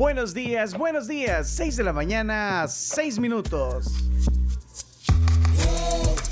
Buenos 0.00 0.32
días, 0.32 0.78
buenos 0.78 1.08
días. 1.08 1.50
6 1.50 1.76
de 1.76 1.84
la 1.84 1.92
mañana, 1.92 2.66
6 2.66 3.18
minutos. 3.18 3.84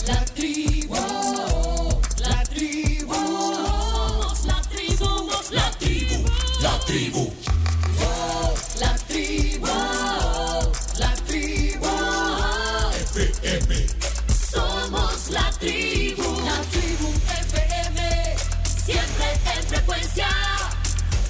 La 0.07 0.25
tribu, 0.25 0.95
la 2.19 2.45
tribu, 2.45 3.13
somos 3.13 4.47
la 4.47 4.63
tribu, 4.71 4.97
somos 4.97 5.51
la 5.53 5.71
tribu, 5.73 6.25
la 6.63 6.79
tribu. 6.87 7.48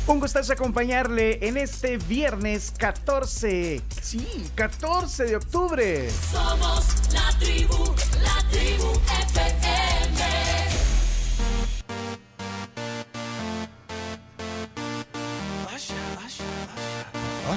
Un 0.09 0.21
gustazo 0.21 0.55
acompañarle 0.55 1.47
en 1.47 1.59
este 1.59 1.99
viernes 1.99 2.73
14, 2.79 3.83
sí, 4.01 4.51
14 4.55 5.25
de 5.25 5.37
octubre. 5.37 6.11
Somos 6.33 6.87
la 7.13 7.39
tribu, 7.39 7.95
la 8.23 8.49
tribu 8.51 8.91
FM. 9.05 9.69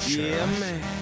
Yeah, 0.07 0.45
man. 0.59 0.81
So 0.81 1.00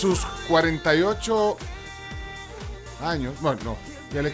sus 0.00 0.24
48 0.48 1.56
años, 3.02 3.34
bueno, 3.40 3.60
no, 3.64 3.76
ya 4.12 4.22
le 4.22 4.32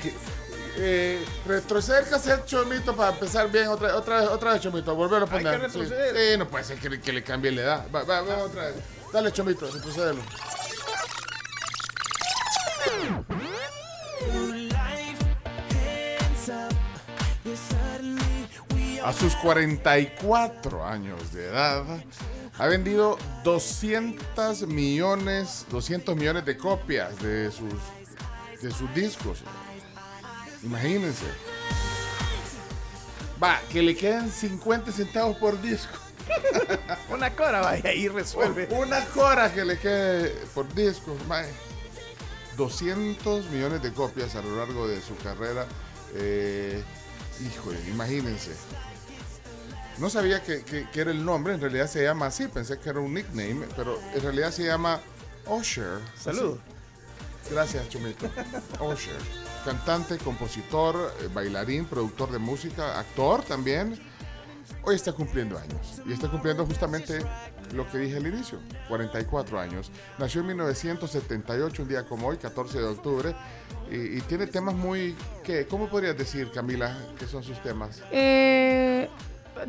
eh, 0.79 1.25
retroceder 1.47 2.09
cassette 2.09 2.45
Chomito 2.45 2.95
para 2.95 3.13
empezar 3.13 3.51
bien 3.51 3.69
otra, 3.69 3.97
otra 3.97 4.21
vez, 4.21 4.29
otra 4.29 4.53
vez 4.53 4.63
Chomito, 4.63 4.95
volver 4.95 5.23
a 5.23 5.27
poner. 5.27 5.61
que 5.61 5.69
sí. 5.71 5.79
retroceder. 5.79 6.33
Sí, 6.33 6.39
no 6.39 6.49
puede 6.49 6.65
ser 6.65 6.79
que, 6.79 6.91
le- 6.91 7.01
que 7.01 7.13
le 7.13 7.23
cambie 7.23 7.51
la 7.51 7.63
edad. 7.63 7.87
Va, 7.95 8.03
va, 8.05 8.21
va 8.23 8.37
otra 8.45 8.67
vez. 8.67 8.75
Dale 9.13 9.33
Chomito, 9.33 9.67
all 9.67 10.19
A 19.05 19.13
sus 19.13 19.35
44 19.37 20.85
años 20.85 21.33
de 21.33 21.47
edad, 21.47 21.85
ha 22.59 22.67
vendido 22.67 23.19
200 23.45 24.67
millones, 24.67 25.67
200 25.71 26.17
millones 26.17 26.45
de 26.45 26.57
copias 26.57 27.21
de 27.23 27.51
sus, 27.51 27.75
de 28.63 28.71
sus 28.71 28.93
discos. 28.95 29.43
Imagínense. 30.63 31.27
Va, 33.43 33.61
que 33.71 33.83
le 33.83 33.95
quedan 33.95 34.31
50 34.31 34.91
centavos 34.93 35.37
por 35.37 35.61
disco. 35.61 35.99
Una 37.11 37.35
cora, 37.35 37.61
vaya, 37.61 37.91
ahí 37.91 38.09
resuelve. 38.09 38.69
Una 38.71 39.05
cora 39.07 39.53
que 39.53 39.65
le 39.65 39.79
quede 39.79 40.31
por 40.55 40.73
disco. 40.75 41.17
mae. 41.29 41.47
200 42.57 43.51
millones 43.51 43.83
de 43.83 43.93
copias 43.93 44.35
a 44.35 44.41
lo 44.41 44.57
largo 44.57 44.89
de 44.89 45.01
su 45.03 45.15
carrera. 45.19 45.67
Eh, 46.15 46.83
híjole, 47.47 47.79
imagínense. 47.89 48.53
No 49.99 50.11
sabía 50.11 50.43
que, 50.43 50.63
que- 50.63 50.89
que 50.91 51.01
era 51.01 51.11
el 51.11 51.25
nombre, 51.25 51.55
en 51.55 51.61
realidad 51.61 51.87
se 51.89 52.03
llama 52.03 52.27
así, 52.27 52.49
pensé 52.49 52.79
que 52.79 52.91
era 52.91 53.01
un 53.01 53.15
nickname, 53.15 53.67
pero 53.77 53.99
en 54.15 54.21
realidad 54.23 54.51
se 54.51 54.65
llama 54.65 55.01
Usher. 55.47 56.01
Salud. 56.21 56.59
Así. 56.59 57.53
Gracias, 57.55 57.89
Chumito. 57.89 58.27
Usher. 58.81 59.17
Cantante, 59.65 60.19
compositor, 60.19 61.13
eh, 61.23 61.29
bailarín, 61.33 61.87
productor 61.87 62.31
de 62.31 62.39
música, 62.39 62.99
actor 62.99 63.43
también. 63.43 63.99
Hoy 64.83 64.95
está 64.95 65.13
cumpliendo 65.13 65.59
años 65.59 66.01
y 66.07 66.13
está 66.13 66.29
cumpliendo 66.31 66.65
justamente 66.67 67.19
lo 67.73 67.91
que 67.91 67.99
dije 67.99 68.19
al 68.19 68.27
inicio, 68.27 68.61
44 68.89 69.59
años. 69.59 69.91
Nació 70.19 70.43
en 70.43 70.49
1978, 70.49 71.83
un 71.83 71.89
día 71.89 72.05
como 72.05 72.29
hoy, 72.29 72.37
14 72.37 72.79
de 72.79 72.85
octubre, 72.85 73.35
y, 73.91 74.19
y 74.19 74.21
tiene 74.23 74.47
temas 74.47 74.75
muy... 74.77 75.17
¿qué? 75.43 75.67
¿Cómo 75.67 75.89
podrías 75.89 76.17
decir, 76.17 76.51
Camila, 76.53 76.97
qué 77.19 77.27
son 77.27 77.43
sus 77.43 77.61
temas? 77.63 78.01
Eh, 78.13 79.09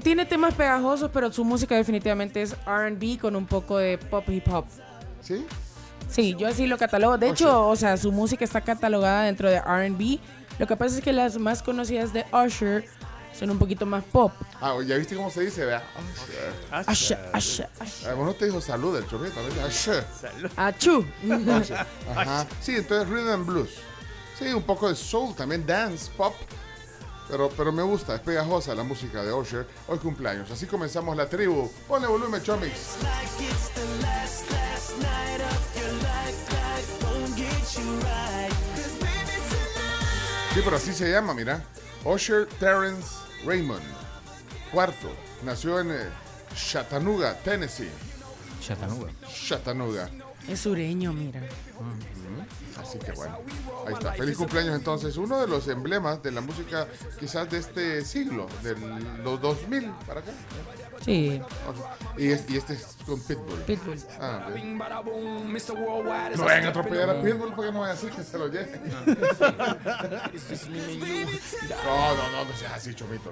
tiene 0.04 0.26
temas 0.26 0.54
pegajosos, 0.54 1.10
pero 1.14 1.32
su 1.32 1.44
música 1.44 1.76
definitivamente 1.76 2.42
es 2.42 2.56
RB 2.66 3.20
con 3.20 3.36
un 3.36 3.46
poco 3.46 3.78
de 3.78 3.98
pop 3.98 4.28
hip 4.30 4.48
hop. 4.52 4.66
¿Sí? 5.22 5.46
Sí, 6.10 6.36
yo 6.38 6.48
así 6.48 6.68
lo 6.68 6.78
catalogo. 6.78 7.18
De 7.18 7.30
hecho, 7.30 7.68
o 7.68 7.76
sea, 7.76 7.98
su 7.98 8.12
música 8.12 8.46
está 8.46 8.62
catalogada 8.62 9.24
dentro 9.24 9.50
de 9.50 9.60
RB. 9.60 10.20
Lo 10.60 10.68
que 10.68 10.76
pasa 10.76 10.98
es 10.98 11.04
que 11.04 11.14
las 11.14 11.38
más 11.38 11.62
conocidas 11.62 12.14
de 12.14 12.26
Usher 12.32 12.86
son 13.38 13.52
un 13.52 13.60
poquito 13.60 13.86
más 13.86 14.04
pop. 14.04 14.32
Ah, 14.60 14.76
ya 14.86 14.98
viste 14.98 15.16
cómo 15.16 15.30
se 15.30 15.42
dice, 15.42 15.66
¿verdad? 15.66 15.84
Usher, 16.90 16.90
Usher, 16.90 17.20
Usher. 17.36 17.70
Ah, 18.10 18.14
vos 18.14 18.26
no 18.26 18.34
te 18.34 18.46
dijo 18.46 18.60
salud 18.62 18.98
el 18.98 19.04
¿verdad? 19.06 19.68
Usher. 19.68 20.06
Achú. 20.56 21.06
Ajá. 22.16 22.48
Sí, 22.62 22.76
entonces 22.78 23.08
rhythm 23.08 23.30
and 23.30 23.46
blues. 23.46 23.70
Sí, 24.40 24.46
un 24.48 24.64
poco 24.64 24.90
de 24.90 24.96
soul, 24.96 25.36
también 25.36 25.66
dance, 25.66 26.12
pop. 26.16 26.34
Pero, 27.30 27.50
pero 27.50 27.72
me 27.72 27.84
gusta, 27.84 28.16
es 28.16 28.22
pegajosa 28.22 28.74
la 28.74 28.84
música 28.84 29.24
de 29.24 29.34
Usher. 29.34 29.68
Hoy 29.88 29.98
cumpleaños. 30.00 30.50
Así 30.50 30.66
comenzamos 30.66 31.16
la 31.18 31.28
tribu. 31.28 31.70
Ponle 31.88 32.08
volumen, 32.08 32.42
Chomix. 32.42 32.98
Sí, 40.54 40.62
pero 40.64 40.78
así 40.78 40.94
se 40.94 41.12
llama, 41.12 41.34
mira. 41.34 41.64
Usher 42.06 42.48
Terrence 42.60 43.10
Raymond. 43.46 43.84
Cuarto. 44.72 45.10
Nació 45.44 45.80
en 45.80 45.92
eh, 45.92 46.10
Chattanooga, 46.56 47.38
Tennessee. 47.40 47.92
Chattanooga. 48.62 49.12
Chattanooga. 49.28 50.10
Es 50.48 50.62
sureño, 50.62 51.14
mira. 51.14 51.42
Así 52.82 53.00
que 53.00 53.12
bueno, 53.14 53.38
ahí 53.88 53.94
está. 53.94 54.14
Feliz 54.14 54.38
cumpleaños 54.38 54.76
entonces. 54.76 55.18
Uno 55.18 55.40
de 55.40 55.48
los 55.48 55.68
emblemas 55.68 56.22
de 56.24 56.32
la 56.32 56.42
música 56.42 56.88
quizás 57.20 57.50
de 57.50 57.58
este 57.60 58.06
siglo, 58.06 58.48
de 58.64 58.76
los 59.24 59.42
2000 59.42 59.92
para 60.06 60.20
acá. 60.22 60.32
Sí, 61.06 61.40
Y, 62.18 62.32
es- 62.32 62.50
y 62.50 62.58
este 62.58 62.74
es 62.74 62.98
con 63.06 63.22
Pitbull. 63.22 63.60
Pitbull. 63.62 63.98
Ah. 64.20 64.48
No 66.36 66.44
vayan 66.44 66.66
a 66.66 66.70
atropellar 66.70 67.10
a 67.12 67.22
Pitbull 67.22 67.54
porque 67.54 67.72
no 67.72 67.80
voy 67.80 67.90
a 67.90 67.94
decir 67.94 68.10
que 68.10 68.24
se 68.24 68.38
lo 68.38 68.48
lleven. 68.48 68.82
No, 71.86 72.16
no, 72.16 72.32
no, 72.32 72.46
no 72.46 72.58
seas 72.58 72.74
así, 72.74 72.94
chomito. 72.94 73.30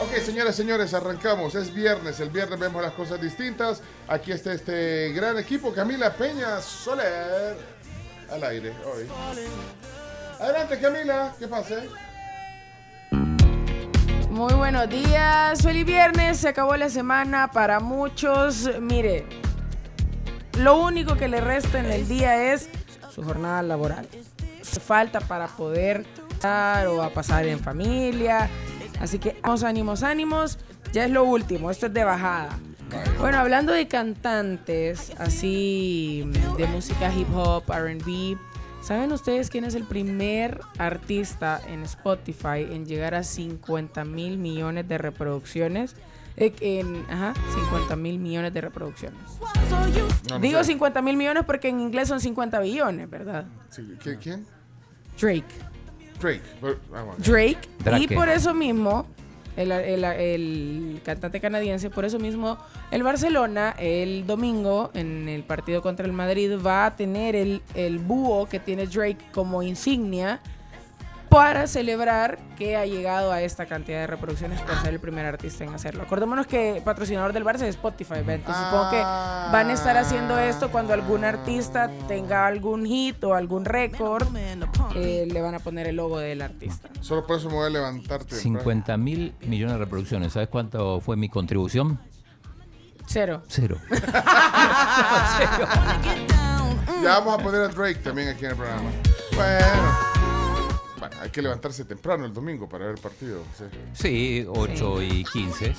Ok, 0.00 0.14
señores, 0.24 0.54
señores, 0.56 0.94
arrancamos. 0.94 1.54
Es 1.54 1.72
viernes. 1.72 2.20
El 2.20 2.30
viernes 2.30 2.58
vemos 2.58 2.82
las 2.82 2.92
cosas 2.92 3.20
distintas. 3.20 3.80
Aquí 4.08 4.32
está 4.32 4.52
este 4.52 5.12
gran 5.12 5.38
equipo. 5.38 5.72
Camila 5.72 6.12
Peña 6.14 6.60
Soler. 6.60 7.56
Al 8.34 8.42
aire 8.42 8.72
hoy. 8.84 9.06
Adelante, 10.40 10.80
Camila. 10.80 11.32
¿Qué 11.38 11.46
pasa? 11.46 11.76
Muy 14.28 14.52
buenos 14.54 14.88
días, 14.88 15.62
feliz 15.62 15.86
viernes, 15.86 16.38
se 16.38 16.48
acabó 16.48 16.76
la 16.76 16.88
semana 16.88 17.52
para 17.52 17.78
muchos. 17.78 18.68
Mire, 18.80 19.24
lo 20.58 20.80
único 20.80 21.14
que 21.16 21.28
le 21.28 21.40
resta 21.40 21.78
en 21.78 21.86
el 21.86 22.08
día 22.08 22.52
es 22.52 22.68
su 23.14 23.22
jornada 23.22 23.62
laboral. 23.62 24.08
Falta 24.64 25.20
para 25.20 25.46
poder 25.46 26.04
estar 26.32 26.88
o 26.88 27.04
a 27.04 27.10
pasar 27.10 27.46
en 27.46 27.60
familia. 27.60 28.50
Así 28.98 29.20
que 29.20 29.38
vamos, 29.44 29.62
ánimos, 29.62 30.02
ánimos. 30.02 30.58
Ya 30.92 31.04
es 31.04 31.10
lo 31.12 31.22
último, 31.22 31.70
esto 31.70 31.86
es 31.86 31.94
de 31.94 32.02
bajada. 32.02 32.58
Bueno, 33.18 33.38
hablando 33.38 33.72
de 33.72 33.88
cantantes, 33.88 35.12
así 35.18 36.30
de 36.58 36.66
música 36.66 37.12
hip 37.14 37.28
hop, 37.34 37.64
RB, 37.68 38.36
¿saben 38.82 39.12
ustedes 39.12 39.48
quién 39.50 39.64
es 39.64 39.74
el 39.74 39.84
primer 39.84 40.60
artista 40.78 41.60
en 41.68 41.82
Spotify 41.84 42.66
en 42.70 42.86
llegar 42.86 43.14
a 43.14 43.22
50 43.22 44.04
mil 44.04 44.36
millones 44.38 44.86
de 44.88 44.98
reproducciones? 44.98 45.96
Eh, 46.36 46.52
en, 46.60 47.06
ajá, 47.08 47.32
50 47.54 47.94
mil 47.96 48.18
millones 48.18 48.52
de 48.52 48.60
reproducciones. 48.60 49.18
No, 50.28 50.38
no 50.38 50.40
Digo 50.40 50.58
sé. 50.60 50.72
50 50.72 51.00
mil 51.00 51.16
millones 51.16 51.44
porque 51.46 51.68
en 51.68 51.80
inglés 51.80 52.08
son 52.08 52.20
50 52.20 52.58
billones, 52.60 53.08
¿verdad? 53.08 53.44
Sí, 53.70 53.82
¿qui- 54.02 54.18
¿Quién? 54.20 54.44
Drake. 55.20 55.44
Drake. 56.20 56.42
Pero- 56.60 56.78
ah. 56.92 57.04
Drake. 57.18 57.58
Drake. 57.84 58.04
Y 58.04 58.08
por 58.08 58.28
eso 58.28 58.52
mismo 58.52 59.06
el, 59.56 59.72
el- 59.72 60.04
el 60.04 61.00
cantante 61.04 61.40
canadiense. 61.40 61.90
Por 61.90 62.04
eso 62.04 62.18
mismo, 62.18 62.58
el 62.90 63.02
Barcelona 63.02 63.74
el 63.78 64.26
domingo 64.26 64.90
en 64.94 65.28
el 65.28 65.42
partido 65.44 65.82
contra 65.82 66.06
el 66.06 66.12
Madrid 66.12 66.52
va 66.64 66.86
a 66.86 66.96
tener 66.96 67.36
el, 67.36 67.62
el 67.74 67.98
búho 67.98 68.46
que 68.46 68.60
tiene 68.60 68.86
Drake 68.86 69.18
como 69.32 69.62
insignia 69.62 70.40
para 71.28 71.66
celebrar 71.66 72.38
que 72.56 72.76
ha 72.76 72.86
llegado 72.86 73.32
a 73.32 73.42
esta 73.42 73.66
cantidad 73.66 73.98
de 73.98 74.06
reproducciones 74.06 74.60
por 74.60 74.80
ser 74.80 74.94
el 74.94 75.00
primer 75.00 75.26
artista 75.26 75.64
en 75.64 75.74
hacerlo. 75.74 76.04
Acordémonos 76.04 76.46
que 76.46 76.80
patrocinador 76.84 77.32
del 77.32 77.44
Barça 77.44 77.62
es 77.62 77.70
Spotify, 77.70 78.18
entonces 78.24 78.54
supongo 78.64 78.90
que 78.90 78.98
van 79.00 79.68
a 79.68 79.72
estar 79.72 79.96
haciendo 79.96 80.38
esto 80.38 80.70
cuando 80.70 80.92
algún 80.94 81.24
artista 81.24 81.90
tenga 82.06 82.46
algún 82.46 82.86
hit 82.86 83.24
o 83.24 83.34
algún 83.34 83.64
récord, 83.64 84.28
eh, 84.94 85.26
le 85.30 85.40
van 85.40 85.54
a 85.54 85.58
poner 85.58 85.86
el 85.86 85.96
logo 85.96 86.18
del 86.18 86.42
artista. 86.42 86.88
Solo 87.00 87.26
por 87.26 87.38
eso 87.38 87.48
me 87.48 87.56
voy 87.56 87.66
a 87.66 87.70
levantarte. 87.70 88.36
50 88.36 88.96
mil 88.96 89.34
millones 89.42 89.74
de 89.74 89.78
reproducciones. 89.78 90.32
¿Sabes 90.32 90.48
cuánto 90.48 91.00
fue 91.00 91.16
mi 91.16 91.28
contribución? 91.28 91.98
Cero. 93.06 93.42
Cero. 93.48 93.78
Ya 97.02 97.18
vamos 97.18 97.40
a 97.40 97.42
poner 97.42 97.60
a 97.62 97.68
Drake 97.68 98.00
también 98.00 98.28
aquí 98.28 98.44
en 98.44 98.52
el 98.52 98.56
programa. 98.56 98.90
Bueno. 99.34 99.98
Bueno, 100.98 101.16
hay 101.20 101.30
que 101.30 101.42
levantarse 101.42 101.84
temprano 101.84 102.24
el 102.24 102.32
domingo 102.32 102.68
para 102.68 102.86
ver 102.86 102.94
el 102.94 103.00
partido. 103.00 103.42
sí. 103.58 103.64
Sí, 103.92 104.46
8 104.48 105.02
y 105.02 105.24
15. 105.24 105.74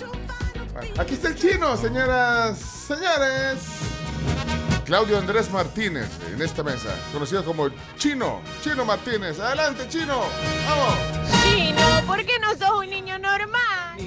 Bueno, 0.74 0.94
aquí 1.00 1.14
está 1.16 1.30
el 1.30 1.36
chino, 1.36 1.76
señoras, 1.78 2.60
señores. 2.60 4.75
Claudio 4.86 5.18
Andrés 5.18 5.50
Martínez 5.52 6.08
en 6.32 6.42
esta 6.42 6.62
mesa, 6.62 6.90
conocido 7.12 7.44
como 7.44 7.70
Chino. 7.98 8.42
Chino 8.64 8.86
Martínez. 8.86 9.40
Adelante, 9.40 9.88
Chino. 9.90 10.20
Vamos. 10.68 10.96
Chino, 11.44 11.82
¿por 12.06 12.24
qué 12.24 12.34
no 12.40 12.52
sos 12.52 12.80
un 12.84 12.90
niño 12.92 13.18
normal? 13.18 13.98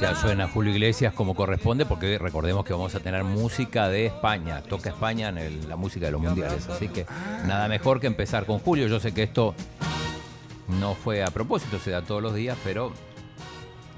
Ya 0.00 0.14
suena 0.14 0.48
Julio 0.48 0.72
Iglesias 0.72 1.14
como 1.14 1.34
corresponde 1.34 1.86
porque 1.86 2.18
recordemos 2.18 2.64
que 2.66 2.72
vamos 2.74 2.94
a 2.94 3.00
tener 3.00 3.24
música 3.24 3.88
de 3.88 4.06
España. 4.06 4.62
Toca 4.62 4.90
España 4.90 5.28
en 5.30 5.38
el- 5.38 5.68
la 5.68 5.76
música 5.76 6.06
de 6.06 6.12
los 6.12 6.20
mundiales. 6.20 6.68
Así 6.68 6.88
que 6.88 7.06
nada 7.46 7.66
mejor 7.68 7.98
que 8.00 8.06
empezar 8.06 8.44
con 8.44 8.58
Julio. 8.58 8.86
Yo 8.88 9.00
sé 9.00 9.12
que 9.14 9.22
esto 9.22 9.54
no 10.68 10.94
fue 10.94 11.22
a 11.22 11.28
propósito, 11.28 11.78
se 11.78 11.90
da 11.92 12.02
todos 12.02 12.22
los 12.22 12.34
días, 12.34 12.58
pero 12.64 12.92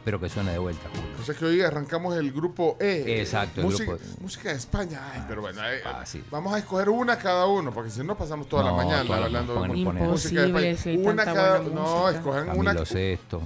espero 0.07 0.21
que 0.21 0.29
suene 0.29 0.53
de 0.53 0.59
vuelta, 0.59 0.89
Julio. 0.89 1.09
O 1.21 1.25
sea 1.25 1.35
que 1.35 1.45
hoy 1.45 1.61
arrancamos 1.63 2.17
el 2.17 2.31
grupo 2.31 2.77
E. 2.79 3.19
Exacto, 3.21 3.61
el 3.61 3.67
música, 3.67 3.91
grupo 3.91 4.05
E. 4.05 4.23
música 4.23 4.49
de 4.51 4.55
España. 4.55 5.01
Ay, 5.13 5.25
pero 5.27 5.41
bueno, 5.41 5.61
eh, 5.69 5.81
Fácil. 5.83 6.23
vamos 6.31 6.55
a 6.55 6.59
escoger 6.59 6.91
una 6.91 7.19
cada 7.19 7.47
uno, 7.47 7.73
porque 7.75 7.91
si 7.91 8.05
no 8.05 8.17
pasamos 8.17 8.49
toda 8.49 8.63
la 8.63 8.73
mañana 8.73 9.05
toda 9.05 9.25
hablando 9.25 9.61
de 9.63 9.69
música 9.69 10.43
de 10.43 10.71
España. 10.71 10.99
una 11.11 11.25
cada 11.25 11.59
buena 11.59 11.75
No, 11.75 12.09
escojan 12.09 12.51
una, 12.51 12.71
Camilo 12.71 12.87
Sesto. 12.87 13.43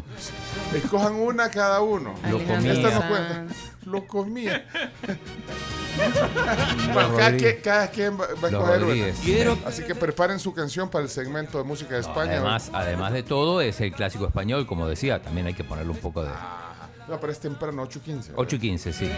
escojan 0.75 1.15
una 1.15 1.49
cada 1.51 1.81
uno. 1.81 2.15
Lo. 2.31 2.39
Esta 2.39 2.61
no 2.61 2.91
Sanz. 2.91 3.05
cuenta. 3.07 3.47
Lo 3.87 4.07
comía. 4.07 4.67
bueno, 6.93 7.17
cada 7.17 7.37
quien, 7.37 7.57
cada 7.63 7.91
quien 7.91 8.15
va, 8.15 8.27
va 8.43 8.49
a 8.49 8.77
Los 8.79 8.97
escoger 8.97 9.51
una. 9.51 9.69
Así 9.69 9.83
que 9.85 9.95
preparen 9.95 10.39
su 10.39 10.53
canción 10.53 10.89
para 10.91 11.05
el 11.05 11.11
segmento 11.11 11.59
de 11.59 11.65
música 11.65 11.95
de 11.95 12.01
España. 12.01 12.33
Además, 12.33 12.71
además 12.73 13.13
de 13.13 13.23
todo, 13.23 13.61
es 13.61 13.81
el 13.81 13.93
clásico 13.93 14.27
español, 14.27 14.67
como 14.67 14.87
decía, 14.89 15.23
también 15.23 15.47
hay 15.47 15.55
que 15.55 15.65
ponerle 15.65 15.93
un 15.93 15.99
poco 15.99 16.23
de... 16.23 16.31
No, 17.09 17.19
pero 17.19 17.33
es 17.33 17.41
temprano, 17.41 17.83
8.15. 17.85 18.33
8 18.37 18.57
y 18.57 18.59
15, 18.61 18.93
sí. 18.93 19.11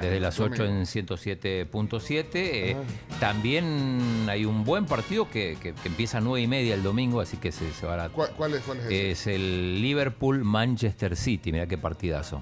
Desde 0.00 0.18
las 0.18 0.40
8 0.40 0.62
domingo. 0.64 0.80
en 0.80 0.86
107.7. 0.86 2.24
eh, 2.34 2.76
también 3.20 4.26
hay 4.30 4.46
un 4.46 4.64
buen 4.64 4.86
partido 4.86 5.28
que, 5.28 5.58
que- 5.60 5.74
que 5.74 5.88
empieza 5.88 6.18
a 6.18 6.20
9 6.22 6.40
y 6.40 6.46
media 6.46 6.74
el 6.74 6.82
domingo, 6.82 7.20
así 7.20 7.36
que 7.36 7.52
se, 7.52 7.70
se 7.74 7.86
va 7.86 8.02
a... 8.02 8.08
¿Cuál, 8.08 8.30
cuál 8.30 8.54
es, 8.54 8.62
cuál 8.62 8.78
es 8.78 8.84
ese? 8.86 9.10
Es 9.10 9.26
el 9.26 9.82
Liverpool-Manchester 9.82 11.16
City. 11.16 11.52
Mira 11.52 11.66
qué 11.66 11.76
partidazo. 11.76 12.40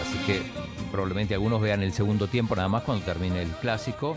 Así 0.00 0.18
que 0.26 0.42
probablemente 0.90 1.34
algunos 1.34 1.60
vean 1.60 1.82
el 1.82 1.92
segundo 1.92 2.26
tiempo 2.28 2.54
nada 2.56 2.68
más 2.68 2.82
cuando 2.82 3.04
termine 3.04 3.42
el 3.42 3.50
clásico. 3.50 4.16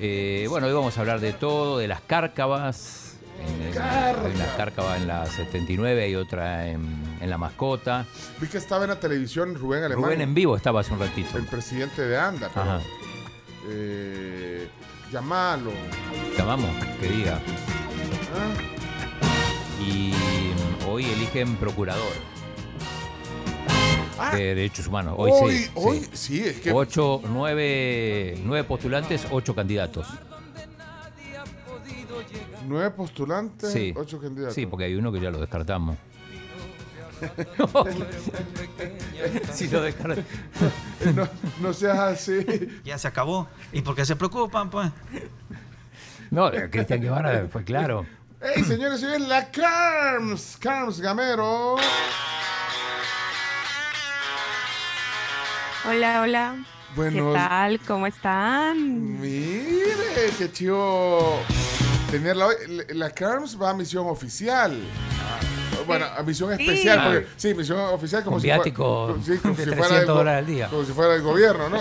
Eh, 0.00 0.46
bueno, 0.48 0.66
hoy 0.66 0.72
vamos 0.72 0.96
a 0.96 1.00
hablar 1.00 1.20
de 1.20 1.32
todo, 1.32 1.78
de 1.78 1.88
las 1.88 2.00
cárcavas. 2.02 3.02
En 3.40 3.62
el- 3.62 3.78
hay 3.78 4.34
una 4.34 4.56
cárcava 4.56 4.96
en 4.96 5.06
la 5.06 5.26
79, 5.26 6.04
hay 6.04 6.14
otra 6.14 6.68
en, 6.68 7.18
en 7.20 7.28
la 7.30 7.36
mascota. 7.38 8.06
Vi 8.40 8.46
que 8.48 8.58
estaba 8.58 8.84
en 8.84 8.90
la 8.90 9.00
televisión 9.00 9.54
Rubén 9.54 9.84
Alemán. 9.84 10.04
Rubén 10.04 10.20
en 10.22 10.34
vivo 10.34 10.56
estaba 10.56 10.80
hace 10.80 10.92
un 10.92 11.00
ratito. 11.00 11.36
El 11.36 11.44
presidente 11.46 12.02
de 12.02 12.16
ANDA. 12.18 12.46
Ajá. 12.54 12.80
eh, 13.68 14.68
llamalo. 15.12 15.70
Llamamos, 16.36 16.70
que 17.00 17.08
diga. 17.08 17.38
Ah, 18.34 19.82
Y 19.82 20.12
hoy 20.88 21.04
eligen 21.04 21.56
procurador 21.56 22.12
de 24.32 24.44
derechos 24.54 24.86
humanos. 24.86 25.14
Hoy, 25.16 25.30
Ah. 25.32 25.36
Hoy, 25.42 25.56
sí. 25.58 25.70
hoy, 25.74 26.00
sí. 26.00 26.08
sí, 26.14 26.42
es 26.44 26.60
que 26.60 26.72
Ocho, 26.72 27.20
nueve, 27.28 28.38
nueve 28.44 28.64
postulantes, 28.64 29.26
ocho 29.30 29.54
candidatos. 29.54 30.06
nueve 32.66 32.90
postulantes, 32.90 33.72
Sí. 33.72 33.92
ocho 33.96 34.20
candidatos. 34.20 34.54
Sí, 34.54 34.66
porque 34.66 34.84
hay 34.86 34.94
uno 34.94 35.12
que 35.12 35.20
ya 35.20 35.30
lo 35.30 35.38
descartamos. 35.38 35.96
si 39.52 39.68
lo 39.68 39.82
descartamos. 39.82 40.24
no, 41.14 41.28
no 41.60 41.72
seas 41.72 41.98
así. 41.98 42.44
Ya 42.84 42.98
se 42.98 43.08
acabó. 43.08 43.48
¿Y 43.72 43.82
por 43.82 43.94
qué 43.94 44.04
se 44.04 44.16
preocupan, 44.16 44.70
pues? 44.70 44.90
No, 46.30 46.52
eh, 46.52 46.68
Cristian 46.70 47.00
Guevara 47.00 47.46
fue 47.50 47.64
claro. 47.64 48.06
¡Ey, 48.40 48.64
señores! 48.64 49.02
Hoy 49.02 49.14
es 49.14 49.28
la 49.28 49.50
Carms, 49.50 50.56
Carms 50.60 51.00
Gamero. 51.00 51.76
Hola, 55.88 56.20
hola. 56.22 56.64
Buenos- 56.94 57.32
¿Qué 57.34 57.38
tal? 57.38 57.80
¿Cómo 57.86 58.06
están? 58.06 59.20
Mire, 59.20 60.30
qué 60.38 60.50
chido 60.50 61.38
tenerla 62.10 62.46
hoy. 62.46 62.54
La- 62.68 62.84
La 63.06 63.10
Carms 63.10 63.60
va 63.60 63.70
a 63.70 63.74
misión 63.74 64.06
oficial. 64.06 64.80
Bueno, 65.86 66.06
a 66.16 66.22
misión 66.22 66.52
especial, 66.52 66.98
Sí. 66.98 67.04
porque 67.04 67.26
sí, 67.36 67.54
misión 67.54 67.78
oficial 67.78 68.24
como 68.24 68.36
Con 68.36 68.40
si 68.40 68.48
fuera- 68.48 68.56
viático 68.62 69.06
como- 69.12 69.24
sí, 69.24 69.38
como 69.38 69.54
de 69.54 69.64
si 69.64 69.70
fuera 69.70 69.82
300 69.88 70.00
el 70.00 70.06
go- 70.06 70.14
dólares 70.14 70.38
al 70.40 70.46
día. 70.46 70.68
Como 70.68 70.84
si 70.84 70.92
fuera 70.92 71.14
el 71.14 71.22
gobierno, 71.22 71.68
¿no? 71.68 71.78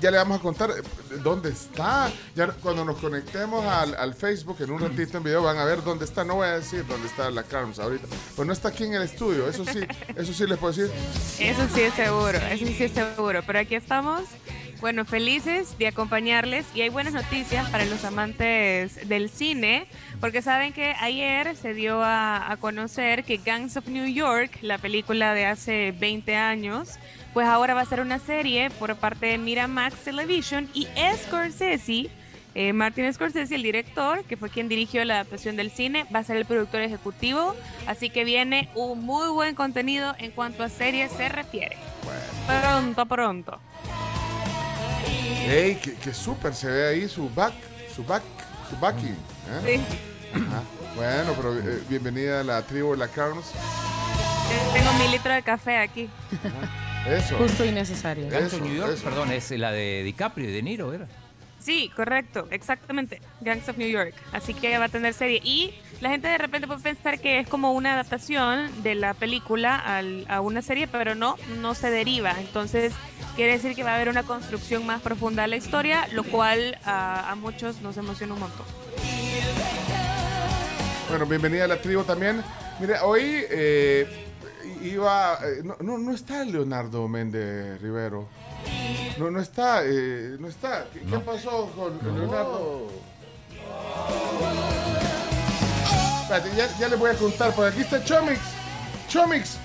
Ya 0.00 0.10
le 0.10 0.16
vamos 0.16 0.38
a 0.38 0.42
contar 0.42 0.70
eh, 0.70 0.82
dónde 1.22 1.50
está. 1.50 2.10
Ya 2.34 2.48
cuando 2.48 2.84
nos 2.84 2.98
conectemos 2.98 3.64
al, 3.64 3.94
al 3.94 4.14
Facebook 4.14 4.56
en 4.60 4.70
un 4.70 4.80
ratito 4.80 5.18
en 5.18 5.24
video 5.24 5.42
van 5.42 5.58
a 5.58 5.64
ver 5.64 5.82
dónde 5.82 6.04
está. 6.04 6.24
No 6.24 6.36
voy 6.36 6.48
a 6.48 6.58
decir 6.58 6.86
dónde 6.86 7.06
está 7.06 7.30
la 7.30 7.42
Carms 7.42 7.78
ahorita. 7.78 8.06
Pues 8.36 8.46
no 8.46 8.52
está 8.52 8.68
aquí 8.68 8.84
en 8.84 8.94
el 8.94 9.02
estudio, 9.02 9.48
eso 9.48 9.64
sí, 9.64 9.80
eso 10.16 10.32
sí 10.32 10.46
les 10.46 10.58
puedo 10.58 10.72
decir. 10.72 10.90
Eso 11.38 11.68
sí 11.74 11.82
es 11.82 11.94
seguro, 11.94 12.38
eso 12.38 12.66
sí 12.66 12.84
es 12.84 12.92
seguro. 12.92 13.42
Pero 13.46 13.58
aquí 13.58 13.74
estamos, 13.74 14.22
bueno, 14.80 15.04
felices 15.04 15.76
de 15.78 15.86
acompañarles 15.88 16.66
y 16.74 16.82
hay 16.82 16.88
buenas 16.88 17.12
noticias 17.12 17.68
para 17.70 17.84
los 17.84 18.04
amantes 18.04 19.08
del 19.08 19.30
cine, 19.30 19.86
porque 20.20 20.42
saben 20.42 20.72
que 20.72 20.94
ayer 21.00 21.56
se 21.56 21.74
dio 21.74 22.02
a, 22.02 22.50
a 22.50 22.56
conocer 22.56 23.24
que 23.24 23.38
Gangs 23.38 23.76
of 23.76 23.88
New 23.88 24.06
York, 24.06 24.58
la 24.62 24.78
película 24.78 25.34
de 25.34 25.46
hace 25.46 25.94
20 25.98 26.36
años, 26.36 26.98
pues 27.32 27.46
ahora 27.46 27.74
va 27.74 27.82
a 27.82 27.86
ser 27.86 28.00
una 28.00 28.18
serie 28.18 28.70
por 28.70 28.94
parte 28.96 29.26
de 29.26 29.38
Miramax 29.38 29.96
Television 30.04 30.68
y 30.74 30.88
Scorsese. 31.24 32.10
Eh, 32.54 32.72
Martin 32.72 33.12
Scorsese, 33.12 33.54
el 33.54 33.62
director, 33.62 34.24
que 34.24 34.36
fue 34.36 34.50
quien 34.50 34.68
dirigió 34.68 35.04
la 35.04 35.14
adaptación 35.14 35.54
del 35.54 35.70
cine, 35.70 36.04
va 36.14 36.18
a 36.18 36.24
ser 36.24 36.36
el 36.36 36.44
productor 36.44 36.80
ejecutivo, 36.80 37.54
así 37.86 38.10
que 38.10 38.24
viene 38.24 38.68
un 38.74 39.04
muy 39.04 39.28
buen 39.28 39.54
contenido 39.54 40.14
en 40.18 40.32
cuanto 40.32 40.64
a 40.64 40.68
series 40.68 41.12
se 41.12 41.28
refiere. 41.28 41.76
Pronto, 42.46 43.06
pronto. 43.06 43.60
¡Ey, 45.46 45.76
qué, 45.76 45.94
qué 45.94 46.12
súper! 46.12 46.54
Se 46.54 46.68
ve 46.68 46.88
ahí 46.88 47.08
su 47.08 47.30
back, 47.30 47.54
su 47.94 48.04
back, 48.04 48.24
su 48.68 48.76
backing. 48.78 49.16
¿eh? 49.64 49.78
Sí. 49.78 49.80
Ajá. 50.34 50.62
Bueno, 50.96 51.32
pero 51.36 51.58
eh, 51.58 51.82
bienvenida 51.88 52.40
a 52.40 52.44
la 52.44 52.62
tribu 52.62 52.92
de 52.92 52.98
la 52.98 53.08
Carms. 53.08 53.52
Tengo 54.72 54.92
mi 54.94 55.08
litro 55.08 55.32
de 55.32 55.42
café 55.42 55.76
aquí. 55.76 56.10
Eso. 57.08 57.36
Justo 57.38 57.64
y 57.64 57.72
necesario. 57.72 58.28
Gangs 58.28 58.52
of 58.52 58.54
Eso, 58.54 58.64
New 58.64 58.74
York, 58.74 58.92
eso. 58.94 59.04
perdón, 59.04 59.32
es 59.32 59.50
la 59.52 59.72
de 59.72 60.02
DiCaprio 60.04 60.48
y 60.48 60.52
De 60.52 60.62
Niro, 60.62 60.92
¿era? 60.92 61.06
Sí, 61.58 61.90
correcto, 61.94 62.48
exactamente. 62.50 63.20
Gangs 63.42 63.68
of 63.68 63.76
New 63.76 63.88
York. 63.88 64.14
Así 64.32 64.54
que 64.54 64.78
va 64.78 64.86
a 64.86 64.88
tener 64.88 65.12
serie. 65.12 65.40
Y 65.44 65.74
la 66.00 66.08
gente 66.08 66.28
de 66.28 66.38
repente 66.38 66.66
puede 66.66 66.80
pensar 66.80 67.18
que 67.20 67.38
es 67.38 67.48
como 67.48 67.72
una 67.72 67.92
adaptación 67.94 68.82
de 68.82 68.94
la 68.94 69.12
película 69.14 69.76
al- 69.76 70.24
a 70.28 70.40
una 70.40 70.62
serie, 70.62 70.88
pero 70.88 71.14
no, 71.14 71.36
no 71.60 71.74
se 71.74 71.90
deriva. 71.90 72.34
Entonces, 72.38 72.92
quiere 73.36 73.52
decir 73.52 73.74
que 73.74 73.82
va 73.82 73.92
a 73.92 73.96
haber 73.96 74.08
una 74.08 74.22
construcción 74.22 74.86
más 74.86 75.02
profunda 75.02 75.42
de 75.42 75.48
la 75.48 75.56
historia, 75.56 76.06
lo 76.12 76.24
cual 76.24 76.78
a, 76.84 77.30
a 77.30 77.34
muchos 77.34 77.82
nos 77.82 77.96
emociona 77.98 78.32
un 78.34 78.40
montón. 78.40 78.64
Bueno, 81.10 81.26
bienvenida 81.26 81.64
a 81.64 81.68
la 81.68 81.80
tribu 81.80 82.04
también. 82.04 82.42
Mire, 82.78 82.94
hoy 83.02 83.44
eh, 83.50 84.06
iba. 84.82 85.38
eh, 85.42 85.62
no, 85.64 85.76
no, 85.80 85.98
no 85.98 86.12
está 86.12 86.44
Leonardo 86.44 87.06
Méndez 87.08 87.80
Rivero. 87.80 88.28
No, 89.18 89.30
no 89.30 89.40
está, 89.40 89.82
eh, 89.84 90.36
no 90.38 90.48
está. 90.48 90.86
¿Qué, 90.92 91.00
qué 91.00 91.18
pasó 91.18 91.70
con 91.76 91.98
Leonardo? 92.02 92.88
Espérate, 96.22 96.56
ya, 96.56 96.78
ya 96.78 96.88
les 96.88 96.98
voy 96.98 97.10
a 97.10 97.14
contar, 97.14 97.54
porque 97.54 97.72
aquí 97.72 97.80
está 97.82 98.02
Chomix. 98.04 98.38
Chomix. 99.08 99.58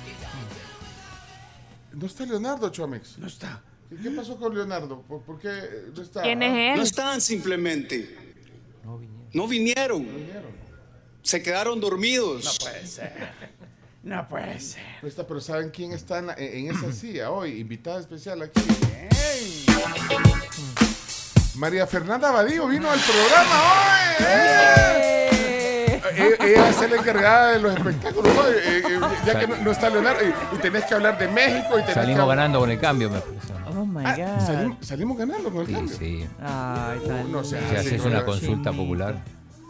No 1.93 2.07
está 2.07 2.25
Leonardo 2.25 2.69
Chomix. 2.69 3.17
No 3.17 3.27
está. 3.27 3.62
¿Qué, 3.89 3.95
qué 3.98 4.10
pasó 4.12 4.38
con 4.38 4.53
Leonardo? 4.55 5.01
¿Por, 5.03 5.22
por 5.22 5.39
qué 5.39 5.51
no 5.95 6.01
está? 6.01 6.24
¿Quién 6.24 6.41
Ah, 6.41 6.45
es 6.48 6.75
No 6.75 6.81
él? 6.81 6.88
están 6.88 7.22
simplemente. 7.22 8.17
No 9.34 9.48
vinieron. 9.48 10.07
Se 11.22 11.41
quedaron 11.41 11.79
dormidos. 11.79 12.45
No 12.45 12.51
puede 12.65 12.88
ser. 12.88 13.13
No 15.01 15.07
está, 15.07 15.25
pero 15.27 15.41
¿saben 15.41 15.71
quién 15.71 15.91
está 15.91 16.19
en, 16.19 16.29
en 16.38 16.69
esa 16.75 16.91
silla 16.93 17.31
hoy? 17.31 17.59
Invitada 17.59 18.00
especial 18.00 18.41
aquí. 18.43 18.62
María 21.55 21.88
Fernanda 21.88 22.31
Badío 22.31 22.67
vino 22.67 22.89
al 22.91 23.00
programa 23.00 23.62
hoy. 23.63 24.25
¡Eh! 24.27 26.01
Eh, 26.17 26.38
Ella 26.39 26.69
es 26.69 26.89
la 26.89 26.95
encargada 26.97 27.51
de 27.53 27.59
los 27.59 27.75
espectáculos 27.75 28.31
hoy, 28.38 28.53
eh, 28.57 28.83
eh, 28.88 29.00
ya 29.25 29.39
que 29.39 29.47
no, 29.47 29.57
no 29.57 29.71
está 29.71 29.89
Leonardo. 29.89 30.21
Y, 30.24 30.55
y 30.55 30.59
tenés 30.59 30.83
que 30.85 30.93
hablar 30.93 31.17
de 31.17 31.27
México 31.27 31.77
y 31.77 31.81
tenés 31.81 31.95
Salimos 31.95 32.24
que 32.24 32.29
ganando 32.29 32.59
con 32.59 32.71
el 32.71 32.79
cambio, 32.79 33.09
me 33.09 33.19
parece. 33.19 33.53
Oh 33.75 33.85
my 33.85 34.03
Ah, 34.05 34.15
God. 34.15 34.45
salimos, 34.45 34.77
salimos 34.85 35.17
ganando 35.17 35.50
con 35.51 35.62
el 35.62 35.67
Sí, 35.67 35.74
cambio. 35.74 35.97
sí. 35.97 36.27
Ay, 36.41 37.00
tan 37.07 37.31
No 37.31 37.43
sé, 37.43 37.59
Si 37.59 37.69
sí, 37.69 37.75
haces 37.75 38.01
una 38.05 38.24
consulta 38.24 38.71
popular. 38.71 39.15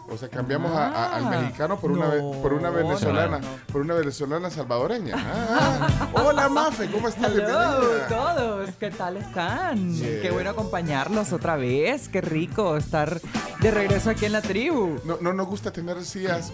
O 0.07 0.17
sea, 0.17 0.29
cambiamos 0.29 0.71
a- 0.71 0.87
a- 0.87 1.15
al 1.15 1.25
Ah, 1.25 1.29
mexicano 1.41 1.79
por 1.79 1.91
una, 1.91 2.07
no, 2.15 2.31
por 2.41 2.53
una 2.53 2.69
venezolana, 2.69 3.39
no, 3.39 3.47
por 3.71 3.81
una 3.81 3.95
venezolana 3.95 4.51
salvadoreña. 4.51 5.15
Ah, 5.17 5.87
ah. 5.99 6.09
hola 6.13 6.47
Mafe, 6.47 6.87
¿cómo? 6.91 7.07
Hello, 7.07 7.27
Bienvenida. 7.29 8.07
todos, 8.07 8.69
¿qué 8.79 8.91
tal 8.91 9.17
están? 9.17 9.93
Yeah. 9.95 10.21
Qué 10.21 10.29
bueno 10.31 10.51
acompañarlos 10.51 11.33
otra 11.33 11.55
vez, 11.55 12.07
qué 12.07 12.21
rico 12.21 12.77
estar 12.77 13.19
de 13.59 13.71
regreso 13.71 14.11
aquí 14.11 14.25
en 14.25 14.33
la 14.33 14.41
tribu. 14.43 14.99
No, 15.05 15.17
no 15.21 15.33
nos 15.33 15.47
gusta 15.47 15.71
tener 15.71 16.03
sillas 16.05 16.51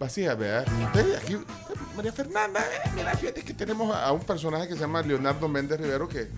vacías, 0.00 0.36
¿verdad? 0.36 0.66
Entonces, 0.80 1.16
aquí, 1.22 1.36
María 1.96 2.12
Fernanda, 2.12 2.60
eh, 2.60 2.90
mira, 2.96 3.14
fíjate 3.14 3.42
que 3.44 3.54
tenemos 3.54 3.94
a, 3.94 4.06
a 4.06 4.12
un 4.12 4.20
personaje 4.20 4.66
que 4.66 4.74
se 4.74 4.80
llama 4.80 5.00
Leonardo 5.02 5.48
Méndez 5.48 5.80
Rivero 5.80 6.08
que 6.08 6.28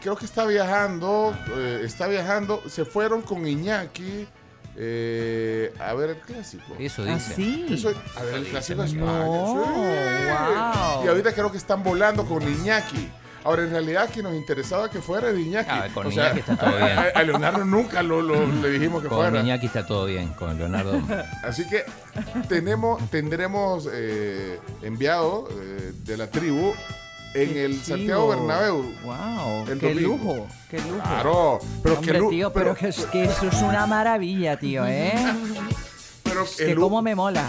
creo 0.00 0.16
que 0.16 0.24
está 0.24 0.46
viajando, 0.46 1.34
eh, 1.54 1.82
está 1.84 2.06
viajando, 2.06 2.62
se 2.66 2.84
fueron 2.86 3.20
con 3.22 3.46
Iñaki 3.46 4.26
eh, 4.76 5.72
a 5.78 5.94
ver 5.94 6.10
el 6.10 6.16
clásico. 6.18 6.74
Eso 6.78 7.04
dice. 7.04 7.32
Así. 7.32 7.66
Eso, 7.70 7.92
a 8.16 8.22
ver, 8.22 8.34
el 8.34 8.44
clásico 8.46 8.82
de 8.82 8.88
España. 8.88 9.04
No, 9.24 9.64
sí. 9.64 10.96
wow. 10.96 11.04
Y 11.04 11.08
ahorita 11.08 11.32
creo 11.32 11.50
que 11.50 11.58
están 11.58 11.82
volando 11.82 12.24
con 12.26 12.42
Iñaki. 12.42 13.08
Ahora, 13.46 13.62
en 13.64 13.70
realidad, 13.72 14.08
que 14.08 14.22
nos 14.22 14.32
interesaba 14.34 14.88
que 14.90 15.02
fuera 15.02 15.30
de 15.30 15.38
Iñaki. 15.40 15.68
Ah, 15.70 15.88
con 15.92 16.06
O 16.06 16.10
sea, 16.10 16.30
Iñaki 16.32 16.40
está 16.40 16.56
todo 16.56 16.76
bien. 16.78 16.98
A, 16.98 17.02
a 17.14 17.22
Leonardo 17.24 17.64
nunca 17.66 18.02
lo, 18.02 18.22
lo- 18.22 18.46
le 18.46 18.70
dijimos 18.70 19.02
que 19.02 19.08
Con 19.08 19.18
fuera. 19.18 19.40
Iñaki 19.40 19.66
está 19.66 19.86
todo 19.86 20.06
bien, 20.06 20.28
con 20.30 20.56
Leonardo. 20.56 20.98
Así 21.42 21.68
que 21.68 21.84
tenemos, 22.48 23.02
tendremos 23.10 23.86
eh, 23.92 24.58
enviado 24.82 25.46
eh, 25.60 25.92
de 26.04 26.16
la 26.16 26.28
tribu 26.28 26.72
en 27.34 27.56
el 27.56 27.82
Santiago 27.82 28.28
Bernabéu. 28.28 28.94
Wow, 29.04 29.66
el 29.68 29.78
qué 29.78 29.88
domingo. 29.94 30.08
lujo, 30.16 30.48
qué 30.70 30.78
lujo. 30.78 31.02
Claro, 31.02 31.58
pero 31.82 31.94
Hombre, 31.98 32.20
que 32.20 32.28
tío, 32.28 32.52
pero, 32.52 32.74
que, 32.74 32.88
es- 32.88 33.06
que 33.06 33.24
eso 33.24 33.48
es 33.48 33.62
una 33.62 33.86
maravilla, 33.86 34.58
tío, 34.58 34.86
¿eh? 34.86 35.12
pero 36.22 36.44
que 36.56 36.74
cómo 36.74 37.02
me 37.02 37.14
mola. 37.14 37.48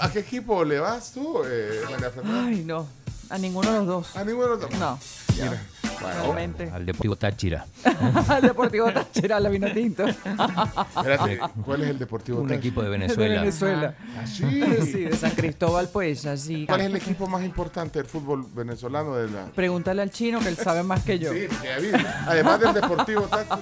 ¿A 0.00 0.10
qué 0.10 0.20
equipo 0.20 0.64
le 0.64 0.78
vas 0.80 1.12
tú, 1.12 1.42
eh, 1.46 1.80
María 1.90 2.10
Fernanda? 2.10 2.46
Ay, 2.48 2.62
no, 2.64 2.86
a 3.30 3.38
ninguno 3.38 3.70
de 3.72 3.78
los 3.78 3.86
dos. 3.86 4.16
A 4.16 4.24
ninguno 4.24 4.44
de 4.44 4.50
los 4.50 4.60
dos. 4.60 4.70
No, 4.78 4.98
Mira, 5.34 5.62
bueno, 6.00 6.22
realmente. 6.22 6.70
Al 6.70 6.84
Deportivo 6.86 7.16
Táchira. 7.16 7.64
Al 8.28 8.42
Deportivo 8.42 8.92
Táchira, 8.92 9.38
la 9.40 9.48
vino 9.48 9.70
tinto. 9.72 10.04
espérate, 10.06 11.40
¿cuál 11.64 11.82
es 11.82 11.88
el 11.90 11.98
Deportivo 11.98 12.40
Un 12.40 12.48
Táchira? 12.48 12.58
equipo 12.58 12.82
de 12.82 12.88
De 12.90 12.98
Venezuela. 12.98 13.40
Venezuela. 13.40 13.94
Ah, 14.18 14.26
sí. 14.26 14.62
Sí, 14.82 15.04
de 15.04 15.16
San 15.16 15.30
Cristóbal, 15.32 15.88
pues, 15.92 16.26
así. 16.26 16.66
¿Cuál 16.66 16.80
es 16.80 16.86
el 16.86 16.96
equipo 16.96 17.26
más 17.26 17.44
importante 17.44 17.98
del 18.00 18.08
fútbol 18.08 18.44
venezolano 18.54 19.14
de 19.16 19.30
la... 19.30 19.46
Pregúntale 19.46 20.02
al 20.02 20.10
chino 20.10 20.40
que 20.40 20.48
él 20.48 20.56
sabe 20.56 20.82
más 20.82 21.02
que 21.04 21.18
yo. 21.18 21.32
Sí, 21.32 21.46
ya 21.62 21.78
vi. 21.78 21.88
Además 22.26 22.60
del 22.60 22.74
Deportivo 22.74 23.22
Táchira. 23.22 23.58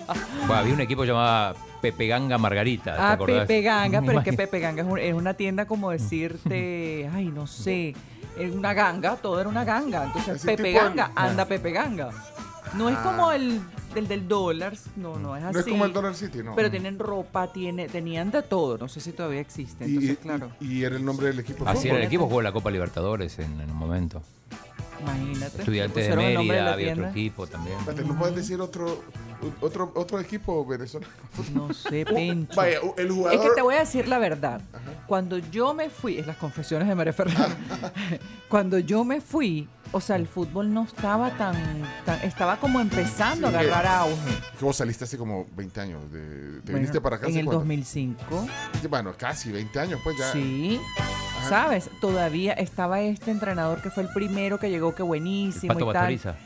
Bueno, 0.47 0.55
había 0.55 0.75
un 0.75 0.81
equipo 0.81 1.05
llamado 1.05 1.57
Pepe 1.81 2.07
Ganga 2.07 2.39
Margarita. 2.39 2.95
¿te 2.95 3.01
Ah, 3.01 3.13
acordás? 3.13 3.41
Pepe 3.43 3.63
Ganga, 3.63 4.03
pero 4.03 4.19
es 4.19 4.25
que. 4.25 4.33
Pepe 4.37 4.61
Ganga 4.61 4.83
es, 4.83 4.89
un- 4.89 4.99
es 4.99 5.15
una 5.15 5.35
tienda 5.35 5.67
como 5.67 5.91
decirte, 5.91 7.09
ay, 7.15 7.27
no 7.27 7.47
sé, 7.47 7.95
es 8.39 8.53
una 8.55 8.73
ganga, 8.75 9.17
todo 9.17 9.41
era 9.41 9.49
una 9.49 9.65
ganga. 9.65 10.05
Entonces, 10.07 10.43
Pepe 10.45 10.63
tipo 10.73 10.79
Ganga, 10.85 11.13
anda 11.15 11.45
Pepe 11.47 11.71
Ganga. 11.73 12.11
No 12.75 12.89
es 12.91 12.99
como 12.99 13.33
el 13.33 13.61
del, 13.95 14.07
del 14.09 14.29
dólar, 14.29 14.75
no, 14.97 15.19
no 15.19 15.35
es 15.35 15.43
así. 15.43 15.55
No 15.55 15.61
es 15.61 15.67
como 15.67 15.85
el 15.87 15.93
Dollar 15.95 16.15
City, 16.15 16.43
¿no? 16.45 16.55
Pero 16.55 16.71
tienen 16.71 16.99
ropa, 16.99 17.51
tiene, 17.51 17.89
tenían 17.89 18.31
de 18.31 18.43
todo, 18.43 18.77
no 18.77 18.89
sé 18.89 19.01
si 19.01 19.13
todavía 19.13 19.41
existe. 19.41 19.87
Y, 19.87 19.95
Entonces, 19.95 20.13
y- 20.13 20.17
claro, 20.17 20.51
y 20.61 20.83
era 20.85 20.97
el 20.97 21.05
nombre 21.05 21.29
del 21.29 21.39
equipo 21.41 21.65
de 21.65 21.71
Así 21.71 21.89
era 21.89 21.95
fútbol. 21.95 22.01
el 22.03 22.07
equipo, 22.07 22.27
jugó 22.27 22.43
la 22.43 22.53
Copa 22.53 22.71
Libertadores 22.71 23.39
en, 23.39 23.59
en 23.59 23.71
un 23.71 23.77
momento. 23.77 24.21
imagínate. 25.01 25.59
Estudiantes 25.61 25.95
de 26.09 26.13
pusieron 26.15 26.25
el 26.25 26.35
nombre 26.35 26.57
de 26.57 26.63
Mérida, 26.63 26.65
la 26.65 26.73
había 26.75 26.87
otro 26.93 26.95
tienda. 27.05 27.11
equipo 27.11 27.47
también. 27.47 27.79
Espérate, 27.79 28.05
¿No 28.05 28.19
puedes 28.19 28.37
decir 28.37 28.61
otro, 28.61 29.03
otro, 29.61 29.93
otro 29.95 30.19
equipo 30.21 30.65
venezolano? 30.67 31.13
No 31.55 31.73
sé, 31.73 32.05
Pencho. 32.13 32.55
Vaya, 32.57 32.79
el 32.97 33.11
jugador... 33.11 33.39
Es 33.41 33.49
que 33.49 33.55
te 33.55 33.63
voy 33.63 33.75
a 33.75 33.81
decir 33.81 34.09
la 34.09 34.19
verdad. 34.19 34.61
Cuando 35.07 35.39
yo 35.39 35.75
me 35.75 35.91
fui, 35.91 36.19
es 36.19 36.27
las 36.27 36.37
confesiones 36.37 36.89
de 36.89 36.95
María 36.95 37.13
Fernanda. 37.13 37.57
Cuando 38.49 38.79
yo 38.79 39.05
me 39.05 39.21
fui, 39.21 39.69
o 39.93 40.01
sea, 40.01 40.17
el 40.17 40.27
fútbol 40.27 40.73
no 40.73 40.85
estaba 40.85 41.31
tan, 41.37 41.55
tan- 42.05 42.21
estaba 42.23 42.57
como 42.59 42.81
empezando 42.81 43.47
a 43.47 43.51
agarrar 43.51 43.87
auge. 43.87 44.31
Que 44.59 44.65
vos 44.65 44.77
saliste 44.77 45.05
hace 45.05 45.17
como 45.19 45.47
20 45.57 45.81
años. 45.81 46.13
De, 46.13 46.21
¿Te 46.21 46.61
Bueno, 46.63 46.79
viniste 46.79 47.01
para 47.01 47.17
acá 47.17 47.27
en 47.29 47.37
el 47.39 47.45
cuánto? 47.45 47.59
2005. 47.61 48.47
Bueno, 48.91 49.15
casi 49.17 49.51
20 49.53 49.81
años, 49.81 50.01
pues 50.05 50.17
ya. 50.19 50.33
Sí. 50.33 50.81
Ajá. 51.39 51.49
¿Sabes? 51.49 51.89
Todavía 52.01 52.53
estaba 52.55 53.01
este 53.01 53.31
entrenador 53.31 53.81
que 53.81 53.91
fue 53.91 54.03
el 54.03 54.09
primero 54.11 54.59
que 54.59 54.71
llegó, 54.71 54.95
que 54.95 55.03
buenísimo 55.03 55.73
Pato 55.73 55.91
y 55.91 55.93
tal. 55.93 55.95
Pastoriza. 55.95 56.37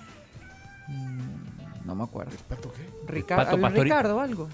No 1.92 1.96
me 1.96 2.04
acuerdo. 2.04 2.32
¿Pato 2.49 2.72
qué? 2.72 2.88
Ricardo, 3.06 3.44
Pato 3.44 3.58
Pastori- 3.58 3.82
Ricardo 3.82 4.18
algo. 4.18 4.49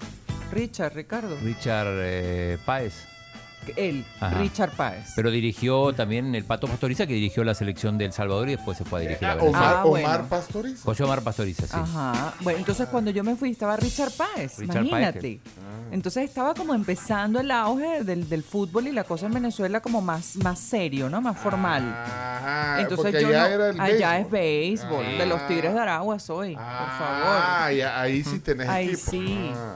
Richard, 0.51 0.93
Ricardo. 0.93 1.37
Richard 1.41 1.87
eh, 2.01 2.57
Páez. 2.65 3.07
Él, 3.75 4.05
Ajá. 4.19 4.37
Richard 4.39 4.71
Páez. 4.71 5.11
Pero 5.15 5.31
dirigió 5.31 5.93
también 5.93 6.33
el 6.35 6.43
Pato 6.43 6.67
Pastoriza, 6.67 7.05
que 7.07 7.13
dirigió 7.13 7.43
la 7.43 7.53
selección 7.53 7.97
de 7.97 8.05
El 8.05 8.13
Salvador 8.13 8.49
y 8.49 8.55
después 8.55 8.77
se 8.77 8.85
fue 8.85 8.99
a 8.99 9.01
dirigir 9.03 9.27
a 9.27 9.31
Ah, 9.31 9.35
Venezuela. 9.35 9.59
Omar, 9.59 9.75
Ah, 9.79 9.83
bueno. 9.85 10.07
Omar 10.07 10.23
Pastoriza. 10.27 10.83
José 10.83 11.03
Omar 11.03 11.21
Pastoriza, 11.21 11.63
sí. 11.67 11.73
Ajá. 11.73 12.33
Bueno, 12.41 12.59
entonces 12.59 12.87
cuando 12.89 13.11
yo 13.11 13.23
me 13.23 13.35
fui 13.35 13.51
estaba 13.51 13.75
Richard 13.77 14.11
Páez, 14.11 14.57
Richard 14.59 14.85
imagínate. 14.85 15.19
Páez, 15.19 15.39
Entonces 15.91 16.23
estaba 16.25 16.53
como 16.53 16.75
empezando 16.75 17.39
el 17.39 17.49
auge 17.49 18.03
del, 18.03 18.29
del 18.29 18.43
fútbol 18.43 18.87
y 18.87 18.91
la 18.91 19.03
cosa 19.05 19.25
en 19.25 19.33
Venezuela 19.33 19.79
como 19.81 20.01
más, 20.01 20.35
más 20.37 20.59
serio, 20.59 21.09
¿no? 21.09 21.19
Más 21.19 21.37
formal. 21.37 21.81
Ajá, 21.83 22.81
Entonces 22.81 23.13
yo 23.21 23.27
allá 23.29 23.39
no- 23.49 23.55
era 23.55 23.69
el 23.69 23.79
allá 23.81 24.09
béisbol. 24.11 24.25
es 24.25 24.31
béisbol, 24.31 25.05
Ah. 25.05 25.17
de 25.17 25.25
los 25.25 25.47
Tigres 25.47 25.73
de 25.73 25.79
Aragua 25.79 26.19
soy, 26.19 26.53
por 26.55 26.63
favor. 26.63 27.39
Ah, 27.41 27.65
ahí 27.65 28.23
sí 28.23 28.39
tenés 28.39 28.69
Ahí 28.69 28.89
equipo. 28.89 29.11
sí. 29.11 29.51
Ah, 29.55 29.75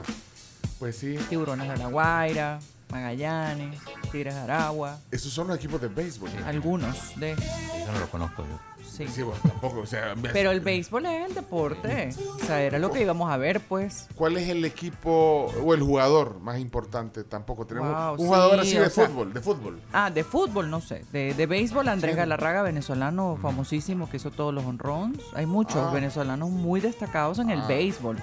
pues 0.78 0.96
sí. 0.98 1.16
Tiburones 1.28 1.68
de 1.68 1.76
la 1.78 1.86
Guaira, 1.88 2.58
Magallanes, 2.90 3.80
Tigres 4.12 4.34
de 4.34 4.40
Aragua, 4.40 4.98
Esos 5.10 5.32
son 5.32 5.48
los 5.48 5.56
equipos 5.56 5.80
de 5.80 5.88
béisbol. 5.88 6.30
algunos 6.44 7.18
de... 7.18 7.34
Yo 7.36 7.92
no 7.92 7.98
lo 8.00 8.08
conozco 8.10 8.44
yo. 8.46 8.73
Sí. 8.96 9.08
Sí, 9.08 9.22
bueno, 9.22 9.40
tampoco. 9.42 9.80
O 9.80 9.86
sea, 9.86 10.14
me- 10.14 10.28
Pero 10.30 10.50
el 10.50 10.60
béisbol 10.60 11.06
es 11.06 11.26
el 11.28 11.34
deporte. 11.34 12.10
O 12.40 12.44
sea, 12.46 12.62
era 12.62 12.78
lo 12.78 12.90
que 12.90 13.02
íbamos 13.02 13.30
a 13.30 13.36
ver, 13.36 13.60
pues. 13.60 14.08
¿Cuál 14.14 14.36
es 14.36 14.48
el 14.48 14.64
equipo 14.64 15.52
o 15.64 15.74
el 15.74 15.82
jugador 15.82 16.38
más 16.40 16.58
importante? 16.58 17.24
Tampoco 17.24 17.66
tenemos 17.66 17.90
Wow, 17.92 18.12
un 18.12 18.18
jugador 18.18 18.54
sí, 18.64 18.68
así 18.70 18.78
de 18.78 18.90
sea, 18.90 19.08
fútbol, 19.08 19.32
de 19.32 19.40
fútbol. 19.40 19.80
Ah, 19.92 20.10
de 20.10 20.22
fútbol, 20.24 20.70
no 20.70 20.80
sé. 20.80 21.04
De, 21.12 21.34
de 21.34 21.46
béisbol, 21.46 21.88
Andrés 21.88 22.12
Sí. 22.14 22.18
Galarraga, 22.18 22.62
venezolano 22.62 23.36
famosísimo, 23.40 24.08
que 24.08 24.18
hizo 24.18 24.30
todos 24.30 24.54
los 24.54 24.64
honrons. 24.64 25.18
Hay 25.34 25.46
muchos 25.46 25.76
Ah. 25.76 25.90
venezolanos 25.92 26.50
muy 26.50 26.80
destacados 26.80 27.38
en 27.38 27.50
el 27.50 27.60
Ah. 27.60 27.66
béisbol. 27.66 28.16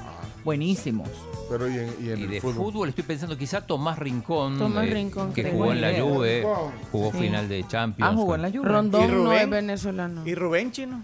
Buenísimos. 0.44 1.08
Pero 1.50 1.68
y 1.70 1.78
en, 1.78 1.96
y 2.01 2.10
en 2.10 2.20
Y 2.20 2.24
el 2.24 2.30
de 2.30 2.42
fútbol. 2.42 2.56
fútbol. 2.72 2.90
estoy 2.90 3.04
pensando 3.04 3.38
quizá 3.38 3.62
Tomás 3.62 4.00
Rincón, 4.00 4.58
Tomás 4.58 4.86
eh, 4.88 4.92
Rincón, 4.92 5.34
que 5.34 5.51
jugó 5.51 5.72
en 5.72 5.82
la. 5.82 5.92
Juve, 6.01 6.48
jugó 6.92 7.12
Sí. 7.12 7.18
final 7.20 7.50
de 7.50 7.68
Champions. 7.68 8.12
Ah, 8.12 8.16
jugó 8.16 8.36
en 8.36 8.42
la 8.42 8.48
Juve. 8.50 8.62
¿Y 8.62 8.66
Rondón 8.66 9.24
no 9.24 9.34
es 9.34 9.50
venezolano. 9.50 10.22
¿Y 10.25 10.34
Rubén 10.34 10.61
Chino? 10.70 11.01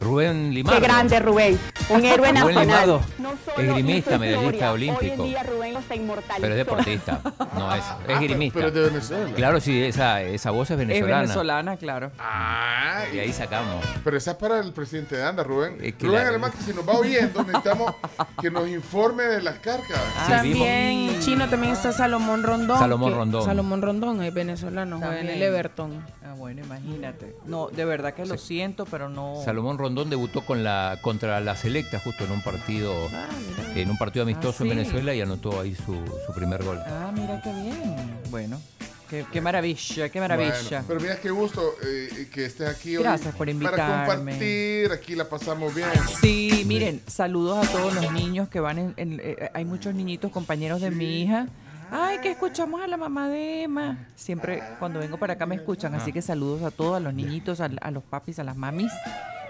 Rubén 0.00 0.54
Limardo. 0.54 0.80
Qué 0.80 0.86
grande 0.86 1.20
Rubén, 1.20 1.58
un 1.90 2.04
héroe 2.04 2.16
Rubén 2.16 2.34
nacional. 2.34 2.66
Limardo, 2.66 3.00
No 3.18 3.32
solo 3.44 3.60
esgrimista, 3.68 4.18
medallista 4.18 4.72
olímpico. 4.72 5.04
Hoy 5.22 5.28
en 5.28 5.30
día 5.34 5.42
Rubén 5.42 5.74
inmortalizó. 5.94 6.40
Pero 6.40 6.54
es 6.54 6.56
deportista, 6.58 7.20
no 7.54 7.72
es, 7.74 7.78
es 7.80 7.84
Ah, 7.86 7.98
pero- 8.06 8.18
esgrimista. 8.18 8.54
Pero 8.58 8.68
es 8.68 8.74
de 8.74 8.80
Venezuela. 8.80 9.34
Claro, 9.34 9.60
sí, 9.60 9.82
esa, 9.82 10.22
esa 10.22 10.50
voz 10.52 10.70
es 10.70 10.72
Es 10.72 10.78
venezolana. 10.78 11.20
venezolana, 11.22 11.76
claro. 11.76 12.10
Ah, 12.18 13.04
Y 13.12 13.18
ahí 13.18 13.32
sacamos. 13.32 13.84
Pero 14.02 14.16
esa 14.16 14.30
es 14.32 14.36
para 14.38 14.58
el 14.60 14.72
presidente 14.72 15.16
de 15.16 15.24
Anda, 15.26 15.42
Rubén. 15.42 15.76
Es 15.82 15.94
que 15.94 16.06
Rubén, 16.06 16.22
la- 16.22 16.28
además, 16.30 16.52
que 16.54 16.62
si 16.62 16.72
nos 16.72 16.88
va 16.88 16.94
oyendo, 16.94 17.42
necesitamos 17.44 17.94
que 18.40 18.50
nos 18.50 18.68
informe 18.68 19.24
de 19.24 19.42
las 19.42 19.58
carcas. 19.58 20.00
Sí, 20.26 20.30
también 20.32 21.06
vimos. 21.08 21.24
chino 21.26 21.48
también 21.50 21.72
está 21.74 21.92
Salomón 21.92 22.42
Rondón. 22.42 22.78
Salomón 22.78 23.10
que- 23.10 23.16
Rondón. 23.18 23.44
Salomón 23.44 23.82
Rondón 23.82 24.22
es 24.22 24.32
venezolano, 24.32 24.96
juega 24.98 25.20
en 25.20 25.28
el. 25.28 25.42
Everton. 25.42 26.04
Ah, 26.24 26.34
bueno, 26.36 26.62
imagínate. 26.64 27.36
No, 27.44 27.68
de 27.68 27.84
verdad 27.84 28.14
que 28.14 28.24
lo 28.24 28.38
siento, 28.38 28.86
pero 28.86 29.08
no. 29.10 29.34
Salomón 29.44 29.76
Rondón 29.76 29.89
debutó 29.94 30.44
con 30.44 30.62
la 30.64 30.98
contra 31.02 31.40
la 31.40 31.56
Selecta 31.56 31.98
justo 32.00 32.24
en 32.24 32.32
un 32.32 32.42
partido 32.42 32.94
Ah, 33.12 33.26
en 33.74 33.90
un 33.90 33.98
partido 33.98 34.22
amistoso 34.24 34.64
Ah, 34.64 34.66
en 34.66 34.70
sí. 34.72 34.76
Venezuela 34.78 35.14
y 35.14 35.20
anotó 35.20 35.60
ahí 35.60 35.74
su, 35.74 35.94
su 36.26 36.32
primer 36.34 36.62
gol. 36.64 36.78
Ah, 36.86 37.10
mira 37.14 37.40
qué 37.42 37.52
bien. 37.52 38.20
Bueno, 38.30 38.60
qué, 39.08 39.24
qué 39.32 39.40
maravilla, 39.40 40.08
qué 40.08 40.20
maravilla. 40.20 40.52
Bueno, 40.70 40.84
pero 40.88 41.00
mira 41.00 41.16
qué 41.20 41.30
gusto 41.30 41.74
eh, 41.84 42.28
que 42.32 42.46
estés 42.46 42.68
aquí 42.68 42.96
hoy. 42.96 43.02
Gracias 43.02 43.30
por 43.34 43.38
Para 43.46 43.50
invitarme. 43.52 44.06
compartir, 44.16 44.92
aquí 44.92 45.14
la 45.14 45.28
pasamos 45.28 45.74
bien. 45.74 45.88
Sí, 46.20 46.64
miren, 46.66 47.00
saludos 47.06 47.66
a 47.66 47.70
todos 47.72 47.94
los 47.94 48.12
niños 48.12 48.48
que 48.48 48.60
van 48.60 48.78
en... 48.78 48.94
en- 48.96 49.20
eh, 49.22 49.50
hay 49.54 49.64
muchos 49.64 49.94
niñitos 49.94 50.30
compañeros 50.32 50.80
de 50.80 50.90
mi 50.90 51.22
hija. 51.22 51.46
Ay, 51.92 52.18
que 52.22 52.30
escuchamos 52.30 52.80
a 52.80 52.86
la 52.86 52.96
mamá 52.96 53.28
de 53.28 53.64
Emma. 53.64 54.06
Siempre 54.14 54.62
cuando 54.78 55.00
vengo 55.00 55.16
para 55.18 55.32
acá 55.32 55.44
me 55.46 55.56
escuchan, 55.56 55.92
así 55.96 56.12
que 56.12 56.22
saludos 56.22 56.62
a 56.62 56.70
todos, 56.70 56.96
a 56.96 57.00
los 57.00 57.12
niñitos, 57.12 57.60
a, 57.60 57.68
a 57.80 57.90
los 57.90 58.04
papis, 58.04 58.38
a 58.38 58.44
las 58.44 58.56
mamis. 58.56 58.92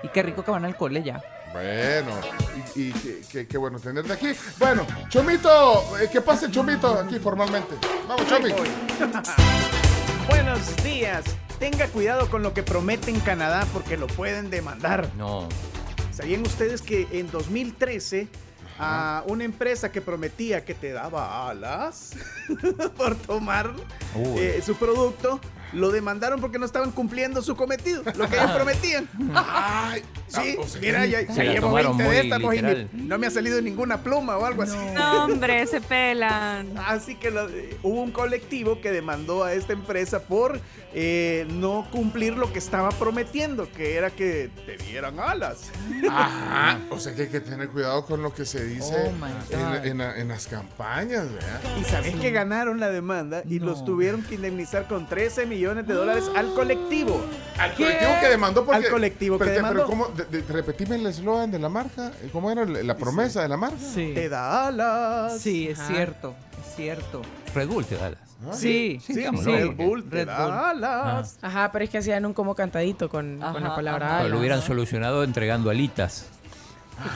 Y 0.02 0.08
qué 0.08 0.22
rico 0.22 0.44
que 0.44 0.50
van 0.50 0.64
al 0.64 0.76
cole 0.76 1.02
ya. 1.02 1.22
Bueno, 1.52 2.12
y, 2.76 2.88
y 2.88 2.92
qué, 3.46 3.58
bueno 3.58 3.78
tenerte 3.80 4.12
aquí. 4.12 4.32
Bueno, 4.58 4.86
Chomito, 5.08 5.98
eh, 5.98 6.08
que 6.10 6.20
pase 6.20 6.50
Chomito 6.50 6.98
aquí 6.98 7.18
formalmente. 7.18 7.74
Vamos, 8.06 8.26
Chomi. 8.28 8.50
Buenos 10.28 10.76
días. 10.84 11.24
Tenga 11.58 11.88
cuidado 11.88 12.30
con 12.30 12.42
lo 12.42 12.54
que 12.54 12.62
promete 12.62 13.10
en 13.10 13.20
Canadá 13.20 13.66
porque 13.72 13.96
lo 13.96 14.06
pueden 14.06 14.48
demandar. 14.48 15.10
No. 15.16 15.48
¿Sabían 16.12 16.42
ustedes 16.42 16.82
que 16.82 17.08
en 17.12 17.30
2013 17.30 18.28
a 18.78 19.22
una 19.26 19.44
empresa 19.44 19.92
que 19.92 20.00
prometía 20.00 20.64
que 20.64 20.74
te 20.74 20.92
daba 20.92 21.50
alas 21.50 22.12
por 22.96 23.14
tomar 23.16 23.74
eh, 24.16 24.62
su 24.64 24.74
producto, 24.76 25.40
lo 25.72 25.90
demandaron 25.90 26.40
porque 26.40 26.58
no 26.58 26.66
estaban 26.66 26.90
cumpliendo 26.92 27.42
su 27.42 27.56
cometido, 27.56 28.02
lo 28.16 28.28
que 28.28 28.36
ellos 28.36 28.50
prometían. 28.54 29.08
Ay, 29.34 30.02
Sí, 30.30 30.54
ah, 30.56 30.60
o 30.62 30.66
sea, 30.68 30.80
mira, 30.80 31.06
ya, 31.06 31.26
Se 31.26 31.44
ya 31.44 31.52
llevo 31.54 31.66
tomaron 31.68 31.98
20 31.98 32.14
de 32.14 32.20
estas, 32.20 32.40
pues, 32.40 32.86
no 32.92 33.18
me 33.18 33.26
ha 33.26 33.30
salido 33.30 33.60
ninguna 33.60 34.00
pluma 34.00 34.36
o 34.36 34.44
algo 34.46 34.62
así. 34.62 34.76
No, 34.94 35.24
hombre, 35.24 35.66
se 35.66 35.80
pelan. 35.80 36.68
Así 36.86 37.16
que 37.16 37.32
lo- 37.32 37.48
hubo 37.82 38.00
un 38.00 38.12
colectivo 38.12 38.80
que 38.80 38.92
demandó 38.92 39.42
a 39.42 39.54
esta 39.54 39.72
empresa 39.72 40.20
por 40.20 40.60
eh, 40.94 41.48
no 41.50 41.88
cumplir 41.90 42.34
lo 42.36 42.52
que 42.52 42.60
estaba 42.60 42.90
prometiendo, 42.90 43.68
que 43.72 43.96
era 43.96 44.10
que 44.10 44.50
te 44.66 44.76
dieran 44.76 45.18
alas. 45.18 45.72
Ajá. 46.08 46.78
O 46.90 47.00
sea 47.00 47.12
que 47.14 47.22
hay 47.22 47.28
que 47.28 47.40
tener 47.40 47.68
cuidado 47.70 48.04
con 48.06 48.22
lo 48.22 48.32
que 48.32 48.44
se 48.44 48.64
dice 48.64 48.94
Oh, 48.96 49.54
en, 49.84 50.00
en- 50.00 50.00
en 50.00 50.28
las 50.28 50.46
campañas, 50.46 51.30
¿verdad? 51.32 51.60
Y 51.80 51.84
sabes 51.84 52.14
que 52.16 52.30
ganaron 52.30 52.78
la 52.78 52.90
demanda 52.90 53.42
y 53.48 53.58
los 53.58 53.84
tuvieron 53.84 54.22
que 54.22 54.36
indemnizar 54.36 54.86
con 54.86 55.08
13 55.08 55.46
millones 55.46 55.59
de 55.60 55.94
dólares 55.94 56.24
al 56.34 56.52
colectivo. 56.54 57.20
Al 57.58 57.74
colectivo 57.74 58.10
que 58.20 58.28
demandó 58.28 58.64
porque... 58.64 58.86
Al 58.86 58.90
colectivo 58.92 59.38
que 59.38 59.44
pero, 59.44 59.50
te- 59.50 59.56
demandó. 59.56 59.86
Pero 59.86 59.86
¿cómo? 59.88 60.08
De- 60.08 60.24
de- 60.24 60.52
repetime 60.52 60.96
el 60.96 61.06
eslogan 61.06 61.50
de 61.50 61.58
la 61.58 61.68
marca. 61.68 62.10
¿Cómo 62.32 62.50
era 62.50 62.64
la 62.64 62.96
promesa 62.96 63.42
de 63.42 63.48
la 63.48 63.56
marca? 63.56 63.76
Sí. 63.78 64.12
Te 64.14 64.28
da 64.28 64.68
alas. 64.68 65.38
Sí, 65.40 65.68
es 65.68 65.78
Ajá. 65.78 65.92
cierto, 65.92 66.34
es 66.66 66.74
cierto. 66.76 67.22
Red 67.54 67.68
Bull 67.68 67.84
te 67.84 67.96
da 67.96 68.10
las. 68.10 68.58
Sí, 68.58 68.98
Sí, 69.04 69.12
digamos, 69.12 69.44
Red. 69.44 69.72
Bull 69.76 70.04
te 70.04 70.16
Red 70.16 70.26
da 70.28 70.44
Bull. 70.46 70.54
alas. 70.54 71.38
Ajá, 71.42 71.70
pero 71.72 71.84
es 71.84 71.90
que 71.90 71.98
hacían 71.98 72.24
un 72.24 72.32
como 72.32 72.54
cantadito 72.54 73.10
con, 73.10 73.38
con 73.38 73.62
la 73.62 73.74
palabra 73.74 74.06
ajá. 74.06 74.14
Pero 74.16 74.26
ala. 74.26 74.34
lo 74.34 74.38
hubieran 74.40 74.62
solucionado 74.62 75.22
entregando 75.24 75.68
alitas. 75.68 76.26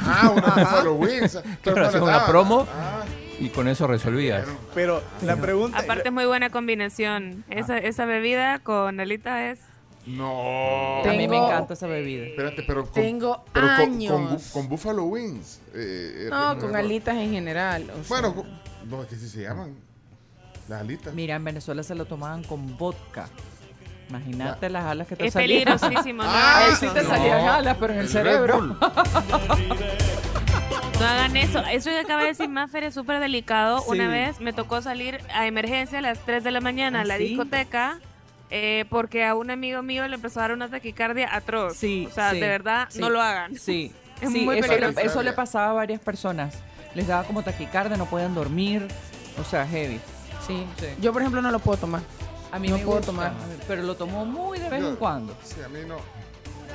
Ah, 0.06 0.30
una 0.34 0.46
Buffalo 0.48 0.94
Wings. 0.94 1.38
Pero 1.62 2.02
una 2.04 2.26
promo 2.26 2.66
Ah, 2.74 3.02
y 3.40 3.48
con 3.48 3.68
eso 3.68 3.86
resolvías. 3.86 4.46
Pero 4.74 5.02
la 5.22 5.36
pregunta... 5.36 5.78
Aparte, 5.78 6.08
es 6.08 6.12
muy 6.14 6.26
buena 6.26 6.50
combinación. 6.50 7.44
Esa, 7.50 7.78
esa 7.78 8.04
bebida 8.04 8.58
con 8.60 9.00
alita 9.00 9.50
es. 9.50 9.60
no. 10.06 11.00
A 11.02 11.08
mí 11.10 11.16
me 11.16 11.28
Tengo- 11.28 11.46
encanta 11.46 11.74
esa 11.74 11.86
bebida. 11.86 12.26
Espérate, 12.26 12.62
pero 12.66 12.84
con, 12.84 12.92
Tengo 12.94 13.44
pero 13.52 13.66
con- 13.66 13.74
años. 13.76 14.12
Con, 14.12 14.28
bu- 14.28 14.52
con 14.52 14.68
Buffalo 14.68 15.04
Wings. 15.04 15.60
eh, 15.74 16.26
eh, 16.26 16.28
No, 16.30 16.52
eh, 16.52 16.58
con 16.58 16.72
no. 16.72 16.78
alitas 16.78 17.16
en 17.16 17.30
general. 17.32 17.84
o 17.90 17.94
sea. 17.94 18.04
Bueno, 18.08 18.34
con- 18.34 18.60
no, 18.88 19.02
es 19.02 19.08
que 19.08 19.16
sí 19.16 19.28
se 19.28 19.42
llaman. 19.42 19.74
Las 20.68 20.80
alitas. 20.80 21.12
Mira, 21.14 21.36
en 21.36 21.44
Venezuela 21.44 21.82
se 21.82 21.94
lo 21.94 22.04
tomaban 22.06 22.42
con 22.44 22.76
vodka. 22.78 23.28
Imagínate 24.10 24.68
las 24.68 24.84
alas 24.84 25.06
que 25.08 25.16
te 25.16 25.26
Es 25.26 25.32
salían. 25.32 25.64
peligrosísimo. 25.64 26.22
¿no? 26.22 26.28
Ah, 26.32 26.68
sí 26.78 26.86
te 26.92 27.02
no. 27.02 27.08
salían 27.08 27.48
alas, 27.48 27.76
pero 27.80 27.92
en 27.94 27.98
el, 28.00 28.04
Red 28.06 28.12
cerebro. 28.12 28.76
No 30.98 31.06
hagan 31.06 31.36
eso. 31.36 31.58
Eso 31.70 31.90
que 31.90 31.98
acaba 31.98 32.22
de 32.22 32.28
decir 32.28 32.48
Maffer 32.48 32.84
es 32.84 32.94
súper 32.94 33.20
delicado. 33.20 33.78
Sí. 33.80 33.86
Una 33.88 34.08
vez 34.08 34.40
me 34.40 34.52
tocó 34.52 34.80
salir 34.80 35.20
a 35.34 35.46
emergencia 35.46 35.98
a 35.98 36.02
las 36.02 36.18
3 36.20 36.44
de 36.44 36.50
la 36.50 36.60
mañana 36.60 37.00
a 37.00 37.02
¿Ah, 37.02 37.06
la 37.06 37.16
sí? 37.18 37.24
discoteca 37.28 37.98
eh, 38.50 38.84
porque 38.88 39.24
a 39.24 39.34
un 39.34 39.50
amigo 39.50 39.82
mío 39.82 40.06
le 40.06 40.14
empezó 40.14 40.38
a 40.40 40.42
dar 40.44 40.52
una 40.52 40.68
taquicardia 40.68 41.34
atroz. 41.34 41.76
Sí, 41.76 42.06
o 42.10 42.14
sea, 42.14 42.30
sí, 42.30 42.40
de 42.40 42.48
verdad, 42.48 42.86
sí. 42.90 43.00
no 43.00 43.10
lo 43.10 43.20
hagan. 43.20 43.56
Sí, 43.56 43.92
Es 44.20 44.30
sí, 44.30 44.44
muy 44.44 44.58
eso, 44.60 44.76
le, 44.76 44.94
eso 45.02 45.22
le 45.22 45.32
pasaba 45.32 45.70
a 45.70 45.72
varias 45.72 46.00
personas. 46.00 46.54
Les 46.94 47.06
daba 47.08 47.24
como 47.24 47.42
taquicardia, 47.42 47.96
no 47.96 48.06
podían 48.06 48.34
dormir. 48.34 48.86
O 49.40 49.44
sea, 49.44 49.66
heavy. 49.66 49.98
Sí. 50.46 50.64
Sí. 50.78 50.86
Yo, 51.00 51.12
por 51.12 51.22
ejemplo, 51.22 51.42
no 51.42 51.50
lo 51.50 51.58
puedo 51.58 51.76
tomar. 51.78 52.00
A 52.52 52.58
mí 52.60 52.68
No 52.68 52.76
me 52.78 52.84
puedo 52.84 52.98
gusta, 52.98 53.10
tomar. 53.10 53.32
pero 53.66 53.82
lo 53.82 53.96
tomo 53.96 54.24
muy 54.24 54.60
de 54.60 54.68
vez 54.70 54.80
Yo- 54.80 54.90
en 54.90 54.96
cuando. 54.96 55.36
Sí, 55.42 55.56
a 55.64 55.68
mí 55.68 55.80
no. 55.88 55.96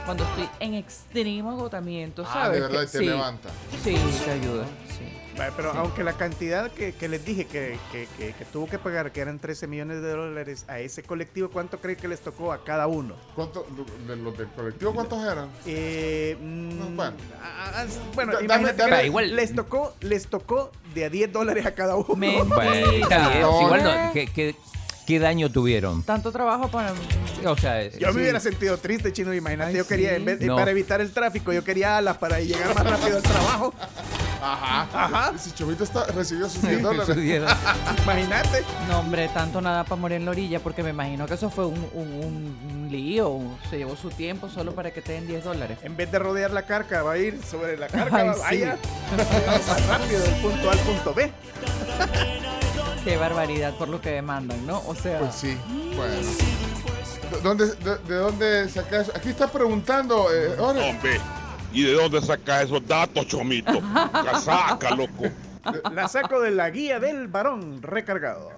Cuando 0.06 0.24
estoy 0.24 0.50
en 0.60 0.74
extremo 0.74 1.52
agotamiento, 1.52 2.24
Ah, 2.28 2.34
¿sabes? 2.34 2.62
de 2.62 2.68
verdad, 2.68 2.80
Que- 2.82 2.86
y 2.86 2.92
te 2.92 2.98
sí, 3.00 3.06
levanta. 3.06 3.50
Sí, 3.84 3.98
te 4.26 4.32
ayuda. 4.32 4.66
Sí. 4.88 5.16
Vale, 5.38 5.54
Pero 5.56 5.72
aunque 5.72 6.04
la 6.04 6.14
cantidad 6.14 6.70
que, 6.72 6.94
que 6.94 7.08
les 7.08 7.24
dije 7.24 7.46
que, 7.46 7.78
que- 7.94 8.08
que- 8.18 8.34
que 8.34 8.46
tuvo 8.46 8.68
que 8.68 8.78
pagar, 8.78 9.12
que 9.14 9.22
eran 9.22 9.40
13 9.40 9.68
millones 9.68 10.02
de 10.02 10.10
dólares 10.12 10.66
a 10.68 10.80
ese 10.80 11.02
colectivo, 11.04 11.50
¿cuánto 11.50 11.80
cree 11.80 11.96
que 11.96 12.10
les 12.10 12.20
tocó 12.20 12.52
a 12.52 12.64
cada 12.66 12.88
uno? 12.88 13.14
¿Cuánto, 13.36 13.66
de 14.06 14.16
los 14.18 14.38
del 14.38 14.48
colectivo, 14.50 14.94
cuántos 14.94 15.24
eran? 15.24 15.48
Eh, 15.66 16.36
mm, 16.42 16.80
No, 16.80 16.86
bueno. 16.88 17.14
ah, 17.42 17.72
ah, 17.76 17.86
bueno, 18.16 18.34
Da- 18.34 18.40
dame- 18.40 18.46
imagínate 18.46 18.76
que 18.76 18.82
dame- 18.82 18.98
le- 18.98 19.06
igual- 19.06 19.36
les 19.36 19.56
tocó, 19.56 19.94
les 20.02 20.28
tocó 20.28 20.72
de 20.94 21.06
a 21.06 21.10
10 21.10 21.32
dólares 21.32 21.66
a 21.66 21.74
cada 21.74 21.96
uno. 21.96 22.16
Mentira. 22.18 22.44
Bueno, 22.56 22.92
está 22.92 23.30
bien. 23.30 23.42
No, 23.42 23.62
Igual 23.62 23.84
no. 23.84 24.06
no, 24.08 24.12
¿qué, 25.10 25.20
daño 25.20 25.50
tuvieron? 25.52 26.04
Tanto 26.04 26.32
trabajo 26.32 26.70
para... 26.70 26.94
O 27.46 27.58
sea, 27.58 27.84
Yo 27.90 28.10
sí. 28.10 28.16
me 28.16 28.22
hubiera 28.22 28.40
sentido 28.40 28.78
triste, 28.78 29.12
chino. 29.12 29.34
Imagínate, 29.34 29.72
Ay, 29.72 29.78
yo 29.78 29.88
quería, 29.88 30.10
sí. 30.12 30.16
en 30.16 30.26
vez, 30.26 30.40
No. 30.42 30.56
para 30.56 30.72
evitar 30.72 31.02
el 31.02 31.12
tráfico, 31.12 31.52
yo 31.54 31.64
quería 31.64 31.98
alas 31.98 32.18
para 32.18 32.40
llegar 32.40 32.74
más 32.76 32.90
rápido 32.90 33.18
al 33.18 33.24
trabajo. 33.24 33.74
Ajá. 34.42 34.88
Ajá. 34.94 35.34
Si 35.38 35.52
Chomito 35.52 35.84
está, 35.84 36.06
recibió 36.08 36.48
sus 36.48 36.62
10 36.62 36.82
dólares. 36.82 37.18
Imagínate. 38.04 38.64
No, 38.90 39.00
hombre, 39.00 39.30
tanto 39.34 39.60
nada 39.60 39.84
para 39.84 39.96
morir 39.98 40.18
en 40.18 40.26
la 40.26 40.32
orilla, 40.32 40.60
porque 40.62 40.82
me 40.84 40.92
imagino 40.92 41.26
que 41.26 41.34
eso 41.34 41.50
fue 41.50 41.66
un, 41.66 41.78
un- 41.94 42.14
un- 42.14 42.60
un 42.72 42.88
lío. 42.92 43.30
un- 43.30 43.58
se 43.70 43.78
llevó 43.78 43.96
su 43.98 44.10
tiempo 44.10 44.48
solo 44.50 44.74
para 44.74 44.92
que 44.92 45.02
te 45.02 45.12
den 45.14 45.28
10 45.28 45.44
dólares. 45.44 45.78
En 45.84 45.98
vez 45.98 46.10
de 46.12 46.20
rodear 46.20 46.52
la 46.52 46.64
carga, 46.66 47.04
va 47.04 47.14
a 47.14 47.18
ir 47.18 47.40
sobre 47.44 47.78
la 47.78 47.88
carga, 47.88 48.18
Ay, 48.18 48.28
va- 48.28 48.34
sí. 48.36 48.42
vaya 48.42 48.78
más 49.68 49.88
rápido 49.88 50.22
del 50.22 50.36
punto 50.36 50.70
A 50.70 50.72
al 50.74 50.80
punto 50.80 51.14
B. 51.14 51.32
Qué 53.04 53.18
barbaridad 53.18 53.74
por 53.76 53.88
lo 53.90 54.02
que 54.02 54.12
demandan, 54.12 54.66
¿no? 54.68 54.82
O 54.86 54.94
sea, 54.96 55.20
Pues 55.20 55.36
sí, 55.36 55.58
bueno. 55.96 56.16
¿De 57.32 57.42
dónde, 57.42 57.66
de, 57.76 57.98
de 57.98 58.16
dónde 58.16 58.70
sacas 58.70 59.08
eso? 59.08 59.18
Aquí 59.18 59.30
está 59.30 59.48
preguntando, 59.48 60.28
eh, 60.34 60.56
ahora, 60.60 60.86
Hombre, 60.86 61.20
¿y 61.72 61.84
de 61.84 61.94
dónde 61.94 62.22
sacas 62.22 62.64
esos 62.66 62.86
datos, 62.88 63.28
Chomito? 63.28 63.82
Casaca, 64.12 64.92
loco. 64.96 65.26
La 65.92 66.08
saco 66.08 66.40
de 66.42 66.52
la 66.52 66.70
guía 66.70 67.00
del 67.00 67.28
varón 67.28 67.82
recargado. 67.82 68.52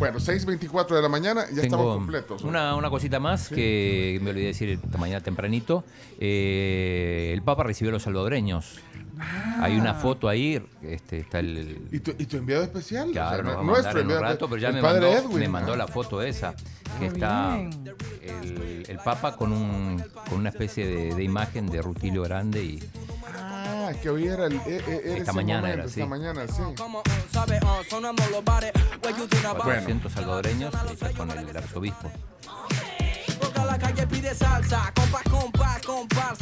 Bueno, 0.00 0.18
6.24 0.18 0.94
de 0.94 1.02
la 1.02 1.10
mañana, 1.10 1.42
ya 1.42 1.48
Tengo 1.60 1.62
estamos 1.62 1.96
completos. 1.98 2.42
¿no? 2.42 2.48
Una, 2.48 2.74
una 2.74 2.88
cosita 2.88 3.20
más 3.20 3.50
que 3.50 4.18
me 4.22 4.30
olvidé 4.30 4.46
decir 4.46 4.70
esta 4.70 4.96
mañana 4.96 5.20
tempranito. 5.22 5.84
Eh, 6.18 7.30
el 7.34 7.42
Papa 7.42 7.64
recibió 7.64 7.90
a 7.90 7.92
los 7.92 8.02
salvadoreños. 8.04 8.78
Hay 9.60 9.76
una 9.76 9.92
foto 9.92 10.26
ahí, 10.30 10.62
este, 10.80 11.18
está 11.18 11.40
el... 11.40 11.86
¿Y 11.92 12.00
tu, 12.00 12.12
y 12.18 12.24
tu 12.24 12.38
enviado 12.38 12.62
especial? 12.62 13.10
Claro, 13.10 13.42
O 13.42 13.52
sea, 13.52 13.60
a 13.60 13.62
nuestro 13.62 14.00
enviado 14.00 14.22
rato, 14.22 14.48
pero 14.48 14.58
ya 14.62 14.68
el 14.68 14.76
me 14.76 14.80
padre 14.80 15.00
mandó, 15.12 15.18
Edwin, 15.28 15.38
me 15.40 15.48
mandó 15.48 15.72
ah. 15.74 15.76
la 15.76 15.86
foto 15.86 16.22
esa, 16.22 16.54
que 16.98 17.04
Ah, 17.04 17.08
está 17.08 17.56
bien. 17.56 17.94
el, 18.22 18.84
el 18.88 18.96
Papa 19.04 19.36
con, 19.36 19.52
un, 19.52 20.02
con 20.30 20.38
una 20.38 20.48
especie 20.48 20.86
de, 20.86 21.14
de 21.14 21.22
imagen 21.22 21.66
de 21.66 21.82
Rutilio 21.82 22.22
Grande 22.22 22.64
y 22.64 22.80
Ah, 23.36 23.49
que 24.02 24.10
hoy 24.10 24.26
era 24.26 24.46
el. 24.46 24.54
eh, 24.56 24.60
eh, 24.86 25.00
era 25.04 25.16
Esta 25.18 25.32
mañana 25.32 25.60
momento, 25.60 25.78
era, 25.80 25.88
Esta 25.88 26.00
sí. 26.02 26.06
mañana, 26.06 26.46
sí. 26.46 26.62
Bueno. 26.62 26.74
400 29.64 30.12
salvadoreños 30.12 30.74
hechas 30.92 31.12
con 31.14 31.30
el 31.30 31.56
arzobispo. 31.56 32.10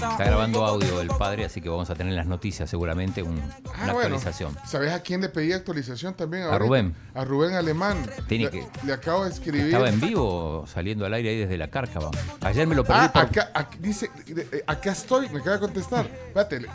Está 0.01 0.25
grabando 0.25 0.65
audio 0.65 1.01
el 1.01 1.09
padre, 1.09 1.45
así 1.45 1.61
que 1.61 1.69
vamos 1.69 1.89
a 1.91 1.95
tener 1.95 2.13
en 2.13 2.17
las 2.17 2.27
noticias 2.27 2.69
seguramente 2.69 3.23
un- 3.23 3.39
Ah, 3.41 3.85
una 3.85 3.93
bueno. 3.93 4.17
actualización. 4.17 4.57
¿Sabes 4.67 4.93
a 4.93 5.01
quién 5.01 5.21
le 5.21 5.29
pedí 5.29 5.53
actualización 5.53 6.15
también? 6.15 6.45
A? 6.45 6.59
Rubén. 6.59 6.95
A 7.15 7.25
Rubén 7.25 7.55
Alemán. 7.55 8.09
Tiene 8.27 8.45
le, 8.47 8.51
que- 8.51 8.67
le 8.85 8.93
acabo 8.93 9.25
de 9.25 9.31
escribir. 9.31 9.67
Estaba 9.67 9.89
en 9.89 10.01
vivo 10.01 10.65
saliendo 10.67 11.05
al 11.07 11.15
aire 11.15 11.31
ahí 11.31 11.39
desde 11.39 11.57
la 11.59 11.69
cárcava. 11.69 12.11
Ayer 12.41 12.67
me 12.67 12.75
lo 12.75 12.85
perdí 12.85 13.01
Ah, 13.05 13.13
por- 13.13 13.23
acá, 13.23 13.69
dice, 13.79 14.11
eh, 14.27 14.65
acá 14.67 14.93
estoy, 14.93 15.29
me 15.29 15.41
acaba 15.41 15.57
de 15.57 15.61
contestar. 15.61 16.07
Espérate, 16.07 16.57
eh, 16.57 16.69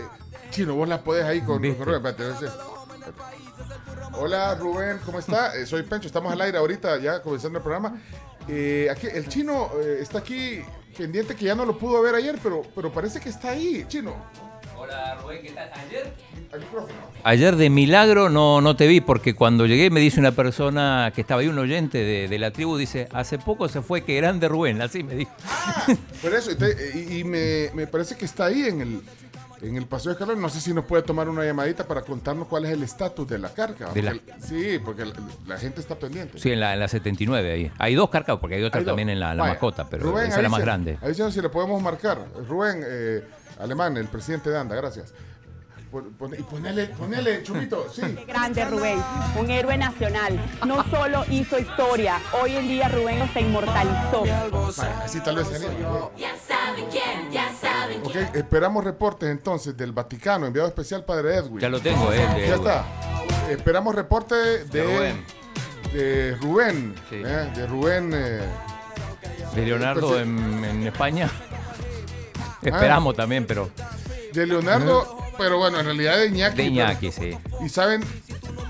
Chino, 0.51 0.75
vos 0.75 0.87
la 0.87 1.01
podés 1.01 1.25
ahí 1.25 1.41
con, 1.41 1.57
Rubén. 1.61 1.71
Espérate. 2.05 2.47
Hola 4.15 4.53
Rubén, 4.55 4.99
¿cómo 5.05 5.17
está? 5.19 5.55
Eh, 5.55 5.65
soy 5.65 5.81
Pencho, 5.83 6.07
estamos 6.07 6.31
al 6.31 6.39
aire 6.41 6.57
ahorita 6.57 6.97
ya 6.99 7.21
comenzando 7.21 7.57
el 7.57 7.63
programa. 7.63 7.99
Eh, 8.47 8.87
aquí, 8.91 9.07
el 9.13 9.27
chino 9.27 9.69
eh, 9.81 9.99
está 10.01 10.19
aquí 10.19 10.59
pendiente 10.97 11.35
que 11.35 11.45
ya 11.45 11.55
no 11.55 11.65
lo 11.65 11.77
pudo 11.77 12.01
ver 12.01 12.15
ayer, 12.15 12.37
pero, 12.43 12.61
pero 12.75 12.91
parece 12.91 13.19
que 13.19 13.29
está 13.29 13.51
ahí, 13.51 13.85
chino. 13.87 14.15
Hola 14.77 15.17
Ayer 17.23 17.55
de 17.55 17.69
milagro 17.69 18.29
no, 18.29 18.59
no 18.59 18.75
te 18.75 18.85
vi 18.85 18.99
porque 18.99 19.33
cuando 19.33 19.65
llegué 19.65 19.89
me 19.89 20.01
dice 20.01 20.19
una 20.19 20.33
persona 20.33 21.11
que 21.15 21.21
estaba 21.21 21.39
ahí, 21.41 21.47
un 21.47 21.57
oyente 21.57 21.99
de, 21.99 22.27
de 22.27 22.37
la 22.39 22.51
tribu, 22.51 22.75
dice, 22.77 23.07
hace 23.13 23.39
poco 23.39 23.69
se 23.69 23.81
fue 23.81 24.03
que 24.03 24.17
grande 24.17 24.49
Rubén, 24.49 24.81
así 24.81 25.03
me 25.03 25.15
dijo. 25.15 25.31
Por 26.21 26.33
eso, 26.33 26.51
y, 26.51 26.55
te- 26.55 26.91
y- 26.95 27.19
y 27.19 27.23
me, 27.23 27.69
me 27.73 27.87
parece 27.87 28.17
que 28.17 28.25
está 28.25 28.45
ahí 28.45 28.63
en 28.67 28.81
el, 28.81 29.01
en 29.63 29.75
el 29.77 29.85
Paseo 29.85 30.09
de 30.11 30.13
Escalón. 30.13 30.41
No 30.41 30.49
sé 30.49 30.59
si 30.61 30.73
nos 30.73 30.85
puede 30.85 31.03
tomar 31.03 31.27
una 31.29 31.43
llamadita 31.43 31.87
para 31.87 32.01
contarnos 32.01 32.47
cuál 32.47 32.65
es 32.65 32.71
el 32.71 32.83
estatus 32.83 33.27
de 33.27 33.39
la 33.39 33.49
carga. 33.53 33.91
De 33.93 34.01
la- 34.01 34.11
Porque- 34.11 34.33
Sí, 34.41 34.79
porque 34.83 35.05
la, 35.05 35.13
la 35.47 35.57
gente 35.57 35.79
está 35.81 35.95
pendiente. 35.95 36.37
Sí, 36.39 36.51
en 36.51 36.59
la, 36.59 36.73
en 36.73 36.79
la 36.79 36.87
79 36.87 37.51
ahí. 37.51 37.71
Hay 37.79 37.95
dos 37.95 38.09
carcas 38.09 38.37
porque 38.39 38.55
hay 38.55 38.63
otra 38.63 38.79
Hay 38.79 38.85
también 38.85 39.09
en 39.09 39.19
la, 39.19 39.33
mascota, 39.35 39.87
pero 39.89 40.03
Rubén, 40.11 40.27
esa 40.27 40.37
es 40.37 40.43
la 40.43 40.49
más 40.49 40.61
grande. 40.61 40.97
avísenos 41.01 41.33
si 41.33 41.41
le 41.41 41.49
podemos 41.49 41.81
marcar. 41.81 42.19
Rubén, 42.47 42.83
eh, 42.85 43.23
alemán, 43.59 43.95
el 43.97 44.07
presidente 44.07 44.49
de 44.49 44.57
ANDA, 44.57 44.75
gracias. 44.75 45.13
Pon- 45.93 46.33
y 46.37 46.41
ponele, 46.41 46.87
ponele, 46.87 47.43
chumito, 47.43 47.85
sí. 47.93 48.01
Qué 48.01 48.25
grande 48.25 48.65
Rubén, 48.65 48.97
un 49.39 49.51
héroe 49.51 49.77
nacional. 49.77 50.39
No 50.65 50.83
solo 50.89 51.23
hizo 51.29 51.59
historia, 51.59 52.19
hoy 52.41 52.55
en 52.55 52.67
día 52.67 52.87
Rubén 52.87 53.29
se 53.31 53.41
inmortalizó. 53.41 54.21
Vaya, 54.21 54.99
así 55.05 55.19
tal 55.19 55.35
vez 55.35 55.47
se 55.49 55.57
anime. 55.57 55.75
Ya 56.17 56.31
saben 56.35 56.85
quién, 56.89 57.31
ya 57.31 57.53
saben 57.53 58.01
Ok, 58.03 58.11
quién. 58.11 58.29
esperamos 58.33 58.83
reportes 58.83 59.29
entonces 59.29 59.77
del 59.77 59.91
Vaticano, 59.91 60.47
enviado 60.47 60.67
especial 60.67 61.05
Padre 61.05 61.35
Edwin. 61.35 61.59
Ya 61.59 61.69
lo 61.69 61.79
tengo, 61.79 62.11
eh, 62.11 62.17
Ya 62.17 62.37
Edwin. 62.37 62.53
está. 62.55 62.85
Esperamos 63.51 63.93
reporte 63.93 64.33
de, 64.33 64.63
De 64.65 64.83
Rubén. 64.83 65.25
de 65.93 66.35
Rubén. 66.41 66.95
Sí. 67.11 67.15
eh, 67.23 67.51
de 67.55 67.67
Rubén. 67.67 68.11
eh, 68.15 68.41
De 69.53 69.63
Leonardo 69.63 70.19
en, 70.19 70.65
en 70.65 70.87
España. 70.87 71.29
Ah. 71.29 72.57
Esperamos 72.63 73.15
también, 73.15 73.45
pero 73.45 73.69
de 74.33 74.47
Leonardo, 74.47 75.17
pero 75.37 75.57
bueno, 75.57 75.79
en 75.79 75.85
realidad 75.85 76.17
de 76.17 76.27
Iñaki. 76.27 76.57
de 76.57 76.63
pero- 76.63 76.69
Iñaki, 76.73 77.11
sí. 77.11 77.37
¿Y 77.65 77.69
saben, 77.69 78.01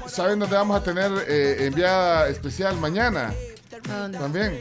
saben 0.08 0.40
dónde 0.40 0.56
vamos 0.56 0.78
a 0.78 0.84
tener 0.84 1.12
eh, 1.28 1.66
enviada 1.68 2.28
especial 2.30 2.78
mañana? 2.80 3.34
También. 3.84 4.60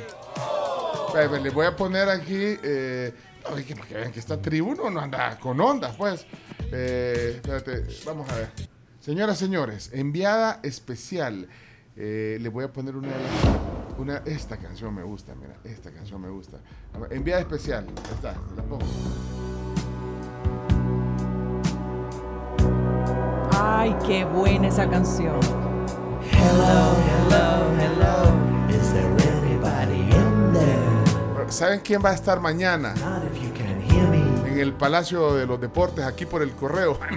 Ve, 1.15 1.29
ve, 1.29 1.41
Les 1.41 1.53
voy 1.55 1.67
a 1.67 1.77
poner 1.77 2.09
aquí. 2.09 2.59
Eh, 2.63 3.13
ay, 3.55 3.65
que, 3.65 3.75
que 3.75 3.95
vean 3.95 4.13
que 4.13 4.19
esta 4.21 4.41
tribuno 4.41 4.89
no 4.91 5.01
anda 5.01 5.39
con 5.39 5.61
ondas, 5.61 5.95
pues. 5.97 6.27
Eh, 6.73 7.33
espérate, 7.37 7.85
vamos 8.07 8.29
a 8.31 8.37
ver. 8.37 8.49
Señoras, 9.01 9.37
señores, 9.39 9.91
enviada 9.93 10.61
especial. 10.63 11.49
Eh, 11.97 12.39
le 12.41 12.49
voy 12.49 12.65
a 12.65 12.73
poner 12.73 12.97
una, 12.97 13.13
una. 13.99 14.23
Esta 14.25 14.57
canción 14.57 14.95
me 14.95 15.03
gusta, 15.03 15.35
mira. 15.35 15.55
Esta 15.65 15.91
canción 15.91 16.21
me 16.21 16.31
gusta. 16.31 16.59
Enviada 17.11 17.41
especial. 17.43 17.85
Ahí 17.89 18.15
está, 18.15 18.35
la 18.57 18.63
pongo. 18.63 18.87
Ay, 23.65 23.97
qué 24.05 24.25
buena 24.25 24.67
esa 24.69 24.89
canción. 24.91 25.39
Hello, 26.33 26.97
hello, 27.07 27.71
hello. 27.79 28.33
Is 28.69 28.93
there 28.93 29.07
anybody 29.39 30.01
in 30.11 30.53
there? 30.53 31.47
¿Saben 31.49 31.79
quién 31.81 32.03
va 32.05 32.11
a 32.11 32.15
estar 32.15 32.41
mañana? 32.41 32.93
Not 32.95 33.23
if 33.25 33.41
you 33.41 33.53
can 33.55 33.81
hear 33.83 34.09
me. 34.09 34.51
En 34.51 34.59
el 34.59 34.73
Palacio 34.73 35.35
de 35.35 35.47
los 35.47 35.61
Deportes, 35.61 36.05
aquí 36.05 36.27
por 36.27 36.43
el 36.43 36.51
correo. 36.53 36.99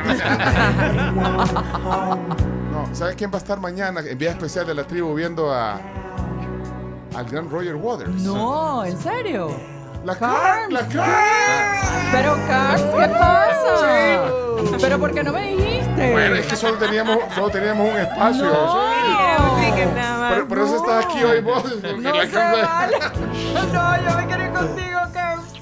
No, 2.75 2.93
¿saben 2.93 3.15
quién 3.15 3.31
va 3.31 3.35
a 3.35 3.37
estar 3.37 3.57
mañana? 3.59 4.01
En 4.01 4.17
vía 4.17 4.31
especial 4.31 4.67
de 4.67 4.75
la 4.75 4.85
tribu 4.85 5.15
viendo 5.15 5.51
a. 5.51 5.79
Al 7.15 7.25
gran 7.25 7.49
Roger 7.49 7.75
Waters. 7.75 8.21
No, 8.21 8.83
¿en 8.83 8.97
serio? 8.97 9.49
La 10.03 10.15
Carms. 10.15 10.73
La 10.73 10.81
Carms. 10.81 12.11
Pero, 12.11 12.35
Carms, 12.47 12.81
¿qué 12.81 13.07
pasa? 13.07 14.27
¿Pero 14.81 14.99
por 14.99 15.13
qué 15.13 15.23
no 15.23 15.31
me 15.31 15.55
dijiste? 15.55 15.74
Bueno, 15.95 16.35
es 16.35 16.45
que 16.47 16.55
solo 16.55 16.77
teníamos, 16.77 17.17
solo 17.33 17.49
teníamos 17.49 17.89
un 17.91 17.97
espacio. 17.97 18.45
No. 18.45 19.59
Sí, 19.59 19.71
que 19.75 19.85
nada 19.87 20.19
más. 20.19 20.33
Por, 20.39 20.47
por 20.47 20.57
eso 20.59 20.75
estás 20.77 21.05
aquí 21.05 21.23
hoy 21.23 21.41
vos. 21.41 21.63
No 21.99 22.13
la 22.13 22.25
se 22.27 22.35
vale. 22.35 22.97
No, 23.73 24.09
yo 24.09 24.17
me 24.17 24.25
quiero 24.27 24.43
ir 24.43 24.51
contigo, 24.51 24.99
Carms. 25.13 25.53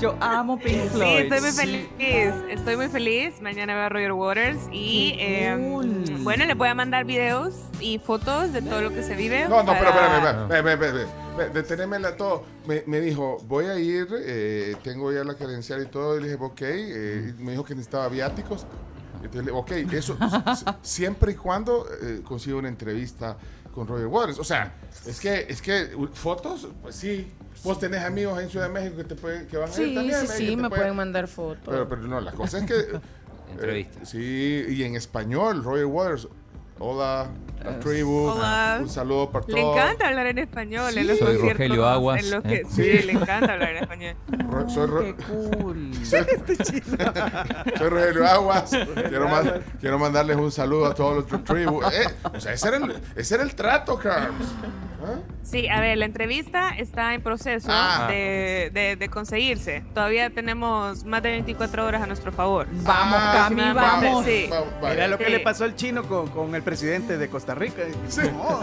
Yo 0.00 0.16
amo 0.20 0.58
Pink 0.58 0.82
Sí, 0.82 0.88
Floyd. 0.90 1.18
estoy 1.20 1.40
muy 1.40 1.50
feliz. 1.52 1.88
Estoy 2.50 2.76
muy 2.76 2.88
feliz. 2.88 3.40
Mañana 3.40 3.74
veo 3.74 3.84
a 3.84 3.88
Roger 3.88 4.12
Waters 4.12 4.58
y 4.70 5.16
eh, 5.18 5.56
cool. 5.58 6.04
bueno, 6.20 6.44
les 6.44 6.56
voy 6.56 6.68
a 6.68 6.74
mandar 6.74 7.04
videos 7.04 7.54
y 7.80 7.98
fotos 7.98 8.52
de 8.52 8.62
todo 8.62 8.82
lo 8.82 8.90
que 8.90 9.02
se 9.02 9.14
vive. 9.14 9.48
No, 9.48 9.62
no, 9.62 9.72
pero 9.72 9.90
para- 9.90 10.16
espérame, 10.16 10.42
espérame, 10.42 10.68
espérame, 10.68 11.00
espérame, 11.30 11.52
detenémela 11.54 12.16
todo. 12.16 12.44
Me, 12.66 12.82
me 12.86 13.00
dijo, 13.00 13.38
voy 13.46 13.66
a 13.66 13.78
ir, 13.78 14.06
eh, 14.24 14.76
tengo 14.84 15.12
ya 15.12 15.24
la 15.24 15.34
credencial 15.34 15.82
y 15.82 15.86
todo. 15.86 16.18
Y 16.18 16.22
le 16.22 16.28
dije, 16.32 16.42
ok. 16.44 16.60
eh, 16.62 17.34
me 17.38 17.52
dijo 17.52 17.64
que 17.64 17.74
necesitaba 17.74 18.08
viáticos. 18.08 18.66
Ok, 19.52 19.70
eso 19.92 20.16
siempre 20.82 21.32
y 21.32 21.34
cuando 21.36 21.86
eh, 22.02 22.20
consiga 22.24 22.56
una 22.56 22.68
entrevista 22.68 23.36
con 23.74 23.86
Roger 23.86 24.06
Waters. 24.06 24.38
O 24.38 24.44
sea, 24.44 24.74
es 25.06 25.18
que, 25.20 25.46
es 25.48 25.62
que 25.62 25.90
fotos, 26.12 26.68
pues 26.82 26.94
sí. 26.96 27.30
Vos 27.64 27.78
tenés 27.78 28.02
amigos 28.02 28.40
en 28.42 28.48
Ciudad 28.50 28.66
de 28.66 28.72
México 28.72 28.96
que 28.96 29.04
te 29.04 29.14
pueden, 29.14 29.46
que 29.46 29.56
van 29.56 29.68
a 29.68 29.72
ir 29.72 29.88
Sí, 29.88 29.94
también. 29.94 30.20
sí, 30.22 30.26
sí, 30.26 30.46
te 30.46 30.56
me 30.56 30.68
pueden- 30.68 30.70
pueden 30.70 30.96
mandar 30.96 31.28
fotos. 31.28 31.62
Pero, 31.64 31.88
pero 31.88 32.02
no, 32.02 32.20
la 32.20 32.32
cosa 32.32 32.58
es 32.58 32.64
que. 32.64 32.74
eh, 32.80 33.00
Entrevista. 33.52 34.04
sí, 34.04 34.64
y 34.68 34.82
en 34.82 34.96
español, 34.96 35.62
Roger 35.62 35.84
Waters. 35.86 36.28
Hola, 36.78 37.28
la 37.64 37.78
tribu. 37.80 38.28
Hola. 38.30 38.78
Un 38.80 38.88
saludo 38.88 39.30
para 39.30 39.46
Le 39.48 39.60
todos. 39.60 39.76
encanta 39.76 40.08
hablar 40.08 40.26
en 40.26 40.38
español. 40.38 40.92
Sí. 40.92 40.98
en 41.00 41.06
los 41.08 41.18
Soy 41.18 41.36
Rogelio 41.38 41.86
Aguas, 41.86 42.22
en 42.24 42.30
los 42.30 42.42
que- 42.42 42.54
¿eh? 42.54 42.62
sí, 42.68 42.82
le 43.06 43.12
encanta 43.12 43.52
hablar 43.52 43.70
en 43.70 43.76
español. 43.82 44.16
Ro- 44.50 44.68
Soy, 44.70 44.86
Ro- 44.86 45.02
Qué 45.02 45.14
cool. 45.24 45.90
soy, 46.04 46.24
soy 47.78 47.88
Rogelio 47.88 48.26
Aguas. 48.26 48.70
Quiero, 49.08 49.28
man- 49.28 49.62
quiero 49.80 49.98
mandarles 49.98 50.36
un 50.36 50.50
saludo 50.52 50.86
a 50.86 50.94
todos 50.94 51.16
los 51.16 51.26
tri- 51.26 51.44
tribu. 51.44 51.82
Eh, 51.82 52.06
o 52.34 52.40
sea, 52.40 52.52
ese 52.52 52.68
era 52.68 52.76
el, 52.78 52.94
ese 53.16 53.34
era 53.34 53.44
el 53.44 53.54
trato, 53.54 53.98
Carms. 53.98 54.46
Sí, 55.42 55.68
a 55.68 55.80
ver, 55.80 55.98
la 55.98 56.04
entrevista 56.06 56.70
está 56.70 57.14
en 57.14 57.22
proceso 57.22 57.68
Ah. 57.70 58.06
de, 58.08 58.70
de- 58.72 58.96
de 58.96 59.08
conseguirse. 59.08 59.82
Todavía 59.94 60.30
tenemos 60.30 61.04
más 61.04 61.22
de 61.22 61.30
24 61.32 61.84
horas 61.86 62.02
a 62.02 62.06
nuestro 62.06 62.32
favor. 62.32 62.66
Vamos, 62.70 63.16
Ah, 63.18 63.32
Cami, 63.48 63.62
sí, 63.62 63.68
vamos. 63.74 64.24
sí. 64.24 64.50
Era 64.86 65.08
lo 65.08 65.18
que 65.18 65.24
Sí. 65.26 65.30
le 65.32 65.40
pasó 65.40 65.64
al 65.64 65.74
chino 65.76 66.04
con, 66.04 66.28
con 66.28 66.54
el 66.54 66.62
presidente 66.62 67.18
de 67.18 67.28
Costa 67.28 67.54
Rica. 67.54 67.82
No, 68.32 68.60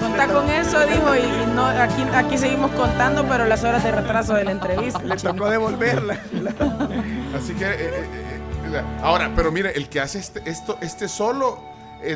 Conta 0.00 0.26
con 0.28 0.48
eso, 0.50 0.80
dijo, 0.86 1.14
y 1.14 1.54
no, 1.54 1.66
aquí, 1.66 2.02
aquí 2.14 2.38
seguimos 2.38 2.70
contando, 2.72 3.24
pero 3.28 3.44
las 3.46 3.62
horas 3.64 3.82
de 3.84 3.92
retraso 3.92 4.34
de 4.34 4.44
la 4.44 4.50
entrevista. 4.52 5.00
le 5.02 5.16
tocó 5.16 5.48
devolverla. 5.50 6.14
Así 7.36 7.54
que. 7.54 7.64
eh, 7.64 7.76
eh, 7.80 8.40
eh, 8.74 8.82
ahora, 9.02 9.30
pero 9.36 9.52
mire, 9.52 9.72
el 9.76 9.88
que 9.88 10.00
hace 10.00 10.18
este, 10.18 10.42
esto, 10.48 10.78
este 10.80 11.08
solo 11.08 11.58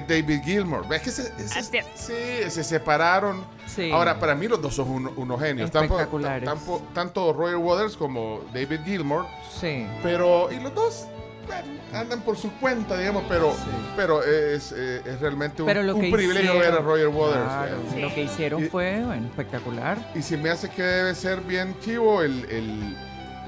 David 0.07 0.42
Gilmour. 0.44 0.87
¿Ves 0.88 1.03
que 1.03 1.11
se, 1.11 1.22
es. 1.38 1.70
sí, 1.94 2.51
se 2.51 2.64
separaron? 2.64 3.44
Sí. 3.66 3.90
Ahora, 3.92 4.18
para 4.18 4.35
mí 4.35 4.48
los 4.48 4.61
dos 4.61 4.74
son 4.74 4.88
uno- 4.90 5.12
unos 5.16 5.40
genios. 5.40 5.70
Tanto, 5.70 5.94
Espectaculares. 5.94 6.44
tanto, 6.44 6.83
tanto 6.94 7.33
Roger 7.33 7.57
Waters 7.57 7.96
como 7.96 8.40
David 8.53 8.81
Gilmour. 8.85 9.27
Sí. 9.61 9.87
Pero, 10.03 10.51
y 10.53 10.61
los 10.61 10.74
dos 10.74 11.07
andan 11.94 12.20
por 12.20 12.37
su 12.37 12.51
cuenta, 12.61 12.96
digamos, 12.98 13.24
pero, 13.29 13.55
pero 13.96 14.22
es, 14.22 14.72
eh, 14.77 15.01
es 15.07 15.18
realmente 15.20 15.62
un, 15.62 15.68
Pero 15.68 15.83
lo 15.83 15.94
un 15.96 16.03
que 16.03 16.11
privilegio 16.11 16.53
hicieron- 16.55 16.72
ver 16.72 16.81
a 16.81 16.85
Roger 16.85 17.09
Waters. 17.09 17.44
Claro, 17.44 17.77
eh. 17.96 18.01
Lo 18.03 18.14
que 18.14 18.22
hicieron 18.24 18.64
Y- 18.64 18.68
fue, 18.68 19.03
bueno, 19.05 19.27
espectacular. 19.27 20.12
Y 20.14 20.22
se 20.22 20.37
me 20.37 20.51
hace 20.51 20.68
que 20.68 20.83
debe 20.83 21.14
ser 21.14 21.40
bien 21.40 21.74
chivo 21.81 22.22
el, 22.22 22.44
el, 22.51 22.96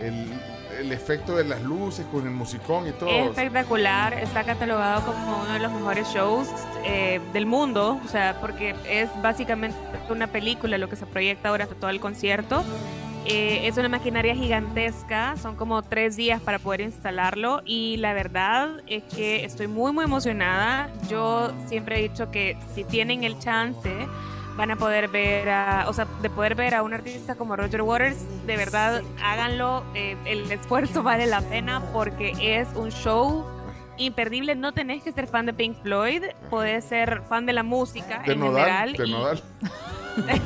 el, 0.01 0.33
el 0.81 0.93
efecto 0.93 1.37
de 1.37 1.45
las 1.45 1.63
luces 1.63 2.07
con 2.11 2.27
el 2.27 2.33
musicón 2.33 2.89
y 2.89 2.93
todo. 2.93 3.09
Es 3.09 3.29
espectacular, 3.29 4.15
está 4.15 4.45
catalogado 4.45 5.05
como 5.05 5.43
uno 5.43 5.53
de 5.53 5.59
los 5.61 5.73
mejores 5.73 6.09
shows 6.09 6.49
eh, 6.85 7.21
del 7.33 7.47
mundo, 7.47 8.01
o 8.05 8.09
sea, 8.09 8.39
porque 8.41 8.75
es 8.89 9.11
básicamente 9.23 9.77
una 10.09 10.27
película 10.27 10.79
lo 10.79 10.89
que 10.89 10.97
se 10.97 11.07
proyecta 11.07 11.51
durante 11.51 11.75
todo 11.75 11.91
el 11.91 12.01
concierto. 12.01 12.65
Eh, 13.27 13.67
es 13.67 13.77
una 13.77 13.91
maquinaria 13.91 14.35
gigantesca, 14.35 15.37
son 15.37 15.55
como 15.55 15.83
tres 15.83 16.17
días 16.17 16.41
para 16.41 16.59
poder 16.59 16.81
instalarlo 16.81 17.61
y 17.67 17.99
la 17.99 18.15
verdad 18.15 18.81
es 18.87 19.05
que 19.05 19.45
estoy 19.45 19.67
muy 19.67 19.93
muy 19.93 20.05
emocionada. 20.05 20.89
Yo 21.09 21.53
siempre 21.67 21.99
he 21.99 22.09
dicho 22.09 22.31
que 22.31 22.57
si 22.75 22.83
tienen 22.83 23.23
el 23.25 23.39
chance 23.39 24.09
van 24.61 24.71
a 24.73 24.77
poder 24.77 25.09
ver, 25.09 25.49
a, 25.49 25.87
o 25.89 25.93
sea, 25.95 26.07
de 26.21 26.29
poder 26.29 26.55
ver 26.55 26.75
a 26.75 26.83
un 26.83 26.93
artista 26.93 27.35
como 27.35 27.57
Roger 27.57 27.81
Waters, 27.81 28.19
de 28.47 28.59
verdad 28.59 29.03
háganlo, 29.25 29.83
eh, 29.95 30.17
el 30.27 30.53
esfuerzo 30.53 31.03
vale 31.11 31.27
la 31.27 31.41
pena 31.41 31.83
porque 31.95 32.35
es 32.39 32.69
un 32.75 32.91
show 32.91 33.47
imperdible. 33.97 34.55
No 34.57 34.73
tenés 34.73 35.03
que 35.03 35.13
ser 35.13 35.29
fan 35.29 35.47
de 35.47 35.55
Pink 35.55 35.81
Floyd, 35.83 36.25
podés 36.51 36.85
ser 36.85 37.23
fan 37.27 37.47
de 37.47 37.55
la 37.55 37.63
música 37.63 38.23
de 38.27 38.33
en 38.35 38.41
Nodal, 38.41 38.65
general. 38.65 38.93
de 38.93 39.07
y- 39.07 39.11
Nodal. 39.11 39.43
de. 40.17 40.41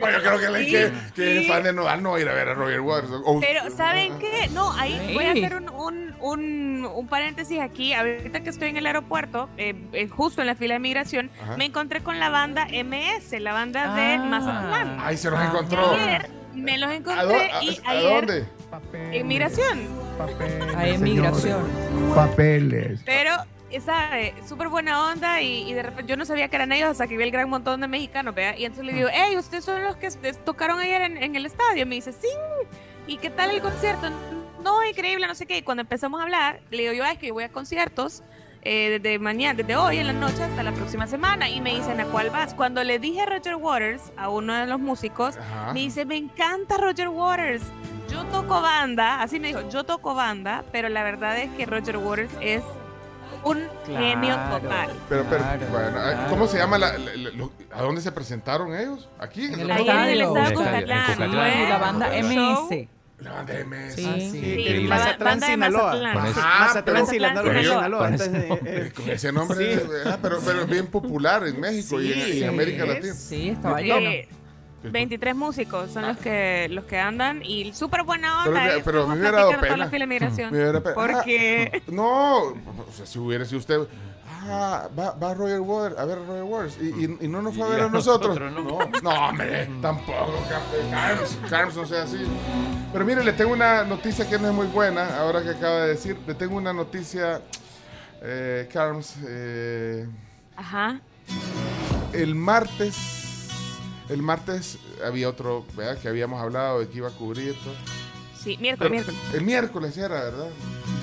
Bueno, 0.00 0.18
yo 0.18 0.22
creo 0.22 0.38
que 0.38 0.46
el 0.46 0.64
Sí, 0.66 0.70
que, 0.72 0.92
que 1.14 1.36
es 1.38 1.42
sí. 1.44 1.48
fan 1.50 1.62
de 1.62 1.72
Nodal 1.72 2.02
no 2.02 2.10
va 2.12 2.16
a 2.16 2.20
ir 2.20 2.28
a 2.28 2.32
ver 2.34 2.48
a 2.48 2.54
Roger 2.54 2.80
Waters. 2.80 3.10
O- 3.24 3.40
Pero, 3.40 3.70
¿saben 3.76 4.18
qué? 4.18 4.48
No, 4.52 4.72
ahí 4.72 5.00
Sí. 5.08 5.14
voy 5.14 5.24
a 5.24 5.30
hacer 5.32 5.54
un, 5.56 5.68
un, 5.70 6.14
un, 6.20 6.84
un 6.94 7.06
paréntesis 7.08 7.60
aquí. 7.60 7.92
Ahorita 7.92 8.40
que 8.40 8.50
estoy 8.50 8.68
en 8.70 8.76
el 8.76 8.86
aeropuerto, 8.86 9.48
eh, 9.56 9.74
eh, 9.92 10.08
justo 10.08 10.40
en 10.40 10.46
la 10.46 10.54
fila 10.54 10.74
de 10.74 10.80
migración, 10.80 11.30
Ajá. 11.42 11.56
me 11.56 11.66
encontré 11.66 12.00
con 12.02 12.18
la 12.18 12.28
banda 12.30 12.66
MS, 12.70 13.38
la 13.40 13.52
banda 13.52 13.94
de 13.94 14.14
Ah. 14.14 14.18
Mazatlán. 14.24 14.98
Ahí 15.00 15.16
se 15.16 15.30
los 15.30 15.40
encontró. 15.42 15.90
Ayer 15.92 16.30
me 16.54 16.76
los 16.78 16.90
¿A, 16.90 16.94
encontré 16.94 17.50
a- 17.52 17.62
y 17.62 17.80
a 17.84 17.90
ayer 17.90 18.26
dónde? 18.26 18.46
en 19.18 19.26
migración. 19.28 19.78
papeles. 20.18 20.76
Hay. 20.76 22.14
Papeles. 22.14 23.00
Pero, 23.04 23.30
esa 23.70 24.18
eh, 24.20 24.34
súper 24.46 24.68
buena 24.68 25.06
onda 25.10 25.40
y, 25.42 25.68
y 25.68 25.74
de 25.74 25.82
repente 25.82 26.10
yo 26.10 26.16
no 26.16 26.24
sabía 26.24 26.48
que 26.48 26.56
eran 26.56 26.72
ellos 26.72 26.90
hasta 26.90 27.06
que 27.06 27.16
vi 27.16 27.24
el 27.24 27.30
gran 27.30 27.48
montón 27.48 27.80
de 27.80 27.88
mexicanos, 27.88 28.34
¿vea? 28.34 28.56
Y 28.56 28.64
entonces 28.64 28.86
le 28.86 28.92
digo, 28.94 29.08
hey, 29.12 29.36
¿ustedes 29.36 29.64
son 29.64 29.82
los 29.82 29.96
que 29.96 30.10
tocaron 30.44 30.78
ayer 30.80 31.02
en, 31.02 31.16
en 31.22 31.36
el 31.36 31.46
estadio? 31.46 31.82
Y 31.82 31.86
me 31.86 31.94
dice, 31.96 32.12
sí. 32.12 32.28
¿Y 33.06 33.16
qué 33.16 33.30
tal 33.30 33.50
el 33.50 33.60
concierto? 33.62 34.08
No, 34.62 34.84
increíble, 34.84 35.26
no 35.26 35.34
sé 35.34 35.46
qué. 35.46 35.58
Y 35.58 35.62
cuando 35.62 35.80
empezamos 35.82 36.20
a 36.20 36.24
hablar, 36.24 36.60
le 36.70 36.82
digo 36.82 36.92
yo, 36.92 37.04
"Ah, 37.04 37.12
es 37.12 37.18
que 37.18 37.28
yo 37.28 37.34
voy 37.34 37.44
a 37.44 37.48
conciertos 37.48 38.22
eh, 38.62 38.98
desde 39.00 39.18
mañana, 39.18 39.54
desde 39.54 39.76
hoy 39.76 39.98
en 39.98 40.08
la 40.08 40.12
noche 40.12 40.42
hasta 40.42 40.62
la 40.62 40.72
próxima 40.72 41.06
semana. 41.06 41.48
Y 41.48 41.60
me 41.60 41.74
dicen, 41.74 42.00
¿a 42.00 42.04
cuál 42.06 42.28
vas? 42.30 42.54
Cuando 42.54 42.82
le 42.84 42.98
dije 42.98 43.20
a 43.22 43.26
Roger 43.26 43.54
Waters, 43.54 44.12
a 44.16 44.28
uno 44.28 44.52
de 44.54 44.66
los 44.66 44.78
músicos, 44.80 45.36
Ajá. 45.38 45.72
me 45.72 45.80
dice, 45.80 46.04
me 46.04 46.16
encanta 46.16 46.76
Roger 46.76 47.08
Waters. 47.08 47.62
Yo 48.10 48.24
toco 48.26 48.60
banda, 48.60 49.22
así 49.22 49.38
me 49.38 49.48
dijo, 49.48 49.66
yo 49.70 49.84
toco 49.84 50.14
banda, 50.14 50.64
pero 50.72 50.88
la 50.88 51.02
verdad 51.02 51.38
es 51.38 51.50
que 51.52 51.66
Roger 51.66 51.96
Waters 51.98 52.32
es 52.40 52.62
un 53.44 53.62
genio 53.86 54.34
Claro. 54.34 54.58
total. 54.60 54.90
Pero, 55.08 55.24
pero, 55.30 55.42
Claro, 55.42 55.66
bueno, 55.70 55.90
claro. 55.92 56.18
¿cómo 56.30 56.46
se 56.48 56.58
llama? 56.58 56.78
La, 56.78 56.98
la- 56.98 57.16
la- 57.16 57.30
lo- 57.30 57.52
¿A 57.72 57.82
dónde 57.82 58.00
se 58.00 58.12
presentaron 58.12 58.74
ellos? 58.74 59.08
¿Aquí? 59.18 59.46
En 59.46 59.54
el 59.54 59.60
en 59.60 59.70
el 59.70 59.80
estadio. 59.80 60.66
En 60.66 60.74
el 60.74 60.88
la 60.88 61.78
banda. 61.78 62.08
MS. 62.22 62.88
La 63.20 63.32
banda 63.32 63.54
MS. 63.64 63.94
Sí. 63.96 64.06
Ah, 64.08 64.14
sí. 64.18 64.30
Sí, 64.40 64.82
la 64.84 64.88
Mazatlán, 64.96 65.18
banda 65.28 65.46
de 65.48 65.52
Sinaloa. 65.54 65.92
Mazatlán. 65.92 66.34
Ah, 66.36 66.64
Mazatlán, 66.68 67.06
Sinaloa, 67.08 67.42
con 67.98 68.14
ese- 68.14 68.30
eh, 68.38 68.58
eh, 68.64 68.92
Con 68.94 69.10
ese 69.10 69.32
nombre, 69.32 69.76
Sí. 69.76 69.82
ah, 70.06 70.18
pero, 70.22 70.38
pero 70.44 70.66
bien 70.66 70.86
popular 70.86 71.44
en 71.46 71.58
México 71.60 72.00
y, 72.00 72.12
en, 72.12 72.36
y 72.36 72.42
en 72.44 72.48
América 72.50 72.84
Sí. 72.84 72.88
Latina. 72.88 73.14
Sí, 73.14 73.48
estaba 73.48 73.80
lleno. 73.80 74.10
23 74.82 75.34
músicos 75.34 75.90
son 75.90 76.06
los 76.06 76.16
que 76.18 76.68
los 76.70 76.84
que 76.84 76.98
andan 76.98 77.42
y 77.44 77.72
súper 77.72 78.04
buena 78.04 78.42
Pero, 78.44 78.56
onda. 78.56 78.76
¿eh? 78.76 78.82
pero 78.84 79.00
Vamos 79.02 79.16
me 79.16 79.20
hubiera 79.22 79.38
dado 79.38 79.60
pena. 79.60 79.76
la 79.98 80.06
migración. 80.06 80.52
Me 80.52 80.58
hubiera 80.62 80.80
pena. 80.82 80.94
Porque 80.94 81.70
Ah, 81.74 81.78
no, 81.88 82.38
o 82.44 82.56
sea, 82.96 83.06
si 83.06 83.18
hubiera 83.18 83.44
sido 83.44 83.58
usted. 83.58 83.80
Ah, 84.50 84.88
va, 84.98 85.10
va 85.12 85.34
Roger 85.34 85.60
Waters, 85.60 85.98
a 85.98 86.04
ver 86.04 86.18
a 86.18 86.22
Roger 86.24 86.42
Waters. 86.44 86.78
Y, 86.80 86.86
y- 87.04 87.18
y 87.22 87.28
no 87.28 87.42
nos 87.42 87.54
fue 87.56 87.66
a 87.66 87.70
ver 87.70 87.80
a 87.82 87.88
nosotros. 87.88 88.38
No, 88.40 88.50
no, 89.02 89.10
hombre, 89.28 89.68
tampoco. 89.82 90.32
Carms, 90.90 91.38
Carms 91.50 91.76
no 91.76 91.84
sea 91.86 92.04
así. 92.04 92.24
Pero 92.92 93.04
mire, 93.04 93.22
le 93.24 93.32
tengo 93.32 93.52
una 93.52 93.84
noticia 93.84 94.26
que 94.28 94.38
no 94.38 94.48
es 94.48 94.54
muy 94.54 94.66
buena, 94.68 95.18
ahora 95.18 95.42
que 95.42 95.50
acaba 95.50 95.80
de 95.82 95.88
decir. 95.88 96.16
Le 96.26 96.34
tengo 96.34 96.56
una 96.56 96.72
noticia, 96.72 97.42
eh, 98.22 98.68
Carms. 98.72 99.16
eh, 99.26 100.06
Ajá. 100.56 101.00
el 102.12 102.34
martes, 102.34 103.27
el 104.08 104.22
martes 104.22 104.78
había 105.04 105.28
otro, 105.28 105.64
¿verdad? 105.76 105.98
Que 105.98 106.08
habíamos 106.08 106.40
hablado 106.40 106.80
de 106.80 106.88
que 106.88 106.98
iba 106.98 107.08
a 107.08 107.12
cubrir 107.12 107.54
todo. 107.62 107.74
Sí, 108.42 108.56
miércoles, 108.58 108.78
Pero 108.78 108.90
miércoles. 108.90 109.20
El 109.34 109.42
miércoles 109.42 109.96
era, 109.96 110.22
¿verdad? 110.22 110.48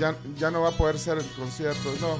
Ya, 0.00 0.16
ya 0.38 0.50
no 0.50 0.62
va 0.62 0.70
a 0.70 0.72
poder 0.72 0.98
ser 0.98 1.18
el 1.18 1.26
concierto, 1.36 1.92
no. 2.00 2.18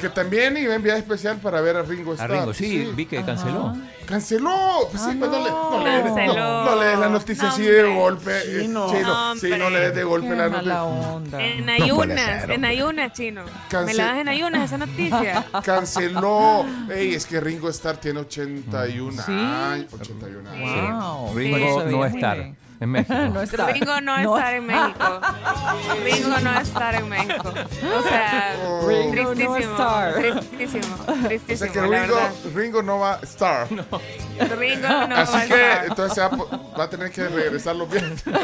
Porque 0.00 0.14
también 0.14 0.56
iba 0.56 0.74
en 0.74 0.82
viaje 0.82 1.00
especial 1.00 1.36
para 1.38 1.60
ver 1.60 1.76
a 1.76 1.82
Ringo 1.82 2.12
A 2.12 2.14
Starr. 2.14 2.30
Ringo, 2.30 2.54
sí, 2.54 2.90
vi 2.94 3.04
que 3.06 3.22
canceló. 3.22 3.76
¡Canceló! 4.06 4.88
Pues 4.90 5.02
sí, 5.02 5.10
Ah, 5.12 5.16
pues 5.18 5.30
no, 5.30 5.44
le, 5.44 5.50
no, 5.50 5.84
le, 5.84 6.02
Canceló. 6.02 6.34
no, 6.34 6.64
no 6.64 6.80
le 6.80 6.86
des 6.86 6.98
la 6.98 7.08
noticia 7.10 7.44
No, 7.44 7.48
así 7.50 7.62
de 7.62 7.94
golpe. 7.94 8.32
Chino. 8.60 8.86
chino. 8.90 9.08
No, 9.34 9.36
sí, 9.36 9.50
no 9.56 9.70
le 9.70 9.80
des 9.80 9.94
de 9.94 10.02
golpe 10.04 10.28
Qué 10.30 10.34
la 10.36 10.48
noticia. 10.48 10.82
onda. 10.84 11.40
En 11.42 11.68
ayunas, 11.70 12.40
ser, 12.40 12.50
en 12.50 12.64
ayunas, 12.64 13.12
chino. 13.12 13.42
Cancel- 13.70 13.84
Me 13.86 13.94
la 13.94 14.04
das 14.06 14.16
en 14.18 14.28
ayunas 14.28 14.64
esa 14.64 14.78
noticia. 14.78 15.44
Canceló. 15.64 16.64
Ey, 16.92 17.14
es 17.14 17.24
que 17.26 17.40
Ringo 17.40 17.68
Starr 17.68 17.98
tiene 17.98 18.20
81 18.20 19.22
¿Sí? 19.22 19.32
años. 19.32 19.92
81 19.92 20.50
años. 20.50 21.04
Wow. 21.28 21.36
Ringo 21.36 21.56
Eso 21.56 21.84
no 21.84 22.04
estar 22.04 22.52
en 22.80 22.90
México. 22.90 23.14
no 23.32 23.42
está. 23.42 23.66
Ringo 23.66 24.00
no, 24.00 24.18
No 24.22 24.36
estar 24.36 24.54
en 24.54 24.66
México. 24.66 25.20
Ringo 26.04 26.38
no 26.40 26.60
estar 26.60 26.94
en 26.94 27.08
México. 27.08 27.54
O 27.98 28.02
sea, 28.08 28.56
Ringo 28.86 29.22
no 29.22 29.34
tristísimo. 29.34 29.56
estar. 29.58 30.14
Tristísimo. 30.14 30.96
O 31.06 31.12
Tristísimo. 31.28 31.56
sea 31.58 31.68
que 31.72 31.80
Ringo. 31.82 32.18
Ringo 32.54 32.82
no 32.82 32.98
va 32.98 33.14
a 33.14 33.20
estar. 33.20 33.68
Ringo 33.70 34.88
no 34.88 35.14
va 35.14 35.20
Así 35.20 35.36
a 35.36 35.46
que 35.46 35.54
estar. 35.70 35.84
entonces 35.86 36.18
va, 36.24 36.26
a 36.26 36.78
va 36.78 36.90
tener 36.90 37.10
que 37.10 37.28
regresar 37.28 37.76
los 37.76 37.90
bienes. 37.90 38.24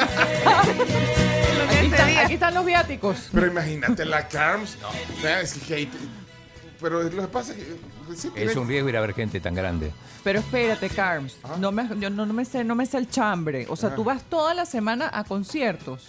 Aquí 1.68 1.86
están, 1.86 2.16
aquí 2.18 2.34
están 2.34 2.54
los 2.54 2.64
viáticos. 2.64 3.28
Pero 3.32 3.46
imagínate 3.46 4.04
la 4.04 4.26
Carms. 4.28 4.76
Vea, 5.22 5.40
es 5.40 5.54
que 5.54 5.88
pero 6.80 7.02
lo 7.02 7.10
que 7.10 7.28
pasa 7.28 7.52
es 7.52 7.58
que 7.58 7.64
sí, 8.16 8.28
Es 8.28 8.34
tiene- 8.34 8.58
un 8.60 8.68
riesgo 8.68 8.88
ir 8.88 8.96
a 8.96 9.00
ver 9.00 9.14
gente 9.14 9.40
tan 9.40 9.54
grande. 9.54 9.92
Pero 10.24 10.40
espérate, 10.40 10.88
Carms. 10.90 11.36
No 11.58 11.72
me, 11.72 11.88
yo 11.98 12.10
no, 12.10 12.26
no 12.26 12.32
me 12.32 12.44
sé, 12.44 12.64
no 12.64 12.74
me 12.74 12.86
sé 12.86 12.98
el 12.98 13.08
chambre. 13.08 13.66
O 13.68 13.76
sea, 13.76 13.94
tú 13.94 14.04
vas 14.04 14.22
toda 14.24 14.54
la 14.54 14.66
semana 14.66 15.10
a 15.12 15.24
conciertos. 15.24 16.08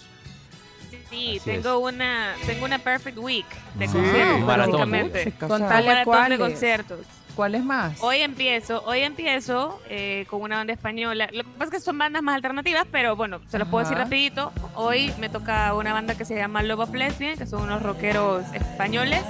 Sí, 1.10 1.36
Así 1.38 1.40
tengo 1.40 1.78
una, 1.78 2.34
tengo 2.46 2.64
una 2.66 2.78
perfect 2.78 3.16
week 3.18 3.46
de 3.74 3.86
Sí, 3.86 3.92
conciertos, 3.94 4.46
básicamente. 4.46 5.22
Sea, 5.24 5.48
Contale 5.48 5.86
maratón 5.86 6.28
de 6.30 6.38
conciertos. 6.38 6.98
¿Cuáles 7.38 7.62
más? 7.62 8.02
Hoy 8.02 8.16
empiezo, 8.18 8.82
hoy 8.84 8.98
empiezo 9.02 9.80
eh, 9.88 10.26
con 10.28 10.42
una 10.42 10.56
banda 10.56 10.72
española. 10.72 11.28
Lo 11.32 11.44
que 11.44 11.50
pasa 11.50 11.64
es 11.66 11.70
que 11.70 11.80
son 11.80 11.96
bandas 11.96 12.20
más 12.20 12.34
alternativas, 12.34 12.84
pero 12.90 13.14
bueno, 13.14 13.40
se 13.46 13.60
los 13.60 13.68
puedo 13.68 13.84
decir 13.84 13.94
Ajá. 13.96 14.06
rapidito. 14.06 14.50
Hoy 14.74 15.12
me 15.20 15.28
toca 15.28 15.72
una 15.74 15.92
banda 15.92 16.16
que 16.16 16.24
se 16.24 16.34
llama 16.34 16.64
Love 16.64 16.80
of 16.80 16.94
Lesbian, 16.94 17.38
que 17.38 17.46
son 17.46 17.62
unos 17.62 17.80
rockeros 17.80 18.42
españoles. 18.54 19.22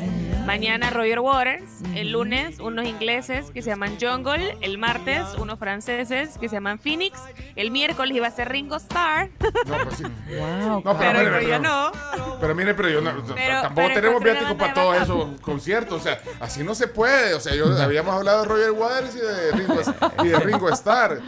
Mañana 0.47 0.89
Roger 0.89 1.21
Waters. 1.21 1.65
El 1.95 2.13
lunes 2.13 2.59
unos 2.61 2.87
ingleses 2.87 3.51
que 3.51 3.61
se 3.61 3.69
llaman 3.69 3.99
Jungle. 4.01 4.57
El 4.63 4.79
martes 4.79 5.25
unos 5.37 5.59
franceses 5.59 6.39
que 6.39 6.49
se 6.49 6.57
llaman 6.57 6.79
Phoenix. 6.79 7.21
El 7.57 7.71
miércoles 7.71 8.17
iba 8.17 8.27
a 8.27 8.31
ser 8.31 8.49
Ringo 8.49 8.77
Starr, 8.77 9.29
No, 9.67 9.77
pues 9.85 9.97
sí. 9.99 10.05
Wow, 10.05 10.81
No, 10.87 10.97
pero 10.99 11.19
mire, 11.19 11.43
yo 11.43 11.49
pero- 11.49 11.59
no. 11.59 11.93
Pero 12.41 12.55
mire, 12.55 12.73
pero 12.75 12.89
yo 12.89 13.01
no, 13.03 13.11
Pero- 13.35 13.61
tampoco 13.61 13.75
pero 13.75 13.95
tenemos 13.95 14.07
encontré 14.23 14.33
viático 14.33 14.55
una 14.65 14.75
para 14.75 14.93
de 14.93 15.03
esos 15.03 15.41
conciertos. 15.43 16.01
O 16.01 16.03
sea, 16.03 16.19
así 16.41 16.65
no 16.65 16.75
se 16.75 16.89
puede. 16.89 17.35
O 17.35 17.41
sea, 17.41 17.55
yo 17.55 17.67
habíamos 17.99 18.15
hablado 18.19 18.43
de 18.43 18.49
Roger 18.49 18.71
Waters 18.73 19.17
y 19.17 19.21
de 19.21 19.53
Ringo, 19.53 19.81
y 20.25 20.29
de 20.29 20.39
Ringo 20.41 20.69
Starr. 20.71 21.21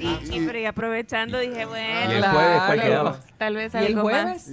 Y- 0.00 0.06
y- 0.06 0.26
Sí, 0.26 0.44
pero 0.46 0.58
y 0.58 0.64
aprovechando 0.66 1.38
dije, 1.38 1.64
bueno, 1.66 2.10
¿Y 2.12 2.14
el 2.16 2.24
jueves 2.24 2.62
cuál 2.66 2.74
Claro. 2.74 2.82
quedaba? 2.82 3.20
tal 3.38 3.54
vez 3.56 3.74
¿Y 3.74 3.76
el 3.78 3.86
algo 3.86 4.10
más. 4.10 4.46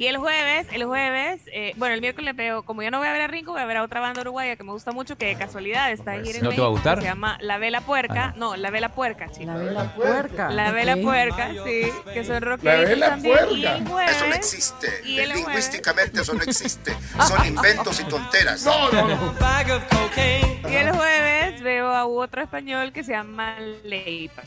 Y 0.00 0.06
el 0.06 0.16
jueves, 0.16 0.66
el 0.72 0.84
jueves, 0.86 1.42
eh, 1.52 1.74
bueno, 1.76 1.94
el 1.94 2.00
miércoles 2.00 2.34
veo, 2.34 2.62
como 2.62 2.82
yo 2.82 2.90
no 2.90 2.96
voy 3.00 3.08
a 3.08 3.12
ver 3.12 3.20
a 3.20 3.26
Ringo, 3.26 3.52
voy 3.52 3.60
a 3.60 3.66
ver 3.66 3.76
a 3.76 3.82
otra 3.82 4.00
banda 4.00 4.22
uruguaya 4.22 4.56
que 4.56 4.64
me 4.64 4.72
gusta 4.72 4.92
mucho, 4.92 5.18
que 5.18 5.26
de 5.26 5.36
casualidad 5.36 5.92
está 5.92 6.12
ahí 6.12 6.30
en 6.30 6.42
¿No 6.42 6.48
te 6.48 6.58
va 6.58 6.68
a 6.68 6.70
gustar? 6.70 7.00
se 7.00 7.04
llama 7.04 7.36
La 7.42 7.58
Vela 7.58 7.82
Puerca. 7.82 8.28
Ah. 8.30 8.34
No, 8.34 8.56
La 8.56 8.70
Vela 8.70 8.88
Puerca, 8.88 9.26
La 9.26 9.32
chicos. 9.32 9.54
vela 9.60 9.94
puerca. 9.94 10.50
La 10.50 10.70
Vela. 10.72 10.96
Puerca, 10.96 11.50
sí, 11.66 11.92
que 12.14 12.24
son 12.24 12.32
La 12.36 12.40
rockeros 12.40 12.88
Vela 12.88 13.06
también. 13.10 13.34
Y 13.50 13.60
Puerca. 13.60 13.76
el 13.76 13.88
jueves, 13.88 14.16
Eso 14.16 14.26
no 14.26 14.34
existe. 14.34 14.86
Y 15.04 15.18
el 15.18 15.32
jueves, 15.32 15.46
Lingüísticamente 15.46 16.20
eso 16.22 16.32
no 16.32 16.42
existe. 16.44 16.96
Son 17.28 17.46
inventos 17.46 18.00
y 18.00 18.04
tonteras. 18.04 18.64
No, 18.64 18.90
no, 18.92 19.06
no. 19.06 19.34
Bag 19.38 19.70
of 19.70 19.82
cocaine. 19.90 20.62
y 20.66 20.76
el 20.76 20.92
jueves 20.92 21.62
veo 21.62 21.88
a 21.88 22.06
otro 22.06 22.40
español 22.42 22.90
que 22.92 23.04
se 23.04 23.12
llama 23.12 23.54
Leipa. 23.84 24.40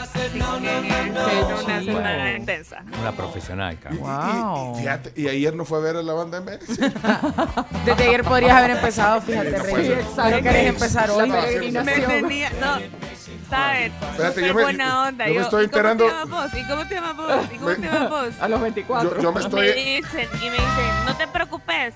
Así 0.00 0.18
que 0.20 0.38
es 0.38 1.64
una 1.64 1.82
semana 1.82 2.32
intensa. 2.36 2.84
Una 3.00 3.10
profesional, 3.12 3.76
Wow. 3.98 4.80
y- 4.80 4.83
fíjate, 4.84 5.12
y 5.20 5.28
ayer 5.28 5.54
no 5.54 5.64
fue 5.64 5.78
a 5.78 5.80
ver 5.80 5.96
a 5.96 6.02
la 6.02 6.12
banda 6.12 6.38
en 6.38 6.44
México. 6.44 6.72
Desde 7.84 8.04
ayer 8.04 8.22
podrías 8.24 8.52
haber 8.56 8.70
empezado, 8.72 9.20
fíjate, 9.20 9.50
no 9.50 9.62
Rey. 9.62 9.70
puede 9.72 9.86
ser. 9.86 10.04
¿Por 10.04 10.30
qué 10.32 10.42
querés 10.42 10.66
empezar 10.68 11.10
hoy? 11.10 11.28
La 11.28 11.34
Me 11.36 11.42
peregrinación. 11.42 12.06
tenía, 12.10 12.50
no, 12.60 12.78
¿sabes? 13.50 13.92
Espérate, 14.10 14.28
Súper 14.34 14.46
yo 14.46 14.54
me- 14.54 14.62
buena 14.62 15.08
onda. 15.08 15.26
yo 15.26 15.34
me 15.34 15.40
estoy 15.40 15.64
¿y 15.64 15.68
cómo 15.68 15.78
enterando- 15.90 16.04
te 16.06 16.10
llamas 16.12 16.30
vos? 16.52 16.60
¿Y 16.60 16.64
cómo 16.68 16.88
te 16.88 16.94
llamas 16.94 17.16
vos? 17.16 17.44
¿Y 17.52 17.56
cómo 17.56 17.68
Me- 17.70 17.74
te 17.76 17.82
llamas 17.82 18.10
vos? 18.10 18.28
A 18.40 18.48
los 18.48 18.60
24. 18.60 19.16
Yo, 19.16 19.22
yo 19.22 19.32
me 19.32 19.40
Me 19.40 19.44
estoy. 19.46 19.66
dicen, 19.72 20.28
y 20.40 20.44
me 20.46 20.52
dicen, 20.52 21.04
no 21.06 21.16
te 21.16 21.26
preocupes. 21.28 21.94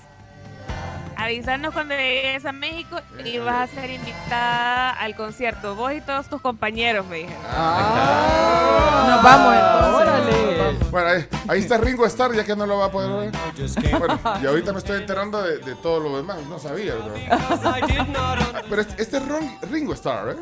Avisarnos 1.21 1.73
cuando 1.73 1.93
llegues 1.95 2.45
a 2.45 2.51
México 2.51 2.97
y 3.25 3.37
vas 3.39 3.69
a 3.69 3.73
ser 3.73 3.89
invitada 3.91 4.91
al 4.91 5.15
concierto. 5.15 5.75
Vos 5.75 5.91
y 5.93 6.01
todos 6.01 6.27
tus 6.27 6.41
compañeros, 6.41 7.05
me 7.07 7.17
dijeron. 7.17 7.41
Nos 7.43 9.23
vamos 9.23 9.53
entonces. 9.55 10.01
Órale. 10.01 10.77
Bueno, 10.91 11.07
ahí, 11.09 11.27
ahí 11.49 11.59
está 11.59 11.77
Ringo 11.77 12.05
Starr, 12.05 12.33
ya 12.35 12.43
que 12.45 12.55
no 12.55 12.65
lo 12.65 12.77
va 12.77 12.85
a 12.85 12.91
poder 12.91 13.31
ver. 13.31 13.99
Bueno, 13.99 14.19
y 14.41 14.45
ahorita 14.47 14.71
me 14.71 14.79
estoy 14.79 14.97
enterando 15.01 15.41
de, 15.41 15.57
de 15.59 15.75
todo 15.75 15.99
lo 15.99 16.17
demás. 16.17 16.37
No 16.47 16.57
sabía, 16.57 16.93
Ah, 17.29 18.61
Pero 18.69 18.81
este, 18.81 19.01
este 19.01 19.17
es 19.17 19.27
Ron- 19.27 19.59
Ringo 19.69 19.93
Starr, 19.93 20.29
¿eh? 20.31 20.35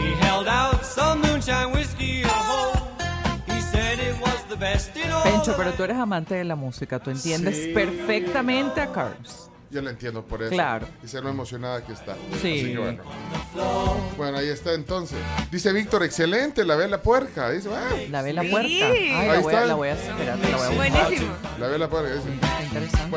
He 0.00 0.12
held 0.24 0.46
out 0.48 0.82
some 0.84 1.20
moonshine 1.26 1.72
whiskey 1.74 2.22
at 2.22 2.30
home. 2.30 2.78
He 3.48 3.60
said 3.60 3.98
it 3.98 4.14
was 4.20 4.44
the 4.48 4.54
best 4.54 4.96
in 4.96 5.10
all. 5.10 5.22
Pencho, 5.24 5.54
pero 5.56 5.72
tú 5.72 5.82
eres 5.82 5.96
amante 5.98 6.36
de 6.36 6.44
la 6.44 6.54
música, 6.54 7.00
tú 7.00 7.10
entiendes 7.10 7.56
Sí. 7.56 7.72
perfectamente 7.74 8.80
a 8.80 8.86
Carms. 8.92 9.50
Yo 9.70 9.82
lo 9.82 9.90
entiendo 9.90 10.24
por 10.24 10.42
eso. 10.42 10.50
Claro. 10.52 10.86
Y 11.04 11.08
sé 11.08 11.20
lo 11.20 11.28
emocionada 11.28 11.84
que 11.84 11.92
está. 11.92 12.14
Sí. 12.40 12.60
Así 12.60 12.72
que 12.72 12.78
bueno. 12.78 13.02
Bueno, 14.16 14.38
ahí 14.38 14.48
está 14.48 14.72
entonces. 14.72 15.18
Dice 15.50 15.72
Víctor, 15.72 16.02
excelente, 16.04 16.64
la 16.64 16.74
vela 16.76 17.02
puerca. 17.02 17.50
Dice, 17.50 17.68
ah, 17.74 17.90
La 18.10 18.22
vela 18.22 18.42
Sí. 18.42 18.48
puerca. 18.48 18.68
Ay, 18.68 19.10
Ahí 19.10 19.28
la 19.28 19.40
voy, 19.40 19.54
a, 19.54 19.56
está. 19.56 19.66
la 19.66 19.74
voy 19.74 19.88
a 19.88 19.92
esperar, 19.92 20.38
la 20.38 20.56
voy 20.56 20.66
a 20.66 20.68
buscar. 20.70 20.74
Buenísimo. 20.76 21.32
la 21.58 21.66
vela 21.68 21.88
puerca. 21.90 22.14
Dice. 22.14 22.28
Está 22.32 22.62
interesante. 22.62 23.16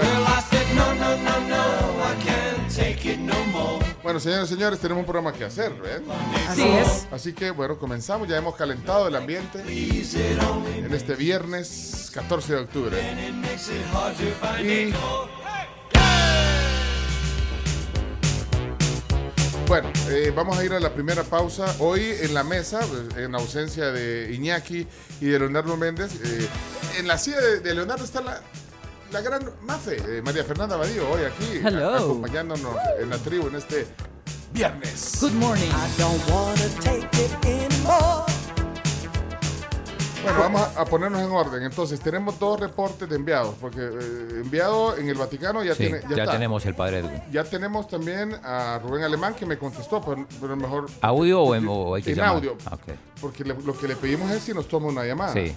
Bueno, 4.03 4.19
señores 4.19 4.49
y 4.49 4.53
señores, 4.55 4.79
tenemos 4.79 5.01
un 5.01 5.05
programa 5.05 5.31
que 5.33 5.45
hacer, 5.45 5.73
¿ves? 5.73 6.01
Así 6.49 6.63
es. 6.67 7.07
Así 7.11 7.33
que, 7.33 7.51
bueno, 7.51 7.77
comenzamos. 7.77 8.27
Ya 8.27 8.37
hemos 8.37 8.55
calentado 8.55 9.07
el 9.07 9.15
ambiente 9.15 9.59
en 9.61 10.93
este 10.93 11.15
viernes 11.15 12.11
14 12.13 12.53
de 12.53 12.59
octubre. 12.59 12.97
Y... 14.63 14.93
Bueno, 19.71 19.89
eh, 20.09 20.33
vamos 20.35 20.57
a 20.57 20.65
ir 20.65 20.73
a 20.73 20.81
la 20.81 20.93
primera 20.93 21.23
pausa. 21.23 21.73
Hoy 21.79 22.01
en 22.19 22.33
la 22.33 22.43
mesa, 22.43 22.81
pues, 22.81 23.15
en 23.23 23.33
ausencia 23.35 23.89
de 23.93 24.33
Iñaki 24.33 24.85
y 25.21 25.25
de 25.27 25.39
Leonardo 25.39 25.77
Méndez, 25.77 26.11
eh, 26.25 26.45
en 26.99 27.07
la 27.07 27.17
silla 27.17 27.39
de, 27.39 27.61
de 27.61 27.73
Leonardo 27.73 28.03
está 28.03 28.19
la, 28.19 28.41
la 29.13 29.21
gran 29.21 29.49
Mafe, 29.61 29.95
eh, 29.95 30.21
María 30.21 30.43
Fernanda 30.43 30.75
Badío, 30.75 31.09
hoy 31.09 31.21
aquí, 31.23 31.61
Hello. 31.65 31.95
acompañándonos 31.95 32.75
en 32.99 33.09
la 33.11 33.17
tribu 33.19 33.47
en 33.47 33.55
este 33.55 33.87
viernes. 34.51 35.19
Good 35.21 35.31
morning. 35.35 35.71
Bueno, 40.23 40.39
vamos 40.39 40.61
a, 40.77 40.85
ponernos 40.85 41.19
en 41.21 41.31
orden. 41.31 41.63
Entonces, 41.63 41.99
tenemos 41.99 42.37
dos 42.37 42.59
reportes 42.59 43.09
de 43.09 43.15
enviados, 43.15 43.55
porque 43.59 43.79
eh, 43.81 44.41
enviado 44.43 44.95
en 44.97 45.09
el 45.09 45.15
Vaticano 45.15 45.63
ya, 45.63 45.73
Sí, 45.73 45.83
tiene, 45.87 46.01
ya, 46.09 46.15
ya 46.15 46.23
está. 46.23 46.33
tenemos 46.33 46.63
el 46.65 46.75
padre 46.75 46.99
Edwin. 46.99 47.21
Ya 47.31 47.43
tenemos 47.43 47.87
también 47.87 48.35
a 48.43 48.79
Rubén 48.83 49.03
Alemán 49.03 49.33
que 49.33 49.45
me 49.47 49.57
contestó, 49.57 49.99
pero, 50.01 50.27
pero 50.39 50.55
mejor 50.55 50.85
¿Audio 51.01 51.41
o, 51.41 51.55
en- 51.55 51.65
o 51.67 51.95
hay 51.95 52.03
que 52.03 52.11
en 52.11 52.17
llamar? 52.17 52.35
audio. 52.35 52.55
Porque 53.19 53.43
le- 53.43 53.55
lo 53.63 53.73
que 53.75 53.87
le 53.87 53.95
pedimos 53.95 54.29
es 54.31 54.43
si 54.43 54.53
nos 54.53 54.67
toma 54.67 54.87
una 54.87 55.03
llamada. 55.05 55.33
Sí. 55.33 55.55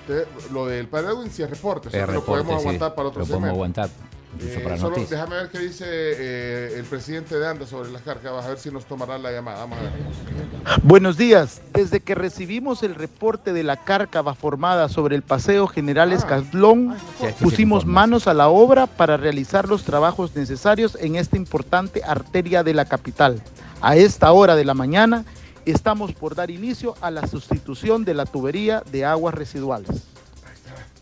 Entonces, 0.00 0.26
lo 0.50 0.64
del 0.66 0.88
padre 0.88 1.08
Edwin 1.12 1.30
sí 1.30 1.42
es 1.42 1.50
reporte, 1.50 1.88
o 1.88 1.90
sea, 1.90 2.06
lo 2.06 2.24
podemos 2.24 2.54
sí. 2.54 2.60
aguantar 2.60 2.94
para 2.94 3.08
otro 3.08 3.20
Lo 3.20 3.26
podemos 3.26 3.50
aguantar. 3.50 3.90
Eh, 4.38 4.76
solo 4.78 4.96
déjame 4.96 5.36
ver 5.36 5.48
qué 5.48 5.58
dice 5.58 5.84
eh, 5.88 6.78
el 6.78 6.84
presidente 6.84 7.36
de 7.36 7.46
ANDA 7.48 7.66
sobre 7.66 7.90
las 7.90 8.02
cárcavas, 8.02 8.44
a 8.46 8.50
ver 8.50 8.58
si 8.58 8.70
nos 8.70 8.84
tomará 8.86 9.18
la 9.18 9.32
llamada. 9.32 9.58
Vamos 9.58 9.78
a 9.78 9.82
ver. 9.82 10.80
Buenos 10.84 11.16
días. 11.16 11.60
Desde 11.72 12.00
que 12.00 12.14
recibimos 12.14 12.84
el 12.84 12.94
reporte 12.94 13.52
de 13.52 13.64
la 13.64 13.76
cárcava 13.76 14.34
formada 14.34 14.88
sobre 14.88 15.16
el 15.16 15.22
Paseo 15.22 15.66
General 15.66 16.12
Escalón, 16.12 16.96
esto 17.20 17.26
sí 17.26 17.44
pusimos 17.44 17.84
manos 17.86 18.28
a 18.28 18.34
la 18.34 18.48
obra 18.48 18.86
para 18.86 19.16
realizar 19.16 19.68
los 19.68 19.82
trabajos 19.82 20.34
necesarios 20.36 20.96
en 21.00 21.16
esta 21.16 21.36
importante 21.36 22.02
arteria 22.04 22.62
de 22.62 22.74
la 22.74 22.84
capital. 22.84 23.42
A 23.80 23.96
esta 23.96 24.30
hora 24.30 24.54
de 24.54 24.64
la 24.64 24.74
mañana 24.74 25.24
estamos 25.64 26.12
por 26.12 26.36
dar 26.36 26.50
inicio 26.50 26.94
a 27.00 27.10
la 27.10 27.26
sustitución 27.26 28.04
de 28.04 28.14
la 28.14 28.26
tubería 28.26 28.82
de 28.92 29.04
aguas 29.04 29.34
residuales. 29.34 30.04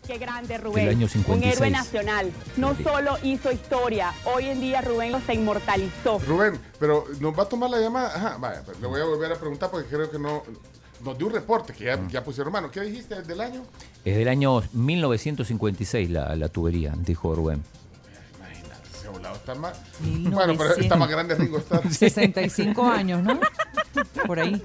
Qué 0.09 0.17
grande 0.19 0.57
Rubén, 0.57 0.89
año 0.89 1.05
un 1.05 1.09
56. 1.11 1.55
héroe 1.55 1.71
nacional. 1.71 2.33
No 2.57 2.75
solo 2.83 3.19
hizo 3.23 3.53
historia, 3.53 4.13
hoy 4.25 4.47
en 4.47 4.59
día 4.61 4.81
Rubén 4.81 5.15
se 5.27 5.35
inmortalizó. 5.35 6.19
Rubén, 6.27 6.59
pero 6.81 7.05
nos 7.21 7.39
va 7.39 7.43
a 7.43 7.49
tomar 7.49 7.69
la 7.69 7.79
llamada. 7.79 8.09
Ajá, 8.17 8.37
vaya, 8.41 8.63
pues, 8.65 8.81
le 8.81 8.87
voy 8.87 9.03
a 9.03 9.05
volver 9.05 9.31
a 9.33 9.37
preguntar 9.37 9.71
porque 9.71 9.87
creo 9.89 10.11
que 10.11 10.19
no. 10.19 10.43
Nos 11.05 11.17
dio 11.19 11.27
un 11.29 11.33
reporte 11.35 11.75
que 11.75 11.85
ya, 11.85 11.97
Mm. 11.99 12.09
ya 12.09 12.25
pusieron 12.25 12.53
mano. 12.53 12.71
¿Qué 12.71 12.81
dijiste 12.81 13.21
del 13.23 13.41
año? 13.41 13.63
Es 14.05 14.17
del 14.17 14.27
año 14.29 14.63
1956 14.73 16.11
la, 16.11 16.35
la 16.35 16.49
tubería, 16.49 16.93
dijo 16.97 17.35
Rubén. 17.35 17.63
Se 19.01 19.07
ha 19.09 19.11
volado, 19.11 19.37
está 19.37 19.55
más. 19.55 19.79
Bueno, 20.01 20.55
pero 20.57 20.75
está 20.75 20.97
más 20.97 21.09
grande 21.11 21.35
Ringo 21.35 21.59
Starr. 21.59 21.93
65 21.93 22.83
años, 22.87 23.23
¿no? 23.23 23.39
Por 24.27 24.41
ahí. 24.41 24.61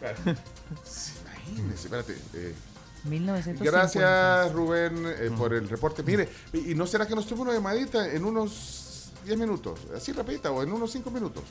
Imagínense, 0.00 1.84
espérate. 1.86 2.12
eh, 2.34 2.54
1950. 3.04 3.64
gracias, 3.70 4.52
Rubén, 4.52 5.04
eh, 5.06 5.30
por 5.36 5.54
el 5.54 5.68
reporte. 5.68 6.02
Mire, 6.02 6.28
¿y 6.52 6.72
y 6.72 6.74
no 6.74 6.86
será 6.86 7.06
que 7.06 7.14
nos 7.14 7.26
tome 7.26 7.42
una 7.42 7.52
llamadita 7.54 8.06
en 8.12 8.24
unos 8.24 9.10
10 9.24 9.38
minutos? 9.38 9.80
Así 9.96 10.12
rapidita, 10.12 10.50
o 10.50 10.62
en 10.62 10.72
unos 10.72 10.90
5 10.92 11.10
minutos. 11.10 11.42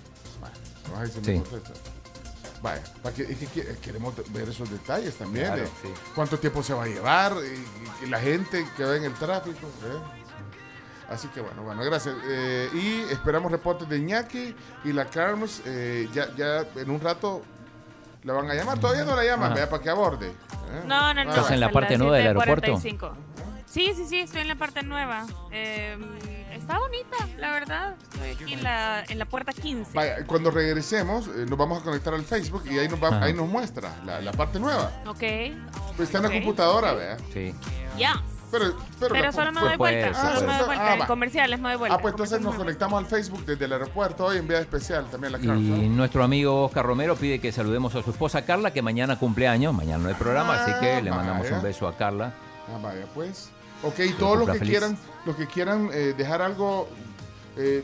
Me 0.91 1.07
Sí. 1.07 1.41
Vaya, 2.61 2.83
para 3.01 3.15
que, 3.15 3.25
que 3.25 3.45
que- 3.47 3.77
queremos 3.81 4.13
ver 4.33 4.49
esos 4.49 4.69
detalles 4.69 5.15
también. 5.15 5.45
Claro, 5.45 5.61
de 5.61 5.67
sí. 5.67 5.87
¿Cuánto 6.13 6.37
tiempo 6.39 6.61
se 6.61 6.73
va 6.73 6.83
a 6.83 6.87
llevar? 6.87 7.33
Y, 8.01 8.05
y 8.05 8.09
la 8.09 8.19
gente 8.19 8.65
que 8.75 8.83
va 8.83 8.97
en 8.97 9.05
el 9.05 9.13
tráfico. 9.13 9.65
¿eh? 9.85 10.19
Así 11.09 11.27
que 11.29 11.39
bueno, 11.41 11.63
bueno, 11.63 11.81
gracias. 11.83 12.15
Eh, 12.27 12.69
y 12.73 13.11
esperamos 13.13 13.51
reportes 13.51 13.87
de 13.87 13.97
Iñaki 13.97 14.53
y 14.83 14.91
la 14.93 15.05
Carms. 15.09 15.61
eh, 15.65 16.09
ya, 16.13 16.35
ya 16.35 16.67
en 16.75 16.89
un 16.89 16.99
rato 16.99 17.41
la 18.23 18.33
van 18.33 18.49
a 18.49 18.53
llamar. 18.53 18.79
Todavía 18.79 19.05
no 19.05 19.15
la 19.15 19.23
llaman, 19.23 19.53
vea, 19.53 19.69
para 19.69 19.81
que 19.81 19.89
aborde. 19.89 20.27
¿eh? 20.29 20.33
No, 20.85 21.13
no, 21.13 21.23
no. 21.23 21.29
¿Estás 21.29 21.51
en 21.51 21.59
la 21.59 21.69
parte 21.71 21.97
nueva 21.97 22.17
del 22.17 22.27
aeropuerto? 22.27 22.73
7:45. 22.75 23.11
Sí, 23.65 23.93
sí, 23.95 24.05
sí, 24.07 24.19
estoy 24.21 24.41
en 24.41 24.47
la 24.47 24.55
parte 24.55 24.81
nueva. 24.81 25.27
Eh, 25.51 25.95
está 26.53 26.79
bonita, 26.79 27.17
la 27.37 27.51
verdad. 27.51 27.95
Estoy 28.13 28.31
aquí 28.31 28.53
en 28.53 28.63
la, 28.63 29.03
en 29.07 29.19
la 29.19 29.25
puerta 29.25 29.53
15. 29.53 29.91
Vaya, 29.93 30.25
cuando 30.25 30.49
regresemos, 30.49 31.27
eh, 31.27 31.45
nos 31.47 31.55
vamos 31.57 31.79
a 31.79 31.83
conectar 31.83 32.13
al 32.15 32.23
Facebook 32.23 32.63
y 32.65 32.79
ahí 32.79 32.87
nos, 32.87 33.01
va, 33.01 33.23
ahí 33.23 33.31
nos 33.33 33.47
muestra 33.47 33.93
la, 34.05 34.21
la 34.21 34.31
parte 34.31 34.59
nueva. 34.59 34.91
Ok. 35.05 35.19
Pues 35.95 36.09
está 36.09 36.17
en 36.17 36.23
la 36.23 36.31
computadora, 36.31 36.93
vea. 36.93 37.17
Sí. 37.31 37.53
Ya. 37.95 38.23
Pero, 38.51 38.65
pero, 38.99 39.13
Pero 39.13 39.25
la- 39.25 39.31
solo 39.31 39.51
me 39.51 39.59
pues- 39.59 39.69
doy 39.69 39.77
vuelta. 39.77 40.13
se 40.13 40.19
Solo 40.21 40.33
me 40.39 40.45
puede. 40.45 40.57
doy 40.57 40.65
vuelta. 40.67 40.91
Ah, 40.91 40.95
en 40.95 41.05
comerciales 41.05 41.59
me 41.59 41.69
doy 41.69 41.77
vuelta. 41.77 41.95
Ah, 41.97 42.01
pues 42.01 42.13
entonces 42.13 42.41
nos 42.41 42.53
me 42.53 42.57
conectamos 42.59 42.97
al 42.99 43.05
Facebook 43.05 43.45
desde 43.45 43.65
el 43.65 43.73
aeropuerto 43.73 44.25
hoy, 44.25 44.37
envía 44.37 44.59
especial 44.59 45.05
también 45.11 45.33
la 45.33 45.39
Carms. 45.39 45.61
Y 45.61 45.87
¿no? 45.87 45.95
nuestro 45.97 46.23
amigo 46.23 46.65
Oscar 46.65 46.85
Romero 46.85 47.15
pide 47.15 47.39
que 47.39 47.51
saludemos 47.51 47.93
a 47.95 48.01
su 48.01 48.09
esposa 48.09 48.41
Carla, 48.43 48.71
que 48.71 48.81
mañana 48.81 49.19
cumple 49.19 49.47
años. 49.47 49.73
Mañana 49.73 50.01
no 50.03 50.09
hay 50.09 50.15
programa, 50.15 50.63
así 50.63 50.71
que 50.79 51.01
le 51.01 51.11
Ah, 51.11 51.15
mandamos 51.15 51.43
vaya. 51.43 51.57
un 51.57 51.63
beso 51.63 51.87
a 51.87 51.95
Carla. 51.95 52.33
Ah, 52.73 52.79
vaya, 52.81 53.05
pues. 53.13 53.49
Ok, 53.83 53.99
y 53.99 54.13
todos 54.13 54.39
los 54.39 54.49
que 54.49 54.59
feliz. 54.59 54.69
quieran, 54.71 54.97
los 55.25 55.35
que 55.35 55.45
quieran 55.47 55.89
eh, 55.93 56.13
dejar 56.17 56.41
algo, 56.41 56.89
eh, 57.55 57.83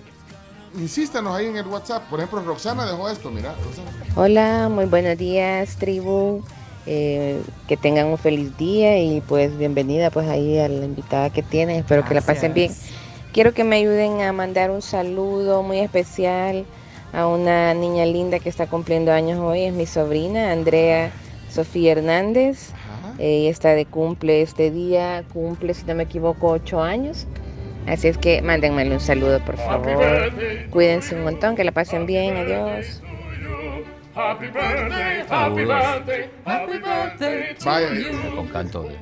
insístanos 0.77 1.35
ahí 1.35 1.45
en 1.45 1.57
el 1.57 1.67
WhatsApp. 1.67 2.03
Por 2.09 2.19
ejemplo, 2.19 2.41
Roxana 2.41 2.85
dejó 2.85 3.07
esto, 3.09 3.29
mira. 3.31 3.53
Roxana. 3.63 3.91
Hola, 4.15 4.67
muy 4.69 4.85
buenos 4.85 5.17
días, 5.17 5.75
tribu. 5.77 6.43
Eh, 6.87 7.41
que 7.67 7.77
tengan 7.77 8.07
un 8.07 8.17
feliz 8.19 8.55
día 8.57 8.99
y 8.99 9.19
pues 9.21 9.57
bienvenida 9.57 10.11
pues 10.11 10.27
ahí 10.27 10.59
a 10.59 10.67
la 10.67 10.85
invitada 10.85 11.31
que 11.31 11.41
tienen. 11.41 11.77
Espero 11.77 12.05
que 12.05 12.13
la 12.13 12.21
pasen 12.21 12.53
bien. 12.53 12.71
Quiero 13.33 13.53
que 13.53 13.63
me 13.63 13.77
ayuden 13.77 14.21
a 14.21 14.31
mandar 14.33 14.69
un 14.69 14.81
saludo 14.81 15.63
muy 15.63 15.79
especial 15.79 16.65
a 17.11 17.27
una 17.27 17.73
niña 17.73 18.05
linda 18.05 18.39
que 18.39 18.49
está 18.49 18.67
cumpliendo 18.67 19.11
años 19.11 19.39
hoy. 19.39 19.63
Es 19.63 19.73
mi 19.73 19.87
sobrina, 19.87 20.51
Andrea 20.51 21.11
Sofía 21.49 21.93
Hernández. 21.93 22.71
Ella 23.17 23.49
está 23.49 23.69
de 23.69 23.85
cumple 23.85 24.41
este 24.41 24.71
día, 24.71 25.23
cumple, 25.33 25.73
si 25.73 25.85
no 25.85 25.95
me 25.95 26.03
equivoco, 26.03 26.49
ocho 26.49 26.81
años. 26.81 27.25
Así 27.87 28.07
es 28.07 28.17
que 28.17 28.41
mándenmele 28.41 28.93
un 28.93 28.99
saludo, 28.99 29.39
por 29.43 29.57
favor. 29.57 30.33
Cuídense 30.69 31.15
un 31.15 31.23
montón, 31.23 31.55
que 31.55 31.63
la 31.63 31.71
pasen 31.71 32.05
bien. 32.05 32.35
Adiós. 32.35 33.01
Happy 34.15 34.47
birthday, 34.47 35.25
happy 35.27 35.65
birthday, 35.65 36.29
happy 36.45 36.77
birthday 36.77 37.55
Vaya, 37.65 37.89
Con 38.33 38.47
canto 38.47 38.83
de, 38.83 38.97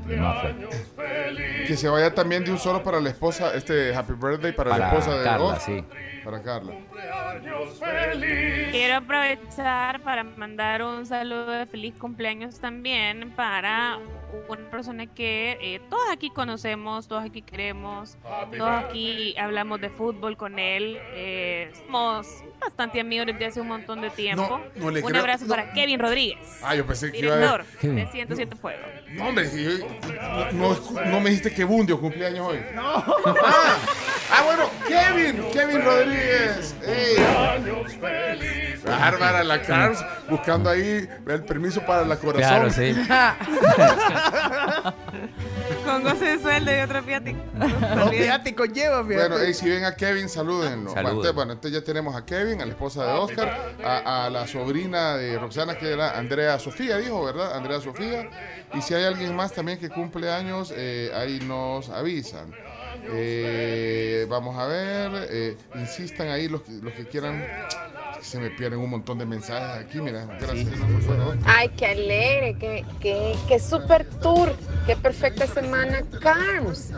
que 1.68 1.78
se 1.78 1.88
vaya 1.88 2.16
también 2.16 2.44
de 2.44 2.52
un 2.52 2.58
solo 2.58 2.82
para 2.82 3.00
la 3.00 3.10
esposa, 3.10 3.54
este 3.54 3.94
Happy 3.96 4.14
Birthday 4.14 4.54
para, 4.54 4.76
la 4.76 4.88
esposa 4.88 5.16
de 5.16 5.24
Carla, 5.24 5.60
sí. 5.60 5.86
Para 6.24 6.42
Carla. 6.42 6.74
Quiero 8.72 8.96
aprovechar 8.98 10.02
para 10.02 10.24
mandar 10.24 10.82
un 10.84 11.06
saludo 11.06 11.52
de 11.52 11.66
feliz 11.66 11.94
cumpleaños 12.00 12.60
también 12.60 13.32
para 13.36 14.00
una 14.48 14.70
persona 14.72 15.06
que 15.08 15.58
eh, 15.62 15.82
todos 15.90 16.04
aquí 16.12 16.30
conocemos, 16.30 17.08
todos 17.08 17.24
aquí 17.24 17.42
queremos, 17.42 18.18
todos 18.58 18.70
aquí 18.86 19.36
hablamos 19.38 19.82
de 19.82 19.90
fútbol 19.90 20.38
con 20.38 20.60
él. 20.60 20.98
eh, 21.14 21.72
somos 21.86 22.28
bastante 22.60 23.00
amigos 23.02 23.28
desde 23.28 23.46
hace 23.46 23.62
un 23.62 23.68
montón 23.68 24.02
de 24.02 24.10
tiempo. 24.10 24.62
No, 24.76 24.86
no 24.86 24.92
le 24.92 25.02
un 25.02 25.10
creo- 25.10 25.22
abrazo 25.22 25.46
no. 25.46 25.50
para 25.56 25.72
Kevin 25.74 26.00
Rodríguez, 26.00 26.60
Ah, 26.64 26.76
yo 26.76 26.86
pensé 26.86 27.12
que 27.12 27.20
iba 27.20 27.36
a 27.36 27.58
de 27.82 28.08
107 28.12 28.56
Fuego. 28.56 28.82
No, 29.10 29.28
hombre, 29.28 29.46
si 29.48 29.64
yo- 29.64 29.86
no, 30.54 30.70
no- 30.70 31.02
no 31.06 31.20
me 31.20 31.30
dijiste 31.30 31.54
que 31.54 31.64
Bundio 31.66 32.00
cumpleaños 32.00 32.48
hoy. 32.48 32.60
No. 32.74 32.82
Ah, 32.96 33.78
ah, 34.32 34.42
bueno, 34.46 34.70
Kevin, 34.88 35.44
Kevin 35.52 35.82
Rodríguez. 35.84 36.13
Ey. 36.86 37.16
Bárbara, 38.86 39.44
la 39.44 39.62
Cars, 39.62 40.04
buscando 40.30 40.70
ahí 40.70 41.08
el 41.28 41.44
permiso 41.44 41.82
para 41.86 42.06
la 42.06 42.18
corazón. 42.18 42.42
Claro, 42.42 42.70
sí. 42.70 42.94
Con 45.86 46.04
goce 46.04 46.26
de 46.26 46.40
sueldo 46.40 46.72
y 46.76 46.80
otro 46.82 47.02
viático. 47.02 47.40
No, 47.96 48.10
viático 48.10 48.66
lleva, 48.66 49.04
fíjate. 49.06 49.30
Bueno, 49.30 49.38
ey, 49.40 49.54
si 49.54 49.70
ven 49.70 49.86
a 49.86 49.96
Kevin, 49.96 50.28
salúdenlo. 50.28 50.92
Saluden. 50.92 50.94
Bueno, 50.94 51.10
entonces, 51.10 51.34
bueno, 51.36 51.54
entonces 51.54 51.80
ya 51.80 51.86
tenemos 51.86 52.16
a 52.16 52.26
Kevin, 52.26 52.62
a 52.62 52.66
la 52.66 52.72
esposa 52.72 53.06
de 53.06 53.12
Oscar, 53.14 53.74
a, 53.84 54.26
a 54.26 54.30
la 54.30 54.48
sobrina 54.48 55.16
de 55.16 55.38
Roxana, 55.40 55.76
que 55.78 55.92
era 55.92 56.18
Andrea 56.18 56.60
Sofía, 56.60 56.98
dijo, 56.98 57.24
¿verdad? 57.24 57.56
Andrea 57.56 57.80
Sofía. 57.80 58.30
Y 58.74 58.82
si 58.82 58.94
hay 58.94 59.06
alguien 59.06 59.36
más 59.36 59.54
también 59.54 59.80
que 59.80 59.90
cumple 59.90 60.32
años, 60.32 60.74
eh, 60.76 61.12
ahí 61.16 61.40
nos 61.42 61.90
avisan. 61.90 62.54
Eh, 63.12 64.26
vamos 64.30 64.58
a 64.58 64.66
ver, 64.66 65.28
eh, 65.30 65.58
insistan 65.76 66.30
ahí 66.30 66.48
los, 66.48 66.62
que- 66.62 66.72
los 66.82 66.94
que 66.94 67.06
quieran. 67.08 67.44
Se 68.22 68.40
me 68.40 68.50
pierden 68.52 68.80
un 68.80 68.90
montón 68.90 69.18
de 69.18 69.26
mensajes 69.26 69.86
aquí, 69.86 70.00
mira. 70.00 70.26
Gracias. 70.40 70.68
Ay, 71.46 71.68
qué 71.76 71.88
alegre, 71.88 72.56
qué, 72.58 72.86
qué, 73.02 73.36
qué 73.50 73.60
super 73.60 74.06
tour 74.22 74.56
qué 74.86 74.96
perfecta 74.96 75.46
semana, 75.46 76.04
Carms. 76.22 76.92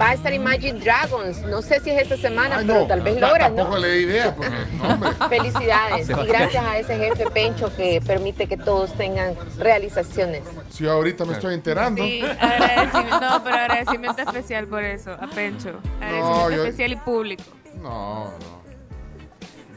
Va 0.00 0.08
a 0.10 0.14
estar 0.14 0.32
Imagine 0.34 0.80
Dragons. 0.80 1.42
No 1.42 1.62
sé 1.62 1.78
si 1.80 1.90
es 1.90 2.02
esta 2.02 2.16
semana, 2.16 2.58
Ay, 2.58 2.66
pero 2.66 2.86
tal 2.86 3.00
vez 3.00 3.20
logras, 3.20 3.50
¿no? 3.50 3.56
Tampoco 3.58 3.78
le 3.78 3.92
di 3.92 4.02
idea, 4.04 4.34
porque, 4.34 4.50
no, 4.78 4.88
hombre. 4.88 5.10
Felicidades 5.28 6.08
y 6.10 6.12
gracias 6.26 6.64
a 6.64 6.78
ese 6.78 6.96
jefe 6.96 7.30
Pencho 7.30 7.74
que 7.76 8.00
permite 8.04 8.48
que 8.48 8.56
todos 8.56 8.92
tengan 8.96 9.34
realizaciones. 9.58 10.42
Si 10.70 10.82
yo 10.84 10.92
ahorita 10.92 11.24
me 11.24 11.34
estoy 11.34 11.54
enterando. 11.54 12.02
Sí, 12.02 12.22
agradecimiento, 12.40 13.20
no, 13.20 13.44
pero 13.44 13.56
agradecimiento 13.56 14.22
especial 14.22 14.66
por 14.66 14.82
eso, 14.82 15.12
a 15.12 15.28
Pencho. 15.28 15.51
Agradecimiento 15.56 16.50
yo- 16.50 16.64
especial 16.64 16.92
y 16.92 16.96
público. 16.96 17.42
No, 17.82 18.24
no. 18.26 18.62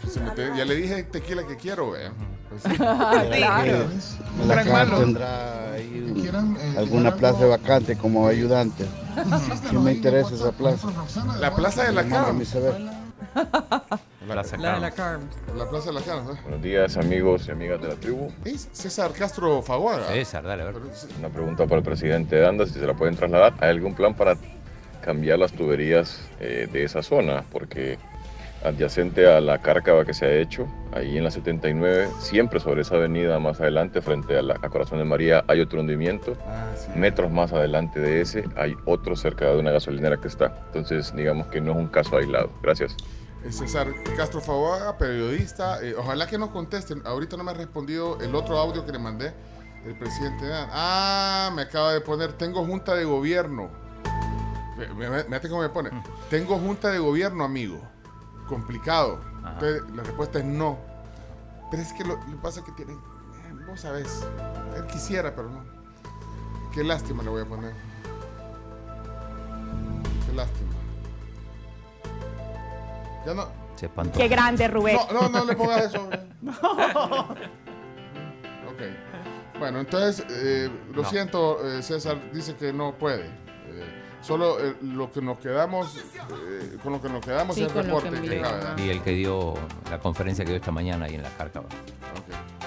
Se 0.09 0.19
me 0.19 0.31
te- 0.31 0.55
ya 0.55 0.65
le 0.65 0.75
dije 0.75 1.03
tequila 1.03 1.45
que 1.47 1.55
quiero, 1.57 1.91
vea. 1.91 2.11
Pues 2.49 2.61
sí. 2.63 2.69
Claro. 2.77 3.87
La 4.47 4.53
Gran 4.55 4.67
CAR 4.67 4.87
mano. 4.87 4.99
tendrá 4.99 5.71
ahí 5.73 6.29
alguna 6.77 7.15
plaza 7.15 7.45
vacante 7.45 7.97
como 7.97 8.27
ayudante. 8.27 8.85
Sí 9.69 9.75
me 9.77 9.93
interesa 9.93 10.35
esa 10.35 10.51
plaza. 10.51 10.87
La 11.39 11.55
plaza 11.55 11.83
de 11.85 11.91
la 11.93 12.03
Carmen. 12.05 12.45
saber. 12.45 12.75
Plaza 14.27 14.57
La 14.57 14.75
de 14.75 14.79
la 14.81 14.91
Carms. 14.91 15.25
La 15.55 15.69
plaza 15.69 15.87
de 15.87 15.93
la 15.93 16.01
Carmen. 16.01 16.35
¿eh? 16.35 16.39
Buenos 16.43 16.61
días 16.61 16.97
amigos 16.97 17.47
y 17.47 17.51
amigas 17.51 17.81
de 17.81 17.87
la 17.89 17.95
tribu. 17.95 18.31
Es 18.43 18.69
César 18.71 19.11
Castro 19.11 19.61
Faguaga. 19.61 20.07
César, 20.07 20.43
dale, 20.43 20.63
a 20.63 20.65
ver. 20.65 20.75
Una 21.19 21.29
pregunta 21.29 21.65
para 21.65 21.77
el 21.77 21.83
presidente 21.83 22.35
de 22.35 22.47
Anda, 22.47 22.65
si 22.65 22.73
se 22.73 22.85
la 22.87 22.93
pueden 22.93 23.15
trasladar. 23.15 23.53
¿Hay 23.59 23.69
algún 23.69 23.93
plan 23.93 24.15
para 24.15 24.35
cambiar 25.05 25.37
las 25.37 25.51
tuberías 25.51 26.19
eh, 26.39 26.67
de 26.71 26.83
esa 26.83 27.03
zona? 27.03 27.45
Porque 27.51 27.99
adyacente 28.63 29.27
a 29.27 29.39
la 29.39 29.61
cárcava 29.61 30.03
que 30.03 30.13
se 30.13 30.25
ha 30.25 30.33
hecho, 30.33 30.67
ahí 30.91 31.17
en 31.17 31.23
la 31.23 31.29
79, 31.29 32.09
siempre 32.19 32.59
sobre 32.59 32.81
esa 32.81 32.95
avenida 32.95 33.37
más 33.39 33.61
adelante, 33.61 34.01
frente 34.01 34.35
a 34.35 34.41
la 34.41 34.55
a 34.55 34.69
Corazón 34.69 34.97
de 34.97 35.05
María, 35.05 35.43
hay 35.47 35.61
otro 35.61 35.79
hundimiento. 35.79 36.35
Metros 36.95 37.31
más 37.31 37.53
adelante 37.53 37.99
de 37.99 38.21
ese, 38.21 38.45
hay 38.55 38.73
otro 38.85 39.15
cerca 39.15 39.45
de 39.45 39.59
una 39.59 39.71
gasolinera 39.71 40.17
que 40.17 40.27
está. 40.27 40.57
Entonces, 40.67 41.13
digamos 41.15 41.47
que 41.47 41.61
no 41.61 41.73
es 41.73 41.77
un 41.77 41.87
caso 41.87 42.17
aislado. 42.17 42.49
Gracias. 42.63 42.95
Eh, 43.43 43.51
César 43.51 43.87
Castro 44.17 44.41
Faguaga, 44.41 44.97
periodista. 44.97 45.83
Eh, 45.83 45.93
ojalá 45.95 46.25
que 46.25 46.39
nos 46.39 46.49
contesten. 46.49 47.03
Ahorita 47.05 47.37
no 47.37 47.43
me 47.43 47.51
ha 47.51 47.53
respondido 47.53 48.17
el 48.21 48.33
otro 48.33 48.57
audio 48.57 48.83
que 48.85 48.91
le 48.91 48.99
mandé. 48.99 49.33
El 49.85 49.95
presidente. 49.99 50.45
Ah, 50.51 51.51
me 51.55 51.61
acaba 51.61 51.93
de 51.93 52.01
poner. 52.01 52.33
Tengo 52.33 52.65
junta 52.65 52.95
de 52.95 53.05
gobierno. 53.05 53.84
Fíjate 54.75 55.49
cómo 55.49 55.61
me 55.61 55.69
pone. 55.69 55.89
Tengo 56.29 56.57
junta 56.57 56.89
de 56.91 56.99
gobierno, 56.99 57.43
amigo. 57.43 57.79
Complicado. 58.47 59.19
Entonces, 59.37 59.83
la 59.95 60.03
respuesta 60.03 60.39
es 60.39 60.45
no. 60.45 60.77
Pero 61.71 61.81
es 61.81 61.93
que 61.93 62.03
lo, 62.03 62.15
lo 62.15 62.25
que 62.25 62.35
pasa 62.41 62.59
es 62.59 62.65
que 62.65 62.71
tiene. 62.73 62.93
eh, 62.93 63.65
Vos 63.67 63.81
sabés. 63.81 64.25
Él 64.75 64.85
quisiera, 64.87 65.33
pero 65.35 65.49
no. 65.49 65.63
Qué 66.73 66.83
lástima 66.83 67.23
le 67.23 67.29
voy 67.29 67.41
a 67.41 67.45
poner. 67.45 67.73
Qué 70.25 70.33
lástima. 70.33 70.71
Ya 73.25 73.33
no. 73.33 73.47
Se 73.75 73.85
espantó. 73.87 74.17
Qué 74.19 74.27
grande, 74.27 74.67
Rubén. 74.67 74.97
No, 75.11 75.21
no, 75.23 75.29
no 75.29 75.45
le 75.45 75.55
pongas 75.55 75.85
eso. 75.85 76.01
hombre. 76.03 76.19
ok. 78.67 79.57
Bueno, 79.59 79.79
entonces, 79.79 80.25
eh, 80.29 80.69
lo 80.93 81.01
No. 81.03 81.09
siento, 81.09 81.65
eh, 81.67 81.81
César 81.81 82.17
dice 82.31 82.55
que 82.55 82.71
no 82.73 82.93
puede. 82.97 83.29
Solo 84.25 84.59
eh, 84.59 84.75
lo 84.81 85.11
que 85.11 85.21
nos 85.21 85.37
quedamos, 85.37 85.97
eh, 85.97 86.77
con 86.81 86.93
lo 86.93 87.01
que 87.01 87.09
nos 87.09 87.23
quedamos 87.23 87.55
Sí, 87.55 87.61
es 87.61 87.67
el 87.67 87.73
que 87.73 87.81
reporte 87.83 88.09
que. 88.21 88.83
Y 88.83 88.89
el 88.89 89.01
que 89.01 89.11
dio 89.11 89.53
la 89.89 89.99
conferencia 89.99 90.43
que 90.43 90.51
dio 90.51 90.59
esta 90.59 90.71
mañana 90.71 91.05
ahí 91.05 91.15
en 91.15 91.23
la 91.23 91.29
cárcava. 91.29 91.67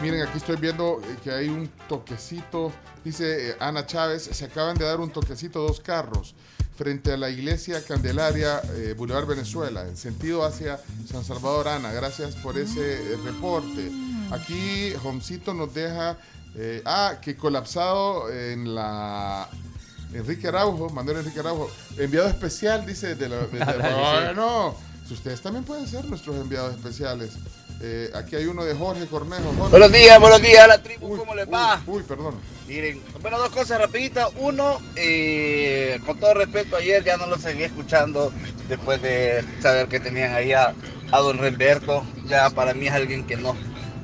Miren, 0.00 0.22
aquí 0.22 0.38
estoy 0.38 0.56
viendo 0.56 1.00
eh, 1.02 1.16
que 1.24 1.32
hay 1.32 1.48
un 1.48 1.68
toquecito, 1.88 2.72
dice 3.04 3.50
eh, 3.50 3.56
Ana 3.58 3.84
Chávez, 3.86 4.22
se 4.22 4.44
acaban 4.44 4.76
de 4.76 4.84
dar 4.84 5.00
un 5.00 5.10
toquecito 5.10 5.60
dos 5.60 5.80
carros 5.80 6.36
frente 6.78 7.12
a 7.12 7.16
la 7.16 7.28
iglesia 7.28 7.84
Candelaria, 7.84 8.62
eh, 8.76 8.94
Boulevard 8.96 9.26
Venezuela, 9.26 9.82
en 9.82 9.96
sentido 9.96 10.44
hacia 10.44 10.78
San 11.10 11.24
Salvador 11.24 11.66
Ana. 11.66 11.90
Gracias 11.92 12.36
por 12.36 12.56
ese 12.56 12.94
eh, 12.94 13.16
reporte. 13.24 13.90
Aquí 14.30 14.92
Jomcito 15.02 15.52
nos 15.54 15.74
deja, 15.74 16.16
eh, 16.54 16.80
ah, 16.84 17.16
que 17.20 17.36
colapsado 17.36 18.32
en 18.32 18.76
la... 18.76 19.48
Enrique 20.12 20.48
Araujo, 20.48 20.88
Manuel 20.90 21.18
Enrique 21.18 21.40
Araujo, 21.40 21.70
enviado 21.98 22.28
especial, 22.28 22.84
dice, 22.86 23.14
de 23.14 23.28
la... 23.28 23.36
de- 23.46 24.72
si 25.08 25.14
ustedes 25.14 25.40
también 25.40 25.64
pueden 25.64 25.86
ser 25.86 26.04
nuestros 26.04 26.36
enviados 26.36 26.74
especiales. 26.74 27.32
Eh, 27.80 28.10
aquí 28.14 28.34
hay 28.34 28.46
uno 28.46 28.64
de 28.64 28.74
Jorge 28.74 29.06
Cornejo. 29.06 29.44
Jorge. 29.56 29.70
Buenos 29.70 29.92
días, 29.92 30.18
buenos 30.20 30.42
días 30.42 30.64
a 30.64 30.66
la 30.66 30.82
tribu, 30.82 31.16
¿cómo 31.16 31.34
les 31.34 31.48
va? 31.48 31.80
Uy, 31.86 32.02
perdón. 32.02 32.34
Miren, 32.66 33.00
bueno, 33.22 33.38
dos 33.38 33.50
cosas 33.50 33.78
rapiditas. 33.80 34.28
Uno, 34.36 34.80
eh, 34.96 36.00
con 36.04 36.18
todo 36.18 36.34
respeto, 36.34 36.76
ayer 36.76 37.04
ya 37.04 37.16
no 37.16 37.26
lo 37.26 37.38
seguí 37.38 37.62
escuchando 37.62 38.32
después 38.68 39.00
de 39.00 39.44
saber 39.62 39.86
que 39.88 40.00
tenían 40.00 40.34
ahí 40.34 40.52
a, 40.52 40.74
a 41.12 41.18
don 41.20 41.38
Remberto. 41.38 42.04
Ya 42.26 42.50
para 42.50 42.74
mí 42.74 42.88
es 42.88 42.92
alguien 42.92 43.24
que 43.26 43.36
no, 43.36 43.54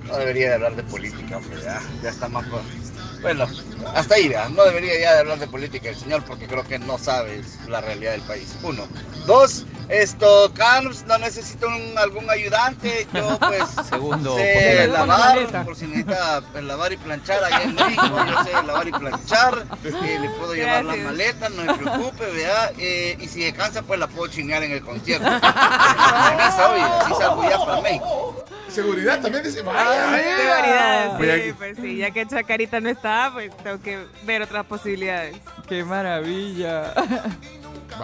no 0.07 0.17
debería 0.19 0.49
de 0.51 0.55
hablar 0.55 0.77
de 0.77 0.85
política, 0.85 1.39
hombre, 1.39 1.61
ya, 1.63 1.83
ya 2.03 2.11
está 2.11 2.29
más... 2.29 2.47
con- 2.47 2.84
Bueno, 3.25 3.47
hasta 3.95 4.15
ahí, 4.17 4.29
ya, 4.29 4.49
no 4.51 4.65
debería 4.65 5.01
ya 5.01 5.15
de 5.15 5.19
hablar 5.21 5.39
de 5.39 5.47
política 5.47 5.89
el 5.89 5.97
señor 5.97 6.23
porque 6.25 6.47
creo 6.47 6.63
que 6.63 6.79
no 6.79 6.99
sabe 6.99 7.43
la 7.69 7.81
realidad 7.81 8.13
del 8.13 8.21
país. 8.23 8.55
Uno. 8.63 8.87
Dos, 9.27 9.65
esto, 9.89 10.53
Carms, 10.55 11.05
no 11.07 11.17
necesito 11.17 11.67
un- 11.67 11.97
algún 11.99 12.29
ayudante. 12.31 13.07
Yo, 13.15 13.39
pues, 13.39 13.65
Segundo, 13.89 14.37
sé 14.37 14.87
lavar, 14.89 15.65
por 15.65 15.75
si 15.75 15.87
necesita 15.87 16.43
lavar 16.61 16.93
y 16.93 16.97
planchar 16.99 17.43
allá 17.45 17.63
en 17.63 17.75
México. 17.75 18.05
Yo 18.27 18.45
sé 18.45 18.53
lavar 18.67 18.89
y 18.89 18.93
planchar. 18.93 19.65
eh, 19.85 20.19
le 20.21 20.29
puedo 20.31 20.55
llevar 20.55 20.85
las 20.85 20.99
maletas, 20.99 21.51
no 21.51 21.63
se 21.75 21.81
preocupe, 21.81 22.27
¿verdad? 22.31 22.73
Eh, 22.79 23.17
y 23.19 23.27
si 23.29 23.43
se 23.43 23.55
cansa, 23.55 23.81
pues 23.83 23.99
la 23.99 24.07
puedo 24.07 24.31
chingar 24.31 24.63
en 24.63 24.73
el 24.73 24.83
concierto. 24.83 25.27
Esa, 25.27 26.71
oye, 26.73 26.83
así 26.83 27.13
salgo 27.19 27.43
ya 27.49 27.59
para 27.65 27.81
México. 27.81 28.45
Seguridad 28.75 29.21
también 29.21 29.45
dice, 29.45 29.63
Ah, 29.67 30.19
seguridad, 30.19 31.17
Voy 31.19 31.27
sí, 31.43 31.51
a- 31.51 31.55
pues 31.57 31.77
sí, 31.81 31.97
ya 31.99 32.11
que 32.11 32.27
Chacarita 32.27 32.81
no 32.81 32.89
está, 32.89 33.31
pues 33.33 33.57
tengo 33.59 33.81
que 33.81 34.05
ver 34.25 34.43
otras 34.43 34.67
posibilidades. 34.67 35.37
¡Qué 35.69 35.85
maravilla! 35.85 36.93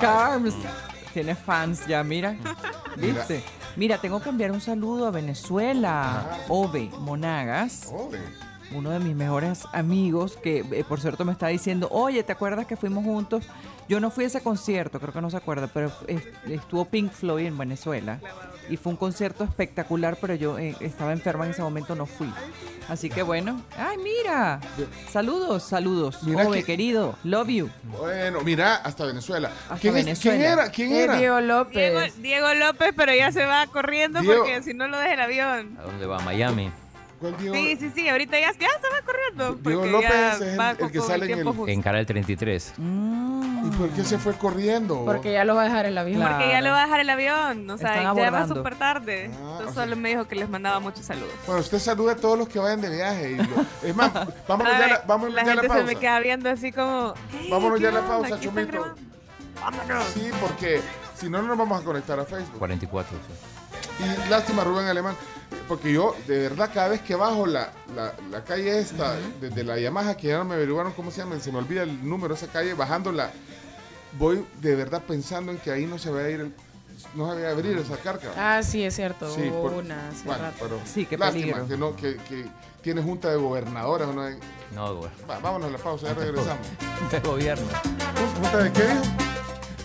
Carms 0.01 0.55
tiene 1.13 1.35
fans 1.35 1.87
ya, 1.87 2.05
mira. 2.05 2.37
¿Viste? 2.97 3.43
Mira, 3.77 3.99
tengo 3.99 4.21
que 4.21 4.29
enviar 4.29 4.53
un 4.53 4.61
saludo 4.61 5.07
a 5.07 5.11
Venezuela. 5.11 6.39
Ove 6.49 6.91
Monagas. 7.01 7.93
Uno 8.73 8.91
de 8.91 9.01
mis 9.01 9.17
mejores 9.17 9.65
amigos 9.73 10.37
que, 10.41 10.59
eh, 10.71 10.85
por 10.89 11.01
cierto, 11.01 11.25
me 11.25 11.33
está 11.33 11.49
diciendo, 11.49 11.89
oye, 11.91 12.23
¿te 12.23 12.31
acuerdas 12.31 12.67
que 12.67 12.77
fuimos 12.77 13.05
juntos? 13.05 13.45
Yo 13.89 13.99
no 13.99 14.13
fui 14.13 14.23
a 14.23 14.27
ese 14.29 14.41
concierto, 14.43 15.01
creo 15.01 15.13
que 15.13 15.21
no 15.21 15.29
se 15.31 15.37
acuerda, 15.37 15.67
pero 15.67 15.91
estuvo 16.47 16.85
Pink 16.85 17.11
Floyd 17.11 17.47
en 17.47 17.59
Venezuela. 17.59 18.21
Y 18.71 18.77
fue 18.77 18.93
un 18.93 18.97
concierto 18.97 19.45
espectacular, 19.45 20.17
pero 20.21 20.35
yo 20.35 20.57
eh, 20.59 20.77
estaba 20.81 21.13
enferma 21.13 21.45
en 21.45 21.51
ese 21.51 21.61
momento, 21.61 21.95
no 21.97 22.07
fui. 22.07 22.33
Así 22.89 23.11
que 23.11 23.23
bueno. 23.23 23.61
¡Ay, 23.77 23.99
mira! 23.99 24.61
Saludos, 25.11 25.65
saludos. 25.65 26.23
Mira 26.23 26.47
Ove, 26.47 26.59
que- 26.59 26.65
querido. 26.65 27.17
Love 27.25 27.49
you. 27.49 27.71
Bueno, 27.99 28.41
mira, 28.43 28.77
hasta 28.77 29.05
Venezuela. 29.07 29.51
Hasta 29.65 29.77
¿Quién, 29.79 29.97
es- 29.97 30.05
Venezuela. 30.05 30.39
¿Quién 30.39 30.53
era? 30.53 30.71
¿Quién 30.71 30.93
Eh, 30.93 31.03
era? 31.05 31.17
Diego 31.19 31.41
López. 31.41 31.75
Diego, 31.75 32.01
Diego 32.49 32.55
López, 32.55 32.93
pero 32.97 33.15
ya 33.15 33.31
se 33.33 33.45
va 33.45 33.67
corriendo 33.67 34.21
Diego- 34.21 34.39
porque 34.45 34.63
si 34.63 34.73
no 34.75 34.87
lo 34.89 34.99
deja 34.99 35.15
el 35.15 35.21
avión. 35.21 35.77
¿A 35.79 35.83
dónde 35.83 36.07
va? 36.07 36.19
¿A 36.19 36.21
Miami? 36.21 36.71
¿Cuál 37.21 37.37
Diego? 37.37 37.55
Sí, 37.55 37.77
sí, 37.79 37.93
sí, 37.95 38.09
ahorita 38.09 38.41
ya, 38.41 38.47
ya 38.53 38.55
se 38.59 38.89
va 38.89 39.03
corriendo. 39.05 39.55
Diego 39.57 39.81
porque 39.83 39.91
López 39.93 40.11
ya 40.11 40.33
es 40.33 40.41
el- 40.41 40.59
va 40.61 40.71
el 40.71 40.91
que 40.91 41.01
sale 41.01 41.33
en 41.33 41.39
el-. 41.47 41.69
En 41.69 41.83
Canal 41.83 42.07
33. 42.07 42.73
¿Y 42.79 43.71
por 43.77 43.91
qué 43.91 44.05
se 44.05 44.19
fue 44.19 44.35
corriendo? 44.35 45.05
Porque 45.05 45.33
ya 45.33 45.45
lo 45.45 45.55
va 45.55 45.63
a 45.63 45.65
dejar 45.67 45.85
el 45.85 45.99
avión. 45.99 46.23
Porque 46.23 46.49
ya 46.49 46.61
le 46.63 46.71
va 46.71 46.81
a 46.83 46.85
dejar 46.87 47.01
el 47.01 47.11
avión, 47.11 47.69
o 47.69 47.77
sea, 47.77 48.15
ya 48.15 48.31
va 48.31 48.49
súper 48.49 48.75
tarde. 48.77 49.27
Ah, 49.33 49.37
Entonces 49.53 49.75
sea- 49.75 49.85
solo 49.85 49.97
me 49.97 50.09
dijo 50.09 50.27
que 50.27 50.35
les 50.35 50.49
mandaba 50.49 50.81
muchos 50.81 51.05
saludos. 51.05 51.31
Bueno, 51.47 51.61
usted 51.61 51.79
saluda 51.79 52.13
a 52.13 52.17
todos 52.17 52.39
los 52.39 52.49
que 52.49 52.59
vayan 52.59 52.81
de 52.81 52.89
viaje. 52.89 53.33
y 53.33 53.37
lo- 53.37 53.67
es 53.83 53.95
más, 53.95 54.11
vámonos 54.49 54.73
Ay, 54.73 54.79
ya, 54.81 54.85
a 54.87 54.89
la, 54.89 55.03
vámonos 55.07 55.35
la 55.35 55.43
a 55.43 55.45
la 55.45 55.51
gente 55.53 55.69
se 55.69 55.75
me 55.75 55.83
pausa. 55.85 56.01
queda 56.01 56.21
viendo 56.21 56.49
así 56.51 56.73
como... 56.73 57.15
Vámonos 57.51 57.79
"Hey, 57.79 57.83
ya 57.83 57.89
a 57.89 57.93
¿qué 57.93 57.99
la 57.99 58.07
pausa, 58.07 58.29
¿Qué 58.29 58.35
están 58.35 58.41
Chomito. 58.55 58.73
grabando?" 58.73 59.03
Vámonos. 59.61 60.05
Sí, 60.15 60.31
porque 60.41 60.81
si 61.17 61.29
no, 61.29 61.43
no 61.43 61.49
nos 61.49 61.59
vamos 61.59 61.83
a 61.83 61.85
conectar 61.85 62.19
a 62.19 62.25
Facebook. 62.25 62.59
44. 62.59 63.19
sí. 63.19 63.35
Y 64.01 64.31
lástima, 64.31 64.65
Rubén 64.65 64.87
Alemán, 64.87 65.15
porque 65.69 65.93
yo, 65.93 66.15
de 66.27 66.39
verdad, 66.39 66.71
cada 66.73 66.89
vez 66.89 67.01
que 67.03 67.15
bajo 67.15 67.47
la, 67.47 67.71
la, 67.95 68.15
la 68.31 68.45
calle 68.45 68.79
esta, 68.79 69.17
desde 69.41 69.63
la 69.65 69.79
Yamaha, 69.79 70.17
que 70.17 70.29
ya 70.29 70.39
no 70.39 70.45
me 70.45 70.55
averiguaron 70.55 70.93
cómo 70.93 71.11
se 71.11 71.19
llama, 71.19 71.39
se 71.41 71.53
me 71.53 71.59
olvida 71.59 71.83
el 71.83 72.09
número 72.09 72.35
de 72.35 72.43
esa 72.43 72.51
calle, 72.53 72.75
bajándola, 72.75 73.31
voy 74.19 74.45
de 74.61 74.75
verdad 74.75 75.03
pensando 75.07 75.53
en 75.53 75.59
que 75.59 75.71
ahí 75.71 75.87
no 75.87 75.99
se 75.99 76.11
va 76.11 76.21
a 76.21 76.31
ir, 76.31 76.41
el- 76.41 76.55
no 77.15 77.35
se 77.35 77.43
va 77.43 77.49
a 77.49 77.53
abrir 77.53 77.79
esa 77.79 77.97
carga. 77.97 78.31
Ah, 78.37 78.63
sí, 78.63 78.83
es 78.85 78.95
cierto. 78.97 79.33
Sí, 79.35 79.49
hubo 79.51 79.63
por- 79.63 79.73
una 79.75 80.09
hace 80.09 80.25
bueno, 80.25 80.43
rato. 80.45 80.57
pero 80.61 80.81
Sí, 80.85 81.07
qué 81.07 81.17
lástima 81.17 81.43
peligro. 81.57 81.67
que 81.69 81.77
no, 81.77 81.97
que, 81.97 82.17
que 82.29 82.47
tiene 82.83 83.03
junta 83.03 83.29
de 83.31 83.37
gobernadoras. 83.37 84.15
¿no? 84.15 84.23
hay- 84.23 84.39
No. 84.75 85.01
Va, 85.29 85.39
vámonos 85.41 85.69
a 85.69 85.73
la 85.73 85.79
pausa, 85.79 86.07
ya 86.09 86.15
regresamos. 86.15 86.67
De 87.11 87.21
gobierno. 87.21 87.67
¿Junta 88.41 88.59
de 88.59 88.73
qué 88.73 88.83
dijo? 88.83 89.03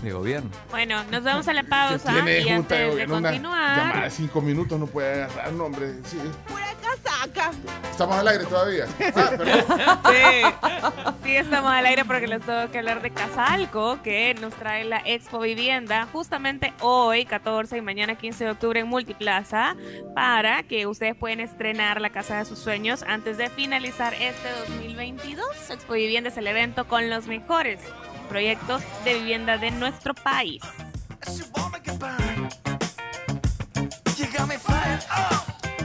De 0.06 0.12
gobierno. 0.12 0.52
Bueno, 0.70 1.04
nos 1.06 1.24
vamos 1.24 1.48
a 1.48 1.54
la 1.54 1.64
pausa 1.64 2.12
tiene 2.12 2.42
y 2.42 2.44
de 2.44 2.52
antes 2.52 2.96
de 2.96 3.06
una 3.06 3.30
continuar... 3.30 3.78
llamada 3.78 4.04
de 4.04 4.12
cinco 4.12 4.40
minutos 4.40 4.80
no 4.80 4.86
puede 4.86 5.24
agarrar, 5.24 5.52
no, 5.54 5.64
hombre. 5.64 5.94
Sí. 6.04 6.20
¡Pura 6.48 6.68
casa! 6.80 7.24
acá. 7.24 7.52
Estamos 7.90 8.16
al 8.16 8.28
aire 8.28 8.46
todavía. 8.46 8.86
Ah, 9.16 9.32
perdón. 9.36 9.66
Sí, 10.12 11.12
sí, 11.24 11.36
estamos 11.36 11.72
al 11.72 11.88
aire 11.88 12.06
porque 12.06 12.28
les 12.28 12.40
tengo 12.44 12.70
que 12.70 12.78
hablar 12.78 13.02
de 13.02 13.10
Casalco, 13.10 14.00
que 14.04 14.36
nos 14.36 14.54
trae 14.54 14.86
la 14.86 15.02
Expo 15.04 15.40
Vivienda 15.40 16.08
justamente 16.12 16.72
hoy, 16.82 17.26
14 17.26 17.76
y 17.76 17.82
mañana 17.82 18.14
15 18.14 18.44
de 18.44 18.52
octubre 18.52 18.80
en 18.82 18.88
Multiplaza, 18.88 19.76
para 20.14 20.62
que 20.62 20.86
ustedes 20.86 21.16
puedan 21.16 21.40
estrenar 21.40 22.00
la 22.00 22.12
casa 22.12 22.38
de 22.38 22.46
sus 22.46 22.60
sueños 22.60 23.02
antes 23.08 23.40
de 23.40 23.50
finalizar 23.50 24.14
este 24.14 24.52
2022. 24.70 25.48
Expo 25.72 25.94
Vivienda 25.94 26.30
es 26.30 26.38
el 26.38 26.46
evento 26.46 26.88
con 26.88 27.10
los 27.10 27.26
mejores 27.26 27.80
proyectos 28.26 28.82
de 29.04 29.16
vivienda 29.16 29.58
de 29.58 29.72
nuestro 29.72 30.14
país. 30.14 30.62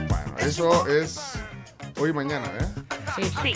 Bueno, 0.07 0.37
eso 0.37 0.87
es 0.87 1.33
hoy 1.97 2.09
y 2.09 2.13
mañana, 2.13 2.47
¿eh? 2.59 2.67
Sí. 3.15 3.31
sí. 3.41 3.55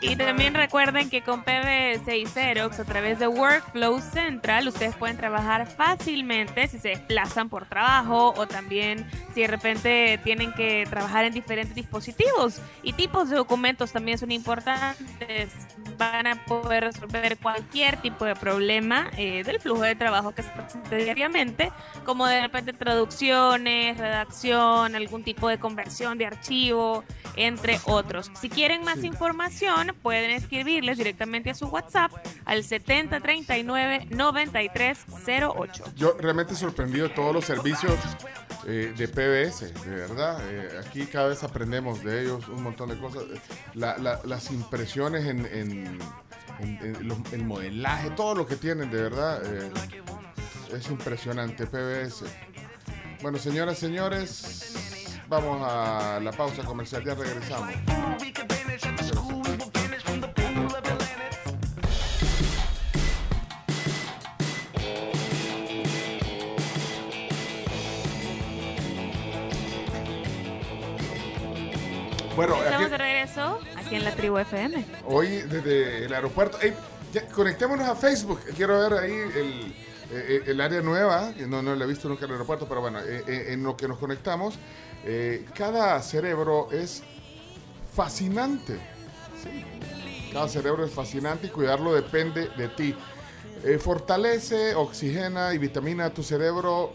Y 0.00 0.16
también 0.16 0.54
recuerden 0.54 1.10
que 1.10 1.22
con 1.22 1.42
PBS 1.42 2.08
y 2.16 2.26
Xerox 2.26 2.80
a 2.80 2.84
través 2.84 3.18
de 3.18 3.28
Workflow 3.28 4.00
Central 4.00 4.68
ustedes 4.68 4.94
pueden 4.96 5.16
trabajar 5.16 5.66
fácilmente 5.66 6.68
si 6.68 6.78
se 6.78 6.90
desplazan 6.90 7.48
por 7.48 7.66
trabajo 7.66 8.34
o 8.36 8.46
también 8.46 9.06
si 9.34 9.42
de 9.42 9.46
repente 9.46 10.20
tienen 10.22 10.52
que 10.52 10.86
trabajar 10.88 11.24
en 11.24 11.34
diferentes 11.34 11.74
dispositivos 11.74 12.60
y 12.82 12.92
tipos 12.92 13.30
de 13.30 13.36
documentos 13.36 13.92
también 13.92 14.18
son 14.18 14.30
importantes. 14.30 15.52
Van 15.96 16.26
a 16.26 16.44
poder 16.44 16.84
resolver 16.84 17.38
cualquier 17.38 17.96
tipo 17.98 18.24
de 18.24 18.34
problema 18.34 19.10
eh, 19.16 19.44
del 19.44 19.60
flujo 19.60 19.82
de 19.82 19.94
trabajo 19.94 20.34
que 20.34 20.42
se 20.42 20.50
presente 20.50 20.96
diariamente, 20.96 21.70
como 22.04 22.26
de 22.26 22.40
repente 22.40 22.72
traducciones, 22.72 23.96
redacción, 23.98 24.94
algún 24.94 25.22
tipo 25.22 25.48
de 25.48 25.58
conversión 25.58 26.18
de 26.18 26.26
archivo, 26.26 27.04
entre 27.36 27.78
otros. 27.84 28.30
Si 28.40 28.48
quieren 28.48 28.82
más 28.82 29.04
información, 29.04 29.83
pueden 29.92 30.30
escribirles 30.30 30.96
directamente 30.98 31.50
a 31.50 31.54
su 31.54 31.66
WhatsApp 31.66 32.12
al 32.44 32.64
7039 32.64 34.06
9308. 34.10 35.84
Yo 35.96 36.16
realmente 36.18 36.54
sorprendido 36.54 37.08
de 37.08 37.14
todos 37.14 37.34
los 37.34 37.44
servicios 37.44 37.94
eh, 38.66 38.94
de 38.96 39.08
PBS, 39.08 39.74
de 39.84 39.90
verdad. 39.96 40.38
Eh, 40.50 40.80
aquí 40.86 41.04
cada 41.06 41.28
vez 41.28 41.42
aprendemos 41.44 42.02
de 42.02 42.22
ellos 42.22 42.48
un 42.48 42.62
montón 42.62 42.88
de 42.88 42.98
cosas. 42.98 43.24
La- 43.74 43.98
la- 43.98 44.20
las 44.24 44.50
impresiones 44.50 45.26
en, 45.26 45.44
en- 45.46 45.98
en- 46.60 46.78
en 46.82 47.08
los- 47.08 47.18
el 47.32 47.44
modelaje, 47.44 48.10
todo 48.10 48.34
lo 48.34 48.46
que 48.46 48.56
tienen, 48.56 48.90
de 48.90 49.02
verdad. 49.02 49.42
eh, 49.44 49.70
es 50.74 50.88
impresionante, 50.90 51.66
PBS. 51.66 52.24
Bueno, 53.22 53.38
señoras, 53.38 53.78
señores, 53.78 54.74
vamos 55.28 55.62
a 55.62 56.18
la 56.20 56.32
pausa 56.32 56.62
comercial, 56.64 57.04
ya 57.04 57.14
regresamos. 57.14 57.68
Bueno, 72.36 72.56
Estamos 72.56 72.82
aquí- 72.82 72.90
de 72.90 72.98
regreso 72.98 73.58
aquí 73.76 73.94
en 73.96 74.04
la 74.04 74.10
tribu 74.14 74.38
FM. 74.38 74.84
Hoy 75.06 75.28
desde 75.42 76.04
el 76.06 76.14
aeropuerto. 76.14 76.58
Ya, 77.12 77.26
conectémonos 77.28 77.88
a 77.88 77.94
Facebook. 77.94 78.40
Quiero 78.56 78.78
ver 78.80 78.92
ahí 79.04 79.12
el, 79.12 79.74
eh, 80.10 80.42
el 80.46 80.60
área 80.60 80.80
nueva. 80.80 81.32
No, 81.46 81.62
no 81.62 81.76
la 81.76 81.84
he 81.84 81.88
visto 81.88 82.08
nunca 82.08 82.24
en 82.24 82.30
el 82.30 82.34
aeropuerto, 82.36 82.66
pero 82.68 82.80
bueno, 82.80 82.98
eh, 83.00 83.22
eh, 83.26 83.46
en 83.50 83.62
lo 83.62 83.76
que 83.76 83.86
nos 83.86 83.98
conectamos, 83.98 84.58
eh, 85.04 85.46
cada 85.54 86.00
cerebro 86.02 86.68
es 86.72 87.04
fascinante. 87.94 88.78
Sí. 89.40 89.64
Cada 90.32 90.48
cerebro 90.48 90.84
es 90.84 90.90
fascinante 90.90 91.46
y 91.46 91.50
cuidarlo 91.50 91.94
depende 91.94 92.48
de 92.56 92.68
ti. 92.68 92.96
Eh, 93.62 93.78
fortalece, 93.78 94.74
oxigena 94.74 95.54
y 95.54 95.58
vitamina 95.58 96.10
tu 96.10 96.24
cerebro 96.24 96.92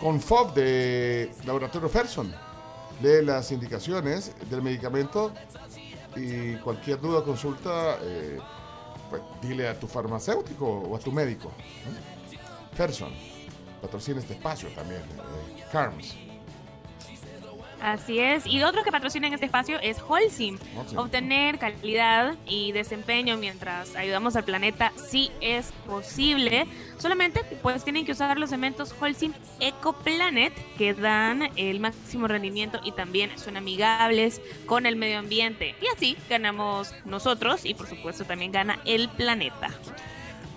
con 0.00 0.20
FOB 0.22 0.54
de 0.54 1.30
Laboratorio 1.44 1.90
Ferson. 1.90 2.34
Lee 3.02 3.22
las 3.24 3.52
indicaciones 3.52 4.32
del 4.50 4.62
medicamento 4.62 5.32
y 6.14 6.54
cualquier 6.56 7.00
duda 7.00 7.18
o 7.18 7.24
consulta, 7.24 7.98
eh, 8.02 8.38
pues 9.10 9.22
dile 9.42 9.68
a 9.68 9.78
tu 9.78 9.86
farmacéutico 9.86 10.66
o 10.66 10.96
a 10.96 10.98
tu 10.98 11.12
médico. 11.12 11.52
Ferson, 12.74 13.12
patrocina 13.82 14.20
este 14.20 14.34
espacio 14.34 14.68
también. 14.70 15.00
eh, 15.02 15.64
Carms. 15.70 16.14
Así 17.80 18.18
es. 18.18 18.46
Y 18.46 18.62
otro 18.62 18.82
que 18.82 18.90
patrocina 18.90 19.26
en 19.26 19.34
este 19.34 19.46
espacio 19.46 19.78
es 19.80 19.98
Holcim. 20.00 20.58
Holcim. 20.76 20.98
Obtener 20.98 21.58
calidad 21.58 22.34
y 22.46 22.72
desempeño 22.72 23.36
mientras 23.36 23.94
ayudamos 23.96 24.36
al 24.36 24.44
planeta 24.44 24.92
sí 24.96 25.30
es 25.40 25.72
posible. 25.86 26.66
Solamente 26.98 27.42
pues 27.62 27.84
tienen 27.84 28.06
que 28.06 28.12
usar 28.12 28.38
los 28.38 28.50
cementos 28.50 28.94
Holcim 28.98 29.32
EcoPlanet 29.60 30.52
que 30.76 30.94
dan 30.94 31.50
el 31.56 31.80
máximo 31.80 32.26
rendimiento 32.28 32.80
y 32.82 32.92
también 32.92 33.36
son 33.38 33.56
amigables 33.56 34.40
con 34.66 34.86
el 34.86 34.96
medio 34.96 35.18
ambiente. 35.18 35.74
Y 35.80 35.86
así 35.94 36.16
ganamos 36.28 36.94
nosotros 37.04 37.64
y 37.64 37.74
por 37.74 37.88
supuesto 37.88 38.24
también 38.24 38.52
gana 38.52 38.78
el 38.84 39.08
planeta. 39.10 39.68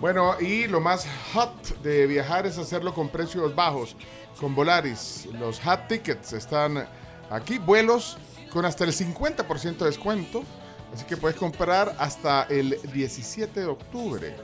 Bueno, 0.00 0.40
y 0.40 0.66
lo 0.66 0.80
más 0.80 1.06
hot 1.34 1.82
de 1.82 2.06
viajar 2.06 2.46
es 2.46 2.56
hacerlo 2.56 2.94
con 2.94 3.10
precios 3.10 3.54
bajos. 3.54 3.96
Con 4.40 4.54
Volaris, 4.54 5.28
los 5.38 5.60
hot 5.60 5.88
tickets 5.88 6.32
están 6.32 6.88
aquí, 7.30 7.58
vuelos 7.58 8.18
con 8.52 8.64
hasta 8.64 8.84
el 8.84 8.92
50% 8.92 9.78
de 9.78 9.86
descuento. 9.86 10.42
Así 10.92 11.04
que 11.04 11.16
puedes 11.16 11.38
comprar 11.38 11.94
hasta 11.98 12.42
el 12.44 12.78
17 12.92 13.60
de 13.60 13.66
octubre. 13.66 14.36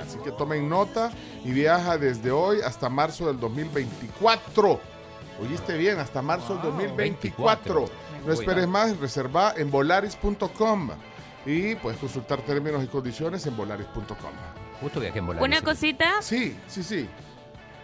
Así 0.00 0.18
que 0.18 0.30
tomen 0.32 0.68
nota 0.68 1.10
y 1.44 1.52
viaja 1.52 1.98
desde 1.98 2.30
hoy 2.30 2.60
hasta 2.62 2.88
marzo 2.88 3.26
del 3.26 3.38
2024. 3.38 4.80
Oíste 5.42 5.76
bien, 5.76 5.98
hasta 5.98 6.22
marzo 6.22 6.54
del 6.54 6.62
2024. 6.62 7.88
No 8.26 8.32
esperes 8.32 8.66
más, 8.66 8.96
reserva 8.98 9.52
en 9.56 9.70
volaris.com 9.70 10.90
y 11.46 11.74
puedes 11.76 11.98
consultar 11.98 12.40
términos 12.42 12.82
y 12.82 12.86
condiciones 12.88 13.46
en 13.46 13.56
volaris.com. 13.56 14.32
Justo 14.80 15.00
viajé 15.00 15.18
en 15.18 15.26
Volaris. 15.26 15.46
Una 15.46 15.60
cosita. 15.62 16.22
Sí, 16.22 16.56
sí, 16.68 16.82
sí. 16.82 17.08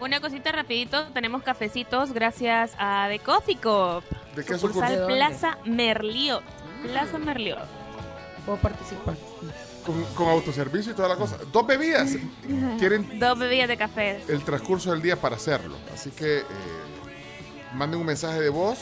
Una 0.01 0.19
cosita 0.19 0.51
rapidito, 0.51 1.05
tenemos 1.13 1.41
cafecitos 1.41 2.11
gracias 2.11 2.73
a 2.77 3.07
The 3.09 3.19
Coffee 3.19 3.55
Cup. 3.57 4.03
¿De 4.35 4.43
qué 4.43 4.57
Sucursal 4.57 4.89
sucursal? 4.93 5.05
Plaza 5.07 5.57
Merliot. 5.65 6.43
Plaza 6.83 7.17
Merliot. 7.17 7.59
Puedo 8.45 8.57
participar. 8.59 9.15
Con, 9.85 10.03
con 10.15 10.27
autoservicio 10.29 10.91
y 10.91 10.95
toda 10.95 11.07
la 11.09 11.15
cosa. 11.15 11.37
Dos 11.51 11.65
bebidas. 11.65 12.11
Quieren 12.79 13.19
Dos 13.19 13.39
bebidas 13.39 13.67
de 13.69 13.77
café. 13.77 14.21
el 14.27 14.43
transcurso 14.43 14.91
del 14.91 15.01
día 15.01 15.15
para 15.15 15.37
hacerlo. 15.37 15.75
Así 15.93 16.11
que 16.11 16.39
eh, 16.39 16.43
manden 17.73 17.99
un 18.01 18.05
mensaje 18.05 18.41
de 18.41 18.49
voz 18.49 18.77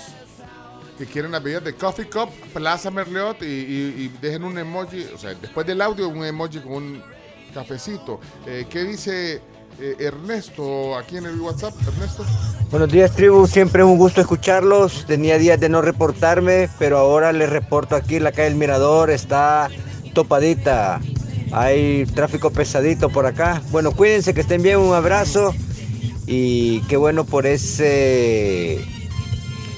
que 0.97 1.05
quieren 1.05 1.31
las 1.31 1.41
bebidas 1.43 1.63
de 1.63 1.73
Coffee 1.75 2.07
Cup, 2.09 2.29
Plaza 2.53 2.89
Merliot 2.91 3.41
y, 3.41 3.45
y- 3.45 3.93
y 4.05 4.07
dejen 4.21 4.43
un 4.43 4.57
emoji, 4.57 5.05
o 5.13 5.17
sea, 5.17 5.33
después 5.33 5.65
del 5.65 5.81
audio 5.81 6.07
un 6.07 6.23
emoji 6.25 6.59
con 6.59 6.73
un 6.73 7.03
cafecito. 7.53 8.19
Eh, 8.45 8.65
¿Qué 8.69 8.83
dice 8.83 9.41
eh, 9.79 9.95
Ernesto 9.99 10.97
aquí 10.97 11.17
en 11.17 11.25
el 11.25 11.39
WhatsApp? 11.39 11.73
Ernesto. 11.87 12.25
Buenos 12.71 12.91
días, 12.91 13.11
tribu. 13.15 13.47
Siempre 13.47 13.83
un 13.83 13.97
gusto 13.97 14.21
escucharlos. 14.21 15.05
Tenía 15.05 15.37
días 15.37 15.59
de 15.59 15.69
no 15.69 15.81
reportarme, 15.81 16.69
pero 16.79 16.97
ahora 16.97 17.31
les 17.31 17.49
reporto 17.49 17.95
aquí. 17.95 18.19
La 18.19 18.31
calle 18.31 18.49
del 18.49 18.55
Mirador 18.55 19.11
está 19.11 19.69
topadita. 20.13 20.99
Hay 21.51 22.05
tráfico 22.07 22.51
pesadito 22.51 23.09
por 23.09 23.25
acá. 23.25 23.61
Bueno, 23.71 23.91
cuídense, 23.91 24.33
que 24.33 24.41
estén 24.41 24.61
bien. 24.61 24.79
Un 24.79 24.93
abrazo. 24.93 25.53
Y 26.25 26.81
qué 26.81 26.97
bueno 26.97 27.25
por 27.25 27.45
ese. 27.45 28.92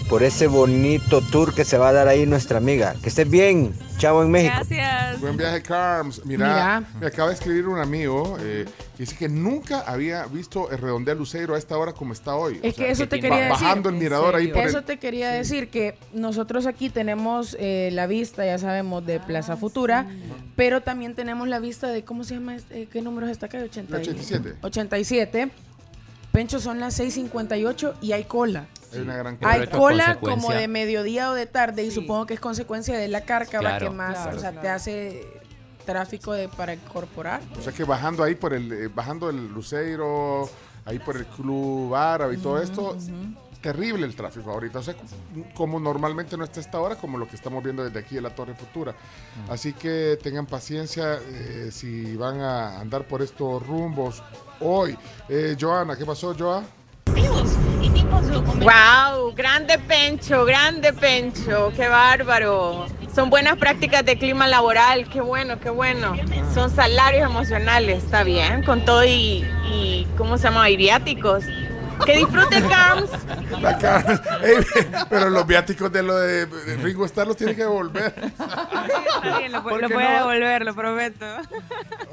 Por 0.10 0.22
ese 0.22 0.46
bonito 0.46 1.20
tour 1.32 1.56
que 1.56 1.66
se 1.66 1.80
va 1.80 1.90
a 1.90 1.92
dar 1.94 2.08
ahí 2.08 2.28
nuestra 2.28 2.60
amiga. 2.60 2.96
Que 3.02 3.10
estén 3.10 3.32
bien. 3.32 3.74
Chao 3.98 4.22
en 4.22 4.30
México. 4.30 4.54
Gracias. 4.56 5.20
Buen 5.20 5.36
viaje, 5.36 5.64
Carms. 5.64 6.24
Mira, 6.26 6.48
Mira. 6.48 6.84
me 7.00 7.08
acaba 7.08 7.30
de 7.30 7.36
escribir 7.36 7.68
un 7.68 7.80
amigo 7.80 8.38
eh, 8.40 8.66
que 8.96 9.04
dice 9.04 9.16
que 9.16 9.28
nunca 9.30 9.80
había 9.82 10.26
visto 10.28 10.70
el 10.70 10.78
redondel 10.78 11.18
Luceiro 11.18 11.56
a 11.56 11.58
esta 11.58 11.76
hora 11.78 11.94
como 11.94 12.14
está 12.14 12.36
hoy. 12.36 12.60
Es 12.62 12.74
O 12.74 12.78
sea, 12.78 12.86
que 12.86 12.92
eso 12.92 13.08
te 13.08 13.20
quería 13.20 13.46
decir. 13.46 13.52
Bajando 13.52 13.90
el 13.90 13.96
mirador 13.96 14.36
ahí 14.36 14.50
por 14.50 14.60
Eso 14.68 14.80
el... 14.80 14.84
te 14.84 15.00
quería 15.00 15.32
decir 15.32 15.70
que 15.70 15.98
nosotros 16.14 16.68
aquí 16.68 16.90
tenemos 16.92 17.58
eh, 17.60 17.90
la 17.92 18.06
vista, 18.06 18.46
ya 18.46 18.60
sabemos, 18.60 19.04
de 19.08 19.20
Plaza 19.20 19.58
Futura, 19.58 20.06
pero 20.56 20.82
también 20.82 21.16
tenemos 21.16 21.48
la 21.48 21.58
vista 21.60 21.88
de, 21.88 22.04
¿cómo 22.04 22.24
se 22.24 22.36
llama? 22.36 22.56
este? 22.56 22.86
¿Qué 22.86 23.02
número 23.02 23.26
es 23.26 23.32
esta 23.32 23.48
calle? 23.48 23.64
80 23.64 23.92
La 23.92 24.00
87. 24.02 24.56
87. 24.62 25.52
Pencho, 26.36 26.60
son 26.60 26.82
las 26.82 27.00
6.58 27.00 27.94
y 28.02 28.12
hay 28.12 28.26
cola. 28.26 28.68
Hay 28.92 29.00
una 29.00 29.16
gran 29.16 29.38
Hay 29.42 29.62
esto 29.64 29.76
es 29.76 29.80
cola 29.80 30.18
como 30.20 30.52
de 30.52 30.68
mediodía 30.68 31.32
o 31.32 31.34
de 31.34 31.46
tarde 31.46 31.86
y 31.86 31.92
supongo 31.92 32.26
que 32.26 32.34
es 32.34 32.42
consecuencia 32.42 32.98
de 32.98 33.08
la 33.08 33.22
cárcava 33.22 33.62
Claro. 33.62 33.86
que 33.88 33.96
más, 33.96 34.18
Claro, 34.18 34.38
o 34.38 34.40
sea, 34.42 34.52
claro. 34.52 34.62
te 34.62 34.70
hace 34.70 35.28
tráfico 35.86 36.34
de 36.34 36.50
para 36.50 36.74
incorporar. 36.74 37.42
O 37.58 37.62
sea 37.62 37.72
que 37.72 37.86
bajando 37.86 38.22
ahí 38.22 38.36
por 38.36 38.54
el, 38.54 38.70
eh, 38.74 38.90
bajando 38.94 39.30
el 39.30 39.48
Luceiro, 39.48 40.50
ahí 40.84 41.00
por 41.00 41.16
el 41.16 41.26
Club 41.26 41.96
Árabe 41.96 42.36
y 42.36 42.38
todo 42.38 42.62
esto, 42.62 42.98
terrible 43.62 44.06
el 44.06 44.14
tráfico 44.14 44.52
ahorita. 44.52 44.80
O 44.80 44.84
sea, 44.84 44.96
como 45.54 45.80
normalmente 45.80 46.36
no 46.36 46.44
está 46.44 46.60
esta 46.60 46.82
hora, 46.82 46.98
como 46.98 47.18
lo 47.18 47.30
que 47.30 47.38
estamos 47.38 47.64
viendo 47.64 47.82
desde 47.82 47.98
aquí 47.98 48.18
en 48.18 48.24
la 48.24 48.36
Torre 48.36 48.56
Futura. 48.56 48.94
Así 49.50 49.72
que 49.72 50.20
tengan 50.22 50.48
paciencia 50.48 51.18
eh, 51.18 51.70
si 51.72 52.18
van 52.18 52.42
a 52.42 52.82
andar 52.82 53.08
por 53.08 53.22
estos 53.22 53.66
rumbos 53.66 54.22
hoy. 54.60 54.98
Eh, 55.30 55.56
Joana, 55.60 55.96
¿qué 55.96 56.06
pasó, 56.06 56.36
Joa? 56.38 56.64
Wow, 58.60 59.34
grande 59.36 59.78
Pencho, 59.80 60.46
grande 60.46 60.94
Pencho, 60.94 61.72
qué 61.76 61.88
bárbaro. 61.88 62.86
Son 63.14 63.30
buenas 63.30 63.58
prácticas 63.58 64.04
de 64.06 64.18
clima 64.18 64.48
laboral, 64.48 65.08
qué 65.10 65.22
bueno, 65.22 65.60
qué 65.60 65.70
bueno. 65.70 66.16
Son 66.54 66.70
salarios 66.70 67.30
emocionales, 67.30 68.04
está 68.04 68.24
bien, 68.24 68.64
con 68.64 68.84
todo 68.84 69.06
y, 69.06 69.46
y 69.72 70.08
¿cómo 70.18 70.38
se 70.38 70.46
llama? 70.46 70.70
Y 70.70 70.78
viáticos. 70.78 71.46
Que 72.06 72.18
disfrute 72.18 72.62
Carms. 72.68 73.10
La 73.62 73.72
Ey, 74.44 74.56
pero 75.10 75.30
los 75.30 75.46
viáticos 75.48 75.92
de 75.92 76.04
lo 76.04 76.16
de 76.18 76.46
Ringo 76.82 77.06
Starr 77.06 77.28
los 77.28 77.38
tiene 77.38 77.56
que 77.56 77.62
devolver. 77.64 78.14
Está 78.18 79.38
bien, 79.40 79.52
lo, 79.52 79.64
¿Por 79.64 79.82
lo 79.82 79.88
qué 79.88 79.94
voy 79.94 80.04
a 80.04 80.10
no? 80.10 80.18
devolver, 80.30 80.66
lo 80.66 80.76
prometo. 80.76 81.26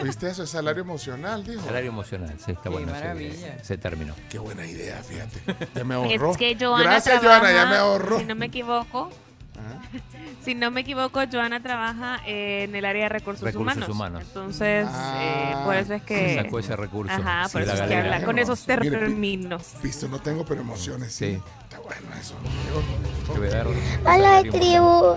¿Oíste 0.01 0.29
eso? 0.31 0.43
Es 0.45 0.51
salario 0.51 0.83
emocional, 0.83 1.45
dijo. 1.45 1.63
Salario 1.65 1.91
emocional, 1.91 2.35
sí, 2.45 2.53
está 2.53 2.71
bueno. 2.71 2.93
ese- 2.93 3.01
maravilla. 3.01 3.57
Ese 3.61 3.79
término. 3.79 4.15
Qué 4.31 4.39
buena 4.39 4.67
idea, 4.67 5.03
fíjate. 5.03 5.69
Ya 5.75 5.85
me 5.85 5.95
ahorró. 5.95 6.33
Es 6.33 6.37
que 6.39 6.57
Joana 6.59 6.83
Gracias, 6.85 7.21
trabaja, 7.21 7.41
Joana, 7.41 7.55
ya 7.55 7.67
me 7.67 7.77
ahorró. 7.77 8.19
Si 8.19 8.25
no 8.25 8.35
me 8.35 8.47
equivoco, 8.47 9.11
si 10.45 10.55
no 10.55 10.71
me 10.71 10.81
equivoco, 10.83 11.21
Joana 11.31 11.61
trabaja 11.63 12.21
en 12.27 12.75
el 12.75 12.85
área 12.85 13.05
de 13.05 13.09
recursos, 13.09 13.43
Recursos 13.43 13.75
humanos. 13.89 13.89
humanos. 13.89 14.23
Entonces, 14.29 14.87
eh, 15.21 15.55
por 15.65 15.77
eso 15.77 15.95
es 15.95 16.03
que... 16.03 16.37
Sacó 16.43 16.59
ese 16.59 16.77
recurso. 16.77 17.13
Ajá, 17.13 17.49
por 17.53 17.63
Sí, 17.63 17.69
eso 17.71 17.83
es 17.83 17.89
que 17.89 17.97
habla 17.97 18.25
con 18.25 18.39
esos 18.39 18.65
términos. 18.65 19.63
Pisto 19.83 20.09
no 20.09 20.19
tengo, 20.21 20.45
pero 20.45 20.61
emociones 20.61 21.13
sí. 21.13 21.41
Está 21.65 21.81
bueno 21.81 22.07
eso. 22.21 22.35
Hola 24.05 24.43
tribu, 24.51 25.17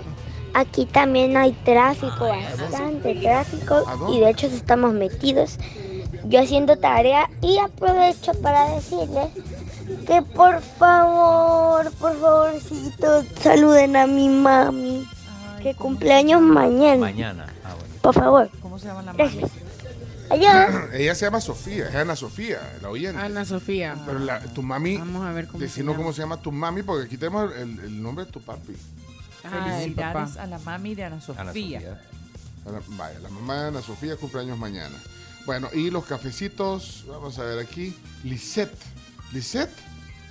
aquí 0.54 0.86
también 0.86 1.36
hay 1.36 1.52
tráfico, 1.64 2.28
bastante 2.28 3.14
tráfico 3.16 3.84
y 4.12 4.20
de 4.20 4.30
hecho 4.30 4.46
estamos 4.46 4.94
metidos. 4.94 5.58
Yo 6.24 6.40
haciendo 6.40 6.76
tarea 6.76 7.30
y 7.40 7.58
aprovecho 7.58 8.32
para 8.42 8.74
decirles 8.74 9.28
que 10.06 10.22
por 10.22 10.60
favor, 10.60 11.90
por 11.92 12.18
favorcito, 12.20 13.24
saluden 13.42 13.96
a 13.96 14.06
mi 14.06 14.28
mami, 14.28 15.06
que 15.62 15.74
cumpleaños 15.74 16.40
mañana. 16.40 16.96
Mañana. 17.00 17.46
Ah, 17.64 17.74
bueno. 17.78 17.94
Por 18.02 18.14
favor. 18.14 18.50
¿Cómo 18.60 18.78
se 18.78 18.86
llama 18.86 19.02
la 19.02 19.12
Gracias. 19.12 19.50
Adiós. 20.30 20.74
Ella 20.92 21.14
se 21.14 21.24
llama 21.26 21.40
Sofía, 21.40 21.88
es 21.88 21.94
Ana 21.94 22.16
Sofía, 22.16 22.58
la 22.82 22.88
oyente. 22.90 23.20
Ana 23.20 23.44
Sofía. 23.44 23.96
Pero 24.06 24.18
la- 24.18 24.40
tu 24.40 24.62
mami, 24.62 24.96
Vamos 24.96 25.24
a 25.26 25.32
ver 25.32 25.46
cómo 25.46 25.66
se 25.66 25.82
llama. 25.82 25.96
cómo 25.96 26.12
se 26.12 26.20
llama 26.22 26.42
tu 26.42 26.50
mami, 26.52 26.82
porque 26.82 27.06
aquí 27.06 27.16
tenemos 27.16 27.52
el, 27.54 27.78
el 27.80 28.02
nombre 28.02 28.24
de 28.24 28.32
tu 28.32 28.40
papi. 28.40 28.74
Felicidades 29.42 30.36
a 30.36 30.46
la 30.46 30.58
mami 30.58 30.94
de 30.96 31.04
Ana 31.04 31.20
Sofía. 31.20 32.00
Ana- 32.66 32.80
Vaya, 32.88 33.20
la 33.20 33.28
mamá 33.28 33.62
de 33.62 33.68
Ana 33.68 33.82
Sofía 33.82 34.16
cumpleaños 34.16 34.58
mañana. 34.58 34.96
Bueno, 35.46 35.68
y 35.72 35.90
los 35.90 36.04
cafecitos, 36.04 37.04
vamos 37.08 37.38
a 37.38 37.44
ver 37.44 37.60
aquí. 37.60 37.96
Lisette. 38.24 38.76
Lisette, 39.32 39.70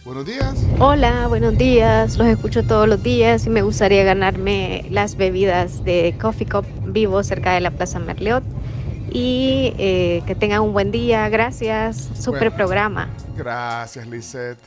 buenos 0.03 0.25
días. 0.25 0.55
Hola, 0.79 1.27
buenos 1.27 1.57
días. 1.57 2.17
Los 2.17 2.27
escucho 2.27 2.63
todos 2.63 2.87
los 2.87 3.03
días 3.03 3.45
y 3.45 3.49
me 3.49 3.61
gustaría 3.61 4.03
ganarme 4.03 4.85
las 4.89 5.15
bebidas 5.15 5.83
de 5.83 6.15
Coffee 6.19 6.47
Cup 6.47 6.65
vivo 6.85 7.23
cerca 7.23 7.53
de 7.53 7.61
la 7.61 7.71
Plaza 7.71 7.99
Merliot. 7.99 8.43
Y 9.11 9.73
eh, 9.77 10.23
que 10.25 10.35
tengan 10.35 10.61
un 10.61 10.73
buen 10.73 10.91
día. 10.91 11.29
Gracias. 11.29 12.09
Super 12.19 12.39
Bueno. 12.49 12.55
programa. 12.55 13.09
Gracias, 13.37 14.07
Lisette. 14.07 14.59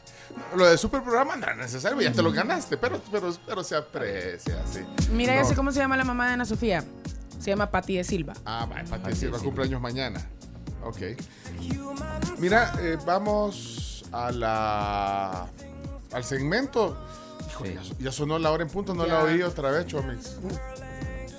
Lo 0.57 0.67
de 0.67 0.79
super 0.79 1.03
programa 1.03 1.35
no 1.37 1.43
era 1.43 1.57
necesario, 1.57 2.01
ya 2.01 2.13
te 2.13 2.23
lo 2.23 2.31
ganaste, 2.31 2.77
pero, 2.77 3.01
pero, 3.11 3.35
pero 3.45 3.65
se 3.65 3.75
aprecia, 3.75 4.55
sí. 4.71 4.81
Mira, 5.13 5.35
ya 5.35 5.43
No. 5.43 5.49
sé 5.49 5.57
cómo 5.57 5.73
se 5.73 5.81
llama 5.81 5.97
la 5.97 6.05
mamá 6.05 6.29
de 6.29 6.35
Ana 6.35 6.45
Sofía. 6.45 6.85
Se 7.41 7.51
llama 7.51 7.71
Pati 7.71 7.97
de 7.97 8.05
Silva. 8.05 8.35
Ah, 8.45 8.65
vaya, 8.71 8.85
Pati 8.89 9.17
Silva 9.17 9.39
cumpleaños 9.41 9.81
mañana. 9.81 10.21
Ok. 10.85 10.99
Mira, 12.39 12.73
eh, 12.81 12.97
vamos 13.05 13.98
a 14.13 14.31
la 14.33 15.47
al 16.13 16.25
segmento. 16.25 16.97
Híjole, 17.51 17.75
ya, 17.75 17.83
ya 17.99 18.13
sonó 18.13 18.39
la 18.39 18.51
hora 18.51 18.63
en 18.63 18.71
punto, 18.71 18.95
no 18.95 19.05
la 19.07 19.15
Ya. 19.19 19.23
oí 19.25 19.43
otra 19.43 19.71
vez, 19.71 19.87
Chomix. 19.87 20.37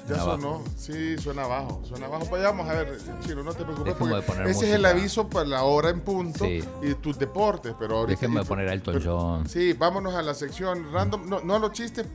Ya 0.07 0.15
Suena 0.15 0.23
sonó, 0.23 0.47
abajo. 0.55 0.63
sí, 0.75 1.17
suena 1.19 1.43
abajo, 1.43 1.81
suena 1.87 2.05
abajo. 2.07 2.25
Pues 2.27 2.41
ya 2.41 2.49
vamos 2.49 2.67
a 2.67 2.73
ver, 2.73 2.97
Chino, 3.21 3.43
no 3.43 3.53
te 3.53 3.63
preocupes. 3.63 3.93
Porque 3.93 4.49
ese 4.49 4.69
es 4.69 4.75
el 4.75 4.85
aviso 4.85 5.29
para 5.29 5.45
la 5.45 5.63
hora 5.63 5.89
en 5.91 6.01
punto 6.01 6.45
Sí. 6.45 6.63
y 6.81 6.95
tus 6.95 7.19
deportes, 7.19 7.75
pero 7.77 7.97
ahorita. 7.99 8.19
Déjenme 8.19 8.43
poner 8.43 8.69
a 8.69 8.73
Elton 8.73 9.01
John. 9.05 9.47
Sí, 9.47 9.73
vámonos 9.73 10.15
a 10.15 10.23
la 10.23 10.33
sección 10.33 10.91
random, 10.91 11.29
no, 11.29 11.41
no 11.41 11.55
a 11.55 11.59
los 11.59 11.73
chistes, 11.73 12.07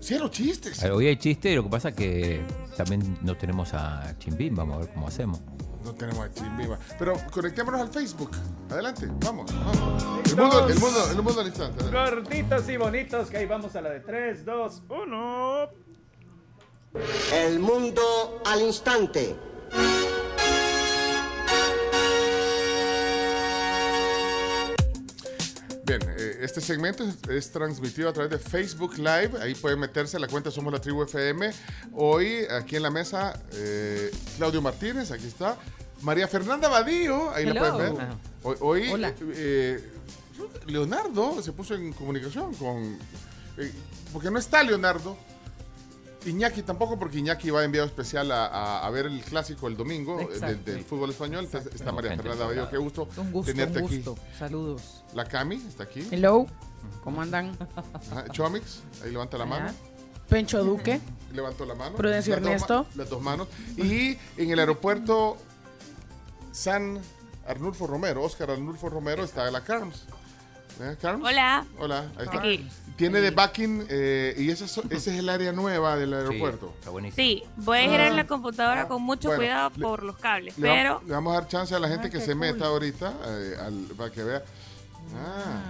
sí 0.00 0.14
a 0.14 0.20
los 0.20 0.30
chistes. 0.30 0.82
Hoy 0.84 1.06
hay 1.08 1.18
chiste 1.18 1.50
y 1.52 1.56
lo 1.56 1.64
que 1.64 1.68
pasa 1.68 1.90
es 1.90 1.94
que 1.96 2.46
también 2.78 3.18
no 3.20 3.36
tenemos 3.36 3.74
a 3.74 4.14
Chimbim. 4.18 4.54
Vamos 4.56 4.76
a 4.76 4.78
ver 4.80 4.88
cómo 4.94 5.08
hacemos. 5.08 5.40
No 5.84 5.94
tenemos 5.94 6.24
a 6.24 6.32
Chimbimba. 6.32 6.78
Pero 6.98 7.14
conectémonos 7.30 7.80
al 7.80 7.88
Facebook. 7.88 8.30
Adelante, 8.70 9.06
vamos, 9.20 9.52
vamos. 9.52 10.02
El 10.26 10.36
mundo, 10.36 10.68
el 10.68 10.78
mundo, 10.78 11.10
el 11.10 11.22
mundo 11.22 11.40
al 11.40 11.46
instante. 11.46 11.84
adelante. 11.84 12.14
Gorditos 12.14 12.68
y 12.68 12.76
bonitos, 12.76 13.30
que 13.30 13.36
ahí 13.36 13.46
vamos 13.46 13.76
a 13.76 13.82
la 13.82 13.90
de 13.90 14.00
3, 14.00 14.44
2, 14.44 14.82
1. 14.88 15.68
El 17.34 17.58
mundo 17.58 18.42
al 18.46 18.62
instante. 18.62 19.36
Bien, 25.86 26.00
eh, 26.16 26.38
este 26.40 26.60
segmento 26.62 27.04
es, 27.04 27.16
es 27.28 27.50
transmitido 27.52 28.08
a 28.08 28.12
través 28.12 28.30
de 28.30 28.38
Facebook 28.38 28.96
Live. 28.96 29.32
Ahí 29.40 29.54
pueden 29.54 29.78
meterse 29.80 30.16
a 30.16 30.20
la 30.20 30.28
cuenta 30.28 30.50
Somos 30.50 30.72
la 30.72 30.80
Tribu 30.80 31.02
FM. 31.02 31.50
Hoy, 31.92 32.46
aquí 32.50 32.76
en 32.76 32.82
la 32.82 32.90
mesa, 32.90 33.38
eh, 33.52 34.10
Claudio 34.38 34.62
Martínez, 34.62 35.10
aquí 35.10 35.26
está. 35.26 35.56
María 36.00 36.26
Fernanda 36.26 36.68
Badío, 36.68 37.30
ahí 37.32 37.44
la 37.46 37.54
pueden 37.72 37.96
ver. 37.96 38.06
Hoy, 38.42 38.56
hoy, 38.60 38.88
Hola. 38.90 39.08
eh, 39.08 39.14
eh, 39.36 39.90
Leonardo 40.66 41.42
se 41.42 41.52
puso 41.52 41.74
en 41.74 41.92
comunicación 41.92 42.54
con. 42.54 42.98
eh, 43.58 43.72
porque 44.12 44.30
no 44.30 44.38
está 44.38 44.62
Leonardo. 44.62 45.16
Iñaki 46.26 46.62
tampoco, 46.62 46.98
porque 46.98 47.18
Iñaki 47.18 47.50
va 47.50 47.64
enviado 47.64 47.86
especial 47.86 48.30
a, 48.32 48.46
a- 48.46 48.86
a 48.86 48.90
ver 48.90 49.06
el 49.06 49.20
clásico 49.22 49.68
el 49.68 49.76
domingo 49.76 50.20
eh, 50.20 50.38
del, 50.40 50.64
del 50.64 50.84
fútbol 50.84 51.10
español. 51.10 51.48
Está 51.52 51.92
María 51.92 52.16
Fernanda 52.16 52.68
qué 52.70 52.76
gusto, 52.78 53.08
Un 53.16 53.32
gusto, 53.32 53.52
tenerte 53.52 53.78
un 53.80 53.84
aquí. 53.86 53.96
gusto. 53.96 54.16
Saludos. 54.38 55.04
La 55.14 55.24
Cami 55.26 55.56
está 55.56 55.84
aquí. 55.84 56.06
Hello. 56.10 56.46
¿Cómo 57.02 57.20
andan? 57.22 57.56
Ajá, 58.10 58.28
Chomix, 58.30 58.80
ahí 59.02 59.10
levanta 59.10 59.38
la 59.38 59.46
mano. 59.46 59.70
Pencho 60.28 60.62
Duque. 60.64 61.00
Levantó 61.32 61.64
la 61.66 61.74
mano. 61.74 61.96
Prudencio 61.96 62.34
Las 62.36 62.44
Ernesto. 62.44 62.86
las 62.94 63.10
dos 63.10 63.20
manos. 63.22 63.48
Y 63.76 64.16
en 64.38 64.50
el 64.50 64.58
aeropuerto 64.58 65.36
San 66.52 67.00
Arnulfo 67.46 67.86
Romero, 67.86 68.22
Oscar 68.22 68.50
Arnulfo 68.50 68.88
Romero, 68.88 69.24
está 69.24 69.50
la 69.50 69.62
Carms. 69.62 70.04
¿Eh, 70.80 70.96
Carms? 71.00 71.24
Hola. 71.24 71.64
Hola, 71.78 72.10
ahí 72.18 72.24
está. 72.24 72.38
Aquí. 72.38 72.68
Tiene 72.96 73.20
de 73.20 73.30
backing 73.30 73.86
eh, 73.88 74.34
y 74.38 74.50
ese 74.50 74.64
es, 74.66 74.76
ese 74.90 75.12
es 75.12 75.18
el 75.18 75.28
área 75.28 75.52
nueva 75.52 75.96
del 75.96 76.14
aeropuerto. 76.14 76.72
está 76.78 76.90
buenísimo. 76.90 77.16
Sí, 77.16 77.42
voy 77.56 77.78
a 77.78 77.82
girar 77.82 78.12
Ah. 78.12 78.14
la 78.14 78.26
computadora 78.26 78.86
con 78.88 79.02
mucho 79.02 79.28
Bueno, 79.28 79.40
cuidado 79.42 79.70
le- 79.76 79.82
por 79.82 80.02
los 80.04 80.16
cables, 80.16 80.56
Le, 80.58 80.68
va- 80.68 80.74
pero 80.74 81.02
le 81.06 81.12
vamos 81.12 81.32
a 81.32 81.40
dar 81.40 81.48
chance 81.48 81.74
a 81.74 81.78
la 81.78 81.88
gente 81.88 82.06
Ah, 82.06 82.10
que 82.10 82.18
qué 82.18 82.24
se 82.24 82.32
cool. 82.32 82.40
meta 82.40 82.66
ahorita 82.66 83.12
eh, 83.26 83.54
al- 83.60 83.88
para 83.96 84.10
que 84.10 84.22
vea. 84.22 84.42
Ah, 85.16 85.62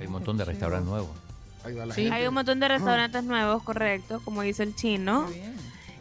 Hay 0.00 0.06
un 0.06 0.12
montón 0.12 0.36
de 0.36 0.44
restaurantes 0.44 0.88
nuevos. 0.88 1.10
ahí 1.64 1.74
va 1.74 1.86
la 1.86 1.94
hay 1.94 2.04
gente. 2.04 2.28
un 2.28 2.34
montón 2.34 2.60
de 2.60 2.68
restaurantes 2.68 3.24
nuevos, 3.24 3.62
correcto, 3.62 4.20
como 4.24 4.42
dice 4.42 4.62
el 4.64 4.74
chino. 4.74 5.28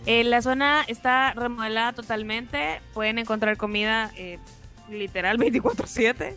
Eh, 0.06 0.24
la 0.24 0.42
zona 0.42 0.84
está 0.88 1.34
remodelada 1.34 1.94
totalmente. 1.94 2.82
Pueden 2.94 3.20
encontrar 3.20 3.58
comida 3.58 4.12
eh, 4.16 4.40
literal 4.90 5.38
24/7. 5.38 6.36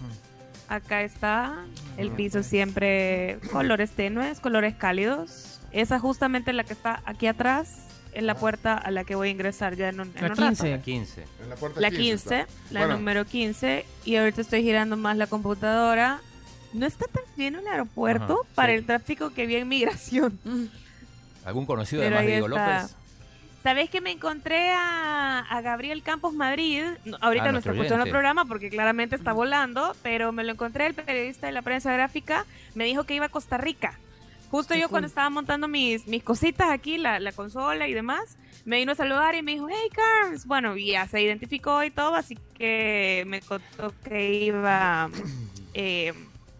Acá 0.71 1.03
está 1.03 1.67
el 1.97 2.11
piso 2.13 2.45
siempre 2.45 3.41
colores 3.51 3.91
tenues, 3.91 4.39
colores 4.39 4.75
cálidos. 4.77 5.61
Esa 5.73 5.99
justamente 5.99 6.53
la 6.53 6.63
que 6.63 6.73
está 6.73 7.03
aquí 7.05 7.27
atrás 7.27 7.79
es 8.13 8.23
la 8.23 8.37
puerta 8.37 8.75
a 8.79 8.91
la 8.93 9.03
que 9.05 9.17
voy 9.17 9.29
a 9.29 9.31
ingresar 9.33 9.75
ya 9.75 9.89
en 9.89 10.01
un, 10.01 10.09
en 10.15 10.23
La 10.23 10.29
un 10.31 10.37
rato. 10.37 10.63
15. 10.65 10.71
La 10.71 10.83
15. 10.83 11.25
En 11.43 11.49
la 11.49 11.57
puerta 11.57 11.81
La 11.81 11.91
15 11.91 12.03
15, 12.03 12.15
está. 12.41 12.53
la 12.71 12.81
Bueno, 12.81 12.97
número 12.99 13.25
15. 13.25 13.85
Y 14.05 14.15
ahorita 14.17 14.41
estoy 14.41 14.63
girando 14.63 14.97
más 14.97 15.17
la 15.17 15.27
computadora. 15.27 16.21
No 16.73 16.87
está 16.87 17.07
tan 17.07 17.25
lleno 17.37 17.59
el 17.59 17.67
aeropuerto 17.67 18.43
Ajá, 18.45 18.51
para 18.55 18.73
sí. 18.73 18.79
el 18.79 18.87
tráfico 18.87 19.31
que 19.31 19.47
vi 19.47 19.57
en 19.57 19.67
migración. 19.69 20.39
¿Algún 21.45 21.67
conocido 21.67 22.03
Pero 22.03 22.15
además 22.17 22.27
de 22.27 22.33
Diego 22.33 22.47
está. 22.47 22.77
López? 22.83 22.97
¿Sabés 23.63 23.91
que 23.91 24.01
me 24.01 24.11
encontré 24.11 24.71
a, 24.73 25.41
a 25.41 25.61
Gabriel 25.61 26.03
Campos 26.03 26.33
Madrid? 26.33 26.83
No, 27.05 27.19
ahorita 27.21 27.47
Ah, 27.47 27.53
no 27.53 27.59
está 27.59 27.73
escuchando 27.73 28.05
el 28.05 28.11
programa 28.11 28.47
porque 28.47 28.71
claramente 28.71 29.17
está 29.17 29.33
volando, 29.35 29.95
pero 30.03 30.33
me 30.33 30.45
lo 30.45 30.53
encontré 30.53 30.87
el 30.87 30.95
periodista 30.95 31.47
de 31.47 31.53
la 31.53 31.61
prensa 31.63 31.93
gráfica. 31.93 32.47
Me 32.75 32.85
dijo 32.85 33.05
que 33.05 33.15
iba 33.15 33.27
a 33.27 33.29
Costa 33.29 33.59
Rica. 33.59 33.99
Justo 34.51 34.75
yo 34.75 34.89
cuando 34.89 35.07
estaba 35.07 35.29
montando 35.31 35.69
mis, 35.69 36.07
mis 36.07 36.25
cositas 36.25 36.71
aquí, 36.71 36.97
la, 36.99 37.21
la 37.21 37.33
consola 37.33 37.87
y 37.87 37.93
demás, 37.95 38.37
me 38.65 38.79
vino 38.79 38.93
a 38.93 38.95
saludar 38.97 39.35
y 39.35 39.43
me 39.43 39.53
dijo, 39.53 39.69
hey 39.71 39.91
Carms. 39.93 40.47
Bueno, 40.47 40.77
y 40.77 40.93
ya 40.93 41.07
se 41.07 41.21
identificó 41.23 41.85
y 41.85 41.91
todo, 41.91 42.15
así 42.17 42.37
que 42.55 43.25
me 43.27 43.43
contó 43.43 43.95
que 44.03 44.33
iba, 44.45 45.09
eh, 45.75 46.15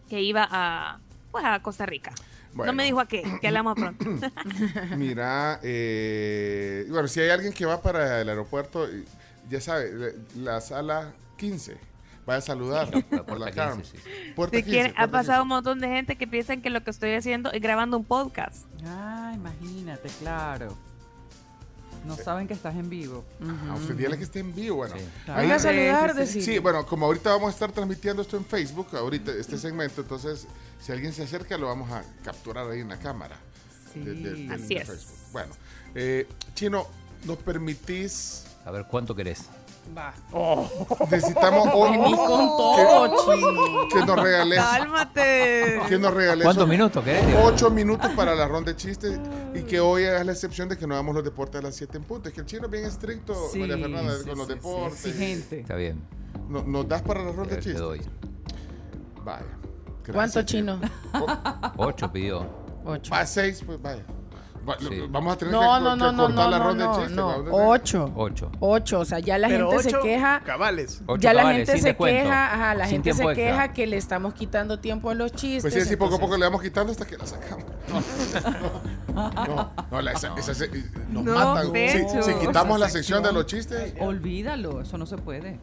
que 0.09 0.21
iba 0.21 0.47
a, 0.51 0.99
pues 1.33 1.45
a 1.47 1.61
Costa 1.63 1.87
Rica. 1.87 2.13
Bueno. 2.53 2.73
No 2.73 2.77
me 2.77 2.85
dijo 2.85 3.01
a 3.01 3.07
qué, 3.07 3.23
que 3.41 3.47
hablamos 3.47 3.75
pronto. 3.75 4.05
Mira, 4.97 5.61
eh, 5.63 6.85
bueno, 6.91 7.07
si 7.09 7.21
hay 7.21 7.31
alguien 7.31 7.53
que 7.53 7.65
va 7.65 7.81
para 7.81 8.21
el 8.21 8.29
aeropuerto, 8.29 8.89
ya 9.49 9.61
sabe, 9.61 9.93
la, 10.35 10.53
la 10.53 10.61
sala 10.61 11.13
15, 11.37 11.77
vaya 12.27 12.39
a 12.39 12.41
saludar 12.41 12.91
por 13.27 13.39
la 13.39 13.51
Carms. 13.53 13.93
Puerta 14.35 14.57
Si 14.57 14.63
15, 14.65 14.71
quieren, 14.71 14.95
ha 14.97 15.07
pasado 15.09 15.43
un 15.43 15.49
montón 15.49 15.81
de 15.81 15.89
gente 15.89 16.17
que 16.17 16.27
piensan 16.27 16.61
que 16.61 16.71
lo 16.71 16.83
que 16.83 16.91
estoy 16.91 17.15
haciendo 17.15 17.53
es 17.53 17.61
grabando 17.61 17.97
un 17.97 18.05
podcast. 18.05 18.67
Ah, 18.85 19.33
imagínate, 19.35 20.09
claro. 20.21 20.77
No 22.05 22.17
saben 22.17 22.49
que 22.49 22.55
estás 22.55 22.75
en 22.77 22.89
vivo. 22.89 23.25
A 23.71 23.75
usted 23.75 23.95
dígale 23.95 24.17
que 24.17 24.25
esté 24.25 24.41
en 24.41 24.55
vivo, 24.55 24.77
bueno. 24.77 24.95
Claro. 25.25 25.41
Venga 25.43 25.55
a 25.57 25.59
saludar, 25.59 26.27
sí, 26.27 26.43
sí, 26.43 26.59
bueno, 26.59 26.87
como 26.87 27.07
ahorita 27.07 27.31
vamos 27.31 27.49
a 27.49 27.53
estar 27.53 27.73
transmitiendo 27.73 28.23
esto 28.23 28.37
en 28.37 28.45
Facebook, 28.45 28.89
ahorita 28.97 29.33
este 29.33 29.59
segmento, 29.59 30.01
entonces 30.01 30.47
si 30.81 30.93
alguien 30.93 31.13
se 31.13 31.23
acerca 31.25 31.57
lo 31.59 31.67
vamos 31.67 31.91
a 31.91 32.03
capturar 32.25 32.69
ahí 32.71 32.81
en 32.81 32.89
la 32.89 32.99
cámara. 32.99 33.37
Sí. 33.93 34.01
de- 34.01 34.15
de- 34.15 34.35
de- 34.47 34.55
Así 34.55 34.75
de 34.75 34.81
es. 34.83 34.87
Facebook. 34.89 35.17
Bueno, 35.33 35.53
eh, 35.95 36.27
Chino, 36.55 36.87
¿nos 37.25 37.37
permitís? 37.39 38.45
A 38.65 38.71
ver, 38.71 38.87
¿cuánto 38.89 39.15
querés? 39.15 39.45
Va. 39.97 40.13
Necesitamos 41.11 41.69
o- 41.75 41.91
Vení 41.91 42.15
con 42.17 42.47
todo, 42.57 43.89
que, 43.89 43.99
nos 44.07 44.23
regales. 44.23 44.59
Cálmate. 44.59 45.81
Que 45.89 45.99
nos 45.99 46.15
regales 46.15 46.45
¿Cuántos 46.45 46.63
ocho- 46.65 46.71
minutos 46.71 47.05
querés? 47.05 47.25
Ocho 47.43 47.71
minutos 47.71 48.11
para 48.13 48.35
la 48.35 48.47
ronda 48.47 48.71
de 48.73 48.77
chistes 48.77 49.19
y 49.55 49.63
que 49.63 49.81
hoy 49.81 50.05
hagas 50.05 50.25
la 50.27 50.33
excepción 50.33 50.69
de 50.69 50.77
que 50.79 50.87
no 50.87 50.95
hagamos 50.95 51.15
los 51.15 51.25
deportes 51.25 51.61
a 51.61 51.63
las 51.65 51.75
7 51.77 51.97
en 51.97 52.05
punto. 52.05 52.29
Es 52.29 52.35
que 52.35 52.41
el 52.41 52.47
chino 52.47 52.67
es 52.67 52.71
bien 52.71 52.85
estricto, 52.85 53.35
Sí, 53.53 53.59
María 53.59 53.79
Fernanda, 53.79 54.17
sí, 54.19 54.29
con 54.29 54.39
los 54.39 54.47
sí, 54.47 54.53
sí, 54.53 54.55
deportes. 54.55 55.05
exigente. 55.07 55.61
Está 55.61 55.75
bien. 55.75 56.01
No- 56.49 56.63
¿Nos 56.63 56.89
das 56.89 57.03
para 57.03 57.21
la 57.25 57.33
ronda 57.33 57.51
de 57.51 57.57
Te 57.57 57.63
chistes? 57.63 57.81
doy. 57.81 58.01
Vaya. 59.25 59.45
¿Cuánto 60.05 60.13
Gracias, 60.13 60.47
chino? 60.47 60.81
Ocho 61.77 62.11
pidió. 62.13 62.47
Ocho. 62.85 63.13
Va 63.13 63.21
a 63.21 63.27
seis, 63.27 63.63
pues 63.65 63.81
vaya. 63.83 64.03
Sí. 64.79 65.03
Vamos 65.11 65.35
a 65.35 65.39
tener 65.39 65.53
No, 65.55 65.61
que, 65.61 65.67
no, 65.67 65.91
que 65.93 65.97
no, 65.99 66.13
no, 66.13 66.25
cortar 66.27 66.45
no, 66.45 66.51
la 66.51 66.59
no, 66.59 66.65
ronda 66.65 66.85
no, 66.85 66.93
de 66.93 66.99
chistes. 66.99 67.17
no. 67.17 67.37
Ocho. 67.51 68.13
Ocho. 68.15 68.51
Ocho, 68.61 69.01
o 69.01 69.05
sea, 69.05 69.19
ya 69.19 69.39
la 69.39 69.49
Pero 69.49 69.71
gente 69.71 69.91
se 69.91 69.99
queja. 69.99 70.41
cabales. 70.45 71.03
Ocho 71.07 71.21
ya 71.21 71.33
la 71.33 71.43
cabales, 71.43 71.69
gente 71.69 71.83
se 71.83 71.97
queja, 71.97 72.55
ajá, 72.55 72.75
la 72.75 72.85
Sin 72.85 72.93
gente 72.97 73.13
se 73.15 73.23
extra. 73.23 73.35
queja 73.35 73.73
que 73.73 73.87
le 73.87 73.97
estamos 73.97 74.35
quitando 74.35 74.79
tiempo 74.79 75.11
a 75.11 75.15
los 75.15 75.33
chistes. 75.33 75.63
Pues 75.63 75.75
sí, 75.75 75.81
sí, 75.89 75.97
poco 75.97 76.15
a 76.15 76.17
entonces- 76.17 76.21
poco 76.21 76.37
le 76.39 76.45
vamos 76.45 76.63
quitando 76.63 76.93
hasta 76.93 77.07
que 77.07 77.17
la 77.17 77.27
sacamos. 77.27 77.65
No, 79.15 79.31
no, 79.31 79.73
no, 79.91 80.03
la- 80.03 80.13
esa- 80.13 80.35
esa 80.37 80.55
se- 80.55 80.69
nos 81.11 81.25
No, 81.25 81.35
matan. 81.35 81.73
Si, 82.23 82.35
quitamos 82.47 82.79
la 82.79 82.89
sección 82.89 83.23
de 83.23 83.33
los 83.33 83.47
chistes, 83.47 83.95
Olvídalo, 84.01 84.81
eso 84.83 84.97
no 84.99 85.07
se 85.07 85.17
puede. 85.17 85.59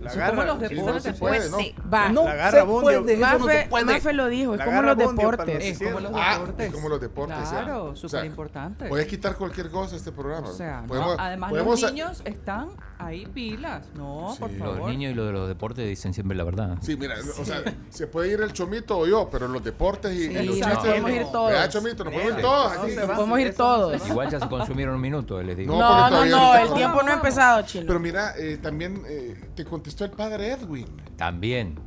La 0.00 0.10
Son 0.10 0.18
garra, 0.20 0.30
como 0.30 0.42
los 0.44 0.54
sí, 0.68 0.74
deportes. 0.74 0.94
no 0.94 1.00
se 1.12 1.18
puede, 1.18 1.36
pues, 1.38 1.50
¿no? 1.50 1.58
sí. 1.58 1.74
Va. 1.92 2.08
La 2.12 2.34
garra 2.34 2.62
bundio. 2.64 3.02
Mafe, 3.18 3.68
Mafe 3.84 4.12
lo 4.12 4.26
dijo, 4.28 4.52
es 4.54 4.58
La 4.58 4.64
como 4.64 4.82
los 4.82 4.96
deportes. 4.98 5.54
los 5.54 5.64
Es 5.64 5.78
como 5.78 6.00
los 6.00 6.12
Ah, 6.14 6.32
deportes. 6.38 6.66
es 6.66 6.72
como 6.74 6.88
los 6.88 7.00
deportes. 7.00 7.48
Claro, 7.48 7.96
súper 7.96 8.24
importante. 8.24 8.88
Puedes 8.88 9.06
quitar 9.06 9.36
cualquier 9.36 9.70
cosa 9.70 9.94
a 9.94 9.98
este 9.98 10.12
programa. 10.12 10.48
O 10.48 10.52
sea, 10.52 10.82
no, 10.82 10.86
Podemos- 10.88 11.16
además 11.18 11.50
podemos- 11.50 11.80
los 11.82 11.92
niños 11.92 12.22
están 12.24 12.68
ahí 12.98 13.26
pilas. 13.26 13.86
No, 13.94 14.36
por 14.38 14.50
Los 14.52 14.58
favor. 14.76 14.90
niños 14.90 15.12
y 15.12 15.14
los 15.14 15.26
de 15.26 15.32
los 15.32 15.48
deportes 15.48 15.86
dicen 15.88 16.14
siempre 16.14 16.36
la 16.36 16.44
verdad. 16.44 16.76
Sí, 16.80 16.96
mira, 16.96 17.16
o 17.38 17.44
sea, 17.44 17.62
se 17.90 18.06
puede 18.06 18.32
ir 18.32 18.40
el 18.40 18.52
chomito 18.52 18.98
o 18.98 19.06
yo, 19.06 19.28
pero 19.30 19.48
los 19.48 19.62
deportes 19.64 20.12
y, 20.12 20.24
y 20.24 20.28
Sí, 20.28 20.34
los 20.34 20.44
nos 20.46 20.54
chistes. 20.56 20.78
podemos 20.78 21.10
ir 21.10 21.24
todos. 21.32 21.50
¿Verdad, 21.50 21.70
chomito? 21.70 22.04
Nos 22.04 22.12
podemos 22.12 22.30
ir 22.32 22.36
Sí. 22.36 22.42
todos. 22.42 22.76
No 22.76 22.88
se. 22.88 23.06
Podemos 23.14 23.40
ir 23.40 23.54
todos. 23.54 24.08
Igual 24.08 24.30
ya 24.30 24.40
se 24.40 24.48
consumieron 24.48 24.94
un 24.94 25.00
minuto, 25.00 25.42
les 25.42 25.56
digo. 25.56 25.76
No, 25.76 26.10
No, 26.10 26.10
no, 26.10 26.24
no, 26.26 26.56
el 26.56 26.74
tiempo 26.74 27.02
no 27.02 27.10
ha 27.10 27.14
empezado, 27.14 27.62
chino. 27.62 27.84
Pero 27.86 28.00
mira, 28.00 28.34
eh, 28.36 28.58
también 28.62 29.02
eh, 29.08 29.36
te 29.54 29.64
contestó 29.98 30.04
el 30.04 30.10
padre 30.12 30.52
Edwin. 30.52 30.86
También. 31.16 31.78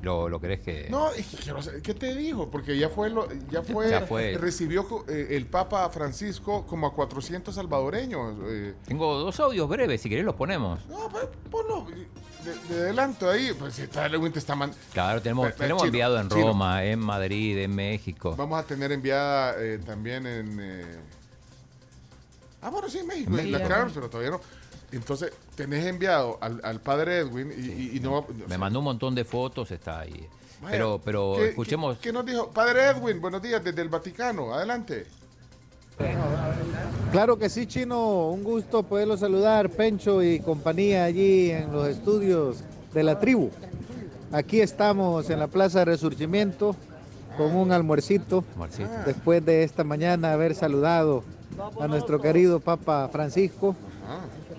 ¿Lo, 0.00 0.28
lo 0.28 0.40
querés 0.40 0.60
que.? 0.60 0.86
No, 0.90 1.10
es 1.10 1.26
que 1.26 1.82
¿qué 1.82 1.92
te 1.94 2.14
dijo? 2.14 2.48
Porque 2.50 2.78
ya 2.78 2.88
fue, 2.88 3.10
lo, 3.10 3.26
ya 3.50 3.62
fue, 3.64 3.90
Ya 3.90 4.02
fue. 4.06 4.38
recibió 4.38 4.86
eh, 5.08 5.28
el 5.30 5.46
Papa 5.46 5.88
Francisco 5.90 6.64
como 6.66 6.86
a 6.86 6.94
400 6.94 7.52
salvadoreños. 7.52 8.34
eh. 8.44 8.74
Tengo 8.86 9.18
dos 9.18 9.40
audios 9.40 9.68
breves, 9.68 10.00
si 10.00 10.08
querés 10.08 10.24
los 10.24 10.36
ponemos. 10.36 10.86
No, 10.86 11.08
pues, 11.08 11.24
ponlo 11.50 11.84
de, 12.44 12.74
de 12.76 12.82
adelanto 12.82 13.28
ahí. 13.28 13.50
Pues 13.58 13.74
si 13.74 13.82
está 13.82 14.06
Edwin 14.06 14.32
te 14.32 14.38
está 14.38 14.54
man- 14.54 14.70
Claro, 14.92 15.20
tenemos, 15.20 15.52
tenemos 15.56 15.82
chino, 15.82 15.86
enviado 15.88 16.20
en 16.20 16.28
chino. 16.28 16.46
Roma, 16.46 16.84
en 16.84 17.00
Madrid, 17.00 17.58
en 17.58 17.74
México. 17.74 18.36
Vamos 18.38 18.60
a 18.60 18.62
tener 18.64 18.92
enviada 18.92 19.56
eh, 19.58 19.78
también 19.84 20.24
en... 20.26 20.58
eh, 20.60 20.96
Ah, 22.60 22.70
bueno, 22.70 22.88
sí, 22.88 22.98
en 22.98 23.06
México, 23.06 23.32
en, 23.34 23.38
En 23.46 23.52
la. 23.52 23.62
Carms, 23.62 23.92
pero 23.94 24.10
todavía 24.10 24.32
no. 24.32 24.40
Entonces, 24.92 25.32
tenés 25.54 25.84
enviado 25.86 26.38
al, 26.40 26.60
al 26.64 26.80
padre 26.80 27.18
Edwin 27.18 27.52
y, 27.56 27.60
y- 27.66 27.96
y 27.96 28.00
no... 28.00 28.24
Me 28.48 28.56
mandó 28.56 28.78
un 28.78 28.86
montón 28.86 29.14
de 29.14 29.24
fotos, 29.24 29.70
está 29.70 30.00
ahí. 30.00 30.26
Vaya, 30.62 30.70
Pero, 30.72 31.00
pero 31.04 31.34
¿qué- 31.36 31.48
escuchemos. 31.50 31.96
¿qué, 31.98 32.04
qué 32.08 32.12
nos 32.12 32.24
dijo? 32.24 32.48
Padre 32.50 32.86
Edwin, 32.88 33.20
buenos 33.20 33.42
días 33.42 33.62
desde 33.62 33.82
el 33.82 33.88
Vaticano. 33.90 34.52
Adelante. 34.54 35.06
Claro 37.12 37.38
que 37.38 37.48
sí, 37.48 37.66
Chino. 37.66 38.28
Un 38.28 38.44
gusto 38.44 38.82
poderlo 38.82 39.16
saludar, 39.16 39.70
Pencho 39.70 40.22
y 40.22 40.40
compañía 40.40 41.04
allí 41.04 41.50
en 41.50 41.72
los 41.72 41.88
estudios 41.88 42.58
de 42.92 43.02
la 43.02 43.18
tribu. 43.18 43.50
Aquí 44.32 44.60
estamos 44.60 45.28
en 45.30 45.38
la 45.38 45.46
Plaza 45.48 45.80
de 45.80 45.84
Resurgimiento 45.86 46.76
con 47.36 47.54
un 47.54 47.72
almuercito 47.72 48.44
Marcito. 48.56 48.88
después 49.06 49.44
de 49.44 49.62
esta 49.62 49.84
mañana 49.84 50.32
haber 50.32 50.54
saludado 50.54 51.24
a 51.80 51.88
nuestro 51.88 52.20
querido 52.20 52.60
Papa 52.60 53.08
Francisco, 53.10 53.74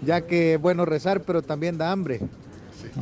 ya 0.05 0.21
que 0.21 0.55
es 0.55 0.61
bueno 0.61 0.85
rezar, 0.85 1.21
pero 1.21 1.41
también 1.41 1.77
da 1.77 1.91
hambre. 1.91 2.19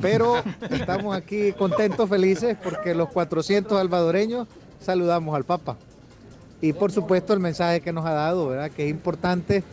Pero 0.01 0.35
estamos 0.71 1.15
aquí 1.15 1.51
contentos, 1.53 2.09
felices, 2.09 2.57
porque 2.63 2.93
los 2.95 3.09
400 3.09 3.77
salvadoreños 3.77 4.47
saludamos 4.81 5.35
al 5.35 5.43
Papa. 5.43 5.77
Y 6.61 6.73
por 6.73 6.91
supuesto 6.91 7.33
el 7.33 7.39
mensaje 7.39 7.81
que 7.81 7.93
nos 7.93 8.05
ha 8.05 8.13
dado, 8.13 8.47
¿verdad? 8.49 8.71
Que 8.71 8.85
es 8.85 8.89
importante 8.91 9.63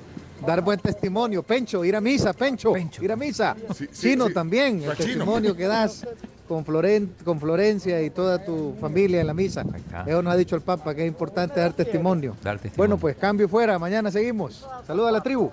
dar 0.46 0.60
buen 0.60 0.78
testimonio. 0.78 1.42
Pencho, 1.42 1.82
ir 1.84 1.96
a 1.96 2.00
misa, 2.00 2.32
Pencho, 2.34 2.74
ir 3.00 3.10
a 3.12 3.16
misa. 3.16 3.56
Sí, 3.74 3.86
sí, 3.90 4.10
Chino 4.10 4.26
sí. 4.28 4.34
también, 4.34 4.76
el 4.76 4.80
Chino. 4.82 4.94
testimonio 4.94 5.56
que 5.56 5.64
das 5.66 6.06
con, 6.46 6.62
Floren- 6.66 7.08
con 7.24 7.40
Florencia 7.40 8.02
y 8.02 8.10
toda 8.10 8.44
tu 8.44 8.74
familia 8.78 9.22
en 9.22 9.26
la 9.26 9.32
misa. 9.32 9.64
Eso 10.06 10.20
nos 10.22 10.34
ha 10.34 10.36
dicho 10.36 10.54
el 10.56 10.60
Papa, 10.62 10.94
que 10.94 11.02
es 11.02 11.08
importante 11.08 11.58
dar 11.58 11.72
testimonio. 11.72 12.36
Dar 12.42 12.56
testimonio. 12.58 12.76
Bueno, 12.76 12.98
pues 12.98 13.16
cambio 13.16 13.48
fuera, 13.48 13.78
mañana 13.78 14.10
seguimos. 14.10 14.66
Saluda 14.86 15.08
a 15.08 15.12
la 15.12 15.22
tribu. 15.22 15.50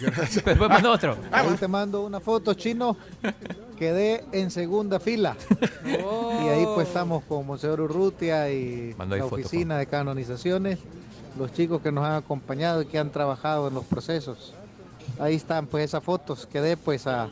Después 0.00 0.58
mando 0.58 0.92
otro. 0.92 1.16
Ahí 1.30 1.48
te 1.58 1.68
mando 1.68 2.02
una 2.04 2.20
foto, 2.20 2.54
chino. 2.54 2.96
Quedé 3.78 4.24
en 4.32 4.50
segunda 4.50 4.98
fila. 4.98 5.36
Y 5.84 6.48
ahí 6.48 6.66
pues 6.74 6.88
estamos 6.88 7.22
con 7.24 7.46
Monseñor 7.46 7.80
Urrutia 7.80 8.50
y 8.50 8.94
Mando 8.98 9.16
la 9.16 9.22
foto, 9.24 9.36
oficina 9.36 9.78
de 9.78 9.86
canonizaciones, 9.86 10.78
los 11.38 11.52
chicos 11.52 11.80
que 11.80 11.92
nos 11.92 12.04
han 12.04 12.14
acompañado 12.14 12.82
y 12.82 12.86
que 12.86 12.98
han 12.98 13.10
trabajado 13.10 13.68
en 13.68 13.74
los 13.74 13.84
procesos. 13.84 14.54
Ahí 15.18 15.36
están 15.36 15.66
pues 15.66 15.84
esas 15.84 16.02
fotos. 16.02 16.46
Quedé 16.46 16.76
pues 16.76 17.06
a, 17.06 17.28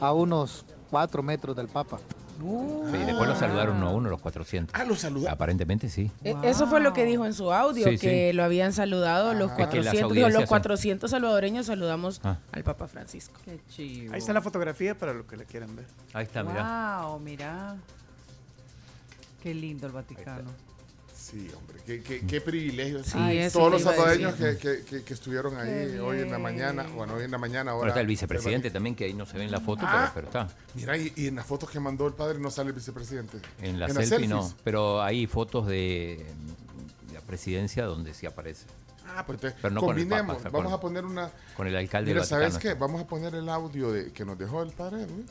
a 0.00 0.12
unos 0.12 0.64
cuatro 0.90 1.22
metros 1.22 1.56
del 1.56 1.68
Papa. 1.68 1.98
Sí, 2.38 2.96
después 3.04 3.28
lo 3.28 3.34
saludaron 3.36 3.76
uno 3.78 3.88
a 3.88 3.92
uno 3.92 4.10
los 4.10 4.20
400. 4.20 4.74
Ah, 4.78 4.84
lo 4.84 4.94
saludaron. 4.96 5.32
Aparentemente 5.34 5.88
sí. 5.88 6.10
E- 6.22 6.34
Eso 6.42 6.66
fue 6.66 6.80
lo 6.80 6.92
que 6.92 7.04
dijo 7.04 7.24
en 7.26 7.34
su 7.34 7.52
audio, 7.52 7.84
Sí, 7.88 7.98
que 7.98 8.30
sí. 8.30 8.36
lo 8.36 8.44
habían 8.44 8.72
saludado 8.72 9.34
los 9.34 9.50
Es 9.50 9.56
que 9.56 9.62
las 9.62 9.68
400, 9.68 9.92
dijo, 9.92 10.06
audiencias 10.06 10.32
los 10.34 10.40
son- 10.42 10.48
400 10.48 11.10
salvadoreños 11.10 11.66
saludamos 11.66 12.20
Ah. 12.24 12.36
al 12.52 12.62
Papa 12.64 12.86
Francisco. 12.88 13.40
Qué 13.44 13.58
chivo. 13.70 14.12
Ahí 14.12 14.18
está 14.18 14.32
la 14.32 14.42
fotografía 14.42 14.94
para 14.96 15.12
los 15.14 15.26
que 15.26 15.36
la 15.36 15.44
quieran 15.44 15.74
ver. 15.74 15.86
Ahí 16.12 16.24
está, 16.24 16.42
mira. 16.42 17.00
Wow, 17.02 17.18
mira. 17.20 17.76
Qué 19.42 19.54
lindo 19.54 19.86
el 19.86 19.92
Vaticano. 19.92 20.50
Sí, 21.28 21.50
hombre, 21.58 21.78
qué, 21.84 22.02
qué, 22.02 22.20
qué 22.24 22.40
privilegio. 22.40 23.02
Sí, 23.02 23.10
Ay, 23.16 23.38
eso 23.38 23.58
Todos 23.58 23.70
te 23.70 23.72
los 23.72 23.82
salvadoreños 23.82 24.34
que, 24.36 24.56
que- 24.58 24.84
que- 24.84 25.02
que 25.02 25.14
estuvieron 25.14 25.56
ahí 25.58 25.98
hoy 25.98 26.20
en 26.20 26.30
la 26.30 26.38
mañana, 26.38 26.84
bueno, 26.94 27.14
hoy 27.14 27.24
en 27.24 27.32
la 27.32 27.38
mañana, 27.38 27.72
ahora. 27.72 27.80
Ahora 27.80 27.88
está 27.90 28.00
el 28.00 28.06
vicepresidente 28.06 28.70
también, 28.70 28.94
que 28.94 29.06
ahí 29.06 29.12
no 29.12 29.26
se 29.26 29.36
ve 29.36 29.42
en 29.44 29.50
la 29.50 29.60
foto, 29.60 29.82
Ah. 29.84 30.12
pero, 30.14 30.28
pero 30.30 30.44
está. 30.44 30.56
Mira, 30.74 30.96
y, 30.96 31.12
y 31.16 31.26
en 31.26 31.34
las 31.34 31.44
fotos 31.46 31.68
que 31.68 31.80
mandó 31.80 32.06
el 32.06 32.12
padre 32.14 32.38
no 32.38 32.48
sale 32.52 32.68
el 32.68 32.74
vicepresidente. 32.76 33.38
En 33.60 33.80
la 33.80 33.88
las 33.88 34.06
selfie 34.08 34.28
no. 34.28 34.54
Pero 34.62 35.02
hay 35.02 35.26
fotos 35.26 35.66
de 35.66 36.24
la 37.12 37.20
presidencia 37.22 37.84
donde 37.86 38.14
sí 38.14 38.24
aparece. 38.26 38.66
Ah, 39.08 39.24
pues 39.26 39.36
entonces, 39.38 39.58
Pero 39.60 39.74
no 39.74 39.80
con 39.80 39.98
el 39.98 40.04
combinemos. 40.04 40.36
Papa, 40.36 40.50
Vamos 40.50 40.66
con- 40.70 40.78
a 40.78 40.80
poner 40.80 41.04
una. 41.04 41.30
Con 41.56 41.66
el 41.66 41.74
alcalde 41.74 42.12
Mira, 42.12 42.24
¿sabes 42.24 42.56
qué? 42.58 42.74
Vamos 42.74 43.00
a 43.02 43.06
poner 43.08 43.34
el 43.34 43.48
audio 43.48 43.90
de, 43.90 44.12
que 44.12 44.24
nos 44.24 44.38
dejó 44.38 44.62
el 44.62 44.70
padre 44.70 45.02
Edwin. 45.02 45.26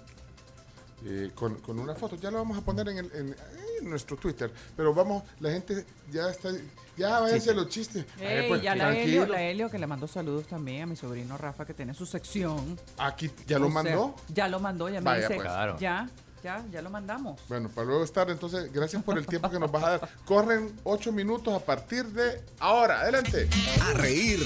eh, 1.06 1.32
con, 1.36 1.56
con 1.62 1.80
una 1.80 1.94
foto. 1.96 2.16
Ya 2.18 2.32
lo 2.32 2.40
vamos 2.40 2.58
a 2.58 2.62
poner 2.62 2.90
en, 2.90 2.98
el, 2.98 3.06
en, 3.14 3.36
en 3.82 3.90
nuestro 3.90 4.18
Twitter. 4.18 4.52
Pero 4.76 4.94
vamos, 4.94 5.24
la 5.40 5.52
gente 5.52 5.86
ya 6.12 6.30
está. 6.30 6.50
Ya 6.98 7.20
váyanse 7.20 7.54
los 7.54 7.68
chistes. 7.68 8.06
Ey, 8.20 8.28
Ay, 8.44 8.48
pues, 8.48 8.62
ya 8.62 8.74
la. 8.76 8.96
Helio, 8.98 9.26
la 9.28 9.42
Helio, 9.42 9.70
que 9.70 9.78
le 9.78 9.86
mandó 9.88 10.08
saludos 10.08 10.48
también 10.48 10.84
a 10.84 10.86
mi 10.86 10.96
sobrino 10.96 11.38
Rafa, 11.38 11.66
que 11.66 11.74
tiene 11.74 11.94
su 11.94 12.06
sección. 12.06 12.80
Aquí 12.98 13.30
ya 13.46 13.60
lo 13.60 13.68
O 13.68 13.72
sea, 13.72 13.84
mandó. 13.84 14.16
ya 14.30 14.48
lo 14.48 14.60
mandó, 14.62 14.88
ya 14.88 15.02
me 15.02 15.06
Vaya, 15.06 15.28
dice. 15.28 15.36
pues. 15.36 15.46
Claro. 15.48 15.78
Ya, 15.78 16.10
ya, 16.42 16.64
ya 16.72 16.82
lo 16.82 16.90
mandamos. 16.90 17.42
Bueno, 17.50 17.68
para 17.68 17.88
luego 17.88 18.04
estar, 18.06 18.30
entonces, 18.30 18.72
gracias 18.72 19.04
por 19.04 19.18
el 19.18 19.26
tiempo 19.28 19.50
que 19.50 19.60
nos 19.60 19.70
vas 19.72 19.84
a 19.84 19.90
dar. 19.98 20.10
Corren 20.24 20.72
ocho 20.86 21.12
minutos 21.12 21.54
a 21.54 21.60
partir 21.66 22.06
de 22.06 22.42
ahora. 22.60 23.02
Adelante. 23.02 23.50
A 23.82 23.94
reír. 23.94 24.40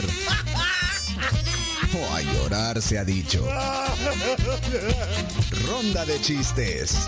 O 1.93 2.15
a 2.15 2.21
llorar 2.21 2.82
se 2.82 2.97
ha 2.97 3.03
dicho. 3.05 3.45
Ronda 5.67 6.03
de 6.05 6.19
chistes. 6.21 7.07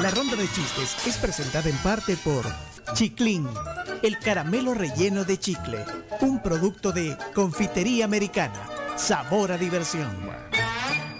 La 0.00 0.10
ronda 0.10 0.36
de 0.36 0.50
chistes 0.50 0.96
es 1.06 1.16
presentada 1.18 1.68
en 1.68 1.76
parte 1.78 2.16
por 2.16 2.44
Chiclín, 2.94 3.48
el 4.02 4.18
caramelo 4.18 4.74
relleno 4.74 5.24
de 5.24 5.38
chicle, 5.38 5.84
un 6.20 6.42
producto 6.42 6.92
de 6.92 7.16
confitería 7.34 8.04
americana. 8.04 8.68
Sabor 8.96 9.52
a 9.52 9.58
diversión. 9.58 10.10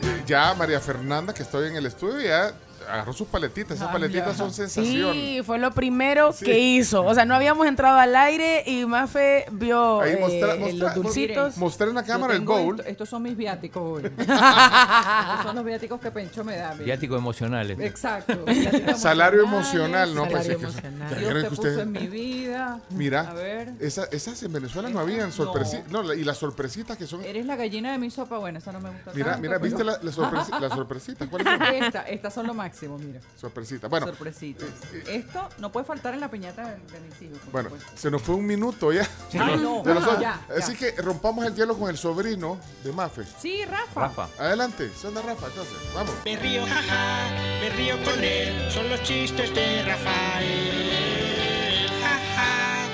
Eh, 0.03 0.23
Ya 0.27 0.55
María 0.55 0.81
Fernanda, 0.81 1.33
que 1.35 1.43
estoy 1.43 1.69
en 1.69 1.77
el 1.77 1.87
estudio, 1.87 2.21
ya 2.21 2.53
agarró 2.93 3.13
sus 3.13 3.27
paletitas. 3.29 3.77
Esas 3.77 3.89
Ah, 3.89 3.93
paletitas 3.93 4.29
ya. 4.29 4.35
son 4.35 4.53
sensación. 4.53 5.13
Sí, 5.15 5.41
fue 5.45 5.59
lo 5.59 5.73
primero 5.73 6.35
que 6.39 6.59
hizo. 6.59 7.05
O 7.05 7.15
sea, 7.15 7.25
no 7.25 7.35
habíamos 7.35 7.67
entrado 7.67 7.99
al 7.99 8.15
aire 8.15 8.63
y 8.67 8.85
Mafe 8.87 9.47
vio 9.53 10.01
Ahí 10.01 10.13
eh, 10.13 10.19
mostra- 10.21 10.55
eh, 10.55 10.59
mostra- 10.59 10.87
los 10.89 10.95
dulcitos. 10.95 11.57
Mostré 11.57 11.89
en 11.89 11.95
la 11.95 12.03
cámara 12.05 12.35
el 12.35 12.41
bowl. 12.43 12.79
esto- 12.81 12.91
estos 12.91 13.09
son 13.09 13.23
mis 13.23 13.37
viáticos 13.37 13.83
hoy. 13.83 14.03
estos 14.19 15.43
son 15.43 15.57
los 15.57 15.65
viáticos 15.65 16.01
que 16.01 16.11
Pencho 16.11 16.45
me 16.45 16.57
da. 16.57 16.73
mira. 16.73 16.85
Viáticos 16.85 17.19
emocionales. 17.19 17.79
Exacto. 17.81 18.45
Salario 18.97 19.43
emocional, 19.43 20.15
¿no? 20.15 20.25
Salario 20.25 20.37
Pensé 20.37 20.57
que- 20.57 20.87
emocional. 20.87 21.19
Dios 21.19 21.35
te 21.35 21.41
que 21.43 21.49
puso 21.49 21.63
usted- 21.63 21.79
en 21.81 21.93
mi 21.93 22.07
vida. 22.09 22.81
Mira, 22.91 23.21
A 23.31 23.35
ver. 23.35 23.73
esa- 23.81 24.07
esas 24.13 24.43
en 24.43 24.53
Venezuela 24.53 24.89
no 24.91 25.01
habían 25.01 25.33
sorpresitas. 25.33 25.91
No. 25.91 26.13
y 26.13 26.25
las 26.25 26.37
sorpresitas 26.39 26.97
que 26.97 27.07
son. 27.07 27.25
Eres 27.25 27.47
la 27.47 27.57
gallina 27.57 27.93
de 27.93 27.99
mi 27.99 28.11
sopa. 28.11 28.39
Bueno, 28.39 28.59
esa 28.59 28.73
no 28.73 28.81
me 28.81 28.91
gusta 28.91 29.13
Mira, 29.15 29.27
tanto, 29.33 29.41
mira, 29.43 29.53
pero- 29.55 29.65
¿viste 29.65 29.85
la, 29.85 29.93
la 30.03 30.11
sorpresi- 30.11 30.59
las 30.61 30.73
sorpresitas? 30.75 31.29
¿Cuáles 31.29 31.47
son? 31.49 31.63
Esta, 31.63 32.03
estas 32.03 32.35
son 32.35 32.47
lo 32.47 32.55
máximo, 32.55 32.82
mira. 32.89 33.21
Sorpresitas. 33.41 33.89
Bueno, 33.91 34.07
Sorpresitas. 34.07 34.69
Esto 35.09 35.49
no 35.59 35.73
puede 35.73 35.87
faltar 35.87 36.15
en 36.15 36.21
la 36.21 36.31
piñata 36.31 36.67
de, 36.67 36.77
de 36.77 37.01
mis 37.01 37.23
hijos. 37.23 37.39
bueno, 37.51 37.71
supuesto. 37.71 37.93
se 37.97 38.11
nos 38.11 38.23
fue 38.23 38.35
un 38.35 38.47
minuto 38.47 38.93
ya. 38.93 39.09
Ay, 39.33 39.57
no. 39.59 39.83
De 39.83 39.95
nosotros. 39.95 40.21
Ya, 40.21 40.41
ya. 40.49 40.55
Así 40.57 40.75
que 40.77 40.93
rompamos 41.03 41.45
el 41.47 41.55
hielo 41.55 41.77
con 41.79 41.89
el 41.91 41.97
sobrino 41.99 42.59
de 42.85 42.93
Mafe. 42.93 43.23
Sí, 43.39 43.65
Rafa. 43.65 44.01
Rafa. 44.01 44.29
Adelante, 44.39 44.91
son 45.01 45.15
de 45.15 45.23
Rafa, 45.23 45.47
entonces, 45.47 45.75
vamos. 45.95 46.13
Me 46.25 46.37
río, 46.37 46.65
jaja, 46.67 47.31
me 47.61 47.71
río 47.71 47.97
con 48.05 48.23
él. 48.23 48.71
Son 48.71 48.89
los 48.89 49.03
chistes 49.03 49.55
de 49.55 49.83
Rafael. 49.85 51.89
Jaja, 52.01 52.89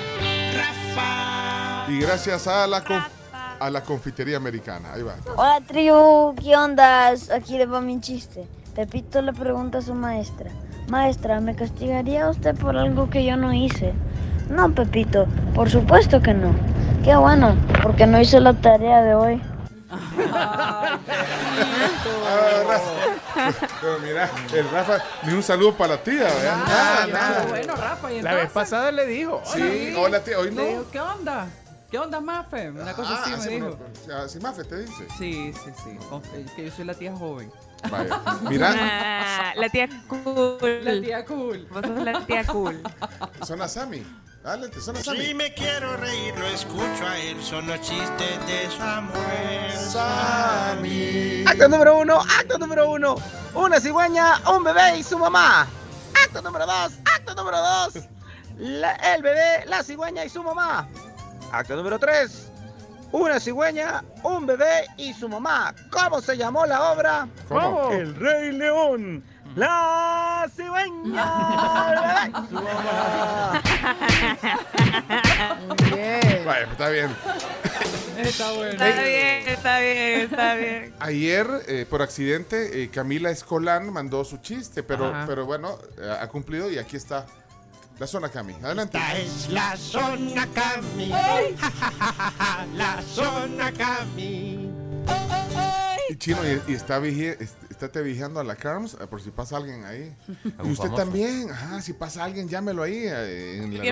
Rafa. 0.55 1.91
Y 1.91 1.99
gracias 1.99 2.47
a 2.47 2.67
la, 2.67 2.83
a 3.59 3.69
la 3.69 3.83
confitería 3.83 4.37
americana. 4.37 4.93
Ahí 4.93 5.01
va. 5.01 5.15
Hola 5.35 5.61
tribu, 5.65 6.35
¿qué 6.41 6.55
ondas? 6.55 7.29
Aquí 7.29 7.57
le 7.57 7.65
va 7.65 7.81
mi 7.81 7.99
chiste. 7.99 8.47
Pepito 8.75 9.21
le 9.21 9.33
pregunta 9.33 9.79
a 9.79 9.81
su 9.81 9.93
maestra, 9.93 10.49
maestra, 10.89 11.39
¿me 11.41 11.55
castigaría 11.55 12.29
usted 12.29 12.55
por 12.55 12.77
algo 12.77 13.09
que 13.09 13.25
yo 13.25 13.35
no 13.35 13.53
hice? 13.53 13.93
No, 14.49 14.73
Pepito, 14.73 15.27
por 15.53 15.69
supuesto 15.69 16.21
que 16.21 16.33
no. 16.33 16.53
Qué 17.03 17.15
bueno, 17.15 17.55
porque 17.83 18.07
no 18.07 18.19
hice 18.19 18.39
la 18.39 18.53
tarea 18.53 19.01
de 19.01 19.15
hoy. 19.15 19.41
Ah, 20.31 20.99
Rafa. 22.67 23.57
Pero 23.81 23.99
mira, 23.99 24.29
el 24.53 24.69
Rafa, 24.69 24.99
ni 25.23 25.33
un 25.33 25.43
saludo 25.43 25.73
para 25.73 25.95
la 25.95 26.03
tía, 26.03 26.23
¿verdad? 26.23 26.57
Nada, 26.67 27.07
nada. 27.07 27.45
Bueno, 27.47 27.75
Rafa, 27.75 28.13
y 28.13 28.21
La 28.21 28.35
vez 28.35 28.51
pasada 28.51 28.91
le 28.91 29.05
dijo. 29.07 29.41
Sí, 29.45 29.93
hola 29.97 30.23
tía, 30.23 30.39
hoy 30.39 30.51
no. 30.51 30.89
¿qué 30.91 30.99
onda? 30.99 31.47
¿Qué 31.89 31.97
onda, 31.97 32.21
Mafe? 32.21 32.69
Una 32.69 32.93
cosa 32.93 33.15
Ah, 33.15 33.21
así 33.23 33.31
me 33.31 33.41
sí, 33.41 33.49
dijo. 33.49 33.77
sea, 34.05 34.29
si 34.29 34.39
Mafe 34.39 34.63
te 34.63 34.77
dice. 34.81 35.07
Sí, 35.17 35.51
sí, 35.63 35.71
sí. 35.83 35.97
Con- 36.07 36.21
Que 36.55 36.65
yo 36.65 36.71
soy 36.71 36.85
la 36.85 36.93
tía 36.93 37.15
joven. 37.15 37.51
Vaya. 37.89 38.21
Mira, 38.49 38.75
Ah, 38.77 39.53
la 39.55 39.69
tía 39.69 39.89
cool. 40.07 40.85
La 40.85 41.01
tía 41.01 41.25
cool. 41.25 41.67
Vos 41.71 41.81
sos 41.85 42.03
la 42.03 42.25
tía 42.25 42.45
cool. 42.45 42.79
son 43.45 43.61
a 43.63 43.67
Sammy. 43.67 44.05
Dale, 44.43 44.71
son 44.79 44.97
a 44.97 45.03
Sammy. 45.03 45.19
Si 45.25 45.33
me 45.33 45.51
quiero 45.55 45.97
reír, 45.97 46.37
lo 46.37 46.45
escucho 46.47 47.07
a 47.07 47.17
él. 47.17 47.41
Son 47.41 47.65
los 47.65 47.81
chistes 47.81 48.45
de 48.45 48.69
Samuel. 48.77 49.71
Sammy. 49.73 51.43
Acto 51.47 51.67
número 51.69 51.97
uno, 51.97 52.19
acto 52.21 52.57
número 52.59 52.91
uno. 52.91 53.15
Una 53.55 53.79
cigüeña, 53.79 54.39
un 54.55 54.63
bebé 54.63 54.99
y 54.99 55.03
su 55.03 55.17
mamá. 55.17 55.67
Acto 56.23 56.41
número 56.43 56.67
dos, 56.67 56.93
acto 57.15 57.33
número 57.33 57.57
dos. 57.59 57.93
La- 58.59 58.93
el 59.15 59.23
bebé, 59.23 59.65
la 59.65 59.81
cigüeña 59.83 60.23
y 60.25 60.29
su 60.29 60.43
mamá. 60.43 60.87
Acto 61.51 61.75
número 61.75 61.97
tres. 61.99 62.51
Una 63.11 63.39
cigüeña, 63.39 64.03
un 64.23 64.45
bebé 64.45 64.85
y 64.97 65.13
su 65.13 65.27
mamá. 65.27 65.73
¿Cómo 65.89 66.21
se 66.21 66.37
llamó 66.37 66.65
la 66.65 66.91
obra? 66.91 67.27
¿Cómo? 67.47 67.91
El 67.91 68.15
Rey 68.15 68.51
León. 68.51 69.23
La 69.55 70.47
cigüeña, 70.55 71.89
bebé 71.89 72.29
y 72.29 72.47
su 72.49 72.53
mamá. 72.53 73.61
Bien. 75.91 76.45
Vaya, 76.45 76.65
pues, 76.65 76.71
está 76.71 76.89
bien. 76.89 77.09
Está 78.19 78.51
bueno. 78.51 78.71
Está 78.71 79.01
bien, 79.01 79.47
está 79.47 79.79
bien, 79.79 80.19
está 80.21 80.55
bien. 80.55 80.93
Ayer, 80.99 81.47
eh, 81.67 81.85
por 81.89 82.03
accidente, 82.03 82.83
eh, 82.83 82.89
Camila 82.91 83.31
Escolán 83.31 83.91
mandó 83.91 84.23
su 84.23 84.37
chiste, 84.37 84.83
pero, 84.83 85.05
Ajá. 85.07 85.25
pero 85.25 85.45
bueno, 85.47 85.79
eh, 85.97 86.17
ha 86.21 86.27
cumplido 86.27 86.69
y 86.69 86.77
aquí 86.77 86.95
está 86.97 87.25
la 87.99 88.07
zona 88.07 88.29
Cami. 88.29 88.53
Adelante. 88.63 88.97
Esta 88.97 89.17
es 89.17 89.49
la 89.49 89.75
zona 89.77 90.47
Cami. 90.53 91.09
Ja, 91.59 91.71
ja, 91.71 91.91
ja, 91.91 92.11
ja, 92.17 92.31
ja, 92.37 92.65
La 92.75 93.01
zona 93.01 93.71
Cami. 93.73 94.69
Y 96.09 96.15
Chino, 96.15 96.39
y, 96.43 96.71
y 96.71 96.75
está, 96.75 96.99
estate 97.05 98.01
vigiando 98.01 98.39
a 98.39 98.43
la 98.43 98.55
Carms 98.55 98.95
eh, 98.99 99.05
por 99.07 99.21
si 99.21 99.29
pasa 99.31 99.57
alguien 99.57 99.85
ahí. 99.85 100.11
¿Algún 100.57 100.69
Y 100.69 100.71
usted 100.71 100.85
famoso? 100.85 100.95
también, 101.03 101.51
ajá, 101.51 101.81
si 101.81 101.93
pasa 101.93 102.23
alguien, 102.23 102.47
llámelo 102.49 102.83
ahí 102.83 103.03
eh, 103.05 103.57
en 103.63 103.73
el, 103.73 103.85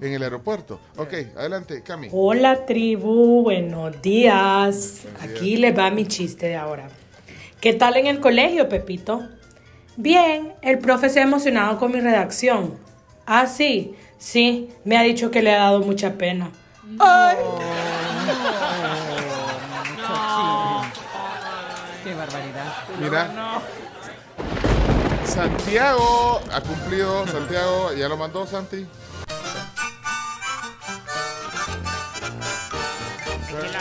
en 0.00 0.12
el 0.12 0.22
aeropuerto. 0.22 0.78
Ok, 0.96 1.14
adelante, 1.36 1.82
Cami. 1.82 2.08
Hola 2.12 2.64
tribu, 2.64 3.42
buenos 3.42 4.00
días. 4.02 5.00
Buenos 5.02 5.22
Aquí 5.36 5.56
les 5.56 5.76
va 5.76 5.90
mi 5.90 6.06
chiste 6.06 6.46
de 6.46 6.56
ahora. 6.56 6.88
¿Qué 7.60 7.72
tal 7.72 7.96
en 7.96 8.06
el 8.06 8.20
colegio, 8.20 8.68
Pepito? 8.68 9.26
Bien, 9.96 10.54
el 10.62 10.78
profe 10.78 11.08
se 11.08 11.18
ha 11.18 11.24
emocionado 11.24 11.76
con 11.78 11.90
mi 11.90 11.98
redacción. 12.00 12.87
Ah, 13.30 13.46
sí, 13.46 13.94
sí, 14.16 14.70
me 14.84 14.96
ha 14.96 15.02
dicho 15.02 15.30
que 15.30 15.42
le 15.42 15.54
ha 15.54 15.58
dado 15.58 15.80
mucha 15.80 16.14
pena. 16.14 16.50
Ay. 16.98 17.36
Qué 22.04 22.14
barbaridad. 22.14 22.74
Mira. 22.98 23.28
Santiago 25.26 26.40
ha 26.50 26.60
cumplido. 26.62 27.26
Santiago, 27.26 27.92
¿ya 27.92 28.08
lo 28.08 28.16
mandó 28.16 28.46
Santi? 28.46 28.86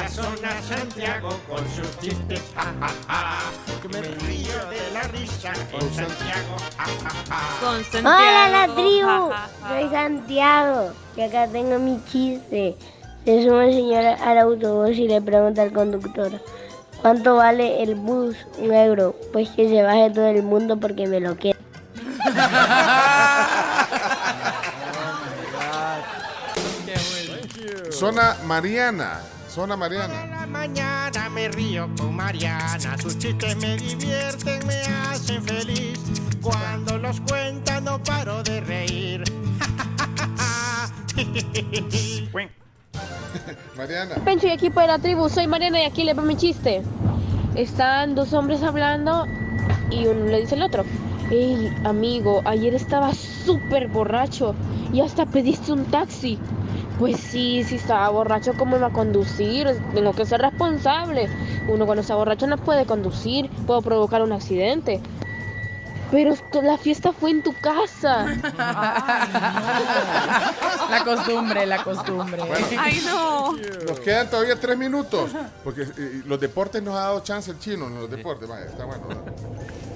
De 0.08 0.14
la 0.14 0.24
zona 0.24 0.62
Santiago 0.62 1.30
con 1.50 1.60
sus 1.76 2.00
chistes. 2.00 2.42
Ja, 2.56 2.64
ja, 2.80 2.88
ja. 3.10 3.40
Que 3.82 3.90
me 3.90 4.02
río 4.02 4.66
de 4.70 4.92
la 4.94 5.02
risa 5.04 5.52
con 5.70 5.82
Santiago. 5.94 6.56
Ja, 6.78 6.86
ja, 6.86 7.10
ja. 7.30 7.40
Con 7.60 7.84
Santiago. 7.84 8.16
Hola 8.16 8.50
la 8.50 8.68
tribu, 8.74 9.06
ja, 9.06 9.30
ja, 9.30 9.50
ja. 9.62 9.68
soy 9.68 9.90
Santiago 9.90 10.94
y 11.18 11.22
acá 11.22 11.48
tengo 11.48 11.78
mi 11.80 12.02
chiste. 12.06 12.78
Se 13.26 13.44
sube 13.44 13.68
un 13.68 13.74
señor 13.74 14.06
al 14.06 14.38
autobús 14.38 14.98
y 14.98 15.10
le 15.10 15.22
pregunta 15.22 15.64
al 15.64 15.74
conductor, 15.74 16.42
¿cuánto 17.02 17.36
vale 17.36 17.84
el 17.84 17.96
bus? 17.96 18.38
Un 18.60 18.74
euro. 18.74 19.14
Pues 19.34 19.50
que 19.50 19.68
se 19.68 19.84
baje 19.84 20.10
todo 20.12 20.28
el 20.28 20.42
mundo 20.42 20.78
porque 20.78 21.06
me 21.08 21.20
lo 21.20 21.36
queda. 21.36 21.58
Zona 27.92 28.38
Mariana. 28.46 29.20
Zona 29.58 29.76
Mariana. 29.76 30.28
la 30.28 30.46
mañana 30.46 31.30
me 31.30 31.48
río 31.50 31.90
con 31.98 32.16
Mariana. 32.16 32.96
Sus 33.02 33.18
chistes 33.18 33.58
me 33.58 33.76
divierten, 33.76 34.68
me 34.68 34.76
hacen 34.76 35.42
feliz. 35.42 35.98
Cuando 36.44 37.00
los 37.00 37.20
cuenta 37.22 37.82
no 37.82 37.98
paro 38.04 38.44
de 38.44 38.62
reír. 38.62 39.24
Mariana. 43.76 44.14
Pencho 44.24 44.46
y 44.46 44.52
equipo 44.52 44.80
de 44.80 44.86
la 44.86 45.00
tribu, 45.00 45.28
soy 45.28 45.48
Mariana 45.48 45.82
y 45.82 45.86
aquí 45.86 46.04
le 46.04 46.14
va 46.14 46.22
mi 46.22 46.38
chiste. 46.38 46.84
Están 47.56 48.14
dos 48.14 48.34
hombres 48.34 48.62
hablando 48.62 49.26
y 49.90 50.06
uno 50.06 50.26
le 50.26 50.42
dice 50.42 50.54
al 50.54 50.62
otro, 50.62 50.86
hey 51.32 51.74
amigo, 51.84 52.44
ayer 52.46 52.76
estaba 52.76 53.12
súper 53.16 53.88
borracho 53.88 54.54
y 54.94 55.02
hasta 55.02 55.26
pediste 55.26 55.72
un 55.72 55.84
taxi. 55.86 56.38
Pues 57.00 57.20
sí, 57.20 57.64
si 57.64 57.76
estaba 57.76 58.10
borracho, 58.10 58.54
¿cómo 58.58 58.76
iba 58.78 58.88
a 58.88 58.92
conducir? 58.92 59.68
Tengo 59.94 60.14
que 60.14 60.26
ser 60.26 60.42
responsable. 60.42 61.30
Uno 61.68 61.86
cuando 61.86 62.02
está 62.02 62.16
borracho 62.16 62.48
no 62.48 62.58
puede 62.58 62.86
conducir, 62.86 63.50
puedo 63.68 63.82
provocar 63.82 64.24
un 64.24 64.32
accidente. 64.32 65.00
Pero 66.10 66.34
la 66.64 66.78
fiesta 66.78 67.12
fue 67.12 67.32
en 67.32 67.44
tu 67.44 67.54
casa. 67.60 68.26
La 70.90 71.04
costumbre, 71.04 71.66
la 71.66 71.84
costumbre. 71.84 72.42
Ay, 72.80 73.02
no. 73.06 73.52
Nos 73.52 74.00
quedan 74.00 74.30
todavía 74.30 74.58
tres 74.58 74.78
minutos. 74.78 75.32
Porque 75.64 75.82
eh, 75.82 76.22
los 76.26 76.40
deportes 76.40 76.82
nos 76.82 76.96
ha 76.96 77.00
dado 77.00 77.20
chance 77.22 77.52
el 77.52 77.60
chino 77.60 77.88
en 77.88 77.96
los 77.96 78.10
deportes. 78.10 78.48
Vaya, 78.48 78.66
está 78.68 78.86
bueno. 78.86 79.04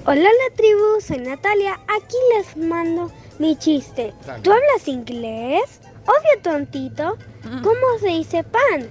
Hola 0.05 0.21
la 0.23 0.55
tribu, 0.55 0.99
soy 0.99 1.19
Natalia. 1.19 1.79
Aquí 1.87 2.17
les 2.35 2.57
mando 2.57 3.09
mi 3.39 3.55
chiste. 3.55 4.13
Dale. 4.25 4.43
¿Tú 4.43 4.51
hablas 4.51 4.87
inglés? 4.87 5.80
Obvio, 6.05 6.41
tontito. 6.43 7.17
¿Cómo 7.63 7.99
se 7.99 8.07
dice 8.07 8.43
pan? 8.43 8.89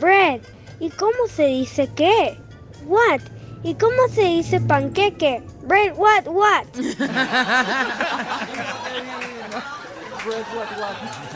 Bread. 0.00 0.40
¿Y 0.78 0.90
cómo 0.90 1.26
se 1.28 1.46
dice 1.46 1.88
qué? 1.94 2.38
What? 2.86 3.20
¿y 3.62 3.74
cómo 3.74 4.08
se 4.14 4.22
dice 4.22 4.60
panqueque? 4.60 5.42
Bread 5.62 5.96
what 5.96 6.26
what? 6.26 6.64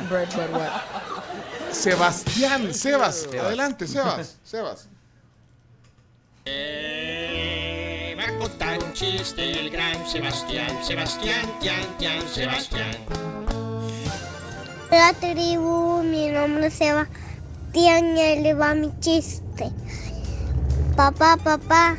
Bread, 0.09 0.29
bread, 0.35 0.53
what? 0.53 0.71
Sebastián, 1.73 2.75
Sebas. 2.75 3.27
Adelante, 3.27 3.87
Sebas. 3.87 4.37
Sebas. 4.45 4.89
Eh, 6.45 8.15
va 8.19 8.25
a 8.25 8.39
contar 8.39 8.79
un 8.83 8.93
chiste 8.93 9.59
el 9.59 9.71
gran 9.71 10.07
Sebastián, 10.07 10.85
Sebastián, 10.85 11.51
Tian, 11.61 11.99
Tian, 11.99 12.29
Sebastián. 12.29 13.34
La 14.95 15.13
tribu, 15.13 16.03
mi 16.05 16.29
nombre 16.29 16.69
es 16.69 16.75
Sebastián 16.75 18.17
y 18.17 18.21
ahí 18.21 18.53
va 18.53 18.75
mi 18.75 18.97
chiste. 19.01 19.73
Papá, 20.95 21.37
papá, 21.37 21.97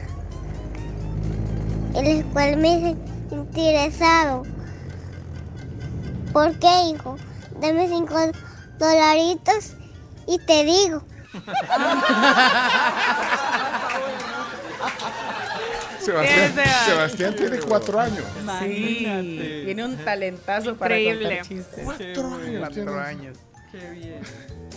el 1.94 2.24
cual 2.28 2.56
me 2.56 2.78
dice 2.78 2.96
interesado. 3.32 4.44
¿Por 6.32 6.58
qué, 6.60 6.84
hijo? 6.84 7.18
Dame 7.60 7.90
cinco 7.90 8.16
dolaritos 8.80 9.74
y 10.26 10.40
te 10.40 10.64
digo. 10.64 11.04
Sebastián, 16.06 17.36
tiene 17.36 17.58
cuatro 17.60 18.00
años. 18.00 18.24
Sí, 18.62 19.08
tiene 19.66 19.86
un 19.86 19.98
talentazo 19.98 20.76
para 20.76 20.98
Increíble. 21.00 21.38
contar 21.40 21.48
chistes. 21.48 21.84
Cuatro 21.84 22.36
años. 22.36 22.60
Cuatro 22.60 23.00
años. 23.00 23.38
Qué 23.72 23.90
bien. 23.92 24.22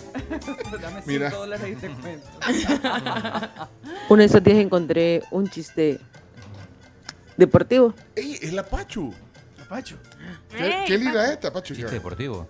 Dame 0.81 1.01
Mira. 1.05 1.29
5 1.29 1.39
dólares 1.41 1.67
y 1.71 1.75
te 1.75 1.89
cuento. 1.89 2.27
Uno 4.09 4.19
de 4.21 4.25
esos 4.25 4.43
días 4.43 4.57
encontré 4.57 5.23
un 5.31 5.47
chiste 5.47 5.99
deportivo. 7.37 7.93
¡Ey, 8.15 8.37
es 8.41 8.51
la 8.53 8.63
Pachu! 8.63 9.13
La 9.57 9.65
Pachu. 9.65 9.95
¿Qué, 10.49 10.83
qué 10.87 10.97
linda 10.97 11.31
esta, 11.31 11.53
Pachu? 11.53 11.75
Chiste 11.75 11.91
deportivo. 11.91 12.47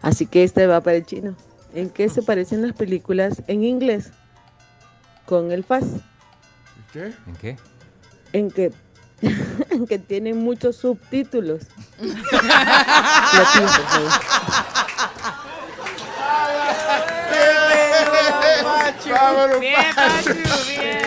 Así 0.00 0.26
que 0.26 0.44
este 0.44 0.66
va 0.66 0.80
para 0.80 0.96
el 0.96 1.04
chino. 1.04 1.36
¿En 1.74 1.90
qué 1.90 2.08
se 2.08 2.22
parecen 2.22 2.62
las 2.62 2.72
películas 2.74 3.42
en 3.46 3.64
inglés? 3.64 4.10
Con 5.26 5.52
el 5.52 5.64
FAS. 5.64 5.84
¿Qué? 6.92 7.12
¿En 7.26 7.36
qué? 7.40 7.56
En 8.32 8.50
que, 8.50 8.72
en 9.70 9.86
que 9.86 9.98
tienen 9.98 10.38
muchos 10.38 10.76
subtítulos. 10.76 11.62
Vámonos, 19.12 19.60
Bien, 19.60 19.76
Pachu, 19.94 20.32
bien, 20.68 20.98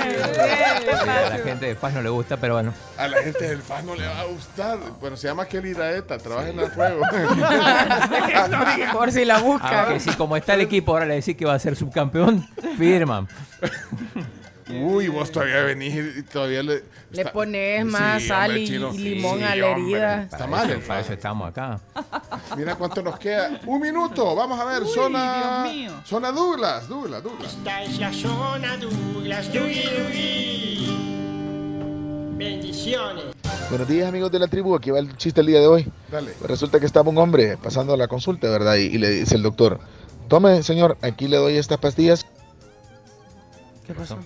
bien, 0.82 1.10
A 1.10 1.30
la 1.30 1.38
gente 1.44 1.66
de 1.66 1.76
Paz 1.76 1.94
no 1.94 2.02
le 2.02 2.10
gusta, 2.10 2.38
pero 2.38 2.54
bueno. 2.56 2.74
A 2.98 3.08
la 3.08 3.22
gente 3.22 3.48
del 3.48 3.62
FAS 3.62 3.84
no 3.84 3.96
le 3.96 4.08
va 4.08 4.22
a 4.22 4.26
gustar. 4.26 4.78
Bueno, 5.00 5.18
se 5.18 5.28
llama 5.28 5.46
Kelly 5.46 5.74
Daeta, 5.74 6.18
trabaja 6.18 6.50
en 6.50 6.60
el 6.60 6.70
juego. 6.70 7.02
Por 8.94 9.12
si 9.12 9.26
la 9.26 9.40
busca. 9.40 9.84
Aunque 9.84 10.00
si 10.00 10.12
como 10.12 10.38
está 10.38 10.54
el 10.54 10.62
equipo, 10.62 10.94
ahora 10.94 11.06
le 11.06 11.16
decís 11.16 11.36
que 11.36 11.46
va 11.46 11.56
a 11.56 11.60
ser 11.60 11.76
subcampeón, 11.76 12.48
firman. 12.78 13.28
Uy, 14.68 15.10
vos 15.10 15.32
todavía 15.32 15.62
venís 15.64 16.18
y 16.18 16.24
todavía 16.24 16.64
le... 16.64 16.84
Le 17.12 17.22
está- 17.22 17.32
pones 17.32 17.86
más 17.86 18.24
sal 18.24 18.58
y, 18.58 18.66
limón 18.68 19.38
Sí, 19.38 19.44
a 19.44 19.56
la 19.56 19.68
hombre. 19.68 19.92
herida. 19.94 20.24
Está 20.24 20.48
mal 20.48 20.80
Para 20.88 21.02
eso 21.02 21.14
estamos 21.14 21.50
acá. 21.50 21.80
Mira 22.58 22.74
cuánto 22.76 23.04
nos 23.04 23.20
queda. 23.20 23.60
Un 23.68 23.80
minuto. 23.80 24.34
Vamos 24.36 24.60
a 24.60 24.66
ver. 24.66 24.84
zona. 24.88 25.64
Dios 25.66 25.76
mío. 25.76 25.92
Zona 26.04 26.32
Douglas. 26.32 26.90
Douglas, 26.90 27.22
Douglas. 27.22 27.54
Esta 27.54 27.84
es 27.84 28.00
la 28.00 28.12
zona 28.12 28.76
Douglas, 28.78 29.54
Dugui, 29.54 29.84
Dugui. 29.84 30.96
Bendiciones. 32.38 33.26
Buenos 33.70 33.88
días 33.88 34.08
amigos 34.10 34.32
de 34.32 34.40
la 34.40 34.48
tribu, 34.48 34.76
aquí 34.76 34.92
va 34.92 35.00
el 35.00 35.16
chiste 35.18 35.42
el 35.42 35.48
día 35.48 35.60
de 35.60 35.68
hoy. 35.68 35.92
Dale. 36.12 36.32
Pues 36.40 36.50
resulta 36.50 36.80
que 36.80 36.86
estaba 36.86 37.10
un 37.10 37.18
hombre 37.18 37.58
pasando 37.58 37.96
la 37.98 38.08
consulta, 38.08 38.50
¿verdad? 38.50 38.76
Y, 38.76 38.82
y 38.88 38.98
le 38.98 39.10
dice 39.10 39.36
el 39.36 39.44
doctor, 39.44 39.80
tome 40.28 40.62
señor, 40.64 40.98
aquí 41.02 41.28
le 41.28 41.38
doy 41.38 41.58
estas 41.58 41.78
pastillas 41.78 42.26
¿Qué 43.88 43.94
pasó? 43.94 44.18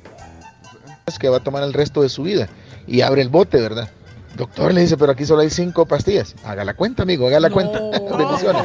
Que 1.17 1.29
va 1.29 1.37
a 1.37 1.39
tomar 1.39 1.63
el 1.63 1.73
resto 1.73 2.01
de 2.01 2.09
su 2.09 2.23
vida. 2.23 2.47
Y 2.85 3.01
abre 3.01 3.21
el 3.21 3.29
bote, 3.29 3.59
¿verdad? 3.59 3.89
Doctor 4.35 4.73
le 4.73 4.81
dice, 4.81 4.97
pero 4.97 5.11
aquí 5.11 5.25
solo 5.25 5.41
hay 5.41 5.49
cinco 5.49 5.85
pastillas. 5.85 6.35
Haga 6.45 6.63
la 6.63 6.73
cuenta, 6.73 7.03
amigo, 7.03 7.27
haga 7.27 7.39
la 7.39 7.49
cuenta. 7.49 7.79
Bendiciones. 8.17 8.63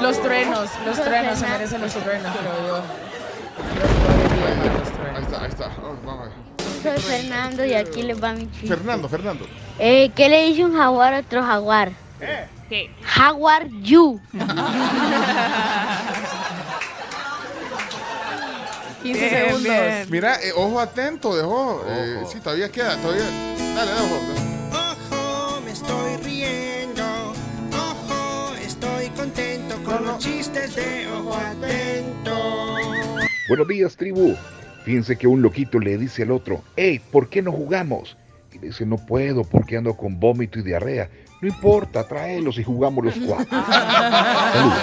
Los 0.00 0.20
truenos, 0.20 0.70
los 0.86 1.02
truenos, 1.02 1.38
se 1.38 1.46
merecen 1.46 1.80
los 1.80 1.92
truenos, 1.92 2.32
yo. 2.66 2.76
Ahí 5.14 5.22
está, 5.22 5.42
ahí 5.42 5.48
está. 5.48 5.66
Oh, 5.82 5.94
vamos. 6.04 6.28
Soy 6.82 6.98
Fernando 6.98 7.64
y 7.64 7.74
aquí 7.74 8.02
les 8.02 8.20
va 8.20 8.32
mi 8.32 8.50
chiste. 8.50 8.68
Fernando, 8.68 9.08
Fernando. 9.08 9.46
Eh, 9.78 10.10
¿Qué 10.16 10.28
le 10.28 10.46
dice 10.46 10.64
un 10.64 10.76
jaguar 10.76 11.14
a 11.14 11.20
otro 11.20 11.42
jaguar? 11.42 11.92
¿Qué? 12.68 12.90
Jaguar 13.04 13.68
you. 13.82 14.20
15 19.02 19.20
Bien, 19.20 19.30
segundos. 19.30 19.62
bien. 19.62 20.06
Mira, 20.10 20.34
eh, 20.42 20.52
ojo 20.54 20.80
atento, 20.80 21.36
dejó. 21.36 21.84
Eh, 21.88 22.22
sí, 22.30 22.38
todavía 22.40 22.70
queda, 22.70 22.96
todavía. 22.98 23.24
Dale, 23.24 23.90
dale, 23.90 23.92
ojo. 24.02 24.18
Ojo, 25.10 25.60
me 25.62 25.72
estoy 25.72 26.16
riendo. 26.18 27.32
Ojo, 27.72 28.54
estoy 28.64 29.08
contento 29.10 29.76
con 29.84 30.04
los 30.06 30.18
chistes 30.18 30.74
de 30.76 31.08
ojo 31.08 31.34
atento. 31.34 32.76
Buenos 33.48 33.68
días, 33.68 33.96
tribu. 33.96 34.34
Fíjense 34.84 35.16
que 35.16 35.26
un 35.26 35.42
loquito 35.42 35.78
le 35.78 35.96
dice 35.98 36.22
al 36.22 36.30
otro, 36.32 36.62
hey, 36.76 37.00
¿por 37.10 37.28
qué 37.28 37.42
no 37.42 37.52
jugamos? 37.52 38.16
Y 38.52 38.58
le 38.58 38.66
dice, 38.68 38.84
no 38.86 38.96
puedo 38.98 39.44
porque 39.44 39.76
ando 39.76 39.94
con 39.96 40.18
vómito 40.20 40.58
y 40.58 40.62
diarrea. 40.62 41.08
No 41.40 41.48
importa, 41.48 42.06
tráelos 42.06 42.56
y 42.58 42.64
jugamos 42.64 43.04
los 43.04 43.14
cuatro. 43.26 43.46
Saludos. 44.52 44.78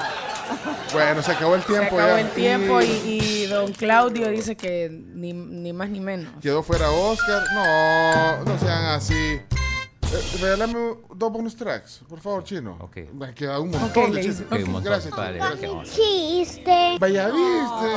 se 0.89 1.31
acabó 1.31 1.55
el 1.55 1.61
Se 1.61 1.67
tiempo 1.67 1.95
acabó 1.95 1.97
ya. 2.15 2.19
el 2.21 2.29
tiempo 2.31 2.81
y, 2.81 2.85
y 2.85 3.45
don 3.47 3.71
Claudio 3.73 4.29
dice 4.29 4.55
que 4.55 4.89
ni, 4.91 5.33
ni 5.33 5.73
más 5.73 5.89
ni 5.89 5.99
menos. 5.99 6.31
Quedó 6.41 6.63
fuera 6.63 6.89
Oscar. 6.91 7.43
No, 7.53 8.43
no 8.45 8.59
sean 8.59 8.85
así. 8.85 9.13
Eh, 9.13 10.21
regálame 10.39 10.73
dos 11.15 11.31
bonus 11.33 11.55
tracks, 11.57 11.99
por 12.07 12.21
favor, 12.21 12.41
chino. 12.45 12.77
Ok. 12.79 12.97
Me 13.13 13.33
queda 13.33 13.59
un 13.59 13.71
montón 13.71 14.05
Ok, 14.05 14.11
de 14.15 14.21
chistes. 14.23 14.45
hice- 14.47 14.55
Ok, 14.55 14.65
un 14.65 14.71
montón. 14.71 14.83
Gracias. 14.93 15.13
Vale, 15.15 15.37
gracias. 15.37 15.71
Chiste. 15.93 16.97
Vaya, 16.97 17.27
viste. 17.27 17.87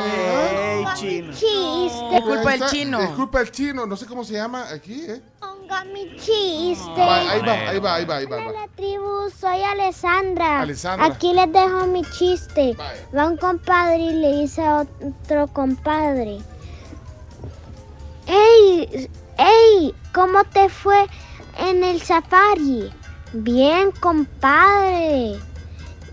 ¡Ey, 0.73 0.85
chino! 0.97 1.33
Chiste. 1.33 2.17
Es 2.17 2.23
culpa 2.23 2.41
Ahí 2.41 2.45
del 2.47 2.55
está. 2.55 2.67
chino. 2.71 3.01
Es 3.01 3.11
culpa 3.11 3.39
del 3.39 3.51
chino. 3.53 3.87
No 3.87 3.97
sé 3.97 4.07
cómo 4.07 4.25
se 4.25 4.33
llama 4.35 4.69
aquí, 4.71 5.05
¿eh? 5.07 5.23
Ponga 5.71 5.85
mi 5.85 6.17
chiste. 6.17 6.99
Va, 6.99 7.31
ahí 7.31 7.41
va, 7.43 7.53
ahí 7.53 7.79
va, 7.79 7.95
ahí 7.95 8.05
va, 8.05 8.17
ahí 8.17 8.27
va. 8.27 8.37
Hola, 8.37 8.47
va. 8.47 8.53
la 8.53 8.69
tribu, 8.75 9.31
soy 9.31 9.63
Alessandra. 9.63 10.63
Alessandra. 10.63 11.07
Aquí 11.07 11.33
les 11.33 11.53
dejo 11.53 11.87
mi 11.87 12.03
chiste. 12.03 12.75
Vaya. 12.77 13.09
Va 13.17 13.27
un 13.29 13.37
compadre 13.37 13.99
y 13.99 14.13
le 14.15 14.41
dice 14.41 14.63
a 14.63 14.81
otro 14.81 15.47
compadre. 15.47 16.39
¡Ey! 18.27 19.09
¡Ey! 19.39 19.95
¿Cómo 20.13 20.43
te 20.45 20.69
fue 20.69 21.07
en 21.57 21.85
el 21.85 22.03
safari? 22.03 22.93
Bien, 23.33 23.93
compadre. 23.93 25.39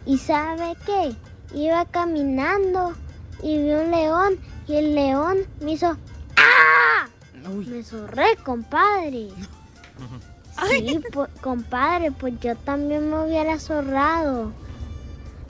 ¿Y 0.05 0.19
sabe 0.19 0.77
qué? 0.85 1.15
Iba 1.55 1.85
caminando 1.85 2.93
y 3.41 3.57
vi 3.57 3.71
un 3.71 3.89
león 3.89 4.39
y 4.67 4.75
el 4.75 4.93
león 4.93 5.47
me 5.61 5.71
hizo 5.71 5.97
¡Ah! 6.35 7.07
Me 7.49 7.83
zorré, 7.83 8.37
compadre. 8.43 9.29
Sí, 10.69 10.99
pues, 11.13 11.29
compadre, 11.39 12.11
pues 12.11 12.33
yo 12.39 12.55
también 12.55 13.11
me 13.11 13.25
hubiera 13.25 13.59
zorrado. 13.59 14.51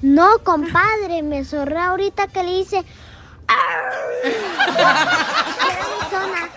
No, 0.01 0.39
compadre, 0.43 1.23
me 1.23 1.45
zorré 1.45 1.79
ahorita 1.79 2.27
que 2.27 2.43
le 2.43 2.59
hice. 2.59 2.83
Quiero 5.63 5.85
mi 5.95 6.09
zona. 6.09 6.49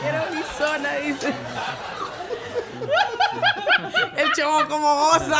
Quiero 0.00 0.24
mi 0.34 0.42
zona, 0.58 0.94
dice. 0.96 1.34
El 4.16 4.32
chavo 4.32 4.68
como 4.68 4.94
goza. 4.94 5.38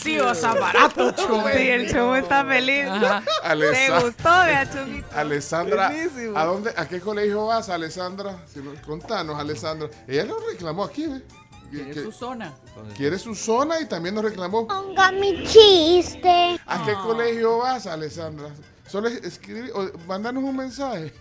Sí, 0.00 0.18
goza 0.18 0.54
barato, 0.54 1.10
chavo. 1.12 1.42
Sí, 1.54 1.68
el 1.68 1.90
show 1.92 2.14
está 2.14 2.44
feliz. 2.44 2.86
¿Te 2.86 4.00
gustó, 4.02 4.28
vea, 4.44 4.70
Chomito? 4.70 5.06
Alessandra, 5.14 5.88
Buenísimo. 5.90 6.38
¿a 6.38 6.44
dónde, 6.44 6.72
a 6.76 6.86
qué 6.88 7.00
colegio 7.00 7.46
vas, 7.46 7.68
Alessandra? 7.68 8.36
Si 8.52 8.60
no- 8.60 8.72
contanos, 8.86 9.38
Alessandra. 9.38 9.88
Ella 10.06 10.24
lo 10.24 10.38
reclamó 10.50 10.84
aquí, 10.84 11.04
¿eh? 11.04 11.22
Que- 11.70 11.94
su 11.94 12.12
zona. 12.12 12.52
Quiere 12.96 13.18
su 13.18 13.34
zona 13.34 13.80
y 13.80 13.86
también 13.86 14.14
nos 14.14 14.24
reclamó. 14.24 14.66
Ponga 14.66 15.10
mi 15.12 15.44
chiste. 15.44 16.58
¿A 16.66 16.84
qué 16.84 16.94
colegio 16.94 17.58
vas, 17.58 17.86
Alessandra? 17.86 18.48
Solo 18.88 19.08
es- 19.08 19.22
escribir 19.24 19.72
o 19.74 19.90
mandanos 20.06 20.44
un 20.44 20.56
mensaje. 20.56 21.12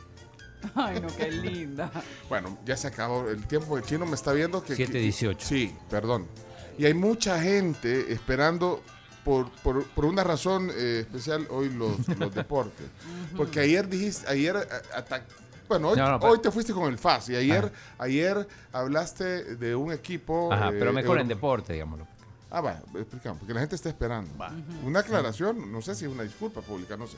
Ay, 0.75 0.99
no, 1.01 1.07
qué 1.15 1.31
linda. 1.31 1.91
Bueno, 2.29 2.57
ya 2.65 2.75
se 2.77 2.87
acabó 2.87 3.29
el 3.29 3.45
tiempo. 3.47 3.77
El 3.77 3.83
chino 3.83 4.05
me 4.05 4.15
está 4.15 4.33
viendo 4.33 4.63
que. 4.63 4.75
7:18. 4.75 5.35
Sí, 5.39 5.75
perdón. 5.89 6.27
Y 6.77 6.85
hay 6.85 6.93
mucha 6.93 7.39
gente 7.41 8.11
esperando 8.11 8.81
por, 9.23 9.49
por, 9.61 9.83
por 9.85 10.05
una 10.05 10.23
razón 10.23 10.69
eh, 10.73 10.99
especial 11.01 11.47
hoy 11.49 11.69
los, 11.69 12.07
los 12.19 12.33
deportes. 12.33 12.85
Porque 13.35 13.59
ayer 13.61 13.87
dijiste, 13.87 14.27
ayer 14.29 14.55
a- 14.57 14.97
ata- 14.97 15.23
bueno, 15.67 15.89
hoy, 15.89 15.97
No, 15.97 16.11
no, 16.11 16.19
pero- 16.19 16.31
hoy 16.33 16.39
te 16.41 16.51
fuiste 16.51 16.73
con 16.73 16.91
el 16.91 16.97
FAS 16.99 17.29
y 17.29 17.35
ayer, 17.35 17.71
ayer 17.97 18.47
hablaste 18.71 19.55
de 19.55 19.75
un 19.75 19.91
equipo. 19.93 20.51
Ajá, 20.53 20.69
pero 20.71 20.91
eh, 20.91 20.93
mejor 20.93 21.19
en 21.19 21.27
deporte, 21.27 21.73
digámoslo. 21.73 22.07
Ah, 22.51 22.61
va, 22.61 22.79
explicamos, 22.95 23.39
porque 23.39 23.53
la 23.53 23.61
gente 23.61 23.75
está 23.75 23.89
esperando. 23.89 24.31
Una 24.83 24.99
aclaración, 24.99 25.71
no 25.71 25.81
sé 25.81 25.95
si 25.95 26.05
es 26.05 26.11
una 26.11 26.23
disculpa 26.23 26.61
pública, 26.61 26.95
no 26.95 27.07
sé. 27.07 27.17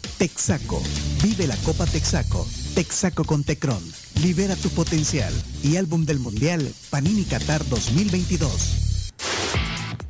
Texaco, 0.21 0.79
Vive 1.23 1.47
la 1.47 1.55
Copa 1.65 1.87
Texaco, 1.87 2.45
Texaco 2.75 3.23
con 3.23 3.43
Tecron, 3.43 3.81
Libera 4.21 4.55
tu 4.55 4.69
potencial 4.69 5.33
y 5.63 5.77
álbum 5.77 6.05
del 6.05 6.19
Mundial 6.19 6.61
Panini 6.91 7.23
Qatar 7.23 7.67
2022. 7.67 9.13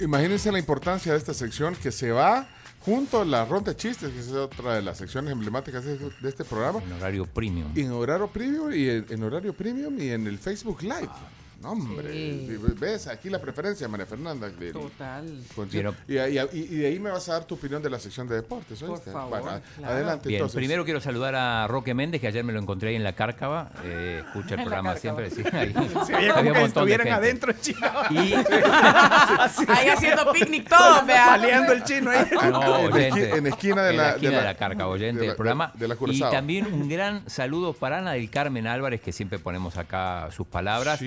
Imagínense 0.01 0.51
la 0.51 0.59
importancia 0.59 1.13
de 1.13 1.17
esta 1.17 1.33
sección 1.33 1.75
que 1.75 1.93
se 1.93 2.11
va 2.11 2.45
junto 2.81 3.21
a 3.21 3.25
la 3.25 3.45
ronda 3.45 3.71
de 3.71 3.77
chistes, 3.77 4.11
que 4.11 4.19
es 4.19 4.33
otra 4.33 4.75
de 4.75 4.81
las 4.81 4.97
secciones 4.97 5.31
emblemáticas 5.31 5.85
de, 5.85 5.97
de 5.97 6.27
este 6.27 6.43
programa. 6.43 6.81
En 6.83 6.91
horario 6.91 7.25
premium. 7.25 7.71
En 7.73 7.91
horario 7.93 8.27
premium 8.27 8.73
y 8.73 8.89
en, 8.89 9.05
en 9.09 9.23
horario 9.23 9.53
premium 9.53 9.97
y 9.97 10.09
en 10.09 10.27
el 10.27 10.37
Facebook 10.39 10.81
Live. 10.81 11.07
No, 11.61 11.71
hombre. 11.73 12.11
Sí. 12.11 12.57
¿Ves? 12.79 13.07
Aquí 13.07 13.29
la 13.29 13.39
preferencia, 13.39 13.87
María 13.87 14.05
Fernanda. 14.05 14.49
del 14.49 14.71
Total. 14.73 15.25
Y, 16.07 16.17
y- 16.17 16.77
de 16.77 16.87
ahí 16.87 16.99
me 16.99 17.11
vas 17.11 17.29
a 17.29 17.33
dar 17.33 17.45
tu 17.45 17.55
opinión 17.55 17.81
de 17.83 17.89
la 17.89 17.99
sección 17.99 18.27
de 18.27 18.35
deportes. 18.35 18.81
Por 18.81 18.99
favor, 19.01 19.29
Bueno, 19.41 19.57
a- 19.57 19.61
claro. 19.77 19.93
adelante. 19.93 20.27
Bien, 20.29 20.39
entonces. 20.39 20.55
primero 20.57 20.83
quiero 20.85 20.99
saludar 21.01 21.35
a 21.35 21.67
Roque 21.67 21.93
Méndez, 21.93 22.19
que 22.19 22.27
ayer 22.27 22.43
me 22.43 22.51
lo 22.53 22.59
encontré 22.59 22.89
ahí 22.89 22.95
en 22.95 23.03
la 23.03 23.13
Cárcava. 23.13 23.71
Eh, 23.83 24.23
escucha 24.25 24.47
el 24.47 24.51
En 24.53 24.57
la 24.57 24.63
programa 24.65 24.95
siempre. 24.95 25.29
Sí, 25.29 25.43
ahí. 25.53 25.73
Veía 26.09 26.33
como 26.33 26.53
que 26.53 26.63
estuvieran 26.63 27.07
adentro, 27.09 27.53
chino. 27.61 27.87
Y- 28.09 28.33
Ahí 29.67 29.89
haciendo 29.89 30.31
picnic 30.31 30.67
todos, 30.69 31.05
vea. 31.05 31.25
Saliendo 31.25 31.73
el 31.73 31.83
chino 31.83 32.11
ahí. 32.11 32.25
No, 32.51 32.77
En 32.79 32.91
oyente. 32.93 33.31
esqui- 33.33 33.37
en 33.37 33.47
esquina 33.47 33.83
de 33.83 33.89
En 33.91 33.97
la- 33.97 34.09
esquina 34.11 34.29
de 34.31 34.35
de 34.37 34.41
la- 34.43 34.51
la, 34.53 34.57
carca, 34.57 34.87
oyente 34.87 35.19
de 35.21 35.25
la- 35.27 35.31
del 35.31 35.35
programa. 35.37 35.71
de 35.75 35.87
la 35.87 35.95
y 36.07 36.19
también 36.21 36.65
un 36.73 36.89
gran 36.89 37.29
saludo 37.29 37.73
para 37.73 37.99
Ana 37.99 38.13
del 38.13 38.29
Carmen 38.29 38.67
Álvarez, 38.67 39.01
que 39.01 39.11
siempre 39.11 39.39
ponemos 39.39 39.77
acá 39.77 40.29
sus 40.31 40.47
palabras. 40.47 40.99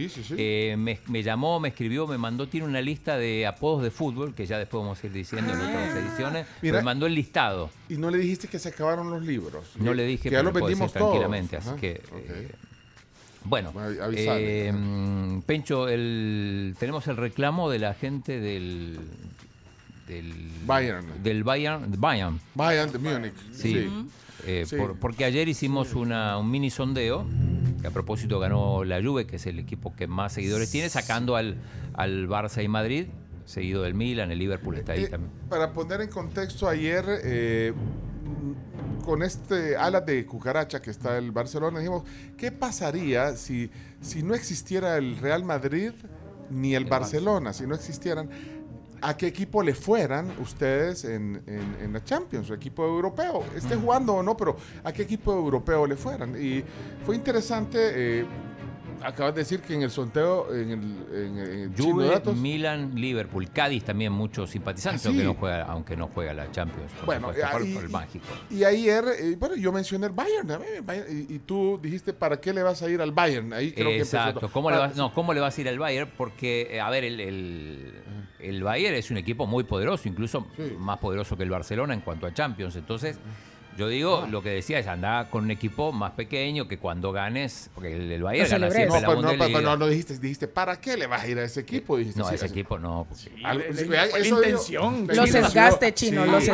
Eh, 0.46 0.76
me, 0.76 0.98
me 1.06 1.22
llamó, 1.22 1.58
me 1.58 1.68
escribió, 1.68 2.06
me 2.06 2.18
mandó, 2.18 2.46
tiene 2.48 2.66
una 2.66 2.80
lista 2.82 3.16
de 3.16 3.46
apodos 3.46 3.82
de 3.82 3.90
fútbol, 3.90 4.34
que 4.34 4.44
ya 4.44 4.58
después 4.58 4.82
vamos 4.82 5.02
a 5.02 5.06
ir 5.06 5.12
diciendo 5.12 5.52
en 5.54 5.60
otras 5.60 5.96
ediciones. 5.96 6.46
Mira. 6.60 6.78
me 6.78 6.84
mandó 6.84 7.06
el 7.06 7.14
listado. 7.14 7.70
Y 7.88 7.96
no 7.96 8.10
le 8.10 8.18
dijiste 8.18 8.48
que 8.48 8.58
se 8.58 8.68
acabaron 8.68 9.10
los 9.10 9.22
libros. 9.22 9.64
No 9.76 9.94
le 9.94 10.04
dije, 10.04 10.24
que 10.24 10.30
ya 10.30 10.38
pero 10.38 10.44
los 10.44 10.52
puede 10.52 10.64
vendimos 10.66 10.92
todos. 10.92 11.06
tranquilamente, 11.12 11.56
así 11.56 11.70
que... 11.80 11.92
eh, 12.12 12.50
bueno, 13.44 13.72
avisale, 13.78 14.68
eh, 14.68 15.42
Pencho, 15.46 15.88
el, 15.88 16.74
tenemos 16.78 17.06
el 17.08 17.16
reclamo 17.16 17.70
de 17.70 17.78
la 17.78 17.94
gente 17.94 18.40
del... 18.40 18.98
Del 20.08 20.34
Bayern. 20.66 21.22
Del 21.22 21.44
Bayern. 21.44 21.90
Bayern. 21.98 22.40
Bayern 22.54 22.92
de 22.92 22.98
Múnich. 22.98 23.34
Sí. 23.52 23.72
Sí. 23.72 24.06
Eh, 24.46 24.64
Sí. 24.66 24.76
por- 24.76 24.96
porque 24.98 25.24
ayer 25.24 25.48
hicimos 25.48 25.94
una, 25.94 26.38
un 26.38 26.50
mini 26.50 26.70
sondeo, 26.70 27.26
que 27.80 27.86
a 27.86 27.90
propósito 27.90 28.38
ganó 28.40 28.84
la 28.84 29.02
Juve, 29.02 29.26
que 29.26 29.36
es 29.36 29.46
el 29.46 29.58
equipo 29.58 29.94
que 29.94 30.06
más 30.06 30.32
seguidores 30.32 30.70
tiene, 30.70 30.88
sacando 30.88 31.36
al, 31.36 31.56
al 31.94 32.28
Barça 32.28 32.62
y 32.62 32.68
Madrid, 32.68 33.06
seguido 33.44 33.82
del 33.82 33.94
Milan, 33.94 34.30
el 34.30 34.38
Liverpool 34.38 34.76
está 34.78 34.92
ahí 34.92 35.04
Eh, 35.04 35.08
también. 35.08 35.30
Para 35.48 35.72
poner 35.72 36.00
en 36.00 36.08
contexto, 36.08 36.66
ayer 36.68 37.04
eh, 37.24 37.72
mm, 37.74 39.02
con 39.04 39.22
este 39.22 39.76
ala 39.76 40.00
de 40.00 40.24
cucaracha 40.24 40.80
que 40.80 40.90
está 40.90 41.18
el 41.18 41.30
Barcelona, 41.30 41.78
dijimos, 41.78 42.04
¿qué 42.38 42.50
pasaría 42.50 43.36
si, 43.36 43.70
si 44.00 44.22
no 44.22 44.34
existiera 44.34 44.96
el 44.96 45.18
Real 45.18 45.44
Madrid 45.44 45.92
ni 46.50 46.74
el, 46.74 46.86
Barcelona? 46.86 47.52
Si 47.52 47.66
no 47.66 47.74
existieran, 47.74 48.30
¿a 49.04 49.16
qué 49.16 49.26
equipo 49.26 49.62
le 49.62 49.74
fueran 49.74 50.32
ustedes 50.40 51.04
en, 51.04 51.42
en- 51.46 51.76
en 51.82 51.92
la 51.92 52.02
Champions? 52.02 52.50
¿O 52.50 52.54
equipo 52.54 52.84
europeo? 52.84 53.44
Esté 53.56 53.76
jugando 53.76 54.14
o 54.14 54.22
no, 54.22 54.36
pero 54.36 54.56
¿a 54.82 54.92
qué 54.92 55.02
equipo 55.02 55.32
europeo 55.32 55.86
le 55.86 55.96
fueran? 55.96 56.34
Y 56.42 56.62
fue 57.04 57.14
interesante. 57.16 57.78
eh, 58.20 58.24
acabas 59.02 59.34
de 59.34 59.42
decir 59.42 59.60
que 59.60 59.74
en 59.74 59.82
el 59.82 59.90
sondeo, 59.90 60.54
en 60.54 60.70
el, 60.70 61.14
en 61.14 61.38
el 61.38 61.72
Juve, 61.76 62.06
Datos, 62.06 62.36
Milan, 62.38 62.92
Liverpool, 62.94 63.50
Cádiz 63.50 63.84
también 63.84 64.10
muchos 64.12 64.48
simpatizantes, 64.48 65.04
Ah, 65.04 65.10
sí. 65.10 65.18
aunque, 65.20 65.24
no 65.24 65.34
juega, 65.34 65.62
aunque 65.64 65.96
no 65.96 66.08
juega 66.08 66.32
la 66.32 66.50
Champions. 66.50 66.90
Bueno, 67.04 67.28
supuesto, 67.28 67.50
por, 67.52 67.62
ahí- 67.62 67.74
por 67.74 67.84
el 67.84 67.90
mágico. 67.90 68.24
Y 68.48 68.64
ayer, 68.64 69.04
eh, 69.20 69.36
bueno, 69.38 69.56
yo 69.56 69.72
mencioné 69.72 70.06
el 70.06 70.12
Bayern, 70.12 70.50
el 70.52 70.80
Bayern, 70.82 71.06
y, 71.28 71.34
y 71.34 71.38
tú 71.40 71.78
dijiste, 71.82 72.14
¿para 72.14 72.40
qué 72.40 72.54
le 72.54 72.62
vas 72.62 72.80
a 72.80 72.88
ir 72.88 73.02
al 73.02 73.12
Bayern? 73.12 73.52
Ahí 73.52 73.72
creo 73.72 73.90
que 73.90 73.98
Exacto. 73.98 74.40
todo. 74.40 74.50
¿Cómo 74.52 74.70
le, 74.70 74.78
vas, 74.78 74.96
no, 74.96 75.12
¿Cómo 75.12 75.34
le 75.34 75.40
vas 75.40 75.58
a 75.58 75.60
ir 75.60 75.68
al 75.68 75.78
Bayern? 75.78 76.10
Porque, 76.16 76.68
eh, 76.70 76.80
a 76.80 76.88
ver, 76.88 77.04
el, 77.04 77.20
el, 77.20 77.92
el 78.48 78.62
Bayern 78.62 78.94
es 78.94 79.10
un 79.10 79.16
equipo 79.16 79.46
muy 79.46 79.64
poderoso, 79.64 80.08
incluso 80.08 80.46
más 80.78 80.98
poderoso 80.98 81.36
que 81.36 81.42
el 81.42 81.50
Barcelona 81.50 81.94
en 81.94 82.00
cuanto 82.00 82.26
a 82.26 82.32
Champions. 82.34 82.76
Entonces, 82.76 83.18
yo 83.76 83.88
digo, 83.88 84.22
Ah. 84.24 84.28
lo 84.30 84.40
que 84.40 84.50
decía 84.50 84.78
es 84.78 84.86
andar 84.86 85.28
con 85.30 85.42
un 85.42 85.50
equipo 85.50 85.90
más 85.90 86.12
pequeño 86.12 86.68
que 86.68 86.78
cuando 86.78 87.10
ganes, 87.10 87.70
porque 87.74 87.92
el, 87.92 88.12
el 88.12 88.22
Bayern 88.22 88.48
No, 88.48 88.52
gana 88.54 88.66
no, 88.68 88.72
siempre 88.72 89.00
la 89.00 89.06
pero 89.08 89.20
no, 89.20 89.28
Bundesliga. 89.28 89.58
pero 89.58 89.70
no, 89.70 89.76
no 89.76 89.86
dijiste, 89.88 90.18
dijiste, 90.20 90.46
¿para 90.46 90.80
qué 90.80 90.96
le 90.96 91.08
vas 91.08 91.24
a 91.24 91.26
ir 91.28 91.38
a 91.40 91.42
ese 91.42 91.58
equipo? 91.60 91.96
Dijiste, 91.96 92.20
No, 92.20 92.28
sí, 92.28 92.36
ese 92.36 92.44
así. 92.44 92.52
equipo 92.54 92.78
no. 92.78 93.08
Algo- 93.42 93.64
le- 93.64 93.72
le- 93.74 93.96
la 93.96 94.06
digo- 94.18 94.36
intención. 94.38 95.06
Los 95.08 95.28
sí, 95.28 95.92
chino, 95.92 96.24
sí, 96.24 96.30
los 96.30 96.44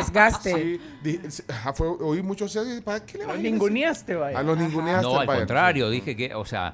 fue- 1.73 1.89
oí 1.89 2.23
muchos 2.23 2.51
¿para 2.83 3.05
qué 3.05 3.19
le 3.19 3.25
vas 3.25 3.35
a 3.35 3.39
ir? 3.39 3.45
a 3.45 3.49
ese- 3.49 3.51
ninguneaste, 3.51 4.15
vaya. 4.15 4.39
A 4.39 4.43
los 4.43 4.57
ninguneaste 4.57 5.03
No, 5.03 5.19
al 5.19 5.27
Bayern. 5.27 5.41
contrario, 5.45 5.89
dije 5.91 6.15
que, 6.15 6.33
o 6.33 6.43
sea, 6.45 6.73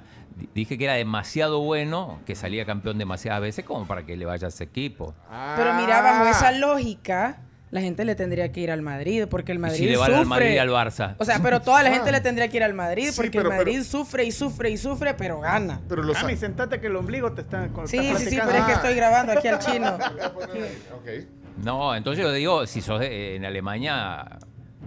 dije 0.53 0.77
que 0.77 0.83
era 0.83 0.93
demasiado 0.93 1.59
bueno, 1.61 2.19
que 2.25 2.35
salía 2.35 2.65
campeón 2.65 2.97
demasiadas 2.97 3.41
veces 3.41 3.65
como 3.65 3.85
para 3.87 4.05
que 4.05 4.15
le 4.17 4.25
vaya 4.25 4.47
a 4.47 4.49
ese 4.49 4.63
equipo. 4.65 5.13
Pero 5.55 5.73
mira, 5.75 6.01
bajo 6.01 6.25
Ah. 6.25 6.31
esa 6.31 6.51
lógica, 6.51 7.41
la 7.69 7.81
gente 7.81 8.05
le 8.05 8.15
tendría 8.15 8.51
que 8.51 8.61
ir 8.61 8.71
al 8.71 8.81
Madrid, 8.81 9.25
porque 9.29 9.51
el 9.51 9.57
Y 9.57 9.61
Madrid 9.61 9.77
si 9.77 9.85
le 9.87 9.97
van 9.97 10.05
sufre. 10.07 10.19
al 10.21 10.25
Madrid 10.27 10.51
y 10.53 10.57
al 10.57 10.69
Barça. 10.69 11.15
O 11.17 11.25
sea, 11.25 11.39
pero 11.43 11.59
toda 11.61 11.83
la 11.83 11.89
Ah. 11.89 11.93
gente 11.93 12.11
le 12.11 12.21
tendría 12.21 12.47
que 12.47 12.57
ir 12.57 12.63
al 12.63 12.73
Madrid, 12.73 13.09
Sí, 13.09 13.15
porque 13.17 13.31
pero- 13.39 13.51
el 13.51 13.57
Madrid 13.57 13.83
sufre 13.83 14.23
y 14.23 14.31
sufre 14.31 14.69
y 14.69 14.77
sufre, 14.77 15.13
pero 15.15 15.39
gana. 15.41 15.81
Pero 15.89 16.01
los 16.03 16.17
Cami, 16.17 16.37
sentate 16.37 16.79
que 16.79 16.87
el 16.87 16.95
ombligo 16.95 17.33
te 17.33 17.41
está 17.41 17.67
con- 17.69 17.87
Sí, 17.87 17.97
está 17.97 18.19
sí, 18.19 18.29
sí, 18.29 18.39
pero 18.45 18.57
es 18.59 18.63
que 18.65 18.71
estoy 18.73 18.95
grabando 18.95 19.33
aquí 19.33 19.47
al 19.49 19.59
chino. 19.59 19.97
No, 21.63 21.95
entonces 21.95 22.23
yo 22.23 22.31
digo, 22.31 22.67
si 22.67 22.81
sos 22.81 22.99
de- 22.99 23.35
en 23.35 23.43
Alemania, 23.43 24.23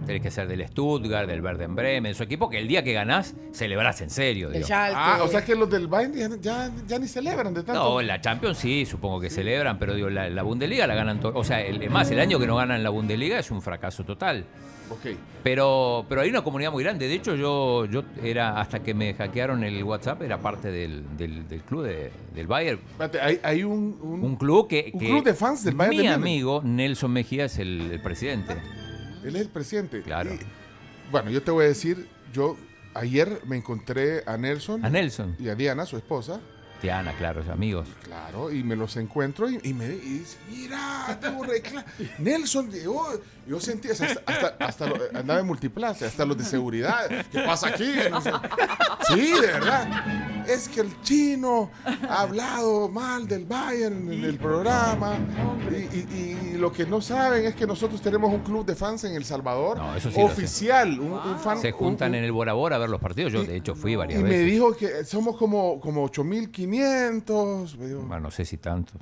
tenés 0.05 0.21
que 0.21 0.31
ser 0.31 0.47
del 0.47 0.67
Stuttgart, 0.67 1.27
del 1.27 1.41
Werder 1.41 1.67
Bremen, 1.69 2.13
su 2.15 2.23
equipo 2.23 2.49
que 2.49 2.57
el 2.57 2.67
día 2.67 2.83
que 2.83 2.93
ganás, 2.93 3.35
celebrás 3.53 4.01
en 4.01 4.09
serio. 4.09 4.49
Digo. 4.49 4.65
Ah, 4.71 5.19
o 5.23 5.27
sea 5.27 5.43
que 5.45 5.55
los 5.55 5.69
del 5.69 5.87
Bayern 5.87 6.13
ya, 6.15 6.29
ya, 6.41 6.71
ya 6.87 6.99
ni 6.99 7.07
celebran 7.07 7.53
de 7.53 7.63
tanto. 7.63 7.81
No, 7.83 8.01
la 8.01 8.19
Champions 8.21 8.57
sí, 8.57 8.85
supongo 8.85 9.19
que 9.19 9.29
celebran, 9.29 9.77
pero 9.79 9.93
digo, 9.93 10.09
la, 10.09 10.29
la 10.29 10.43
Bundesliga 10.43 10.87
la 10.87 10.95
ganan 10.95 11.19
todos. 11.19 11.35
O 11.35 11.43
sea, 11.43 11.61
el, 11.61 11.89
más, 11.89 12.09
el 12.11 12.19
año 12.19 12.39
que 12.39 12.47
no 12.47 12.55
ganan 12.55 12.81
la 12.83 12.89
Bundesliga 12.89 13.39
es 13.39 13.51
un 13.51 13.61
fracaso 13.61 14.03
total. 14.03 14.45
Ok. 14.89 15.15
Pero, 15.41 16.05
pero 16.09 16.19
hay 16.21 16.29
una 16.29 16.41
comunidad 16.43 16.69
muy 16.71 16.83
grande. 16.83 17.07
De 17.07 17.13
hecho, 17.13 17.35
yo, 17.35 17.85
yo 17.85 18.03
era, 18.21 18.59
hasta 18.59 18.83
que 18.83 18.93
me 18.93 19.13
hackearon 19.13 19.63
el 19.63 19.81
WhatsApp, 19.85 20.21
era 20.21 20.37
parte 20.39 20.69
del, 20.69 21.03
del- 21.17 21.47
del 21.47 21.61
club 21.61 21.83
de- 21.85 22.11
del 22.35 22.45
Bayern. 22.45 22.77
Espérate, 22.91 23.21
hay, 23.21 23.39
hay 23.41 23.63
un, 23.63 23.97
un, 24.01 24.21
Un 24.23 24.35
club 24.35 24.67
que. 24.67 24.91
un 24.93 24.99
que 24.99 25.05
club 25.07 25.23
de 25.23 25.33
fans 25.33 25.63
del 25.63 25.75
Bayern 25.75 25.95
Mi 25.97 26.03
de 26.03 26.13
amigo 26.13 26.61
Nelson 26.63 27.11
Mejía 27.11 27.45
es 27.45 27.57
el, 27.57 27.89
el 27.89 28.01
presidente. 28.01 28.57
Él 29.23 29.35
es 29.35 29.41
el 29.41 29.49
presidente. 29.49 30.01
Claro. 30.01 30.33
Y, 30.33 30.39
bueno, 31.11 31.29
yo 31.29 31.41
te 31.43 31.51
voy 31.51 31.65
a 31.65 31.67
decir, 31.67 32.07
yo 32.33 32.57
ayer 32.93 33.41
me 33.45 33.57
encontré 33.57 34.23
a 34.25 34.37
Nelson. 34.37 34.83
A 34.85 34.89
Nelson. 34.89 35.35
Y 35.39 35.49
a 35.49 35.55
Diana, 35.55 35.85
su 35.85 35.97
esposa. 35.97 36.39
Diana, 36.81 37.13
claro, 37.15 37.43
amigos. 37.51 37.87
Claro, 38.03 38.51
y 38.51 38.63
me 38.63 38.75
los 38.75 38.97
encuentro 38.97 39.49
y, 39.49 39.59
y 39.63 39.73
me 39.73 39.85
y 39.85 40.19
dice, 40.19 40.37
mira, 40.49 41.17
tengo 41.21 41.45
Nelson 42.17 42.71
llegó. 42.71 43.07
Yo 43.51 43.59
sentí, 43.59 43.89
hasta, 43.89 44.05
hasta, 44.25 44.55
hasta 44.65 44.87
lo- 44.87 44.95
andaba 45.13 45.41
en 45.41 45.45
multiplaza, 45.45 46.05
hasta 46.05 46.23
los 46.25 46.37
de 46.37 46.45
seguridad. 46.45 47.09
¿Qué 47.31 47.41
pasa 47.41 47.67
aquí? 47.67 47.83
Sí, 49.09 49.31
de 49.33 49.41
verdad. 49.47 50.45
es 50.47 50.69
que 50.69 50.79
el 50.79 51.01
chino 51.01 51.69
ha 52.09 52.21
hablado 52.21 52.87
mal 52.87 53.27
del 53.27 53.45
Bayern 53.45 54.09
en 54.11 54.23
el 54.23 54.37
programa. 54.37 55.15
Y, 55.69 55.75
y- 55.97 56.37
y 56.53 56.57
lo 56.57 56.71
que 56.71 56.85
no 56.85 57.01
saben 57.01 57.45
es 57.45 57.55
que 57.55 57.67
nosotros 57.67 58.01
tenemos 58.01 58.33
un 58.33 58.39
club 58.39 58.65
de 58.65 58.73
fans 58.75 59.03
en 59.03 59.15
El 59.15 59.25
Salvador. 59.25 59.77
No, 59.77 59.95
eso 59.95 60.09
sí 60.11 60.21
lo 60.21 60.27
sé. 60.27 60.33
oficial. 60.33 60.97
Un, 60.99 61.11
un 61.11 61.39
fan, 61.39 61.59
Se 61.59 61.71
juntan 61.73 62.11
un- 62.11 62.15
en 62.15 62.23
el 62.23 62.31
Bora 62.31 62.53
Bora 62.53 62.77
a 62.77 62.79
ver 62.79 62.89
los 62.89 63.01
partidos. 63.01 63.33
Yo, 63.33 63.43
de 63.43 63.57
hecho, 63.57 63.75
fui 63.75 63.95
varias 63.97 64.19
y 64.19 64.23
me 64.23 64.29
veces. 64.29 64.45
dijo 64.45 64.75
que 64.77 65.03
somos 65.03 65.35
como, 65.35 65.79
como 65.81 66.03
8500. 66.05 67.77
me 67.77 67.87
dijo. 67.87 67.99
Bueno, 68.01 68.21
no 68.21 68.31
sé 68.31 68.45
si 68.45 68.57
tanto. 68.57 68.93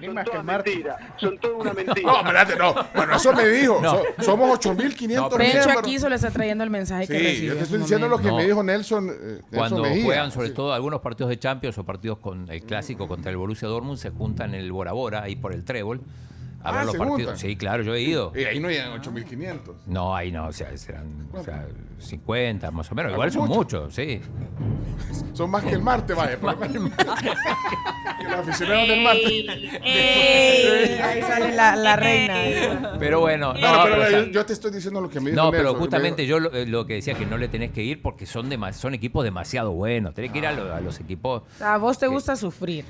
Son 0.00 0.24
todas 0.24 0.44
mentiras. 0.44 0.96
Son 1.16 1.38
toda 1.38 1.54
una 1.56 1.72
mentira. 1.74 2.10
No, 2.12 2.18
espérate, 2.18 2.56
no. 2.56 2.74
Bueno, 2.94 3.16
eso 3.16 3.32
me 3.32 3.46
dijo. 3.48 3.80
No. 3.82 3.90
So- 3.90 4.04
somos 4.22 4.50
8500 4.58 5.38
De 5.38 5.50
hecho, 5.50 5.70
aquí 5.78 5.98
solo 5.98 6.14
está 6.14 6.30
trayendo 6.30 6.64
el 6.64 6.70
mensaje 6.70 7.06
que 7.06 7.18
Sí, 7.18 7.24
recibió. 7.24 7.52
yo 7.52 7.56
te 7.58 7.64
estoy 7.64 7.78
diciendo 7.80 8.08
lo 8.08 8.18
que 8.18 8.28
No. 8.28 8.36
me 8.36 8.44
dijo 8.46 8.62
Nelson. 8.62 9.08
eh, 9.10 9.12
Nelson 9.16 9.42
Cuando 9.52 9.82
Mejía. 9.82 10.04
juegan, 10.04 10.30
sobre 10.32 10.48
Sí. 10.48 10.54
todo 10.54 10.72
algunos 10.72 11.00
partidos 11.00 11.30
de 11.30 11.38
Champions 11.38 11.78
o 11.78 11.84
partidos 11.84 12.18
con 12.18 12.50
el 12.50 12.62
clásico 12.62 13.06
contra 13.08 13.30
el 13.30 13.36
Borussia 13.36 13.68
Dortmund, 13.68 13.98
se 13.98 14.10
juntan 14.10 14.54
en 14.54 14.60
el 14.60 14.72
Bora 14.72 14.92
Bora, 14.92 15.22
ahí 15.22 15.36
por 15.36 15.52
el 15.52 15.64
Trébol, 15.64 16.00
a 16.64 16.68
Ah, 16.70 16.72
ver 16.72 16.86
los 16.86 16.96
partidos. 16.96 17.16
juntan. 17.18 17.38
Sí, 17.38 17.56
claro, 17.56 17.82
yo 17.82 17.94
he 17.94 18.00
ido. 18.00 18.32
Y 18.34 18.44
ahí 18.44 18.58
no 18.58 18.70
llegan 18.70 18.92
8500. 18.92 19.76
No, 19.86 20.16
ahí 20.16 20.32
no, 20.32 20.46
o 20.48 20.52
sea, 20.52 20.74
serán 20.76 21.28
o 21.32 21.42
sea, 21.44 21.66
50 21.98 22.70
más 22.70 22.90
o 22.90 22.94
menos. 22.94 23.10
Ah, 23.10 23.14
Igual 23.14 23.30
son 23.32 23.42
mucho. 23.48 23.54
muchos, 23.82 23.94
sí. 23.94 24.20
Son 25.34 25.50
más 25.50 25.62
que 25.64 25.70
el 25.74 25.82
martes, 25.82 26.16
vaya. 26.16 26.38
por 26.38 26.56
menos. 26.58 26.90
que 28.18 28.24
los 28.24 28.34
aficionados 28.40 28.88
del 28.88 29.02
martes. 29.02 29.44
Ey, 29.82 30.98
ahí 31.02 31.22
sale 31.22 31.52
la, 31.54 31.76
la 31.76 31.96
reina. 31.96 32.96
Pero 32.98 33.20
bueno, 33.20 33.52
no, 33.54 33.60
No, 33.76 33.84
pero 33.84 34.10
yo, 34.10 34.24
yo 34.30 34.46
te 34.46 34.52
estoy 34.52 34.70
diciendo 34.70 35.00
lo 35.00 35.08
que 35.10 35.20
me 35.20 35.30
dijo 35.30 35.42
no, 35.42 35.50
pero 35.50 35.74
justamente 35.74 36.22
me 36.22 36.28
yo 36.28 36.40
lo, 36.40 36.52
eh, 36.52 36.66
lo 36.66 36.86
que 36.86 36.94
decía 36.94 37.14
que 37.14 37.26
no 37.26 37.36
le 37.38 37.48
tenés 37.48 37.72
que 37.72 37.82
ir 37.82 38.00
porque 38.00 38.26
son 38.26 38.50
dema- 38.50 38.72
son 38.72 38.94
equipos 38.94 39.24
demasiado 39.24 39.72
buenos. 39.72 40.14
Tenés 40.14 40.32
que 40.32 40.38
ir 40.38 40.46
a, 40.46 40.52
lo- 40.52 40.72
a 40.74 40.80
los 40.80 40.98
equipos. 41.00 41.42
A 41.60 41.76
vos 41.78 41.98
te 41.98 42.06
gusta 42.06 42.36
sufrir. 42.36 42.84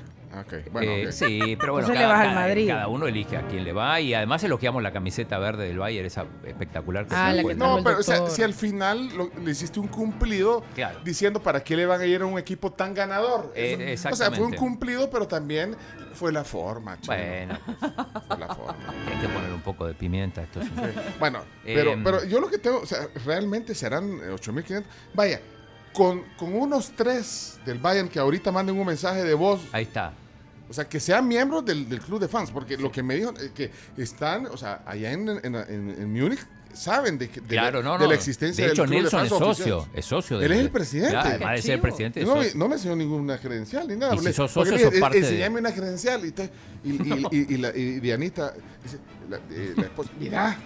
Bueno, 0.71 0.91
Eh. 0.91 1.11
Sí, 1.11 1.55
pero 1.59 1.73
bueno, 1.73 1.87
cada, 1.87 2.07
vas 2.07 2.19
al 2.21 2.27
cada- 2.27 2.39
Madrid. 2.41 2.67
cada 2.67 2.87
uno 2.87 3.07
elige 3.07 3.37
a 3.37 3.47
quién 3.47 3.63
le 3.63 3.73
va 3.73 3.99
y 4.01 4.13
además 4.13 4.43
elogiamos 4.43 4.81
la 4.83 4.91
camiseta 4.91 5.37
verde 5.39 5.67
del 5.67 5.77
Bayern, 5.79 6.05
esa 6.05 6.25
espectacular 6.45 7.07
que 7.07 7.15
Ah, 7.15 7.31
se 7.31 7.41
la 7.43 7.47
que 7.49 7.55
No, 7.55 7.81
pero 7.83 7.99
o 7.99 8.03
sea, 8.03 8.17
doctor. 8.17 8.35
si 8.35 8.43
al 8.43 8.53
final 8.53 9.09
lo- 9.15 9.31
le 9.43 9.51
hiciste 9.51 9.79
un 9.79 9.87
cumplido 9.87 10.63
Claro. 10.75 10.99
diciendo 11.03 11.41
para 11.41 11.63
qué 11.63 11.75
le 11.75 11.85
van 11.85 12.01
a 12.01 12.05
ir 12.05 12.21
a 12.21 12.25
un 12.25 12.37
equipo 12.39 12.71
tan 12.71 12.93
ganador. 12.93 13.51
Eh, 13.55 13.93
Eso- 13.93 14.09
O 14.09 14.15
sea, 14.15 14.31
fue 14.31 14.45
un 14.45 14.53
cumplido, 14.53 15.09
pero 15.09 15.27
también 15.27 15.75
fue 16.13 16.31
la 16.31 16.43
forma, 16.43 16.99
chino. 17.01 17.15
Bueno, 17.15 17.57
Fue 18.27 18.37
la 18.37 18.47
forma. 18.55 18.75
hay 19.07 19.19
que 19.21 19.27
poner 19.27 19.51
un 19.53 19.61
poco 19.61 19.85
de 19.87 19.93
pimienta 19.93 20.41
a 20.41 20.43
esto. 20.45 20.61
sí. 20.61 20.69
Bueno, 21.19 21.39
pero, 21.63 21.91
Em, 21.91 22.03
pero 22.03 22.23
yo 22.25 22.39
lo 22.39 22.49
que 22.49 22.57
tengo, 22.57 22.79
o 22.79 22.85
sea, 22.85 23.07
realmente 23.25 23.75
serán 23.75 24.19
eh, 24.23 24.29
8500. 24.31 24.89
Vaya, 25.13 25.39
con, 25.93 26.23
con 26.37 26.53
unos 26.53 26.91
tres 26.95 27.59
del 27.65 27.79
Bayern 27.79 28.09
que 28.09 28.19
ahorita 28.19 28.51
manden 28.51 28.77
un 28.77 28.85
mensaje 28.87 29.23
de 29.23 29.33
voz, 29.33 29.61
Ahí 29.71 29.83
está. 29.83 30.13
O 30.69 30.73
sea, 30.73 30.85
que 30.89 30.99
sean 30.99 31.27
miembros 31.27 31.63
del, 31.65 31.87
del 31.87 31.99
club 32.01 32.19
de 32.19 32.27
fans, 32.27 32.51
porque 32.51 32.77
lo 32.77 32.91
que 32.91 33.03
me 33.03 33.15
dijo 33.15 33.33
es 33.37 33.51
que 33.51 33.71
están, 33.97 34.47
o 34.47 34.57
sea, 34.57 34.81
allá 34.85 35.11
en, 35.11 35.27
en, 35.29 35.55
en- 35.55 35.89
en 35.99 36.11
Múnich 36.13 36.39
saben 36.73 37.17
de, 37.17 37.27
de 37.27 37.41
Claro, 37.41 37.81
la, 37.81 37.85
no, 37.85 37.93
de 37.93 38.03
no. 38.03 38.09
la 38.09 38.15
existencia 38.15 38.65
de 38.65 38.71
hecho, 38.73 38.81
del 38.81 38.89
club 38.91 39.01
Nelson 39.03 39.19
de 39.21 39.25
es 39.25 39.29
socio, 39.29 39.77
oficial. 39.77 39.97
es 39.97 40.05
socio. 40.05 40.41
Él 40.41 40.51
es 40.51 40.59
el 40.59 40.69
presidente. 40.71 41.15
Además 41.15 41.55
de 41.55 41.61
ser 41.61 41.79
presidente, 41.81 42.19
es 42.21 42.27
No, 42.27 42.35
no 42.55 42.67
me 42.67 42.75
enseñó 42.75 42.95
ninguna 42.97 43.37
credencial 43.37 43.87
ni 43.87 43.95
nada. 43.95 44.13
Y 44.15 44.19
si 44.19 44.33
sos 44.33 44.51
socio, 44.51 44.77
sos 44.77 44.93
parte 44.99 45.21
de- 45.21 45.25
Enseñame 45.25 45.59
una 45.61 45.73
credencial. 45.73 46.25
Y, 46.25 46.31
te- 46.31 46.49
y, 46.83 46.89
y- 46.91 47.27
y- 47.31 47.53
y 47.53 47.57
la, 47.57 47.69
y 47.73 47.99
Dianita 48.01 48.53
dice, 48.83 48.97
la, 49.29 49.37
eh, 49.51 49.73
la 49.75 49.83
esposa, 49.83 50.09
mira, 50.19 50.57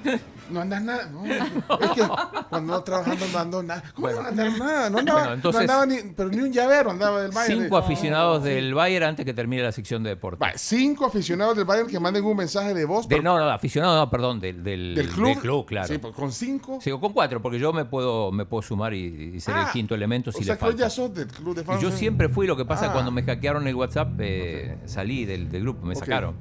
no 0.49 0.61
andas 0.61 0.81
nada. 0.81 1.05
No, 1.09 1.25
es 1.79 1.91
que 1.95 2.01
cuando 2.49 2.73
no 2.73 2.83
trabajando 2.83 3.25
no 3.31 3.39
ando 3.39 3.63
nada. 3.63 3.83
¿Cómo 3.93 4.09
no 4.09 4.19
andar 4.21 4.51
nada? 4.57 4.89
No 4.89 4.99
andaba, 4.99 5.19
Bueno, 5.19 5.33
entonces- 5.35 5.59
no 5.67 5.73
andaba 5.73 5.85
ni, 5.85 5.97
pero 6.15 6.29
ni 6.29 6.37
un 6.39 6.51
llavero 6.51 6.91
andaba 6.91 7.21
del 7.21 7.31
Bayern. 7.31 7.61
Cinco 7.63 7.77
aficionados 7.77 8.43
del 8.43 8.73
Bayern 8.73 9.05
antes 9.05 9.25
que 9.25 9.33
termine 9.33 9.61
la 9.63 9.71
sección 9.71 10.03
de 10.03 10.09
deporte. 10.11 10.43
Va, 10.43 10.51
cinco 10.55 11.05
aficionados 11.05 11.55
del 11.55 11.65
Bayern 11.65 11.87
que 11.87 11.99
manden 11.99 12.23
un 12.25 12.37
mensaje 12.37 12.73
de 12.73 12.85
voz. 12.85 13.07
De- 13.07 13.21
no, 13.21 13.37
no, 13.37 13.49
aficionado, 13.49 13.95
no, 13.97 14.09
perdón, 14.09 14.39
del, 14.39 14.63
del, 14.63 14.95
¿Del 14.95 15.09
club? 15.09 15.65
claro. 15.65 15.87
Sí, 15.87 15.97
pues, 15.97 16.13
con 16.15 16.31
cinco. 16.31 16.79
Sigo 16.81 16.99
con 16.99 17.13
cuatro, 17.13 17.41
porque 17.41 17.59
yo 17.59 17.71
me 17.73 17.85
puedo, 17.85 18.31
me 18.31 18.45
puedo 18.45 18.61
sumar 18.61 18.93
y, 18.93 19.33
y 19.35 19.39
ser 19.39 19.55
el 19.55 19.61
Ah, 19.63 19.69
quinto 19.71 19.93
elemento 19.95 20.31
si 20.31 20.39
o 20.39 20.43
sea 20.43 20.55
le 20.55 20.59
que 20.59 20.65
hoy 20.65 20.71
falta. 20.71 20.83
ya 20.85 20.89
sos 20.89 21.13
del 21.13 21.27
club 21.27 21.55
de 21.55 21.63
fans. 21.63 21.81
Yo 21.81 21.91
siempre 21.91 22.29
fui, 22.29 22.47
lo 22.47 22.55
que 22.57 22.65
pasa 22.65 22.87
Ah. 22.89 22.93
cuando 22.93 23.11
me 23.11 23.23
hackearon 23.23 23.67
el 23.67 23.75
WhatsApp, 23.75 24.09
eh, 24.19 24.77
salí 24.85 25.25
del, 25.25 25.49
del 25.49 25.61
grupo, 25.61 25.85
me 25.85 25.93
Ok. 25.93 25.99
sacaron. 25.99 26.35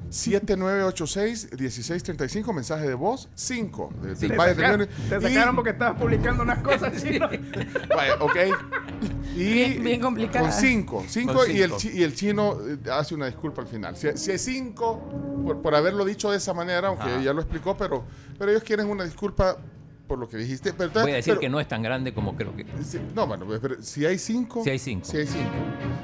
7986-1635, 2.17 2.53
mensaje 2.53 2.87
de 2.87 2.93
voz, 2.93 3.29
5 3.35 3.89
del 4.01 4.17
Te, 4.17 4.27
Bayern 4.35 4.57
de 4.57 4.63
saca- 4.63 4.77
Múnich. 4.77 4.89
te 5.09 5.17
Y- 5.17 5.33
sacaron 5.33 5.55
porque 5.55 5.69
estabas 5.71 5.99
publicando 6.01 6.43
unas 6.43 6.59
cosas. 6.59 7.01
chino. 7.03 7.29
Vaya, 7.95 8.15
ok. 8.19 8.35
Y 9.35 9.53
Bien- 9.53 9.83
bien 9.83 10.01
complicada. 10.01 10.49
Con 10.49 10.51
5. 10.53 11.05
5 11.07 11.33
Con 11.33 11.51
y, 11.51 11.59
el 11.61 11.71
y 11.93 12.03
el 12.03 12.13
chino 12.15 12.57
eh, 12.67 12.77
hace 12.91 13.15
una 13.15 13.27
disculpa 13.27 13.61
al 13.61 13.67
final. 13.67 13.95
Si, 13.95 14.07
si 14.17 14.31
es 14.31 14.41
5, 14.43 15.43
por, 15.45 15.61
por 15.61 15.75
haberlo 15.75 16.03
dicho 16.05 16.31
de 16.31 16.37
esa 16.37 16.53
manera, 16.53 16.89
aunque 16.89 17.03
Ajá. 17.09 17.21
ya 17.21 17.33
lo 17.33 17.41
explicó, 17.41 17.77
pero, 17.77 18.03
pero 18.37 18.51
ellos 18.51 18.63
quieren 18.63 18.87
una 18.89 19.03
disculpa 19.03 19.57
por 20.09 20.19
lo 20.19 20.27
que 20.27 20.35
dijiste. 20.35 20.73
Pero, 20.73 20.89
Voy 20.91 21.11
a 21.13 21.15
decir 21.15 21.31
pero- 21.35 21.39
que 21.39 21.47
no 21.47 21.61
es 21.61 21.67
tan 21.69 21.81
grande 21.81 22.13
como 22.13 22.35
creo 22.35 22.53
que. 22.53 22.65
si- 22.83 22.99
no, 23.15 23.25
bueno, 23.27 23.45
pero 23.61 23.81
si 23.81 24.05
hay 24.05 24.17
5. 24.17 24.63
Si 24.65 24.69
hay 24.69 24.79
cinco. 24.79 25.05
Si 25.05 25.15
hay 25.17 25.27
5. 25.27 25.45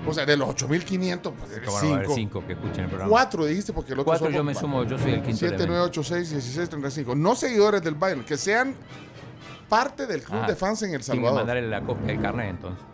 O 0.07 0.14
sea, 0.14 0.26
de 0.26 0.38
los 0.38 0.48
8500, 0.49 1.34
pues 1.34 1.49
Bueno, 1.52 1.72
va 1.73 1.77
a 1.80 1.94
haber 1.95 2.06
5. 2.06 2.15
cinco 2.15 2.44
que 2.48 2.53
escuchen 2.53 2.84
el 2.86 2.88
programa. 2.90 3.10
4 3.10 3.45
dijiste 3.48 3.73
porque 3.73 3.91
el 3.91 3.99
otro 3.99 4.06
Cuatro 4.06 4.27
somos- 4.27 4.36
yo 4.38 4.44
me 4.45 4.56
sumo, 4.56 4.84
yo 4.86 4.98
soy 4.98 5.11
el 5.14 5.22
quinto 5.23 5.38
7, 5.40 5.56
elemento. 5.56 5.73
9, 5.73 5.84
8, 5.90 6.03
6, 6.03 6.30
16, 6.30 6.69
35. 6.69 7.15
No 7.15 7.36
seguidores 7.36 7.82
del 7.84 7.95
Bayern, 7.95 8.23
que 8.23 8.38
sean 8.38 8.73
parte 9.68 10.06
del 10.07 10.22
club 10.22 10.41
Ah, 10.44 10.48
de 10.48 10.56
fans 10.56 10.82
en 10.84 10.94
El 10.94 11.03
Salvador. 11.03 11.40
mandarle 11.40 11.68
la 11.68 11.82
copia 11.82 12.06
del 12.07 12.22
carnet 12.22 12.52
entonces. 12.52 12.86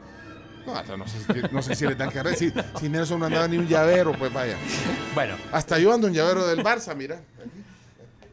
No, 0.65 0.97
no 0.97 1.07
sé, 1.07 1.17
si- 1.19 1.53
no 1.53 1.61
sé 1.61 1.75
si 1.75 1.85
le 1.87 1.95
dan 1.95 2.09
carrera. 2.11 2.35
Si, 2.37 2.53
si 2.79 2.87
Nelson 2.87 3.19
no 3.19 3.25
andaba 3.25 3.47
ni 3.47 3.57
un 3.57 3.67
llavero, 3.67 4.13
pues 4.17 4.31
vaya. 4.31 4.55
Bueno. 5.15 5.35
Hasta 5.51 5.77
yo 5.79 5.91
ando 5.93 6.07
un 6.07 6.13
llavero 6.13 6.47
del 6.47 6.63
Barça, 6.63 6.95
mira. 6.95 7.19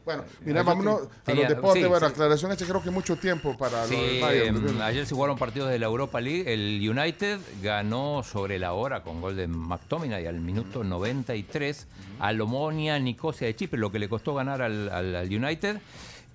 Bueno, 0.05 0.23
mira, 0.45 0.63
vámonos 0.63 1.01
a 1.25 1.33
los 1.33 1.47
deportes. 1.47 1.83
sí, 1.83 1.87
bueno, 1.89 2.07
sí. 2.07 2.13
aclaración 2.13 2.51
hecha, 2.51 2.65
creo 2.65 2.81
que 2.81 2.89
mucho 2.91 3.15
tiempo 3.17 3.57
para 3.57 3.85
Sí, 3.85 3.95
lo 3.95 4.01
del 4.01 4.21
Bayern. 4.21 4.79
eh, 4.79 4.83
ayer 4.83 5.05
se 5.05 5.13
jugaron 5.15 5.37
partidos 5.37 5.69
de 5.69 5.79
la 5.79 5.85
Europa 5.85 6.19
League. 6.21 6.51
El 6.53 6.87
United 6.89 7.39
ganó 7.61 8.23
sobre 8.23 8.57
la 8.59 8.73
hora 8.73 9.03
con 9.03 9.21
gol 9.21 9.35
de 9.35 9.47
McTominay 9.47 10.25
al 10.27 10.39
minuto 10.39 10.83
93 10.83 11.87
al 12.19 12.41
Omonia 12.41 12.97
Nicosia 12.99 13.47
de 13.47 13.55
Chipre, 13.55 13.79
lo 13.79 13.91
que 13.91 13.99
le 13.99 14.09
costó 14.09 14.33
ganar 14.33 14.61
al, 14.61 14.89
al- 14.89 15.15
al 15.15 15.27
United. 15.27 15.77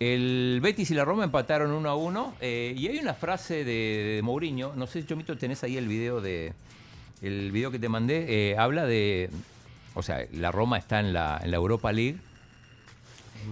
El 0.01 0.59
Betis 0.62 0.91
y 0.91 0.95
la 0.95 1.05
Roma 1.05 1.24
empataron 1.24 1.70
1 1.70 1.89
a 1.89 1.95
1. 1.95 2.35
eh, 2.41 2.74
y 2.77 2.89
hay 2.89 2.99
una 2.99 3.15
frase 3.15 3.65
de, 3.65 4.15
de 4.16 4.20
Mourinho, 4.23 4.73
no 4.74 4.86
sé 4.86 5.01
si 5.01 5.07
Chomito 5.07 5.36
tenés 5.39 5.62
ahí 5.62 5.77
el 5.77 5.86
video 5.89 6.20
de 6.20 6.53
el 7.23 7.53
video 7.53 7.70
que 7.70 7.78
te 7.78 7.89
mandé, 7.89 8.27
eh, 8.51 8.59
habla 8.59 8.85
de, 8.86 9.31
o 9.95 10.03
sea, 10.03 10.27
la 10.32 10.51
Roma 10.53 10.77
está 10.78 11.01
en 11.01 11.12
la, 11.15 11.41
en 11.43 11.51
la 11.53 11.57
Europa 11.57 11.91
League 11.93 12.16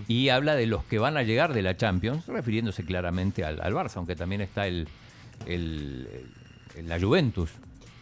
y 0.08 0.28
habla 0.28 0.54
de 0.54 0.66
los 0.66 0.84
que 0.84 0.98
van 0.98 1.16
a 1.16 1.22
llegar 1.22 1.52
de 1.54 1.62
la 1.62 1.76
Champions, 1.76 2.26
refiriéndose 2.26 2.84
claramente 2.84 3.44
al, 3.44 3.60
al 3.60 3.72
Barça, 3.74 3.96
aunque 3.96 4.16
también 4.16 4.40
está 4.40 4.66
el, 4.66 4.88
el- 5.46 6.08
el- 6.76 6.88
la 6.88 7.00
Juventus. 7.00 7.50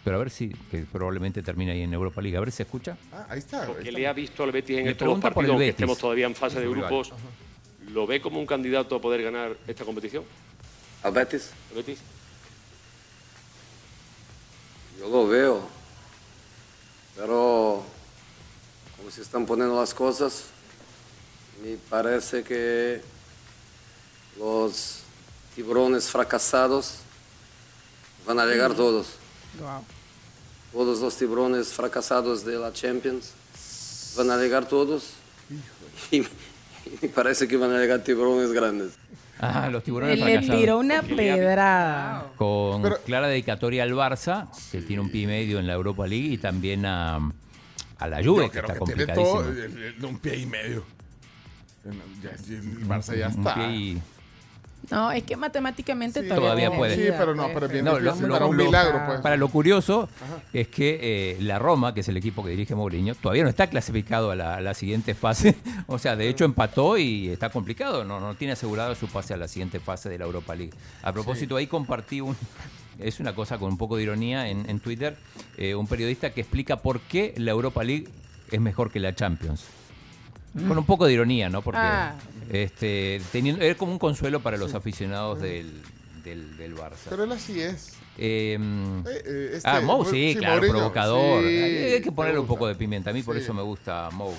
Pero 0.03 0.17
a 0.17 0.19
ver 0.21 0.31
si, 0.31 0.49
que 0.71 0.79
probablemente 0.91 1.43
termine 1.43 1.73
ahí 1.73 1.83
en 1.83 1.93
Europa 1.93 2.23
League. 2.23 2.37
A 2.37 2.41
ver 2.41 2.51
si 2.51 2.57
se 2.59 2.63
escucha. 2.63 2.97
Ah, 3.13 3.27
ahí 3.29 3.39
está. 3.41 3.65
ahí 3.65 3.73
que 3.75 3.79
está. 3.81 3.91
le 3.99 4.07
ha 4.09 4.13
visto 4.15 4.43
al 4.43 4.51
Betis 4.51 4.79
en 4.79 4.85
Le 4.87 4.91
estos 4.93 5.07
dos 5.07 5.21
partidos, 5.21 5.51
aunque 5.51 5.65
Betis. 5.67 5.75
estemos 5.75 5.99
todavía 5.99 6.27
en 6.27 6.35
fase 6.35 6.59
de 6.61 6.69
grupos, 6.69 7.13
¿lo 7.93 8.07
ve 8.07 8.21
como 8.21 8.39
un 8.41 8.47
candidato 8.47 8.97
a 8.97 9.01
poder 9.01 9.23
ganar 9.23 9.57
esta 9.69 9.85
competición? 9.85 10.25
¿Al 11.03 11.13
Betis? 11.13 11.51
¿El 11.71 11.77
Betis? 11.77 11.99
Yo 14.99 15.09
lo 15.09 15.27
veo. 15.29 15.69
Pero 17.17 17.83
como 18.97 19.11
se 19.11 19.23
están 19.23 19.45
poniendo 19.47 19.79
las 19.79 19.93
cosas, 19.95 20.47
me 21.63 21.77
parece 21.89 22.43
que 22.43 23.01
los 24.39 25.01
tiburones 25.55 26.09
fracasados 26.09 26.97
van 28.27 28.39
a 28.39 28.47
llegar 28.47 28.75
todos. 28.75 29.09
Todos 30.73 31.01
los 31.01 31.17
tiburones 31.17 31.69
fracasados 31.69 32.45
de 32.45 32.57
la 32.59 32.73
Champions 32.73 33.33
van 34.17 34.31
a 34.31 34.37
llegar 34.37 34.67
todos. 34.69 35.11
Y, 36.13 36.19
y 36.23 36.27
me 37.03 37.09
parece 37.11 37.47
que 37.47 37.57
van 37.59 37.73
a 37.75 37.79
llegar 37.79 38.03
tiburones 38.03 38.53
grandes. 38.53 38.93
Ah, 39.39 39.69
los 39.71 39.83
tiburones 39.85 40.19
Le 40.19 40.25
fracasados. 40.25 40.61
tiró 40.61 40.79
una 40.79 41.03
pedrada. 41.03 42.33
Con 42.37 42.81
Pero- 42.83 42.99
clara 43.03 43.29
dedicatoria 43.29 43.83
al 43.83 43.93
Barça, 43.93 44.49
que 44.73 44.81
tiene 44.81 45.03
un 45.03 45.11
pie 45.11 45.23
y 45.23 45.27
medio 45.27 45.59
en 45.59 45.67
la 45.67 45.75
Europa 45.75 46.07
League, 46.07 46.29
y 46.33 46.39
también 46.39 46.87
a, 46.87 47.17
a 47.99 48.09
la 48.09 48.25
Juve, 48.25 48.51
que 48.51 48.61
está 48.61 48.73
que 48.75 48.81
tiene 48.87 49.07
todo 49.13 49.35
complicadísimo. 49.45 49.85
eh, 49.87 50.07
un 50.07 50.19
pie 50.21 50.37
y 50.39 50.47
medio. 50.47 50.85
Ya, 52.23 52.31
el 52.31 52.87
Barça 52.87 53.17
ya 53.17 53.29
está. 53.29 53.57
No, 54.91 55.13
es 55.13 55.23
que 55.25 55.37
matemáticamente 55.37 56.23
todavía, 56.23 56.71
puede. 56.75 56.97
Sí, 56.97 57.13
pero 57.17 57.35
no, 57.35 57.49
pero 57.53 57.69
bien 57.69 57.85
No, 57.85 57.99
difícil, 57.99 58.27
lo- 58.27 58.33
para 58.33 58.45
lo- 58.47 58.51
un 58.51 58.57
lo- 58.57 58.65
milagro, 58.65 59.03
pues. 59.07 59.21
Para 59.21 59.37
lo 59.37 59.49
curioso 59.49 60.09
es 60.55 60.69
que 60.69 60.99
eh, 61.03 61.37
la 61.43 61.59
Roma, 61.59 61.93
que 61.93 62.01
es 62.01 62.09
el 62.09 62.17
equipo 62.17 62.43
que 62.43 62.51
dirige 62.51 62.75
Mourinho, 62.75 63.15
todavía 63.15 63.43
no 63.43 63.51
está 63.51 63.69
clasificado 63.69 64.31
a 64.31 64.37
la, 64.37 64.57
a 64.57 64.61
la 64.63 64.73
siguiente 64.75 65.15
fase. 65.15 65.55
O 65.87 65.99
sea, 65.99 66.17
de 66.17 66.29
hecho 66.29 66.45
empató 66.47 66.97
y 66.97 67.29
está 67.29 67.51
complicado. 67.51 68.05
No, 68.05 68.21
no 68.21 68.35
tiene 68.37 68.53
asegurado 68.53 68.95
su 68.95 69.07
pase 69.09 69.35
a 69.35 69.37
la 69.37 69.49
siguiente 69.49 69.81
fase 69.81 70.09
de 70.09 70.19
la 70.19 70.25
Europa 70.25 70.55
League. 70.55 70.73
A 71.03 71.13
propósito, 71.13 71.57
ahí 71.57 71.67
compartí 71.67 72.21
un, 72.23 72.35
es 72.99 73.21
una 73.21 73.35
cosa 73.35 73.59
con 73.59 73.69
un 73.71 73.77
poco 73.79 73.97
de 73.97 74.05
ironía 74.05 74.49
en, 74.49 74.69
en 74.69 74.81
Twitter, 74.81 75.17
eh, 75.59 75.75
un 75.75 75.87
periodista 75.87 76.31
que 76.31 76.41
explica 76.41 76.77
por 76.77 77.01
qué 77.01 77.35
la 77.37 77.51
Europa 77.51 77.85
League 77.85 78.09
es 78.51 78.61
mejor 78.61 78.91
que 78.91 78.99
la 79.01 79.15
Champions. 79.15 79.65
Con 80.53 80.77
un 80.79 80.85
poco 80.85 81.07
de 81.07 81.13
ironía, 81.13 81.49
¿no? 81.49 81.63
Porque 81.63 81.79
Ah. 81.81 82.15
este, 82.51 83.21
teniendo, 83.33 83.63
es 83.65 83.77
como 83.77 83.93
un 83.93 83.99
consuelo 83.99 84.41
para 84.41 84.57
los 84.57 84.75
aficionados 84.75 85.41
del, 85.41 85.81
del, 86.25 86.57
del 86.57 86.75
Barça. 86.77 87.07
Pero 87.09 87.25
él 87.25 87.33
así 87.33 87.61
es. 87.61 87.93
Eh, 88.19 88.59
eh, 89.07 89.51
este, 89.55 89.69
ah, 89.69 89.81
Mou, 89.81 90.05
sí, 90.05 90.35
claro, 90.37 90.57
Mourinho, 90.57 90.75
provocador. 90.75 91.43
sí, 91.43 91.49
hay, 91.49 92.01
que 92.03 92.11
me 92.11 92.17
ponerle 92.17 92.41
un 92.41 92.47
poco 92.47 92.67
de 92.67 92.75
pimienta. 92.75 93.11
A 93.11 93.13
mí 93.13 93.23
por 93.23 93.37
Sí. 93.37 93.43
eso 93.43 93.55
me 93.55 93.63
gusta 93.63 94.11
Mou. 94.13 94.35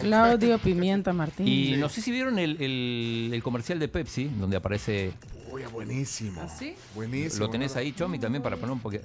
Claudio 0.00 0.58
Pimienta 0.58 1.12
Martín. 1.12 1.48
Y 1.48 1.76
no 1.76 1.88
sé 1.88 2.00
si 2.02 2.12
vieron 2.12 2.38
el, 2.38 2.60
el- 2.60 3.30
el 3.32 3.42
comercial 3.42 3.78
de 3.78 3.88
Pepsi, 3.88 4.26
donde 4.38 4.56
aparece. 4.58 5.12
Uy, 5.50 5.62
buenísimo. 5.72 6.42
¿Ah, 6.44 6.48
sí? 6.48 6.76
Buenísimo. 6.94 7.46
¿Lo 7.46 7.50
tenés 7.50 7.74
ahí, 7.76 7.92
Chomi, 7.92 8.18
también 8.18 8.42
para 8.42 8.56
poner 8.56 8.72
un, 8.72 8.80
poque- 8.80 9.02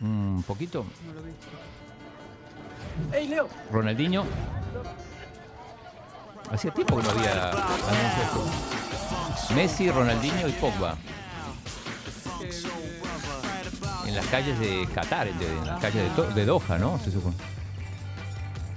un 0.00 0.42
poquito? 0.46 0.86
¡Ey, 3.12 3.28
Leo! 3.28 3.48
Ronaldinho. 3.70 4.24
Hacía 6.50 6.72
tiempo 6.72 6.96
que 6.96 7.02
no 7.02 7.10
había 7.10 7.50
anuncios. 7.50 9.50
Messi, 9.54 9.90
Ronaldinho 9.90 10.48
y 10.48 10.52
Pogba. 10.52 10.96
En 14.06 14.14
las 14.14 14.26
calles 14.26 14.58
de 14.58 14.86
Qatar, 14.94 15.28
en, 15.28 15.66
las 15.66 15.80
calles 15.80 16.16
de, 16.16 16.34
de 16.34 16.44
Doha, 16.44 16.78
¿no? 16.78 16.98
Se 17.00 17.10
supone. 17.10 17.34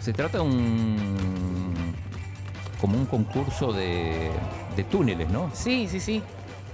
Se 0.02 0.14
trata 0.14 0.40
de 0.40 0.44
un. 0.44 1.96
como 2.82 2.98
un 2.98 3.06
concurso 3.06 3.72
de, 3.72 4.32
de 4.76 4.84
túneles, 4.86 5.30
¿no? 5.30 5.52
Sí, 5.54 5.88
sí, 5.90 6.00
sí. 6.00 6.24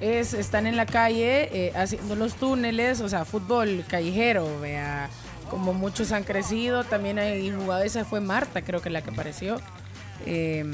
Es, 0.01 0.33
están 0.33 0.67
en 0.67 0.75
la 0.75 0.85
calle 0.85 1.49
eh, 1.53 1.73
haciendo 1.75 2.15
los 2.15 2.35
túneles, 2.35 3.01
o 3.01 3.09
sea, 3.09 3.25
fútbol 3.25 3.85
callejero, 3.87 4.59
vea, 4.59 5.09
como 5.49 5.73
muchos 5.73 6.11
han 6.11 6.23
crecido, 6.23 6.83
también 6.83 7.17
hay 7.17 7.49
jugadores, 7.51 7.97
fue 8.09 8.19
Marta, 8.19 8.61
creo 8.61 8.81
que 8.81 8.89
la 8.89 9.01
que 9.01 9.11
apareció, 9.11 9.57
eh, 10.25 10.65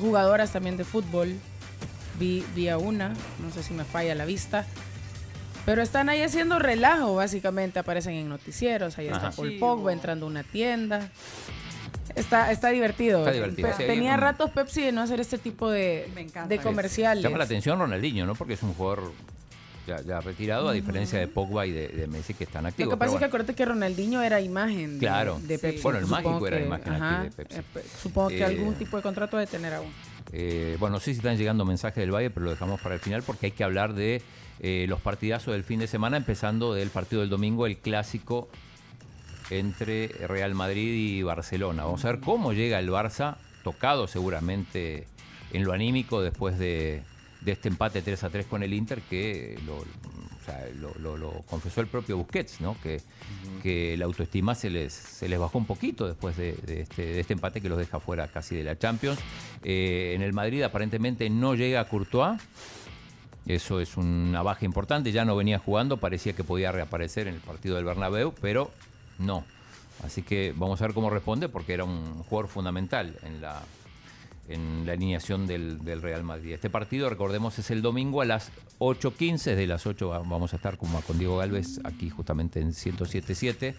jugadoras 0.00 0.52
también 0.52 0.76
de 0.76 0.84
fútbol, 0.84 1.34
vi, 2.18 2.44
vi 2.54 2.68
a 2.68 2.78
una, 2.78 3.10
no 3.40 3.50
sé 3.52 3.62
si 3.62 3.72
me 3.74 3.84
falla 3.84 4.14
la 4.14 4.24
vista, 4.24 4.64
pero 5.66 5.82
están 5.82 6.08
ahí 6.08 6.22
haciendo 6.22 6.58
relajo, 6.58 7.14
básicamente, 7.14 7.78
aparecen 7.78 8.14
en 8.14 8.28
noticieros, 8.28 8.96
ahí 8.98 9.08
está. 9.08 9.30
Paul 9.30 9.56
Pogba 9.58 9.92
entrando 9.92 10.26
a 10.26 10.28
una 10.28 10.42
tienda. 10.42 11.10
Está, 12.14 12.50
está 12.50 12.70
divertido. 12.70 13.18
Está 13.18 13.32
divertido, 13.32 13.68
Pe- 13.68 13.74
sí, 13.76 13.82
hay 13.82 13.88
Tenía 13.88 14.16
ratos 14.16 14.50
Pepsi 14.50 14.82
de 14.82 14.92
no 14.92 15.02
hacer 15.02 15.20
este 15.20 15.36
tipo 15.38 15.70
de, 15.70 16.08
de 16.48 16.58
comerciales. 16.58 17.22
Llama 17.22 17.36
la 17.38 17.44
atención 17.44 17.78
Ronaldinho, 17.78 18.24
¿no? 18.24 18.34
Porque 18.34 18.54
es 18.54 18.62
un 18.62 18.72
jugador 18.74 19.12
ya, 19.88 20.02
ya 20.02 20.20
retirado, 20.20 20.68
a 20.68 20.72
diferencia 20.72 21.18
de 21.18 21.26
Pogba 21.26 21.66
y 21.66 21.72
de, 21.72 21.88
de 21.88 22.06
Messi 22.06 22.34
que 22.34 22.44
están 22.44 22.62
Lo 22.64 22.68
activos. 22.68 22.92
que 22.94 22.98
pasa 22.98 23.12
es 23.14 23.18
que 23.18 23.24
acuérdate 23.24 23.54
que 23.54 23.64
Ronaldinho 23.64 24.22
era 24.22 24.40
imagen 24.40 24.94
de, 24.94 25.06
Claro. 25.06 25.40
de 25.42 25.56
Sí. 25.56 25.62
Pepsi. 25.62 25.82
Bueno, 25.82 25.98
el 25.98 26.04
Supongo 26.04 26.28
mágico 26.30 26.46
era 26.46 26.60
imagen 26.60 26.92
aquí 27.02 27.24
de 27.24 27.30
Pepsi. 27.32 27.58
eh, 27.58 27.62
Supongo 28.02 28.28
que 28.28 28.38
Eh, 28.38 28.44
algún 28.44 28.74
tipo 28.74 28.96
de 28.96 29.02
contrato 29.02 29.36
debe 29.38 29.50
tener 29.50 29.74
aún. 29.74 29.88
Eh, 30.32 30.76
bueno, 30.78 30.96
no 30.96 31.00
sé 31.00 31.12
si 31.12 31.18
están 31.18 31.36
llegando 31.38 31.64
mensajes 31.64 31.96
del 32.02 32.14
Valle, 32.14 32.30
pero 32.30 32.44
lo 32.44 32.50
dejamos 32.50 32.80
para 32.80 32.94
el 32.94 33.00
final 33.00 33.22
porque 33.22 33.46
hay 33.46 33.52
que 33.52 33.64
hablar 33.64 33.94
de 33.94 34.22
eh, 34.60 34.86
los 34.88 35.00
partidazos 35.00 35.54
del 35.54 35.64
fin 35.64 35.80
de 35.80 35.86
semana, 35.86 36.16
empezando 36.18 36.74
del 36.74 36.90
partido 36.90 37.20
del 37.22 37.30
domingo, 37.30 37.64
el 37.66 37.78
clásico 37.78 38.48
entre 39.50 40.08
Real 40.08 40.54
Madrid 40.54 40.94
y 40.94 41.22
Barcelona. 41.22 41.84
Vamos 41.84 42.04
a 42.04 42.12
ver 42.12 42.20
cómo 42.20 42.52
llega 42.52 42.78
el 42.78 42.90
Barça, 42.90 43.36
tocado 43.64 44.06
seguramente 44.06 45.06
en 45.52 45.64
lo 45.64 45.72
anímico 45.72 46.20
después 46.20 46.58
de, 46.58 47.02
de 47.40 47.52
este 47.52 47.68
empate 47.68 48.02
3 48.02 48.24
a 48.24 48.30
3 48.30 48.46
con 48.46 48.62
el 48.62 48.72
Inter, 48.74 49.00
que 49.02 49.58
lo, 49.66 49.76
o 49.76 49.84
sea, 50.44 50.66
lo- 50.80 50.94
lo- 50.98 51.16
lo 51.16 51.30
confesó 51.48 51.80
el 51.80 51.86
propio 51.86 52.16
Busquets, 52.16 52.60
¿no? 52.60 52.76
que, 52.82 53.00
que 53.62 53.96
la 53.96 54.06
autoestima 54.06 54.54
se 54.54 54.70
les, 54.70 54.92
se 54.92 55.28
les 55.28 55.38
bajó 55.38 55.58
un 55.58 55.66
poquito 55.66 56.06
después 56.06 56.36
de, 56.36 56.52
de 56.54 56.80
este, 56.82 57.02
de 57.06 57.20
este 57.20 57.32
empate 57.34 57.60
que 57.60 57.68
los 57.68 57.78
deja 57.78 58.00
fuera 58.00 58.28
casi 58.28 58.56
de 58.56 58.64
la 58.64 58.78
Champions. 58.78 59.18
Eh, 59.62 60.12
en 60.14 60.22
el 60.22 60.32
Madrid 60.32 60.62
aparentemente 60.62 61.28
no 61.30 61.54
llega 61.54 61.84
Courtois. 61.88 62.40
Eso 63.46 63.80
es 63.80 63.96
una 63.96 64.42
baja 64.42 64.64
importante. 64.66 65.10
Ya 65.12 65.24
no 65.24 65.34
venía 65.36 65.58
jugando, 65.58 65.96
parecía 65.96 66.34
que 66.34 66.44
podía 66.44 66.70
reaparecer 66.70 67.28
en 67.28 67.34
el 67.34 67.40
partido 67.40 67.76
del 67.76 67.84
Bernabéu, 67.86 68.34
pero 68.40 68.70
no. 69.18 69.44
Así 70.04 70.22
que 70.22 70.52
vamos 70.54 70.80
a 70.80 70.86
ver 70.86 70.94
cómo 70.94 71.08
responde, 71.10 71.48
porque 71.48 71.72
era 71.72 71.84
un 71.84 72.22
jugador 72.24 72.48
fundamental 72.50 73.16
en 73.22 73.40
la, 73.40 73.62
en 74.48 74.84
la 74.86 74.92
alineación 74.92 75.46
del, 75.46 75.78
del 75.84 76.00
Real 76.02 76.22
Madrid. 76.24 76.52
Este 76.52 76.70
partido, 76.70 77.08
recordemos, 77.10 77.58
es 77.58 77.70
el 77.70 77.82
domingo 77.82 78.22
a 78.22 78.24
las 78.24 78.50
8.15. 78.78 79.54
De 79.54 79.66
las 79.66 79.86
8 79.86 80.08
va- 80.08 80.18
vamos 80.20 80.52
a 80.52 80.56
estar 80.56 80.76
como 80.78 81.00
con 81.02 81.18
Diego 81.18 81.36
Galvez 81.36 81.80
aquí 81.84 82.08
justamente 82.10 82.60
en 82.60 82.72
107.7 82.72 83.74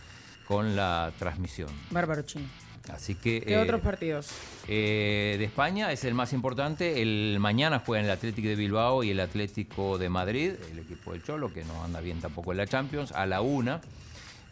con 0.48 0.76
la 0.76 1.12
transmisión. 1.20 1.70
Bárbaro 1.92 2.22
chino. 2.24 2.46
Así 2.94 3.14
que... 3.14 3.42
¿Qué 3.42 3.54
eh, 3.54 3.58
otros 3.58 3.82
partidos? 3.82 4.30
eh, 4.68 5.36
de 5.38 5.46
España 5.46 5.92
es 5.92 6.04
el 6.06 6.16
más 6.16 6.34
importante. 6.34 7.02
El 7.04 7.38
mañana 7.40 7.80
juegan 7.86 8.06
el 8.06 8.12
Atlético 8.12 8.48
de 8.48 8.56
Bilbao 8.56 9.04
y 9.04 9.12
el 9.12 9.20
Atlético 9.20 9.98
de 10.00 10.10
Madrid, 10.10 10.54
el 10.72 10.80
equipo 10.80 11.12
del 11.12 11.22
Cholo, 11.24 11.54
que 11.54 11.64
no 11.66 11.84
anda 11.84 12.02
bien 12.02 12.20
tampoco 12.20 12.52
en 12.52 12.58
la 12.58 12.66
Champions, 12.66 13.12
a 13.12 13.26
la 13.28 13.42
una. 13.42 13.82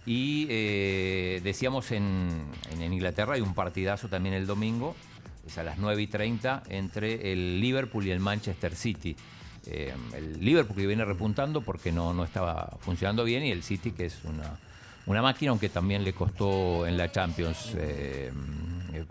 Y 0.06 0.46
eh, 0.50 1.42
decíamos 1.44 1.92
en 1.92 2.42
Inglaterra 2.80 3.34
hay 3.34 3.42
un 3.42 3.54
partidazo 3.56 4.08
también 4.08 4.36
el 4.36 4.46
domingo, 4.48 4.96
es 5.48 5.58
a 5.58 5.64
las 5.64 5.78
9 5.78 6.02
y 6.02 6.08
30, 6.08 6.64
entre 6.70 7.32
el 7.32 7.60
Liverpool 7.60 8.06
y 8.06 8.12
el 8.12 8.20
Manchester 8.20 8.76
City. 8.76 9.16
Eh, 9.66 9.94
el 10.16 10.40
Liverpool 10.44 10.76
que 10.78 10.88
viene 10.88 11.04
repuntando 11.04 11.62
porque 11.62 11.92
no, 11.92 12.14
no 12.14 12.24
estaba 12.24 12.78
funcionando 12.80 13.24
bien 13.24 13.44
y 13.44 13.52
el 13.52 13.64
City 13.64 13.92
que 13.92 14.06
es 14.06 14.18
una, 14.24 14.58
una 15.08 15.22
máquina, 15.22 15.52
aunque 15.52 15.68
también 15.70 16.04
le 16.04 16.14
costó 16.14 16.88
en 16.88 16.96
la 16.98 17.12
Champions. 17.12 17.74
eh, 17.76 18.32
eh, 18.94 19.06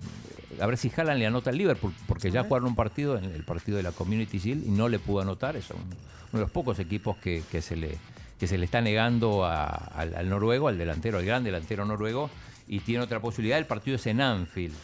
a 0.60 0.64
ver 0.66 0.78
si 0.78 0.90
Haaland 0.96 1.18
le 1.18 1.26
anota 1.26 1.50
al 1.50 1.58
Liverpool, 1.58 1.92
porque 2.06 2.30
ya 2.30 2.42
jugaron 2.44 2.68
un 2.68 2.74
partido, 2.76 3.18
en 3.18 3.24
el 3.24 3.44
partido 3.44 3.76
de 3.76 3.82
la 3.82 3.92
Community 3.92 4.38
Shield, 4.38 4.66
y 4.66 4.70
no 4.70 4.88
le 4.88 4.98
pudo 4.98 5.20
anotar. 5.20 5.54
Es 5.56 5.68
un- 5.70 5.76
uno 5.76 5.92
de 6.32 6.40
los 6.40 6.50
pocos 6.50 6.78
equipos 6.78 7.16
que, 7.18 7.42
que 7.52 7.60
se, 7.60 7.76
le, 7.76 7.98
que 8.40 8.46
se 8.46 8.56
le 8.56 8.64
está 8.64 8.80
negando 8.80 9.44
a- 9.44 9.66
al, 9.66 10.14
al 10.14 10.28
noruego, 10.30 10.68
al 10.68 10.78
delantero, 10.78 11.18
al 11.18 11.26
gran 11.26 11.44
delantero 11.44 11.84
noruego, 11.84 12.30
y 12.68 12.80
tiene 12.80 13.04
otra 13.04 13.20
posibilidad. 13.20 13.58
El 13.58 13.66
partido 13.66 13.96
es 13.96 14.06
en 14.06 14.22
Anfield. 14.22 14.74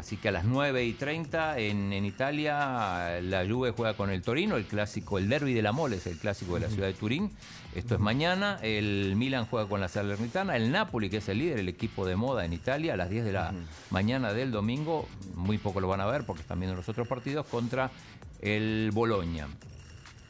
Así 0.00 0.16
que 0.16 0.30
a 0.30 0.32
las 0.32 0.46
9 0.46 0.82
y 0.86 0.94
30 0.94 1.58
en, 1.58 1.92
en 1.92 2.06
Italia 2.06 3.20
la 3.20 3.46
Juve 3.46 3.72
juega 3.72 3.92
con 3.94 4.08
el 4.08 4.22
Torino, 4.22 4.56
el 4.56 4.64
clásico, 4.64 5.18
el 5.18 5.28
derby 5.28 5.52
de 5.52 5.60
la 5.60 5.72
Mole 5.72 5.96
es 5.96 6.06
el 6.06 6.16
clásico 6.16 6.54
de 6.54 6.60
la 6.60 6.68
ciudad 6.68 6.86
de 6.86 6.94
Turín. 6.94 7.30
Esto 7.74 7.96
es 7.96 8.00
mañana. 8.00 8.58
El 8.62 9.14
Milan 9.16 9.44
juega 9.44 9.68
con 9.68 9.78
la 9.78 9.88
Salernitana. 9.88 10.56
El 10.56 10.72
Napoli, 10.72 11.10
que 11.10 11.18
es 11.18 11.28
el 11.28 11.38
líder, 11.38 11.58
el 11.58 11.68
equipo 11.68 12.06
de 12.06 12.16
moda 12.16 12.46
en 12.46 12.54
Italia, 12.54 12.94
a 12.94 12.96
las 12.96 13.10
10 13.10 13.26
de 13.26 13.32
la 13.32 13.52
mañana 13.90 14.32
del 14.32 14.50
domingo. 14.52 15.06
Muy 15.34 15.58
poco 15.58 15.82
lo 15.82 15.88
van 15.88 16.00
a 16.00 16.06
ver 16.06 16.24
porque 16.24 16.40
están 16.40 16.58
viendo 16.58 16.74
los 16.74 16.88
otros 16.88 17.06
partidos 17.06 17.44
contra 17.46 17.90
el 18.40 18.90
Boloña. 18.94 19.48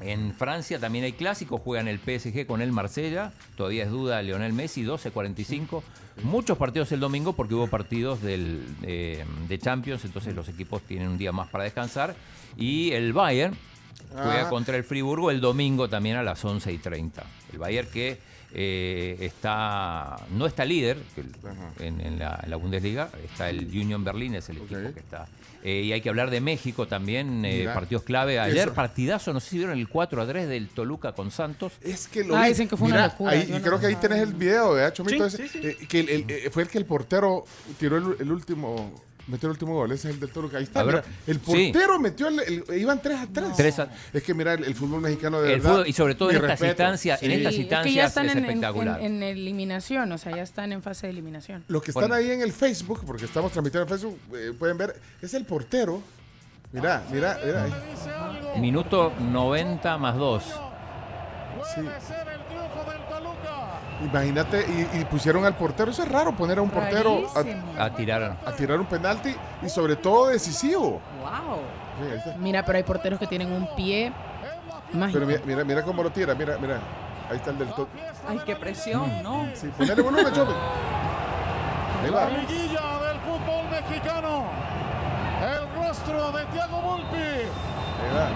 En 0.00 0.32
Francia 0.34 0.78
también 0.78 1.04
hay 1.04 1.12
clásicos, 1.12 1.60
juegan 1.60 1.86
el 1.88 1.98
PSG 1.98 2.46
con 2.46 2.62
el 2.62 2.72
Marsella, 2.72 3.32
todavía 3.56 3.84
es 3.84 3.90
duda 3.90 4.22
Lionel 4.22 4.52
Messi, 4.54 4.82
12-45. 4.84 5.82
Muchos 6.22 6.56
partidos 6.56 6.90
el 6.92 7.00
domingo 7.00 7.34
porque 7.34 7.54
hubo 7.54 7.66
partidos 7.66 8.22
del, 8.22 8.64
eh, 8.82 9.24
de 9.48 9.58
Champions, 9.58 10.04
entonces 10.04 10.34
los 10.34 10.48
equipos 10.48 10.82
tienen 10.82 11.08
un 11.08 11.18
día 11.18 11.32
más 11.32 11.48
para 11.48 11.64
descansar. 11.64 12.14
Y 12.56 12.92
el 12.92 13.12
Bayern 13.12 13.54
juega 14.12 14.46
Ah. 14.46 14.48
contra 14.50 14.76
el 14.76 14.84
Friburgo 14.84 15.30
el 15.30 15.40
domingo 15.40 15.88
también 15.88 16.16
a 16.16 16.22
las 16.22 16.42
11 16.44 16.72
y 16.72 16.78
30. 16.78 17.22
El 17.52 17.58
Bayern 17.58 17.88
que 17.90 18.18
eh, 18.52 19.16
está 19.20 20.16
no 20.32 20.44
está 20.46 20.64
líder 20.64 20.98
que 21.14 21.20
el- 21.20 21.30
en, 21.78 22.00
en 22.00 22.18
la, 22.18 22.40
en 22.42 22.50
la 22.50 22.56
Bundesliga, 22.56 23.08
está 23.24 23.48
el 23.48 23.64
Union 23.66 24.02
Berlin, 24.02 24.34
es 24.34 24.48
el 24.48 24.56
equipo 24.56 24.92
que 24.92 24.98
está. 25.00 25.28
Eh, 25.62 25.82
y 25.82 25.92
hay 25.92 26.00
que 26.00 26.08
hablar 26.08 26.30
de 26.30 26.40
México 26.40 26.86
también, 26.88 27.44
eh, 27.44 27.64
partidos 27.74 28.02
clave. 28.02 28.38
Ayer 28.40 28.68
Eso. 28.68 28.74
partidazo, 28.74 29.32
no 29.32 29.40
sé 29.40 29.50
si 29.50 29.56
vieron 29.58 29.78
el 29.78 29.88
4 29.88 30.22
a 30.22 30.26
3 30.26 30.48
del 30.48 30.68
Toluca 30.68 31.12
con 31.12 31.30
Santos. 31.30 31.72
Es 31.82 32.08
que 32.08 32.24
lo 32.24 32.34
vi. 32.34 32.40
Mira, 32.92 33.14
ahí- 33.30 33.52
y 33.56 33.60
creo 33.60 33.78
que 33.78 33.86
ahí 33.86 33.96
tenés 33.96 34.18
el 34.20 34.34
video, 34.34 34.72
¿verdad, 34.72 34.92
Chomito? 34.94 35.28
Sí, 35.28 35.42
Ese, 35.42 35.70
eh, 35.70 35.76
que 35.88 36.00
el- 36.00 36.08
el- 36.08 36.24
eh, 36.30 36.50
fue 36.50 36.62
el 36.62 36.68
que 36.70 36.78
el 36.78 36.86
portero 36.86 37.44
tiró 37.78 37.96
el, 37.98 38.16
el 38.20 38.32
último. 38.32 38.94
Metió 39.30 39.46
el 39.46 39.52
último 39.52 39.74
gol, 39.74 39.92
ese 39.92 40.08
es 40.08 40.14
el 40.14 40.20
del 40.20 40.30
Toluca. 40.30 40.58
Ahí 40.58 40.64
está, 40.64 40.82
mira. 40.84 41.04
El 41.26 41.36
sí. 41.36 41.40
portero 41.72 41.98
metió 42.00 42.28
el, 42.28 42.40
el- 42.68 42.78
Iban 42.80 43.00
3 43.00 43.18
a 43.20 43.26
3. 43.32 43.56
Tres 43.56 43.78
a- 43.78 43.88
Es 44.12 44.22
que 44.22 44.34
mira, 44.34 44.54
el, 44.54 44.64
el 44.64 44.74
fútbol 44.74 45.00
mexicano 45.00 45.40
de 45.40 45.52
El 45.54 45.60
verdad. 45.60 45.70
fútbol, 45.76 45.88
y 45.88 45.92
sobre 45.92 46.14
todo 46.16 46.30
en 46.30 46.36
estas 46.36 46.50
respeto. 46.50 46.72
instancias- 46.82 47.22
en 47.22 47.30
estas 47.30 47.52
es 47.52 47.58
que 47.58 47.64
ya 47.64 47.76
instancias 47.78 48.08
están 48.08 48.26
es 48.26 48.32
en, 48.32 48.38
espectacular. 48.44 49.00
en- 49.00 49.06
en 49.16 49.22
eliminación, 49.22 50.10
o 50.12 50.18
sea, 50.18 50.34
ya 50.36 50.42
están 50.42 50.72
en 50.72 50.82
fase 50.82 51.06
de 51.06 51.12
eliminación. 51.12 51.64
Los 51.68 51.82
que 51.82 51.92
están 51.92 52.12
ahí 52.12 52.30
en 52.30 52.42
el 52.42 52.52
Facebook, 52.52 53.02
porque 53.06 53.24
estamos 53.24 53.52
transmitiendo 53.52 53.82
en 53.84 53.88
Facebook, 54.00 54.18
eh, 54.36 54.52
pueden 54.58 54.76
ver, 54.76 55.00
es 55.22 55.32
el 55.34 55.44
portero. 55.44 56.02
Mira, 56.72 57.02
mira, 57.12 57.38
mira. 57.44 57.64
ahí. 57.64 58.60
Minuto 58.60 59.12
90 59.20 59.96
más 59.98 60.16
2. 60.16 60.42
Sí. 61.74 61.80
Imagínate, 64.02 64.64
y, 64.94 64.98
y 65.00 65.04
pusieron 65.04 65.44
al 65.44 65.54
portero. 65.54 65.90
Eso 65.90 66.02
es 66.02 66.08
raro 66.08 66.32
poner 66.32 66.58
a 66.58 66.62
un 66.62 66.70
portero. 66.70 67.22
A 67.78 67.90
tirar. 67.90 68.36
a, 68.44 68.52
tirar 68.52 68.80
un 68.80 68.86
penalti 68.86 69.34
y 69.62 69.68
sobre 69.68 69.96
todo 69.96 70.28
decisivo. 70.28 71.00
Wow. 71.20 71.60
Sí. 72.24 72.30
Mira, 72.38 72.64
pero 72.64 72.78
hay 72.78 72.84
porteros 72.84 73.18
que 73.18 73.26
tienen 73.26 73.52
un 73.52 73.68
pie 73.74 74.12
mágico. 74.92 75.18
Pero 75.18 75.26
mira, 75.26 75.40
mira, 75.44 75.64
mira 75.64 75.82
cómo 75.82 76.02
lo 76.02 76.10
tira, 76.10 76.34
mira, 76.34 76.56
mira. 76.58 76.80
Ahí 77.30 77.36
está 77.36 77.50
el 77.50 77.58
del 77.58 77.68
toque. 77.68 77.92
Ay, 78.26 78.40
qué 78.44 78.56
presión, 78.56 79.22
¿no? 79.22 79.46
Sí, 79.54 79.68
ponele 79.76 80.02
volumen, 80.02 80.32
Chope. 80.32 80.52
Ahí 82.02 82.10
La 82.10 82.16
va. 82.16 82.30
liguilla 82.30 82.98
del 83.06 83.20
fútbol 83.20 83.68
mexicano. 83.70 84.44
El 85.42 85.74
rostro 85.84 86.32
de 86.32 86.44
Thiago 86.46 86.80
Volpi. 86.80 87.16
Ahí 87.16 88.16
va. 88.16 88.28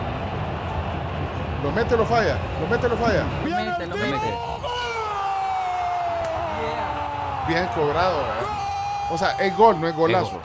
Lo 1.65 1.73
mete 1.73 1.95
o 1.95 1.97
lo 1.97 2.05
falla. 2.07 2.37
Lo 2.61 2.67
mete 2.69 2.87
o 2.87 2.89
lo 2.91 2.97
falla. 2.99 3.25
Lo 3.43 3.51
mete, 3.51 3.87
lo 3.87 3.97
mete. 3.97 4.35
Bien 7.49 7.67
cobrado, 7.75 8.19
¿verdad? 8.19 8.47
O 9.11 9.19
sea, 9.19 9.33
es 9.33 9.57
gol, 9.57 9.81
no 9.81 9.87
es 9.89 9.95
golazo. 9.95 10.41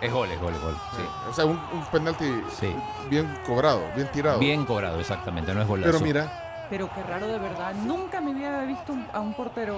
Es 0.00 0.12
gol, 0.12 0.30
es 0.30 0.40
gol, 0.40 0.54
es 0.54 0.60
gol. 0.60 0.76
Sí. 0.96 1.02
O 1.30 1.32
sea, 1.34 1.44
un, 1.46 1.58
un 1.72 1.84
penalti 1.90 2.24
Sí. 2.58 2.72
bien 3.10 3.26
cobrado, 3.46 3.82
bien 3.96 4.08
tirado. 4.12 4.38
Bien 4.38 4.64
cobrado, 4.64 5.00
exactamente, 5.00 5.52
no 5.54 5.62
es 5.62 5.68
golazo. 5.68 5.90
Pero 5.92 6.04
mira, 6.04 6.66
Pero 6.70 6.88
qué 6.94 7.02
raro 7.02 7.26
de 7.26 7.38
verdad. 7.38 7.74
Nunca 7.74 8.20
me 8.20 8.30
había 8.32 8.62
visto 8.62 8.92
un- 8.92 9.06
a 9.12 9.20
un 9.20 9.34
portero. 9.34 9.76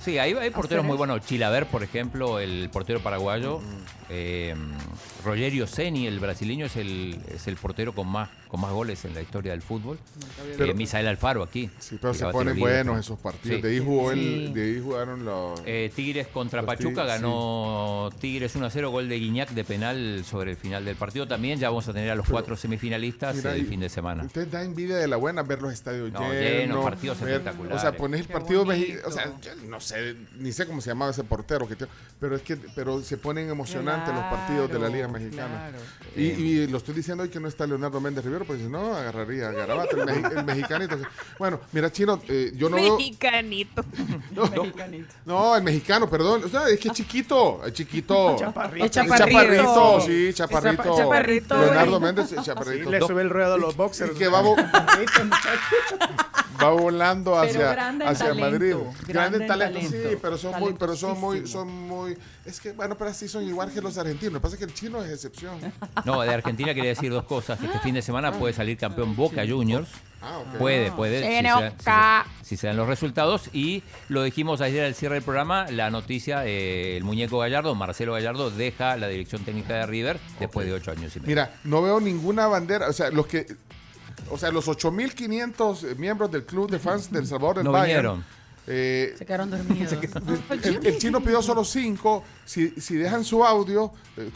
Sí, 0.00 0.18
hay, 0.18 0.34
hay 0.34 0.50
porteros 0.50 0.84
muy 0.84 0.96
buenos. 0.96 1.20
Chilaver, 1.22 1.66
por 1.66 1.82
ejemplo, 1.82 2.38
el 2.40 2.68
portero 2.72 3.00
paraguayo. 3.00 3.60
Eh, 4.08 4.54
Rogerio 5.24 5.66
Ceni, 5.66 6.06
el 6.06 6.18
brasileño, 6.20 6.66
es 6.66 6.76
el, 6.76 7.20
es 7.32 7.46
el 7.46 7.56
portero 7.56 7.92
con 7.94 8.08
más, 8.08 8.28
con 8.48 8.60
más 8.60 8.72
goles 8.72 9.04
en 9.04 9.14
la 9.14 9.20
historia 9.22 9.52
del 9.52 9.62
fútbol. 9.62 9.98
Pero- 10.56 10.72
Eh, 10.72 10.74
Misael 10.74 11.06
Alfaro 11.08 11.42
aquí. 11.42 11.70
sí, 11.78 11.98
pero 12.00 12.14
se 12.14 12.26
ponen 12.26 12.58
buenos 12.58 12.98
esos 13.00 13.18
partidos. 13.18 13.56
Sí. 13.56 13.62
De 13.62 13.68
ahí 13.70 13.78
jugó 13.84 14.12
Sí. 14.12 14.18
el, 14.46 14.54
de 14.54 14.62
ahí 14.62 14.80
jugaron 14.80 15.24
los. 15.24 15.60
Eh, 15.66 15.90
Tigres 15.94 16.26
contra 16.28 16.62
Los 16.62 16.66
Pachuca 16.66 17.02
Tigres, 17.02 17.06
ganó 17.20 18.10
Tigres 18.20 18.54
1-0, 18.56 18.90
gol 18.90 19.08
de 19.08 19.18
Guiñac 19.18 19.50
de 19.50 19.64
penal 19.64 20.24
sobre 20.24 20.52
el 20.52 20.56
final 20.56 20.84
del 20.84 20.96
partido. 20.96 21.26
También 21.26 21.58
ya 21.58 21.68
vamos 21.70 21.88
a 21.88 21.92
tener 21.92 22.10
a 22.10 22.14
los 22.14 22.28
cuatro 22.28 22.56
semifinalistas 22.56 23.36
Mira, 23.36 23.54
el 23.54 23.62
y- 23.62 23.64
fin 23.64 23.80
de 23.80 23.88
semana. 23.88 24.24
Usted 24.24 24.46
da 24.48 24.62
envidia 24.62 24.96
de 24.96 25.08
la 25.08 25.16
buena 25.16 25.42
ver 25.42 25.62
los 25.62 25.72
estadios 25.72 26.12
No, 26.12 26.20
llenos. 26.20 26.34
llenos, 26.34 26.84
partidos 26.84 27.20
ver- 27.20 27.30
espectaculares. 27.34 27.76
O 27.78 27.80
sea, 27.80 27.96
pones 27.96 28.20
el 28.20 28.26
partido. 28.28 28.62
O 29.06 29.10
sea, 29.10 29.32
yo 29.42 29.50
no 29.68 29.80
sé, 29.80 30.14
ni 30.38 30.52
sé 30.52 30.66
cómo 30.66 30.80
se 30.80 30.90
llamaba 30.90 31.10
ese 31.10 31.24
portero. 31.24 31.66
Que 31.68 31.76
te- 31.76 31.86
pero 32.20 32.36
es 32.36 32.42
que 32.42 32.56
pero 32.74 33.02
se 33.02 33.16
ponen 33.16 33.48
emocionantes 33.48 34.14
los 34.14 34.24
partidos 34.24 34.70
de 34.70 34.78
la 34.78 34.88
Liga 34.88 35.08
Mexicana. 35.08 35.70
claro. 35.70 35.78
Y, 36.16 36.22
y 36.24 36.66
lo 36.66 36.78
estoy 36.78 36.94
diciendo 36.94 37.22
hoy 37.22 37.28
que 37.28 37.40
no 37.40 37.48
está 37.48 37.66
Leonardo 37.66 38.00
Méndez 38.00 38.24
Rivero, 38.36 38.44
pues 38.44 38.60
si 38.60 38.66
no, 38.68 38.94
agarraría 38.94 39.50
Garabato, 39.50 39.96
el, 39.96 40.06
mexi- 40.06 40.38
el 40.38 40.44
mexicanito. 40.44 40.98
Bueno, 41.38 41.60
mira, 41.72 41.90
Chino, 41.90 42.20
eh, 42.28 42.52
yo 42.54 42.68
no 42.68 42.76
veo. 42.76 42.96
Mexicanito. 42.96 43.82
No, 44.36 44.42
Mexicanito. 44.46 45.14
no, 45.24 45.56
el 45.56 45.62
mexicano, 45.62 46.10
perdón. 46.10 46.42
O 46.44 46.48
sea, 46.48 46.68
es 46.68 46.78
que 46.78 46.88
es 46.88 46.94
chiquito, 46.94 47.62
es 47.64 47.72
chiquito. 47.72 48.36
Chaparrito. 48.38 48.84
Es 48.84 48.90
Chaparrito. 48.90 49.30
chaparrito, 49.30 50.00
sí, 50.02 50.30
chaparrito. 50.34 50.82
Chapa- 50.82 50.96
chaparrito, 50.96 51.58
Leonardo 51.58 51.90
güey. 51.98 52.02
Méndez, 52.02 52.32
es 52.32 52.38
Sí, 52.40 52.44
chaparrito. 52.44 52.90
le 52.90 53.00
sube 53.00 53.22
el 53.22 53.30
ruedo 53.30 53.54
a 53.54 53.58
los 53.58 53.74
boxers. 53.76 54.12
Y 54.14 54.18
que 54.18 54.28
va, 54.28 54.42
vo- 54.42 54.56
va 56.62 56.70
volando 56.70 57.38
hacia, 57.38 57.70
hacia 57.72 58.28
talento, 58.28 58.34
Madrid. 58.50 58.74
grande 58.74 59.12
Grande 59.12 59.36
en 59.36 59.42
en 59.42 59.48
talento, 59.48 59.78
talento. 59.80 60.08
sí, 60.10 60.16
pero 60.20 60.38
son 60.38 60.60
muy, 60.60 60.72
pero 60.74 60.96
son 60.96 61.20
muy, 61.20 61.46
son 61.46 61.68
muy. 61.88 62.16
Es 62.44 62.60
que, 62.60 62.72
bueno, 62.72 62.96
pero 62.96 63.10
así 63.10 63.28
son 63.28 63.44
igual 63.44 63.72
que 63.72 63.80
los 63.80 63.96
argentinos. 63.98 64.34
Lo 64.34 64.38
que 64.40 64.42
pasa 64.42 64.54
es 64.54 64.58
que 64.60 64.64
el 64.66 64.74
chino 64.74 65.02
es 65.02 65.10
excepción. 65.10 65.58
No, 66.04 66.20
de 66.22 66.30
Argentina 66.32 66.72
quería 66.74 66.90
decir 66.90 67.10
dos 67.10 67.24
cosas. 67.24 67.58
que 67.58 67.66
Este 67.66 67.78
fin 67.80 67.94
de 67.94 68.02
semana 68.02 68.32
puede 68.32 68.54
salir 68.54 68.76
campeón 68.78 69.16
Boca 69.16 69.42
Juniors. 69.46 69.88
Ah, 70.22 70.38
ok. 70.38 70.58
Puede, 70.58 70.90
puede. 70.92 71.18
Se 71.20 71.24
si 71.24 71.30
viene 71.30 71.48
se, 71.52 71.54
dan- 71.60 71.70
si 71.72 71.76
Boca. 71.78 72.26
se- 72.40 72.44
si 72.46 72.56
se 72.56 72.66
dan 72.68 72.76
los 72.76 72.88
resultados. 72.88 73.50
Y 73.52 73.82
lo 74.08 74.22
dijimos 74.22 74.60
ayer 74.60 74.84
al 74.86 74.94
cierre 74.94 75.16
del 75.16 75.24
programa, 75.24 75.66
la 75.70 75.90
noticia, 75.90 76.46
eh, 76.46 76.96
el 76.96 77.04
muñeco 77.04 77.38
Gallardo, 77.38 77.74
Marcelo 77.74 78.12
Gallardo, 78.14 78.50
deja 78.50 78.96
la 78.96 79.08
dirección 79.08 79.44
técnica 79.44 79.74
de 79.74 79.86
River 79.86 80.18
después 80.40 80.66
de 80.66 80.72
ocho 80.72 80.90
años 80.90 81.14
y 81.16 81.20
medio. 81.20 81.28
Mira, 81.28 81.50
no 81.64 81.82
veo 81.82 82.00
ninguna 82.00 82.46
bandera. 82.46 82.88
O 82.88 82.92
sea, 82.92 83.10
los 83.10 83.26
que. 83.26 83.46
O 84.30 84.38
sea, 84.38 84.50
los 84.50 84.66
8.500 84.68 85.96
miembros 85.96 86.30
del 86.30 86.44
club 86.44 86.70
de 86.70 86.78
fans 86.78 87.10
del 87.10 87.26
Salvador 87.26 87.56
del 87.56 87.64
No 87.64 87.72
Bayern, 87.72 87.88
vinieron. 88.02 88.24
eh, 88.66 89.14
Se 89.18 89.24
quedaron 89.26 89.50
dormidos. 89.50 89.92
el, 90.62 90.86
el 90.86 90.98
chino 90.98 91.20
pidió 91.20 91.40
solo 91.42 91.64
cinco. 91.64 92.24
Si, 92.44 92.70
si 92.80 92.96
dejan 92.96 93.24
su 93.24 93.44
audio, 93.44 93.92
eh, 94.16 94.30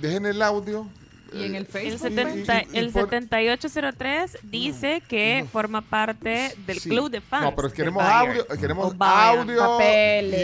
dejen 0.00 0.26
el 0.26 0.42
audio. 0.42 0.86
Y 1.34 1.44
en 1.44 1.54
el 1.54 1.62
El, 1.62 1.66
Facebook. 1.66 2.00
setenta- 2.10 2.62
y- 2.62 2.68
y 2.74 2.78
el 2.78 2.90
pon- 2.90 3.08
7803 3.10 4.38
dice 4.42 5.02
que 5.08 5.46
forma 5.50 5.80
parte 5.82 6.54
del 6.66 6.78
Sí. 6.80 6.88
club 6.90 7.10
de 7.10 7.20
fans. 7.20 7.44
No, 7.44 7.54
pero 7.56 7.72
queremos 7.72 8.02
audio, 8.04 8.46
queremos 8.46 8.94
audio 8.98 9.78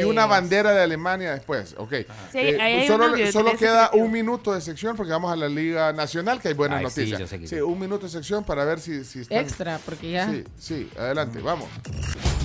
y 0.01 0.02
una 0.05 0.27
bandera 0.27 0.73
de 0.73 0.82
Alemania 0.82 1.32
después. 1.32 1.74
Ok. 1.78 1.93
Sí, 2.32 2.39
ahí 2.39 2.59
hay 2.60 2.86
solo 2.86 3.09
solo 3.32 3.56
queda 3.56 3.89
sentido. 3.89 4.05
un 4.05 4.12
minuto 4.12 4.55
de 4.55 4.60
sección 4.60 4.97
porque 4.97 5.12
vamos 5.12 5.32
a 5.32 5.36
la 5.36 5.48
Liga 5.48 5.93
Nacional, 5.93 6.40
que 6.40 6.48
hay 6.48 6.55
buenas 6.55 6.78
Ay, 6.78 6.90
sí, 6.90 7.10
noticias. 7.12 7.48
sí. 7.51 7.56
un 7.56 7.78
minuto 7.78 8.06
de 8.06 8.12
sección 8.12 8.44
para 8.44 8.65
ver 8.65 8.81
si, 8.81 9.05
si 9.05 9.20
están- 9.20 9.39
Extra, 9.39 9.78
porque 9.85 10.10
ya. 10.12 10.31
Sí, 10.31 10.44
sí, 10.59 10.90
adelante, 10.98 11.40
vamos. 11.40 11.69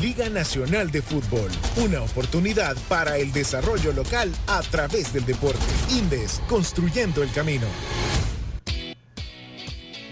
Liga 0.01 0.27
Nacional 0.29 0.91
de 0.91 1.01
Fútbol, 1.01 1.49
una 1.77 2.01
oportunidad 2.01 2.75
para 2.89 3.17
el 3.17 3.31
desarrollo 3.31 3.93
local 3.93 4.31
a 4.47 4.61
través 4.63 5.13
del 5.13 5.25
deporte. 5.25 5.59
Indes, 5.91 6.41
construyendo 6.49 7.23
el 7.23 7.31
camino. 7.31 7.67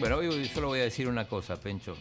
Bueno, 0.02 0.18
hoy 0.18 0.46
solo 0.54 0.68
voy 0.68 0.80
a 0.80 0.84
decir 0.84 1.08
una 1.08 1.26
cosa, 1.28 1.56
Pencho. 1.56 1.96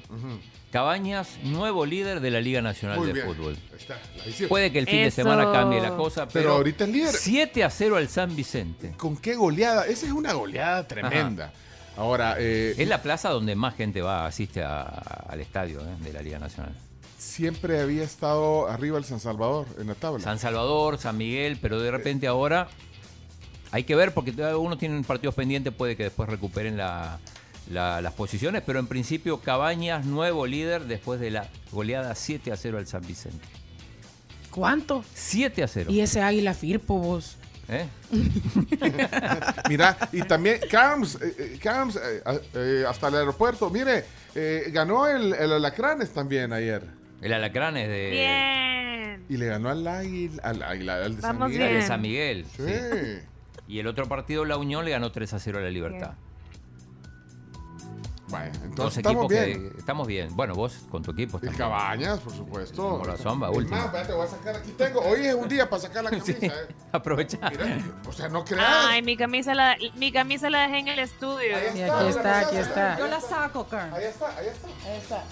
Cabañas, 0.72 1.38
nuevo 1.44 1.84
líder 1.86 2.20
de 2.20 2.30
la 2.30 2.40
Liga 2.40 2.62
Nacional 2.62 2.98
Muy 2.98 3.06
de 3.08 3.12
bien. 3.12 3.26
Fútbol. 3.26 3.56
Está, 3.78 3.98
la. 4.16 4.48
Puede 4.48 4.72
que 4.72 4.78
el 4.80 4.86
fin 4.86 5.02
de 5.04 5.10
semana 5.10 5.50
cambie 5.52 5.80
la 5.80 5.96
cosa, 5.96 6.26
pero, 6.26 6.32
Pero 6.44 6.52
ahorita 6.54 6.84
es 6.84 6.90
líder. 6.90 7.12
7 7.14 7.64
a 7.64 7.70
0 7.70 7.96
al 7.96 8.08
San 8.08 8.34
Vicente. 8.34 8.92
¿Con 8.96 9.16
qué 9.16 9.34
goleada? 9.36 9.86
Esa 9.86 10.06
es 10.06 10.12
una 10.12 10.32
goleada 10.32 10.86
tremenda. 10.88 11.52
Ahora, 11.96 12.36
eh, 12.38 12.74
Es 12.78 12.88
la 12.88 13.02
plaza 13.02 13.30
donde 13.30 13.54
más 13.56 13.74
gente 13.76 14.00
va, 14.00 14.24
asiste 14.26 14.62
a- 14.62 14.84
al 15.28 15.40
estadio 15.40 15.80
eh, 15.80 15.96
de 16.00 16.12
la 16.12 16.22
Liga 16.22 16.38
Nacional. 16.38 16.74
siempre 17.18 17.80
había 17.80 18.02
estado 18.04 18.66
arriba 18.68 18.96
el 18.96 19.04
San 19.04 19.20
Salvador 19.20 19.66
en 19.78 19.88
la 19.88 19.94
tabla. 19.94 20.20
San 20.24 20.38
Salvador, 20.38 20.96
San 20.98 21.18
Miguel, 21.18 21.58
pero 21.60 21.78
de 21.80 21.90
repente 21.90 22.26
ahora 22.26 22.68
hay 23.72 23.84
que 23.84 23.94
ver 23.94 24.14
porque 24.14 24.32
todavía 24.32 24.56
uno 24.56 24.78
tiene 24.78 25.02
partidos 25.02 25.34
pendientes, 25.34 25.72
puede 25.74 25.96
que 25.96 26.04
después 26.04 26.28
recuperen 26.30 26.76
la- 26.78 27.18
la- 27.70 28.00
las 28.02 28.12
posiciones, 28.12 28.62
pero 28.66 28.78
en 28.78 28.86
principio 28.86 29.40
Cabañas, 29.40 30.04
nuevo 30.04 30.46
líder 30.46 30.84
después 30.84 31.20
de 31.20 31.30
la 31.30 31.48
goleada 31.72 32.14
7 32.14 32.52
a 32.52 32.56
0 32.56 32.78
al 32.78 32.86
San 32.86 33.02
Vicente. 33.06 33.46
¿Cuánto? 34.50 35.04
7 35.14 35.62
a 35.62 35.68
0. 35.68 35.90
Y 35.92 36.00
ese 36.00 36.20
águila 36.22 36.52
Firpo, 36.54 36.98
vos. 36.98 37.36
¿Eh? 37.68 37.86
Mira, 39.68 39.96
y 40.12 40.22
también 40.22 40.58
Carms, 40.70 41.16
eh, 41.22 41.34
eh, 41.38 41.58
Carms, 41.62 41.96
eh, 41.96 42.22
eh, 42.54 42.84
hasta 42.88 43.08
el 43.08 43.14
aeropuerto. 43.16 43.70
Mire, 43.70 44.04
eh, 44.34 44.64
ganó 44.72 45.06
el, 45.06 45.32
el 45.34 45.52
Alacranes 45.52 46.10
también 46.12 46.52
ayer. 46.52 46.82
El 47.22 47.32
Alacrán 47.32 47.76
es 47.76 47.88
de, 47.88 48.10
Bien. 48.10 49.24
Y 49.28 49.36
le 49.36 49.46
ganó 49.46 49.68
al 49.68 49.86
Águila, 49.86 50.42
al, 50.42 50.62
Águila, 50.64 51.04
al 51.04 51.14
de 51.16 51.22
San 51.22 51.38
Miguel. 51.38 51.58
de 51.60 51.68
bien. 51.68 51.86
San 51.86 52.00
Miguel. 52.00 52.46
Sí. 52.56 52.64
sí. 52.66 53.26
Y 53.68 53.78
el 53.78 53.86
otro 53.86 54.08
partido, 54.08 54.44
la 54.44 54.56
Unión, 54.56 54.84
le 54.84 54.90
ganó 54.90 55.12
3 55.12 55.32
a 55.34 55.38
0 55.38 55.58
a 55.58 55.62
la 55.62 55.70
Libertad. 55.70 56.14
Bueno, 58.30 58.50
Dos 58.52 58.62
entonces 58.64 58.96
estamos 58.98 59.24
equipos 59.24 59.28
bien. 59.46 59.70
que 59.72 59.78
estamos 59.78 60.06
bien. 60.06 60.36
Bueno, 60.36 60.54
vos 60.54 60.74
con 60.90 61.02
tu 61.02 61.10
equipo. 61.10 61.38
También. 61.38 61.56
Cabañas, 61.58 62.18
por 62.20 62.32
supuesto. 62.34 62.82
Como 62.90 63.04
la 63.04 63.16
sombra, 63.16 63.50
Es 63.50 63.56
último. 63.56 63.76
más, 63.76 63.86
espérate, 63.86 64.12
voy 64.12 64.26
a 64.26 64.30
sacar 64.30 64.56
aquí 64.56 64.70
tengo. 64.72 65.00
Hoy 65.00 65.26
es 65.26 65.34
un 65.34 65.48
día 65.48 65.68
para 65.68 65.82
sacar 65.82 66.04
la 66.04 66.10
camisa. 66.18 66.26
Sí, 66.26 66.46
eh. 66.46 66.52
aprovecha. 66.92 67.38
Mira, 67.50 67.78
o 68.08 68.12
sea, 68.12 68.28
no 68.28 68.44
creas. 68.44 68.66
Ay, 68.68 69.02
mi 69.02 69.16
camisa 69.16 69.54
la, 69.54 69.76
mi 69.96 70.12
camisa 70.12 70.48
la 70.50 70.62
dejé 70.62 70.78
en 70.78 70.88
el 70.88 70.98
estudio. 71.00 71.50
Y 71.50 71.52
aquí 71.82 72.08
está, 72.08 72.40
aquí 72.40 72.56
está. 72.56 72.98
Yo 72.98 73.06
la 73.06 73.20
saco, 73.20 73.64
Karen. 73.66 73.92
Ahí 73.94 74.04
está, 74.04 74.28
ahí 74.38 74.46
está. 74.46 74.66
Ahí 74.86 74.98
está. 74.98 75.24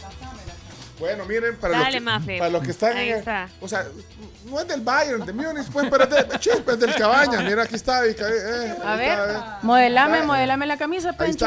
Bueno, 0.99 1.25
miren, 1.27 1.57
para, 1.59 1.79
Dale, 1.79 2.01
los, 2.01 2.25
que, 2.27 2.39
para 2.39 2.51
los 2.51 2.63
que 2.65 2.71
están 2.73 2.97
Ahí 2.97 3.11
en. 3.11 3.19
está. 3.19 3.49
O 3.61 3.69
sea, 3.69 3.87
no 4.47 4.59
es 4.59 4.67
del 4.67 4.81
Bayern, 4.81 5.25
de 5.25 5.33
Múnich, 5.33 5.71
pues, 5.71 5.87
pero 5.89 6.03
es, 6.03 6.11
de, 6.11 6.39
chispa, 6.41 6.73
es 6.73 6.81
del 6.81 6.93
Cabañas. 6.97 7.45
Mira, 7.45 7.63
aquí 7.63 7.77
está. 7.77 8.01
ahí, 8.01 8.17
eh, 8.19 8.75
A 8.85 8.93
ahí 8.95 8.99
ver, 8.99 9.11
está, 9.21 9.39
eh. 9.39 9.59
modelame, 9.63 10.19
Ahí 10.19 10.27
modelame 10.27 10.67
la 10.67 10.77
camisa, 10.77 11.11
Ahí 11.11 11.17
Pencho. 11.19 11.47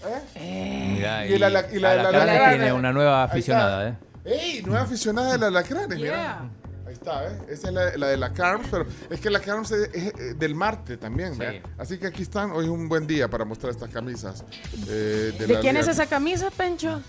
Está. 0.00 1.26
Y 1.26 1.38
la- 1.38 1.50
la- 1.50 1.66
y 1.72 1.78
la- 1.78 2.10
la- 2.10 2.50
tiene 2.50 2.72
una 2.72 2.92
nueva 2.92 3.24
está. 3.24 3.32
aficionada, 3.32 3.88
¿eh? 3.88 3.94
¡Ey! 4.24 4.62
Nueva 4.62 4.82
aficionada 4.82 5.32
de 5.32 5.38
la 5.38 5.46
Alacranes, 5.48 5.98
mira. 5.98 6.48
Ahí 6.86 6.94
está, 6.94 7.26
¿eh? 7.26 7.38
Esa 7.48 7.68
es 7.68 7.74
la, 7.74 7.96
la 7.96 8.08
de 8.08 8.16
la 8.16 8.32
Carms, 8.32 8.66
pero 8.70 8.84
es 9.08 9.20
que 9.20 9.30
la 9.30 9.40
Carms 9.40 9.70
es, 9.70 9.90
es, 9.94 10.06
eh, 10.14 10.34
del 10.34 10.54
Marte 10.56 10.96
también, 10.96 11.38
¿ve? 11.38 11.62
Así 11.78 11.98
que 11.98 12.08
aquí 12.08 12.22
están. 12.22 12.50
Hoy 12.50 12.64
es 12.64 12.70
un 12.70 12.88
buen 12.88 13.06
día 13.06 13.28
para 13.28 13.44
mostrar 13.44 13.70
estas 13.72 13.90
camisas. 13.90 14.44
eh, 14.88 15.32
de 15.38 15.46
¿De 15.46 15.54
la 15.54 15.60
quién 15.60 15.76
es 15.76 15.86
esa 15.86 16.06
camisa, 16.06 16.50
Pencho? 16.50 17.00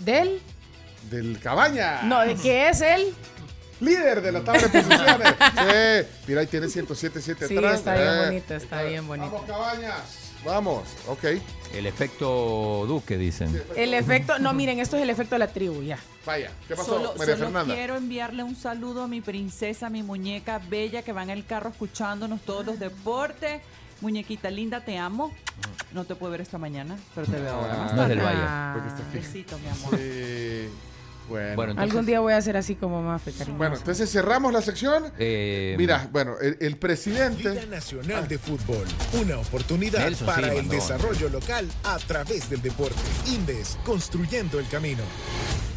¿Del? 0.00 0.40
Del 1.10 1.38
Cabaña. 1.38 2.02
No, 2.02 2.20
¿de 2.20 2.34
qué 2.34 2.68
es 2.68 2.80
él? 2.80 3.14
Líder 3.80 4.22
de 4.22 4.32
la 4.32 4.40
tabla 4.42 4.62
de 4.62 4.68
posiciones. 4.82 5.28
sí. 6.08 6.08
Mira, 6.26 6.40
ahí 6.40 6.46
tiene 6.46 6.66
107.7 6.66 7.46
Sí, 7.48 7.56
atrás. 7.56 7.74
está 7.78 7.94
bien 7.94 8.08
Eh, 8.08 8.24
bonito, 8.26 8.54
está 8.54 8.82
bien 8.82 9.06
bonito. 9.06 9.30
Vamos, 9.30 9.46
Cabañas. 9.46 10.00
Vamos, 10.44 10.82
ok. 11.06 11.24
El 11.74 11.86
efecto 11.86 12.84
Duque, 12.86 13.16
dicen. 13.18 13.62
El 13.76 13.94
efecto, 13.94 14.38
no, 14.38 14.52
miren, 14.52 14.78
esto 14.80 14.96
es 14.96 15.02
el 15.02 15.10
efecto 15.10 15.34
de 15.34 15.38
la 15.40 15.48
tribu, 15.48 15.82
ya. 15.82 15.98
Vaya, 16.24 16.50
¿qué 16.68 16.74
pasó, 16.74 16.96
Solo, 16.96 17.14
María 17.18 17.34
solo 17.34 17.46
Fernanda? 17.48 17.74
quiero 17.74 17.96
enviarle 17.96 18.42
un 18.42 18.56
saludo 18.56 19.02
a 19.02 19.08
mi 19.08 19.20
princesa, 19.20 19.90
mi 19.90 20.02
muñeca 20.02 20.58
bella 20.70 21.02
que 21.02 21.12
va 21.12 21.22
en 21.22 21.30
el 21.30 21.44
carro 21.44 21.70
escuchándonos 21.70 22.40
todos 22.42 22.64
los 22.64 22.78
deportes. 22.78 23.60
Muñequita 24.00 24.50
linda, 24.50 24.80
te 24.84 24.98
amo. 24.98 25.32
No 25.92 26.04
te 26.04 26.14
puedo 26.14 26.32
ver 26.32 26.40
esta 26.40 26.58
mañana, 26.58 26.96
pero 27.14 27.26
te 27.26 27.38
veo 27.40 27.54
ahora 27.54 27.74
más 27.74 27.78
No 27.78 27.90
es 27.90 27.96
tarde. 27.96 28.14
del 28.16 28.24
Valle. 28.24 28.40
Ah, 28.42 28.76
Besito, 29.12 29.58
mi 29.58 29.68
amor. 29.68 29.98
Sí. 29.98 30.68
Bueno, 31.28 31.56
Bueno, 31.56 31.70
entonces- 31.72 31.90
Algún 31.92 32.06
día 32.06 32.20
voy 32.20 32.32
a 32.34 32.40
ser 32.42 32.56
así 32.56 32.74
como 32.74 33.02
Mafe, 33.02 33.32
cariño. 33.32 33.56
Bueno, 33.56 33.76
entonces 33.76 34.10
cerramos 34.10 34.52
la 34.52 34.60
sección. 34.60 35.04
Eh, 35.18 35.74
Mira, 35.78 36.08
bueno, 36.12 36.34
el, 36.40 36.58
el 36.60 36.76
presidente. 36.76 37.48
Liga 37.50 37.66
Nacional 37.66 38.28
de 38.28 38.38
Fútbol. 38.38 38.86
Una 39.20 39.38
oportunidad 39.38 40.00
Nelson, 40.00 40.26
para 40.26 40.48
sí, 40.50 40.56
el 40.56 40.62
mandó. 40.64 40.74
desarrollo 40.74 41.28
local 41.30 41.66
a 41.84 41.96
través 41.98 42.50
del 42.50 42.60
deporte. 42.60 42.96
Indes, 43.28 43.78
construyendo 43.84 44.58
el 44.58 44.68
camino. 44.68 45.02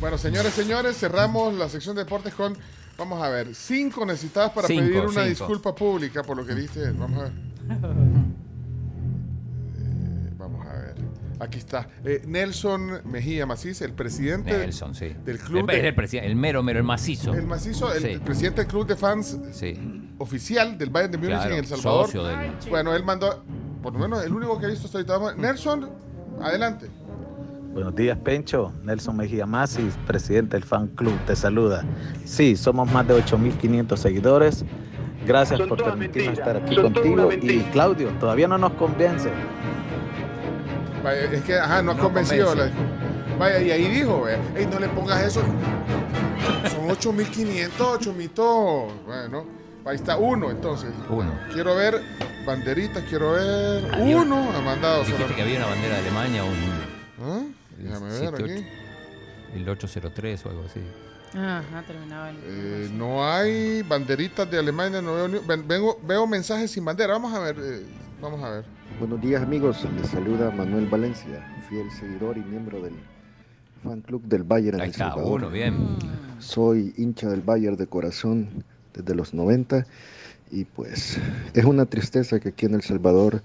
Bueno, 0.02 0.18
señores, 0.18 0.54
señores, 0.54 0.98
cerramos 0.98 1.54
la 1.54 1.70
sección 1.70 1.96
de 1.96 2.04
deportes 2.04 2.34
con, 2.34 2.58
vamos 2.98 3.24
a 3.24 3.30
ver, 3.30 3.56
cinco 3.56 4.06
necesitadas 4.06 4.52
para 4.52 4.68
Cinco, 4.68 4.82
pedir 4.84 5.00
una 5.02 5.10
cinco. 5.12 5.26
disculpa 5.30 5.74
pública 5.74 6.24
por 6.24 6.36
lo 6.38 6.46
que 6.46 6.56
diste. 6.56 6.92
Vamos 6.92 7.20
a 7.20 7.24
ver. 7.24 7.32
Aquí 11.40 11.60
está. 11.60 11.88
Eh, 12.04 12.24
Nelson 12.26 13.02
Mejía 13.06 13.46
Macís, 13.46 13.82
el 13.82 13.94
presidente 13.94 14.58
Nelson, 14.58 14.96
sí. 14.96 15.14
del 15.24 15.38
club. 15.38 15.70
El, 15.70 15.82
de- 15.82 15.88
el, 15.90 15.96
presi- 15.96 16.20
el 16.22 16.36
mero, 16.36 16.64
mero, 16.64 16.80
el 16.80 16.86
macizo. 16.86 17.34
el 17.34 17.46
macizo, 17.46 17.94
el, 17.94 18.02
Sí. 18.02 18.08
el 18.10 18.22
presidente 18.22 18.62
del 18.62 18.68
club 18.68 18.88
de 18.88 18.96
fans 18.96 19.38
Sí. 19.52 20.10
oficial 20.18 20.78
del 20.78 20.90
Bayern 20.90 21.12
de 21.12 21.18
Múnich 21.20 21.36
Claro, 21.36 21.54
en 21.54 21.60
El 21.60 21.66
Salvador. 21.68 22.06
socio 22.06 22.24
del- 22.24 22.52
Bueno, 22.70 22.96
él 22.96 23.04
mandó, 23.04 23.44
por 23.84 23.94
lo 23.94 24.00
menos 24.00 24.24
el 24.24 24.34
único 24.34 24.60
que 24.60 24.66
he 24.66 24.70
visto 24.72 24.86
hasta 24.88 24.98
ahorita. 24.98 25.14
Vamos- 25.18 25.38
Nelson, 25.38 25.90
adelante. 26.42 26.88
Buenos 27.74 27.96
días, 27.96 28.18
Pencho. 28.18 28.74
Nelson 28.84 29.16
Mejía 29.18 29.46
Masis, 29.46 29.96
presidente 30.08 30.56
del 30.58 30.64
fan 30.64 30.88
club, 30.88 31.14
te 31.28 31.36
saluda. 31.36 31.86
Sí, 32.26 32.56
somos 32.56 32.92
más 32.92 33.08
de 33.08 33.14
8.500 33.14 34.00
seguidores. 34.00 34.66
Gracias 35.28 35.60
por 35.62 35.84
permitirnos 35.84 36.40
estar 36.40 36.58
aquí 36.58 36.76
contigo. 36.76 37.30
Y 37.32 37.60
Claudio, 37.72 38.10
todavía 38.20 38.48
no 38.48 38.58
nos 38.58 38.72
convence. 38.74 39.30
Vaya, 41.04 41.22
es 41.32 41.44
que, 41.44 41.56
ajá, 41.58 41.82
no 41.82 41.92
has 41.92 41.98
No 41.98 42.04
convencido. 42.04 42.54
la- 42.56 42.70
vaya, 43.40 43.62
y 43.62 43.72
ahí 43.72 43.88
dijo, 43.88 44.22
vaya, 44.22 44.40
"Ey, 44.56 44.66
no 44.66 44.80
le 44.80 44.90
pongas 44.90 45.24
eso. 45.24 45.42
Son 46.72 46.90
8500, 46.90 47.88
8000. 47.98 48.32
Bueno, 49.06 49.46
ahí 49.86 49.96
está 49.96 50.18
uno, 50.18 50.50
entonces. 50.52 50.90
Uno. 51.10 51.34
Quiero 51.54 51.76
ver 51.76 52.02
banderitas, 52.46 53.04
quiero 53.10 53.34
ver. 53.34 53.94
Había- 53.94 54.18
uno 54.22 54.50
ha 54.56 54.62
mandado 54.62 55.00
Dijiste 55.00 55.22
solo. 55.24 55.36
que 55.36 55.42
había 55.42 55.58
una 55.58 55.68
bandera 55.68 55.96
de 55.96 56.00
Alemania, 56.02 56.44
un. 56.44 56.56
¿Ah? 57.24 57.42
Déjame 57.78 58.10
ver 58.10 58.28
aquí. 58.34 58.44
78, 58.44 58.68
El 59.56 59.70
803 59.70 60.46
o 60.46 60.50
algo 60.50 60.64
así. 60.66 60.82
Ajá, 61.38 61.84
terminaba 61.86 62.30
el. 62.30 62.38
Eh, 62.44 62.90
no 62.94 63.28
hay 63.30 63.82
banderitas 63.84 64.50
de 64.50 64.58
Alemania, 64.60 65.02
no 65.02 65.14
veo, 65.16 65.28
ni- 65.28 65.40
ven- 65.40 65.68
vengo- 65.68 66.00
veo 66.04 66.26
mensajes 66.28 66.72
sin 66.72 66.84
bandera. 66.86 67.14
Vamos 67.14 67.34
a 67.34 67.40
ver, 67.40 67.56
eh, 67.60 67.86
vamos 68.22 68.44
a 68.44 68.50
ver. 68.50 68.66
Buenos 69.00 69.22
días 69.22 69.44
amigos, 69.44 69.86
les 69.96 70.08
saluda 70.08 70.50
Manuel 70.50 70.88
Valencia, 70.88 71.46
fiel 71.70 71.86
seguidor 71.92 72.36
y 72.36 72.42
miembro 72.42 72.82
del 72.82 72.96
fan 73.84 74.02
club 74.02 74.24
del 74.24 74.42
Bayern 74.42 74.82
Ahí 74.82 74.90
está, 74.90 75.16
uno, 75.16 75.52
bien. 75.52 75.98
Soy 76.40 76.96
hincha 76.98 77.30
del 77.30 77.42
Bayern 77.42 77.78
de 77.78 77.86
corazón 77.86 78.64
desde 78.96 79.14
los 79.14 79.36
90 79.36 79.86
y 80.50 80.66
pues 80.66 81.20
es 81.54 81.64
una 81.64 81.86
tristeza 81.86 82.40
que 82.40 82.50
aquí 82.50 82.66
en 82.66 82.74
El 82.74 82.82
Salvador 82.82 83.44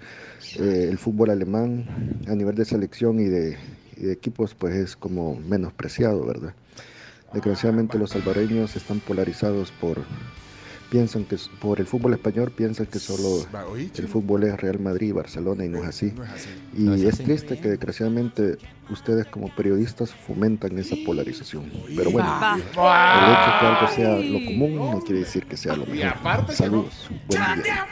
eh, 0.59 0.87
el 0.89 0.97
fútbol 0.97 1.29
alemán 1.29 1.85
a 2.29 2.35
nivel 2.35 2.55
de 2.55 2.65
selección 2.65 3.21
y 3.21 3.25
de, 3.25 3.59
y 3.99 4.05
de 4.05 4.13
equipos 4.13 4.55
pues 4.55 4.75
es 4.75 4.97
como 4.97 5.35
menospreciado, 5.35 6.25
¿verdad? 6.25 6.55
Desgraciadamente 7.35 7.99
los 7.99 8.11
salvadoreños 8.11 8.75
están 8.75 9.01
polarizados 9.01 9.71
por 9.73 9.99
piensan 10.93 11.25
que 11.25 11.39
por 11.59 11.81
el 11.81 11.87
fútbol 11.87 12.13
español 12.13 12.51
piensan 12.51 12.85
que 12.85 12.99
solo 12.99 13.47
el 13.97 14.09
fútbol 14.09 14.45
es 14.45 14.61
Real 14.61 14.79
Madrid 14.79 15.09
y 15.09 15.13
Barcelona 15.13 15.65
y 15.65 15.69
no 15.71 15.79
es 15.79 15.87
así. 15.89 16.13
No 16.15 16.23
es 16.23 16.31
así. 16.33 16.49
Y 16.77 16.83
No 16.83 16.93
es 16.93 17.01
es 17.01 17.15
así. 17.15 17.25
triste 17.25 17.59
que 17.59 17.69
desgraciadamente 17.71 18.59
ustedes 18.91 19.25
como 19.29 19.49
periodistas 19.55 20.11
fomentan 20.13 20.79
esa 20.79 20.95
polarización. 21.07 21.73
Pero 21.97 22.11
bueno, 22.11 22.29
el 22.57 22.61
hecho 22.61 22.71
que 22.77 23.67
algo 23.67 23.89
sea 23.89 24.19
lo 24.19 24.45
común 24.45 24.77
no 24.77 25.01
quiere 25.01 25.21
decir 25.21 25.47
que 25.47 25.57
sea 25.57 25.77
lo 25.77 25.85
Y 25.87 26.01
mejor. 26.01 26.53
Saludos. 26.53 27.09
Buen 27.27 27.63
día. 27.63 27.87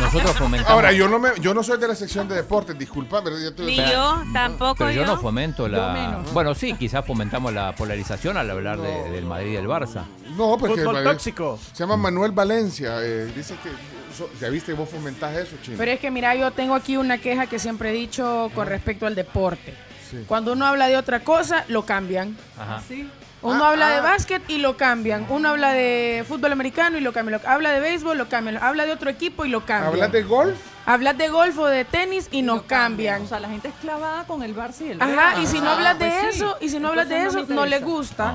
Nosotros 0.00 0.32
fomentamos. 0.36 0.72
Ahora, 0.72 0.92
yo 0.92 1.08
no, 1.08 1.20
me, 1.20 1.28
yo 1.40 1.54
no 1.54 1.62
soy 1.62 1.78
de 1.78 1.86
la 1.86 1.94
sección 1.94 2.26
de 2.28 2.34
deportes, 2.34 2.76
disculpa, 2.76 3.22
pero 3.22 3.38
ya 3.38 3.54
te- 3.54 3.62
Ni 3.62 3.76
yo, 3.76 4.22
tampoco 4.32 4.74
Pero 4.78 4.90
yo 4.90 5.02
yo. 5.02 5.06
no 5.06 5.20
fomento 5.20 5.68
Yo 5.68 5.76
la. 5.76 6.22
Bueno, 6.32 6.56
sí, 6.56 6.74
quizás 6.74 7.06
fomentamos 7.06 7.52
la 7.52 7.72
polarización 7.76 8.36
al 8.36 8.50
hablar 8.50 8.80
de- 8.80 9.10
del 9.10 9.24
Madrid 9.26 9.50
y 9.52 9.54
del 9.54 9.68
Barça. 9.68 10.02
No, 10.36 10.56
porque 10.58 10.76
Fútbol 10.82 10.98
eh, 10.98 11.04
tóxico. 11.04 11.58
Se 11.72 11.78
llama 11.82 11.96
Manuel 11.96 12.32
Valencia. 12.32 12.96
eh, 13.02 13.26
dice 13.34 13.54
que. 13.62 13.70
so- 14.16 14.30
ya 14.40 14.48
viste, 14.48 14.72
vos 14.72 14.88
fomentás 14.88 15.36
eso, 15.36 15.56
chino. 15.62 15.76
Pero 15.78 15.92
es 15.92 16.00
que 16.00 16.10
mira, 16.10 16.34
yo 16.34 16.50
tengo 16.52 16.74
aquí 16.74 16.96
una 16.96 17.18
queja 17.18 17.46
que 17.46 17.58
siempre 17.58 17.90
he 17.90 17.92
dicho 17.92 18.50
con 18.54 18.66
respecto 18.66 19.06
al 19.06 19.14
deporte. 19.14 19.74
Sí. 20.10 20.24
Cuando 20.28 20.52
uno 20.52 20.66
habla 20.66 20.88
de 20.88 20.96
otra 20.96 21.20
cosa, 21.20 21.64
lo 21.68 21.84
cambian. 21.84 22.36
Ajá. 22.58 22.82
Sí. 22.86 23.08
Uno 23.42 23.62
Ah, 23.64 23.70
habla 23.70 23.90
de 23.90 23.96
ah. 23.96 24.02
básquet 24.02 24.42
y 24.48 24.56
lo 24.58 24.76
cambian. 24.78 25.26
Uno 25.28 25.50
habla 25.50 25.72
de 25.72 26.24
fútbol 26.26 26.52
americano 26.52 26.96
y 26.96 27.02
lo 27.02 27.12
cambian. 27.12 27.40
Habla 27.46 27.72
de 27.72 27.80
béisbol, 27.80 28.16
lo 28.16 28.28
cambian. 28.28 28.56
Habla 28.56 28.86
de 28.86 28.92
otro 28.92 29.10
equipo 29.10 29.44
y 29.44 29.50
lo 29.50 29.66
cambian. 29.66 29.92
¿Hablas 29.92 30.12
de 30.12 30.22
golf? 30.22 30.56
Hablas 30.86 31.18
de 31.18 31.28
golf 31.28 31.58
o 31.58 31.66
de 31.66 31.84
tenis 31.84 32.28
y 32.30 32.40
nos 32.42 32.62
cambian. 32.62 33.22
O 33.22 33.26
sea, 33.26 33.40
la 33.40 33.48
gente 33.50 33.68
es 33.68 33.74
clavada 33.82 34.24
con 34.26 34.42
el 34.42 34.56
Barça 34.56 34.80
y 34.86 34.90
el 34.92 35.02
Ajá, 35.02 35.12
Real. 35.32 35.42
y 35.42 35.46
si 35.46 35.60
no 35.60 35.70
Ah, 35.70 35.74
hablas 35.74 35.98
de 35.98 36.06
pues 36.08 36.20
sí. 36.34 36.40
eso, 36.40 36.56
y 36.60 36.68
si 36.70 36.78
no 36.78 36.88
hablas 36.88 37.08
de 37.08 37.22
eso, 37.26 37.44
no 37.48 37.66
le 37.66 37.80
gusta. 37.80 38.34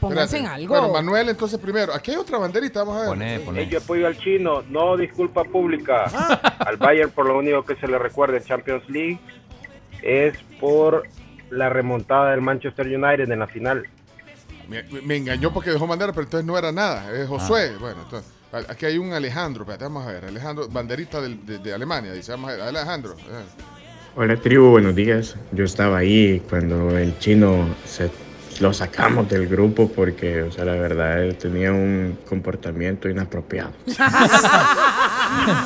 Pónganse 0.00 0.38
en 0.38 0.46
algo. 0.46 0.68
Bueno, 0.68 0.92
Manuel, 0.92 1.28
entonces 1.28 1.58
primero. 1.58 1.92
Aquí 1.94 2.10
hay 2.10 2.16
otra 2.16 2.38
banderita, 2.38 2.80
vamos 2.80 2.96
a 2.96 3.00
ver. 3.00 3.08
Poné, 3.10 3.40
poné. 3.40 3.66
Yo 3.68 3.78
apoyo 3.78 4.06
al 4.06 4.16
chino, 4.18 4.62
no 4.68 4.96
disculpa 4.96 5.44
pública. 5.44 6.04
Al 6.58 6.76
Bayern 6.78 7.10
por 7.10 7.26
lo 7.26 7.38
único 7.38 7.64
que 7.64 7.76
se 7.76 7.86
le 7.86 7.98
recuerda 7.98 8.36
en 8.38 8.44
Champions 8.44 8.88
League 8.88 9.18
es 10.02 10.34
por 10.58 11.02
la 11.50 11.68
remontada 11.68 12.30
del 12.30 12.40
Manchester 12.40 12.86
United 12.86 13.30
en 13.30 13.38
la 13.38 13.46
final. 13.46 13.86
Me, 14.68 14.82
me 15.02 15.16
engañó 15.16 15.52
porque 15.52 15.70
dejó 15.70 15.86
bandera, 15.86 16.12
pero 16.12 16.24
entonces 16.24 16.46
no 16.46 16.56
era 16.56 16.72
nada. 16.72 17.12
Es 17.12 17.28
Josué. 17.28 17.72
Bueno, 17.78 18.02
entonces. 18.04 18.32
Aquí 18.68 18.84
hay 18.86 18.98
un 18.98 19.12
Alejandro, 19.12 19.62
espérate, 19.62 19.84
vamos 19.84 20.06
a 20.06 20.12
ver. 20.12 20.24
Alejandro, 20.24 20.66
banderita 20.68 21.20
del- 21.20 21.44
de, 21.46 21.58
de 21.58 21.72
Alemania, 21.72 22.12
dice, 22.12 22.32
vamos 22.32 22.50
a 22.50 22.54
ver. 22.54 22.62
Alejandro. 22.62 23.14
Hola 24.16 24.36
tribu, 24.36 24.70
buenos 24.70 24.94
días. 24.96 25.36
Yo 25.52 25.64
estaba 25.64 25.98
ahí 25.98 26.42
cuando 26.50 26.96
el 26.98 27.16
chino 27.20 27.68
se 27.84 28.10
lo 28.60 28.72
sacamos 28.72 29.28
del 29.28 29.48
grupo 29.48 29.88
porque, 29.88 30.42
o 30.42 30.52
sea, 30.52 30.64
la 30.64 30.72
verdad, 30.72 31.22
él 31.22 31.36
tenía 31.36 31.72
un 31.72 32.18
comportamiento 32.28 33.08
inapropiado. 33.08 33.70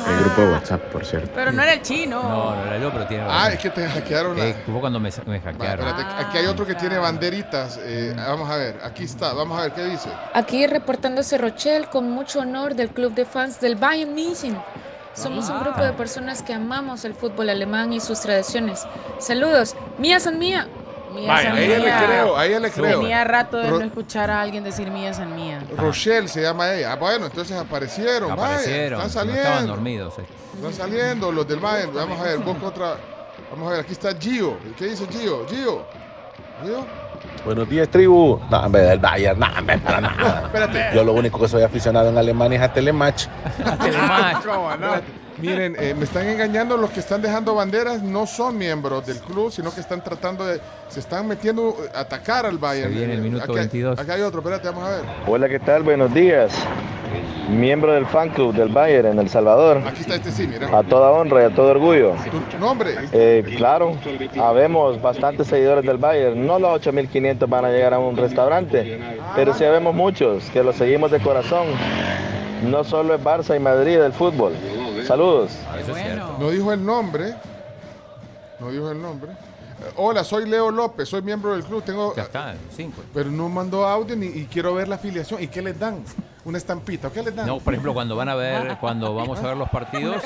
El 0.07 0.19
grupo 0.23 0.41
de 0.41 0.51
WhatsApp, 0.53 0.81
por 0.91 1.05
cierto. 1.05 1.31
Pero 1.33 1.51
no 1.51 1.61
era 1.63 1.73
el 1.73 1.81
chino. 1.81 2.21
No, 2.21 2.55
no 2.55 2.65
era 2.65 2.77
yo, 2.77 2.91
pero 2.93 3.07
tiene 3.07 3.25
Ah, 3.27 3.49
es 3.51 3.59
que 3.59 3.69
te 3.71 3.87
hackearon 3.87 4.37
la. 4.37 4.47
Eh, 4.49 4.55
fue 4.65 4.79
cuando 4.79 4.99
me, 4.99 5.09
me 5.25 5.39
Va, 5.39 5.43
hackearon. 5.43 5.87
espérate, 5.87 6.23
aquí 6.23 6.37
hay 6.37 6.45
otro 6.45 6.65
que 6.65 6.75
tiene 6.75 6.97
banderitas. 6.97 7.79
eh, 7.83 8.13
vamos 8.15 8.49
a 8.49 8.57
ver, 8.57 8.79
aquí 8.83 9.03
está, 9.05 9.33
vamos 9.33 9.57
a 9.59 9.63
ver 9.63 9.71
qué 9.73 9.85
dice. 9.85 10.09
Aquí 10.33 10.67
reportándose 10.67 11.37
Rochelle 11.37 11.87
con 11.87 12.09
mucho 12.11 12.39
honor 12.41 12.75
del 12.75 12.89
club 12.89 13.13
de 13.15 13.25
fans 13.25 13.59
del 13.59 13.75
Bayern 13.75 14.13
München. 14.13 14.57
Somos 15.13 15.49
un 15.49 15.59
grupo 15.61 15.81
de 15.81 15.93
personas 15.93 16.43
que 16.43 16.53
amamos 16.53 17.05
el 17.05 17.15
fútbol 17.15 17.49
alemán 17.49 17.91
y 17.93 17.99
sus 18.01 18.19
tradiciones. 18.19 18.85
Saludos, 19.17 19.75
mía 19.97 20.19
san 20.19 20.37
mía. 20.37 20.67
Mía 21.15 21.27
Vaya, 21.31 21.49
San 21.49 21.57
a 21.57 21.61
ella 21.61 21.77
le 21.79 22.05
creo, 22.05 22.37
a 22.37 22.45
ella 22.45 22.59
le 22.59 22.71
creo. 22.71 22.99
Tenía 22.99 23.23
rato 23.23 23.57
de 23.57 23.69
Ro- 23.69 23.79
no 23.79 23.85
escuchar 23.85 24.29
a 24.29 24.41
alguien 24.41 24.63
decir 24.63 24.91
mía 24.91 25.13
san 25.13 25.35
mía. 25.35 25.63
Rochelle 25.77 26.27
se 26.27 26.41
llama 26.41 26.73
ella. 26.73 26.91
Ah, 26.91 26.95
bueno, 26.97 27.25
entonces 27.27 27.57
aparecieron. 27.57 28.31
Aparecieron, 28.31 28.99
vaya, 28.99 29.07
están 29.07 29.27
no 29.27 29.33
estaban 29.33 29.53
saliendo. 29.57 29.73
dormidos. 29.75 30.19
eh. 30.19 30.25
Están 30.55 30.73
saliendo 30.73 31.31
los 31.31 31.47
del 31.47 31.59
Bayern. 31.59 31.93
Vamos 31.93 32.19
a 32.19 32.23
ver, 32.23 32.37
busca 32.39 32.65
otra. 32.67 32.95
Vamos 33.51 33.67
a 33.67 33.71
ver, 33.71 33.79
aquí 33.81 33.93
está 33.93 34.09
Gio. 34.19 34.57
¿Qué 34.77 34.85
dice 34.85 35.07
Gio? 35.09 35.45
Gio. 35.47 35.85
Gio. 36.63 36.85
Buenos 37.43 37.67
días, 37.69 37.87
tribu. 37.89 38.39
No, 38.49 38.59
hombre, 38.59 38.81
del 38.83 38.99
Bayern, 38.99 39.39
no, 39.39 39.47
hombre, 39.57 39.77
para 39.79 40.01
nada. 40.01 40.41
Espérate. 40.45 40.85
Yo 40.95 41.03
lo 41.03 41.13
único 41.13 41.39
que 41.39 41.47
soy 41.47 41.63
aficionado 41.63 42.09
en 42.09 42.17
Alemania 42.17 42.57
es 42.57 42.63
a 42.63 42.73
Telematch. 42.73 43.27
¿Cómo 44.45 44.75
no? 44.79 45.24
Miren, 45.37 45.75
eh, 45.79 45.93
me 45.97 46.05
están 46.05 46.27
engañando 46.29 46.77
los 46.77 46.89
que 46.91 46.99
están 47.01 47.21
dejando 47.21 47.55
banderas, 47.55 48.01
no 48.01 48.25
son 48.25 48.57
miembros 48.57 49.05
del 49.05 49.17
club, 49.19 49.51
sino 49.51 49.73
que 49.73 49.81
están 49.81 50.01
tratando 50.03 50.45
de, 50.45 50.61
se 50.87 50.99
están 51.01 51.27
metiendo 51.27 51.75
a 51.93 52.01
atacar 52.01 52.45
al 52.45 52.57
Bayern. 52.57 52.91
Se 52.93 52.97
viene 52.99 53.13
el 53.15 53.21
minuto 53.21 53.43
Aquí 53.43 53.51
hay- 53.53 53.57
22. 53.59 53.99
Acá 53.99 54.13
hay 54.13 54.21
otro, 54.21 54.39
espérate, 54.39 54.67
vamos 54.69 54.83
a 54.85 54.89
ver. 54.91 55.01
Hola, 55.27 55.49
¿qué 55.49 55.59
tal? 55.59 55.83
Buenos 55.83 56.13
días. 56.13 56.53
Miembro 57.49 57.93
del 57.93 58.05
fan 58.07 58.29
club 58.29 58.55
del 58.55 58.69
Bayern 58.69 59.09
en 59.09 59.19
El 59.19 59.29
Salvador. 59.29 59.81
Aquí 59.85 60.01
está 60.01 60.15
este 60.15 60.31
sí, 60.31 60.47
mira. 60.47 60.75
A 60.75 60.81
toda 60.83 61.11
honra 61.11 61.43
y 61.43 61.45
a 61.45 61.49
todo 61.53 61.67
orgullo. 61.69 62.13
Tu 62.49 62.57
nombre. 62.57 62.95
Eh, 63.11 63.43
claro, 63.57 63.95
habemos 64.41 64.99
bastantes 65.01 65.47
seguidores 65.47 65.85
del 65.85 65.97
Bayern. 65.97 66.45
No 66.47 66.57
los 66.57 66.71
8500 66.77 67.47
van 67.47 67.65
a 67.65 67.69
llegar 67.69 67.93
a 67.93 67.99
un 67.99 68.17
restaurante, 68.17 68.99
pero 69.35 69.53
sí 69.53 69.63
habemos 69.63 69.93
muchos 69.93 70.49
que 70.49 70.63
los 70.63 70.75
seguimos 70.75 71.11
de 71.11 71.19
corazón. 71.19 71.67
No 72.63 72.83
solo 72.83 73.13
es 73.13 73.21
Barça 73.23 73.55
y 73.55 73.59
Madrid 73.59 73.99
del 73.99 74.13
fútbol. 74.13 74.53
Saludos. 75.07 75.51
No 76.39 76.49
dijo 76.49 76.71
el 76.73 76.85
nombre. 76.85 77.35
No 78.59 78.71
dijo 78.71 78.91
el 78.91 79.01
nombre. 79.01 79.31
Eh, 79.31 79.91
Hola, 79.97 80.23
soy 80.23 80.47
Leo 80.47 80.71
López, 80.71 81.09
soy 81.09 81.21
miembro 81.21 81.51
del 81.53 81.63
club. 81.65 81.83
Tengo, 81.83 82.15
Ya 82.15 82.23
está, 82.23 82.55
cinco. 82.75 83.01
pero 83.13 83.29
no 83.29 83.49
mandó 83.49 83.85
audio 83.85 84.15
ni, 84.15 84.27
y 84.27 84.45
quiero 84.45 84.73
ver 84.73 84.87
la 84.87 84.95
afiliación. 84.95 85.43
¿Y 85.43 85.47
qué 85.47 85.61
les 85.61 85.77
dan? 85.77 86.03
una 86.45 86.59
estampita. 86.59 87.09
¿Qué 87.09 87.23
les 87.23 87.35
dan? 87.35 87.47
No, 87.47 87.59
por 87.59 87.73
ejemplo, 87.73 87.91
cuando 87.95 88.15
van 88.15 88.29
a 88.29 88.35
ver, 88.35 88.77
cuando 88.79 89.15
vamos 89.15 89.39
a 89.39 89.47
ver 89.47 89.57
los 89.57 89.67
partidos, 89.69 90.21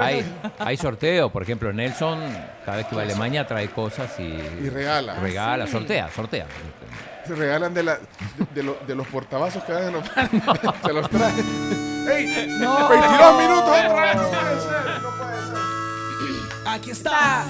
hay, 0.00 0.24
hay 0.58 0.76
sorteo. 0.76 1.30
Por 1.30 1.42
ejemplo, 1.44 1.72
Nelson, 1.72 2.18
cada 2.64 2.78
vez 2.78 2.86
que 2.88 2.96
va 2.96 3.02
a 3.02 3.04
Alemania, 3.04 3.46
trae 3.46 3.70
cosas 3.70 4.10
y, 4.18 4.24
Y 4.24 4.68
regala. 4.68 5.14
Regala, 5.20 5.66
Sí. 5.66 5.72
sortea, 5.72 6.10
sortea. 6.10 6.46
Se 7.26 7.34
regalan 7.36 7.72
de, 7.72 7.82
la, 7.84 7.94
de, 7.94 8.00
de 8.56 8.62
lo- 8.64 8.76
de 8.86 8.94
los 8.96 9.06
portavasos 9.06 9.62
que 9.64 9.72
dan 9.72 9.84
en 9.86 9.92
los 9.94 10.04
Se 10.84 10.92
los 10.92 11.08
trae. 11.10 11.32
¡Ey! 12.08 12.46
No. 12.60 12.88
22 12.88 13.38
minutos 13.38 13.68
otra 13.68 14.02
vez. 14.02 14.16
No 14.16 14.28
puede 14.30 14.60
ser, 14.60 15.02
no 15.02 15.10
puede 15.18 15.36
ser. 15.46 16.68
Aquí 16.68 16.90
está. 16.90 17.44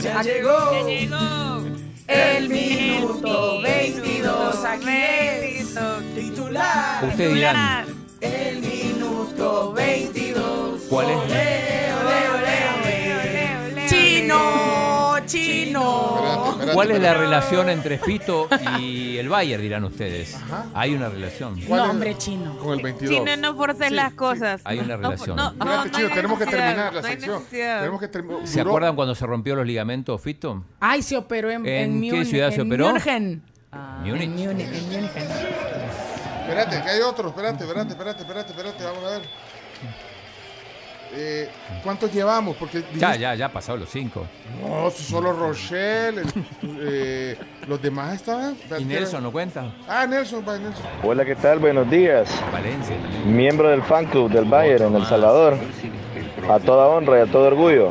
Ya 0.00 0.22
llegó. 0.22 0.72
Ya 0.72 0.82
llegó. 0.82 1.64
El 2.06 2.48
minuto 2.48 3.60
22. 3.62 4.64
Aquí 4.64 4.88
es. 4.88 5.74
Titular. 6.14 7.04
Ustedes 7.04 7.34
dirán, 7.34 7.86
El 8.20 8.60
minuto 8.60 9.72
22. 9.72 10.82
¿cuál 10.88 11.06
es? 11.10 11.18
Chino, 13.88 14.38
chino. 15.30 16.58
¿Cuál 16.74 16.90
es 16.92 17.00
la 17.00 17.14
relación 17.14 17.68
entre 17.70 17.98
Fito 17.98 18.48
y 18.78 19.16
el 19.18 19.28
Bayern, 19.28 19.62
dirán 19.62 19.84
ustedes? 19.84 20.36
Hay 20.74 20.94
una 20.94 21.08
relación. 21.08 21.60
¿Cuál 21.62 21.80
es? 21.82 21.86
Nombre 21.88 22.18
chino. 22.18 22.56
Con 22.58 22.76
el 22.78 22.82
22. 22.82 23.14
Chino, 23.18 23.36
no 23.36 23.54
forces 23.56 23.90
las 23.92 24.12
cosas. 24.14 24.60
Hay 24.64 24.78
una 24.78 24.96
relación. 24.96 25.36
No, 25.36 25.52
no, 25.52 25.64
Espérate, 25.84 25.88
no 25.90 25.96
Chino, 25.98 26.14
tenemos 26.14 26.38
que 26.38 26.44
necesidad, 26.46 26.66
terminar 26.68 26.94
la 26.94 27.00
no 27.00 27.06
hay 27.06 27.12
sección. 27.14 27.38
necesidad. 27.38 27.78
Tenemos 27.80 28.00
que 28.00 28.08
terminar. 28.08 28.46
¿Se 28.46 28.60
acuerdan 28.60 28.96
cuando 28.96 29.14
se 29.14 29.26
rompió 29.26 29.56
los 29.56 29.66
ligamentos, 29.66 30.20
Fito? 30.20 30.64
Ay, 30.80 31.02
se 31.02 31.16
operó 31.16 31.50
en, 31.50 31.66
¿En 31.66 32.00
qué 32.02 32.10
Múnich- 32.10 32.24
ciudad 32.26 32.50
se 32.50 32.60
en 32.60 32.66
operó? 32.66 32.90
München. 32.90 33.42
Múnich. 34.04 34.22
En 34.22 34.30
Múnich. 34.36 34.68
En 34.68 34.84
Múnich. 34.92 35.10
Espérate, 36.42 36.82
que 36.82 36.88
hay 36.90 37.00
otro. 37.02 37.28
Espérate, 37.28 37.62
espérate, 37.64 37.90
espérate, 37.92 38.20
espérate, 38.22 38.50
espérate. 38.52 38.84
Vamos 38.84 39.04
a 39.04 39.10
ver. 39.10 39.22
Eh, 41.12 41.48
¿Cuántos 41.82 42.12
llevamos? 42.12 42.56
Porque 42.56 42.80
Ya, 42.80 42.86
dijiste- 43.12 43.18
ya, 43.20 43.34
ya 43.34 43.48
pasado 43.48 43.78
los 43.78 43.88
cinco. 43.90 44.26
No, 44.62 44.90
solo 44.90 45.32
Rochelle. 45.32 46.20
el- 46.22 46.78
eh, 46.80 47.36
los 47.66 47.80
demás 47.82 48.14
estaban. 48.14 48.56
¿Y 48.78 48.84
Nelson 48.84 49.22
no 49.22 49.32
cuenta? 49.32 49.72
Ah, 49.88 50.06
Nelson, 50.06 50.44
va, 50.48 50.56
Nelson. 50.58 50.84
Hola, 51.02 51.24
¿qué 51.24 51.34
tal? 51.36 51.58
Buenos 51.58 51.90
días. 51.90 52.28
Valencia. 52.52 52.96
Miembro 53.26 53.68
del 53.70 53.82
fan 53.82 54.06
club 54.06 54.30
del 54.30 54.44
Bayern 54.44 54.84
en 54.86 54.96
El 54.96 55.06
Salvador. 55.06 55.56
A 56.48 56.58
toda 56.58 56.86
honra 56.86 57.18
y 57.18 57.22
a 57.22 57.26
todo 57.26 57.46
orgullo. 57.48 57.90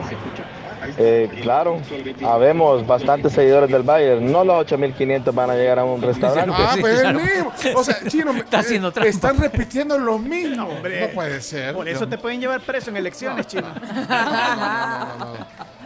Eh, 1.02 1.30
claro, 1.42 1.80
habemos 2.28 2.86
bastantes 2.86 3.32
seguidores 3.32 3.72
del 3.72 3.84
Bayern. 3.84 4.30
No 4.30 4.44
los 4.44 4.58
8500 4.58 5.34
van 5.34 5.50
a 5.50 5.56
llegar 5.56 5.80
a 5.80 5.86
un 5.86 6.02
restaurante. 6.02 6.54
Ah, 6.58 6.76
pues 6.80 7.00
es 7.00 7.04
el 7.06 7.14
mismo. 7.16 7.54
O 7.76 7.84
sea, 7.86 7.96
chino, 8.08 8.34
me- 8.34 8.40
Está 8.42 8.60
haciendo 8.60 8.90
eh, 8.90 8.92
trampa. 8.92 9.10
están 9.10 9.38
repitiendo 9.38 9.98
lo 9.98 10.20
mismo. 10.20 10.68
hombre. 10.68 11.02
No 11.08 11.08
puede 11.14 11.42
ser. 11.42 11.74
Por 11.74 11.88
eso 11.88 12.08
te 12.08 12.18
pueden 12.18 12.42
llevar 12.42 12.60
preso 12.62 12.90
en 12.90 12.98
elecciones, 12.98 13.48
chino. 13.48 13.68
No, 13.74 13.76
no, 13.76 15.18
no, 15.18 15.26
no. 15.26 15.34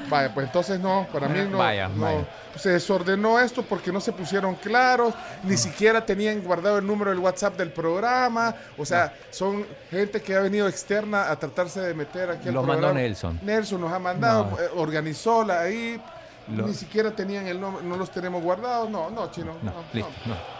Vaya, 0.09 0.33
pues 0.33 0.47
entonces 0.47 0.79
no, 0.79 1.07
para 1.11 1.27
mí 1.27 1.39
no. 1.49 1.57
Vaya, 1.57 1.87
no. 1.87 2.01
vaya. 2.03 2.25
Se 2.57 2.69
desordenó 2.69 3.39
esto 3.39 3.63
porque 3.63 3.91
no 3.91 3.99
se 3.99 4.11
pusieron 4.11 4.55
claros, 4.55 5.13
ni 5.43 5.57
siquiera 5.57 6.05
tenían 6.05 6.41
guardado 6.43 6.77
el 6.77 6.85
número 6.85 7.09
del 7.09 7.19
WhatsApp 7.19 7.57
del 7.57 7.71
programa. 7.71 8.53
O 8.77 8.85
sea, 8.85 9.13
son 9.31 9.65
gente 9.89 10.21
que 10.21 10.35
ha 10.35 10.39
venido 10.39 10.67
externa 10.67 11.31
a 11.31 11.35
tratarse 11.37 11.81
de 11.81 11.93
meter 11.93 12.29
aquí 12.29 12.49
al 12.49 12.53
Lo 12.53 12.61
programa. 12.61 12.87
mandó 12.87 12.99
Nelson. 13.01 13.39
Nelson 13.41 13.81
nos 13.81 13.91
ha 13.91 13.99
mandado, 13.99 14.51
No. 14.51 14.59
eh, 14.59 14.69
organizó 14.75 15.43
la 15.43 15.61
ahí. 15.61 15.99
Lo- 16.53 16.67
Ni 16.67 16.73
siquiera 16.73 17.09
tenían 17.11 17.47
el 17.47 17.59
nombre, 17.59 17.83
no 17.85 17.95
los 17.95 18.11
tenemos 18.11 18.43
guardados. 18.43 18.89
No, 18.89 19.09
no, 19.09 19.31
chino. 19.31 19.53
No, 19.63 19.71
no, 19.71 19.83
listo. 19.93 20.11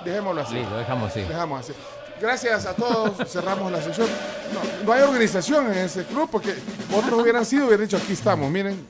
Dejémoslo 0.05 0.41
así. 0.41 0.53
Listo, 0.55 0.77
dejamos 0.77 1.11
así. 1.11 1.21
Dejamos 1.21 1.59
así. 1.59 1.73
Gracias 2.21 2.65
a 2.65 2.73
todos, 2.73 3.29
cerramos 3.31 3.69
la 3.71 3.81
sección. 3.81 4.07
No, 4.53 4.85
no 4.85 4.93
hay 4.93 5.01
organización 5.01 5.67
en 5.73 5.79
ese 5.79 6.05
club 6.05 6.29
porque 6.31 6.55
otros 6.95 7.21
hubieran 7.21 7.45
sido, 7.45 7.65
hubieran 7.67 7.85
dicho, 7.85 7.97
aquí 7.97 8.13
estamos, 8.13 8.49
miren, 8.49 8.87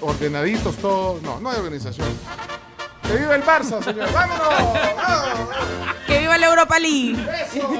ordenaditos 0.00 0.76
todos. 0.76 1.22
No, 1.22 1.40
no 1.40 1.50
hay 1.50 1.58
organización. 1.58 2.08
¡Que 3.02 3.16
viva 3.16 3.34
el 3.36 3.44
Barça, 3.44 3.82
señor! 3.84 4.12
¡Vámonos! 4.12 4.48
¡Vámonos! 4.96 5.54
Que 6.06 6.18
viva 6.20 6.36
la 6.38 6.46
Europa 6.46 6.78
League. 6.78 7.16
¡Eso! 7.54 7.70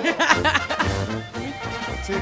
Sí. 2.06 2.12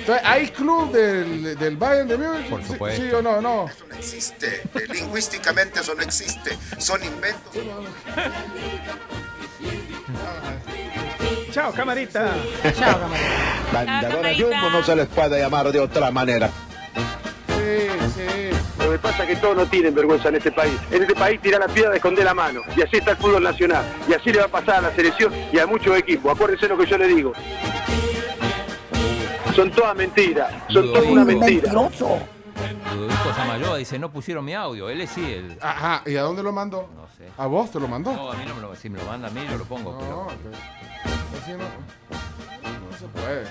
Entonces, 0.00 0.24
¿hay 0.26 0.48
club 0.48 0.90
del, 0.92 1.56
del 1.58 1.76
Bayern 1.76 2.08
de 2.08 2.16
Múnich? 2.18 2.48
Por 2.50 2.60
Sí- 2.62 2.68
supuesto. 2.72 3.02
Sí, 3.02 3.10
o 3.12 3.22
no, 3.22 3.40
no. 3.40 3.68
Eso 3.68 3.84
no 3.88 3.94
existe. 3.94 4.62
Lingüísticamente 4.92 5.80
eso 5.80 5.94
no 5.94 6.02
existe. 6.02 6.58
Son 6.78 7.02
inventos. 7.02 7.54
Chao, 11.52 11.72
camarita. 11.72 12.34
Chao, 12.76 12.98
camarada. 13.00 13.70
Bandadora 13.72 14.30
Jumbo 14.36 14.70
no 14.70 14.82
se 14.84 14.96
les 14.96 15.06
puede 15.06 15.38
llamar 15.40 15.70
de 15.70 15.80
otra 15.80 16.10
manera. 16.10 16.50
Sí, 17.64 17.88
sí. 18.16 18.50
Lo 18.84 18.90
que 18.92 18.98
pasa 18.98 19.22
es 19.22 19.28
que 19.30 19.36
todos 19.36 19.56
no 19.56 19.66
tienen 19.66 19.94
vergüenza 19.94 20.28
en 20.28 20.36
este 20.36 20.52
país. 20.52 20.74
En 20.90 21.02
este 21.02 21.14
país 21.14 21.40
tirar 21.40 21.60
la 21.60 21.68
piedra, 21.68 21.94
esconder 21.96 22.24
la 22.24 22.34
mano. 22.34 22.60
Y 22.76 22.82
así 22.82 22.96
está 22.98 23.12
el 23.12 23.16
fútbol 23.16 23.42
nacional. 23.42 23.84
Y 24.08 24.12
así 24.12 24.32
le 24.32 24.40
va 24.40 24.44
a 24.46 24.48
pasar 24.48 24.76
a 24.76 24.80
la 24.82 24.94
selección 24.94 25.32
y 25.52 25.58
a 25.58 25.66
muchos 25.66 25.96
equipos. 25.96 26.32
Acuérdense 26.34 26.68
lo 26.68 26.76
que 26.76 26.86
yo 26.86 26.98
le 26.98 27.06
digo. 27.08 27.32
Son 29.54 29.70
todas 29.70 29.96
mentiras. 29.96 30.52
Son 30.68 30.92
todas 30.92 31.06
una 31.06 31.24
mentira. 31.24 31.72
Ludovico 31.72 33.34
Samayoa 33.34 33.76
dice, 33.78 33.98
no 33.98 34.10
pusieron 34.10 34.44
mi 34.44 34.54
audio. 34.54 34.88
Él 34.88 35.00
es 35.00 35.10
sí, 35.10 35.32
el... 35.32 35.58
Ajá, 35.60 36.02
¿y 36.06 36.16
a 36.16 36.22
dónde 36.22 36.42
lo 36.42 36.52
mandó? 36.52 36.88
No 36.94 37.06
sé. 37.16 37.28
¿A 37.38 37.46
vos 37.46 37.70
te 37.70 37.80
lo 37.80 37.88
mandó? 37.88 38.12
No, 38.12 38.30
a 38.32 38.36
mí 38.36 38.44
no 38.46 38.54
me 38.54 38.60
lo... 38.62 38.74
Si 38.76 38.88
me 38.90 38.98
lo 38.98 39.04
manda 39.04 39.28
a 39.28 39.30
mí, 39.30 39.40
yo 39.50 39.56
lo 39.58 39.64
pongo. 39.64 39.92
No, 39.92 40.26
pero... 40.42 40.50
que- 40.52 41.38
así 41.38 41.52
no, 41.52 41.58
no 41.58 42.98
se 42.98 43.06
puede. 43.06 43.44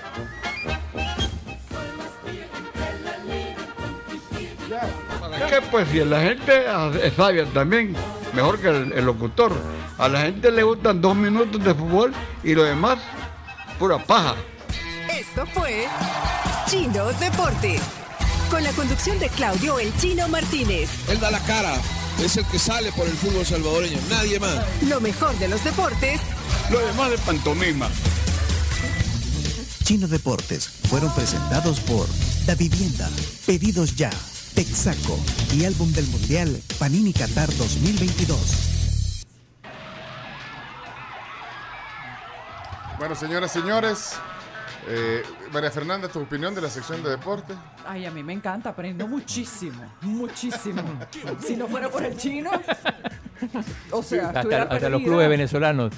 ¿Para 5.34 5.46
qué? 5.48 5.66
Pues 5.70 5.88
si 5.88 6.04
la 6.04 6.20
gente 6.20 6.64
es 7.02 7.14
sabia 7.14 7.44
también, 7.46 7.94
mejor 8.32 8.60
que 8.60 8.68
el, 8.68 8.92
el 8.92 9.04
locutor. 9.04 9.52
A 9.98 10.08
la 10.08 10.22
gente 10.22 10.50
le 10.50 10.62
gustan 10.62 11.00
dos 11.00 11.16
minutos 11.16 11.62
de 11.62 11.74
fútbol 11.74 12.12
y 12.42 12.54
lo 12.54 12.64
demás, 12.64 12.98
pura 13.78 13.98
paja. 13.98 14.34
Esto 15.12 15.44
fue 15.46 15.86
Chino 16.66 17.06
Deportes. 17.14 17.80
Con 18.50 18.62
la 18.62 18.72
conducción 18.72 19.18
de 19.18 19.28
Claudio 19.30 19.78
El 19.78 19.96
Chino 19.96 20.28
Martínez. 20.28 20.90
Él 21.08 21.18
da 21.18 21.30
la 21.30 21.40
cara, 21.40 21.74
es 22.22 22.36
el 22.36 22.44
que 22.46 22.58
sale 22.58 22.92
por 22.92 23.06
el 23.06 23.14
fútbol 23.14 23.44
salvadoreño, 23.44 23.98
nadie 24.08 24.38
más. 24.38 24.60
Lo 24.82 25.00
mejor 25.00 25.36
de 25.38 25.48
los 25.48 25.64
deportes 25.64 26.20
Lo 26.70 26.78
demás 26.78 27.10
de 27.10 27.18
pantomima. 27.18 27.88
Chino 29.84 30.06
Deportes 30.08 30.68
fueron 30.88 31.12
presentados 31.14 31.80
por 31.80 32.06
Da 32.46 32.54
Vivienda, 32.54 33.08
Pedidos 33.44 33.96
Ya, 33.96 34.10
Texaco 34.54 35.18
y 35.52 35.64
Álbum 35.64 35.90
del 35.92 36.06
Mundial 36.06 36.62
Panini 36.78 37.12
Qatar 37.12 37.48
2022. 37.56 38.38
Bueno, 42.98 43.16
señoras, 43.16 43.52
señores, 43.52 44.12
eh, 44.86 45.24
María 45.52 45.70
Fernanda, 45.70 46.08
tu 46.08 46.20
opinión 46.20 46.54
de 46.54 46.60
la 46.62 46.68
sección 46.70 47.02
de 47.02 47.10
deporte. 47.10 47.54
Ay, 47.86 48.06
a 48.06 48.10
mí 48.10 48.22
me 48.22 48.32
encanta, 48.32 48.70
aprendo 48.70 49.06
muchísimo, 49.06 49.82
muchísimo. 50.02 50.82
si 51.44 51.56
no 51.56 51.66
fuera 51.68 51.88
por 51.88 52.04
el 52.04 52.16
chino, 52.16 52.50
o 53.90 54.02
sea, 54.02 54.30
Hasta, 54.30 54.88
los 54.88 55.02
clubes 55.02 55.28
venezolanos. 55.28 55.92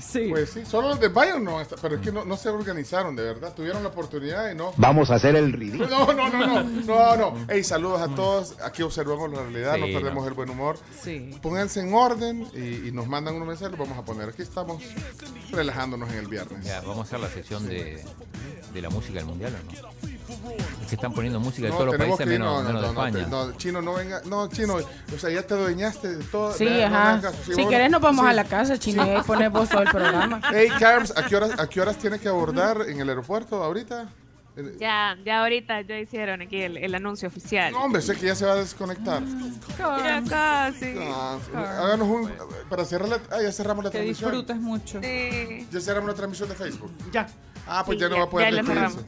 sí. 0.00 0.26
Pues 0.30 0.50
sí, 0.50 0.64
solo 0.66 0.88
los 0.88 1.00
de 1.00 1.08
Bayern 1.08 1.42
no, 1.44 1.60
pero 1.80 1.96
es 1.96 2.00
que 2.00 2.12
no, 2.12 2.24
no 2.24 2.36
se 2.36 2.48
organizaron, 2.48 3.16
de 3.16 3.22
verdad. 3.22 3.54
Tuvieron 3.54 3.82
la 3.82 3.88
oportunidad 3.88 4.50
y 4.50 4.54
no. 4.54 4.72
Vamos 4.76 5.10
a 5.10 5.14
hacer 5.14 5.36
el 5.36 5.52
ridículo. 5.52 5.88
No, 5.88 6.12
no, 6.12 6.28
no, 6.28 6.46
no, 6.46 6.62
no, 6.62 7.16
no. 7.16 7.46
Hey, 7.48 7.64
saludos 7.64 8.00
a 8.02 8.08
todos. 8.14 8.56
Aquí 8.62 8.82
observamos 8.82 9.30
la 9.30 9.42
realidad, 9.42 9.74
Sí, 9.74 9.80
no 9.80 9.86
perdemos 9.86 10.22
no. 10.22 10.28
el 10.28 10.34
buen 10.34 10.50
humor. 10.50 10.78
Sí. 11.02 11.30
Pónganse 11.42 11.80
en 11.80 11.94
orden 11.94 12.46
y, 12.54 12.88
y 12.88 12.92
nos 12.92 13.06
mandan 13.06 13.34
unos 13.36 13.48
mensajes, 13.48 13.76
los 13.78 13.88
vamos 13.88 14.02
a 14.02 14.04
poner. 14.04 14.28
Aquí 14.28 14.42
estamos 14.42 14.82
relajándonos 15.50 16.10
en 16.10 16.18
el 16.18 16.26
viernes. 16.28 16.64
Ya, 16.64 16.80
vamos 16.80 16.98
a 16.98 17.02
hacer 17.02 17.20
la 17.20 17.28
sección 17.28 17.66
de, 17.66 18.02
de 18.76 18.82
la 18.82 18.90
música 18.90 19.18
del 19.18 19.26
mundial, 19.26 19.54
¿o 19.54 19.64
no? 19.64 19.96
Es 20.82 20.88
que 20.88 20.94
están 20.96 21.12
poniendo 21.12 21.40
música 21.40 21.62
de 21.66 21.70
No, 21.70 21.76
todos 21.78 21.86
los 21.88 21.96
países 21.96 22.16
que 22.18 22.22
ir, 22.24 22.28
menos, 22.40 22.62
no, 22.62 22.62
no, 22.62 22.66
menos 22.68 22.82
de 22.82 22.88
no, 22.88 22.92
no, 22.94 23.06
España. 23.06 23.26
no, 23.28 23.52
chino, 23.56 23.82
no 23.82 23.94
venga. 23.94 24.20
No, 24.26 24.48
chino, 24.48 24.74
o 24.76 25.18
sea, 25.18 25.30
ya 25.30 25.42
te 25.42 25.54
dueñaste 25.54 26.16
de 26.16 26.24
todo. 26.24 26.52
Sí, 26.52 26.68
ajá. 26.82 27.20
caso. 27.22 27.36
si 27.54 27.62
vos- 27.62 27.70
querés 27.70 27.90
nos 27.90 28.00
vamos 28.00 28.24
sí. 28.24 28.30
a 28.30 28.32
la 28.34 28.44
casa, 28.44 28.78
chino, 28.78 29.06
y 29.06 29.10
ahí 29.10 29.22
pones 29.22 29.50
vos 29.50 29.68
todo 29.68 29.82
el 29.82 29.88
programa. 29.90 30.40
Hey, 30.52 30.68
Carms, 30.78 31.16
¿a 31.16 31.24
qué 31.26 31.36
horas, 31.36 31.58
a 31.58 31.66
qué 31.68 31.80
horas 31.80 31.96
tiene 31.98 32.18
que 32.18 32.28
abordar 32.28 32.82
en 32.88 33.00
el 33.00 33.08
aeropuerto 33.08 33.62
ahorita? 33.64 34.08
Ya, 34.80 35.16
ya 35.22 35.40
ahorita 35.42 35.82
ya 35.82 35.98
hicieron 35.98 36.40
aquí 36.40 36.62
el, 36.62 36.78
el 36.78 36.94
anuncio 36.94 37.28
oficial. 37.28 37.72
No, 37.72 37.84
hombre, 37.84 38.00
sé 38.00 38.14
que 38.16 38.24
ya 38.26 38.34
se 38.34 38.46
va 38.46 38.52
a 38.52 38.56
desconectar. 38.56 39.22
Ya 39.78 40.22
casi. 40.26 40.94
Ah, 40.98 41.38
háganos 41.78 42.08
un. 42.08 42.32
Para 42.70 42.84
cerrar 42.86 43.08
la. 43.08 43.20
Ah, 43.30 43.42
ya 43.42 43.52
cerramos 43.52 43.84
la 43.84 43.90
Que 43.90 43.98
transmisión. 43.98 44.30
disfrutes 44.30 44.56
mucho. 44.56 45.00
Sí. 45.02 45.66
Ya 45.70 45.80
cerramos 45.80 46.08
la 46.08 46.14
transmisión 46.14 46.48
de 46.48 46.54
Facebook. 46.54 46.90
Ya. 47.12 47.26
Ah, 47.66 47.82
pues 47.84 47.96
Sí, 47.98 48.02
ya 48.02 48.08
no 48.08 48.18
va 48.18 48.24
a 48.24 48.30
poder 48.30 48.54
despedirse. 48.54 48.98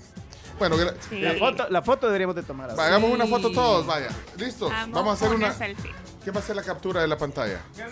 Bueno, 0.58 0.76
Sí. 1.08 1.20
La 1.20 1.34
foto, 1.34 1.66
la 1.70 1.82
foto 1.82 2.06
deberíamos 2.06 2.34
de 2.34 2.42
tomar. 2.42 2.70
ahora. 2.70 2.84
hagamos 2.86 3.10
una 3.12 3.26
foto 3.26 3.52
todos, 3.52 3.86
vaya. 3.86 4.08
¿Listos? 4.36 4.70
Vamos 4.70 4.92
Vamos 4.94 5.10
a 5.10 5.24
hacer 5.24 5.36
una. 5.36 5.46
el 5.48 5.54
selfie. 5.54 5.92
¿Quién 6.22 6.34
va 6.34 6.40
a 6.40 6.42
hacer 6.42 6.56
la 6.56 6.62
captura 6.64 7.00
de 7.00 7.06
la 7.08 7.16
pantalla? 7.16 7.60
Yo, 7.76 7.84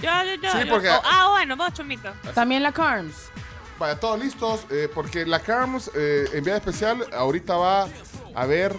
yo, 0.00 0.34
yo. 0.40 0.52
Sí, 0.52 0.58
yo- 0.64 0.68
porque- 0.70 0.90
oh, 0.90 1.02
ah, 1.04 1.28
bueno, 1.30 1.56
vos, 1.56 1.72
Chomito. 1.72 2.12
También 2.34 2.62
la 2.62 2.70
Carms. 2.72 3.14
Vaya, 3.80 3.98
todos 3.98 4.18
listos, 4.18 4.60
eh, 4.70 4.88
porque 4.94 5.26
la 5.26 5.40
Carms, 5.40 5.90
eh, 5.94 6.28
enviada 6.34 6.58
especial, 6.58 7.04
ahorita 7.12 7.56
va 7.56 7.88
a 8.34 8.46
ver 8.46 8.76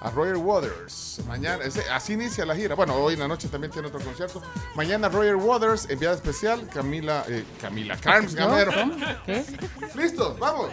a 0.00 0.10
Roger 0.10 0.36
Waters. 0.36 1.20
Mañana, 1.26 1.64
ese- 1.64 1.88
así 1.90 2.14
inicia 2.14 2.44
la 2.46 2.54
gira. 2.56 2.74
Bueno, 2.74 2.94
hoy 2.94 3.14
en 3.14 3.20
la 3.20 3.28
noche 3.28 3.48
también 3.48 3.70
tiene 3.72 3.88
otro 3.88 4.00
concierto. 4.00 4.40
Mañana 4.74 5.08
Roger 5.08 5.36
Waters, 5.36 5.88
enviada 5.90 6.14
especial, 6.16 6.66
Camila, 6.68 7.24
eh, 7.28 7.44
Camila 7.60 7.96
Carms. 7.96 8.34
Gamero. 8.34 8.72
¿Qué? 9.26 9.44
Listos, 9.94 10.38
vamos. 10.38 10.70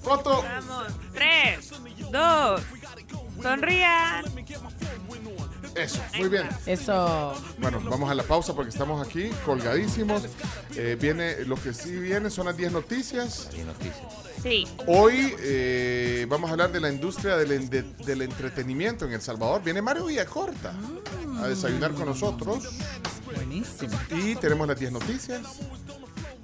Foto. 0.00 0.42
Vamos. 0.42 0.86
Tres, 1.12 1.70
dos, 2.12 2.62
sonrían. 3.42 4.24
Eso, 5.76 6.00
muy 6.18 6.28
bien. 6.28 6.48
Eso. 6.64 7.34
Bueno, 7.58 7.80
vamos 7.84 8.10
a 8.10 8.14
la 8.14 8.22
pausa 8.22 8.54
porque 8.54 8.70
estamos 8.70 9.06
aquí 9.06 9.30
colgadísimos. 9.44 10.22
Eh, 10.74 10.96
viene, 11.00 11.44
lo 11.44 11.56
que 11.56 11.72
sí 11.74 11.90
viene 11.96 12.30
son 12.30 12.46
las 12.46 12.56
10 12.56 12.72
noticias. 12.72 13.48
Sí. 14.42 14.66
Hoy 14.86 15.34
eh, 15.40 16.26
vamos 16.28 16.48
a 16.48 16.52
hablar 16.52 16.70
de 16.72 16.80
la 16.80 16.90
industria 16.90 17.36
del, 17.36 17.68
de- 17.68 17.82
del 17.82 18.22
entretenimiento 18.22 19.04
en 19.04 19.12
El 19.12 19.20
Salvador. 19.20 19.62
Viene 19.62 19.82
Mario 19.82 20.06
Villacorta 20.06 20.72
a 21.42 21.46
desayunar 21.48 21.92
con 21.92 22.06
nosotros. 22.06 22.64
Buenísimo. 23.24 23.98
Y 24.10 24.36
tenemos 24.36 24.66
las 24.68 24.78
10 24.78 24.92
noticias. 24.92 25.42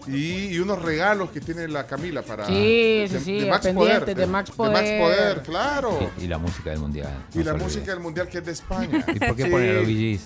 Y, 0.06 0.46
y 0.48 0.58
unos 0.58 0.82
regalos 0.82 1.30
que 1.30 1.40
tiene 1.40 1.68
la 1.68 1.86
Camila 1.86 2.22
para 2.22 2.46
Sí, 2.46 3.06
sí, 3.08 3.18
sí, 3.20 3.48
pendientes 3.62 4.16
de 4.16 4.26
Max 4.26 4.50
De 4.50 4.64
Max 4.64 4.90
Poder. 4.90 5.00
Poder, 5.00 5.42
claro. 5.42 6.10
Y, 6.18 6.24
y 6.24 6.28
la 6.28 6.38
música 6.38 6.70
del 6.70 6.80
mundial. 6.80 7.26
Y 7.34 7.42
la 7.42 7.54
música 7.54 7.92
del 7.92 8.00
mundial 8.00 8.28
que 8.28 8.38
es 8.38 8.44
de 8.44 8.52
España. 8.52 9.04
¿Y 9.14 9.18
por 9.18 9.36
qué 9.36 9.44
a 9.44 9.48
los 9.48 9.86
VGs? 9.86 10.22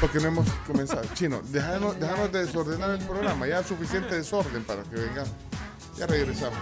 Porque 0.00 0.18
no 0.18 0.28
hemos 0.28 0.48
comenzado. 0.66 1.02
Chino, 1.14 1.40
déjanos, 1.50 1.98
déjanos 1.98 2.32
de 2.32 2.44
desordenar 2.44 2.90
el 2.90 2.98
programa. 2.98 3.46
Ya 3.46 3.60
es 3.60 3.66
suficiente 3.66 4.14
desorden 4.14 4.62
para 4.64 4.82
que 4.82 4.96
vengan. 4.96 5.26
Ya 5.98 6.06
regresamos. 6.06 6.58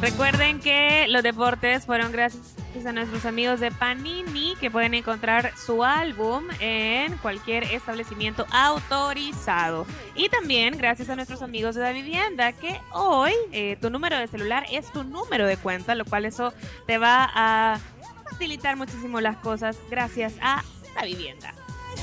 Recuerden 0.00 0.60
que 0.60 1.06
los 1.08 1.22
deportes 1.22 1.86
fueron 1.86 2.12
gracias 2.12 2.55
a 2.84 2.92
nuestros 2.92 3.24
amigos 3.24 3.60
de 3.60 3.70
Panini, 3.70 4.54
que 4.60 4.70
pueden 4.70 4.92
encontrar 4.92 5.56
su 5.56 5.82
álbum 5.82 6.44
en 6.60 7.16
cualquier 7.18 7.64
establecimiento 7.64 8.44
autorizado. 8.50 9.86
Y 10.14 10.28
también 10.28 10.76
gracias 10.76 11.08
a 11.08 11.16
nuestros 11.16 11.40
amigos 11.40 11.74
de 11.74 11.82
la 11.82 11.92
vivienda, 11.92 12.52
que 12.52 12.78
hoy 12.92 13.32
eh, 13.52 13.78
tu 13.80 13.88
número 13.88 14.18
de 14.18 14.26
celular 14.26 14.66
es 14.70 14.92
tu 14.92 15.04
número 15.04 15.46
de 15.46 15.56
cuenta, 15.56 15.94
lo 15.94 16.04
cual 16.04 16.26
eso 16.26 16.52
te 16.86 16.98
va 16.98 17.30
a 17.34 17.80
facilitar 18.24 18.76
muchísimo 18.76 19.20
las 19.20 19.38
cosas 19.38 19.78
gracias 19.88 20.34
a 20.42 20.62
la 20.94 21.04
vivienda. 21.04 21.54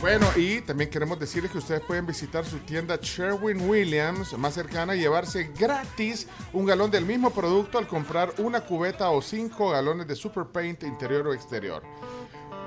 Bueno, 0.01 0.27
y 0.35 0.59
también 0.61 0.89
queremos 0.89 1.17
decirles 1.17 1.51
que 1.51 1.59
ustedes 1.59 1.81
pueden 1.81 2.05
visitar 2.05 2.43
su 2.45 2.57
tienda 2.59 2.97
Sherwin 3.01 3.69
Williams 3.69 4.37
más 4.37 4.53
cercana 4.53 4.95
y 4.95 4.99
llevarse 4.99 5.49
gratis 5.57 6.27
un 6.51 6.65
galón 6.65 6.91
del 6.91 7.05
mismo 7.05 7.29
producto 7.29 7.77
al 7.77 7.87
comprar 7.87 8.33
una 8.39 8.59
cubeta 8.61 9.09
o 9.11 9.21
cinco 9.21 9.69
galones 9.69 10.05
de 10.07 10.15
Super 10.15 10.43
Paint 10.45 10.83
interior 10.83 11.25
o 11.27 11.33
exterior. 11.33 11.83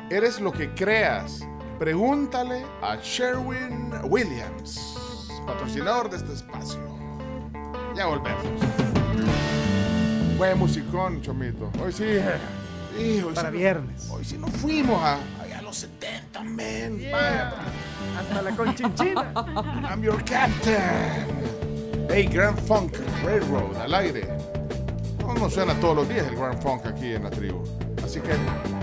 Eres 0.09 0.41
lo 0.41 0.51
que 0.53 0.73
creas. 0.75 1.41
Pregúntale 1.79 2.65
a 2.81 2.97
Sherwin 3.03 3.93
Williams, 4.05 4.97
patrocinador 5.47 6.09
de 6.09 6.17
este 6.17 6.33
espacio. 6.33 6.81
Ya 7.95 8.07
volvemos. 8.07 8.43
Buen 10.39 10.59
musicón, 10.59 11.21
Chomito. 11.21 11.71
Hoy 11.85 11.93
sí. 11.93 12.05
sí, 12.97 13.21
hoy 13.23 13.35
Para 13.35 13.51
sí- 13.51 13.57
viernes. 13.59 14.09
Hoy 14.11 14.25
sí 14.25 14.39
nos 14.39 14.51
fuimos 14.53 15.03
a, 15.03 15.15
a 15.17 15.36
los 15.77 15.91
70, 16.01 16.43
men. 16.43 16.99
Vaya. 17.13 17.53
Hasta 18.19 18.43
la 18.43 18.51
conchinchina. 18.53 19.33
I'm 19.91 20.03
your 20.03 20.23
captain. 20.25 21.27
Hey, 22.09 22.27
Grand 22.27 22.59
Funk 22.67 22.97
Railroad 23.25 23.77
al 23.77 23.95
aire. 23.95 24.27
No 25.21 25.35
nos 25.35 25.55
suena 25.55 25.75
todos 25.81 25.97
los 25.97 26.09
días 26.09 26.27
el 26.29 26.37
Grand 26.37 26.61
Funk 26.63 26.87
aquí 26.87 27.15
en 27.15 27.25
la 27.25 27.31
tribu. 27.31 27.63
Así 28.03 28.21
que, 28.21 28.35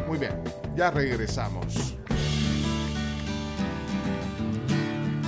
muy 0.08 0.18
bien, 0.18 0.34
ya 0.76 0.92
regresamos. 0.92 1.96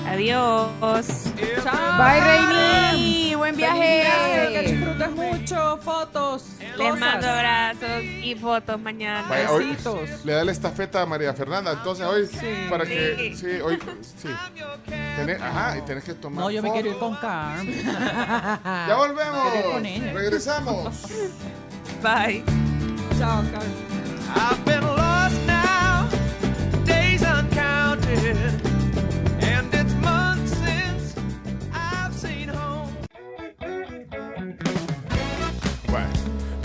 Adiós. 0.07 0.69
Bye, 0.81 2.21
Reini. 2.21 3.35
Buen 3.35 3.55
viaje. 3.55 4.03
Que 4.51 4.61
disfrutes 4.61 5.11
mucho. 5.11 5.77
Fotos. 5.77 6.55
Les 6.77 6.88
cosas. 6.91 6.99
mando 6.99 7.27
abrazos 7.30 8.03
y 8.03 8.35
fotos 8.35 8.80
mañana. 8.80 9.26
Vaya, 9.30 9.52
hoy 9.52 9.69
Besitos. 9.72 10.26
le 10.26 10.34
da 10.34 10.43
la 10.43 10.52
estafeta 10.52 11.02
a 11.02 11.06
María 11.06 11.34
Fernanda. 11.34 11.72
Entonces, 11.73 12.06
hoy, 12.06 12.30
para 12.69 12.85
que. 12.85 13.34
Sí, 13.35 13.61
hoy. 13.61 13.80
Sí. 14.18 14.30
Tenés- 15.18 15.41
ajá, 15.41 15.77
y 15.77 15.81
tenés 15.84 16.03
que 16.03 16.14
tomar. 16.14 16.43
No, 16.45 16.52
yo 16.52 16.61
me 16.61 16.72
quiero 16.72 16.89
ir 16.89 16.97
con 16.97 17.15
Carm. 17.15 17.68
Ya 18.88 18.95
volvemos. 18.97 20.14
Regresamos. 20.14 21.02
Bye. 22.02 22.43
Chao, 23.18 23.41
Carm. 23.52 23.72
I've 24.35 24.65
been 24.65 24.81
lost 24.84 25.35
now, 25.47 26.07
days 26.85 27.22
uncounted, 27.23 28.61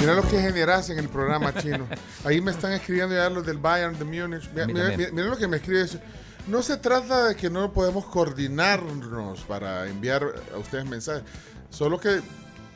mira 0.00 0.14
lo 0.14 0.22
que 0.22 0.40
generas 0.40 0.90
en 0.90 0.98
el 0.98 1.08
programa 1.08 1.54
chino. 1.54 1.86
Ahí 2.24 2.40
me 2.40 2.50
están 2.50 2.72
escribiendo 2.72 3.14
ya 3.14 3.28
los 3.30 3.44
del 3.44 3.58
Bayern 3.58 3.98
de 3.98 4.04
Múnich. 4.04 4.50
Mira, 4.52 4.96
lo 5.28 5.36
que 5.36 5.46
me 5.46 5.58
escribe. 5.58 5.82
eso. 5.82 5.98
No 6.46 6.62
se 6.62 6.76
trata 6.78 7.28
de 7.28 7.36
que 7.36 7.50
no 7.50 7.72
podemos 7.72 8.06
coordinarnos 8.06 9.40
para 9.42 9.86
enviar 9.86 10.24
a 10.54 10.58
ustedes 10.58 10.86
mensajes, 10.86 11.22
solo 11.68 12.00
que 12.00 12.20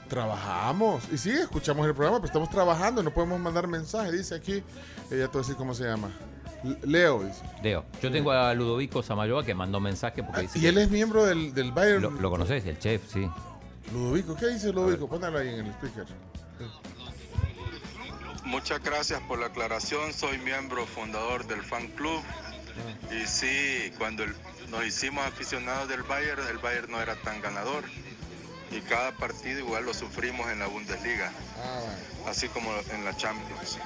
trabajamos. 0.08 1.02
Y 1.10 1.18
sí, 1.18 1.30
escuchamos 1.30 1.86
el 1.86 1.94
programa, 1.94 2.18
pero 2.18 2.26
estamos 2.26 2.50
trabajando, 2.50 3.02
no 3.02 3.10
podemos 3.12 3.40
mandar 3.40 3.66
mensajes. 3.66 4.12
Dice 4.12 4.34
aquí, 4.34 4.62
ella 5.10 5.28
te 5.28 5.38
decir 5.38 5.56
cómo 5.56 5.74
se 5.74 5.84
llama. 5.84 6.10
Leo 6.82 7.22
dice. 7.24 7.42
Leo, 7.62 7.84
yo 8.00 8.10
tengo 8.10 8.30
a 8.32 8.54
Ludovico 8.54 9.02
Samayoa 9.02 9.44
que 9.44 9.54
mandó 9.54 9.80
mensaje 9.80 10.22
porque 10.22 10.42
dice 10.42 10.58
Y 10.58 10.66
él 10.66 10.78
es 10.78 10.90
miembro 10.90 11.24
del, 11.24 11.52
del 11.52 11.72
Bayern. 11.72 12.02
lo, 12.02 12.10
lo 12.10 12.30
conoces, 12.30 12.64
el 12.66 12.78
chef, 12.78 13.02
sí. 13.12 13.28
Ludovico, 13.92 14.34
¿qué 14.34 14.48
dice 14.48 14.72
Ludovico? 14.72 15.08
Póngalo 15.08 15.38
ahí 15.38 15.48
en 15.48 15.66
el 15.66 15.72
speaker. 15.72 16.06
Muchas 18.44 18.82
gracias 18.82 19.20
por 19.22 19.38
la 19.38 19.46
aclaración. 19.46 20.12
Soy 20.12 20.38
miembro 20.38 20.86
fundador 20.86 21.46
del 21.46 21.62
fan 21.62 21.88
club. 21.88 22.22
Y 23.10 23.26
sí, 23.26 23.92
cuando 23.98 24.24
el- 24.24 24.34
nos 24.68 24.84
hicimos 24.84 25.24
aficionados 25.26 25.88
del 25.88 26.02
Bayern, 26.02 26.42
el 26.48 26.58
Bayern 26.58 26.90
no 26.90 27.00
era 27.00 27.14
tan 27.16 27.40
ganador. 27.40 27.84
Y 28.70 28.80
cada 28.80 29.12
partido 29.12 29.60
igual 29.60 29.84
lo 29.84 29.94
sufrimos 29.94 30.48
en 30.50 30.58
la 30.58 30.66
Bundesliga, 30.66 31.30
así 32.26 32.48
como 32.48 32.70
en 32.92 33.04
la 33.04 33.16
Champions. 33.16 33.78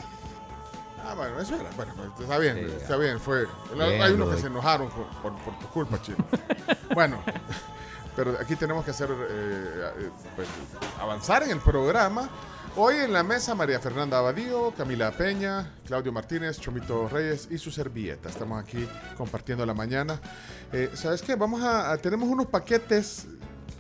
Ah, 1.05 1.15
bueno, 1.15 1.39
eso 1.41 1.57
era. 1.57 1.71
Bueno, 1.77 1.93
pues, 1.95 2.09
está 2.21 2.39
bien, 2.39 2.57
Sí, 2.57 2.75
está 2.81 2.97
bien. 2.97 3.21
Fue. 3.21 3.47
Bien, 3.75 4.01
hay 4.03 4.13
unos 4.13 4.35
que 4.35 4.41
se 4.41 4.47
enojaron 4.47 4.89
por, 4.89 5.07
por- 5.21 5.37
por 5.43 5.59
tu 5.59 5.67
culpa, 5.69 6.01
chino. 6.01 6.19
bueno, 6.95 7.23
pero 8.17 8.37
aquí 8.41 8.57
tenemos 8.57 8.85
que 8.85 8.93
hacer. 8.93 9.11
eh, 9.11 9.93
eh, 9.99 10.11
pues, 10.35 10.49
avanzar 11.01 11.43
en 11.43 11.51
el 11.51 11.61
programa. 11.61 12.29
Hoy 12.81 12.95
en 12.97 13.13
la 13.13 13.25
mesa 13.25 13.57
María 13.57 13.81
Fernanda 13.81 14.19
Abadío, 14.19 14.73
Camila 14.77 15.11
Peña, 15.11 15.73
Claudio 15.85 16.13
Martínez, 16.13 16.61
Chomito 16.61 17.09
Reyes 17.09 17.49
y 17.51 17.59
su 17.59 17.73
servilleta. 17.73 18.29
Estamos 18.29 18.63
aquí 18.63 18.87
compartiendo 19.17 19.67
la 19.67 19.75
mañana. 19.75 20.21
Eh, 20.73 20.91
¿Sabes 20.95 21.21
qué? 21.23 21.35
Vamos 21.35 21.61
a, 21.63 21.91
a- 21.91 21.99
Tenemos 21.99 22.29
unos 22.29 22.47
paquetes 22.47 23.27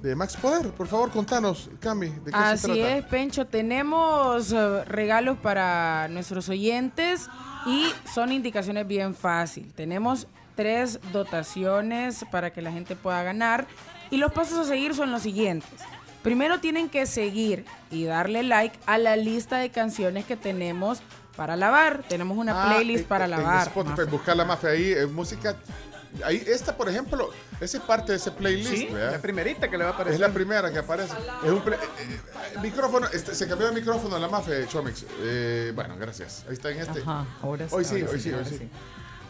de 0.02 0.16
Max 0.16 0.36
Poder. 0.36 0.72
Por 0.72 0.88
favor, 0.88 1.10
contanos, 1.12 1.70
Cami, 1.78 2.08
¿de 2.08 2.24
qué 2.24 2.30
se 2.32 2.36
Así 2.36 2.66
trata? 2.66 2.96
es, 2.96 3.04
Pencho. 3.04 3.46
Tenemos 3.46 4.50
eh, 4.52 4.84
regalos 4.84 5.38
para 5.38 6.08
nuestros 6.08 6.48
oyentes 6.48 7.28
y 7.66 7.86
son 8.12 8.32
indicaciones 8.32 8.84
bien 8.88 9.14
fácil. 9.14 9.72
Tenemos 9.74 10.26
tres 10.56 10.98
dotaciones 11.12 12.24
para 12.32 12.52
que 12.52 12.62
la 12.62 12.72
gente 12.72 12.96
pueda 12.96 13.22
ganar 13.22 13.68
y 14.10 14.16
los 14.16 14.32
pasos 14.32 14.58
a 14.58 14.64
seguir 14.64 14.92
son 14.96 15.12
los 15.12 15.22
siguientes. 15.22 15.70
Primero 16.22 16.60
tienen 16.60 16.88
que 16.88 17.06
seguir 17.06 17.64
y 17.90 18.04
darle 18.04 18.42
like 18.42 18.78
a 18.86 18.98
la 18.98 19.16
lista 19.16 19.58
de 19.58 19.70
canciones 19.70 20.24
que 20.26 20.36
tenemos 20.36 21.00
para 21.36 21.56
lavar. 21.56 22.02
Tenemos 22.08 22.36
una 22.36 22.64
Ah, 22.64 22.74
playlist 22.74 23.06
para 23.06 23.24
en 23.26 23.30
lavar. 23.30 23.68
Spotify, 23.68 24.02
buscar 24.10 24.36
la 24.36 24.44
mafia 24.44 24.70
ahí, 24.70 24.92
eh, 24.92 25.06
música. 25.06 25.56
Ahí, 26.24 26.42
esta, 26.46 26.74
por 26.76 26.88
ejemplo, 26.88 27.30
esa 27.60 27.76
es 27.76 27.82
parte 27.84 28.12
de 28.12 28.16
ese 28.18 28.30
playlist. 28.30 28.70
Sí, 28.72 28.86
¿verdad? 28.90 29.12
la 29.12 29.18
primerita 29.20 29.68
que 29.70 29.76
le 29.78 29.84
va 29.84 29.90
a 29.90 29.92
aparecer. 29.92 30.14
Es 30.14 30.20
la 30.20 30.30
primera 30.34 30.72
que 30.72 30.78
aparece. 30.78 31.12
Es 31.44 31.50
un 31.50 31.60
play- 31.60 31.78
eh, 31.78 32.20
eh, 32.54 32.58
micrófono, 32.62 33.06
este, 33.12 33.34
se 33.34 33.46
cambió 33.46 33.68
el 33.68 33.74
micrófono 33.74 34.16
en 34.16 34.22
la 34.22 34.28
mafia 34.28 34.54
de 34.54 34.66
Chomix. 34.66 35.04
Eh, 35.20 35.70
bueno, 35.74 35.96
gracias. 35.98 36.44
Ahí 36.48 36.54
está 36.54 36.70
en 36.70 36.78
este. 36.80 37.00
Ajá, 37.02 37.26
ahora 37.42 37.68
sí, 37.68 37.74
Hoy 37.74 37.84
sí, 37.84 37.94
ahora 38.00 38.10
hoy 38.12 38.20
sí, 38.20 38.30
sí, 38.30 38.34
hoy 38.34 38.44
sí. 38.44 38.68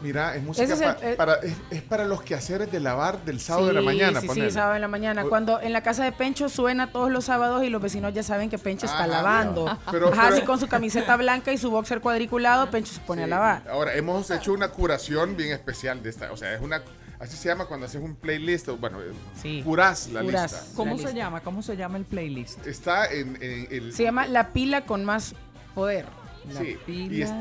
Mira, 0.00 0.36
es 0.36 0.42
música 0.44 0.64
Ese 0.64 0.74
es 0.74 0.80
el- 0.80 0.94
pa- 0.94 1.06
el- 1.06 1.16
para, 1.16 1.34
es, 1.36 1.54
es 1.70 1.82
para 1.82 2.04
los 2.04 2.22
quehaceres 2.22 2.70
de 2.70 2.78
lavar 2.78 3.24
del 3.24 3.40
sábado 3.40 3.66
de 3.66 3.72
la 3.72 3.82
mañana. 3.82 4.20
Sí, 4.20 4.28
sí, 4.32 4.50
sábado 4.50 4.76
en 4.76 4.80
la 4.80 4.86
mañana. 4.88 5.24
Cuando 5.24 5.60
en 5.60 5.72
la 5.72 5.82
casa 5.82 6.04
de 6.04 6.12
Pencho 6.12 6.48
suena 6.48 6.92
todos 6.92 7.10
los 7.10 7.24
sábados 7.24 7.64
y 7.64 7.68
los 7.68 7.82
vecinos 7.82 8.14
ya 8.14 8.22
saben 8.22 8.48
que 8.48 8.58
Pencho 8.58 8.86
está 8.86 8.98
Ajá, 8.98 9.06
lavando. 9.08 9.64
pero- 9.90 10.08
Ajá, 10.12 10.22
pero- 10.26 10.36
así 10.36 10.44
con 10.46 10.60
su 10.60 10.68
camiseta 10.68 11.16
blanca 11.16 11.52
y 11.52 11.58
su 11.58 11.70
boxer 11.70 12.00
cuadriculado, 12.00 12.70
Pencho 12.70 12.92
se 12.92 13.00
pone 13.00 13.24
a 13.24 13.26
lavar. 13.26 13.62
Ahora, 13.68 13.94
hemos 13.96 14.30
hecho 14.30 14.52
una 14.52 14.68
curación 14.68 15.36
bien 15.36 15.52
especial 15.52 16.02
de 16.02 16.10
esta. 16.10 16.30
O 16.32 16.36
sea, 16.36 16.54
es 16.54 16.60
una. 16.60 16.80
Así 17.18 17.36
se 17.36 17.48
llama 17.48 17.66
cuando 17.66 17.86
haces 17.86 18.00
un 18.00 18.14
playlist, 18.14 18.68
o 18.68 18.76
bueno, 18.76 19.00
eh, 19.02 19.10
Sí. 19.42 19.62
curás 19.64 20.06
la 20.12 20.22
Curás. 20.22 20.52
lista. 20.52 20.66
¿Cómo 20.76 20.92
La 20.92 20.96
se 20.98 21.02
lista. 21.06 21.18
llama? 21.18 21.40
¿Cómo 21.40 21.62
se 21.62 21.76
llama 21.76 21.98
el 21.98 22.04
playlist? 22.04 22.64
Está 22.64 23.06
en, 23.12 23.36
en 23.42 23.66
el... 23.72 23.92
Se 23.92 24.04
llama 24.04 24.28
La 24.28 24.50
pila 24.50 24.82
con 24.86 25.04
más 25.04 25.34
poder. 25.74 26.06
La 26.52 26.60
Sí, 26.60 26.66
y 26.86 27.08
pila. 27.08 27.24
es- 27.26 27.32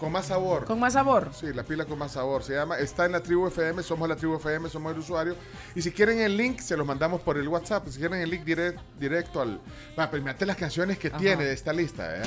con 0.00 0.10
más 0.10 0.26
sabor. 0.26 0.64
Con 0.64 0.80
más 0.80 0.94
sabor. 0.94 1.30
Sí, 1.38 1.52
la 1.52 1.62
pila 1.62 1.84
con 1.84 1.98
más 1.98 2.12
sabor. 2.12 2.42
Se 2.42 2.54
llama, 2.54 2.78
está 2.78 3.04
en 3.04 3.12
la 3.12 3.20
tribu 3.22 3.46
FM, 3.48 3.82
somos 3.82 4.08
la 4.08 4.16
tribu 4.16 4.36
FM, 4.36 4.68
somos 4.70 4.92
el 4.92 4.98
usuario. 4.98 5.36
Y 5.74 5.82
si 5.82 5.92
quieren 5.92 6.20
el 6.20 6.36
link, 6.36 6.58
se 6.60 6.76
los 6.76 6.86
mandamos 6.86 7.20
por 7.20 7.36
el 7.36 7.46
WhatsApp. 7.46 7.86
Si 7.88 7.98
quieren 7.98 8.20
el 8.20 8.30
link 8.30 8.44
direct- 8.44 8.80
directo 8.98 9.42
al. 9.42 9.60
Va, 9.98 10.10
pero 10.10 10.22
mirate 10.22 10.46
las 10.46 10.56
canciones 10.56 10.98
que 10.98 11.08
Ajá. 11.08 11.18
tiene 11.18 11.44
de 11.44 11.52
esta 11.52 11.72
lista, 11.72 12.16
¿eh? 12.16 12.22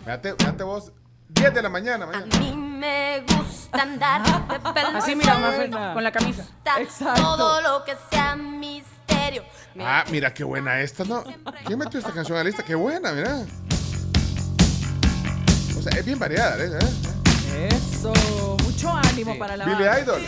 Mirate, 0.00 0.32
mirate 0.38 0.62
vos, 0.64 0.92
10 1.28 1.54
de 1.54 1.62
la 1.62 1.68
mañana, 1.68 2.06
mañana. 2.06 2.38
mí 2.38 2.52
me 2.54 3.24
gusta 3.36 3.82
andar 3.82 4.22
de 4.48 4.58
pelo 4.72 4.88
Así 4.94 5.14
mira. 5.16 5.38
Mafe, 5.38 5.70
con 5.70 6.02
la 6.04 6.12
camisa. 6.12 6.46
Gusta 6.78 7.14
Todo 7.14 7.60
lo 7.62 7.84
que 7.84 7.94
sea 8.10 8.36
misterio. 8.36 9.42
Ah, 9.80 10.04
mira 10.10 10.32
qué 10.34 10.44
buena 10.44 10.80
esta, 10.80 11.04
¿no? 11.04 11.24
¿Quién 11.64 11.78
metió 11.78 11.98
esta 11.98 12.12
canción 12.12 12.36
a 12.36 12.40
la 12.42 12.44
lista? 12.44 12.62
Qué 12.62 12.74
buena, 12.74 13.12
mira. 13.12 13.44
O 15.82 15.84
sea, 15.84 15.98
es 15.98 16.06
bien 16.06 16.16
variada, 16.16 16.64
¿eh? 16.64 16.78
Eso, 17.68 18.12
mucho 18.62 18.88
ánimo 18.94 19.36
para 19.36 19.56
la 19.56 19.64
Billy 19.64 19.82
banda. 19.82 20.00
Idol. 20.00 20.22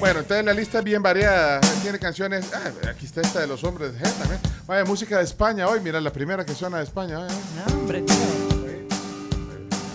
Bueno, 0.00 0.20
entonces 0.20 0.46
la 0.46 0.54
lista 0.54 0.78
es 0.78 0.84
bien 0.84 1.02
variada. 1.02 1.60
Tiene 1.82 1.98
canciones. 1.98 2.46
Ah, 2.54 2.88
aquí 2.88 3.04
está 3.04 3.20
esta 3.20 3.40
de 3.40 3.46
los 3.46 3.62
hombres 3.64 3.92
de 3.92 3.98
G 3.98 4.10
también. 4.14 4.40
Vaya, 4.66 4.86
música 4.86 5.18
de 5.18 5.24
España 5.24 5.68
hoy. 5.68 5.80
Mira, 5.80 6.00
la 6.00 6.10
primera 6.10 6.42
que 6.46 6.54
suena 6.54 6.78
de 6.78 6.84
España. 6.84 7.18
vaya. 7.18 7.34
hombre, 7.74 8.00
tío. 8.00 8.16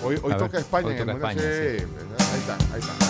Hoy, 0.03 0.19
hoy 0.21 0.33
toca 0.33 0.49
ver, 0.49 0.61
España. 0.61 0.87
hoy 0.87 0.93
en 0.93 0.99
el 0.99 1.15
toca. 1.15 1.31
España, 1.31 1.41
Sí, 1.41 1.83
Ahí 2.19 2.39
está, 2.39 2.57
ahí 2.75 2.79
está. 2.79 3.04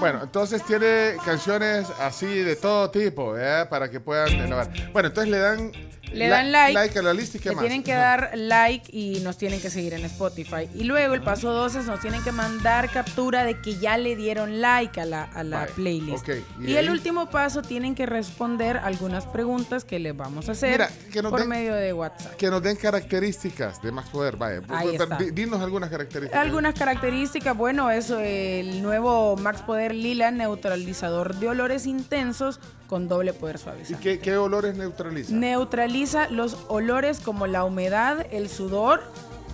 Bueno, 0.00 0.20
entonces 0.22 0.64
tiene 0.64 1.16
canciones 1.26 1.86
así 2.00 2.26
de 2.26 2.56
todo 2.56 2.90
tipo, 2.90 3.36
¿eh? 3.36 3.66
Para 3.68 3.90
que 3.90 4.00
puedan 4.00 4.32
innovar. 4.32 4.70
Bueno, 4.94 5.08
entonces 5.08 5.30
le 5.30 5.38
dan, 5.38 5.72
Le 6.12 6.28
dan 6.28 6.50
like. 6.52 6.98
a 6.98 7.02
la 7.02 7.12
lista 7.14 7.38
y 7.38 7.40
qué 7.40 7.50
Le 7.50 7.54
más. 7.56 7.62
tienen 7.62 7.82
que 7.82 7.92
dar 7.94 8.30
like 8.34 8.88
y 8.96 9.20
nos 9.20 9.36
tienen 9.38 9.60
que 9.60 9.70
seguir 9.70 9.94
en 9.94 10.04
Spotify. 10.04 10.68
Y 10.74 10.84
luego 10.84 11.14
el 11.14 11.22
paso 11.22 11.52
12 11.52 11.80
es 11.80 11.86
nos 11.86 12.00
tienen 12.00 12.22
que 12.24 12.32
mandar 12.32 12.90
captura 12.90 13.44
de 13.44 13.60
que 13.60 13.76
ya 13.78 13.96
le 13.96 14.16
dieron 14.16 14.60
like 14.60 15.00
a 15.00 15.04
la, 15.04 15.24
a 15.24 15.44
la 15.44 15.60
Vale, 15.60 15.72
playlist. 15.72 16.28
y 16.60 16.74
el 16.76 16.90
último 16.90 17.30
paso 17.30 17.62
tienen 17.62 17.94
que 17.94 18.06
responder 18.06 18.76
algunas 18.78 19.26
preguntas 19.26 19.84
que 19.84 19.98
les 19.98 20.16
vamos 20.16 20.48
a 20.48 20.52
hacer 20.52 20.72
Mira, 20.72 20.90
que 21.12 21.22
nos 21.22 21.30
por 21.30 21.40
den- 21.40 21.48
medio 21.48 21.74
de 21.74 21.92
WhatsApp. 21.92 22.34
Que 22.36 22.50
nos 22.50 22.62
den 22.62 22.76
características 22.76 23.80
de 23.82 23.92
Max 23.92 24.08
Poder, 24.10 24.36
vaya. 24.36 24.62
Ahí 24.68 24.94
está. 24.96 25.16
di- 25.16 25.30
Dinos 25.30 25.60
algunas 25.60 25.90
características. 25.90 26.40
Algunas 26.40 26.74
características, 26.74 27.56
bueno, 27.56 27.90
eso, 27.90 28.18
el 28.20 28.82
nuevo 28.82 29.36
Max 29.36 29.62
Poder 29.62 29.94
Lila 29.94 30.30
neutralizador 30.30 31.34
de 31.36 31.48
olores 31.48 31.86
intensos 31.86 32.60
con 32.90 33.06
doble 33.06 33.32
poder 33.32 33.54
¿Y 33.54 33.58
suavizante. 33.60 34.02
qué, 34.02 34.18
qué 34.18 34.36
olores 34.36 34.76
neutraliza? 34.76 35.32
Neutraliza 35.32 36.28
los 36.28 36.56
olores 36.66 37.20
como 37.20 37.46
la 37.46 37.62
humedad, 37.64 38.26
el 38.32 38.48
sudor, 38.48 39.00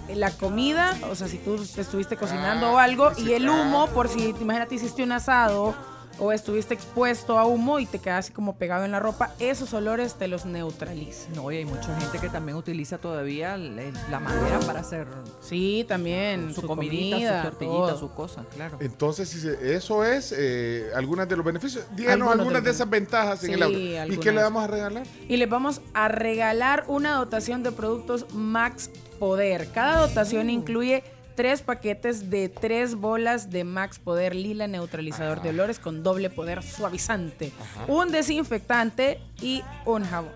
la 0.09 0.31
comida, 0.31 0.97
o 1.11 1.15
sea, 1.15 1.29
si 1.29 1.37
tú 1.37 1.57
te 1.63 1.83
estuviste 1.83 2.17
cocinando 2.17 2.69
Ah, 2.69 2.73
o 2.73 2.79
algo, 2.79 3.13
y 3.19 3.33
el 3.35 3.49
humo, 3.49 3.89
por 3.89 4.09
si, 4.09 4.35
imagínate, 4.41 4.77
hiciste 4.77 5.03
un 5.03 5.13
asado 5.13 5.75
o 6.18 6.32
estuviste 6.32 6.74
expuesto 6.74 7.38
a 7.38 7.44
humo 7.47 7.78
y 7.78 7.86
te 7.86 7.98
queda 7.98 8.18
así 8.18 8.32
como 8.32 8.56
pegado 8.56 8.84
en 8.84 8.93
la 8.93 9.01
ropa, 9.01 9.34
esos 9.38 9.72
olores 9.74 10.14
te 10.14 10.28
los 10.28 10.47
neutraliza. 10.47 11.28
No, 11.34 11.51
y 11.52 11.56
hay 11.59 11.64
mucha 11.64 11.94
gente 12.01 12.18
que 12.18 12.28
también 12.28 12.56
utiliza 12.56 12.98
todavía 12.98 13.56
la 13.56 14.20
madera 14.20 14.59
para 14.60 14.80
hacer 14.80 15.06
Sí, 15.40 15.84
también, 15.88 16.55
su, 16.55 16.62
su 16.62 16.66
comidita, 16.66 17.16
comida, 17.16 17.43
su 17.43 17.48
tortillita, 17.51 17.76
todo. 17.76 17.98
su 17.98 18.10
cosa, 18.12 18.44
claro. 18.55 18.78
Entonces, 18.80 19.28
si 19.28 19.40
se- 19.40 19.74
eso 19.76 20.05
es 20.05 20.34
eh, 20.36 20.90
algunas 20.94 21.28
de 21.28 21.36
los 21.36 21.44
beneficios. 21.44 21.84
Díganos 21.94 22.30
algunas 22.32 22.64
de 22.64 22.70
esas 22.70 22.88
ventajas 22.88 23.43
en 23.44 23.48
Sí, 23.48 23.52
el 23.55 23.62
auto. 23.62 24.12
¿Y 24.14 24.16
qué 24.18 24.32
le 24.32 24.43
vamos 24.43 24.64
a 24.64 24.66
regalar? 24.66 25.06
y 25.28 25.36
les 25.36 25.48
vamos 25.48 25.80
a 25.94 26.09
regalar 26.09 26.84
una 26.88 27.12
dotación 27.16 27.62
de 27.62 27.72
productos 27.72 28.26
Max 28.32 28.90
Poder. 29.18 29.68
Cada 29.72 30.01
dotación 30.06 30.51
incluye 30.51 31.02
tres 31.37 31.63
paquetes 31.63 32.31
de 32.31 32.49
tres 32.49 32.95
bolas 32.97 33.51
de 33.51 33.63
Max 33.65 33.99
Poder 33.99 34.35
Lila 34.35 34.67
neutralizador 34.67 35.43
de 35.43 35.51
olores 35.51 35.79
con 35.79 36.03
doble 36.03 36.31
poder 36.31 36.63
suavizante, 36.63 37.53
un 37.87 38.11
desinfectante 38.11 39.21
y 39.41 39.63
un 39.85 40.05
jabón. 40.05 40.33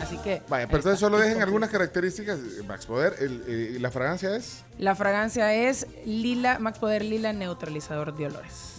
Así 0.00 0.16
que 0.18 0.42
Vaya, 0.48 0.66
pero 0.66 0.78
entonces 0.78 0.98
solo 0.98 1.18
dejen 1.18 1.40
algunas 1.42 1.70
características. 1.70 2.56
de 2.56 2.62
Max 2.64 2.86
Poder, 2.86 3.14
el, 3.20 3.42
eh, 3.46 3.76
la 3.80 3.90
fragancia 3.90 4.34
es. 4.36 4.62
la 4.78 4.94
fragancia 4.94 5.54
es 5.54 5.86
Lila 6.04 6.58
Max 6.58 6.78
Poder 6.78 7.04
Lila 7.04 7.32
neutralizador 7.32 8.16
de 8.16 8.26
olores. 8.26 8.74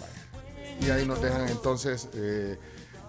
Y 0.81 0.89
ahí 0.89 1.05
nos 1.05 1.21
dejan 1.21 1.47
entonces 1.47 2.09
eh, 2.15 2.57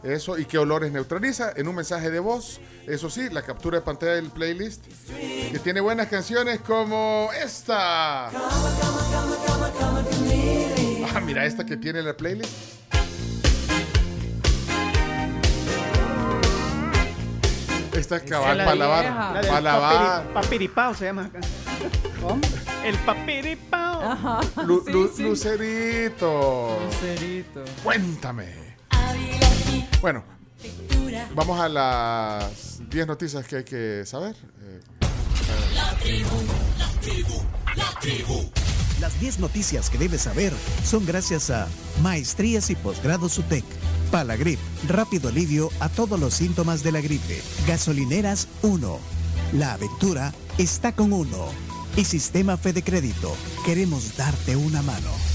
eso. 0.04 0.38
¿Y 0.38 0.44
qué 0.46 0.58
olores 0.58 0.90
neutraliza? 0.92 1.52
En 1.56 1.68
un 1.68 1.74
mensaje 1.76 2.10
de 2.10 2.18
voz. 2.20 2.60
Eso 2.86 3.08
sí, 3.10 3.28
la 3.30 3.42
captura 3.42 3.78
de 3.78 3.84
pantalla 3.84 4.12
del 4.14 4.30
playlist. 4.30 4.84
Que 5.08 5.58
tiene 5.62 5.80
buenas 5.80 6.08
canciones 6.08 6.60
como 6.60 7.30
esta. 7.42 8.28
Ah, 8.28 8.30
mira 11.24 11.44
esta 11.46 11.64
que 11.64 11.76
tiene 11.76 12.02
la 12.02 12.16
playlist. 12.16 12.52
Esta 17.96 18.16
es 18.16 18.22
cabal 18.22 18.58
para 18.58 18.74
lavar. 18.74 19.42
Para 19.48 20.24
papiripao 20.34 20.94
se 20.94 21.04
llama 21.06 21.26
acá. 21.26 21.40
El 22.84 22.96
papiripao. 22.98 24.40
Lu- 24.66 24.84
lu- 24.88 25.12
Lucerito. 25.18 26.78
Lucerito. 26.84 27.64
Cuéntame. 27.84 28.71
Bueno, 30.02 30.24
vamos 31.36 31.60
a 31.60 31.68
las 31.68 32.80
10 32.90 33.06
noticias 33.06 33.46
que 33.46 33.56
hay 33.58 33.64
que 33.64 34.02
saber. 34.04 34.34
Eh, 34.60 34.80
Las 39.00 39.20
10 39.20 39.38
noticias 39.38 39.88
que 39.90 39.98
debes 39.98 40.22
saber 40.22 40.52
son 40.84 41.06
gracias 41.06 41.50
a 41.50 41.68
Maestrías 42.02 42.68
y 42.70 42.74
Posgrados 42.74 43.38
UTEC, 43.38 43.64
Palagrip, 44.10 44.58
rápido 44.88 45.28
alivio 45.28 45.70
a 45.78 45.88
todos 45.88 46.18
los 46.18 46.34
síntomas 46.34 46.82
de 46.82 46.90
la 46.90 47.00
gripe, 47.00 47.40
Gasolineras 47.68 48.48
1, 48.62 48.98
La 49.52 49.74
Aventura 49.74 50.34
está 50.58 50.90
con 50.96 51.12
uno 51.12 51.46
y 51.96 52.04
Sistema 52.04 52.56
Fede 52.56 52.82
Crédito, 52.82 53.36
queremos 53.64 54.16
darte 54.16 54.56
una 54.56 54.82
mano. 54.82 55.31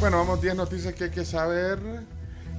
Bueno, 0.00 0.16
vamos 0.18 0.40
10 0.40 0.54
noticias 0.56 0.94
que 0.94 1.04
hay 1.04 1.10
que 1.10 1.24
saber. 1.24 1.78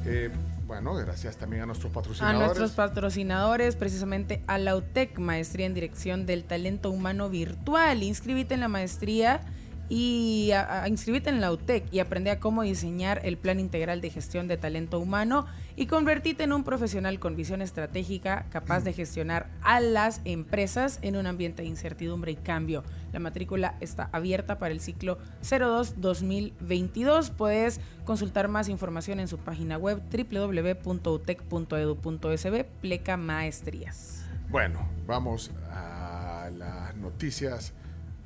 Eh, 0.05 0.29
bueno, 0.67 0.93
gracias 0.93 1.35
también 1.37 1.63
a 1.63 1.65
nuestros 1.65 1.91
A 1.91 1.95
patrocinadores. 1.95 2.39
nuestros 2.39 2.71
patrocinadores, 2.71 3.75
precisamente 3.75 4.41
a 4.47 4.57
la 4.57 4.75
UTEC, 4.75 5.17
Maestría 5.19 5.65
en 5.65 5.73
Dirección 5.73 6.25
del 6.25 6.43
Talento 6.43 6.91
Humano 6.91 7.29
Virtual. 7.29 8.03
Inscríbete 8.03 8.53
en 8.53 8.59
la 8.61 8.67
maestría 8.67 9.41
y 9.89 10.51
a, 10.51 10.83
a- 10.83 10.87
inscríbete 10.87 11.29
en 11.29 11.41
la 11.41 11.51
UTEC 11.51 11.85
y 11.91 11.99
aprende 11.99 12.31
a 12.31 12.39
cómo 12.39 12.61
diseñar 12.61 13.21
el 13.25 13.37
plan 13.37 13.59
integral 13.59 14.01
de 14.01 14.09
gestión 14.11 14.47
de 14.47 14.57
talento 14.57 14.99
humano 14.99 15.45
y 15.75 15.85
convertirte 15.87 16.43
en 16.43 16.53
un 16.53 16.63
profesional 16.63 17.19
con 17.19 17.35
visión 17.35 17.61
estratégica 17.61 18.45
capaz 18.49 18.81
de 18.83 18.93
gestionar 18.93 19.49
a 19.61 19.79
las 19.79 20.21
empresas 20.25 20.99
en 21.01 21.15
un 21.15 21.25
ambiente 21.27 21.61
de 21.63 21.67
incertidumbre 21.69 22.31
y 22.31 22.35
cambio. 22.35 22.83
La 23.13 23.19
matrícula 23.19 23.75
está 23.81 24.09
abierta 24.13 24.57
para 24.59 24.73
el 24.73 24.79
ciclo 24.79 25.17
02-2022. 25.43 27.31
Puedes 27.31 27.79
consultar 28.05 28.47
más 28.47 28.69
información 28.69 29.19
en 29.19 29.27
su 29.27 29.37
página 29.37 29.77
web 29.77 30.01
www.utec.edu.sb 30.11 32.65
pleca 32.81 33.17
maestrías. 33.17 34.25
Bueno, 34.49 34.87
vamos 35.07 35.51
a 35.71 36.49
las 36.57 36.95
noticias 36.97 37.73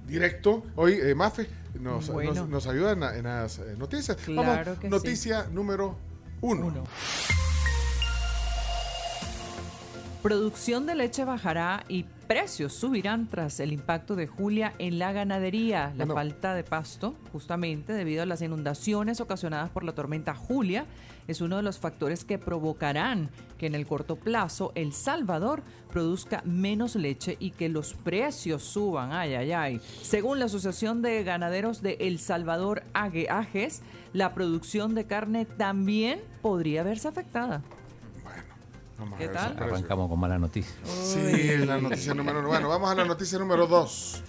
directo. 0.07 0.63
Hoy, 0.75 0.93
eh, 1.01 1.13
Mafe 1.15 1.47
nos, 1.79 2.09
Bueno. 2.09 2.33
nos, 2.33 2.49
nos 2.49 2.67
ayuda 2.67 2.91
en, 2.93 2.99
la- 3.01 3.15
en 3.17 3.23
las 3.25 3.59
eh, 3.59 3.75
noticias. 3.77 4.17
Claro 4.17 4.63
vamos, 4.65 4.79
que 4.79 4.87
sí. 4.87 4.91
noticia 4.91 5.45
número 5.51 5.97
uno. 6.41 6.83
Producción 10.21 10.87
de 10.87 10.95
leche 10.95 11.23
bajará 11.23 11.83
y 11.87 12.03
precios 12.27 12.73
subirán 12.73 13.27
tras 13.29 13.59
el 13.59 13.71
impacto 13.71 14.15
de 14.15 14.25
Julia 14.25 14.73
en 14.79 14.97
la 14.97 15.11
ganadería. 15.11 15.89
La 15.95 16.05
Bueno. 16.05 16.15
falta 16.15 16.55
de 16.55 16.63
pasto, 16.63 17.13
justamente 17.31 17.93
debido 17.93 18.23
a 18.23 18.25
las 18.25 18.41
inundaciones 18.41 19.21
ocasionadas 19.21 19.69
por 19.69 19.83
la 19.83 19.93
tormenta 19.93 20.33
Julia, 20.33 20.87
es 21.27 21.41
uno 21.41 21.57
de 21.57 21.61
los 21.63 21.77
factores 21.77 22.25
que 22.25 22.39
provocarán 22.39 23.29
que 23.59 23.67
en 23.67 23.75
el 23.75 23.85
corto 23.85 24.15
plazo 24.15 24.71
El 24.73 24.93
Salvador 24.93 25.61
produzca 25.91 26.41
menos 26.43 26.95
leche 26.95 27.37
y 27.39 27.51
que 27.51 27.69
los 27.69 27.93
precios 27.93 28.63
suban. 28.63 29.11
Ay, 29.11 29.35
ay, 29.35 29.51
ay. 29.51 29.81
Según 30.01 30.39
la 30.39 30.45
Asociación 30.45 31.03
de 31.03 31.23
Ganaderos 31.23 31.83
de 31.83 31.97
El 31.99 32.17
Salvador, 32.17 32.81
Ajes, 32.93 33.83
la 34.15 34.33
producción 34.33 34.95
de 34.95 35.05
carne 35.05 35.45
también 35.45 36.21
podría 36.41 36.81
verse 36.83 37.09
afectada. 37.09 37.61
Vamos 38.97 39.19
¿Qué 39.19 39.27
tal? 39.27 39.61
Arrancamos 39.61 40.07
con 40.07 40.17
mala 40.17 40.39
noticia. 40.39 40.73
Sí, 41.03 41.57
la 41.65 41.81
noticia 41.81 42.13
número 42.13 42.39
uno. 42.39 42.47
Bueno, 42.47 42.69
vamos 42.69 42.89
a 42.89 42.95
la 42.95 43.03
noticia 43.03 43.37
número 43.37 43.67
dos. 43.67 44.23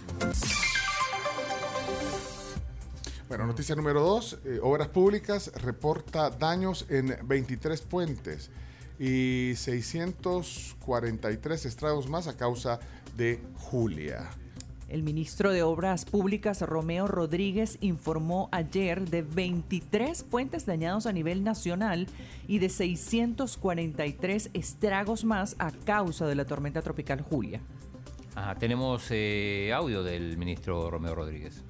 Bueno, 3.28 3.46
noticia 3.46 3.76
número 3.76 4.00
dos. 4.00 4.40
eh, 4.44 4.58
Obras 4.60 4.88
Públicas 4.88 5.52
reporta 5.62 6.30
daños 6.30 6.86
en 6.88 7.16
23 7.22 7.80
puentes 7.82 8.50
y 8.98 9.52
643 9.54 11.64
estragos 11.64 12.08
más 12.08 12.26
a 12.26 12.36
causa 12.36 12.80
de 13.16 13.40
Julia. 13.54 14.30
El 14.88 15.02
ministro 15.02 15.50
de 15.50 15.64
Obras 15.64 16.04
Públicas, 16.04 16.62
Romeo 16.62 17.08
Rodríguez, 17.08 17.76
informó 17.80 18.48
ayer 18.52 19.08
de 19.08 19.22
23 19.22 20.22
puentes 20.22 20.64
dañados 20.64 21.06
a 21.06 21.12
nivel 21.12 21.42
nacional 21.42 22.06
y 22.46 22.60
de 22.60 22.68
643 22.68 24.50
estragos 24.54 25.24
más 25.24 25.56
a 25.58 25.72
causa 25.72 26.26
de 26.28 26.36
la 26.36 26.44
tormenta 26.44 26.82
tropical 26.82 27.20
Julia. 27.22 27.60
Ajá, 28.36 28.54
tenemos 28.54 29.08
eh, 29.10 29.72
audio 29.74 30.04
del 30.04 30.36
ministro 30.36 30.88
Romeo 30.88 31.16
Rodríguez. 31.16 31.64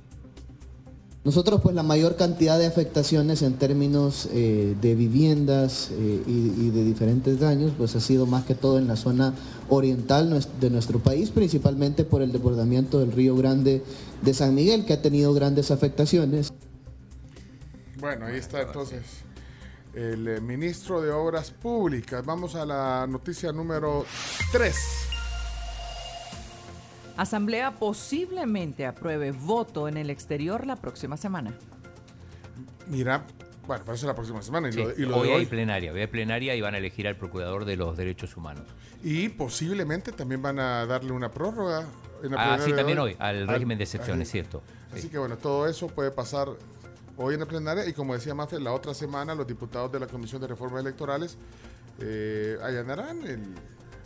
Nosotros 1.26 1.60
pues 1.60 1.74
la 1.74 1.82
mayor 1.82 2.14
cantidad 2.14 2.56
de 2.56 2.66
afectaciones 2.66 3.42
en 3.42 3.54
términos 3.54 4.28
eh, 4.30 4.76
de 4.80 4.94
viviendas 4.94 5.90
eh, 5.90 6.22
y, 6.24 6.70
de 6.70 6.84
diferentes 6.84 7.40
daños 7.40 7.72
pues 7.76 7.96
ha 7.96 8.00
sido 8.00 8.26
más 8.26 8.44
que 8.44 8.54
todo 8.54 8.78
en 8.78 8.86
la 8.86 8.94
zona 8.94 9.34
oriental 9.68 10.40
de 10.60 10.70
nuestro 10.70 11.00
país, 11.00 11.32
principalmente 11.32 12.04
por 12.04 12.22
el 12.22 12.30
desbordamiento 12.30 13.00
del 13.00 13.10
río 13.10 13.34
Grande 13.34 13.82
de 14.22 14.34
San 14.34 14.54
Miguel 14.54 14.84
que 14.86 14.92
ha 14.92 15.02
tenido 15.02 15.34
grandes 15.34 15.72
afectaciones. 15.72 16.52
Bueno, 17.98 18.26
ahí 18.26 18.36
está 18.36 18.62
entonces 18.62 19.02
el 19.94 20.28
eh, 20.28 20.40
ministro 20.40 21.02
de 21.02 21.10
Obras 21.10 21.50
Públicas. 21.50 22.24
Vamos 22.24 22.54
a 22.54 22.64
la 22.64 23.04
noticia 23.08 23.50
número 23.50 24.06
3. 24.52 25.15
Asamblea 27.16 27.74
posiblemente 27.74 28.86
apruebe 28.86 29.32
voto 29.32 29.88
en 29.88 29.96
el 29.96 30.10
exterior 30.10 30.66
la 30.66 30.76
próxima 30.76 31.16
semana. 31.16 31.54
Mira, 32.88 33.24
bueno, 33.66 33.84
parece 33.84 34.06
la 34.06 34.14
próxima 34.14 34.42
semana. 34.42 34.68
Y 34.68 34.72
Sí, 34.72 34.78
lo, 34.82 34.92
y 34.92 35.00
lo 35.06 35.16
hoy 35.18 35.28
de 35.28 35.34
hay 35.34 35.46
plenaria, 35.46 35.92
hoy 35.92 36.00
hay 36.00 36.06
plenaria 36.06 36.54
y 36.54 36.60
van 36.60 36.74
a 36.74 36.78
elegir 36.78 37.08
al 37.08 37.16
procurador 37.16 37.64
de 37.64 37.76
los 37.76 37.96
derechos 37.96 38.36
humanos. 38.36 38.64
Y 39.02 39.28
posiblemente 39.30 40.12
también 40.12 40.42
van 40.42 40.58
a 40.58 40.86
darle 40.86 41.12
una 41.12 41.30
prórroga. 41.30 41.86
En 42.22 42.30
la 42.32 42.36
Ah, 42.38 42.44
plenaria 42.56 42.64
sí, 42.64 42.70
de 42.72 42.76
también 42.76 42.98
hoy, 42.98 43.16
al 43.18 43.36
Al- 43.42 43.48
régimen 43.48 43.76
de 43.78 43.84
excepción, 43.84 44.16
al- 44.16 44.22
es 44.22 44.30
cierto. 44.30 44.62
Así 44.94 45.08
que 45.08 45.18
bueno, 45.18 45.36
todo 45.36 45.66
eso 45.68 45.86
puede 45.88 46.10
pasar 46.10 46.48
hoy 47.18 47.34
en 47.34 47.40
la 47.40 47.46
plenaria 47.46 47.86
y 47.86 47.92
como 47.92 48.14
decía 48.14 48.34
Mafe, 48.34 48.58
la 48.60 48.72
otra 48.72 48.94
semana 48.94 49.34
los 49.34 49.46
diputados 49.46 49.90
de 49.92 50.00
la 50.00 50.06
Comisión 50.06 50.40
de 50.40 50.48
Reformas 50.48 50.80
Electorales 50.82 51.36
eh, 51.98 52.56
allanarán 52.62 53.22
el... 53.26 53.42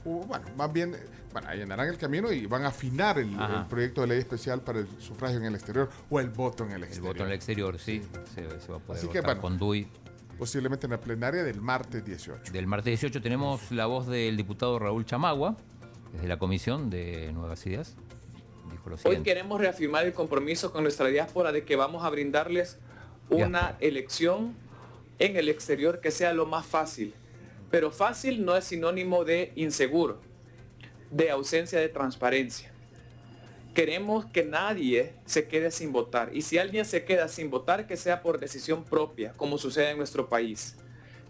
bueno, 0.05 0.45
más 0.57 0.73
bien, 0.73 0.97
bueno, 1.33 1.49
allanarán 1.49 1.89
el 1.89 1.99
camino 1.99 2.33
y 2.33 2.47
van 2.47 2.65
a 2.65 2.69
afinar 2.69 3.19
el, 3.19 3.29
el 3.33 3.67
proyecto 3.69 4.01
de 4.03 4.09
ley 4.09 4.19
especial 4.19 4.61
para 4.63 4.81
el 4.81 4.89
sufragio 4.99 5.39
en 5.39 5.45
el 5.45 5.55
exterior 5.55 5.89
o 6.09 6.21
el 6.21 6.31
voto 6.31 6.65
en 6.65 6.71
el 6.73 6.77
El 6.79 6.85
exterior. 6.85 7.13
voto 7.13 7.23
en 7.25 7.29
el 7.31 7.35
exterior, 7.35 7.79
sí, 7.79 8.03
se, 8.35 8.61
se 8.61 8.71
va 8.73 8.79
a 8.79 8.81
poder 8.81 8.99
Así 8.99 9.09
que 9.09 9.21
bueno, 9.21 9.41
con 9.41 9.59
DUI. 9.59 9.87
posiblemente 10.39 10.87
en 10.87 10.93
la 10.93 11.01
plenaria 11.01 11.43
del 11.45 11.61
martes 11.61 12.05
18. 12.05 12.53
Del 12.53 12.67
martes 12.67 12.87
18 12.87 13.21
tenemos 13.23 13.71
la 13.71 13.87
voz 13.87 14.07
del 14.07 14.37
diputado 14.37 14.79
Raúl 14.79 15.05
Chamagua, 15.05 15.57
desde 16.13 16.27
la 16.29 16.39
Comisión 16.39 16.91
de 16.91 17.31
Nuevas 17.33 17.65
Ideas. 17.67 17.97
Dijo 18.71 18.91
lo 18.91 18.97
Hoy 19.05 19.19
queremos 19.23 19.61
reafirmar 19.61 20.07
el 20.07 20.13
compromiso 20.13 20.73
con 20.73 20.83
nuestra 20.83 21.07
diáspora 21.09 21.53
de 21.53 21.65
que 21.65 21.77
vamos 21.77 22.05
a 22.05 22.11
brindarles 22.11 22.79
una 23.29 23.77
elección 23.81 24.55
en 25.21 25.37
el 25.37 25.49
exterior 25.49 26.01
que 26.01 26.11
sea 26.11 26.33
lo 26.33 26.47
más 26.47 26.67
fácil. 26.67 27.15
Pero 27.71 27.93
fácil 27.93 28.45
no 28.45 28.57
es 28.57 28.65
sinónimo 28.65 29.25
de 29.25 29.53
inseguro, 29.55 30.21
de 31.11 31.31
ausencia 31.31 31.79
de 31.79 31.89
transparencia. 31.89 32.71
Queremos 33.75 34.25
que 34.27 34.45
nadie 34.45 35.13
se 35.27 35.47
quede 35.47 35.71
sin 35.71 35.93
votar. 35.93 36.31
Y 36.35 36.43
si 36.43 36.59
alguien 36.59 36.85
se 36.85 37.05
queda 37.05 37.29
sin 37.29 37.51
votar, 37.51 37.87
que 37.87 37.97
sea 37.97 38.23
por 38.23 38.41
decisión 38.41 38.85
propia, 38.85 39.33
como 39.37 39.59
sucede 39.59 39.91
en 39.91 39.99
nuestro 39.99 40.29
país. 40.29 40.77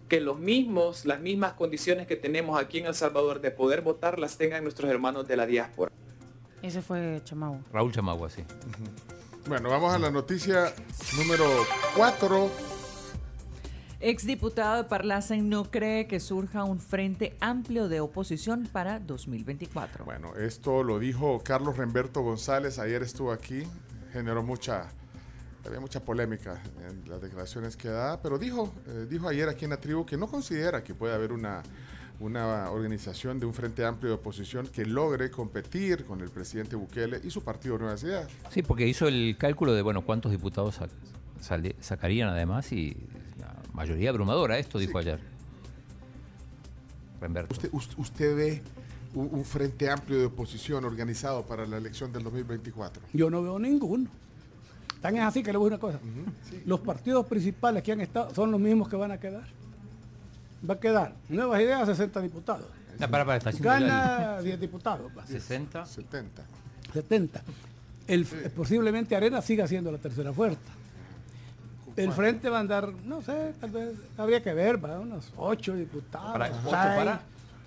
Que 0.09 0.19
los 0.19 0.39
mismos, 0.39 1.05
las 1.05 1.19
mismas 1.19 1.53
condiciones 1.53 2.07
que 2.07 2.15
tenemos 2.15 2.59
aquí 2.59 2.79
en 2.79 2.87
El 2.87 2.95
Salvador 2.95 3.41
de 3.41 3.51
poder 3.51 3.81
votar 3.81 4.19
las 4.19 4.37
tengan 4.37 4.63
nuestros 4.63 4.89
hermanos 4.89 5.27
de 5.27 5.37
la 5.37 5.45
diáspora. 5.45 5.91
Ese 6.61 6.81
fue 6.81 7.21
Chamagua. 7.23 7.59
Raúl 7.71 7.91
Chamagua, 7.91 8.29
sí. 8.29 8.43
Bueno, 9.47 9.69
vamos 9.69 9.93
a 9.93 9.99
la 9.99 10.11
noticia 10.11 10.73
número 11.17 11.45
4. 11.95 12.70
Exdiputado 14.03 14.77
de 14.77 14.83
Parlacen 14.89 15.47
no 15.47 15.69
cree 15.69 16.07
que 16.07 16.19
surja 16.19 16.63
un 16.63 16.79
frente 16.79 17.35
amplio 17.39 17.87
de 17.87 17.99
oposición 17.99 18.67
para 18.71 18.99
2024. 18.99 20.05
Bueno, 20.05 20.35
esto 20.35 20.83
lo 20.83 20.97
dijo 20.97 21.39
Carlos 21.43 21.77
Remberto 21.77 22.21
González, 22.21 22.79
ayer 22.79 23.03
estuvo 23.03 23.31
aquí, 23.31 23.61
generó 24.11 24.41
mucha, 24.41 24.87
había 25.65 25.79
mucha 25.79 25.99
polémica 25.99 26.59
en 26.89 27.07
las 27.07 27.21
declaraciones 27.21 27.77
que 27.77 27.89
da, 27.89 28.19
pero 28.23 28.39
dijo, 28.39 28.73
eh, 28.87 29.05
dijo 29.07 29.27
ayer 29.27 29.47
aquí 29.49 29.65
en 29.65 29.71
la 29.71 29.77
tribu 29.79 30.03
que 30.03 30.17
no 30.17 30.25
considera 30.25 30.83
que 30.83 30.95
pueda 30.95 31.13
haber 31.13 31.31
una, 31.31 31.61
una 32.19 32.71
organización 32.71 33.39
de 33.39 33.45
un 33.45 33.53
frente 33.53 33.85
amplio 33.85 34.09
de 34.09 34.15
oposición 34.15 34.65
que 34.65 34.83
logre 34.83 35.29
competir 35.29 36.05
con 36.05 36.21
el 36.21 36.31
presidente 36.31 36.75
Bukele 36.75 37.21
y 37.23 37.29
su 37.29 37.43
partido 37.43 37.77
Nuevas 37.77 38.01
Ideas. 38.01 38.27
Sí, 38.49 38.63
porque 38.63 38.87
hizo 38.87 39.07
el 39.07 39.35
cálculo 39.37 39.73
de, 39.75 39.83
bueno, 39.83 40.01
cuántos 40.01 40.31
diputados 40.31 40.79
sac- 40.81 40.89
sale- 41.39 41.75
sacarían 41.81 42.29
además 42.29 42.71
y 42.71 42.97
mayoría 43.73 44.09
abrumadora, 44.09 44.57
esto 44.57 44.77
dijo 44.79 44.97
ayer. 44.97 45.19
¿Usted, 47.49 47.69
us- 47.71 47.89
usted 47.97 48.35
ve 48.35 48.61
un, 49.13 49.29
un 49.31 49.45
frente 49.45 49.89
amplio 49.89 50.17
de 50.17 50.25
oposición 50.25 50.83
organizado 50.85 51.45
para 51.45 51.65
la 51.67 51.77
elección 51.77 52.11
del 52.11 52.23
2024? 52.23 53.03
Yo 53.13 53.29
no 53.29 53.43
veo 53.43 53.59
ninguno. 53.59 54.09
Tan 55.01 55.15
es 55.17 55.23
así 55.23 55.43
que 55.43 55.51
le 55.51 55.57
voy 55.57 55.71
a 55.71 55.77
decir 55.77 55.83
una 55.89 55.99
cosa. 55.99 56.61
Los 56.65 56.79
partidos 56.79 57.25
principales 57.27 57.83
que 57.83 57.91
han 57.91 58.01
estado 58.01 58.33
son 58.33 58.51
los 58.51 58.59
mismos 58.59 58.87
que 58.89 58.95
van 58.95 59.11
a 59.11 59.19
quedar. 59.19 59.43
Va 60.67 60.75
a 60.75 60.79
quedar 60.79 61.15
Nuevas 61.29 61.59
Ideas 61.61 61.87
60 61.87 62.21
diputados. 62.21 62.67
No, 62.99 63.09
para, 63.09 63.25
para, 63.25 63.37
está 63.37 63.51
Gana 63.51 64.41
10 64.41 64.59
diputados. 64.59 65.11
va. 65.17 65.25
60. 65.25 65.85
70. 65.85 66.43
70. 66.93 67.43
El, 68.07 68.25
posiblemente 68.55 69.15
Arena 69.15 69.41
siga 69.41 69.67
siendo 69.67 69.91
la 69.91 69.97
tercera 69.97 70.33
fuerza. 70.33 70.59
El 71.95 72.11
frente 72.11 72.49
va 72.49 72.57
a 72.57 72.61
andar, 72.61 72.91
no 73.05 73.21
sé, 73.21 73.53
tal 73.59 73.69
vez 73.71 73.89
habría 74.17 74.41
que 74.41 74.53
ver, 74.53 74.83
va, 74.83 74.99
unos 74.99 75.31
8 75.37 75.75
diputados. 75.75 76.31
Para- 76.31 76.45
ocho 76.49 76.61
seis. 76.63 76.71
para- 76.71 77.21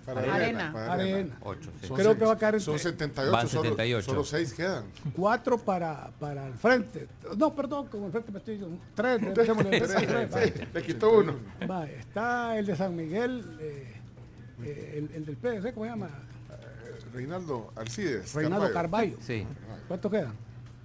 Para 0.06 0.20
Arena. 0.20 0.34
Arena, 0.34 0.72
para 0.74 0.92
Arena. 0.92 1.14
Arena. 1.16 1.36
Ocho, 1.44 1.70
sí. 1.80 1.86
Son 1.86 1.96
Creo 1.96 2.08
seis- 2.10 2.18
que 2.18 2.24
va 2.26 2.32
a 2.32 2.38
caer 2.38 2.60
Son 2.60 2.74
entre- 2.74 2.90
78, 2.90 3.32
Van 3.32 3.48
solo- 3.48 3.62
78. 3.62 4.04
Solo 4.10 4.24
6 4.24 4.52
quedan. 4.52 4.84
Cuatro 5.16 5.56
para, 5.56 6.10
para 6.20 6.46
el 6.46 6.52
frente. 6.54 7.08
No, 7.38 7.54
perdón, 7.54 7.86
como 7.88 8.06
el 8.06 8.12
frente 8.12 8.30
me 8.30 8.38
estoy 8.38 8.56
diciendo. 8.56 8.78
Tres, 8.94 9.34
dejémosle 9.34 9.70
tres, 9.80 9.90
Tres, 9.94 10.06
tres, 10.06 10.30
tres, 10.30 10.60
va. 10.60 10.68
Le 10.74 10.82
quitó 10.82 11.18
uno. 11.18 11.34
Va, 11.70 11.86
está 11.86 12.58
el 12.58 12.66
de 12.66 12.76
San 12.76 12.94
Miguel, 12.94 13.56
eh, 13.60 13.94
eh, 14.62 14.94
el, 15.10 15.16
el 15.16 15.24
del 15.24 15.36
PDC, 15.36 15.72
¿cómo 15.72 15.86
se 15.86 15.90
llama? 15.92 16.10
Reinaldo 17.14 17.72
Alcides. 17.76 18.34
Reinaldo 18.34 18.72
Carballo. 18.72 19.16
Sí. 19.20 19.46
¿Cuántos 19.88 20.10
quedan? 20.10 20.32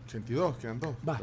82, 0.07 0.57
quedan 0.57 0.79
dos. 0.79 0.93
Va. 1.07 1.19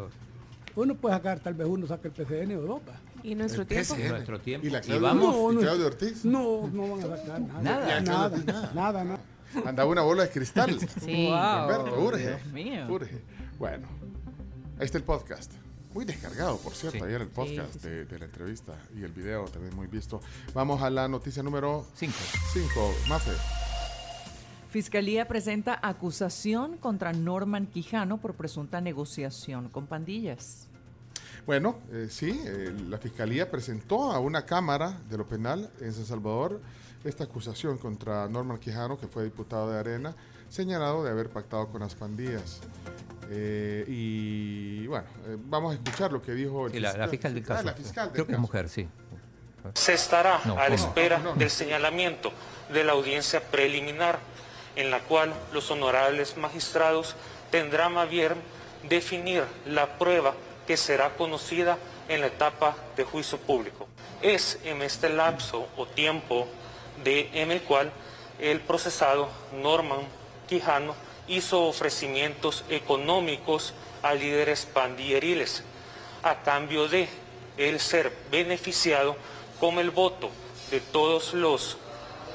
Uno 0.77 0.94
puede 0.94 1.15
sacar, 1.16 1.40
tal 1.40 1.55
vez 1.55 1.66
uno 1.66 1.86
saque 1.86 2.09
el 2.09 2.15
PCN 2.15 2.57
o 2.57 2.61
dos. 2.62 2.81
¿Y 3.23 3.35
nuestro 3.35 3.62
El 3.62 3.69
tiempo? 3.69 3.94
PCN. 3.94 4.09
Nuestro 4.11 4.40
tiempo. 4.40 4.66
¿Y 4.66 4.70
la 4.70 4.78
Y 4.78 4.82
Claudia, 4.82 5.09
vamos. 5.09 5.55
¿Y 5.55 5.57
No. 5.65 5.86
Ortiz? 5.86 6.24
No, 6.24 6.69
no 6.73 6.89
van 6.97 7.12
a 7.12 7.16
sacar 7.16 7.40
nada. 7.40 7.62
Nada. 7.62 8.01
Nada, 8.01 8.73
Nada. 8.74 9.05
nada. 9.05 9.20
Andaba 9.65 9.90
una 9.90 10.03
bola 10.03 10.24
de 10.24 10.31
cristal. 10.31 10.78
Sí. 11.03 11.27
Wow, 11.28 11.62
Humberto, 11.62 12.01
urge. 12.03 12.27
Dios 12.27 12.47
mío. 12.53 12.86
Urge. 12.90 13.23
Bueno, 13.59 13.86
ahí 14.78 14.85
está 14.85 14.98
el 14.98 15.05
podcast. 15.05 15.53
Muy 15.94 16.05
descargado, 16.05 16.59
por 16.59 16.74
cierto, 16.74 16.98
Sí. 16.98 17.05
ayer 17.05 17.23
el 17.23 17.28
podcast 17.28 17.73
Sí, 17.73 17.78
sí, 17.78 17.78
sí. 17.85 17.89
De, 17.89 18.05
de 18.05 18.19
la 18.19 18.24
entrevista 18.27 18.74
y 18.94 19.03
el 19.03 19.12
video 19.12 19.47
también 19.47 19.74
muy 19.74 19.86
visto. 19.86 20.20
Vamos 20.53 20.82
a 20.82 20.90
la 20.90 21.09
noticia 21.09 21.43
número 21.43 21.86
5. 21.94 22.12
5. 22.53 22.94
Mafe. 23.09 23.31
Fiscalía 24.70 25.26
presenta 25.28 25.78
acusación 25.82 26.76
contra 26.76 27.12
Norman 27.12 27.66
Quijano 27.66 28.18
por 28.18 28.34
presunta 28.34 28.80
negociación 28.80 29.68
con 29.68 29.86
pandillas. 29.86 30.66
Bueno, 31.47 31.78
eh, 31.93 32.09
sí, 32.10 32.40
eh, 32.44 32.74
la 32.88 32.98
Fiscalía 32.98 33.51
presentó 33.51 34.10
a 34.12 34.18
una 34.18 34.44
Cámara 34.44 34.98
de 35.09 35.16
lo 35.16 35.26
Penal 35.26 35.70
en 35.80 35.93
San 35.93 36.05
Salvador 36.05 36.60
esta 37.05 37.24
acusación 37.24 37.78
contra 37.78 38.28
Norman 38.28 38.59
Quijano, 38.59 38.98
que 38.98 39.06
fue 39.06 39.22
diputado 39.24 39.70
de 39.70 39.78
Arena, 39.78 40.14
señalado 40.48 41.05
de 41.05 41.10
haber 41.10 41.30
pactado 41.30 41.68
con 41.68 41.80
las 41.80 41.94
pandillas. 41.94 42.60
Eh, 43.30 43.84
y 43.86 44.86
bueno, 44.88 45.06
eh, 45.26 45.36
vamos 45.47 45.72
a 45.72 45.74
escuchar 45.74 46.12
lo 46.12 46.20
que 46.20 46.32
dijo 46.32 46.66
el 46.66 46.72
Sí, 46.72 46.80
la, 46.80 46.97
la 46.97 47.09
fiscal 47.09 47.32
del 47.34 47.44
Ah, 47.44 47.47
caso. 47.47 47.62
la 47.64 47.72
fiscal 47.74 48.06
del 48.06 48.12
Creo 48.12 48.26
que 48.26 48.32
es 48.32 48.36
caso. 48.36 48.43
mujer, 48.43 48.68
sí. 48.68 48.88
Se 49.74 49.94
estará 49.94 50.40
No, 50.44 50.59
a 50.59 50.68
la 50.68 50.74
espera 50.74 51.18
No, 51.18 51.32
no. 51.32 51.34
del 51.36 51.51
señalamiento 51.51 52.32
de 52.72 52.82
la 52.84 52.93
audiencia 52.93 53.40
preliminar, 53.40 54.18
en 54.77 54.90
la 54.90 55.01
cual 55.01 55.35
los 55.53 55.70
honorables 55.70 56.36
magistrados 56.36 57.16
tendrán 57.51 57.98
a 57.98 58.05
bien 58.05 58.35
definir 58.82 59.44
la 59.66 59.98
prueba 59.98 60.35
que 60.66 60.77
será 60.77 61.16
conocida 61.16 61.78
en 62.09 62.20
la 62.20 62.28
etapa 62.28 62.77
de 62.97 63.05
juicio 63.05 63.39
público. 63.39 63.89
Es 64.23 64.59
en 64.65 64.82
este 64.82 65.09
lapso 65.09 65.66
o 65.77 65.86
tiempo 65.86 66.47
de, 67.03 67.31
en 67.35 67.51
el 67.51 67.62
cual 67.62 67.90
el 68.39 68.61
procesado 68.61 69.28
Norman 69.53 70.01
Quijano 70.48 70.94
hizo 71.28 71.65
ofrecimientos 71.65 72.65
económicos 72.69 73.74
a 74.03 74.15
líderes 74.15 74.66
pandilleriles 74.66 75.65
a 76.23 76.43
cambio 76.43 76.89
de 76.89 77.09
el 77.57 77.81
ser 77.81 78.12
beneficiado 78.31 79.16
con 79.59 79.78
el 79.78 79.90
voto 79.90 80.31
de 80.70 80.81
todos 80.81 81.35
los 81.35 81.78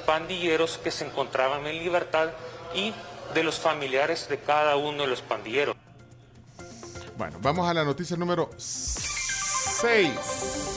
pandilleros 0.05 0.77
que 0.77 0.91
se 0.91 1.05
encontraban 1.05 1.65
en 1.67 1.79
libertad 1.79 2.29
y 2.73 2.93
de 3.33 3.43
los 3.43 3.59
familiares 3.59 4.27
de 4.29 4.39
cada 4.39 4.75
uno 4.75 5.03
de 5.03 5.07
los 5.07 5.21
pandilleros. 5.21 5.75
Bueno, 7.17 7.37
vamos 7.41 7.69
a 7.69 7.73
la 7.73 7.83
noticia 7.83 8.17
número 8.17 8.49
6. 8.57 10.70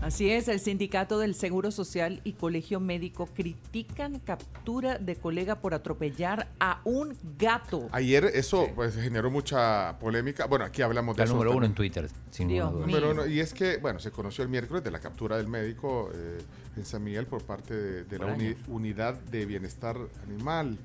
Así 0.00 0.30
es, 0.30 0.48
el 0.48 0.60
Sindicato 0.60 1.18
del 1.18 1.34
Seguro 1.34 1.70
Social 1.70 2.22
y 2.24 2.32
Colegio 2.32 2.80
Médico 2.80 3.26
critican 3.26 4.18
captura 4.18 4.96
de 4.98 5.14
colega 5.14 5.56
por 5.60 5.74
atropellar 5.74 6.48
a 6.58 6.80
un 6.84 7.14
gato. 7.38 7.86
Ayer 7.92 8.24
eso 8.32 8.68
pues, 8.74 8.94
generó 8.96 9.30
mucha 9.30 9.98
polémica. 9.98 10.46
Bueno, 10.46 10.64
aquí 10.64 10.80
hablamos 10.80 11.16
de 11.16 11.22
Está 11.22 11.32
eso. 11.32 11.34
número 11.34 11.54
uno 11.54 11.66
en 11.66 11.74
Twitter, 11.74 12.08
sin 12.30 12.48
Dios 12.48 12.72
duda. 12.72 13.10
uno, 13.10 13.26
y 13.26 13.40
es 13.40 13.52
que, 13.52 13.76
bueno, 13.76 13.98
se 14.00 14.10
conoció 14.10 14.42
el 14.42 14.48
miércoles 14.48 14.82
de 14.82 14.90
la 14.90 15.00
captura 15.00 15.36
del 15.36 15.48
médico 15.48 16.10
eh, 16.14 16.38
en 16.76 16.84
San 16.86 17.04
Miguel 17.04 17.26
por 17.26 17.42
parte 17.42 17.74
de, 17.74 18.04
de 18.04 18.18
la 18.18 18.26
uni-. 18.26 18.56
Unidad 18.68 19.14
de 19.14 19.44
Bienestar 19.44 19.98
Animal. 20.26 20.78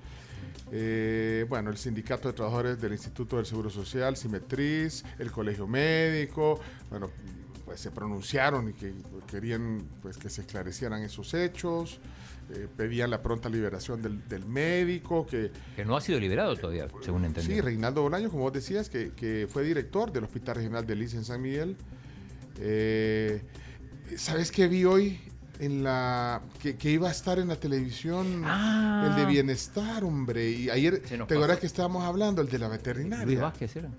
Eh, 0.72 1.46
bueno, 1.48 1.70
el 1.70 1.78
Sindicato 1.78 2.28
de 2.28 2.34
Trabajadores 2.34 2.82
del 2.82 2.92
Instituto 2.92 3.38
del 3.38 3.46
Seguro 3.46 3.70
Social, 3.70 4.18
Simetriz, 4.18 5.06
el 5.20 5.32
Colegio 5.32 5.68
Médico, 5.68 6.60
bueno, 6.90 7.10
pues 7.76 7.82
se 7.82 7.92
pronunciaron 7.92 8.70
y 8.70 8.74
que 8.74 8.94
querían 9.28 9.84
pues, 10.02 10.16
que 10.18 10.30
se 10.30 10.42
esclarecieran 10.42 11.04
esos 11.04 11.34
hechos, 11.34 12.00
eh, 12.54 12.70
pedían 12.78 13.10
la 13.10 13.22
pronta 13.22 13.50
liberación 13.50 14.02
del, 14.02 14.26
del 14.30 14.46
médico, 14.46 15.26
que 15.28 15.52
Que 15.76 15.84
no 15.84 15.98
ha 15.98 16.02
sido 16.02 16.18
liberado 16.22 16.56
todavía, 16.56 16.88
según 17.04 17.26
entendí. 17.26 17.54
Sí, 17.56 17.60
Reinaldo 17.60 18.02
Bolaño, 18.02 18.30
como 18.30 18.44
vos 18.44 18.54
decías, 18.54 18.90
que, 18.90 19.12
que 19.12 19.48
fue 19.52 19.64
director 19.66 20.10
del 20.14 20.24
Hospital 20.24 20.56
Regional 20.56 20.88
de 20.88 20.96
Liz 20.96 21.16
en 21.16 21.26
San 21.26 21.42
Miguel. 21.42 21.76
Eh, 22.60 23.42
¿Sabes 24.16 24.52
qué 24.54 24.70
vi 24.70 24.86
hoy? 24.86 25.20
En 25.60 25.84
la 25.84 26.42
que, 26.62 26.78
que 26.78 26.92
iba 26.92 27.10
a 27.10 27.12
estar 27.12 27.40
en 27.40 27.50
la 27.50 27.58
televisión 27.58 28.44
Ah. 28.46 29.08
el 29.10 29.16
de 29.18 29.26
bienestar, 29.26 30.04
hombre. 30.06 30.50
Y 30.50 30.70
ayer, 30.70 31.02
¿te 31.02 31.16
acuerdas 31.16 31.60
que 31.60 31.66
estábamos 31.68 32.06
hablando? 32.06 32.42
El 32.42 32.48
de 32.50 32.60
la 32.60 32.70
veterinaria. 32.70 33.26
Luis 33.26 33.40
Vázquez 33.42 33.76
era. 33.76 33.90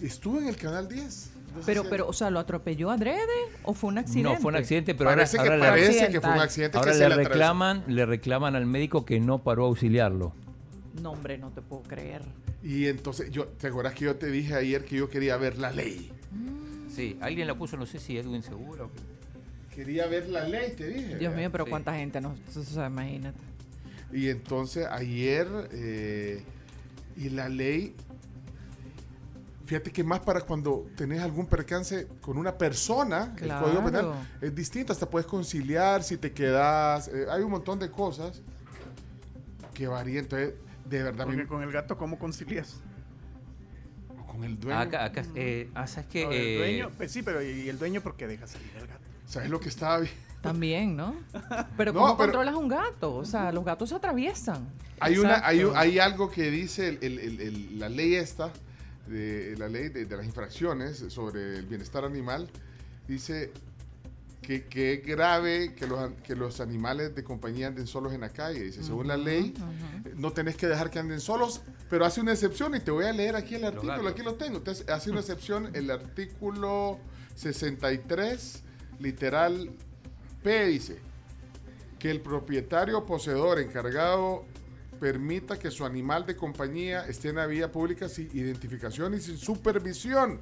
Estuvo 0.00 0.38
en 0.38 0.46
el 0.46 0.56
canal 0.56 0.88
10. 0.88 1.30
Pero, 1.66 1.82
si- 1.82 1.88
pero, 1.90 2.08
o 2.08 2.12
sea, 2.12 2.30
¿lo 2.30 2.38
atropelló 2.38 2.90
adrede 2.90 3.18
o 3.64 3.74
fue 3.74 3.88
un 3.90 3.98
accidente? 3.98 4.34
No, 4.34 4.40
fue 4.40 4.50
un 4.50 4.56
accidente, 4.56 4.94
pero 4.94 5.10
Parece 5.10 5.38
ahora, 5.38 5.48
que 5.48 5.54
ahora 5.54 5.64
le- 5.76 5.82
parece 5.82 6.08
que 6.10 6.20
fue 6.20 6.30
un 6.32 6.38
accidente 6.40 6.78
ahora 6.78 6.90
que 6.92 6.98
le 6.98 7.02
se 7.02 7.08
le 7.08 7.14
atravesó. 7.14 7.30
reclaman, 7.30 7.84
le 7.88 8.06
reclaman 8.06 8.56
al 8.56 8.66
médico 8.66 9.04
que 9.04 9.20
no 9.20 9.38
paró 9.42 9.64
a 9.64 9.68
auxiliarlo. 9.68 10.32
No, 11.02 11.12
hombre, 11.12 11.38
no 11.38 11.50
te 11.50 11.62
puedo 11.62 11.82
creer. 11.82 12.22
Y 12.62 12.86
entonces, 12.86 13.30
yo, 13.30 13.46
¿te 13.46 13.68
acuerdas 13.68 13.94
que 13.94 14.04
yo 14.06 14.16
te 14.16 14.30
dije 14.30 14.54
ayer 14.54 14.84
que 14.84 14.96
yo 14.96 15.08
quería 15.08 15.36
ver 15.36 15.58
la 15.58 15.70
ley? 15.70 16.10
Sí, 16.94 17.16
alguien 17.20 17.46
la 17.46 17.54
puso, 17.54 17.76
no 17.76 17.86
sé 17.86 17.98
si 17.98 18.18
Edwin 18.18 18.42
Segura 18.42 18.84
o 18.84 18.90
qué. 18.90 19.76
Quería 19.76 20.06
ver 20.08 20.28
la 20.28 20.42
ley, 20.48 20.72
te 20.76 20.88
dije. 20.88 21.16
Dios 21.18 21.32
mío, 21.34 21.50
pero 21.52 21.64
Sí. 21.64 21.70
cuánta 21.70 21.94
gente 21.94 22.20
no, 22.20 22.34
o 22.56 22.62
sea, 22.62 22.88
imagínate. 22.88 23.38
Y 24.12 24.28
entonces 24.28 24.86
ayer, 24.86 25.46
eh, 25.72 26.42
y 27.16 27.28
la 27.30 27.48
ley, 27.48 27.94
fíjate 29.68 29.92
que 29.92 30.02
más 30.02 30.20
para 30.20 30.40
cuando 30.40 30.86
tenés 30.96 31.20
algún 31.20 31.46
percance 31.46 32.08
con 32.22 32.38
una 32.38 32.56
persona, 32.56 33.34
el 33.38 33.50
Código 33.54 33.84
Penal 33.84 34.12
es 34.40 34.54
distinto, 34.54 34.94
hasta 34.94 35.08
puedes 35.10 35.26
conciliar 35.26 36.02
si 36.02 36.16
te 36.16 36.32
quedas, 36.32 37.08
eh, 37.08 37.26
hay 37.30 37.42
un 37.42 37.50
montón 37.50 37.78
de 37.78 37.90
cosas 37.90 38.40
que 39.74 39.86
varían, 39.86 40.24
entonces, 40.24 40.54
de 40.86 41.02
verdad, 41.02 41.26
Porque 41.26 41.42
mi- 41.42 41.46
con 41.46 41.62
el 41.62 41.70
gato, 41.70 41.98
¿cómo 41.98 42.18
concilias? 42.18 42.80
con 44.26 44.42
el 44.44 44.58
dueño, 44.58 44.78
Acá, 44.80 45.04
acá, 45.04 45.22
eh, 45.34 45.68
ah, 45.74 45.86
¿sabes 45.86 46.08
qué? 46.10 46.24
No, 46.24 46.30
el 46.32 46.38
Eh, 46.38 46.56
dueño, 46.58 46.90
pues 46.96 47.12
sí, 47.12 47.22
pero 47.22 47.42
¿y 47.42 47.68
el 47.68 47.78
dueño 47.78 48.00
por 48.00 48.16
qué 48.16 48.26
deja 48.26 48.46
salir 48.46 48.70
el 48.76 48.86
gato? 48.86 49.00
¿sabes 49.26 49.50
lo 49.50 49.60
que 49.60 49.68
estaba 49.68 49.98
vi- 49.98 50.08
También, 50.40 50.96
¿no? 50.96 51.14
Pero 51.76 51.92
No, 51.92 52.00
¿cómo 52.00 52.16
pero- 52.16 52.32
controlas 52.32 52.54
un 52.54 52.68
gato? 52.68 53.16
O 53.16 53.24
sea, 53.26 53.52
los 53.52 53.64
gatos 53.64 53.88
se 53.90 53.96
atraviesan. 53.96 54.66
Hay, 55.00 55.18
una, 55.18 55.46
hay, 55.46 55.62
hay 55.74 55.98
algo 55.98 56.30
que 56.30 56.50
dice 56.50 56.88
el- 56.88 56.98
el- 57.02 57.18
el- 57.18 57.40
el- 57.40 57.78
la 57.78 57.88
ley 57.90 58.14
esta, 58.14 58.50
de, 59.08 59.56
la 59.56 59.68
ley 59.68 59.88
de, 59.88 60.04
de 60.04 60.16
las 60.16 60.26
infracciones 60.26 61.04
sobre 61.08 61.58
el 61.58 61.66
bienestar 61.66 62.04
animal, 62.04 62.48
dice 63.06 63.50
que, 64.42 64.64
que 64.64 64.94
es 64.94 65.04
grave 65.04 65.74
que 65.74 65.86
los, 65.86 66.10
que 66.24 66.34
los 66.34 66.60
animales 66.60 67.14
de 67.14 67.22
compañía 67.22 67.66
anden 67.66 67.86
solos 67.86 68.12
en 68.12 68.22
la 68.22 68.30
calle. 68.30 68.62
Dice, 68.64 68.82
según 68.82 69.08
la 69.08 69.16
ley, 69.16 69.52
no 70.16 70.32
tenés 70.32 70.56
que 70.56 70.66
dejar 70.66 70.90
que 70.90 70.98
anden 70.98 71.20
solos, 71.20 71.60
pero 71.90 72.04
hace 72.04 72.20
una 72.20 72.32
excepción 72.32 72.74
y 72.74 72.80
te 72.80 72.90
voy 72.90 73.04
a 73.04 73.12
leer 73.12 73.36
aquí 73.36 73.56
el 73.56 73.64
artículo, 73.64 74.08
aquí 74.08 74.22
lo 74.22 74.34
tengo. 74.36 74.58
Entonces, 74.58 74.88
hace 74.88 75.10
una 75.10 75.20
excepción 75.20 75.70
el 75.74 75.90
artículo 75.90 76.98
63, 77.34 78.62
literal 79.00 79.70
P, 80.42 80.66
dice 80.66 80.98
que 81.98 82.10
el 82.10 82.20
propietario 82.20 83.04
poseedor 83.04 83.58
encargado 83.58 84.44
permita 84.98 85.58
que 85.58 85.70
su 85.70 85.84
animal 85.84 86.26
de 86.26 86.36
compañía 86.36 87.06
esté 87.06 87.30
en 87.30 87.36
la 87.36 87.46
vía 87.46 87.70
pública 87.70 88.08
sin 88.08 88.26
identificación 88.32 89.14
y 89.14 89.20
sin 89.20 89.38
supervisión, 89.38 90.40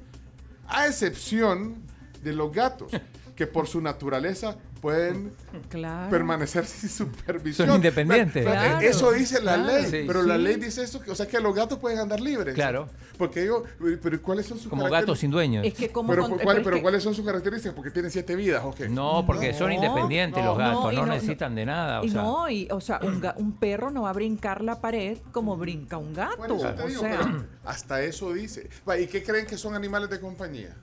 a 0.67 0.87
excepción 0.87 1.83
de 2.23 2.33
los 2.33 2.51
gatos, 2.51 2.91
que 3.35 3.47
por 3.47 3.67
su 3.67 3.81
naturaleza 3.81 4.57
pueden 4.77 5.31
Claro. 5.69 6.09
permanecer 6.09 6.65
sin 6.67 6.89
supervisión. 6.89 7.67
Son 7.67 7.75
independientes. 7.77 8.45
Pero, 8.45 8.51
pero, 8.51 8.61
Claro, 8.61 8.87
eso 8.87 9.11
dice 9.11 9.41
la 9.41 9.55
claro. 9.55 9.65
ley, 9.73 9.85
Sí. 9.91 10.03
pero 10.07 10.23
la 10.23 10.37
ley 10.37 10.55
dice 10.55 10.83
eso, 10.83 11.01
o 11.07 11.15
sea 11.15 11.27
que 11.27 11.39
los 11.39 11.53
gatos 11.55 11.79
pueden 11.79 11.99
andar 11.99 12.19
libres. 12.19 12.55
Claro. 12.55 12.87
Porque 13.17 13.41
digo, 13.41 13.63
pero 14.01 14.21
¿cuáles 14.21 14.45
son 14.45 14.57
sus 14.59 14.67
como 14.67 14.83
características? 14.83 15.01
gatos 15.07 15.19
sin 15.19 15.31
dueños. 15.31 15.65
Es 15.65 15.73
que 15.73 15.89
como 15.89 16.09
Pero, 16.09 16.23
con- 16.29 16.31
¿cuál- 16.37 16.45
pero 16.45 16.57
es 16.59 16.63
pero 16.63 16.75
que- 16.77 16.81
¿cuáles 16.83 17.03
son 17.03 17.15
sus 17.15 17.25
características? 17.25 17.73
Porque 17.75 17.89
tienen 17.91 18.11
siete 18.11 18.35
vidas, 18.35 18.63
¿o 18.63 18.71
qué? 18.73 18.87
No, 18.89 19.25
porque 19.25 19.53
son 19.53 19.71
independientes 19.71 20.43
no, 20.43 20.49
los 20.51 20.57
gatos, 20.57 20.83
no, 20.83 20.91
no, 20.91 20.93
y 20.93 20.95
no- 20.97 21.05
necesitan 21.13 21.55
de 21.55 21.65
nada. 21.65 22.01
O 22.01 22.05
y 22.05 22.09
sea, 22.09 22.21
no, 22.21 22.49
y, 22.49 22.67
o 22.71 22.79
sea, 22.79 22.99
un, 23.01 23.21
ga- 23.21 23.33
un 23.37 23.53
perro 23.57 23.89
no 23.89 24.03
va 24.03 24.11
a 24.11 24.13
brincar 24.13 24.63
la 24.63 24.79
pared 24.79 25.17
como 25.31 25.57
brinca 25.57 25.97
un 25.97 26.13
gato. 26.13 26.37
Bueno, 26.37 26.55
eso 26.57 26.73
te 26.75 26.83
o 26.83 26.87
digo, 26.87 27.01
sea, 27.01 27.45
hasta 27.65 28.01
eso 28.03 28.31
dice. 28.33 28.69
Va, 28.87 28.97
¿Y 28.99 29.07
qué 29.07 29.23
creen 29.23 29.47
que 29.47 29.57
son 29.57 29.73
animales 29.73 30.09
de 30.11 30.19
compañía? 30.19 30.75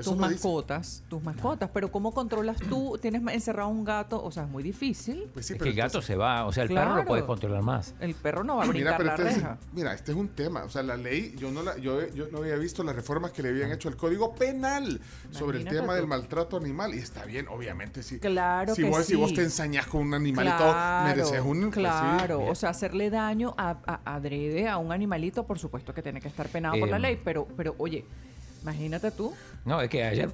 Eso 0.00 0.10
tus 0.10 0.18
dice. 0.20 0.32
mascotas, 0.34 1.02
tus 1.08 1.22
mascotas. 1.22 1.70
Pero 1.72 1.90
¿cómo 1.92 2.12
controlas 2.12 2.56
tú? 2.58 2.98
Tienes 3.02 3.22
encerrado 3.32 3.68
un 3.68 3.84
gato, 3.84 4.22
o 4.22 4.30
sea, 4.30 4.44
es 4.44 4.48
muy 4.48 4.62
difícil. 4.62 5.28
Pues 5.32 5.46
sí, 5.46 5.52
es 5.54 5.58
pero 5.58 5.64
que 5.64 5.70
el 5.70 5.76
gato 5.76 6.02
se 6.02 6.16
va, 6.16 6.46
o 6.46 6.52
sea, 6.52 6.64
el 6.64 6.70
perro 6.70 6.96
lo 6.96 7.04
puedes 7.04 7.24
controlar 7.24 7.62
más. 7.62 7.94
El 8.00 8.14
perro 8.14 8.44
no 8.44 8.56
va 8.56 8.64
a 8.64 8.66
Mira, 8.66 8.72
brincar 8.72 8.96
pero 8.96 9.06
la 9.08 9.14
entonces, 9.16 9.36
reja. 9.42 9.58
mira, 9.72 9.94
este 9.94 10.12
es 10.12 10.16
un 10.18 10.28
tema. 10.28 10.64
O 10.64 10.70
sea, 10.70 10.82
la 10.82 10.96
ley, 10.96 11.34
yo 11.38 11.50
no, 11.50 11.62
la, 11.62 11.76
yo, 11.78 12.06
yo 12.08 12.26
no 12.32 12.38
había 12.38 12.56
visto 12.56 12.82
las 12.84 12.94
reformas 12.96 13.32
que 13.32 13.42
le 13.42 13.50
habían 13.50 13.70
hecho 13.72 13.88
al 13.88 13.96
Código 13.96 14.34
Penal 14.34 15.00
sobre 15.30 15.58
el 15.58 15.64
tema 15.64 15.88
tú. 15.88 15.92
del 15.94 16.06
maltrato 16.06 16.56
animal. 16.56 16.94
Y 16.94 16.98
está 16.98 17.24
bien, 17.24 17.46
obviamente, 17.48 18.02
sí. 18.02 18.18
Claro 18.18 18.74
si 18.74 18.82
que 18.82 18.88
vos, 18.88 19.04
Si 19.04 19.14
vos 19.16 19.32
te 19.34 19.42
ensañás 19.42 19.86
con 19.86 20.02
un 20.02 20.14
animalito, 20.14 20.56
Claro, 20.56 21.08
mereces 21.08 21.40
un... 21.40 21.60
pues 21.60 21.74
sí. 21.74 21.80
claro. 21.80 22.44
o 22.46 22.54
sea, 22.54 22.70
hacerle 22.70 23.10
daño 23.10 23.54
a, 23.58 23.76
a- 23.86 24.14
adrede 24.16 24.68
a 24.68 24.78
un 24.78 24.92
animalito, 24.92 25.46
por 25.46 25.58
supuesto 25.58 25.92
que 25.94 26.02
tiene 26.02 26.20
que 26.20 26.28
estar 26.28 26.48
penado 26.48 26.78
por 26.78 26.88
la 26.88 26.96
Em. 26.96 27.02
ley, 27.02 27.20
pero, 27.24 27.46
pero 27.56 27.74
oye, 27.78 28.04
imagínate 28.62 29.10
tú. 29.10 29.34
No, 29.64 29.80
es 29.80 29.90
que 29.90 30.04
ayer 30.04 30.30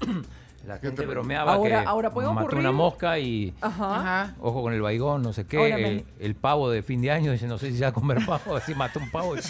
la 0.66 0.78
gente 0.78 1.02
te- 1.02 1.06
bromeaba 1.08 1.54
Ahora- 1.54 1.82
que 1.82 1.88
ahora 1.88 2.10
puede 2.10 2.28
mató 2.32 2.46
ocurrir- 2.48 2.58
una 2.60 2.72
mosca 2.72 3.18
y 3.18 3.54
Ajá. 3.60 4.34
Ojo 4.40 4.62
con 4.62 4.72
el 4.72 4.82
baigón, 4.82 5.22
no 5.22 5.32
sé 5.32 5.44
qué. 5.46 5.56
Ahora 5.56 5.78
El, 5.78 6.04
el 6.18 6.34
pavo 6.34 6.70
de 6.70 6.82
fin 6.82 7.00
de 7.02 7.10
año 7.10 7.32
dice, 7.32 7.46
no 7.46 7.58
sé 7.58 7.70
si 7.70 7.78
se 7.78 7.82
va 7.84 7.88
a 7.88 7.92
comer 7.92 8.18
pavo, 8.26 8.56
así 8.56 8.74
mató 8.74 8.98
un 9.00 9.10
pavo. 9.10 9.34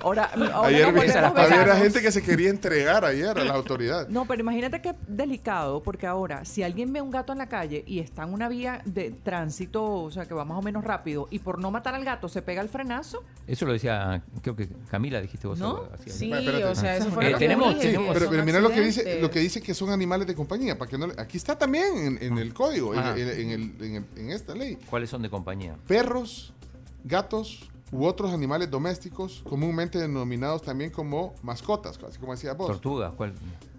Ahora, 0.00 0.30
ahora 0.52 0.68
Ayer 0.68 0.92
vi- 0.92 1.00
había 1.10 1.76
gente 1.76 2.00
que 2.00 2.12
se 2.12 2.22
quería 2.22 2.50
entregar 2.50 3.04
ayer 3.04 3.36
a 3.38 3.44
la 3.44 3.54
autoridad. 3.54 4.08
No, 4.08 4.26
pero 4.26 4.40
imagínate 4.40 4.80
qué 4.80 4.94
delicado, 5.08 5.82
porque 5.82 6.06
ahora, 6.06 6.44
si 6.44 6.62
alguien 6.62 6.92
ve 6.92 7.00
un 7.02 7.10
gato 7.10 7.32
en 7.32 7.38
la 7.38 7.48
calle 7.48 7.82
y 7.86 7.98
está 7.98 8.22
en 8.22 8.32
una 8.32 8.48
vía 8.48 8.80
de 8.84 9.10
tránsito, 9.10 9.84
o 9.84 10.10
sea, 10.10 10.26
que 10.26 10.34
va 10.34 10.44
más 10.44 10.58
o 10.58 10.62
menos 10.62 10.84
rápido, 10.84 11.26
y 11.30 11.40
por 11.40 11.58
no 11.58 11.70
matar 11.70 11.94
al 11.94 12.04
gato 12.04 12.28
se 12.28 12.42
pega 12.42 12.62
el 12.62 12.68
frenazo, 12.68 13.24
Eso 13.46 13.66
lo 13.66 13.72
decía, 13.72 14.22
creo 14.42 14.54
que 14.54 14.68
Camila 14.90 15.20
dijiste 15.20 15.46
vos. 15.48 15.58
¿No? 15.58 15.84
Sí, 16.06 16.32
o 16.32 16.74
sea, 16.74 16.96
eso 16.96 17.10
fue 17.10 17.26
Eh, 17.26 17.30
lo 17.32 17.38
que 17.38 17.44
tenemos- 17.46 17.74
dije, 17.74 17.88
Sí, 17.90 17.96
que 17.96 18.04
pero, 18.08 18.20
son 18.20 18.30
pero 18.30 18.44
mira 18.44 18.60
lo 18.60 18.70
que 18.70 18.80
dice, 18.88 19.20
lo 19.20 19.30
que 19.30 19.40
dice 19.40 19.60
que 19.62 19.74
son 19.74 19.90
animales 19.90 20.26
de 20.26 20.34
compañía, 20.34 20.76
para 20.76 20.90
que 20.90 20.98
no 20.98 21.06
le- 21.06 21.14
aquí 21.18 21.36
está 21.36 21.56
también 21.56 21.96
en, 21.96 22.22
en 22.22 22.38
el 22.38 22.52
código, 22.52 22.94
en, 22.94 23.00
en- 23.18 23.28
en 23.40 23.50
el- 23.50 23.74
en 23.82 23.94
el- 23.96 24.04
en 24.16 24.30
esta 24.30 24.54
ley. 24.54 24.76
¿Cuáles 24.90 25.10
son 25.10 25.22
de 25.22 25.30
compañía? 25.30 25.76
Perros, 25.86 26.52
gatos 27.04 27.68
u 27.90 28.04
otros 28.04 28.32
animales 28.32 28.70
domésticos, 28.70 29.42
comúnmente 29.48 29.98
denominados 29.98 30.62
también 30.62 30.90
como 30.90 31.34
mascotas, 31.42 31.98
así 32.06 32.18
como 32.18 32.32
decía 32.32 32.52
vos, 32.54 32.66
Tortugas, 32.68 33.14
¿cuál? 33.14 33.32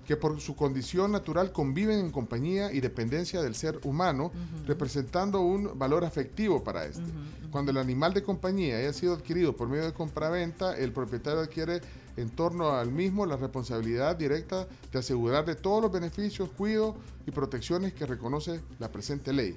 que 0.05 0.17
por 0.17 0.41
su 0.41 0.55
condición 0.55 1.11
natural 1.11 1.51
conviven 1.51 1.99
en 1.99 2.11
compañía 2.11 2.71
y 2.73 2.79
dependencia 2.79 3.43
del 3.43 3.53
ser 3.53 3.79
humano, 3.83 4.31
representando 4.65 5.41
un 5.41 5.77
valor 5.77 6.03
afectivo 6.03 6.63
para 6.63 6.85
este. 6.85 7.03
Cuando 7.51 7.69
el 7.69 7.77
animal 7.77 8.15
de 8.15 8.23
compañía 8.23 8.77
haya 8.79 8.91
sido 8.91 9.13
adquirido 9.13 9.55
por 9.55 9.67
medio 9.69 9.85
de 9.85 9.93
compraventa, 9.93 10.75
el 10.75 10.91
propietario 10.93 11.41
adquiere 11.41 11.81
en 12.21 12.29
torno 12.29 12.71
al 12.71 12.91
mismo 12.91 13.25
la 13.25 13.35
responsabilidad 13.37 14.15
directa 14.15 14.67
de 14.91 14.99
asegurar 14.99 15.45
de 15.45 15.55
todos 15.55 15.81
los 15.81 15.91
beneficios, 15.91 16.49
cuidos 16.57 16.95
y 17.25 17.31
protecciones 17.31 17.93
que 17.93 18.05
reconoce 18.05 18.61
la 18.79 18.91
presente 18.91 19.31
ley. 19.33 19.55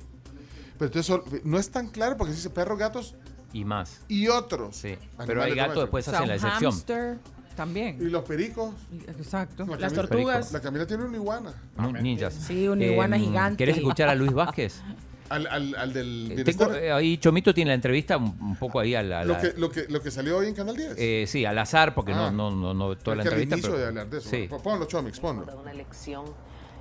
Pero 0.78 0.86
entonces 0.86 1.44
no 1.44 1.58
es 1.58 1.70
tan 1.70 1.88
claro 1.88 2.16
porque 2.16 2.32
dice 2.32 2.50
perros, 2.50 2.78
gatos 2.78 3.14
Y 3.52 3.64
más. 3.64 4.00
y 4.08 4.28
otros. 4.28 4.76
Sí. 4.76 4.96
Pero 5.26 5.42
hay 5.42 5.54
gatos, 5.54 5.82
después 5.84 6.06
O 6.08 6.10
sea, 6.10 6.18
hacen 6.20 6.28
la 6.28 6.34
excepción. 6.36 6.72
hámster 6.72 7.18
también. 7.56 7.98
Y 8.00 8.04
los 8.06 8.24
pericos. 8.24 8.74
Exacto. 9.08 9.66
La 9.66 9.76
Las 9.76 9.92
tortugas. 9.92 10.52
La 10.52 10.60
Camila 10.60 10.86
tiene 10.86 11.04
una 11.04 11.16
iguana. 11.16 11.52
Nu- 11.76 11.92
Ninjas. 11.92 12.32
Sí, 12.34 12.66
una 12.68 12.84
iguana 12.84 13.16
Em, 13.16 13.22
gigante. 13.24 13.56
¿Querés 13.58 13.76
escuchar 13.76 14.08
a 14.08 14.14
Luis 14.14 14.32
Vázquez? 14.32 14.80
Al, 15.32 15.46
al, 15.46 15.74
al 15.74 15.92
del 15.92 16.24
Tengo, 16.28 16.34
bienestar. 16.44 16.76
eh, 16.76 16.92
ahí 16.92 17.18
Chomito 17.18 17.52
tiene 17.54 17.70
la 17.70 17.74
entrevista 17.74 18.16
un, 18.16 18.56
poco 18.56 18.78
ahí 18.80 18.94
a 18.94 19.02
la... 19.02 19.24
lo, 19.24 19.38
que, 19.38 19.52
lo, 19.56 19.70
que, 19.70 19.86
lo 19.88 20.00
que 20.02 20.10
salió 20.10 20.36
hoy 20.38 20.48
en 20.48 20.54
Canal 20.54 20.76
10. 20.76 20.94
eh, 20.98 21.24
sí, 21.26 21.44
al 21.44 21.58
azar, 21.58 21.94
porque 21.94 22.12
Ah. 22.12 22.30
no, 22.30 22.50
no, 22.50 22.50
no, 22.50 22.74
no 22.74 22.96
toda 22.98 23.16
la 23.16 23.22
Es 23.22 23.28
al 23.28 23.32
entrevista. 23.40 23.54
inicio 23.56 23.70
pero- 23.70 23.80
de 23.82 23.88
hablar 23.88 24.10
de 24.10 24.18
eso. 24.18 24.28
Sí. 24.28 24.48
Ponlo, 24.62 24.84
Chomix, 24.86 25.18
ponlo. 25.20 25.46
una 25.60 25.70
elección, 25.72 26.24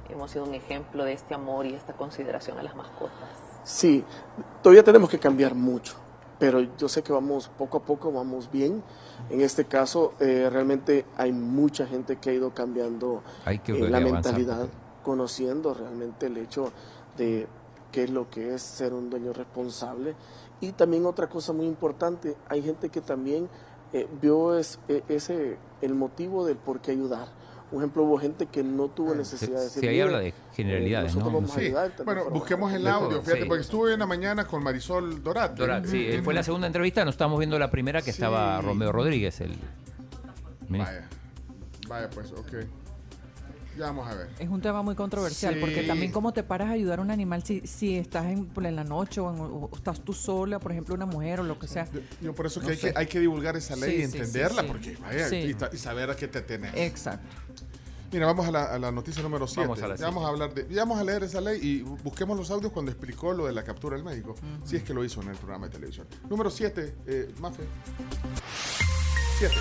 hemos 0.09 0.29
sido 0.31 0.43
un 0.45 0.53
ejemplo 0.53 1.05
de 1.05 1.13
este 1.13 1.33
amor 1.33 1.65
y 1.65 1.73
esta 1.73 1.93
consideración 1.93 2.57
a 2.59 2.63
las 2.63 2.75
mascotas. 2.75 3.29
Sí, 3.63 4.03
todavía 4.61 4.83
tenemos 4.83 5.09
que 5.09 5.19
cambiar 5.19 5.55
mucho, 5.55 5.93
pero 6.39 6.59
yo 6.77 6.89
sé 6.89 7.03
que 7.03 7.13
vamos 7.13 7.49
poco 7.57 7.77
a 7.77 7.83
poco, 7.83 8.11
vamos 8.11 8.51
bien. 8.51 8.83
En 9.29 9.39
este 9.41 9.65
caso, 9.65 10.13
eh, 10.19 10.49
realmente 10.51 11.05
hay 11.15 11.31
mucha 11.31 11.85
gente 11.87 12.17
que 12.17 12.31
ha 12.31 12.33
ido 12.33 12.53
cambiando 12.53 13.23
Hay 13.45 13.59
que 13.59 13.71
eh, 13.73 13.89
la 13.89 13.99
avanzar, 13.99 14.33
mentalidad, 14.33 14.67
conociendo 15.03 15.73
realmente 15.73 16.25
el 16.25 16.37
hecho 16.37 16.73
de 17.17 17.47
qué 17.91 18.03
es 18.05 18.09
lo 18.09 18.29
que 18.29 18.53
es 18.55 18.61
ser 18.61 18.93
un 18.93 19.09
dueño 19.09 19.33
responsable. 19.33 20.15
Y 20.59 20.71
también 20.73 21.05
otra 21.05 21.27
cosa 21.27 21.53
muy 21.53 21.65
importante, 21.65 22.35
hay 22.49 22.61
gente 22.61 22.89
que 22.89 23.01
también 23.01 23.49
eh, 23.93 24.07
vio 24.21 24.57
es- 24.57 24.79
e- 24.87 25.03
ese, 25.09 25.57
el 25.81 25.93
motivo 25.95 26.45
del 26.45 26.55
por 26.55 26.79
qué 26.79 26.91
ayudar. 26.91 27.27
Por 27.69 27.79
ejemplo, 27.79 28.03
hubo 28.03 28.17
gente 28.17 28.45
que 28.47 28.63
no 28.63 28.87
tuvo 28.89 29.13
necesidad 29.15 29.57
de 29.57 29.63
decir, 29.65 29.81
Sí, 29.81 29.87
ahí 29.87 29.93
"Mire, 29.95 30.03
habla 30.03 30.19
de 30.19 30.33
generalidades, 30.53 31.13
eh, 31.13 31.19
¿no? 31.19 31.25
vamos 31.25 31.51
a 31.51 31.55
Sí. 31.59 31.65
ayudar 31.65 31.89
de 31.89 31.95
tal 31.97 32.05
Bueno, 32.05 32.21
forma". 32.23 32.37
busquemos 32.37 32.73
el 32.73 32.87
audio, 32.87 33.21
fíjate, 33.21 33.41
sí. 33.41 33.47
porque 33.47 33.61
estuve 33.61 33.93
en 33.93 33.99
la 33.99 34.05
mañana 34.05 34.45
con 34.47 34.63
Marisol 34.63 35.21
Dorate. 35.23 35.55
Dora, 35.61 35.83
sí, 35.85 36.05
eh, 36.07 36.21
fue 36.23 36.33
la 36.33 36.43
segunda 36.43 36.67
entrevista, 36.67 37.03
nos 37.05 37.15
estábamos 37.15 37.39
viendo 37.39 37.57
la 37.59 37.69
primera 37.71 38.01
que 38.01 38.11
estaba 38.11 38.59
Sí. 38.61 38.65
Romeo 38.67 38.91
Rodríguez, 38.93 39.41
el 39.41 39.49
ministro. 40.69 40.93
Vaya, 40.95 41.09
vaya 41.89 42.09
pues, 42.09 42.31
ok. 42.31 42.53
Ya 43.77 43.85
vamos 43.85 44.07
a 44.07 44.13
ver. 44.15 44.29
Es 44.37 44.49
un 44.49 44.61
tema 44.61 44.81
muy 44.81 44.95
controversial, 44.95 45.57
porque 45.59 45.83
también 45.83 46.11
cómo 46.11 46.33
te 46.33 46.43
paras 46.43 46.69
a 46.69 46.71
ayudar 46.73 46.99
a 46.99 47.01
un 47.01 47.09
animal 47.11 47.43
si, 47.43 47.61
si 47.61 47.97
estás 47.97 48.25
en, 48.25 48.49
la 48.75 48.83
noche 48.83 49.21
o, 49.21 49.33
en- 49.33 49.39
o 49.39 49.69
estás 49.73 50.01
tú 50.01 50.11
sola, 50.13 50.59
por 50.59 50.71
ejemplo, 50.73 50.93
una 50.93 51.05
mujer 51.05 51.39
o 51.39 51.43
lo 51.43 51.57
que 51.57 51.67
sea. 51.67 51.87
Yo 52.21 52.35
por 52.35 52.45
eso 52.47 52.59
que, 52.59 52.65
No 52.67 52.71
hay, 52.73 52.77
que 52.77 52.93
hay 52.95 53.07
que 53.07 53.19
divulgar 53.19 53.55
esa 53.55 53.75
ley 53.75 53.91
Sí, 53.91 53.95
y 53.97 54.05
sí, 54.05 54.11
sí, 54.11 54.17
entenderla, 54.17 54.61
sí. 54.63 54.67
porque 54.67 54.97
vaya, 55.01 55.29
Sí. 55.29 55.55
y, 55.73 55.77
saber 55.77 56.09
a 56.09 56.15
qué 56.15 56.27
te 56.27 56.41
tenés. 56.41 56.73
Exacto. 56.75 57.25
Mira, 58.11 58.25
vamos 58.25 58.45
a 58.45 58.51
la, 58.51 58.63
a 58.65 58.77
la 58.77 58.91
noticia 58.91 59.23
número 59.23 59.47
7. 59.47 59.61
Vamos 59.61 59.81
a 59.81 59.87
la 59.87 59.95
ya 59.95 60.05
vamos 60.07 60.25
a 60.25 60.27
hablar 60.27 60.53
de, 60.53 60.67
ya 60.69 60.81
vamos 60.81 60.99
a 60.99 61.03
leer 61.05 61.23
esa 61.23 61.39
ley 61.39 61.59
y 61.61 61.81
bu- 61.81 61.97
busquemos 62.03 62.37
los 62.37 62.51
audios 62.51 62.73
cuando 62.73 62.91
explicó 62.91 63.31
lo 63.31 63.45
de 63.45 63.53
la 63.53 63.63
captura 63.63 63.95
del 63.95 64.03
médico, 64.03 64.35
si 64.65 64.75
es 64.75 64.83
que 64.83 64.93
lo 64.93 65.05
hizo 65.05 65.21
en 65.21 65.29
el 65.29 65.37
programa 65.37 65.67
de 65.67 65.71
televisión. 65.71 66.07
Número 66.29 66.49
7, 66.51 66.93
eh, 67.07 67.33
Mafe. 67.39 67.63
7. 69.39 69.55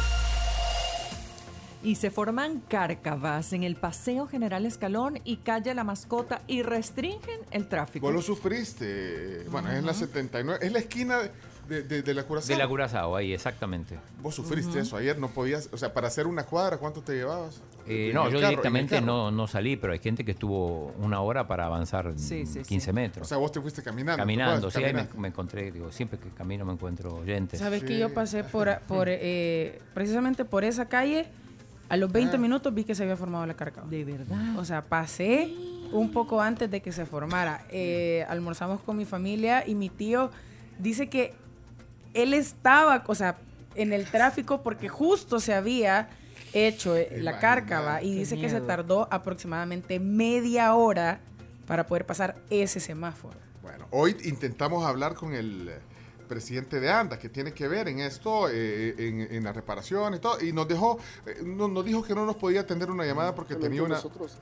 Y 1.83 1.95
se 1.95 2.11
forman 2.11 2.61
cárcavas 2.69 3.53
en 3.55 3.63
el 3.63 3.75
Paseo 3.77 4.27
General 4.27 4.67
Escalón 4.67 5.19
y 5.25 5.39
calle 5.39 5.75
La 5.75 5.83
Mascota 5.83 6.43
y 6.47 6.63
restringen 6.63 7.41
el 7.53 7.69
tráfico. 7.69 8.05
Vos 8.07 8.15
lo 8.15 8.21
sufriste. 8.23 9.45
Bueno, 9.51 9.71
es 9.71 9.79
en 9.79 9.87
la 9.87 9.95
79. 9.95 10.59
Es 10.67 10.73
la 10.73 10.79
esquina 10.79 11.19
de, 11.69 11.83
de- 11.83 12.03
de 12.03 12.15
la 12.15 12.25
Curazao. 12.25 12.49
De 12.55 12.63
la 12.63 12.69
Curazao, 12.69 13.17
ahí, 13.17 13.33
exactamente. 13.33 13.99
Vos 14.21 14.35
sufriste 14.35 14.81
eso. 14.81 14.97
Ayer 14.99 15.19
no 15.19 15.29
podías. 15.29 15.71
O 15.73 15.79
sea, 15.79 15.95
para 15.95 16.09
hacer 16.09 16.27
una 16.27 16.45
cuadra, 16.45 16.77
¿cuánto 16.77 17.01
te 17.01 17.15
llevabas? 17.15 17.63
Eh, 17.87 18.11
no, 18.13 18.25
yo 18.29 18.41
carro, 18.41 18.51
directamente 18.51 19.01
no, 19.01 19.31
no 19.31 19.47
salí, 19.47 19.77
pero 19.77 19.95
hay 19.95 20.01
gente 20.01 20.23
que 20.23 20.33
estuvo 20.33 20.93
una 20.99 21.23
hora 21.23 21.47
para 21.49 21.65
avanzar 21.65 22.13
Sí, 22.17 22.45
sí, 22.45 22.61
15 22.63 22.85
sí. 22.87 22.93
metros. 22.93 23.27
O 23.27 23.29
sea, 23.29 23.39
vos 23.39 23.53
te 23.53 23.61
fuiste 23.61 23.83
caminando. 23.83 24.19
¿tú 24.19 24.23
Caminando, 24.23 24.71
sí, 24.71 24.85
ahí 24.85 24.95
me, 25.17 25.29
encontré, 25.29 25.73
digo, 25.73 25.91
siempre 25.91 26.19
que 26.19 26.29
camino 26.29 26.67
me 26.67 26.75
encuentro 26.75 27.15
oyentes. 27.15 27.59
¿Sabes 27.59 27.83
que 27.85 27.99
yo 27.99 28.13
pasé 28.13 28.45
por, 28.45 28.81
por 28.81 29.07
eh, 29.11 29.81
precisamente 29.95 30.45
por 30.45 30.65
esa 30.65 30.87
calle? 30.87 31.27
A 31.91 31.97
los 31.97 32.11
20 32.13 32.39
minutos 32.39 32.73
vi 32.73 32.85
que 32.85 32.95
se 32.95 33.03
había 33.03 33.17
formado 33.17 33.45
la 33.47 33.55
carcava. 33.55 33.89
De 33.89 34.05
verdad. 34.05 34.57
O 34.57 34.65
sea, 34.65 34.83
pasé 34.83 35.53
un 35.93 36.13
poco 36.13 36.41
antes 36.41 36.71
de 36.71 36.81
que 36.81 36.93
se 36.93 37.05
formara. 37.05 37.65
Eh, 37.69 38.25
almorzamos 38.29 38.81
con 38.81 38.97
mi 38.97 39.05
familia 39.05 39.67
y 39.67 39.75
mi 39.75 39.89
tío 39.89 40.31
dice 40.79 41.09
que 41.09 41.35
él 42.15 42.33
estaba, 42.33 43.03
o 43.09 43.15
sea, 43.17 43.39
en 43.75 43.93
el 43.93 44.07
tráfico 44.07 44.63
porque 44.63 44.89
justo 44.89 45.41
se 45.41 45.53
había 45.53 46.09
hecho 46.53 46.95
la 47.17 47.41
cárcava 47.41 48.03
y 48.03 48.15
dice 48.15 48.41
que 48.41 48.49
se 48.49 48.61
tardó 48.61 49.09
aproximadamente 49.11 49.99
media 49.99 50.75
hora 50.75 51.21
para 51.67 51.87
poder 51.87 52.07
pasar 52.07 52.37
ese 52.51 52.79
semáforo. 52.79 53.37
Bueno, 53.63 53.87
hoy 53.91 54.17
intentamos 54.25 54.85
hablar 54.85 55.15
con 55.15 55.35
el 55.35 55.73
presidente 56.35 56.79
de 56.79 56.89
ANDA, 56.89 57.19
que 57.19 57.29
tiene 57.29 57.53
que 57.53 57.67
ver 57.67 57.89
en 57.89 57.99
esto, 57.99 58.49
eh, 58.49 58.95
en, 58.97 59.21
en 59.35 59.43
la 59.43 59.53
reparación 59.53 60.15
y 60.15 60.21
todo, 60.21 60.41
y 60.41 60.53
nos 60.53 60.69
dejó, 60.69 60.97
eh, 61.27 61.43
no- 61.45 61.67
nos 61.67 61.85
dijo 61.85 62.05
que 62.05 62.15
no 62.15 62.25
nos 62.25 62.37
podía 62.37 62.61
atender 62.61 62.89
una 62.89 63.05
llamada 63.05 63.35
porque 63.35 63.57
tenía 63.57 63.83
una, 63.83 63.97
Nosotros- 63.97 64.39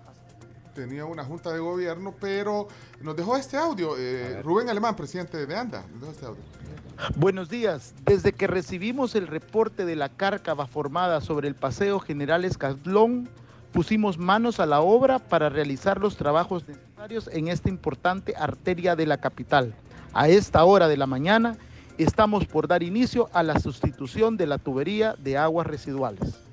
tenía 0.74 1.06
una 1.06 1.24
junta 1.24 1.50
de 1.50 1.58
gobierno, 1.60 2.14
pero 2.20 2.68
nos 3.00 3.16
dejó 3.16 3.38
este 3.38 3.56
audio. 3.56 3.96
eh, 3.98 4.42
Rubén 4.42 4.68
Alemán, 4.68 4.94
presidente 4.96 5.46
de 5.46 5.56
ANDA, 5.56 5.82
nos 5.92 6.00
dejó 6.02 6.12
este 6.12 6.26
audio. 6.26 6.42
Buenos 7.16 7.48
días. 7.48 7.94
Desde 8.04 8.32
que 8.32 8.46
recibimos 8.46 9.14
el 9.14 9.26
reporte 9.26 9.86
de 9.86 9.96
la 9.96 10.10
cárcava 10.10 10.66
formada 10.66 11.22
sobre 11.22 11.48
el 11.48 11.54
Paseo 11.54 12.00
General 12.00 12.44
Escalón, 12.44 13.30
pusimos 13.72 14.18
manos 14.18 14.60
a 14.60 14.66
la 14.66 14.80
obra 14.80 15.18
para 15.20 15.48
realizar 15.48 16.00
los 16.00 16.16
trabajos 16.18 16.68
necesarios 16.68 17.30
en 17.32 17.48
esta 17.48 17.70
importante 17.70 18.34
arteria 18.36 18.94
de 18.94 19.06
la 19.06 19.16
capital. 19.18 19.74
A 20.12 20.28
esta 20.28 20.64
hora 20.64 20.86
de 20.88 20.96
la 20.96 21.06
mañana 21.06 21.56
estamos 21.98 22.46
por 22.46 22.68
dar 22.68 22.82
inicio 22.82 23.28
a 23.32 23.42
la 23.42 23.58
sustitución 23.58 24.36
de 24.36 24.46
la 24.46 24.58
tubería 24.58 25.14
de 25.18 25.36
aguas 25.36 25.66
residuales. 25.66 26.47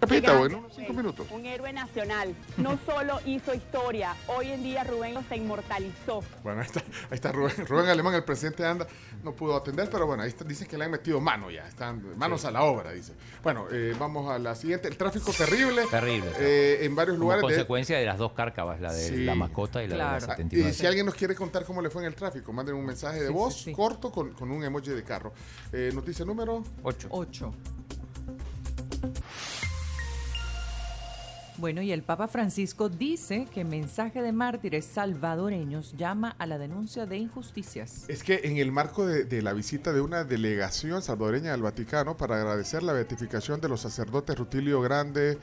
Repita, 0.00 0.38
bueno, 0.38 0.58
unos 0.58 0.72
cinco 0.76 0.92
minutos. 0.92 1.26
Un 1.32 1.44
héroe 1.44 1.72
nacional. 1.72 2.32
No 2.56 2.78
solo 2.86 3.18
hizo 3.26 3.52
historia, 3.52 4.14
hoy 4.28 4.52
en 4.52 4.62
día 4.62 4.84
Rubén 4.84 5.16
se 5.28 5.36
inmortalizó. 5.36 6.22
Bueno, 6.44 6.60
ahí 6.60 6.66
está, 6.66 6.80
ahí 6.80 7.14
está 7.16 7.32
Rubén, 7.32 7.66
Rubén 7.66 7.86
Alemán, 7.88 8.14
el 8.14 8.22
presidente 8.22 8.62
de 8.62 8.68
ANDA, 8.68 8.86
no 9.24 9.32
pudo 9.32 9.56
atender, 9.56 9.88
pero 9.90 10.06
bueno, 10.06 10.22
ahí 10.22 10.28
está, 10.28 10.44
dice 10.44 10.66
que 10.68 10.78
le 10.78 10.84
han 10.84 10.92
metido 10.92 11.20
mano 11.20 11.50
ya, 11.50 11.66
están 11.66 12.16
manos 12.16 12.42
Sí. 12.42 12.46
a 12.46 12.50
la 12.52 12.62
obra, 12.62 12.92
dice. 12.92 13.12
Bueno, 13.42 13.66
eh, 13.72 13.94
vamos 13.98 14.30
a 14.30 14.38
la 14.38 14.54
siguiente, 14.54 14.86
el 14.86 14.96
tráfico 14.96 15.32
terrible. 15.32 15.82
Terrible. 15.90 16.30
eh, 16.38 16.78
en 16.84 16.94
varios 16.94 17.16
Como 17.16 17.24
lugares. 17.24 17.42
consecuencia 17.42 17.98
de 17.98 18.06
las 18.06 18.18
dos 18.18 18.32
cárcavas, 18.32 18.80
la 18.80 18.92
de 18.92 19.08
Sí. 19.08 19.24
la 19.24 19.34
mascota 19.34 19.82
y 19.82 19.88
la 19.88 19.94
de 19.94 19.98
la 19.98 20.14
Ah, 20.14 20.20
79. 20.20 20.70
Y 20.70 20.74
si 20.74 20.86
alguien 20.86 21.06
nos 21.06 21.16
quiere 21.16 21.34
contar 21.34 21.64
cómo 21.64 21.82
le 21.82 21.90
fue 21.90 22.02
en 22.02 22.06
el 22.08 22.14
tráfico, 22.14 22.52
manden 22.52 22.76
un 22.76 22.86
mensaje 22.86 23.20
de 23.20 23.26
Sí, 23.28 23.32
voz 23.32 23.54
sí, 23.54 23.64
sí. 23.64 23.72
corto 23.72 24.12
con, 24.12 24.32
con 24.32 24.50
un 24.52 24.62
emoji 24.62 24.90
de 24.90 25.02
carro. 25.02 25.32
Eh, 25.72 25.90
noticia 25.92 26.24
número 26.24 26.62
8. 26.84 27.08
8. 27.10 27.52
Bueno, 31.58 31.82
y 31.82 31.90
el 31.90 32.04
Papa 32.04 32.28
Francisco 32.28 32.88
dice 32.88 33.48
que 33.52 33.64
mensaje 33.64 34.22
de 34.22 34.30
mártires 34.30 34.84
salvadoreños 34.84 35.92
llama 35.96 36.36
a 36.38 36.46
la 36.46 36.56
denuncia 36.56 37.04
de 37.04 37.16
injusticias. 37.16 38.04
Es 38.08 38.22
que 38.22 38.42
en 38.44 38.58
el 38.58 38.70
marco 38.70 39.04
de, 39.04 39.42
la 39.42 39.52
visita 39.52 39.92
de 39.92 40.00
una 40.00 40.22
delegación 40.22 41.02
salvadoreña 41.02 41.52
al 41.52 41.62
Vaticano 41.62 42.16
para 42.16 42.36
agradecer 42.36 42.84
la 42.84 42.92
beatificación 42.92 43.60
de 43.60 43.68
los 43.68 43.80
sacerdotes 43.80 44.38
Rutilio 44.38 44.80
Grande, 44.80 45.36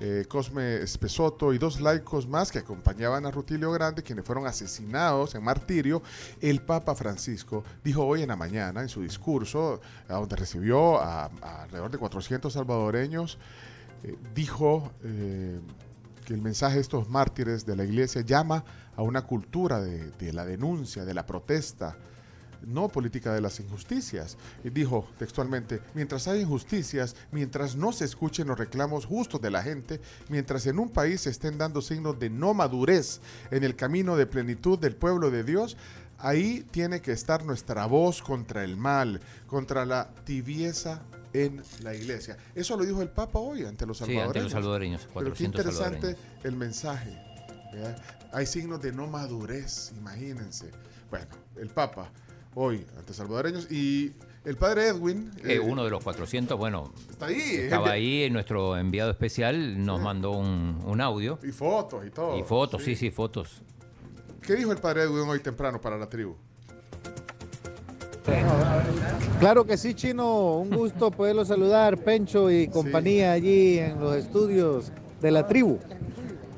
eh, 0.00 0.26
Cosme 0.28 0.76
Espesoto 0.82 1.54
y 1.54 1.58
dos 1.58 1.80
laicos 1.80 2.28
más 2.28 2.52
que 2.52 2.58
acompañaban 2.58 3.24
a 3.24 3.30
Rutilio 3.30 3.72
Grande, 3.72 4.02
quienes 4.02 4.26
fueron 4.26 4.46
asesinados 4.46 5.34
en 5.34 5.42
martirio, 5.42 6.02
el 6.42 6.60
Papa 6.60 6.94
Francisco 6.94 7.64
dijo 7.82 8.04
hoy 8.04 8.20
en 8.20 8.28
la 8.28 8.36
mañana 8.36 8.82
en 8.82 8.90
su 8.90 9.00
discurso, 9.00 9.80
donde 10.06 10.36
recibió 10.36 11.00
a, 11.00 11.30
a 11.40 11.62
alrededor 11.62 11.90
de 11.90 11.96
400 11.96 12.52
salvadoreños, 12.52 13.38
eh, 14.04 14.16
dijo 14.34 14.92
eh, 15.04 15.60
que 16.24 16.34
el 16.34 16.42
mensaje 16.42 16.76
de 16.76 16.82
estos 16.82 17.08
mártires 17.08 17.66
de 17.66 17.76
la 17.76 17.84
iglesia 17.84 18.22
llama 18.22 18.64
a 18.96 19.02
una 19.02 19.22
cultura 19.22 19.80
de, 19.80 20.10
de 20.12 20.32
la 20.32 20.44
denuncia, 20.44 21.04
de 21.04 21.14
la 21.14 21.26
protesta, 21.26 21.96
no 22.66 22.88
política 22.88 23.32
de 23.32 23.40
las 23.40 23.60
injusticias. 23.60 24.36
Y 24.64 24.70
dijo 24.70 25.06
textualmente, 25.18 25.80
mientras 25.94 26.28
hay 26.28 26.40
injusticias, 26.40 27.16
mientras 27.30 27.76
no 27.76 27.92
se 27.92 28.04
escuchen 28.04 28.48
los 28.48 28.58
reclamos 28.58 29.06
justos 29.06 29.40
de 29.40 29.50
la 29.50 29.62
gente, 29.62 30.00
mientras 30.28 30.66
en 30.66 30.78
un 30.78 30.88
país 30.88 31.22
se 31.22 31.30
estén 31.30 31.58
dando 31.58 31.82
signos 31.82 32.18
de 32.18 32.30
no 32.30 32.54
madurez 32.54 33.20
en 33.50 33.64
el 33.64 33.76
camino 33.76 34.16
de 34.16 34.26
plenitud 34.26 34.78
del 34.78 34.96
pueblo 34.96 35.30
de 35.30 35.44
Dios, 35.44 35.76
ahí 36.18 36.64
tiene 36.70 37.00
que 37.00 37.12
estar 37.12 37.44
nuestra 37.44 37.86
voz 37.86 38.22
contra 38.22 38.64
el 38.64 38.76
mal, 38.76 39.20
contra 39.46 39.84
la 39.84 40.10
tibieza 40.24 41.02
en 41.32 41.62
la 41.82 41.94
iglesia. 41.94 42.36
Eso 42.54 42.76
lo 42.76 42.84
dijo 42.84 43.00
el 43.02 43.08
Papa 43.08 43.38
hoy 43.38 43.64
ante 43.64 43.86
los 43.86 43.98
Sí, 43.98 44.04
salvadoreños. 44.04 44.28
ante 44.28 44.40
los 44.42 44.52
salvadoreños, 44.52 45.00
Pero 45.02 45.12
qué 45.14 45.22
400 45.22 45.60
interesante 45.60 46.00
salvadoreños. 46.00 46.44
el 46.44 46.56
mensaje. 46.56 47.22
¿verdad? 47.72 48.02
Hay 48.32 48.46
signos 48.46 48.82
de 48.82 48.92
no 48.92 49.06
madurez, 49.06 49.92
imagínense. 49.96 50.70
Bueno, 51.10 51.26
el 51.56 51.68
Papa 51.68 52.10
hoy 52.54 52.84
ante 52.98 53.14
salvadoreños 53.14 53.70
y 53.70 54.12
El 54.44 54.56
padre 54.56 54.88
Edwin. 54.88 55.30
Eh, 55.44 55.54
eh, 55.54 55.60
uno 55.60 55.84
de 55.84 55.90
los 55.90 56.02
400, 56.02 56.58
bueno, 56.58 56.92
Está 57.08 57.26
ahí. 57.26 57.40
estaba 57.40 57.92
ahí, 57.92 58.28
nuestro 58.28 58.76
enviado 58.76 59.10
especial 59.12 59.82
nos 59.84 60.00
mandó 60.00 60.32
un, 60.32 60.80
un 60.84 61.00
audio. 61.00 61.38
Y 61.44 61.52
fotos 61.52 62.04
y 62.04 62.10
todo. 62.10 62.36
Y 62.36 62.42
fotos, 62.42 62.82
sí, 62.82 62.96
sí, 62.96 63.10
fotos. 63.12 63.62
¿Qué 64.44 64.56
dijo 64.56 64.72
el 64.72 64.78
padre 64.78 65.04
Edwin 65.04 65.28
hoy 65.28 65.38
temprano 65.38 65.80
para 65.80 65.96
la 65.96 66.08
tribu? 66.08 66.34
Claro 69.40 69.64
que 69.64 69.76
sí, 69.76 69.94
Chino. 69.94 70.58
Un 70.58 70.70
gusto 70.70 71.10
poderlo 71.10 71.44
saludar, 71.44 71.98
Pencho 71.98 72.50
y 72.50 72.68
compañía 72.68 73.32
allí 73.32 73.78
en 73.78 74.00
los 74.00 74.14
estudios 74.16 74.92
de 75.20 75.30
la 75.30 75.46
tribu. 75.46 75.78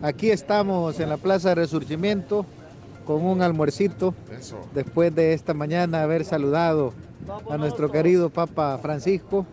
Aquí 0.03 0.31
estamos 0.31 1.01
en 1.01 1.09
la 1.09 1.17
Plaza 1.17 1.51
de 1.51 1.55
Resurgimiento 1.55 2.45
con 3.07 3.25
un 3.25 3.43
almuercito 3.43 4.15
Eso. 4.39 4.59
después 4.75 5.15
de 5.15 5.33
esta 5.33 5.55
mañana 5.55 6.03
haber 6.03 6.25
saludado 6.25 6.93
a 7.51 7.57
nuestro 7.57 7.91
querido 7.91 8.29
Papa 8.31 8.79
Francisco, 8.83 9.47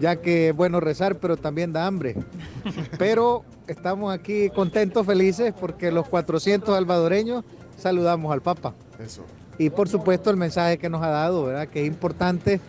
ya 0.00 0.16
que 0.16 0.52
bueno 0.52 0.80
rezar, 0.80 1.18
pero 1.18 1.36
también 1.36 1.72
da 1.72 1.86
hambre. 1.86 2.16
Pero 2.98 3.44
estamos 3.68 4.12
aquí 4.12 4.50
contentos, 4.50 5.06
felices, 5.06 5.54
porque 5.58 5.92
los 5.92 6.08
400 6.08 6.74
salvadoreños 6.74 7.44
saludamos 7.76 8.32
al 8.32 8.42
Papa. 8.42 8.74
Eso. 8.98 9.22
Y 9.58 9.68
por 9.68 9.88
supuesto 9.88 10.30
el 10.30 10.36
mensaje 10.36 10.78
que 10.78 10.88
nos 10.88 11.02
ha 11.02 11.08
dado, 11.08 11.44
¿verdad? 11.44 11.68
Que 11.68 11.82
es 11.82 11.86
importante 11.86 12.60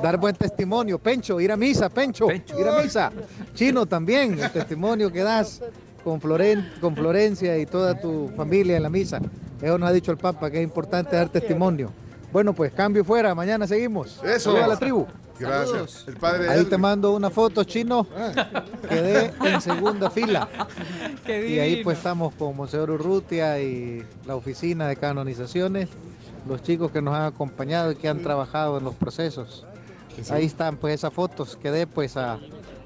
dar 0.00 0.16
buen 0.16 0.36
testimonio. 0.36 0.98
Pencho, 0.98 1.40
ir 1.40 1.50
a 1.50 1.56
misa, 1.56 1.88
Pencho, 1.88 2.30
ir 2.30 2.68
a 2.68 2.82
misa. 2.82 3.10
Chino 3.54 3.84
también, 3.86 4.38
el 4.38 4.50
testimonio 4.52 5.10
que 5.10 5.22
das 5.24 5.60
con, 6.04 6.20
Floren- 6.20 6.78
con 6.80 6.94
Florencia 6.94 7.58
y 7.58 7.66
toda 7.66 8.00
tu 8.00 8.30
familia 8.36 8.76
en 8.76 8.84
la 8.84 8.90
misa. 8.90 9.20
Eso 9.60 9.76
nos 9.78 9.88
ha 9.88 9.92
dicho 9.92 10.12
el 10.12 10.18
Papa, 10.18 10.50
que 10.50 10.58
es 10.58 10.64
importante 10.64 11.16
dar 11.16 11.28
testimonio. 11.30 11.90
Bueno, 12.32 12.52
pues 12.52 12.72
cambio 12.72 13.04
fuera, 13.04 13.34
mañana 13.34 13.66
seguimos. 13.66 14.20
Eso. 14.22 14.50
Saludos 14.50 14.64
a 14.64 14.68
la 14.68 14.76
tribu. 14.76 15.06
Gracias. 15.38 16.04
El 16.06 16.16
padre 16.16 16.48
Ahí 16.48 16.64
te 16.64 16.78
mando 16.78 17.14
una 17.14 17.28
foto, 17.30 17.64
chino. 17.64 18.06
Quedé 18.88 19.32
en 19.44 19.60
segunda 19.60 20.10
fila. 20.10 20.48
Qué 21.24 21.48
Y 21.48 21.58
ahí 21.58 21.82
pues 21.82 21.98
estamos 21.98 22.34
con 22.34 22.56
Monseñor 22.56 22.90
Urrutia 22.90 23.60
y 23.60 24.02
la 24.26 24.36
oficina 24.36 24.88
de 24.88 24.96
canonizaciones, 24.96 25.88
los 26.46 26.62
chicos 26.62 26.90
que 26.90 27.02
nos 27.02 27.14
han 27.14 27.22
acompañado 27.24 27.92
y 27.92 27.96
que 27.96 28.08
han 28.08 28.22
trabajado 28.22 28.78
en 28.78 28.84
los 28.84 28.94
procesos. 28.94 29.66
Sí. 30.22 30.32
Ahí 30.32 30.46
están 30.46 30.76
pues 30.76 30.94
esas 30.94 31.12
fotos. 31.12 31.56
Quedé 31.56 31.86
pues 31.86 32.16
a, 32.16 32.38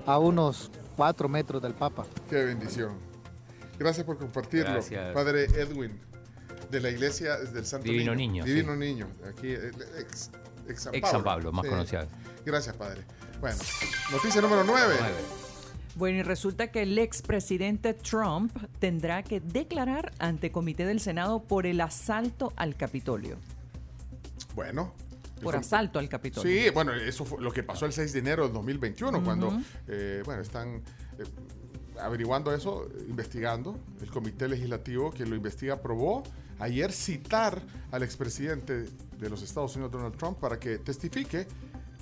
a 0.07 0.19
unos 0.19 0.71
cuatro 0.97 1.29
metros 1.29 1.63
del 1.63 1.75
Papa. 1.75 2.05
Qué 2.29 2.45
bendición. 2.45 2.93
Gracias 3.79 4.05
por 4.05 4.19
compartirlo. 4.19 4.73
Gracias. 4.73 5.15
Padre 5.15 5.45
Edwin, 5.45 5.99
de 6.71 6.81
la 6.81 6.91
iglesia 6.91 7.37
del 7.39 7.65
Santo 7.65 7.85
Divino 7.89 8.15
Niño, 8.15 8.45
Divino 8.45 8.73
sí. 8.75 8.79
Niño. 8.79 9.09
Aquí, 9.29 9.49
eh, 9.53 9.71
ex, 9.99 10.31
ex 10.69 10.83
San 10.83 10.95
Ex 10.95 11.03
Pablo. 11.03 11.11
San 11.19 11.25
Pablo, 11.25 11.53
más 11.53 11.65
Sí. 11.65 11.71
conocida. 11.71 12.07
Gracias, 12.45 12.77
Padre. 12.77 13.03
Bueno, 13.41 13.57
noticia 14.13 14.41
número 14.43 14.65
9. 14.65 14.95
Bueno, 15.97 16.19
y 16.19 16.23
resulta 16.23 16.71
que 16.71 16.83
el 16.83 16.99
expresidente 16.99 17.95
Trump 17.95 18.57
tendrá 18.79 19.23
que 19.23 19.41
declarar 19.41 20.13
ante 20.19 20.53
comité 20.53 20.87
del 20.87 21.01
Senado 21.01 21.43
por 21.43 21.67
el 21.67 21.81
asalto 21.81 22.53
al 22.57 22.77
Capitolio. 22.77 23.37
Bueno. 24.55 24.95
Por 25.43 25.57
asalto 25.57 25.99
al 25.99 26.09
Capitolio. 26.09 26.51
Sí, 26.51 26.71
bueno, 26.71 26.93
eso 26.93 27.25
fue 27.25 27.41
lo 27.41 27.51
que 27.51 27.63
pasó 27.63 27.87
el 27.87 27.95
6 27.95 28.13
de 28.13 28.19
enero 28.19 28.45
del 28.45 28.53
2021, 28.53 29.25
cuando, 29.25 29.59
eh, 29.89 30.23
bueno, 30.27 30.43
están 30.43 30.83
eh, 31.19 31.25
averiguando 31.99 32.55
eso, 32.55 32.87
investigando. 33.09 33.79
El 34.03 34.11
comité 34.11 34.49
legislativo 34.49 35.11
que 35.11 35.25
lo 35.25 35.35
investiga 35.35 35.75
aprobó 35.75 36.23
ayer 36.59 36.93
citar 36.93 37.63
al 37.91 38.03
expresidente 38.03 38.85
de 39.19 39.31
los 39.31 39.43
Estados 39.43 39.75
Unidos, 39.77 39.93
Donald 39.93 40.17
Trump, 40.17 40.39
para 40.39 40.59
que 40.61 40.77
testifique 40.79 41.47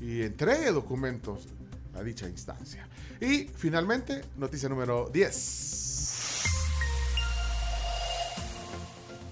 y 0.01 0.23
entregue 0.23 0.73
documentos 0.73 1.47
a 1.95 2.03
dicha 2.03 2.29
instancia. 2.29 2.88
Y 3.21 3.51
finalmente, 3.57 4.23
noticia 4.37 4.69
número 4.69 5.11
10. 5.13 5.69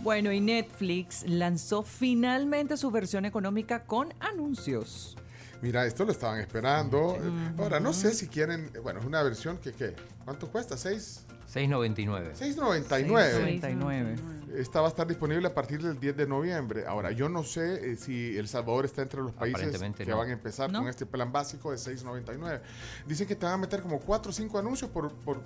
Bueno, 0.00 0.30
y 0.32 0.40
Netflix 0.40 1.24
lanzó 1.26 1.82
finalmente 1.82 2.76
su 2.76 2.90
versión 2.90 3.24
económica 3.24 3.84
con 3.84 4.14
anuncios. 4.20 5.16
Mira, 5.62 5.84
esto 5.86 6.04
lo 6.04 6.12
estaban 6.12 6.38
esperando. 6.40 7.18
Ahora, 7.58 7.80
no 7.80 7.92
sé 7.92 8.14
si 8.14 8.28
quieren, 8.28 8.70
bueno, 8.82 9.00
es 9.00 9.06
una 9.06 9.22
versión 9.22 9.58
que, 9.58 9.72
¿qué? 9.72 9.94
¿Cuánto 10.24 10.48
cuesta? 10.48 10.76
¿6? 10.76 11.22
6.99. 11.52 12.34
6.99. 12.36 13.60
6.99. 13.60 14.16
Esta 14.56 14.80
va 14.80 14.86
a 14.86 14.88
estar 14.88 15.06
disponible 15.06 15.46
a 15.46 15.54
partir 15.54 15.82
del 15.82 16.00
10 16.00 16.16
de 16.16 16.26
noviembre. 16.26 16.86
Ahora, 16.86 17.10
yo 17.10 17.28
no 17.28 17.44
sé 17.44 17.92
eh, 17.92 17.96
si 17.96 18.36
El 18.36 18.48
Salvador 18.48 18.86
está 18.86 19.02
entre 19.02 19.20
los 19.20 19.32
países 19.32 19.78
que 19.94 20.06
no. 20.06 20.16
van 20.16 20.30
a 20.30 20.32
empezar 20.32 20.72
¿No? 20.72 20.80
con 20.80 20.88
este 20.88 21.04
plan 21.04 21.30
básico 21.30 21.70
de 21.70 21.76
6.99. 21.76 22.60
Dicen 23.06 23.26
que 23.26 23.36
te 23.36 23.44
van 23.44 23.54
a 23.54 23.58
meter 23.58 23.82
como 23.82 24.00
4 24.00 24.30
o 24.30 24.32
5 24.32 24.58
anuncios 24.58 24.90
por... 24.90 25.12
por 25.12 25.42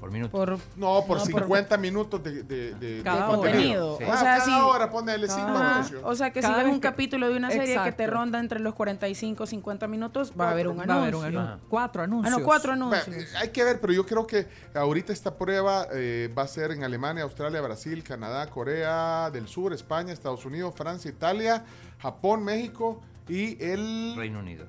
Por 0.00 0.10
minuto. 0.10 0.32
Por, 0.32 0.50
no, 0.50 0.58
por 0.58 0.76
No, 0.76 1.04
por- 1.06 1.20
50 1.20 1.76
minutos 1.76 2.22
de, 2.24 2.42
de, 2.42 2.74
de- 2.74 3.02
Cada 3.02 3.26
de 3.28 3.34
contenido. 3.36 3.98
Sí. 3.98 4.04
O 4.04 4.12
Ah, 4.12 4.16
sea, 4.16 4.38
cada 4.38 4.44
sí. 4.46 4.50
hora 4.50 4.90
ponele 4.90 5.28
5 5.28 5.40
Ajá. 5.42 5.74
anuncios. 5.74 6.02
O 6.06 6.14
sea 6.14 6.30
que 6.32 6.40
Cada 6.40 6.54
si 6.54 6.60
ves 6.64 6.72
un 6.72 6.80
que- 6.80 6.88
capítulo 6.88 7.28
de 7.28 7.36
una 7.36 7.50
serie 7.50 7.78
que 7.84 7.92
te 7.92 8.06
ronda 8.06 8.40
entre 8.40 8.60
los 8.60 8.74
45 8.74 9.44
50 9.46 9.86
minutos, 9.88 10.32
va 10.40 10.48
a 10.48 10.50
haber 10.52 10.68
un 10.68 10.78
Va 10.78 10.80
a 10.80 10.84
anuncio. 10.84 11.02
haber 11.02 11.14
un 11.16 11.36
anuncio. 11.36 11.66
Cuatro 11.68 12.00
Ah, 12.00 12.04
anuncios. 12.06 12.38
no, 12.38 12.44
cuatro 12.44 12.72
anuncios. 12.72 13.06
Bueno, 13.06 13.22
eh, 13.22 13.26
hay 13.38 13.48
que 13.50 13.62
ver, 13.62 13.78
pero 13.80 13.92
yo 13.92 14.06
creo 14.06 14.26
que 14.26 14.48
ahorita 14.74 15.12
esta 15.12 15.36
prueba 15.36 15.86
eh, 15.92 16.32
va 16.36 16.44
a 16.44 16.48
ser 16.48 16.70
en 16.72 16.82
Alemania, 16.82 17.22
Australia, 17.24 17.60
Brasil, 17.60 18.02
Canadá, 18.02 18.46
Corea 18.48 19.30
del 19.30 19.48
Sur, 19.48 19.74
España, 19.74 20.12
Estados 20.14 20.46
Unidos, 20.46 20.72
Francia, 20.74 21.10
Italia, 21.10 21.62
Japón, 21.98 22.42
México 22.42 23.02
y 23.28 23.62
el... 23.62 24.14
Reino 24.16 24.38
Unido. 24.38 24.64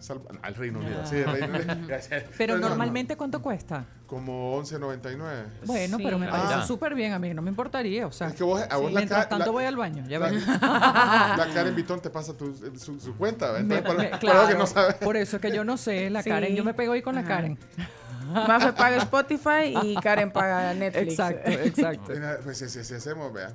Salva- 0.00 0.32
no, 0.32 0.48
el 0.48 0.54
Reino 0.54 0.78
Unido, 0.78 1.04
sí, 1.06 1.16
el 1.16 1.24
Reino 1.30 1.46
Unido. 1.58 1.74
Pero 2.38 2.54
No, 2.54 2.60
no, 2.60 2.62
no. 2.64 2.68
normalmente, 2.70 3.16
¿cuánto 3.16 3.40
cuesta? 3.42 3.84
Como 4.06 4.56
11.99. 4.62 5.44
Bueno, 5.66 5.96
Sí. 5.98 6.02
pero 6.04 6.18
me 6.18 6.26
Ah, 6.28 6.30
parece 6.30 6.54
ya. 6.54 6.66
súper 6.66 6.94
bien 6.94 7.12
a 7.12 7.18
mí, 7.18 7.34
no 7.34 7.42
me 7.42 7.50
importaría, 7.50 8.06
o 8.06 8.12
sea. 8.12 8.28
Es 8.28 8.34
que 8.34 8.42
vos- 8.44 8.62
a 8.62 8.76
sí, 8.78 8.84
la 8.84 8.88
mientras 8.90 9.28
tanto 9.28 9.46
la- 9.46 9.52
voy 9.52 9.64
al 9.64 9.76
baño, 9.76 10.04
ya 10.08 10.18
La, 10.18 10.28
Karen 11.54 11.74
Vitón 11.74 12.00
te 12.00 12.08
pasa 12.10 12.32
tu- 12.34 12.54
su, 12.78 12.98
su 12.98 13.16
cuenta, 13.16 13.52
¿verdad? 13.52 13.64
Me- 13.66 13.76
Entonces, 13.76 13.82
para, 13.96 14.02
me- 14.02 14.08
para 14.10 14.18
claro, 14.20 14.48
que 14.48 14.54
no 14.54 14.66
saben. 14.66 14.96
por 15.02 15.16
eso 15.16 15.36
es 15.36 15.42
que 15.42 15.52
yo 15.52 15.64
no 15.64 15.76
sé, 15.76 16.08
la 16.10 16.22
Sí. 16.22 16.30
Karen, 16.30 16.54
yo 16.54 16.64
me 16.64 16.72
pego 16.74 16.94
ahí 16.94 17.02
con 17.02 17.14
la 17.14 17.20
Ajá. 17.20 17.28
Karen. 17.28 17.58
Mafe 18.32 18.72
paga 18.74 18.96
Spotify 18.98 19.74
y 19.82 19.94
Karen 19.96 20.30
paga 20.30 20.74
Netflix. 20.74 21.12
Exacto, 21.12 21.50
exacto. 21.50 22.12
Pues 22.44 22.58
si, 22.58 22.68
si- 22.68 22.84
si 22.84 22.94
hacemos, 22.94 23.32
vea. 23.32 23.52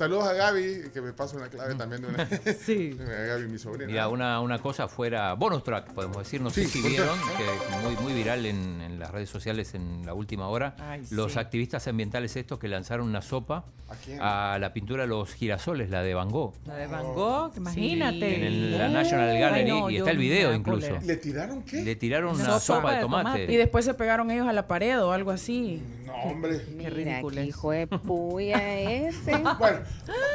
Saludos 0.00 0.24
a 0.28 0.32
Gaby, 0.32 0.84
que 0.94 1.02
me 1.02 1.12
pasa 1.12 1.36
una 1.36 1.48
clave 1.50 1.74
también 1.74 2.00
de 2.00 2.08
una. 2.08 2.26
Sí. 2.58 2.96
a 3.06 3.20
Gaby, 3.26 3.48
mi 3.48 3.58
sobrina. 3.58 3.86
Mira, 3.86 4.08
una, 4.08 4.40
una 4.40 4.58
cosa 4.58 4.88
fuera 4.88 5.34
bonus 5.34 5.62
track, 5.62 5.92
podemos 5.92 6.16
decir. 6.16 6.40
No 6.40 6.48
sé 6.48 6.64
Sí, 6.64 6.80
si 6.80 6.88
vieron, 6.88 7.18
que 7.36 7.76
muy, 7.86 7.94
muy 8.02 8.14
viral 8.14 8.46
en, 8.46 8.80
en 8.80 8.98
las 8.98 9.10
redes 9.10 9.28
sociales 9.28 9.74
en 9.74 10.06
la 10.06 10.14
última 10.14 10.48
hora. 10.48 10.74
Ay, 10.78 11.02
los 11.10 11.32
sí. 11.34 11.38
activistas 11.38 11.86
ambientales 11.86 12.34
estos 12.36 12.58
que 12.58 12.66
lanzaron 12.68 13.06
una 13.08 13.20
sopa 13.20 13.64
¿A 13.90 13.94
quién? 14.02 14.18
a 14.22 14.56
la 14.58 14.72
pintura 14.72 15.02
de 15.02 15.08
los 15.08 15.34
girasoles, 15.34 15.90
la 15.90 16.02
de 16.02 16.14
Van 16.14 16.30
Gogh. 16.30 16.54
La 16.66 16.76
de 16.76 16.86
Van 16.86 17.04
Gogh, 17.12 17.52
imagínate. 17.58 18.36
En 18.36 18.44
el- 18.44 18.78
la 18.78 18.88
National 18.88 19.28
Ay, 19.28 19.38
Gallery 19.40 19.68
no, 19.70 19.90
y 19.90 19.96
está 19.98 20.12
el 20.12 20.16
video 20.18 20.54
incluso. 20.54 20.98
¿Le 21.04 21.16
tiraron 21.18 21.62
qué? 21.62 21.82
Le 21.82 21.94
tiraron 21.94 22.36
Una 22.36 22.44
sopa 22.44 22.60
sopa, 22.60 22.90
de 22.92 22.96
de 22.96 23.02
tomate. 23.02 23.24
tomate. 23.24 23.52
Y 23.52 23.56
después 23.58 23.84
se 23.84 23.92
pegaron 23.92 24.30
ellos 24.30 24.48
a 24.48 24.54
la 24.54 24.66
pared 24.66 24.98
o 25.02 25.12
algo 25.12 25.30
así. 25.30 25.82
No, 26.06 26.14
hombre. 26.14 26.58
Qué 26.64 26.70
Mira, 26.74 26.90
ridículo 26.90 27.34
qué 27.36 27.42
es. 27.42 27.48
hijo 27.48 27.70
de 27.72 27.86
puya 27.86 28.80
ese. 28.80 29.32
Bueno, 29.58 29.80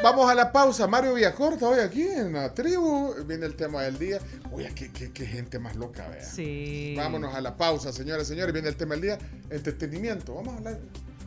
vamos 0.02 0.30
a 0.30 0.34
la 0.34 0.52
pausa. 0.52 0.86
Mario 0.86 1.14
Villacorta 1.14 1.68
hoy 1.68 1.80
aquí 1.80 2.02
en 2.02 2.32
la 2.32 2.52
tribu. 2.54 3.14
Viene 3.26 3.46
el 3.46 3.54
tema 3.54 3.82
del 3.82 3.98
día. 3.98 4.18
Oye, 4.52 4.72
qué, 4.74 4.90
qué- 4.92 5.12
qué 5.12 5.26
gente 5.26 5.58
más 5.58 5.76
loca, 5.76 6.08
vea. 6.08 6.24
Sí. 6.24 6.94
Vámonos 6.96 7.34
a 7.34 7.40
la 7.40 7.56
pausa, 7.56 7.92
señores, 7.92 8.26
señores. 8.28 8.52
Viene 8.52 8.68
el 8.68 8.76
tema 8.76 8.94
del 8.94 9.02
día. 9.02 9.18
Entretenimiento. 9.50 10.34
Vamos 10.34 10.54
a 10.54 10.56
hablar. 10.58 10.78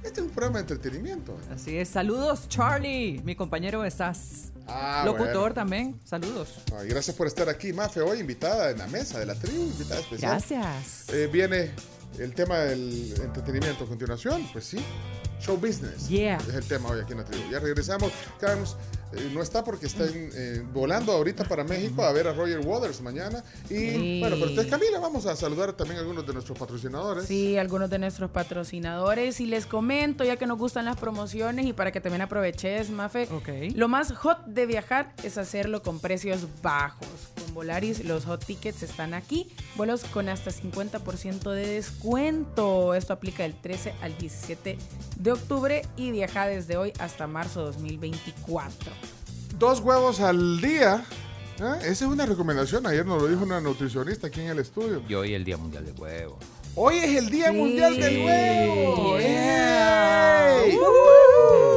Este 0.03 0.21
es 0.21 0.27
un 0.27 0.31
programa 0.31 0.59
de 0.59 0.73
entretenimiento. 0.73 1.37
Así 1.53 1.77
es. 1.77 1.89
Saludos, 1.89 2.47
Charlie, 2.47 3.21
mi 3.25 3.35
compañero 3.35 3.81
de 3.81 3.91
SAS. 3.91 4.51
Ah, 4.65 5.01
Locutor 5.05 5.33
bueno. 5.35 5.53
también. 5.55 5.99
Saludos. 6.05 6.61
Ay, 6.77 6.87
gracias 6.87 7.15
por 7.17 7.27
estar 7.27 7.49
aquí, 7.49 7.73
Mafe, 7.73 7.99
hoy 8.01 8.19
invitada 8.19 8.69
en 8.71 8.77
la 8.77 8.87
mesa 8.87 9.19
de 9.19 9.25
la 9.25 9.35
tribu, 9.35 9.63
invitada 9.63 9.99
especial. 9.99 10.31
Gracias. 10.31 11.09
Eh, 11.09 11.27
viene 11.31 11.71
el 12.17 12.33
tema 12.33 12.59
del 12.59 13.13
entretenimiento 13.21 13.83
a 13.83 13.87
continuación, 13.87 14.47
pues 14.53 14.65
sí. 14.65 14.77
Show 15.39 15.57
business. 15.57 16.09
Yeah. 16.09 16.37
Es 16.47 16.53
el 16.53 16.65
tema 16.65 16.89
hoy 16.89 16.99
aquí 17.01 17.13
en 17.13 17.19
la 17.19 17.25
tribu. 17.25 17.49
Ya 17.49 17.59
regresamos. 17.59 18.11
Carlos 18.39 18.75
eh, 19.13 19.29
no 19.33 19.41
está 19.41 19.63
porque 19.63 19.85
está 19.87 20.05
en- 20.05 20.29
eh, 20.35 20.63
volando 20.73 21.11
ahorita 21.11 21.43
para 21.45 21.63
México 21.63 22.03
a 22.03 22.11
ver 22.11 22.27
a 22.27 22.33
Roger 22.33 22.59
Waters 22.59 23.01
mañana. 23.01 23.43
Y 23.69 23.75
Sí. 23.75 24.19
bueno, 24.21 24.35
pero 24.37 24.49
entonces 24.49 24.71
Camila, 24.71 24.99
vamos 24.99 25.25
a 25.25 25.35
saludar 25.35 25.73
también 25.73 25.97
a 25.97 26.01
algunos 26.01 26.25
de 26.27 26.33
nuestros 26.33 26.57
patrocinadores. 26.57 27.25
Sí, 27.25 27.57
algunos 27.57 27.89
de 27.89 27.99
nuestros 27.99 28.29
patrocinadores. 28.31 29.39
Y 29.39 29.45
les 29.45 29.65
comento, 29.65 30.23
ya 30.23 30.37
que 30.37 30.45
nos 30.47 30.57
gustan 30.57 30.85
las 30.85 30.97
promociones 30.97 31.65
y 31.65 31.73
para 31.73 31.91
que 31.91 32.01
también 32.01 32.21
aproveches, 32.21 32.89
Mafe. 32.89 33.27
Ok. 33.31 33.75
Lo 33.75 33.87
más 33.87 34.11
hot 34.13 34.45
de 34.45 34.65
viajar 34.65 35.13
es 35.23 35.37
hacerlo 35.37 35.81
con 35.81 35.99
precios 35.99 36.41
bajos. 36.61 37.07
Con 37.43 37.53
Volaris 37.53 38.03
los 38.05 38.25
hot 38.25 38.45
tickets 38.45 38.83
están 38.83 39.13
aquí. 39.13 39.51
Vuelos 39.75 40.03
con 40.05 40.29
hasta 40.29 40.51
50% 40.51 41.51
de 41.51 41.65
descuento. 41.67 42.93
Esto 42.93 43.13
aplica 43.13 43.43
del 43.43 43.59
13 43.59 43.93
al 44.01 44.17
17 44.17 44.77
de 45.17 45.31
octubre 45.31 45.81
y 45.97 46.11
viaja 46.11 46.47
desde 46.47 46.77
hoy 46.77 46.93
hasta 46.99 47.27
marzo 47.27 47.63
2024. 47.63 48.91
Dos 49.59 49.81
huevos 49.81 50.21
al 50.21 50.61
día 50.61 51.03
Ah, 51.61 51.77
Esa 51.81 51.91
es 51.91 52.01
una 52.03 52.25
recomendación. 52.25 52.87
Ayer 52.87 53.05
nos 53.05 53.21
lo 53.21 53.27
dijo 53.27 53.43
una 53.43 53.59
nutricionista 53.59 54.27
aquí 54.27 54.39
en 54.39 54.47
el 54.47 54.59
estudio. 54.59 55.01
Y 55.09 55.13
hoy 55.13 55.33
el 55.33 55.43
Día 55.43 55.57
Mundial 55.57 55.85
del 55.85 55.99
Huevo. 55.99 56.37
Hoy 56.75 56.99
es 56.99 57.17
el 57.17 57.29
Día 57.29 57.51
Mundial 57.51 57.97
del. 57.97 58.25
Huevo. 58.25 59.19
Yeah. 59.19 60.63
¡Ey! 60.63 60.77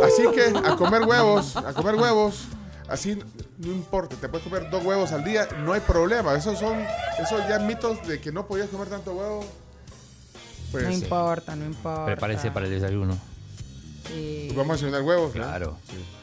Así 0.04 0.22
que 0.32 0.56
a 0.56 0.76
comer 0.76 1.02
huevos, 1.02 1.56
a 1.56 1.72
comer 1.72 1.96
huevos. 1.96 2.44
Así 2.88 3.18
no 3.58 3.72
importa, 3.72 4.16
te 4.16 4.28
puedes 4.28 4.46
comer 4.46 4.68
dos 4.70 4.84
huevos 4.84 5.12
al 5.12 5.24
día, 5.24 5.48
no 5.64 5.72
hay 5.72 5.80
problema. 5.80 6.34
Esos 6.36 6.58
son, 6.58 6.76
esos 7.18 7.40
ya 7.48 7.58
mitos 7.58 8.06
de 8.06 8.20
que 8.20 8.30
no 8.30 8.46
podías 8.46 8.68
comer 8.68 8.88
tanto 8.88 9.14
huevo. 9.14 9.44
Pues, 10.70 10.84
no 10.84 10.90
importa, 10.92 11.56
no 11.56 11.64
importa. 11.64 12.06
Prepárense 12.06 12.50
para 12.50 12.66
el 12.66 12.72
desayuno. 12.72 13.18
Sí. 14.08 14.44
pues 14.48 14.56
vamos 14.56 14.76
a 14.82 14.84
cenar 14.86 15.02
huevos. 15.02 15.34
¿no? 15.34 15.42
Claro. 15.42 15.78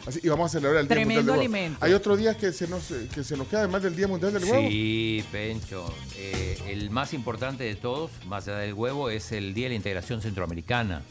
Así, 0.06 0.20
y 0.24 0.28
vamos 0.30 0.48
a 0.48 0.50
celebrar 0.60 0.82
el 0.82 0.88
Día 0.88 0.96
Tremendo 0.96 1.22
Mundial 1.22 1.26
del 1.26 1.32
Huevo. 1.52 1.56
alimento. 1.58 1.86
Hay 1.86 1.94
otro 1.94 2.18
día 2.18 2.36
que 2.38 2.52
se 2.52 2.68
nos, 2.68 2.84
que 3.14 3.24
se 3.24 3.38
nos 3.38 3.48
queda 3.48 3.60
además 3.60 3.84
del 3.84 3.96
Día 3.96 4.08
Mundial 4.08 4.34
del 4.34 4.44
Huevo. 4.44 4.68
Sí, 4.70 5.24
Pencho. 5.32 5.94
Eh, 6.18 6.58
el 6.68 6.90
más 6.90 7.14
importante 7.14 7.64
de 7.64 7.76
todos, 7.76 8.12
más 8.28 8.48
allá 8.48 8.58
del 8.60 8.74
huevo, 8.74 9.10
es 9.10 9.32
el 9.32 9.54
Día 9.54 9.66
de 9.66 9.70
la 9.70 9.76
Integración 9.76 10.22
Centroamericana. 10.22 11.04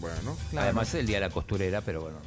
Bueno. 0.00 0.36
Además 0.56 0.88
es 0.88 0.94
el 0.96 1.06
Día 1.06 1.16
de 1.16 1.26
la 1.26 1.30
Costurera, 1.30 1.80
pero 1.80 2.02
bueno, 2.02 2.18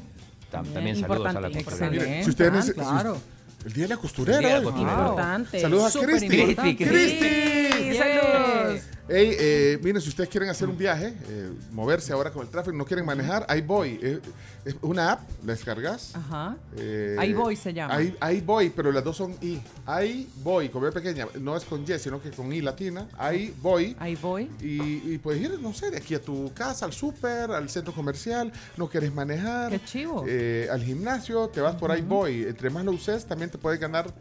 tam- 0.51 0.71
también 0.73 0.99
saludos 0.99 1.35
a 1.35 1.39
la 1.41 1.49
costurera. 1.51 1.89
Mire, 1.91 2.23
si 2.23 2.29
ustedes 2.29 2.51
nece- 2.53 2.63
si- 2.65 2.73
claro. 2.73 3.17
el 3.65 3.73
Día 3.73 3.83
de 3.83 3.89
la 3.89 3.97
Costurera. 3.97 4.37
El 4.39 4.43
Día 4.45 4.53
de 4.55 4.59
la. 4.59 4.63
Costurera. 4.63 4.93
Importante. 4.99 5.61
Saludos 5.61 5.95
a 5.95 5.99
Cristi. 6.01 6.25
importante. 6.25 6.85
Cristi. 6.89 7.97
Saludos. 7.97 8.81
Hey, 9.11 9.35
eh, 9.39 9.79
miren, 9.81 9.99
si 10.01 10.09
ustedes 10.09 10.29
quieren 10.29 10.49
hacer 10.49 10.69
un 10.69 10.77
viaje, 10.77 11.15
eh, 11.29 11.49
moverse 11.71 12.13
ahora 12.13 12.31
con 12.31 12.43
el 12.43 12.49
tráfico, 12.49 12.77
no 12.77 12.85
quieren 12.85 13.05
manejar, 13.07 13.43
ahí 13.49 13.61
voy. 13.61 13.99
Eh, 14.03 14.19
es 14.65 14.75
una 14.83 15.13
app, 15.13 15.21
la 15.43 15.53
descargas. 15.53 16.15
Ajá. 16.15 16.55
Eh, 16.77 17.15
Ahí 17.17 17.33
voy 17.33 17.55
se 17.55 17.73
llama. 17.73 17.97
Voy, 18.45 18.69
pero 18.69 18.91
las 18.91 19.03
dos 19.03 19.17
son 19.17 19.35
I. 19.41 19.59
Ahí 19.87 20.29
voy, 20.43 20.69
con 20.69 20.83
B 20.83 20.91
pequeña, 20.91 21.25
no 21.39 21.57
es 21.57 21.63
con 21.63 21.83
Y, 21.83 21.97
sino 21.97 22.21
que 22.21 22.29
con 22.29 22.53
I 22.53 22.61
latina. 22.61 23.07
Ahí 23.17 23.51
voy. 23.61 23.95
Ahí 23.99 24.15
voy. 24.15 24.47
Y, 24.61 25.13
y 25.13 25.17
puedes 25.17 25.41
ir, 25.41 25.59
no 25.59 25.73
sé, 25.73 25.89
de 25.89 25.97
aquí 25.97 26.13
a 26.13 26.21
tu 26.21 26.53
casa, 26.53 26.85
al 26.85 26.93
súper, 26.93 27.49
al 27.49 27.67
centro 27.69 27.93
comercial, 27.93 28.51
no 28.77 28.87
quieres 28.89 29.11
manejar. 29.11 29.71
Qué 29.71 29.83
chivo. 29.85 30.23
eh, 30.27 30.67
al 30.71 30.83
gimnasio, 30.83 31.47
te 31.49 31.61
vas 31.61 31.75
por 31.77 31.91
ahí 31.91 32.01
voy. 32.01 32.43
Entre 32.43 32.69
más 32.69 32.85
lo 32.85 32.91
uses, 32.91 33.25
también 33.25 33.49
te 33.49 33.57
puedes 33.57 33.79
ganar. 33.79 34.13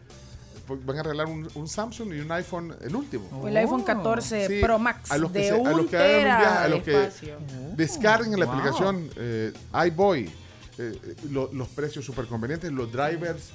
Pues, 0.68 0.84
Van 0.86 0.98
a 0.98 1.02
regalar 1.02 1.26
un, 1.26 1.48
un 1.54 1.66
Samsung 1.66 2.12
y 2.14 2.20
un 2.20 2.30
iPhone, 2.30 2.76
el 2.82 2.94
último. 2.94 3.28
O 3.42 3.48
el 3.48 3.56
iPhone 3.56 3.82
14 3.82 4.46
Sí, 4.46 4.60
Pro 4.62 4.78
Max 4.78 5.10
a 5.10 5.18
los 5.18 5.32
que 5.32 5.38
de 5.40 5.44
se- 5.48 5.54
a 5.54 5.72
los 5.72 5.86
que 5.86 5.96
hagan 5.96 6.16
un 6.16 6.22
viaje, 6.24 6.44
a 6.46 6.68
los 6.68 6.82
que 6.82 7.02
espacio. 7.04 7.34
Descarguen 7.76 8.38
la 8.38 8.46
Wow. 8.46 8.54
aplicación 8.54 9.10
eh, 9.16 9.52
iBoy. 9.88 10.30
Eh, 10.78 11.16
lo- 11.30 11.50
los 11.52 11.66
precios 11.68 12.04
súper 12.04 12.26
convenientes, 12.26 12.70
los 12.70 12.92
drivers 12.92 13.50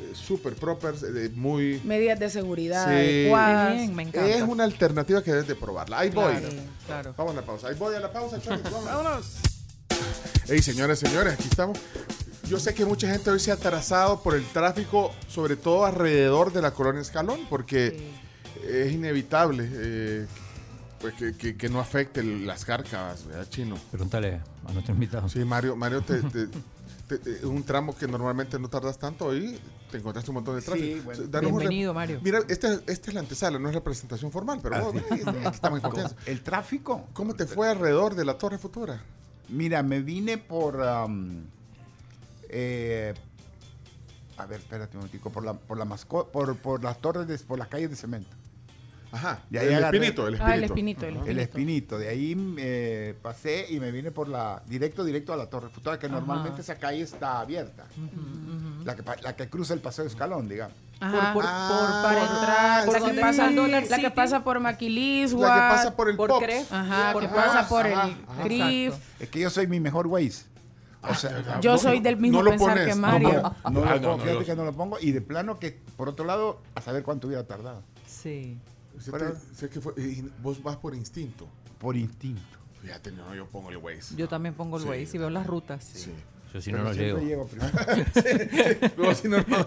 eh, 0.00 0.12
súper 0.14 0.54
propers, 0.54 1.02
eh, 1.02 1.30
muy... 1.34 1.80
Medidas 1.84 2.18
de 2.18 2.30
seguridad 2.30 2.86
Sí. 2.86 3.26
bien, 3.76 3.94
me 3.94 4.04
encanta. 4.04 4.26
Es 4.26 4.40
una 4.42 4.64
alternativa 4.64 5.22
que 5.22 5.30
debes 5.32 5.46
de 5.46 5.54
probarla. 5.54 6.04
iBoy. 6.06 6.32
Claro, 6.36 6.48
claro. 6.86 7.14
Vamos 7.18 7.32
a 7.34 7.40
la 7.40 7.46
pausa. 7.46 7.70
iBoy 7.72 7.94
a 7.96 8.00
la 8.00 8.10
pausa, 8.10 8.40
Choque, 8.40 8.62
vámonos. 8.70 9.36
Hey, 10.48 10.62
señores, 10.62 10.98
señores, 10.98 11.34
aquí 11.34 11.46
estamos. 11.50 11.78
Yo 12.52 12.58
sé 12.58 12.74
que 12.74 12.84
mucha 12.84 13.08
gente 13.10 13.30
hoy 13.30 13.40
se 13.40 13.50
ha 13.50 13.54
atrasado 13.54 14.22
por 14.22 14.34
el 14.34 14.44
tráfico, 14.44 15.10
sobre 15.26 15.56
todo 15.56 15.86
alrededor 15.86 16.52
de 16.52 16.60
la 16.60 16.72
colonia 16.72 17.00
Escalón, 17.00 17.40
porque 17.48 18.10
es 18.68 18.92
inevitable 18.92 19.66
eh, 19.72 20.26
pues 21.00 21.14
que, 21.14 21.34
que- 21.34 21.56
que 21.56 21.70
no 21.70 21.80
afecte 21.80 22.22
las 22.22 22.66
cárcavas, 22.66 23.24
¿verdad, 23.26 23.46
Chino? 23.48 23.76
Pregúntale 23.90 24.42
a 24.68 24.72
nuestro 24.74 24.92
invitado. 24.92 25.30
Sí, 25.30 25.38
Mario, 25.46 25.76
Mario, 25.76 26.02
te, 26.02 26.20
te- 26.20 26.48
te- 27.08 27.16
te- 27.18 27.46
un 27.46 27.62
tramo 27.62 27.96
que 27.96 28.06
normalmente 28.06 28.58
no 28.58 28.68
tardas 28.68 28.98
tanto 28.98 29.28
hoy, 29.28 29.58
te 29.90 29.96
encontraste 29.96 30.30
un 30.30 30.34
montón 30.34 30.56
de 30.56 30.60
tráfico. 30.60 31.04
bueno. 31.04 31.22
Danos 31.28 31.52
un 31.52 31.56
rep- 31.56 31.60
Bienvenido, 31.60 31.94
Mario. 31.94 32.20
Mira, 32.22 32.40
esta, 32.50 32.74
esta 32.86 33.08
es 33.08 33.14
la 33.14 33.20
antesala, 33.20 33.58
no 33.58 33.70
es 33.70 33.74
la 33.74 33.82
presentación 33.82 34.30
formal, 34.30 34.60
pero 34.62 34.92
vos, 34.92 34.94
Así. 35.10 35.22
aquí 35.26 35.46
estamos 35.54 35.78
en 35.78 35.82
confianza. 35.84 36.16
El 36.26 36.42
tráfico. 36.42 37.06
¿Cómo 37.14 37.32
te 37.32 37.46
fue 37.46 37.70
alrededor 37.70 38.14
de 38.14 38.26
la 38.26 38.36
Torre 38.36 38.58
Futura? 38.58 39.02
Mira, 39.48 39.82
me 39.82 40.00
vine 40.02 40.36
por. 40.36 40.82
Eh, 42.52 43.14
a 44.38 44.46
ver, 44.46 44.60
espérate 44.60 44.96
un 44.96 45.00
momentico. 45.00 45.30
Por, 45.30 45.44
la, 45.44 45.54
por, 45.54 45.78
la 45.78 45.84
masco- 45.84 46.28
por, 46.30 46.56
por 46.58 46.82
las 46.82 46.98
torres, 47.00 47.26
de, 47.26 47.38
por 47.38 47.58
las 47.58 47.68
calles 47.68 47.90
de 47.90 47.96
cemento. 47.96 48.30
Ajá, 49.14 49.40
De 49.50 49.58
ahí 49.58 49.66
el 49.66 49.74
agarré- 49.84 49.96
espinito, 49.98 50.26
el 50.26 50.40
Ah, 50.40 50.54
el 50.56 50.64
espinito. 50.64 51.04
espinito, 51.04 51.06
el 51.06 51.28
El 51.28 51.38
espinito. 51.38 51.42
espinito. 51.96 51.98
De 51.98 52.08
ahí 52.08 52.54
eh, 52.58 53.14
pasé 53.20 53.66
y 53.68 53.78
me 53.78 53.90
vine 53.90 54.10
por 54.10 54.26
la. 54.26 54.62
Directo, 54.66 55.04
directo 55.04 55.34
a 55.34 55.36
la 55.36 55.50
Torre 55.50 55.68
Futura, 55.68 55.98
que 55.98 56.08
normalmente 56.08 56.62
esa 56.62 56.76
calle 56.76 57.02
está 57.02 57.40
abierta. 57.40 57.84
la, 58.84 58.96
que, 58.96 59.02
pa- 59.02 59.16
la 59.22 59.36
que 59.36 59.50
cruza 59.50 59.74
el 59.74 59.80
paseo 59.80 60.06
Escalón, 60.06 60.48
digamos. 60.48 60.74
Ajá. 61.00 61.34
Por- 61.34 61.42
por- 61.42 61.44
Ah, 61.46 62.00
para 62.02 62.20
entrar, 62.22 62.84
por 62.86 62.94
la 63.02 63.10
que, 63.12 63.20
pasa, 63.20 63.30
está 63.30 63.48
el 63.48 63.56
Dollar 63.56 63.82
la 63.82 63.88
que 63.96 64.02
City. 64.02 64.10
pasa 64.16 64.44
por 64.44 64.60
Maquilisua. 64.60 65.46
La 65.48 65.54
que 65.54 65.60
pasa 65.76 65.96
por 65.96 66.08
el 66.08 66.16
por 66.16 66.30
Pops. 66.30 66.44
Cref. 66.46 66.72
Ajá, 66.72 67.12
Por 67.12 67.22
que 67.22 67.28
Pops. 67.28 67.42
pasa 67.44 67.68
por 67.68 67.86
Ajá, 67.86 68.04
el 68.08 68.16
ajá. 68.28 68.42
CRIF. 68.44 68.94
Es 69.20 69.28
que 69.28 69.40
yo 69.40 69.50
soy 69.50 69.66
mi 69.66 69.78
mejor 69.78 70.06
Waze. 70.06 70.44
O 71.08 71.14
sea, 71.14 71.60
Yo 71.60 71.72
No, 71.72 71.78
soy 71.78 72.00
del 72.00 72.16
mismo 72.16 72.38
no 72.38 72.44
lo 72.44 72.50
pensar 72.52 72.68
pones, 72.76 72.86
que 72.86 72.94
Mario. 72.94 73.28
no, 73.32 73.40
no 73.42 73.54
Ah, 73.64 73.70
lo 73.70 73.70
no, 73.70 73.82
pongo, 73.82 74.16
no, 74.16 74.18
fíjate 74.22 74.44
que 74.44 74.56
no 74.56 74.64
lo 74.64 74.72
pongo. 74.72 74.98
Y 75.00 75.10
de 75.12 75.20
plano 75.20 75.58
que, 75.58 75.80
por 75.96 76.08
otro 76.08 76.24
lado, 76.24 76.60
a 76.74 76.80
saber 76.80 77.02
cuánto 77.02 77.26
hubiera 77.26 77.44
tardado. 77.46 77.82
Sí. 78.06 78.58
Que 78.94 79.80
fue- 79.80 79.94
vos 80.42 80.62
vas 80.62 80.76
por 80.76 80.94
instinto. 80.94 81.48
Por 81.78 81.96
instinto. 81.96 82.42
Fíjate, 82.80 83.10
no, 83.12 83.34
yo 83.34 83.46
pongo 83.46 83.70
el 83.70 83.76
Waze. 83.78 84.14
Yo 84.16 84.28
también 84.28 84.54
pongo 84.54 84.76
el 84.76 84.82
Sí. 84.84 84.88
Waze 84.88 85.16
y 85.16 85.18
veo 85.18 85.30
las 85.30 85.46
rutas. 85.46 85.84
Sí. 85.84 86.12
Yo 86.52 86.60
si 86.60 86.70
Pero 86.70 86.84
no, 86.84 86.90
no 86.90 86.94
llego. 86.94 87.18
llego 87.18 87.46
primero. 87.46 87.72
Luego, 88.96 89.14
si 89.14 89.28
no, 89.28 89.38
no. 89.38 89.66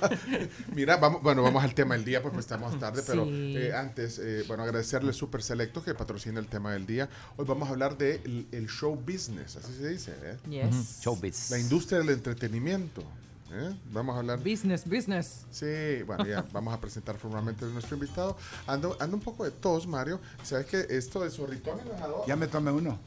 Mira, 0.73 0.97
vamos, 0.97 1.21
bueno, 1.23 1.41
vamos 1.41 1.63
al 1.63 1.73
tema 1.73 1.95
del 1.95 2.05
día, 2.05 2.21
pues, 2.21 2.33
pues 2.33 2.45
estamos 2.45 2.77
tarde, 2.79 3.01
pero 3.05 3.25
Sí. 3.25 3.57
eh, 3.57 3.73
antes, 3.73 4.19
eh, 4.19 4.43
bueno, 4.47 4.63
agradecerle 4.63 5.09
a 5.09 5.13
Super 5.13 5.41
Selecto 5.41 5.83
que 5.83 5.95
patrocina 5.95 6.39
el 6.39 6.47
tema 6.47 6.73
del 6.73 6.85
día. 6.85 7.09
Hoy 7.37 7.45
vamos 7.47 7.67
a 7.67 7.71
hablar 7.71 7.97
de 7.97 8.21
el, 8.51 8.67
show 8.67 8.95
business, 8.95 9.55
así 9.55 9.73
se 9.73 9.89
dice, 9.89 10.13
¿eh? 10.23 10.37
Yes. 10.49 10.99
Showbiz. 11.01 11.49
La 11.51 11.59
industria 11.59 11.99
del 11.99 12.09
entretenimiento. 12.09 13.01
¿eh? 13.51 13.75
Vamos 13.91 14.15
a 14.15 14.19
hablar. 14.19 14.39
Business, 14.39 14.85
business. 14.85 15.45
Sí, 15.51 16.03
bueno, 16.05 16.25
ya 16.25 16.43
vamos 16.53 16.73
a 16.73 16.79
presentar 16.79 17.17
formalmente 17.17 17.65
a 17.65 17.67
nuestro 17.69 17.95
invitado. 17.95 18.37
Ando, 18.67 18.97
ando 18.99 19.17
un 19.17 19.23
poco 19.23 19.43
de 19.43 19.51
tos, 19.51 19.87
Mario. 19.87 20.19
¿Sabes 20.43 20.65
que 20.65 20.85
esto 20.89 21.21
de 21.21 21.29
es 21.29 21.39
adoro? 21.39 22.25
Ya 22.27 22.35
me 22.35 22.47
tomé 22.47 22.71
uno. 22.71 22.99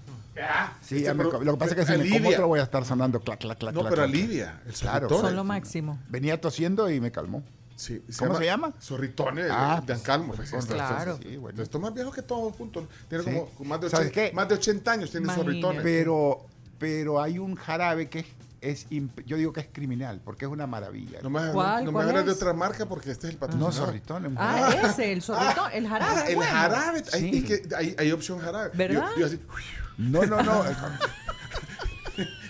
Sí, 0.80 0.96
Este, 0.98 1.14
me 1.14 1.24
pero- 1.24 1.42
lo 1.42 1.52
que 1.54 1.58
pasa 1.58 1.70
es 1.72 1.76
que 1.76 1.84
si 1.86 1.88
me 1.92 1.94
alivia. 2.02 2.18
como 2.18 2.28
otro 2.30 2.48
voy 2.48 2.60
a 2.60 2.62
estar 2.64 2.84
sonando 2.84 3.20
clac, 3.20 3.38
clac, 3.40 3.58
clac. 3.58 3.74
No, 3.74 3.80
clac, 3.80 3.92
pero 3.92 4.02
clac. 4.04 4.14
alivia. 4.14 4.62
El 4.66 4.72
Claro. 4.72 5.08
Son 5.08 5.34
lo 5.36 5.44
máximo. 5.44 5.98
Venía 6.08 6.40
tosiendo 6.40 6.90
y 6.90 7.00
me 7.00 7.10
calmó. 7.12 7.42
Sí, 7.76 8.02
¿Cómo 8.18 8.36
se 8.36 8.44
llama? 8.44 8.72
Zorritone 8.80 9.42
Ah, 9.50 9.80
de 9.86 9.92
Ancalmo. 9.92 10.34
pues, 10.34 10.50
pues, 10.50 10.64
esto- 10.64 11.18
Sí, 11.22 11.36
bueno. 11.36 11.62
Esto 11.62 11.78
es 11.78 11.82
más 11.82 11.94
viejo 11.94 12.10
que 12.10 12.22
todos 12.22 12.52
juntos. 12.56 12.86
Tiene 13.08 13.22
Sí. 13.22 13.30
como 13.30 13.50
más 13.70 13.80
de, 13.80 13.88
¿Sabes 13.88 14.08
80, 14.08 14.30
qué? 14.30 14.34
más 14.34 14.48
de 14.48 14.54
80 14.56 14.92
años 14.92 15.10
tiene 15.12 15.24
Imagínate. 15.26 15.50
Zorritone. 15.52 15.80
Pero, 15.82 16.46
pero 16.78 17.22
hay 17.22 17.38
un 17.38 17.54
jarabe 17.54 18.08
que 18.08 18.20
es, 18.20 18.26
es 18.60 18.86
yo 19.26 19.36
digo 19.36 19.52
que 19.52 19.60
es 19.60 19.68
criminal, 19.72 20.20
porque 20.24 20.46
es 20.46 20.50
una 20.50 20.66
maravilla. 20.66 21.20
No 21.22 21.30
me, 21.30 21.52
¿Cuál? 21.52 21.84
no 21.84 21.92
me 21.92 21.96
¿Cuál 21.98 22.08
hables 22.10 22.26
de 22.26 22.32
otra 22.32 22.52
marca 22.52 22.84
porque 22.86 23.12
este 23.12 23.28
es 23.28 23.34
el 23.34 23.36
No, 23.38 23.46
patrocinador. 23.46 23.74
zorritón. 23.86 24.34
Ah, 24.36 24.74
ese, 24.82 25.12
el 25.12 25.22
zorrito, 25.22 25.68
el 25.68 25.86
jarabe. 25.86 26.20
Ah, 26.20 26.28
el 26.28 26.34
bueno. 26.34 26.50
jarabe. 26.50 27.04
Hay, 27.12 27.20
Sí. 27.20 27.38
es 27.38 27.44
que 27.68 27.76
hay, 27.76 27.94
hay 27.96 28.10
opción 28.10 28.40
jarabe. 28.40 28.70
¿Verdad? 28.74 29.06
Yo- 29.14 29.20
yo 29.20 29.26
así, 29.26 29.40
No, 29.98 30.24
no, 30.24 30.42
no. 30.42 30.64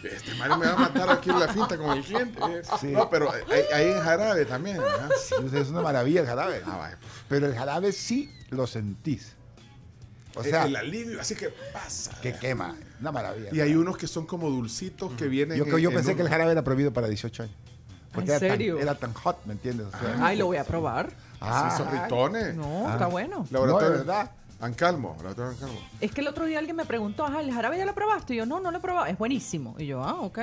este 0.02 0.34
Mario 0.38 0.58
me 0.58 0.66
va 0.66 0.72
a 0.72 0.76
matar 0.78 1.10
aquí 1.10 1.30
en 1.30 1.40
la 1.40 1.48
finta 1.48 1.76
con 1.76 1.96
el 1.96 2.04
cliente. 2.04 2.40
Sí. 2.80 2.88
No, 2.88 3.10
pero 3.10 3.30
hay, 3.32 3.62
hay 3.74 3.90
en 3.92 4.00
jarabe 4.00 4.44
también. 4.44 4.78
Sí, 5.28 5.34
es 5.56 5.68
una 5.68 5.82
maravilla 5.82 6.20
el 6.20 6.26
jarabe. 6.26 6.62
Ah, 6.66 6.76
vaya. 6.76 6.98
Pero 7.28 7.46
el 7.46 7.54
jarabe 7.54 7.92
sí 7.92 8.32
lo 8.50 8.66
sentís. 8.66 9.34
O 10.34 10.42
sea, 10.44 10.66
el 10.66 10.76
alivio, 10.76 11.20
así 11.20 11.34
que 11.34 11.48
pasa. 11.72 12.12
que 12.22 12.32
quema. 12.34 12.76
Una 13.00 13.10
maravilla. 13.12 13.50
Y 13.52 13.60
hay 13.60 13.74
unos 13.74 13.96
que 13.96 14.06
son 14.06 14.24
como 14.26 14.48
dulcitos 14.48 15.12
que 15.14 15.26
vienen. 15.26 15.58
Yo, 15.58 15.78
yo 15.78 15.88
en 15.90 15.96
pensé 15.96 16.14
que 16.14 16.22
el 16.22 16.28
jarabe 16.28 16.52
era 16.52 16.62
prohibido 16.62 16.92
para 16.92 17.08
18 17.08 17.42
años. 17.44 17.54
Porque 18.12 18.30
¿En 18.30 18.36
era, 18.36 18.52
serio? 18.52 18.74
Tan, 18.76 18.82
era 18.82 18.94
tan 18.94 19.12
hot, 19.14 19.44
¿me 19.44 19.52
entiendes? 19.52 19.86
O 19.88 19.90
sea, 19.90 20.16
Ay, 20.26 20.36
lo 20.38 20.46
voy 20.46 20.56
a 20.56 20.64
probar. 20.64 21.10
ah, 21.40 21.74
Sí, 21.76 21.82
zorritones. 21.82 22.54
No, 22.54 22.88
Ah. 22.88 22.92
está 22.92 23.06
bueno. 23.06 23.46
Laboratorio. 23.50 23.88
No, 23.88 23.92
de 23.92 23.98
verdad. 23.98 24.30
Ancalmo, 24.60 25.10
laboratorio 25.18 25.51
Ancalmo. 25.52 25.78
Es 26.01 26.10
que 26.12 26.20
el 26.20 26.28
otro 26.28 26.44
día 26.44 26.59
alguien 26.59 26.76
me 26.76 26.85
preguntó, 26.85 27.24
ajá, 27.24 27.40
¿el 27.40 27.52
jarabe 27.52 27.78
ya 27.78 27.85
lo 27.86 27.94
probaste? 27.94 28.35
Y 28.35 28.39
yo, 28.39 28.47
no, 28.47 28.59
no 28.60 28.70
lo 28.70 28.78
he 28.78 28.80
probado. 28.80 29.06
Es 29.06 29.16
buenísimo. 29.16 29.74
Y 29.78 29.86
yo, 29.86 30.02
ah, 30.02 30.14
ok. 30.20 30.39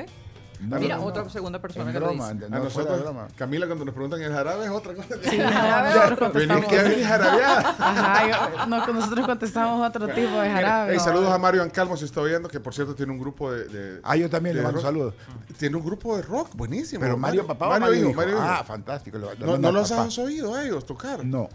no, 0.61 0.79
Mira, 0.79 0.95
no, 0.95 1.01
no. 1.01 1.07
otra 1.07 1.29
segunda 1.29 1.59
persona 1.59 1.87
En 1.87 1.91
que 1.93 1.99
lo 1.99 2.05
broma, 2.07 2.31
dice. 2.31 2.45
en- 2.45 2.53
a 2.53 2.59
nosotros, 2.59 3.01
broma. 3.01 3.27
Camila, 3.35 3.65
cuando 3.65 3.83
nos 3.83 3.93
preguntan 3.93 4.21
el 4.21 4.31
jarabe 4.31 4.63
es 4.63 4.71
otra 4.71 4.93
cosa. 4.93 5.07
Sí, 5.21 5.37
jarabe, 5.37 5.89
nosotros 5.95 6.33
Venir 6.33 6.47
contestamos. 6.61 6.95
que 6.95 7.03
jarabeada. 7.03 7.75
Ajá, 7.77 8.55
yo- 8.55 8.65
no, 8.67 8.87
nosotros 8.93 9.25
contestamos 9.27 9.85
otro 9.89 10.07
tipo 10.07 10.39
de 10.39 10.49
jarabe. 10.49 10.93
Hey, 10.93 10.99
saludos 11.01 11.29
a 11.33 11.37
Mario 11.37 11.61
Ancalmo, 11.63 11.97
si 11.97 12.05
está 12.05 12.21
oyendo, 12.21 12.47
que 12.47 12.61
por 12.61 12.73
cierto 12.73 12.95
tiene 12.95 13.11
un 13.11 13.19
grupo 13.19 13.51
de. 13.51 13.65
de- 13.65 13.99
Ah, 14.01 14.15
yo 14.15 14.29
también 14.29 14.55
de 14.55 14.61
le 14.61 14.65
mando 14.65 14.79
saludos. 14.79 15.13
Tiene 15.59 15.75
un 15.75 15.83
grupo 15.83 16.15
de 16.15 16.23
rock, 16.23 16.55
buenísimo. 16.55 17.01
Pero 17.01 17.17
Mario 17.17 17.45
papá 17.45 17.65
o 17.67 17.69
Mario, 17.71 17.85
Mario 17.87 17.99
hijo, 17.99 18.09
hijo? 18.11 18.17
Mario 18.17 18.35
hijo. 18.37 18.43
Ah, 18.47 18.63
fantástico. 18.65 19.17
lo- 19.17 19.33
lo 19.35 19.57
no 19.57 19.71
los 19.73 19.89
papá. 19.89 20.03
has 20.03 20.17
oído 20.19 20.55
a 20.55 20.63
ellos 20.63 20.85
tocar. 20.85 21.25
No, 21.25 21.49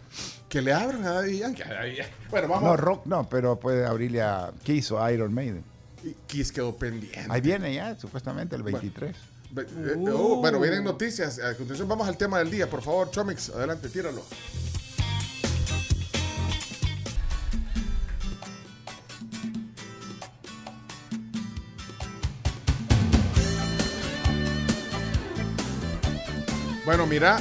Que 0.50 0.60
le 0.60 0.72
abran 0.72 1.04
a 1.06 1.12
Daddy 1.12 1.38
Yankee. 1.38 1.62
Bueno, 2.28 2.48
vamos. 2.48 2.64
no, 2.64 2.76
rock 2.76 3.06
no, 3.06 3.28
pero 3.28 3.58
puede 3.58 3.86
abrirle 3.86 4.20
a... 4.20 4.50
¿Qué 4.64 4.74
hizo 4.74 5.08
Iron 5.10 5.32
Maiden? 5.32 5.64
Y 6.02 6.12
Kiss 6.26 6.50
quedó 6.50 6.76
pendiente. 6.76 7.24
Ahí 7.28 7.40
viene 7.40 7.72
ya, 7.72 7.96
supuestamente, 7.96 8.56
el 8.56 8.64
23. 8.64 9.16
Ve- 9.52 9.62
eh, 9.62 9.94
oh, 10.12 10.36
bueno, 10.40 10.58
vienen 10.58 10.82
noticias. 10.82 11.38
A 11.38 11.50
continuación 11.54 11.88
vamos 11.88 12.08
al 12.08 12.16
tema 12.16 12.38
del 12.40 12.50
día. 12.50 12.68
Por 12.68 12.82
favor, 12.82 13.10
Chomix, 13.12 13.48
adelante, 13.50 13.88
tíralo. 13.88 14.22
Bueno, 26.84 27.06
mira, 27.06 27.40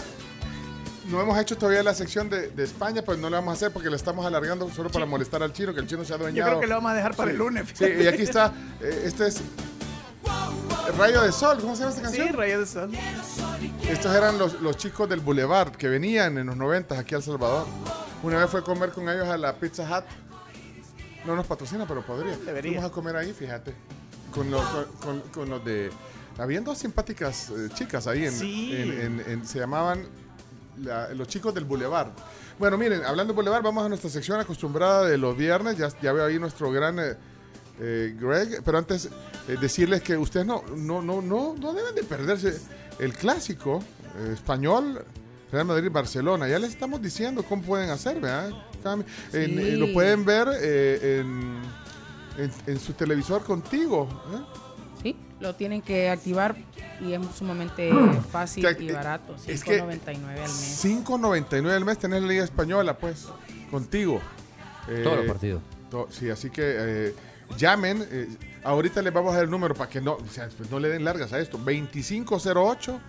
no 1.09 1.21
hemos 1.21 1.37
hecho 1.39 1.57
todavía 1.57 1.81
la 1.83 1.93
sección 1.93 2.29
de, 2.29 2.49
de 2.49 2.63
España, 2.63 3.01
pues 3.03 3.17
no 3.19 3.29
la 3.29 3.37
vamos 3.37 3.51
a 3.51 3.55
hacer 3.55 3.71
porque 3.71 3.89
la 3.89 3.95
estamos 3.95 4.25
alargando 4.25 4.69
solo 4.69 4.89
para 4.89 5.05
molestar 5.05 5.41
al 5.43 5.53
chino, 5.53 5.73
que 5.73 5.79
el 5.79 5.87
chino 5.87 6.03
se 6.05 6.13
ha 6.13 6.17
Yo 6.17 6.23
adueñado. 6.23 6.49
creo 6.51 6.59
que 6.61 6.67
lo 6.67 6.75
vamos 6.75 6.91
a 6.91 6.95
dejar 6.95 7.15
para 7.15 7.29
Sí. 7.29 7.33
el 7.33 7.37
lunes. 7.39 7.67
Sí, 7.73 7.85
y 7.85 8.07
aquí 8.07 8.21
está, 8.23 8.53
eh, 8.81 9.03
este 9.05 9.27
es 9.27 9.41
Rayo 10.97 11.21
de 11.21 11.31
Sol, 11.31 11.57
¿cómo 11.61 11.75
se 11.75 11.81
llama 11.81 11.91
esta 11.91 12.01
canción? 12.03 12.27
Sí, 12.27 12.33
Rayo 12.33 12.59
de 12.59 12.65
Sol. 12.65 12.91
Estos 13.89 14.15
eran 14.15 14.37
los, 14.37 14.59
los 14.61 14.77
chicos 14.77 15.07
del 15.09 15.19
Boulevard 15.19 15.71
que 15.75 15.87
venían 15.87 16.37
en 16.37 16.47
los 16.47 16.57
90 16.57 16.97
aquí 16.99 17.15
a 17.15 17.17
El 17.17 17.23
Salvador. 17.23 17.67
Una 18.23 18.37
vez 18.39 18.49
fue 18.49 18.59
a 18.59 18.63
comer 18.63 18.91
con 18.91 19.07
ellos 19.09 19.27
a 19.27 19.37
la 19.37 19.53
Pizza 19.55 19.83
Hut. 19.83 20.05
No 21.25 21.35
nos 21.35 21.45
patrocina, 21.45 21.85
pero 21.87 22.05
podría. 22.05 22.35
Debería. 22.37 22.71
Fuimos 22.73 22.89
a 22.89 22.93
comer 22.93 23.15
ahí, 23.15 23.33
fíjate. 23.33 23.73
Con 24.33 24.49
los, 24.51 24.63
con, 24.65 24.85
con- 24.99 25.21
con 25.31 25.49
los 25.49 25.63
de... 25.65 25.89
Habían 26.37 26.63
dos 26.63 26.77
simpáticas 26.77 27.49
eh, 27.49 27.69
chicas 27.73 28.07
ahí. 28.07 28.25
En, 28.25 28.31
Sí. 28.31 28.75
en- 28.75 28.99
en- 29.19 29.23
en- 29.27 29.45
se 29.45 29.59
llamaban 29.59 30.05
la- 30.83 31.13
los 31.13 31.27
chicos 31.27 31.53
del 31.53 31.65
Boulevard. 31.65 32.09
Bueno, 32.57 32.77
miren, 32.77 33.03
hablando 33.05 33.33
de 33.33 33.35
Boulevard, 33.35 33.63
vamos 33.63 33.85
a 33.85 33.89
nuestra 33.89 34.09
sección 34.09 34.39
acostumbrada 34.39 35.05
de 35.05 35.17
los 35.17 35.35
viernes. 35.37 35.77
Ya, 35.77 35.89
ya 36.01 36.11
veo 36.13 36.25
ahí 36.25 36.37
nuestro 36.39 36.71
gran 36.71 36.99
eh, 36.99 37.15
eh, 37.79 38.15
Greg. 38.19 38.61
Pero 38.63 38.77
antes, 38.77 39.05
eh, 39.47 39.57
decirles 39.61 40.01
que 40.01 40.17
ustedes 40.17 40.45
no, 40.45 40.63
no, 40.75 41.01
no, 41.01 41.21
no, 41.21 41.55
no 41.57 41.73
deben 41.73 41.95
de 41.95 42.03
perderse 42.03 42.59
el 42.99 43.13
clásico 43.13 43.81
español. 44.33 45.03
Real 45.51 45.65
Madrid-Barcelona, 45.65 46.47
ya 46.47 46.59
les 46.59 46.69
estamos 46.71 47.01
diciendo 47.01 47.41
cómo 47.41 47.63
pueden 47.63 47.89
hacer, 47.89 48.19
¿verdad? 48.21 48.51
Cami? 48.83 49.03
En- 49.33 49.57
Sí. 49.57 49.71
lo 49.77 49.91
pueden 49.93 50.23
ver 50.23 50.47
en, 50.61 51.59
en- 52.37 52.51
en 52.67 52.79
su 52.79 52.93
televisor 52.93 53.43
contigo. 53.43 54.07
¿eh? 54.31 54.68
Lo 55.39 55.55
tienen 55.55 55.81
que 55.81 56.09
activar 56.09 56.55
y 57.01 57.13
es 57.13 57.21
sumamente 57.37 57.91
fácil 58.31 58.65
y 58.79 58.91
barato. 58.91 59.35
es 59.47 59.63
que 59.63 59.81
5.99 59.81 60.15
al 60.27 60.37
mes. 60.39 60.83
5.99 60.85 61.69
al 61.75 61.85
mes 61.85 61.97
tenés 61.97 62.21
la 62.21 62.27
Liga 62.27 62.43
Española, 62.43 62.97
pues, 62.97 63.27
contigo. 63.71 64.19
Eh, 64.89 65.01
Todos 65.03 65.17
los 65.19 65.25
partidos. 65.27 65.61
to- 65.89 66.07
sí, 66.11 66.29
así 66.29 66.49
que 66.49 66.61
eh, 66.65 67.15
llamen. 67.57 68.05
eh, 68.11 68.27
ahorita 68.63 69.01
les 69.01 69.13
vamos 69.13 69.31
a 69.31 69.35
dar 69.37 69.45
el 69.45 69.51
número 69.51 69.73
para 69.75 69.89
que 69.89 70.01
no, 70.01 70.13
o 70.15 70.27
sea, 70.29 70.49
pues, 70.57 70.69
no 70.69 70.79
le 70.79 70.89
den 70.89 71.03
largas 71.05 71.31
a 71.31 71.39
esto. 71.39 71.57
2508 71.57 72.99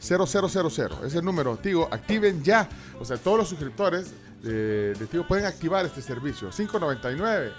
0000. 0.00 1.06
Es 1.06 1.14
el 1.14 1.24
número, 1.24 1.56
Tigo. 1.56 1.88
Activen 1.90 2.42
ya. 2.42 2.68
O 3.00 3.04
sea, 3.06 3.16
todos 3.16 3.38
los 3.38 3.48
suscriptores 3.48 4.12
de, 4.42 4.92
de 4.94 5.06
Tigo 5.06 5.26
pueden 5.26 5.46
activar 5.46 5.86
este 5.86 6.02
servicio. 6.02 6.50
5.99. 6.50 7.52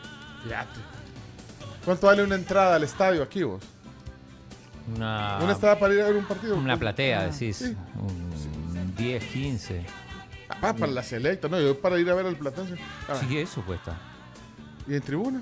Fíjate. 0.44 0.80
¿Cuánto 1.84 2.08
vale 2.08 2.24
una 2.24 2.36
entrada 2.36 2.76
al 2.76 2.84
estadio 2.84 3.24
aquí 3.24 3.42
vos? 3.44 3.64
Una, 4.94 5.40
¿Una 5.42 5.54
entrada 5.54 5.80
para 5.80 5.94
ir 5.94 6.02
a 6.02 6.06
ver 6.06 6.16
un 6.18 6.26
partido? 6.26 6.56
una 6.56 6.78
platea, 6.78 7.22
Ah, 7.22 7.24
decís. 7.28 7.58
sí. 7.58 7.76
Un 8.00 8.96
10, 8.96 9.24
15. 9.24 9.86
Ah, 10.62 10.74
para 10.74 10.88
la 10.92 11.02
selecta, 11.04 11.48
no, 11.50 11.60
yo 11.60 11.80
para 11.82 12.00
ir 12.00 12.10
a 12.10 12.14
ver 12.14 12.26
al 12.28 12.36
Platense. 12.36 12.76
Ah, 13.10 13.16
Sí, 13.20 13.38
eso 13.38 13.62
cuesta. 13.64 13.98
¿Y 14.88 14.94
en 14.96 15.02
tribuna? 15.02 15.42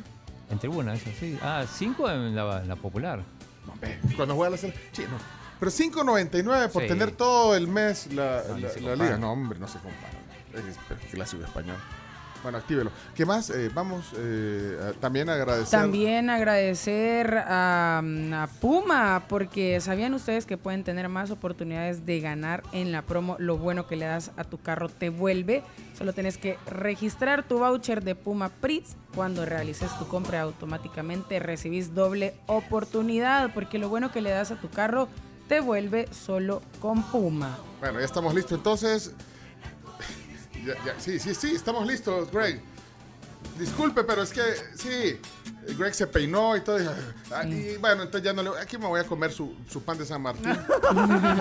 En 0.49 0.59
tribuna, 0.59 0.93
eso 0.93 1.09
sí. 1.19 1.37
Ah, 1.41 1.65
5 1.69 2.09
en 2.09 2.35
la, 2.35 2.61
en 2.61 2.67
la 2.69 2.75
popular. 2.77 3.21
Cuando 4.15 4.35
juega 4.35 4.51
la 4.51 4.57
selecta. 4.57 4.79
Sí, 4.93 5.03
no. 5.09 5.17
Pero 5.59 5.71
5.99 5.71 6.69
por 6.69 6.81
Sí. 6.83 6.87
tener 6.87 7.11
todo 7.11 7.55
el 7.55 7.67
mes 7.67 8.07
la, 8.13 8.43
No, 8.49 8.57
la- 8.57 8.95
liga. 8.95 9.17
No, 9.17 9.31
hombre, 9.33 9.59
no 9.59 9.67
se 9.67 9.79
compara. 9.79 10.13
Es 10.53 11.09
clásico 11.11 11.43
español. 11.43 11.77
Bueno, 12.43 12.57
actívelo. 12.57 12.91
¿Qué 13.15 13.25
más? 13.25 13.49
Eh, 13.49 13.71
vamos 13.73 14.11
eh, 14.17 14.77
a- 14.89 14.99
también 14.99 15.29
a 15.29 15.33
agradecer. 15.35 15.79
También 15.79 16.29
agradecer 16.29 17.37
a, 17.47 18.01
mm, 18.03 18.33
a 18.33 18.47
Puma, 18.59 19.23
porque 19.29 19.79
sabían 19.79 20.13
ustedes 20.13 20.45
que 20.45 20.57
pueden 20.57 20.83
tener 20.83 21.07
más 21.07 21.31
oportunidades 21.31 22.05
de 22.05 22.19
ganar 22.19 22.61
en 22.73 22.91
la 22.91 23.01
promo. 23.01 23.37
Lo 23.39 23.57
bueno 23.57 23.87
que 23.87 23.95
le 23.95 24.05
das 24.05 24.31
a 24.35 24.43
tu 24.43 24.57
carro 24.59 24.89
te 24.89 25.09
vuelve. 25.09 25.63
Solo 25.97 26.11
tienes 26.11 26.37
que 26.37 26.57
registrar 26.67 27.43
tu 27.47 27.59
voucher 27.59 28.03
de 28.03 28.13
Puma 28.15 28.49
Pritz. 28.49 28.95
Cuando 29.15 29.45
realices 29.45 29.97
tu 29.97 30.07
compra 30.07 30.41
automáticamente 30.41 31.39
recibís 31.39 31.95
doble 31.95 32.33
oportunidad, 32.47 33.53
porque 33.53 33.77
lo 33.77 33.87
bueno 33.87 34.11
que 34.11 34.21
le 34.21 34.31
das 34.31 34.51
a 34.51 34.55
tu 34.59 34.69
carro 34.69 35.07
te 35.47 35.61
vuelve 35.61 36.07
solo 36.11 36.61
con 36.81 37.03
Puma. 37.03 37.57
Bueno, 37.79 37.99
ya 37.99 38.05
estamos 38.05 38.33
listos. 38.35 38.57
Entonces. 38.57 39.13
Ya- 40.65 40.73
ya- 40.85 40.99
sí, 40.99 41.19
sí, 41.19 41.33
sí, 41.35 41.51
estamos 41.55 41.85
listos, 41.87 42.31
Greg. 42.31 42.61
Disculpe, 43.59 44.03
pero 44.03 44.23
es 44.23 44.31
que 44.31 44.41
sí. 44.75 45.19
Greg 45.77 45.93
se 45.93 46.07
peinó 46.07 46.55
y 46.57 46.61
todo. 46.61 46.81
y- 46.81 46.87
ah, 47.33 47.43
Y, 47.45 47.77
bueno, 47.77 48.03
entonces 48.03 48.23
ya 48.23 48.33
no 48.33 48.41
le. 48.41 48.49
Aquí 48.59 48.77
me 48.77 48.87
voy 48.87 48.99
a 48.99 49.03
comer 49.03 49.31
su, 49.31 49.53
su 49.69 49.81
pan 49.83 49.97
de 49.97 50.05
San 50.05 50.21
Martín. 50.21 50.45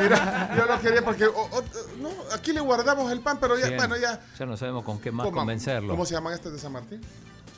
Mira, 0.01 0.55
yo 0.57 0.67
lo 0.67 0.81
quería 0.81 1.03
porque. 1.05 1.25
no, 2.01 2.11
aquí 2.35 2.53
le 2.53 2.61
guardamos 2.61 3.11
el 3.13 3.21
pan, 3.21 3.39
pero 3.41 3.57
ya, 3.59 3.67
Bien. 3.67 3.77
bueno, 3.79 3.97
ya. 3.97 4.21
Ya 4.39 4.47
no 4.47 4.57
sabemos 4.57 4.85
con 4.85 4.99
qué 5.01 5.11
más 5.13 5.29
convencerlo. 5.31 5.91
¿Cómo 5.93 6.05
se 6.05 6.15
llaman 6.15 6.35
estas 6.35 6.53
de 6.53 6.59
San 6.59 6.73
Martín? 6.73 7.01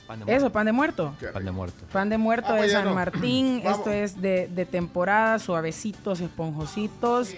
Pan 0.06 0.22
de 0.24 0.34
Eso, 0.36 0.52
pan 0.52 0.66
de 0.66 0.72
muerto. 0.72 1.14
Pan 1.32 1.44
de 1.44 1.50
muerto. 1.50 1.84
Pan 1.90 2.08
de 2.10 2.18
muerto 2.18 2.48
Ah, 2.50 2.54
de 2.54 2.58
pues 2.60 2.72
ya 2.72 2.78
San 2.80 2.88
no. 2.88 2.94
Martín. 2.94 3.62
Vamos. 3.64 3.78
Esto 3.78 3.90
es 3.90 4.20
de, 4.20 4.48
de 4.48 4.66
temporada, 4.66 5.38
suavecitos, 5.38 6.20
esponjositos. 6.20 7.30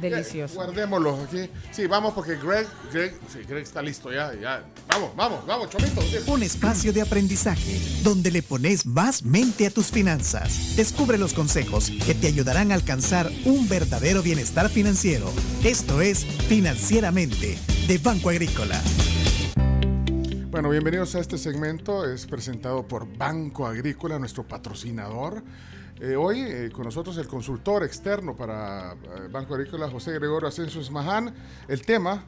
Delicioso. 0.00 0.54
Guardémoslos 0.54 1.28
aquí. 1.28 1.48
Sí, 1.70 1.86
vamos 1.86 2.14
porque 2.14 2.36
Greg, 2.36 2.66
Greg, 2.92 3.18
sí, 3.32 3.40
Greg 3.48 3.62
está 3.62 3.82
listo 3.82 4.12
ya, 4.12 4.32
ya. 4.34 4.64
Vamos, 4.88 5.14
vamos, 5.16 5.46
vamos, 5.46 5.70
chomito. 5.70 6.00
Un 6.26 6.42
espacio 6.42 6.92
de 6.92 7.02
aprendizaje 7.02 7.80
donde 8.02 8.30
le 8.30 8.42
pones 8.42 8.86
más 8.86 9.22
mente 9.22 9.66
a 9.66 9.70
tus 9.70 9.90
finanzas. 9.90 10.76
Descubre 10.76 11.18
los 11.18 11.34
consejos 11.34 11.90
que 12.06 12.14
te 12.14 12.26
ayudarán 12.26 12.72
a 12.72 12.74
alcanzar 12.74 13.30
un 13.44 13.68
verdadero 13.68 14.22
bienestar 14.22 14.68
financiero. 14.68 15.30
Esto 15.64 16.00
es 16.00 16.24
Financieramente 16.24 17.58
de 17.86 17.98
Banco 17.98 18.30
Agrícola. 18.30 18.80
Bueno, 20.50 20.68
bienvenidos 20.68 21.14
a 21.14 21.20
este 21.20 21.38
segmento. 21.38 22.04
Es 22.10 22.26
presentado 22.26 22.86
por 22.86 23.06
Banco 23.16 23.66
Agrícola, 23.66 24.18
nuestro 24.18 24.46
patrocinador. 24.46 25.44
Eh, 26.02 26.16
hoy 26.16 26.40
eh, 26.40 26.70
con 26.72 26.84
nosotros 26.84 27.18
el 27.18 27.26
consultor 27.26 27.84
externo 27.84 28.34
para 28.34 28.92
eh, 28.92 29.28
Banco 29.30 29.54
Agrícola, 29.54 29.90
José 29.90 30.12
Gregorio 30.12 30.48
Asensio 30.48 30.80
Esmaján. 30.80 31.34
El 31.68 31.82
tema, 31.82 32.24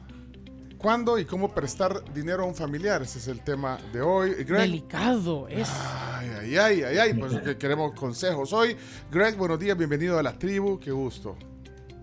¿cuándo 0.77 1.17
y 1.17 1.25
cómo 1.25 1.55
prestar 1.55 2.03
dinero 2.13 2.43
a 2.43 2.45
un 2.45 2.53
familiar? 2.53 3.01
Ese 3.01 3.17
es 3.17 3.27
el 3.27 3.43
tema 3.43 3.79
de 3.91 4.01
hoy. 4.03 4.35
Greg, 4.43 4.61
Delicado 4.61 5.47
es. 5.47 5.67
Ay, 5.71 6.29
ay, 6.39 6.57
ay, 6.57 6.83
ay, 6.83 6.97
ay, 6.97 7.13
pues 7.15 7.39
que 7.39 7.57
queremos 7.57 7.93
consejos 7.93 8.53
hoy. 8.53 8.77
Greg, 9.11 9.35
buenos 9.37 9.57
días, 9.57 9.75
bienvenido 9.75 10.19
a 10.19 10.23
la 10.23 10.37
tribu, 10.37 10.79
qué 10.79 10.91
gusto. 10.91 11.35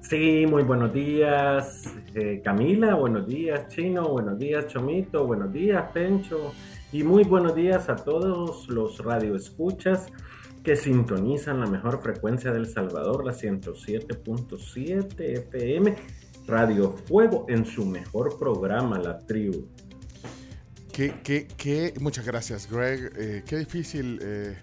Sí, 0.01 0.47
muy 0.49 0.65
buenos 0.65 0.93
días, 0.93 1.85
eh, 2.17 2.41
Camila, 2.43 2.95
buenos 2.97 3.29
días, 3.29 3.69
Chino, 3.69 4.09
buenos 4.09 4.37
días, 4.41 4.67
Chomito, 4.67 5.25
buenos 5.25 5.53
días, 5.53 5.85
Pencho, 5.93 6.53
y 6.91 7.05
muy 7.05 7.23
buenos 7.23 7.55
días 7.55 7.89
a 7.89 7.95
todos 7.95 8.69
los 8.69 8.99
radioescuchas 9.05 10.09
que 10.71 10.77
sintonizan 10.77 11.59
la 11.59 11.67
mejor 11.67 12.01
frecuencia 12.01 12.53
del 12.53 12.65
Salvador, 12.65 13.27
la 13.27 13.33
107.7 13.33 15.19
FM, 15.19 15.97
Radio 16.47 16.93
Fuego, 16.93 17.45
en 17.49 17.67
su 17.67 17.85
mejor 17.85 18.39
programa, 18.39 18.97
La 18.97 19.19
Tribu. 19.19 19.67
Qué, 20.93 21.15
qué, 21.25 21.49
qué, 21.57 21.93
muchas 22.01 22.25
gracias, 22.25 22.71
Greg. 22.71 23.11
Eh, 23.19 23.43
qué 23.45 23.57
difícil 23.57 24.21
eh, 24.23 24.59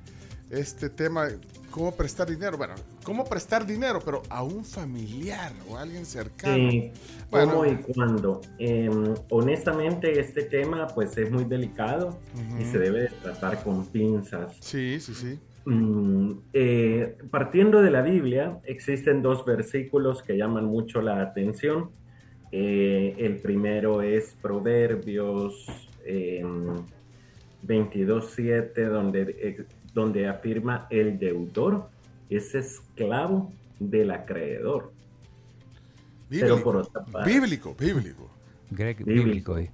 este 0.50 0.90
tema, 0.90 1.28
cómo 1.72 1.94
prestar 1.94 2.30
dinero. 2.30 2.58
Bueno, 2.58 2.76
cómo 3.04 3.26
prestar 3.26 3.66
dinero, 3.66 4.00
pero 4.00 4.24
a 4.30 4.44
un 4.44 4.64
familiar 4.64 5.52
o 5.70 5.76
a 5.76 5.82
alguien 5.82 6.06
cercano. 6.06 6.72
Sí, 6.72 6.94
Bueno. 7.30 7.52
¿Cómo 7.52 7.66
y 7.66 7.76
cuándo? 7.80 8.40
Eh, 8.60 8.90
honestamente, 9.30 10.18
este 10.22 10.44
tema 10.44 10.88
pues 10.88 11.18
es 11.18 11.30
muy 11.30 11.44
delicado 11.44 12.18
y 12.58 12.64
se 12.64 12.80
debe 12.80 13.02
de 13.02 13.10
tratar 13.10 13.62
con 13.62 13.86
pinzas. 13.88 14.56
Sí, 14.62 15.02
sí, 15.02 15.14
sí. 15.14 15.38
Mm, 15.70 16.32
eh, 16.54 17.18
partiendo 17.30 17.82
de 17.82 17.92
la 17.92 18.02
Biblia, 18.02 18.58
existen 18.64 19.22
dos 19.22 19.44
versículos 19.44 20.24
que 20.24 20.38
llaman 20.38 20.64
mucho 20.64 21.02
la 21.02 21.20
atención. 21.20 21.90
Eh, 22.54 23.16
el 23.18 23.36
primero 23.40 24.02
es 24.02 24.38
Proverbios 24.42 25.68
eh, 26.06 26.42
22.7, 27.66 28.88
donde, 28.88 29.22
eh, 29.42 29.66
donde 29.94 30.30
afirma 30.30 30.88
el 30.90 31.20
deudor 31.20 31.90
es 32.30 32.56
esclavo 32.56 33.52
del 33.78 34.12
acreedor. 34.12 34.94
Pero 36.30 36.64
por 36.64 36.78
otra 36.78 37.04
parte, 37.04 37.30
Bíblico, 37.30 37.76
bíblico. 37.78 38.30
Greg, 38.72 39.04
Bíblico. 39.04 39.26
bíblico 39.26 39.56
ahí. 39.56 39.70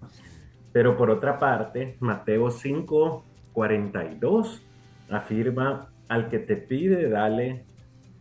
Pero 0.71 0.97
por 0.97 1.11
otra 1.11 1.37
parte, 1.37 1.97
Mateo 1.99 2.49
5, 2.49 3.23
42 3.53 4.63
afirma, 5.09 5.89
al 6.09 6.29
que 6.29 6.39
te 6.39 6.55
pide, 6.55 7.09
dale, 7.09 7.65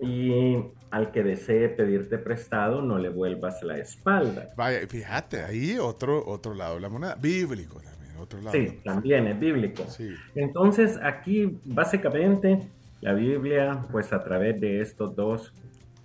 y 0.00 0.56
al 0.90 1.10
que 1.10 1.22
desee 1.22 1.68
pedirte 1.68 2.18
prestado 2.18 2.82
no 2.82 2.98
le 2.98 3.08
vuelvas 3.08 3.62
la 3.62 3.78
espalda. 3.78 4.50
Vaya, 4.56 4.86
fíjate, 4.86 5.42
ahí 5.42 5.78
otro, 5.78 6.26
otro 6.26 6.54
lado 6.54 6.74
de 6.74 6.80
la 6.80 6.88
moneda, 6.88 7.14
bíblico 7.14 7.80
también, 7.80 8.16
otro 8.18 8.40
lado. 8.40 8.52
Sí, 8.52 8.80
también 8.84 9.26
es 9.26 9.38
bíblico. 9.38 9.84
Entonces, 10.34 10.98
aquí 11.02 11.58
básicamente 11.64 12.68
la 13.00 13.14
Biblia, 13.14 13.86
pues 13.90 14.12
a 14.12 14.22
través 14.22 14.60
de 14.60 14.80
estos 14.80 15.14
dos 15.16 15.52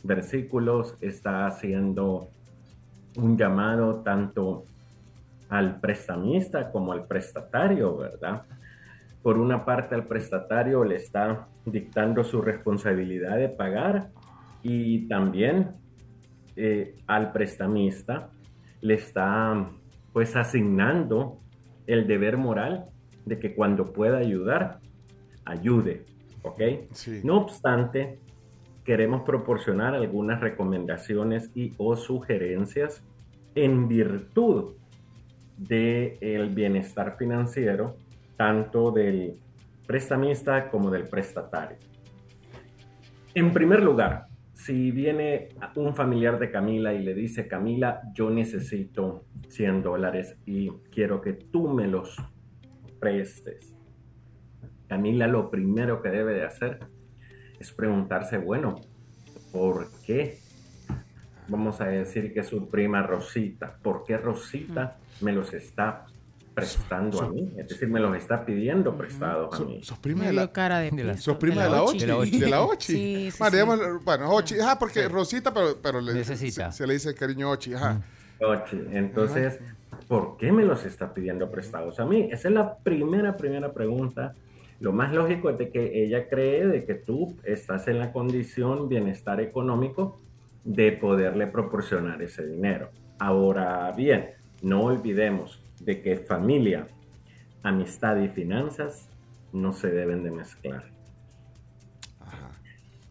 versículos, 0.04 0.96
está 1.02 1.48
haciendo 1.48 2.30
un 3.18 3.38
llamado 3.38 4.02
tanto 4.04 4.64
al 5.50 5.80
prestamista 5.80 6.72
como 6.72 6.92
al 6.92 7.06
prestatario, 7.06 7.98
¿verdad? 7.98 8.44
Por 9.28 9.40
una 9.40 9.66
parte, 9.66 9.94
al 9.94 10.08
prestatario 10.08 10.86
le 10.86 10.96
está 10.96 11.50
dictando 11.66 12.24
su 12.24 12.42
responsabilidad 12.42 13.36
de 13.36 13.50
pagar 13.50 14.08
y 14.64 15.06
también 15.10 15.72
eh, 16.56 16.96
al 17.08 17.34
prestamista 17.34 18.30
le 18.80 18.94
está 18.94 19.70
pues 20.14 20.34
asignando 20.38 21.42
el 21.88 22.08
deber 22.08 22.38
moral 22.38 22.86
de 23.26 23.38
que 23.38 23.54
cuando 23.54 23.92
pueda 23.92 24.20
ayudar, 24.20 24.80
ayude, 25.44 26.06
¿ok? 26.44 26.62
No 27.26 27.42
obstante, 27.42 28.22
queremos 28.86 29.24
proporcionar 29.24 29.94
algunas 29.94 30.40
recomendaciones 30.40 31.52
y 31.54 31.74
o 31.76 31.98
sugerencias 31.98 33.04
en 33.56 33.90
virtud 33.90 34.76
del 35.58 36.50
bienestar 36.52 37.18
financiero, 37.18 37.98
tanto 38.38 38.92
del 38.92 39.40
prestamista 39.86 40.70
como 40.70 40.92
del 40.92 41.08
prestatario. 41.08 41.78
En 43.34 43.52
primer 43.52 43.84
lugar, 43.84 44.28
si 44.54 44.92
viene 44.92 45.50
un 45.76 45.96
familiar 45.96 46.40
de 46.40 46.50
Camila 46.50 46.94
y 46.94 47.04
le 47.04 47.14
dice, 47.14 47.48
Camila, 47.48 48.02
yo 48.14 48.30
necesito 48.30 49.26
100 49.50 49.84
dólares 49.84 50.38
y 50.46 50.70
quiero 50.92 51.22
que 51.22 51.34
tú 51.34 51.70
me 51.70 51.88
los 51.88 52.18
prestes. 53.00 53.76
Camila 54.88 55.28
lo 55.28 55.52
primero 55.52 56.02
que 56.02 56.10
debe 56.10 56.34
de 56.34 56.46
hacer 56.46 56.80
es 57.60 57.72
preguntarse, 57.72 58.38
bueno, 58.38 58.76
¿por 59.52 59.90
qué? 60.06 60.40
Vamos 61.48 61.80
a 61.80 61.86
decir 61.86 62.34
que 62.34 62.44
su 62.44 62.70
prima 62.70 63.04
Rosita, 63.04 63.78
¿por 63.82 64.04
qué 64.06 64.18
Rosita 64.18 64.98
me 65.22 65.34
los 65.34 65.54
está 65.54 66.06
prestando 66.58 67.22
a 67.22 67.30
mí? 67.30 67.54
Es 67.56 67.68
decir, 67.68 67.88
me 67.88 68.00
los 68.00 68.18
está 68.18 68.44
pidiendo 68.44 68.98
prestados 68.98 69.60
a 69.60 69.64
mí. 69.64 69.80
Sos 69.84 70.00
prima 70.02 70.26
de 70.26 70.34
la, 70.34 70.52
cara 70.52 70.80
de, 70.80 71.18
sos 71.18 71.38
prima 71.38 71.64
de 71.66 71.70
la 71.70 71.84
Ochi. 71.84 72.00
De 72.00 72.50
la 72.50 72.64
Ochi. 72.64 72.94
Sí, 72.94 73.32
sí, 73.32 73.38
Bueno, 73.38 73.52
sí. 73.52 73.58
digamos, 73.58 74.04
bueno, 74.04 74.32
Ochi, 74.32 74.60
ajá, 74.60 74.80
porque 74.80 75.08
Rosita, 75.08 75.54
pero, 75.54 75.78
pero 75.80 76.02
le, 76.02 76.16
Necesita. 76.16 76.72
Se, 76.72 76.80
se 76.80 76.88
le 76.88 76.94
dice 76.94 77.14
cariño 77.14 77.52
Ochi, 77.52 77.76
ajá. 77.76 78.02
Ochi. 78.42 78.82
Entonces, 78.92 79.60
¿por 80.08 80.38
qué 80.38 80.52
me 80.52 80.66
los 80.66 80.84
está 80.84 81.14
pidiendo 81.14 81.52
prestados 81.52 82.00
a 82.00 82.06
mí? 82.06 82.28
Esa 82.32 82.48
es 82.48 82.54
la 82.56 82.78
primera, 82.78 83.38
primera 83.38 83.72
pregunta. 83.72 84.34
Lo 84.80 84.94
más 84.94 85.14
lógico 85.14 85.52
es 85.52 85.60
de 85.60 85.70
que 85.70 86.04
ella 86.04 86.28
cree 86.28 86.66
de 86.66 86.86
que 86.86 86.96
tú 86.96 87.36
estás 87.44 87.88
en 87.88 88.00
la 88.00 88.12
condición 88.12 88.90
bienestar 88.90 89.42
económico 89.42 90.20
de 90.64 90.92
poderle 90.92 91.46
proporcionar 91.46 92.20
ese 92.24 92.48
dinero. 92.48 92.90
Ahora 93.20 93.92
bien, 93.92 94.32
no 94.64 94.86
olvidemos 94.86 95.62
de 95.82 96.02
que 96.02 96.18
familia, 96.18 96.88
amistad 97.64 98.18
y 98.22 98.28
finanzas 98.30 99.10
no 99.54 99.74
se 99.74 99.90
deben 99.92 100.24
de 100.24 100.32
mezclar. 100.32 100.86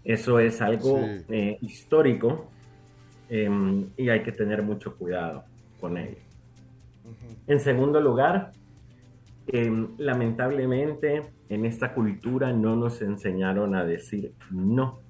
Eso 0.05 0.39
es 0.39 0.61
algo 0.63 0.99
Sí. 0.99 1.25
eh, 1.29 1.59
histórico 1.63 2.49
em, 3.29 3.89
y 3.97 4.09
hay 4.09 4.23
que 4.23 4.31
tener 4.31 4.63
mucho 4.63 4.97
cuidado 4.97 5.45
con 5.81 5.97
ello. 5.97 6.19
En 7.49 7.59
segundo 7.61 8.01
lugar, 8.01 8.53
em, 9.49 9.89
lamentablemente 9.99 11.25
en 11.49 11.65
esta 11.65 11.93
cultura 11.93 12.53
no 12.53 12.77
nos 12.77 13.03
enseñaron 13.03 13.75
a 13.75 13.85
decir 13.85 14.33
no. 14.51 15.01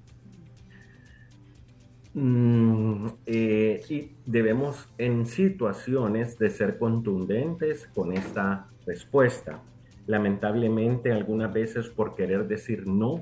Mm, 2.19 3.09
eh, 3.27 3.81
y 3.89 4.09
debemos 4.25 4.89
en 4.97 5.27
situaciones 5.27 6.39
de 6.39 6.49
ser 6.49 6.79
contundentes 6.79 7.87
con 7.93 8.11
esta 8.11 8.65
respuesta. 8.87 9.59
Lamentablemente 10.07 11.11
algunas 11.11 11.53
veces 11.53 11.89
por 11.89 12.15
querer 12.15 12.47
decir 12.47 12.87
no, 12.87 13.21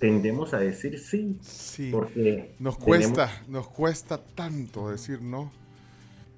tendemos 0.00 0.52
a 0.52 0.58
decir 0.58 0.98
sí. 0.98 1.38
Sí. 1.42 1.90
Porque 1.92 2.54
Nos 2.58 2.76
tenemos- 2.78 3.12
cuesta, 3.12 3.42
nos 3.46 3.68
cuesta 3.68 4.18
tanto 4.34 4.90
decir 4.90 5.22
no. 5.22 5.52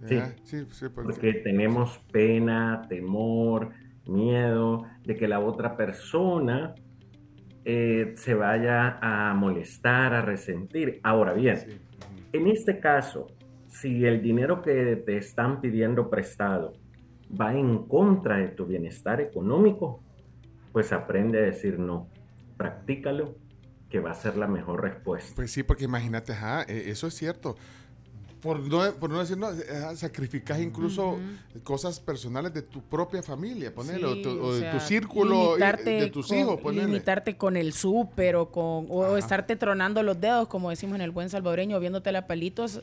Sí. 0.06 0.18
sí, 0.44 0.66
sí, 0.72 0.86
porque- 0.94 1.12
porque 1.12 1.32
tenemos 1.32 1.98
pena, 2.12 2.84
temor, 2.90 3.70
miedo 4.06 4.84
de 5.04 5.16
que 5.16 5.28
la 5.28 5.40
otra 5.40 5.78
persona 5.78 6.74
eh, 7.64 8.14
se 8.16 8.34
vaya 8.34 8.98
a 9.02 9.34
molestar, 9.34 10.14
a 10.14 10.22
resentir. 10.22 11.00
Ahora 11.02 11.32
bien, 11.32 11.80
en 12.32 12.46
este 12.46 12.80
caso, 12.80 13.26
si 13.68 14.04
el 14.04 14.22
dinero 14.22 14.62
que 14.62 14.96
te 14.96 15.16
están 15.16 15.60
pidiendo 15.60 16.10
prestado 16.10 16.72
va 17.38 17.54
en 17.54 17.84
contra 17.86 18.38
de 18.38 18.48
tu 18.48 18.66
bienestar 18.66 19.20
económico, 19.20 20.02
pues 20.72 20.92
aprende 20.92 21.38
a 21.38 21.42
decir 21.42 21.78
no, 21.78 22.08
practícalo, 22.56 23.36
que 23.88 24.00
va 24.00 24.12
a 24.12 24.14
ser 24.14 24.36
la 24.36 24.46
mejor 24.46 24.82
respuesta. 24.82 25.32
Pues 25.34 25.50
sí, 25.50 25.62
porque 25.62 25.84
imagínate, 25.84 26.32
ajá, 26.32 26.62
eh, 26.62 26.84
eso 26.86 27.08
es 27.08 27.14
cierto. 27.14 27.56
Por 28.40 28.60
no, 28.60 28.92
por 28.94 29.10
no 29.10 29.18
decir 29.18 29.36
no, 29.36 29.50
eh, 29.50 29.96
sacrificas 29.96 30.58
incluso 30.60 31.18
cosas 31.62 32.00
personales 32.00 32.54
de 32.54 32.62
tu 32.62 32.80
propia 32.80 33.22
familia, 33.22 33.74
ponele, 33.74 34.04
o, 34.06 34.14
Sí, 34.14 34.22
tu- 34.22 34.30
o 34.30 34.44
o 34.46 34.52
de 34.54 34.60
sea, 34.60 34.72
tu 34.72 34.80
círculo, 34.80 35.58
eh, 35.58 35.72
de 35.84 36.10
tus 36.10 36.28
con- 36.28 36.38
hijos, 36.38 36.60
ponele. 36.60 36.86
Limitarte 36.86 37.36
con 37.36 37.56
el 37.56 37.72
súper 37.74 38.36
o, 38.36 38.50
con, 38.50 38.86
o 38.88 39.04
Ajá. 39.04 39.18
estarte 39.18 39.56
tronando 39.56 40.02
los 40.02 40.20
dedos, 40.20 40.48
como 40.48 40.70
decimos 40.70 40.94
en 40.96 41.02
el 41.02 41.10
buen 41.10 41.28
salvadoreño, 41.28 41.78
viéndote 41.80 42.16
a 42.16 42.26
palitos 42.26 42.80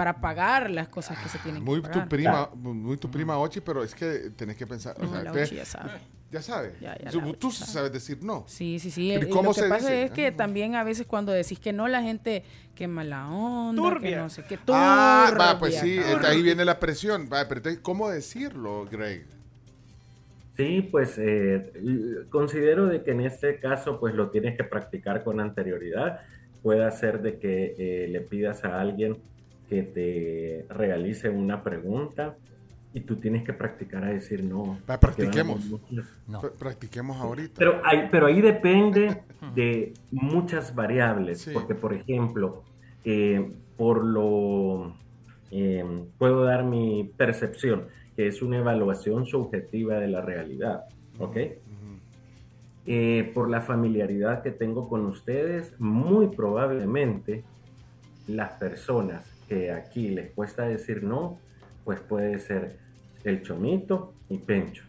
para 0.00 0.18
pagar 0.18 0.70
las 0.70 0.88
cosas 0.88 1.18
que 1.18 1.28
se 1.28 1.36
tienen 1.40 1.62
Muy 1.62 1.82
que 1.82 1.88
tu 1.88 1.92
pagar. 1.92 2.08
prima, 2.08 2.48
muy 2.54 2.96
tu 2.96 3.10
prima 3.10 3.36
Ochi, 3.36 3.60
pero 3.60 3.84
es 3.84 3.94
que 3.94 4.30
tenés 4.34 4.56
que 4.56 4.66
pensar. 4.66 4.96
o 4.98 5.06
sea, 5.06 5.22
la 5.22 5.30
Ochi 5.30 5.56
ya 5.56 5.66
sabe. 5.66 5.90
Ya 6.30 6.40
sabe. 6.40 6.72
Ya, 6.80 6.96
ya, 6.96 7.10
Tú, 7.38 7.50
sabes 7.50 7.92
decir 7.92 8.22
no. 8.22 8.44
Sí, 8.48 8.78
sí, 8.78 8.90
sí. 8.90 9.12
Eh, 9.12 9.28
¿cómo 9.28 9.50
lo 9.50 9.54
que 9.54 9.60
se 9.60 9.68
pasa 9.68 9.90
dice? 9.90 10.04
es 10.04 10.10
que 10.12 10.32
también 10.32 10.74
a 10.74 10.84
veces 10.84 11.06
cuando 11.06 11.32
decís 11.32 11.58
que 11.60 11.74
no, 11.74 11.86
la 11.86 12.00
gente, 12.02 12.44
que 12.74 12.88
mala 12.88 13.28
onda, 13.28 13.82
que 13.82 13.88
Turbia. 13.90 14.22
no 14.22 14.30
sé 14.30 14.42
qué, 14.48 14.58
Ah, 14.68 15.34
va, 15.38 15.58
pues 15.58 15.78
turbia, 15.78 15.80
sí, 15.82 15.98
eh, 15.98 16.12
turbia. 16.14 16.30
ahí 16.30 16.40
viene 16.42 16.64
la 16.64 16.80
presión. 16.80 17.28
Va, 17.30 17.46
pero 17.46 17.58
entonces, 17.58 17.82
¿cómo 17.82 18.08
decirlo, 18.08 18.86
Greg? 18.90 19.26
Sí, 20.56 20.88
pues 20.90 21.18
eh, 21.18 21.72
y- 21.82 22.26
considero 22.30 22.86
de 22.86 23.02
que 23.02 23.10
en 23.10 23.20
este 23.20 23.58
caso 23.58 24.00
pues 24.00 24.14
lo 24.14 24.30
tienes 24.30 24.56
que 24.56 24.64
practicar 24.64 25.22
con 25.24 25.40
anterioridad. 25.40 26.20
Puede 26.62 26.90
ser 26.92 27.20
de 27.20 27.38
que 27.38 27.74
eh, 27.76 28.08
le 28.08 28.20
pidas 28.22 28.64
a 28.64 28.80
alguien 28.80 29.18
que 29.70 29.84
te 29.84 30.66
realice 30.68 31.30
una 31.30 31.62
pregunta 31.62 32.36
y 32.92 33.00
tú 33.02 33.16
tienes 33.16 33.44
que 33.44 33.52
practicar 33.52 34.02
a 34.02 34.08
decir 34.08 34.42
no. 34.42 34.78
Practiquemos. 34.84 35.60
Practiquemos 36.58 37.16
ahorita. 37.18 37.54
Pero 37.56 37.80
ahí, 37.84 38.08
pero 38.10 38.26
ahí 38.26 38.40
depende 38.40 39.22
de 39.54 39.94
muchas 40.10 40.74
variables, 40.74 41.48
porque 41.54 41.76
por 41.76 41.94
ejemplo, 41.94 42.64
eh, 43.04 43.52
por 43.76 44.04
lo 44.04 44.96
eh, 45.52 45.84
puedo 46.18 46.42
dar 46.42 46.64
mi 46.64 47.08
percepción, 47.16 47.86
que 48.16 48.26
es 48.26 48.42
una 48.42 48.58
evaluación 48.58 49.24
subjetiva 49.24 50.00
de 50.00 50.08
la 50.08 50.20
realidad, 50.20 50.86
¿ok? 51.20 51.36
Eh, 52.86 53.30
por 53.34 53.48
la 53.48 53.60
familiaridad 53.60 54.42
que 54.42 54.50
tengo 54.50 54.88
con 54.88 55.06
ustedes, 55.06 55.78
muy 55.78 56.26
probablemente 56.26 57.44
las 58.26 58.52
personas 58.54 59.29
que 59.50 59.72
aquí 59.72 60.10
les 60.10 60.30
cuesta 60.30 60.62
decir 60.62 61.02
no, 61.02 61.36
pues 61.84 61.98
puede 61.98 62.38
ser 62.38 62.78
el 63.24 63.42
chomito 63.42 64.14
y 64.28 64.38
Pencho. 64.38 64.84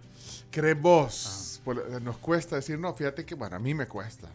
¿Crees 0.51 0.79
vos? 0.79 1.61
Por- 1.65 1.99
nos 1.99 2.17
cuesta 2.17 2.57
decir 2.57 2.77
no, 2.77 2.93
fíjate 2.93 3.25
que, 3.25 3.33
bueno, 3.33 3.55
a 3.55 3.59
mí 3.59 3.73
me 3.73 3.87
cuesta. 3.87 4.27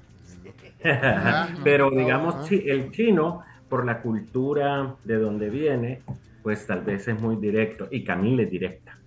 Pero 1.64 1.90
digamos, 1.90 2.34
ah. 2.38 2.46
el 2.50 2.90
chino, 2.90 3.44
por 3.68 3.86
la 3.86 4.02
cultura 4.02 4.96
de 5.04 5.14
donde 5.14 5.48
viene, 5.48 6.02
pues 6.42 6.66
tal 6.66 6.82
vez 6.82 7.06
es 7.06 7.20
muy 7.20 7.36
directo. 7.36 7.86
Y 7.88 8.02
Camila 8.02 8.42
es 8.42 8.50
directa. 8.50 8.98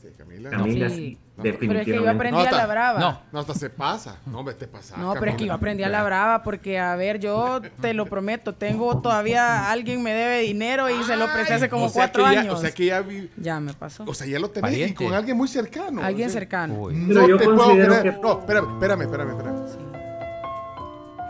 Sí, 0.00 0.08
Camila. 0.16 0.50
Camila 0.50 0.88
Sí. 0.88 1.18
Pero 1.42 1.78
es 1.78 1.84
que 1.84 1.94
yo 1.94 2.08
aprendí 2.10 2.40
a 2.46 2.50
la 2.52 2.66
brava. 2.66 3.00
No, 3.00 3.20
no, 3.32 3.40
hasta 3.40 3.54
se 3.54 3.70
pasa. 3.70 4.16
No, 4.26 4.44
vete 4.44 4.66
pasa. 4.68 4.96
No, 4.96 5.14
pero 5.14 5.30
es 5.32 5.36
que 5.36 5.46
yo 5.46 5.52
aprendí 5.52 5.82
a 5.82 5.88
la 5.88 6.02
brava 6.04 6.42
porque, 6.42 6.78
a 6.78 6.94
ver, 6.96 7.18
yo 7.18 7.60
te 7.80 7.94
lo 7.94 8.06
prometo, 8.06 8.54
tengo 8.54 9.00
todavía, 9.00 9.70
alguien 9.70 10.02
me 10.02 10.12
debe 10.14 10.40
dinero 10.40 10.88
y 10.90 11.02
se 11.04 11.16
lo 11.16 11.32
presté 11.32 11.54
hace 11.54 11.68
como 11.68 11.86
o 11.86 11.88
sea 11.88 12.04
cuatro 12.04 12.30
ya- 12.30 12.40
años. 12.40 12.54
o 12.58 12.60
sea 12.60 12.70
que 12.72 12.86
ya 12.86 13.00
vi- 13.00 13.30
Ya 13.36 13.60
me 13.60 13.72
pasó. 13.74 14.04
O 14.06 14.14
sea, 14.14 14.26
ya 14.26 14.38
lo 14.38 14.50
tenés 14.50 14.90
y 14.90 14.94
con 14.94 15.12
alguien 15.14 15.36
muy 15.36 15.48
cercano. 15.48 16.02
Alguien 16.02 16.28
o 16.28 16.30
sea, 16.30 16.40
cercano. 16.40 16.88
No 16.90 17.26
yo 17.28 17.36
te 17.36 17.44
puedo 17.44 17.70
creer. 17.72 18.02
que- 18.02 18.12
No, 18.22 18.38
espérame, 18.40 18.72
espérame, 18.74 19.02
espérame. 19.02 19.30
espérame. 19.32 19.92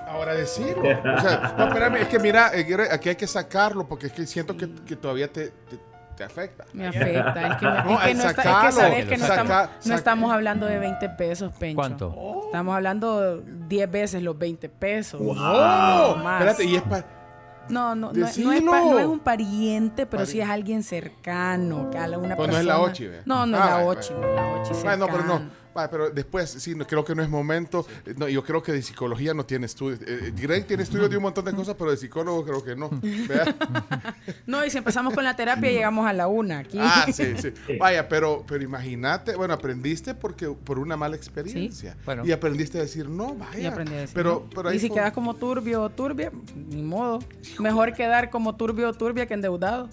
Ahora 0.08 0.34
decirlo. 0.34 0.82
O 0.82 1.20
sea, 1.20 1.54
no, 1.58 1.64
espérame, 1.68 1.96
es 2.02 2.08
que 2.08 2.18
mira, 2.18 2.50
eh, 2.54 2.88
aquí 2.92 3.08
hay 3.08 3.16
que 3.16 3.26
sacarlo 3.26 3.86
porque 3.88 4.06
es 4.06 4.12
que 4.12 4.26
siento 4.26 4.56
que, 4.56 4.68
que 4.86 4.94
todavía 4.94 5.26
te, 5.32 5.48
te, 5.48 5.78
te 6.26 6.32
afecta. 6.32 6.64
Me 6.72 6.86
afecta. 6.88 7.46
Es 7.48 7.56
que, 7.56 7.66
me- 7.66 7.78
es 7.78 7.84
No, 7.84 7.98
que 8.00 8.14
no, 8.14 8.24
está- 8.24 8.28
es 8.28 8.66
que 8.66 8.72
sabes 8.72 9.04
que 9.06 9.16
no, 9.16 9.26
saca- 9.26 9.42
estamos, 9.42 9.86
no 9.86 9.94
estamos 9.94 10.32
hablando 10.32 10.66
de 10.66 10.78
20 10.78 11.08
pesos, 11.10 11.52
Pencho. 11.58 11.76
¿Cuánto? 11.76 12.40
Estamos 12.46 12.74
hablando 12.76 13.38
10 13.40 13.90
veces 13.90 14.22
los 14.22 14.38
20 14.38 14.68
pesos. 14.68 15.20
¡Wow! 15.20 15.34
No, 15.36 16.16
más. 16.22 16.40
Espérate, 16.40 16.64
y 16.64 16.76
es 16.76 16.82
para. 16.82 17.04
No, 17.68 17.94
no, 17.94 18.12
no, 18.12 18.18
no 18.18 18.26
es 18.26 18.36
pa- 18.62 18.80
no 18.80 18.98
es 18.98 19.06
un 19.06 19.20
pariente, 19.20 20.04
pero 20.06 20.26
sí 20.26 20.40
es 20.40 20.48
alguien 20.48 20.82
cercano. 20.82 21.90
Que 21.90 21.98
a 21.98 22.04
una 22.06 22.18
Pues 22.18 22.28
no 22.28 22.36
persona. 22.36 22.58
es 22.60 22.64
la 22.66 22.80
Ochi, 22.80 23.06
¿ve? 23.06 23.22
No, 23.24 23.46
no 23.46 23.56
Ah, 23.56 23.60
es 23.60 23.66
la 23.70 23.84
Ochi, 23.86 24.12
no 24.14 24.26
es 24.28 24.34
la 24.34 24.46
Ochi. 24.60 24.82
Bueno, 24.82 25.06
pero 25.06 25.24
no. 25.24 25.61
Vaya, 25.74 25.90
pero 25.90 26.10
después, 26.10 26.50
sí, 26.50 26.74
no, 26.74 26.86
creo 26.86 27.04
que 27.04 27.14
no 27.14 27.22
es 27.22 27.28
momento. 27.28 27.86
Eh, 28.06 28.14
No, 28.16 28.28
yo 28.28 28.42
creo 28.44 28.62
que 28.62 28.72
de 28.72 28.82
psicología 28.82 29.32
no 29.34 29.44
tiene 29.46 29.66
estudios. 29.66 30.00
Eh, 30.02 30.26
eh, 30.28 30.32
Greg 30.36 30.66
tiene 30.66 30.82
estudios 30.82 31.08
de 31.10 31.16
un 31.16 31.22
montón 31.22 31.44
de 31.44 31.52
cosas, 31.52 31.74
pero 31.78 31.90
de 31.90 31.96
psicólogo 31.96 32.44
creo 32.44 32.62
que 32.64 32.76
no. 32.76 32.90
No, 34.46 34.64
y 34.64 34.70
si 34.70 34.78
empezamos 34.78 35.14
con 35.14 35.24
la 35.24 35.34
terapia, 35.36 35.70
llegamos 35.70 36.06
a 36.06 36.12
la 36.12 36.28
una 36.28 36.58
aquí. 36.60 36.78
Ah, 36.80 37.06
sí, 37.12 37.24
sí. 37.36 37.52
Vaya, 37.78 38.08
pero, 38.08 38.44
pero 38.46 38.62
imagínate, 38.62 39.34
bueno, 39.36 39.54
aprendiste 39.54 40.14
porque 40.14 40.48
por 40.48 40.78
una 40.78 40.96
mala 40.96 41.16
experiencia. 41.16 41.96
Bueno. 42.04 42.24
Y 42.24 42.32
aprendiste 42.32 42.78
a 42.78 42.82
decir 42.82 43.08
no, 43.08 43.34
vaya. 43.34 43.58
Y 43.58 43.66
aprendí 43.66 43.94
a 43.94 44.00
decir, 44.00 44.14
pero, 44.14 44.30
¿no? 44.44 44.50
pero 44.54 44.68
ahí 44.68 44.76
y 44.76 44.80
si 44.80 44.88
fue- 44.88 44.96
quedas 44.96 45.12
como 45.12 45.34
turbio 45.34 45.82
o 45.82 45.90
turbia, 45.90 46.30
ni 46.54 46.82
modo. 46.82 47.20
Mejor 47.58 47.92
quedar 47.94 48.30
como 48.30 48.56
turbio 48.56 48.88
o 48.88 48.92
turbia 48.92 49.26
que 49.26 49.34
endeudado. 49.34 49.88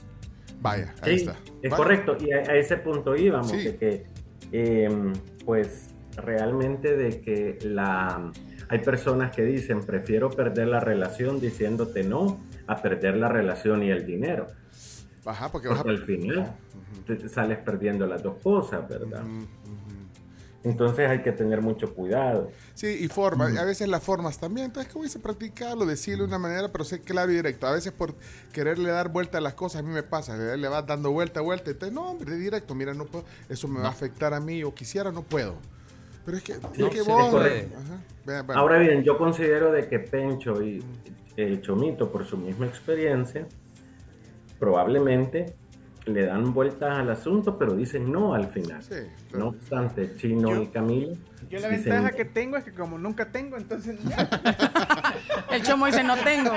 Vaya, 0.61 0.93
ahí 1.01 1.17
Sí, 1.19 1.25
está. 1.25 1.37
es 1.61 1.71
Vaya. 1.71 1.75
correcto. 1.77 2.17
Y 2.19 2.31
a, 2.33 2.37
a 2.39 2.55
ese 2.55 2.77
punto 2.77 3.15
íbamos, 3.15 3.49
Sí. 3.51 3.57
de 3.63 3.75
que, 3.77 4.05
em, 4.51 5.13
pues, 5.45 5.93
realmente 6.17 6.95
de 6.95 7.21
que 7.21 7.57
la... 7.63 8.31
Hay 8.71 8.79
personas 8.79 9.35
que 9.35 9.43
dicen, 9.43 9.81
prefiero 9.81 10.29
perder 10.29 10.67
la 10.67 10.79
relación 10.79 11.39
diciéndote 11.39 12.03
no 12.03 12.39
a 12.67 12.81
perder 12.81 13.17
la 13.17 13.27
relación 13.29 13.81
y 13.83 13.89
el 13.89 14.05
dinero. 14.05 14.47
Ajá, 15.25 15.51
porque 15.51 15.67
Porque 15.69 15.83
vas 15.83 15.87
a- 15.87 15.89
al 15.89 16.05
final 16.05 16.55
te 17.05 17.27
sales 17.29 17.57
perdiendo 17.59 18.05
las 18.05 18.21
dos 18.21 18.37
cosas, 18.43 18.87
¿verdad? 18.87 19.23
Entonces 20.63 21.09
hay 21.09 21.21
que 21.21 21.31
tener 21.31 21.61
mucho 21.61 21.93
cuidado. 21.93 22.51
Sí, 22.73 22.87
y 22.99 23.07
forma. 23.07 23.45
A 23.45 23.63
veces 23.63 23.87
las 23.87 24.03
formas 24.03 24.39
también. 24.39 24.65
Entonces, 24.67 24.91
¿cómo 24.91 25.05
dice 25.05 25.19
practicarlo? 25.19 25.85
Decirlo 25.85 26.23
de 26.23 26.27
una 26.27 26.39
manera, 26.39 26.69
pero 26.69 26.83
ser 26.83 27.01
claro 27.01 27.31
y 27.31 27.35
directo. 27.35 27.65
A 27.65 27.71
veces 27.71 27.93
por 27.93 28.15
quererle 28.51 28.89
dar 28.89 29.09
vuelta 29.09 29.37
a 29.37 29.41
las 29.41 29.53
cosas, 29.53 29.81
a 29.81 29.83
mí 29.83 29.93
me 29.93 30.03
pasa. 30.03 30.35
Le 30.35 30.67
vas 30.67 30.85
dando 30.85 31.11
vuelta, 31.11 31.39
vuelta. 31.39 31.71
Entonces, 31.71 31.95
no, 31.95 32.11
hombre, 32.11 32.35
directo. 32.35 32.75
Mira, 32.75 32.93
no 32.93 33.05
puedo. 33.05 33.23
Eso 33.47 33.67
me 33.69 33.79
va 33.79 33.87
a 33.87 33.91
afectar 33.91 34.33
a 34.33 34.41
mí. 34.41 34.63
O 34.63 34.73
quisiera, 34.73 35.11
no 35.11 35.23
puedo. 35.23 35.55
Pero 36.25 36.37
es 36.37 36.43
que, 36.43 36.51
es 36.53 37.07
vos-. 37.07 37.33
Ajá. 37.33 38.43
Bueno. 38.43 38.53
Ahora 38.53 38.79
bien, 38.79 39.03
yo 39.03 39.17
considero 39.17 39.71
de 39.71 39.87
que 39.87 39.99
Pencho 39.99 40.61
y 40.61 40.83
el 41.37 41.61
Chomito, 41.61 42.11
por 42.11 42.25
su 42.25 42.37
misma 42.37 42.65
experiencia, 42.65 43.47
probablemente 44.59 45.55
le 46.09 46.25
dan 46.25 46.53
vueltas 46.53 46.97
al 46.99 47.09
asunto, 47.09 47.57
pero 47.57 47.73
dicen 47.75 48.11
no 48.11 48.33
al 48.33 48.47
final. 48.49 48.81
No 49.33 49.47
obstante, 49.49 50.15
Chino 50.17 50.61
y 50.61 50.67
Camilo. 50.67 51.13
Yo 51.49 51.59
la 51.59 51.69
dicen, 51.69 51.93
ventaja 51.93 52.11
que 52.11 52.25
tengo 52.25 52.57
es 52.57 52.63
que 52.63 52.73
como 52.73 52.97
nunca 52.99 53.31
tengo, 53.31 53.57
entonces 53.57 53.97
El 55.51 55.63
chomo 55.63 55.85
dice 55.87 56.03
no 56.03 56.15
tengo. 56.17 56.51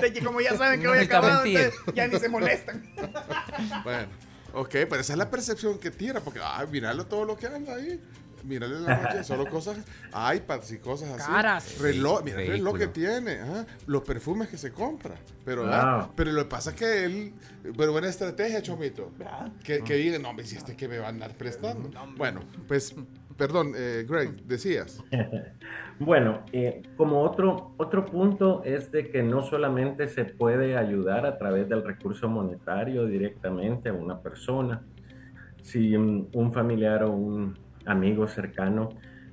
de 0.00 0.12
que 0.12 0.22
como 0.24 0.40
ya 0.40 0.56
saben 0.56 0.80
que 0.80 0.86
No 0.86 0.92
voy 0.94 1.00
acabado, 1.04 1.42
mentir. 1.44 1.60
entonces 1.60 1.94
ya 1.94 2.06
ni 2.08 2.18
se 2.18 2.28
molestan. 2.28 2.82
Bueno, 3.82 4.08
ok, 4.54 4.70
pero 4.70 4.96
esa 4.96 5.12
es 5.12 5.18
la 5.18 5.30
percepción 5.30 5.78
que 5.78 5.90
tira, 5.90 6.20
porque, 6.20 6.40
ay, 6.42 6.66
míralo 6.70 7.04
todo 7.06 7.24
lo 7.24 7.36
que 7.36 7.46
anda 7.46 7.74
ahí. 7.74 8.00
Mírale 8.44 8.80
la 8.80 9.02
noche, 9.02 9.24
solo 9.24 9.46
cosas, 9.46 9.78
iPads 10.36 10.72
y 10.72 10.78
cosas 10.78 11.10
así. 11.18 11.30
Caras. 11.30 11.78
Reloj, 11.80 12.22
mira 12.24 12.42
el 12.42 12.48
reloj 12.48 12.78
que 12.78 12.86
tiene, 12.88 13.40
ajá, 13.40 13.66
los 13.86 14.02
perfumes 14.02 14.48
que 14.48 14.58
se 14.58 14.70
compra. 14.72 15.14
Pero, 15.44 15.62
Wow. 15.62 15.70
ah, 15.72 16.10
pero 16.14 16.30
lo 16.32 16.42
que 16.44 16.48
pasa 16.50 16.70
es 16.70 16.76
que 16.76 17.04
él, 17.04 17.32
pero 17.76 17.92
buena 17.92 18.08
estrategia, 18.08 18.60
Chomito. 18.62 19.10
Que, 19.62 19.80
que 19.82 19.94
diga, 19.94 20.18
no, 20.18 20.30
hombre, 20.30 20.44
si 20.46 20.56
este 20.56 20.76
que 20.76 20.88
me 20.88 20.98
va 20.98 21.06
a 21.06 21.08
andar 21.10 21.32
prestando. 21.36 21.90
Bueno, 22.16 22.40
pues, 22.68 22.94
perdón, 23.36 23.72
eh, 23.76 24.04
Greg, 24.08 24.42
decías. 24.44 25.02
Bueno, 26.00 26.42
eh, 26.52 26.82
como 26.96 27.20
otro, 27.22 27.72
otro 27.76 28.04
punto 28.04 28.62
es 28.64 28.90
de 28.90 29.10
que 29.10 29.22
no 29.22 29.44
solamente 29.44 30.08
se 30.08 30.24
puede 30.24 30.76
ayudar 30.76 31.24
a 31.24 31.38
través 31.38 31.68
del 31.68 31.84
recurso 31.84 32.28
monetario 32.28 33.06
directamente 33.06 33.90
a 33.90 33.92
una 33.92 34.18
persona, 34.20 34.82
si 35.62 35.94
un 35.94 36.50
familiar 36.52 37.04
o 37.04 37.12
un 37.12 37.56
amigo 37.86 38.26
cercano 38.26 38.90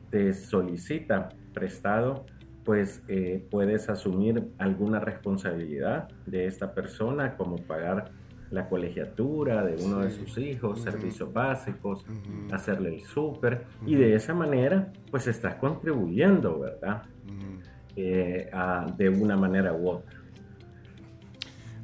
te 0.10 0.34
solicita 0.34 1.30
prestado, 1.54 2.26
pues 2.66 3.02
eh, 3.08 3.46
puedes 3.50 3.90
asumir 3.90 4.50
alguna 4.58 5.00
responsabilidad 5.00 6.10
de 6.26 6.46
esta 6.48 6.74
persona, 6.74 7.36
como 7.38 7.58
pagar 7.58 8.12
la 8.52 8.68
colegiatura 8.68 9.64
de 9.66 9.82
uno 9.84 10.00
de 10.00 10.12
Sí. 10.12 10.20
sus 10.26 10.38
hijos, 10.38 10.82
Ujú. 10.82 10.92
servicios 10.92 11.32
básicos, 11.34 12.06
hacerle 12.52 12.96
el 12.96 13.02
súper, 13.02 13.64
y 13.86 13.96
de 13.96 14.14
esa 14.16 14.34
manera, 14.34 14.92
pues 15.10 15.26
estás 15.28 15.56
contribuyendo, 15.56 16.60
¿verdad? 16.60 17.04
Eh, 17.96 18.50
a- 18.54 18.88
de 18.98 19.10
una 19.10 19.36
manera 19.38 19.74
u 19.74 19.90
otra. 19.90 20.20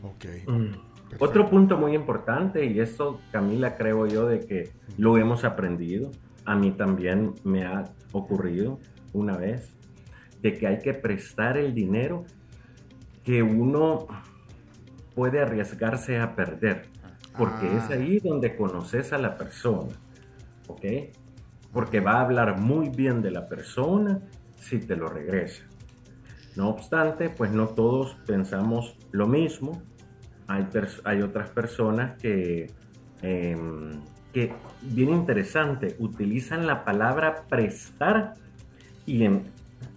Ok. 0.04 0.26
Mm. 0.48 0.72
Otro 1.20 1.50
punto 1.50 1.78
muy 1.78 1.96
importante, 1.96 2.66
y 2.66 2.80
eso, 2.80 3.22
Camila, 3.32 3.76
creo 3.76 4.06
yo, 4.08 4.28
de 4.28 4.42
que 4.46 4.72
lo 4.98 5.18
hemos 5.18 5.44
aprendido, 5.46 6.12
a 6.48 6.56
mí 6.56 6.72
también 6.72 7.34
me 7.44 7.66
ha 7.66 7.84
ocurrido 8.14 8.80
una 9.14 9.38
vez, 9.38 9.72
de 10.42 10.54
que 10.54 10.66
hay 10.66 10.80
que 10.80 10.94
prestar 10.94 11.58
el 11.58 11.74
dinero 11.74 12.24
que 13.24 13.44
uno 13.44 14.08
puede 15.14 15.42
arriesgarse 15.42 16.20
a 16.20 16.36
perder, 16.36 16.86
porque 17.38 17.68
Ah. 17.68 17.78
es 17.78 17.90
ahí 17.92 18.20
donde 18.20 18.56
conoces 18.56 19.12
a 19.14 19.18
la 19.18 19.38
persona, 19.38 19.94
¿ok? 20.68 20.86
Porque 21.74 22.00
va 22.00 22.14
a 22.14 22.22
hablar 22.22 22.60
muy 22.60 22.90
bien 22.90 23.22
de 23.22 23.32
la 23.32 23.48
persona 23.50 24.22
si 24.58 24.80
te 24.80 24.96
lo 24.96 25.10
regresa. 25.10 25.64
No 26.56 26.70
obstante, 26.70 27.30
pues 27.30 27.52
no 27.52 27.68
todos 27.68 28.16
pensamos 28.26 28.96
lo 29.12 29.28
mismo. 29.28 29.82
Hay 30.48 31.22
otras 31.22 31.50
personas 31.50 32.18
que, 32.22 32.72
em, 33.22 34.02
que, 34.34 34.54
bien 34.82 35.10
interesante, 35.10 35.96
utilizan 36.00 36.68
la 36.68 36.86
palabra 36.86 37.44
prestar 37.50 38.36
y 39.06 39.24
en, 39.24 39.46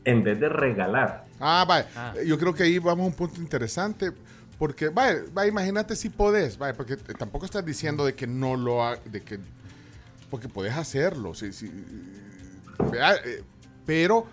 en 0.04 0.24
vez 0.24 0.40
de 0.40 0.48
regalar. 0.48 1.26
Ah, 1.40 1.64
vaya. 1.66 2.22
Yo 2.24 2.38
creo 2.38 2.54
que 2.54 2.64
ahí 2.64 2.78
vamos 2.78 3.04
a 3.04 3.06
un 3.08 3.14
punto 3.14 3.40
interesante. 3.40 4.12
Porque, 4.60 4.90
vaya, 4.90 5.20
vaya, 5.32 5.48
imagínate 5.48 5.96
si 5.96 6.10
podés, 6.10 6.58
vaya, 6.58 6.74
porque 6.74 6.94
tampoco 6.98 7.46
estás 7.46 7.64
diciendo 7.64 8.04
de 8.04 8.14
que 8.14 8.26
no 8.26 8.56
lo 8.56 8.84
ha, 8.84 8.96
de 8.96 9.22
que, 9.22 9.38
porque 10.28 10.50
podés 10.50 10.76
hacerlo, 10.76 11.32
sí, 11.32 11.50
sí, 11.54 11.72
eh, 12.92 13.42
pero 13.86 14.26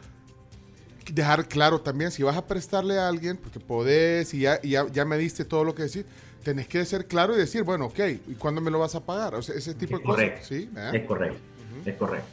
dejar 1.14 1.48
claro 1.48 1.80
también, 1.80 2.12
si 2.12 2.24
vas 2.24 2.36
a 2.36 2.46
prestarle 2.46 3.00
a 3.00 3.08
alguien, 3.08 3.38
porque 3.38 3.62
podés 3.62 4.34
y 4.34 4.40
ya, 4.40 4.62
ya, 4.62 4.86
ya 4.88 5.06
me 5.06 5.18
diste 5.18 5.46
todo 5.46 5.64
lo 5.64 5.74
que 5.74 5.84
decir, 5.84 6.06
tenés 6.44 6.68
que 6.68 6.84
ser 6.86 7.06
claro 7.08 7.34
y 7.36 7.38
decir, 7.38 7.64
bueno, 7.64 7.86
ok, 7.86 8.00
¿y 8.28 8.34
cuándo 8.36 8.62
me 8.62 8.72
lo 8.72 8.80
vas 8.80 8.96
a 8.96 9.06
pagar? 9.06 9.36
O 9.36 9.42
sea, 9.42 9.56
ese 9.56 9.74
tipo 9.76 9.98
de 9.98 10.04
cosas. 10.04 10.16
Correcto. 10.26 10.46
Sí, 10.48 10.70
¿verdad? 10.72 10.96
Es 10.96 11.04
correcto. 11.06 11.40
Es 11.86 11.96
correcto. 11.96 12.28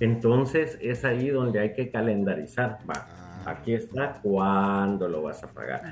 Entonces 0.00 0.78
es 0.80 1.04
ahí 1.04 1.28
donde 1.28 1.60
hay 1.60 1.72
que 1.74 1.90
calendarizar. 1.90 2.78
Va, 2.88 3.42
aquí 3.46 3.74
está 3.74 4.18
cuándo 4.22 5.08
lo 5.08 5.22
vas 5.22 5.42
a 5.44 5.46
pagar. 5.48 5.82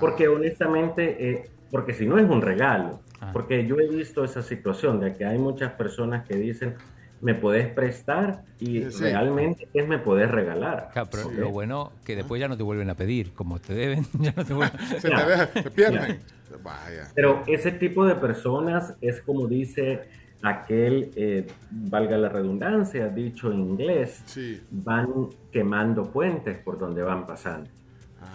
Porque 0.00 0.28
honestamente, 0.28 1.30
eh, 1.30 1.50
porque 1.70 1.94
si 1.94 2.06
no 2.06 2.18
es 2.18 2.28
un 2.28 2.42
regalo, 2.42 3.00
porque 3.32 3.66
yo 3.66 3.78
he 3.78 3.88
visto 3.88 4.22
esa 4.24 4.42
situación 4.42 5.00
de 5.00 5.14
que 5.14 5.24
hay 5.24 5.38
muchas 5.38 5.72
personas 5.72 6.26
que 6.26 6.34
dicen, 6.36 6.74
me 7.22 7.34
podés 7.34 7.68
prestar 7.68 8.42
y 8.58 8.82
Sí. 8.90 9.02
realmente 9.04 9.66
es 9.72 9.88
me 9.88 9.98
podés 9.98 10.30
regalar. 10.30 10.90
Claro, 10.92 11.08
pero 11.10 11.26
¿ok? 11.28 11.32
lo 11.34 11.50
bueno 11.50 11.92
que 12.04 12.16
después 12.16 12.38
ya 12.38 12.48
no 12.48 12.56
te 12.58 12.62
vuelven 12.62 12.90
a 12.90 12.94
pedir, 12.96 13.32
como 13.32 13.58
te 13.60 13.72
deben, 13.72 14.04
ya 14.20 14.34
no 14.36 14.44
te 14.44 14.52
vuelven 14.52 14.78
Se 15.00 15.08
te 15.08 15.16
deja- 15.16 15.46
te 15.46 15.70
pierden. 15.70 16.20
Vaya. 16.62 17.10
Pero 17.14 17.42
ese 17.46 17.72
tipo 17.72 18.06
de 18.06 18.14
personas 18.14 18.94
es 19.00 19.20
como 19.20 19.46
dice 19.46 20.08
aquel, 20.42 21.10
eh, 21.16 21.46
valga 21.70 22.18
la 22.18 22.28
redundancia, 22.28 23.08
dicho 23.08 23.50
en 23.50 23.60
inglés, 23.60 24.22
van 24.70 25.30
quemando 25.50 26.04
puentes 26.10 26.58
por 26.58 26.78
donde 26.78 27.02
van 27.02 27.26
pasando. 27.26 27.70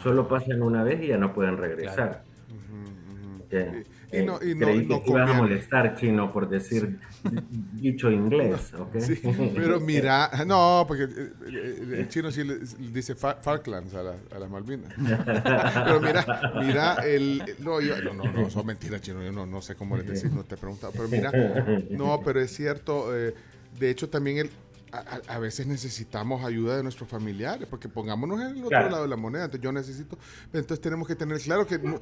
Solo 0.03 0.27
pasan 0.27 0.61
una 0.61 0.83
vez 0.83 1.01
y 1.03 1.07
ya 1.07 1.17
no 1.17 1.33
pueden 1.33 1.57
regresar. 1.57 2.23
Ok. 3.45 3.53
Y 4.11 4.23
no- 4.23 4.39
y 4.41 4.55
no- 4.55 4.65
creí 4.65 4.85
no 4.85 4.99
que 4.99 5.05
te 5.05 5.09
ibas 5.11 5.29
a 5.29 5.33
molestar, 5.33 5.95
chino, 5.95 6.33
por 6.33 6.49
decir 6.49 6.99
dicho 7.73 8.09
inglés, 8.09 8.73
¿ok? 8.79 8.99
Sí, 8.99 9.21
pero 9.55 9.79
mira, 9.79 10.29
no, 10.47 10.83
porque 10.87 11.03
eh, 11.03 11.31
eh, 11.47 11.95
el 11.99 12.07
chino 12.07 12.31
sí 12.31 12.43
le, 12.43 12.59
dice 12.91 13.13
Fa- 13.15 13.35
Falklands 13.41 13.93
a, 13.93 14.01
la- 14.03 14.15
a 14.35 14.39
las 14.39 14.49
Malvinas. 14.49 14.91
Pero 14.97 16.01
mira, 16.01 16.53
mira, 16.59 16.93
el, 17.05 17.43
no, 17.59 17.79
yo- 17.81 18.01
no, 18.01 18.13
no, 18.13 18.31
no, 18.31 18.49
son 18.49 18.65
mentiras, 18.65 19.01
chino, 19.01 19.21
yo 19.23 19.31
no, 19.31 19.45
no 19.45 19.61
sé 19.61 19.75
cómo 19.75 19.95
le 19.95 20.03
decís, 20.03 20.31
no 20.31 20.43
te 20.43 20.55
he 20.55 20.57
preguntado, 20.57 20.91
pero 20.95 21.07
mira, 21.07 21.31
no, 21.89 22.19
pero 22.23 22.39
es 22.41 22.51
cierto, 22.51 23.15
eh, 23.15 23.33
de 23.79 23.89
hecho 23.89 24.09
también 24.09 24.37
el, 24.39 24.49
a, 24.91 25.21
a- 25.35 25.39
veces 25.39 25.67
necesitamos 25.67 26.43
ayuda 26.43 26.77
de 26.77 26.83
nuestros 26.83 27.07
familiares, 27.09 27.67
porque 27.69 27.87
pongámonos 27.89 28.39
en 28.41 28.47
el 28.47 28.57
otro 28.57 28.69
Claro. 28.69 28.89
lado 28.89 29.03
de 29.03 29.09
la 29.09 29.15
moneda. 29.15 29.45
Entonces 29.45 29.63
yo 29.63 29.71
necesito, 29.71 30.17
entonces 30.47 30.81
tenemos 30.81 31.07
que 31.07 31.15
tener 31.15 31.39
claro 31.39 31.65
que, 31.65 31.79
no- 31.79 31.99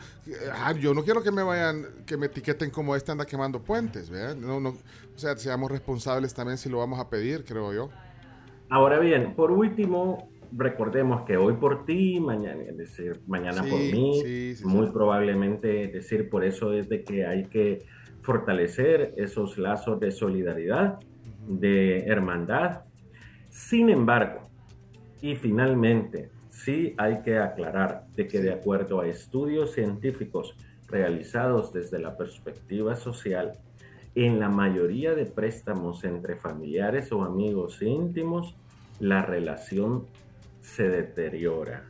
ah, 0.54 0.72
yo 0.74 0.94
no 0.94 1.04
quiero 1.04 1.22
que 1.22 1.32
me 1.32 1.44
vayan, 1.44 1.86
que 2.06 2.18
me 2.18 2.28
etiqueten 2.28 2.70
como 2.70 2.96
este 2.96 3.12
anda 3.12 3.26
quemando 3.26 3.62
puentes, 3.62 4.10
¿verdad? 4.10 4.36
No, 4.36 4.60
no, 4.60 4.70
o 4.70 5.20
sea, 5.20 5.36
seamos 5.38 5.70
responsables 5.72 6.34
también 6.34 6.58
si 6.58 6.70
lo 6.70 6.80
vamos 6.80 7.00
a 7.00 7.10
pedir, 7.10 7.44
creo 7.44 7.74
yo. 7.74 7.90
Ahora 8.70 9.00
bien, 9.00 9.34
por 9.36 9.52
último, 9.52 10.30
recordemos 10.52 11.24
que 11.26 11.38
hoy 11.38 11.54
por 11.56 11.86
ti, 11.86 12.20
mañana, 12.20 12.64
es 12.64 12.78
decir, 12.78 13.22
mañana 13.28 13.64
Sí, 13.64 13.70
por 13.70 13.80
mí, 13.80 14.22
sí, 14.24 14.56
sí, 14.58 14.66
muy 14.66 14.92
probablemente, 14.92 15.86
es 15.86 15.94
decir, 15.94 16.30
por 16.30 16.44
eso 16.44 16.74
es 16.74 16.90
de 16.90 17.04
que 17.04 17.26
hay 17.26 17.46
que 17.50 17.86
fortalecer 18.22 19.14
esos 19.18 19.58
lazos 19.58 20.00
de 20.00 20.12
solidaridad, 20.12 21.00
de 21.48 22.06
hermandad. 22.06 22.82
Sin 23.50 23.90
embargo, 23.90 24.42
y 25.22 25.36
finalmente, 25.36 26.30
sí 26.50 26.94
hay 26.98 27.22
que 27.22 27.38
aclarar 27.40 28.06
de 28.16 28.28
que 28.28 28.40
de 28.40 28.54
acuerdo 28.54 29.02
a 29.02 29.08
estudios 29.08 29.74
científicos 29.74 30.56
realizados 30.88 31.74
desde 31.74 32.00
la 32.00 32.16
perspectiva 32.18 32.96
social, 32.96 33.54
en 34.16 34.40
la 34.40 34.50
mayoría 34.50 35.14
de 35.14 35.26
préstamos 35.26 36.04
entre 36.04 36.36
familiares 36.36 37.12
o 37.12 37.24
amigos 37.24 37.82
íntimos, 37.82 38.56
la 39.00 39.22
relación 39.22 40.08
se 40.62 40.90
deteriora. 40.90 41.84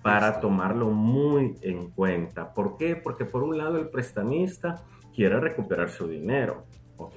Para 0.00 0.40
tomarlo 0.40 0.90
muy 0.90 1.56
en 1.60 1.90
cuenta. 1.90 2.54
¿Por 2.54 2.78
qué? 2.78 2.96
Porque 2.96 3.26
por 3.26 3.42
un 3.42 3.58
lado 3.58 3.78
el 3.78 3.90
prestamista 3.90 4.82
quiere 5.14 5.38
recuperar 5.38 5.90
su 5.90 6.08
dinero, 6.08 6.64
¿ok? 6.96 7.16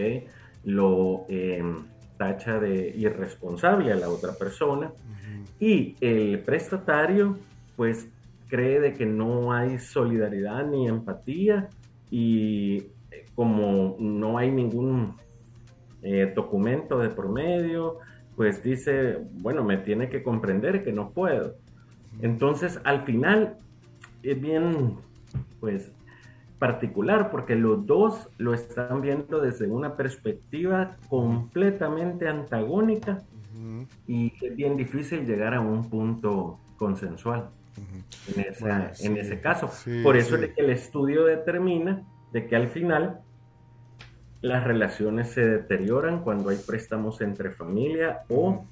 Lo 0.68 1.26
eh, 1.30 1.64
tacha 2.18 2.60
de 2.60 2.94
irresponsable 2.96 3.92
a 3.92 3.96
la 3.96 4.10
otra 4.10 4.34
persona 4.34 4.92
y 5.60 5.96
el 6.02 6.40
prestatario 6.40 7.38
pues 7.78 8.08
cree 8.50 8.80
de 8.80 8.94
que 8.94 9.06
no 9.06 9.54
hay 9.54 9.80
solidaridad 9.80 10.66
ni 10.66 10.88
empatía 10.88 11.70
y 12.12 12.88
eh, 13.12 13.26
como 13.36 13.96
no 14.00 14.38
hay 14.38 14.52
ningún 14.52 15.16
eh, 16.02 16.32
documento 16.36 17.00
de 17.00 17.10
promedio, 17.10 17.98
pues 18.36 18.64
dice, 18.64 19.18
bueno, 19.34 19.64
me 19.64 19.78
tiene 19.78 20.10
que 20.10 20.24
comprender 20.24 20.84
que 20.84 20.92
no 20.92 21.10
puedo. 21.10 21.56
Entonces, 22.22 22.80
al 22.84 23.02
final, 23.02 23.58
es 24.24 24.40
bien, 24.40 24.96
pues, 25.60 25.92
particular, 26.60 27.30
porque 27.30 27.56
los 27.56 27.86
dos 27.86 28.30
lo 28.38 28.54
están 28.54 29.02
viendo 29.02 29.40
desde 29.40 29.68
una 29.68 29.96
perspectiva 29.96 30.98
completamente 31.10 32.28
antagónica 32.28 33.22
y 34.08 34.34
es 34.42 34.56
bien 34.56 34.78
difícil 34.78 35.26
llegar 35.26 35.54
a 35.54 35.62
un 35.62 35.90
punto 35.90 36.60
consensual 36.78 37.50
en, 38.36 38.42
esa- 38.42 38.60
Bueno, 38.66 38.84
en 38.86 38.94
sí, 39.14 39.20
ese 39.20 39.40
caso. 39.42 39.68
sí, 39.70 40.02
Por 40.04 40.18
eso 40.18 40.38
sí. 40.38 40.46
es 40.46 40.54
que 40.54 40.62
el 40.62 40.70
estudio 40.72 41.26
determina 41.26 42.04
de 42.32 42.48
que 42.48 42.56
al 42.56 42.68
final 42.70 43.20
las 44.42 44.64
relaciones 44.64 45.30
se 45.32 45.42
deterioran 45.48 46.22
cuando 46.24 46.50
hay 46.50 46.58
préstamos 46.58 47.22
entre 47.22 47.52
familia 47.52 48.22
o 48.30 48.66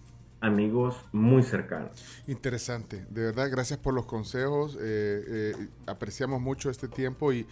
amigos 0.46 0.96
muy 1.12 1.44
cercanos. 1.44 1.92
Interesante, 2.28 3.06
de 3.10 3.24
verdad, 3.24 3.50
gracias 3.50 3.80
por 3.80 3.94
los 3.94 4.06
consejos, 4.06 4.78
eh, 4.80 5.54
eh, 5.60 5.68
apreciamos 5.88 6.40
mucho 6.40 6.70
este 6.70 6.88
tiempo 6.88 7.34
y 7.34 7.46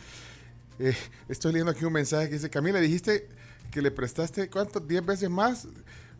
eh, 0.79 0.95
estoy 1.27 1.53
leyendo 1.53 1.71
aquí 1.71 1.85
un 1.85 1.93
mensaje 1.93 2.27
que 2.27 2.35
dice, 2.35 2.49
Camila, 2.49 2.79
dijiste 2.79 3.27
que 3.71 3.81
le 3.81 3.91
prestaste, 3.91 4.49
¿cuánto? 4.49 4.79
¿10 4.79 5.05
veces 5.05 5.29
más? 5.29 5.67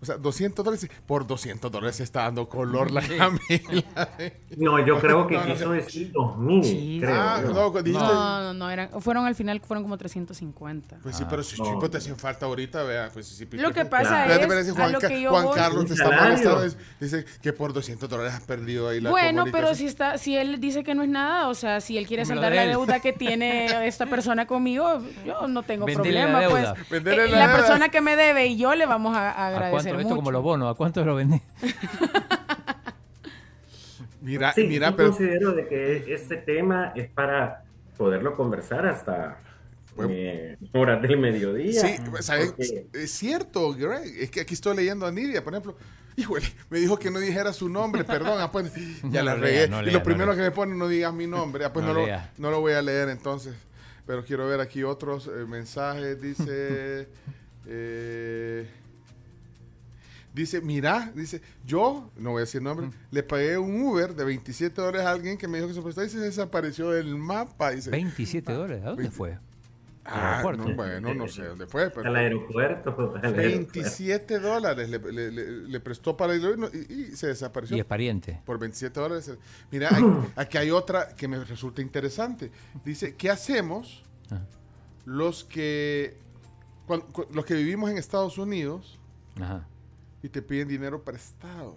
O 0.03 0.05
sea, 0.05 0.17
200 0.17 0.65
dólares. 0.65 0.89
Por 1.07 1.25
200 1.25 1.71
dólares 1.71 1.95
se 1.95 2.03
está 2.03 2.23
dando 2.23 2.47
color 2.49 2.91
la 2.91 3.01
Camila. 3.01 4.09
No, 4.57 4.85
yo 4.85 4.99
creo 4.99 5.25
que 5.25 5.35
No, 5.35 5.45
quiso 5.45 5.65
no. 5.65 5.71
decir 5.71 6.11
2000, 6.11 6.63
Sí. 6.63 6.97
creo. 7.01 7.15
Ah, 7.15 7.41
no, 7.43 7.71
dijiste- 7.71 7.91
No, 8.05 8.41
no, 8.41 8.53
no, 8.53 8.69
eran, 8.69 9.01
fueron 9.01 9.25
al 9.25 9.33
final, 9.33 9.59
fueron 9.61 9.83
como 9.83 9.97
350. 9.97 10.97
Pues 11.01 11.15
sí, 11.17 11.23
pero 11.27 11.41
si 11.41 11.55
chico 11.55 11.89
te 11.89 11.97
hacen 11.97 12.15
falta 12.17 12.45
ahorita, 12.45 12.83
vea, 12.83 13.09
pues 13.11 13.27
sí. 13.27 13.47
Lo 13.53 13.71
que 13.73 13.85
pasa 13.85 14.27
es, 14.27 14.47
dice 14.47 14.71
a 14.71 14.73
Juan, 14.75 14.91
lo 14.91 14.99
que 14.99 15.21
yo 15.21 15.29
Juan 15.31 15.45
voy- 15.45 15.55
Carlos 15.55 15.85
te 15.87 15.93
está 15.93 16.11
molestando, 16.11 16.63
dice- 16.99 17.25
que 17.41 17.53
por 17.53 17.73
200 17.73 18.07
dólares 18.09 18.33
has 18.33 18.41
perdido 18.41 18.89
ahí 18.89 19.01
la 19.01 19.09
Bueno, 19.09 19.45
pero 19.51 19.73
si 19.73 19.85
está, 19.87 20.17
si 20.19 20.35
él 20.35 20.59
dice 20.59 20.83
que 20.83 20.93
no 20.93 21.01
es 21.03 21.09
nada, 21.09 21.47
o 21.47 21.55
sea, 21.55 21.81
si 21.81 21.97
él 21.97 22.05
quiere 22.05 22.25
saldar 22.25 22.51
de 22.51 22.57
la 22.57 22.65
deuda 22.67 22.99
que 22.99 23.11
tiene 23.37 23.87
esta 23.87 24.05
persona 24.05 24.45
conmigo, 24.45 25.01
yo 25.25 25.47
no 25.47 25.63
tengo 25.63 25.85
Vendele 25.85 26.19
la 26.25 26.27
problema, 26.27 26.39
deuda. 26.41 26.75
pues. 26.89 27.01
Eh, 27.01 27.05
la 27.05 27.15
la 27.15 27.23
deuda. 27.47 27.55
persona 27.55 27.89
que 27.89 28.01
me 28.01 28.15
debe 28.15 28.47
y 28.47 28.57
yo 28.57 28.75
le 28.75 28.85
vamos 28.85 29.15
a 29.17 29.31
¿A 29.31 29.47
agradecer 29.47 29.92
Esto 30.01 30.09
mucho. 30.09 30.15
como 30.17 30.31
los 30.31 30.43
bonos, 30.43 30.71
¿a 30.71 30.75
cuánto 30.77 31.03
lo 31.05 31.15
vendí? 31.15 31.41
Mira, 34.21 34.53
Sí, 34.53 34.65
mira, 34.67 34.89
yo 34.91 34.95
pero 34.95 35.09
considero 35.09 35.51
de 35.53 35.67
que 35.67 36.13
este 36.13 36.37
tema 36.37 36.93
es 36.95 37.09
para 37.09 37.63
poderlo 37.97 38.35
conversar 38.35 38.85
hasta 38.85 39.37
eh, 40.09 40.57
horas 40.73 41.01
del 41.01 41.17
mediodía. 41.17 41.81
Sí, 41.81 41.95
¿sabes? 42.21 42.53
porque- 42.53 42.87
Es 42.93 43.11
cierto, 43.11 43.73
Greg. 43.73 44.05
Es 44.21 44.31
que 44.31 44.41
aquí 44.41 44.53
estoy 44.53 44.77
leyendo 44.77 45.05
a 45.05 45.11
Nidia, 45.11 45.43
por 45.43 45.53
ejemplo. 45.53 45.75
Híjole, 46.15 46.45
me 46.69 46.79
dijo 46.79 46.97
que 46.97 47.11
no 47.11 47.19
dijera 47.19 47.51
su 47.51 47.67
nombre, 47.67 48.03
perdón. 48.05 48.37
ah, 48.39 48.49
pues, 48.51 48.71
ya 49.03 49.19
No 49.23 49.25
la 49.25 49.35
regué. 49.35 49.57
lea, 49.57 49.67
no 49.67 49.81
y 49.81 49.85
lo 49.87 49.91
no 49.99 50.03
primero 50.03 50.31
lea. 50.31 50.35
que 50.37 50.41
me 50.49 50.51
pone, 50.51 50.75
no 50.75 50.87
digas 50.87 51.13
mi 51.13 51.27
nombre. 51.27 51.65
ah, 51.65 51.73
pues 51.73 51.85
No 51.85 51.93
no, 51.93 52.05
lo, 52.07 52.13
no 52.37 52.51
lo 52.51 52.61
voy 52.61 52.73
a 52.73 52.81
leer 52.81 53.09
entonces. 53.09 53.53
Pero 54.07 54.23
quiero 54.23 54.47
ver 54.47 54.61
aquí 54.61 54.83
otros 54.83 55.27
eh, 55.27 55.45
mensajes. 55.47 56.21
Dice. 56.21 57.09
eh, 57.67 58.67
dice, 60.33 60.61
mira, 60.61 61.11
dice, 61.15 61.41
yo, 61.65 62.09
no 62.17 62.31
voy 62.31 62.39
a 62.39 62.45
decir 62.45 62.61
nombre, 62.61 62.89
le 63.11 63.23
pagué 63.23 63.57
un 63.57 63.81
Uber 63.81 64.15
de 64.15 64.23
27 64.25 64.81
dólares 64.81 65.05
a 65.07 65.11
alguien 65.11 65.37
que 65.37 65.47
me 65.47 65.57
dijo 65.57 65.67
que 65.69 65.73
se 65.75 65.81
prestó 65.81 66.03
y 66.03 66.09
se 66.09 66.19
desapareció 66.19 66.89
del 66.91 67.15
mapa. 67.15 67.71
Dice, 67.71 67.89
27 67.91 68.51
dólares, 68.53 68.83
¿a 68.83 68.89
dónde 68.89 69.11
fue? 69.11 69.37
Ah, 70.05 70.39
Aeropuerto. 70.39 70.67
no, 70.67 70.75
bueno, 70.75 71.13
no 71.13 71.27
sé 71.29 71.45
dónde 71.45 71.65
fue, 71.65 71.89
pero... 71.89 72.09
Al 72.09 72.17
aeropuerto. 72.17 72.89
al 72.89 73.35
aeropuerto. 73.35 73.71
27 73.71 74.39
dólares 74.39 74.89
le, 74.89 74.99
le- 74.99 75.31
le- 75.31 75.67
le 75.69 75.79
prestó 75.79 76.17
para 76.17 76.35
ir 76.35 76.41
y, 76.89 76.93
y 76.93 77.15
se 77.15 77.27
desapareció. 77.27 77.77
Y 77.77 77.79
es 77.79 77.85
pariente. 77.85 78.41
Por 78.45 78.59
27 78.59 78.99
dólares. 78.99 79.31
Mira, 79.71 79.87
hay- 79.95 80.03
aquí 80.35 80.57
hay 80.57 80.71
otra 80.71 81.07
que 81.15 81.29
me 81.29 81.41
resulta 81.45 81.81
interesante. 81.81 82.51
Dice, 82.83 83.15
¿qué 83.15 83.29
hacemos 83.29 84.03
Ajá. 84.29 84.45
los 85.05 85.45
que 85.45 86.17
los 87.31 87.45
que 87.45 87.53
vivimos 87.53 87.89
en 87.89 87.97
Estados 87.97 88.37
Unidos 88.37 88.99
Ajá. 89.39 89.65
Y 90.23 90.29
te 90.29 90.41
piden 90.41 90.67
dinero 90.67 91.03
prestado? 91.03 91.75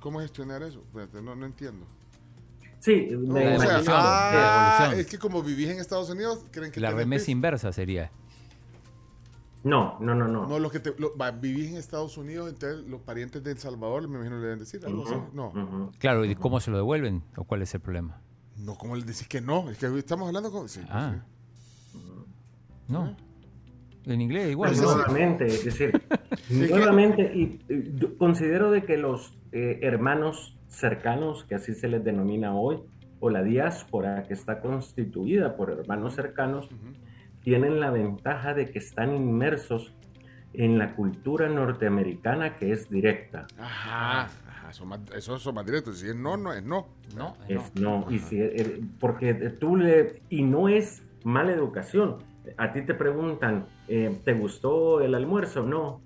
¿Cómo 0.00 0.20
gestionar 0.20 0.62
eso? 0.62 0.80
Espérate, 0.80 1.22
no, 1.22 1.36
no 1.36 1.46
entiendo. 1.46 1.86
Sí, 2.80 3.08
No, 3.10 3.34
me 3.34 3.56
o 3.56 3.60
sea, 3.60 3.80
ah, 3.88 4.94
es 4.96 5.06
que 5.06 5.18
como 5.18 5.42
vivís 5.42 5.68
en 5.70 5.78
Estados 5.78 6.08
Unidos, 6.10 6.44
creen 6.50 6.70
que 6.72 6.80
La 6.80 6.90
remesa 6.90 7.30
inversa 7.30 7.72
sería. 7.72 8.10
No, 9.64 9.98
no, 10.00 10.14
no, 10.14 10.28
no. 10.28 10.46
No, 10.46 10.58
los 10.60 10.70
que 10.70 10.78
te, 10.78 10.94
lo- 10.98 11.16
va, 11.16 11.32
vivís 11.32 11.70
en 11.70 11.76
Estados 11.78 12.16
Unidos, 12.16 12.48
entonces 12.50 12.86
los 12.86 13.00
parientes 13.00 13.42
de 13.42 13.50
El 13.52 13.58
Salvador, 13.58 14.06
me 14.06 14.16
imagino 14.16 14.36
le 14.36 14.42
deben 14.42 14.58
decir 14.60 14.80
algo 14.86 15.04
así. 15.04 15.14
Ujú, 15.14 15.30
No. 15.34 15.92
Claro, 15.98 16.24
¿y 16.24 16.36
cómo 16.36 16.60
se 16.60 16.70
lo 16.70 16.76
devuelven? 16.76 17.24
¿O 17.36 17.44
cuál 17.44 17.62
es 17.62 17.74
el 17.74 17.80
problema? 17.80 18.20
No, 18.56 18.76
¿cómo 18.76 18.94
le 18.94 19.02
decís 19.04 19.26
que 19.26 19.40
no? 19.40 19.68
Es 19.70 19.78
que 19.78 19.86
estamos 19.98 20.28
hablando 20.28 20.52
con... 20.52 20.68
sí, 20.68 20.80
Ah. 20.88 21.16
sí. 21.92 21.98
No. 22.88 23.16
En 24.04 24.20
inglés 24.20 24.50
igual. 24.52 24.70
Pues 24.70 24.80
¿no? 24.82 24.94
nuevamente, 24.94 25.46
es 25.46 25.64
decir, 25.64 26.00
nuevamente, 26.50 27.32
y, 27.34 27.58
considero 28.18 28.70
de 28.70 28.84
que 28.84 28.96
los 28.96 29.36
eh, 29.52 29.80
hermanos 29.82 30.56
cercanos, 30.68 31.44
que 31.44 31.54
así 31.54 31.74
se 31.74 31.88
les 31.88 32.04
denomina 32.04 32.54
hoy, 32.54 32.78
o 33.20 33.30
la 33.30 33.42
diáspora 33.42 34.24
que 34.24 34.34
está 34.34 34.60
constituida 34.60 35.56
por 35.56 35.70
hermanos 35.70 36.14
cercanos, 36.14 36.68
tienen 37.42 37.80
la 37.80 37.90
ventaja 37.90 38.54
de 38.54 38.70
que 38.70 38.78
están 38.78 39.14
inmersos 39.14 39.92
en 40.52 40.78
la 40.78 40.94
cultura 40.94 41.48
norteamericana 41.48 42.56
que 42.56 42.72
es 42.72 42.88
directa. 42.90 43.46
Ajá, 43.58 44.28
ajá, 44.48 44.72
son 44.72 44.88
más, 44.88 45.00
esos 45.14 45.42
son 45.42 45.54
más 45.54 45.66
directos. 45.66 45.98
Si 45.98 46.08
es 46.08 46.16
no, 46.16 46.36
no 46.36 46.52
es 46.52 46.62
no. 46.62 46.88
No, 47.16 47.36
Es 47.48 47.74
no, 47.76 48.06
y 48.10 48.18
si, 48.18 48.40
eh, 48.40 48.80
porque 48.98 49.34
tú 49.34 49.76
le, 49.76 50.22
y 50.28 50.42
no 50.42 50.68
es 50.68 51.02
mala 51.24 51.52
educación. 51.52 52.18
A 52.56 52.72
ti 52.72 52.82
te 52.82 52.94
preguntan, 52.94 53.66
eh, 53.88 54.20
¿te 54.24 54.32
gustó 54.34 55.00
el 55.00 55.14
almuerzo? 55.14 55.62
No. 55.62 56.00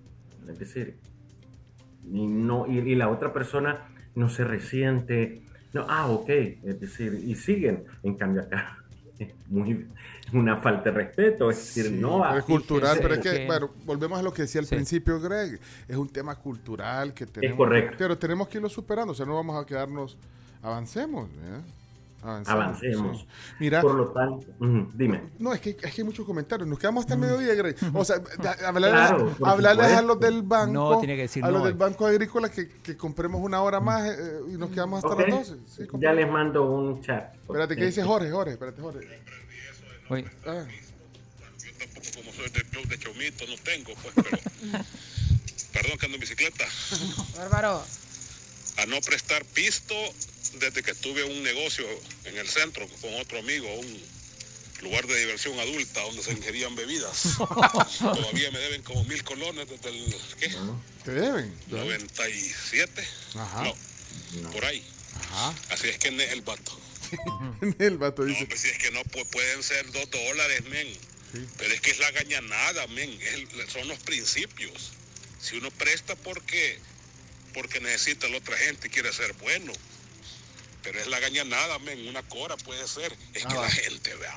Es 0.49 0.59
decir, 0.59 0.99
y, 2.11 2.27
no, 2.27 2.67
y, 2.67 2.79
y 2.79 2.95
la 2.95 3.09
otra 3.09 3.33
persona 3.33 3.89
no 4.15 4.29
se 4.29 4.45
resiente. 4.45 5.43
No, 5.73 5.87
ah, 5.89 6.09
ok. 6.09 6.29
Es 6.29 6.81
decir, 6.81 7.15
y 7.25 7.35
siguen. 7.35 7.85
En 8.03 8.15
cambio 8.15 8.43
acá, 8.43 8.79
muy, 9.49 9.87
una 10.33 10.57
falta 10.57 10.85
de 10.91 10.91
respeto. 10.93 11.51
Es 11.51 11.59
decir, 11.59 11.87
Sí, 11.93 11.99
no. 12.01 12.37
es 12.37 12.45
cultural, 12.45 12.99
pero 13.01 13.15
es 13.15 13.21
que, 13.21 13.47
bueno, 13.47 13.71
volvemos 13.85 14.19
a 14.19 14.23
lo 14.23 14.33
que 14.33 14.43
decía 14.43 14.61
al 14.61 14.67
Sí. 14.67 14.75
principio 14.75 15.21
Greg, 15.21 15.61
es 15.87 15.97
un 15.97 16.09
tema 16.09 16.35
cultural 16.37 17.15
que 17.15 17.27
tenemos, 17.27 17.57
correcto. 17.57 17.97
pero 17.99 18.19
tenemos 18.19 18.49
que 18.49 18.59
irlo 18.59 18.69
superando, 18.69 19.13
o 19.13 19.15
sea, 19.15 19.27
no 19.27 19.35
vamos 19.35 19.63
a 19.63 19.67
quedarnos, 19.67 20.17
avancemos, 20.63 21.29
¿eh? 21.31 21.61
Avancemos. 22.23 23.19
sí. 23.21 23.27
Mira, 23.59 23.81
Por 23.81 23.95
lo 23.95 24.09
tanto, 24.11 24.47
dime. 24.95 25.31
No, 25.39 25.53
es 25.53 25.61
que, 25.61 25.71
es 25.71 25.77
que 25.77 26.01
hay 26.01 26.05
muchos 26.05 26.27
comentarios. 26.27 26.69
Nos 26.69 26.79
quedamos 26.79 27.03
hasta 27.03 27.15
el 27.15 27.21
mediodía, 27.21 27.55
Greg. 27.55 27.77
O 27.95 28.05
sea, 28.05 28.17
hablarles, 28.67 28.91
Claro, 28.91 29.35
por 29.39 29.49
hablarles 29.49 29.87
a 29.93 30.03
los 30.03 30.21
del 30.21 30.43
banco. 30.43 30.73
No, 30.73 30.99
tiene 30.99 31.17
que 31.17 31.23
decir 31.23 31.45
a 31.45 31.51
los 31.51 31.61
no. 31.61 31.67
del 31.67 31.75
Banco 31.75 32.07
Agrícola 32.07 32.49
que, 32.51 32.69
que 32.69 32.97
compremos 32.97 33.41
una 33.41 33.63
hora 33.63 33.81
más 33.81 34.09
eh, 34.11 34.41
y 34.49 34.53
nos 34.53 34.71
quedamos 34.71 35.05
hasta 35.05 35.21
las 35.23 35.31
12. 35.31 35.57
Sí, 35.67 35.89
ya 35.99 36.13
les 36.13 36.31
mando 36.31 36.65
un 36.71 37.03
chat. 37.03 37.35
Espérate, 37.35 37.77
¿qué 37.77 37.87
dice 37.87 38.03
Jorge? 38.03 38.31
Jorge, 38.31 38.53
espérate, 38.53 38.81
Jorge. 38.83 39.01
Uy. 40.11 40.25
Ah. 40.47 40.65
como 42.15 42.33
soy 42.33 42.51
del 42.51 42.65
club 42.67 42.87
de 42.89 42.99
Chomito, 42.99 43.45
no 43.47 43.55
tengo, 43.65 43.93
pues, 44.03 44.15
pero. 44.15 44.39
Perdón 45.73 45.99
que 45.99 46.07
ando 46.07 46.17
en 46.17 46.21
bicicleta. 46.21 46.65
Bárbaro. 47.37 47.83
A 48.79 48.87
no 48.87 48.97
prestar 49.07 49.45
pisto 49.47 49.95
desde 50.55 50.83
que 50.83 50.95
tuve 50.95 51.25
un 51.25 51.43
negocio 51.43 51.87
en 52.25 52.37
el 52.37 52.49
centro 52.49 52.87
con 53.01 53.15
otro 53.15 53.39
amigo, 53.39 53.73
un 53.75 54.03
lugar 54.83 55.07
de 55.07 55.19
diversión 55.19 55.59
adulta 55.61 56.01
donde 56.03 56.23
se 56.23 56.33
ingerían 56.33 56.75
bebidas. 56.75 57.23
Todavía 57.99 58.51
me 58.51 58.59
deben 58.59 58.83
como 58.83 59.05
mil 59.05 59.23
colones 59.25 59.69
desde 59.69 59.89
el. 59.91 60.15
¿Qué? 60.39 60.51
¿Te 61.05 61.11
deben? 61.13 61.55
97. 61.69 63.07
Ajá. 63.35 63.63
No, 63.65 64.51
por 64.51 64.65
ahí. 64.65 64.85
Así 65.71 65.89
es 65.89 65.99
que 65.99 66.11
no 66.11 66.23
es 66.23 66.33
el 66.33 66.43
vato. 66.43 66.79
el 67.79 67.99
vato 67.99 68.25
dice. 68.25 68.41
No, 68.43 68.49
pues 68.49 68.61
si 68.61 68.69
es 68.69 68.79
que 68.79 68.91
no 68.91 69.03
pu- 69.05 69.27
pueden 69.27 69.63
ser 69.63 69.91
dos 69.93 70.11
dólares, 70.11 70.65
men. 70.67 70.89
Pero 71.59 71.73
es 71.75 71.81
que 71.81 71.91
es 71.93 71.99
la 71.99 72.11
gañanada, 72.11 72.87
men. 72.89 73.11
Es 73.23 73.73
son 73.73 73.87
los 73.89 73.99
principios. 74.01 74.93
Si 75.41 75.57
uno 75.57 75.71
presta 75.71 76.17
porque 76.17 76.79
porque 77.55 77.81
necesita 77.81 78.27
a 78.27 78.31
la 78.31 78.39
otra 78.39 78.57
gente 78.57 78.87
y 78.89 78.91
quiere 78.91 79.13
ser 79.13 79.33
bueno. 79.35 79.73
Pero 80.83 80.99
es 80.99 81.09
la 81.09 81.21
gañanada, 81.21 81.79
men. 81.81 82.09
Una 82.09 82.23
cora 82.23 82.57
puede 82.65 82.87
ser. 82.89 83.13
Es 83.35 83.45
que 83.45 83.55
Ah, 83.57 83.63
la 83.63 83.69
gente, 83.71 84.11
vea. 84.17 84.35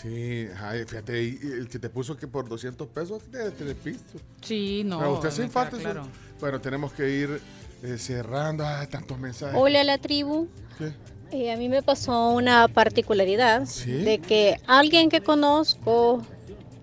Sí, 0.00 0.46
ay, 0.62 0.84
fíjate, 0.86 1.22
y- 1.22 1.38
y 1.42 1.46
el 1.52 1.68
que 1.68 1.78
te 1.78 1.88
puso 1.90 2.16
que 2.16 2.26
por 2.28 2.48
200 2.48 2.86
pesos 2.88 3.22
debe 3.30 3.50
tener 3.50 3.74
pisto. 3.76 4.18
Sí, 4.42 4.82
no. 4.84 4.98
Pero 4.98 5.12
usted 5.14 5.30
queda 5.34 5.48
falta. 5.48 5.78
claro. 5.78 6.06
Bueno, 6.38 6.60
tenemos 6.60 6.92
que 6.92 7.10
ir 7.10 7.40
eh, 7.82 7.96
cerrando. 7.98 8.64
Ay, 8.66 8.86
tantos 8.86 9.18
mensajes. 9.18 9.56
Hola 9.58 9.82
la 9.84 9.98
tribu. 9.98 10.48
¿Qué? 10.78 10.92
Eh, 11.32 11.52
a 11.52 11.56
mí 11.56 11.68
me 11.68 11.82
pasó 11.82 12.30
una 12.30 12.66
particularidad 12.68 13.64
¿Sí? 13.66 13.90
de 13.92 14.18
que 14.18 14.60
alguien 14.66 15.08
que 15.08 15.20
conozco 15.20 16.24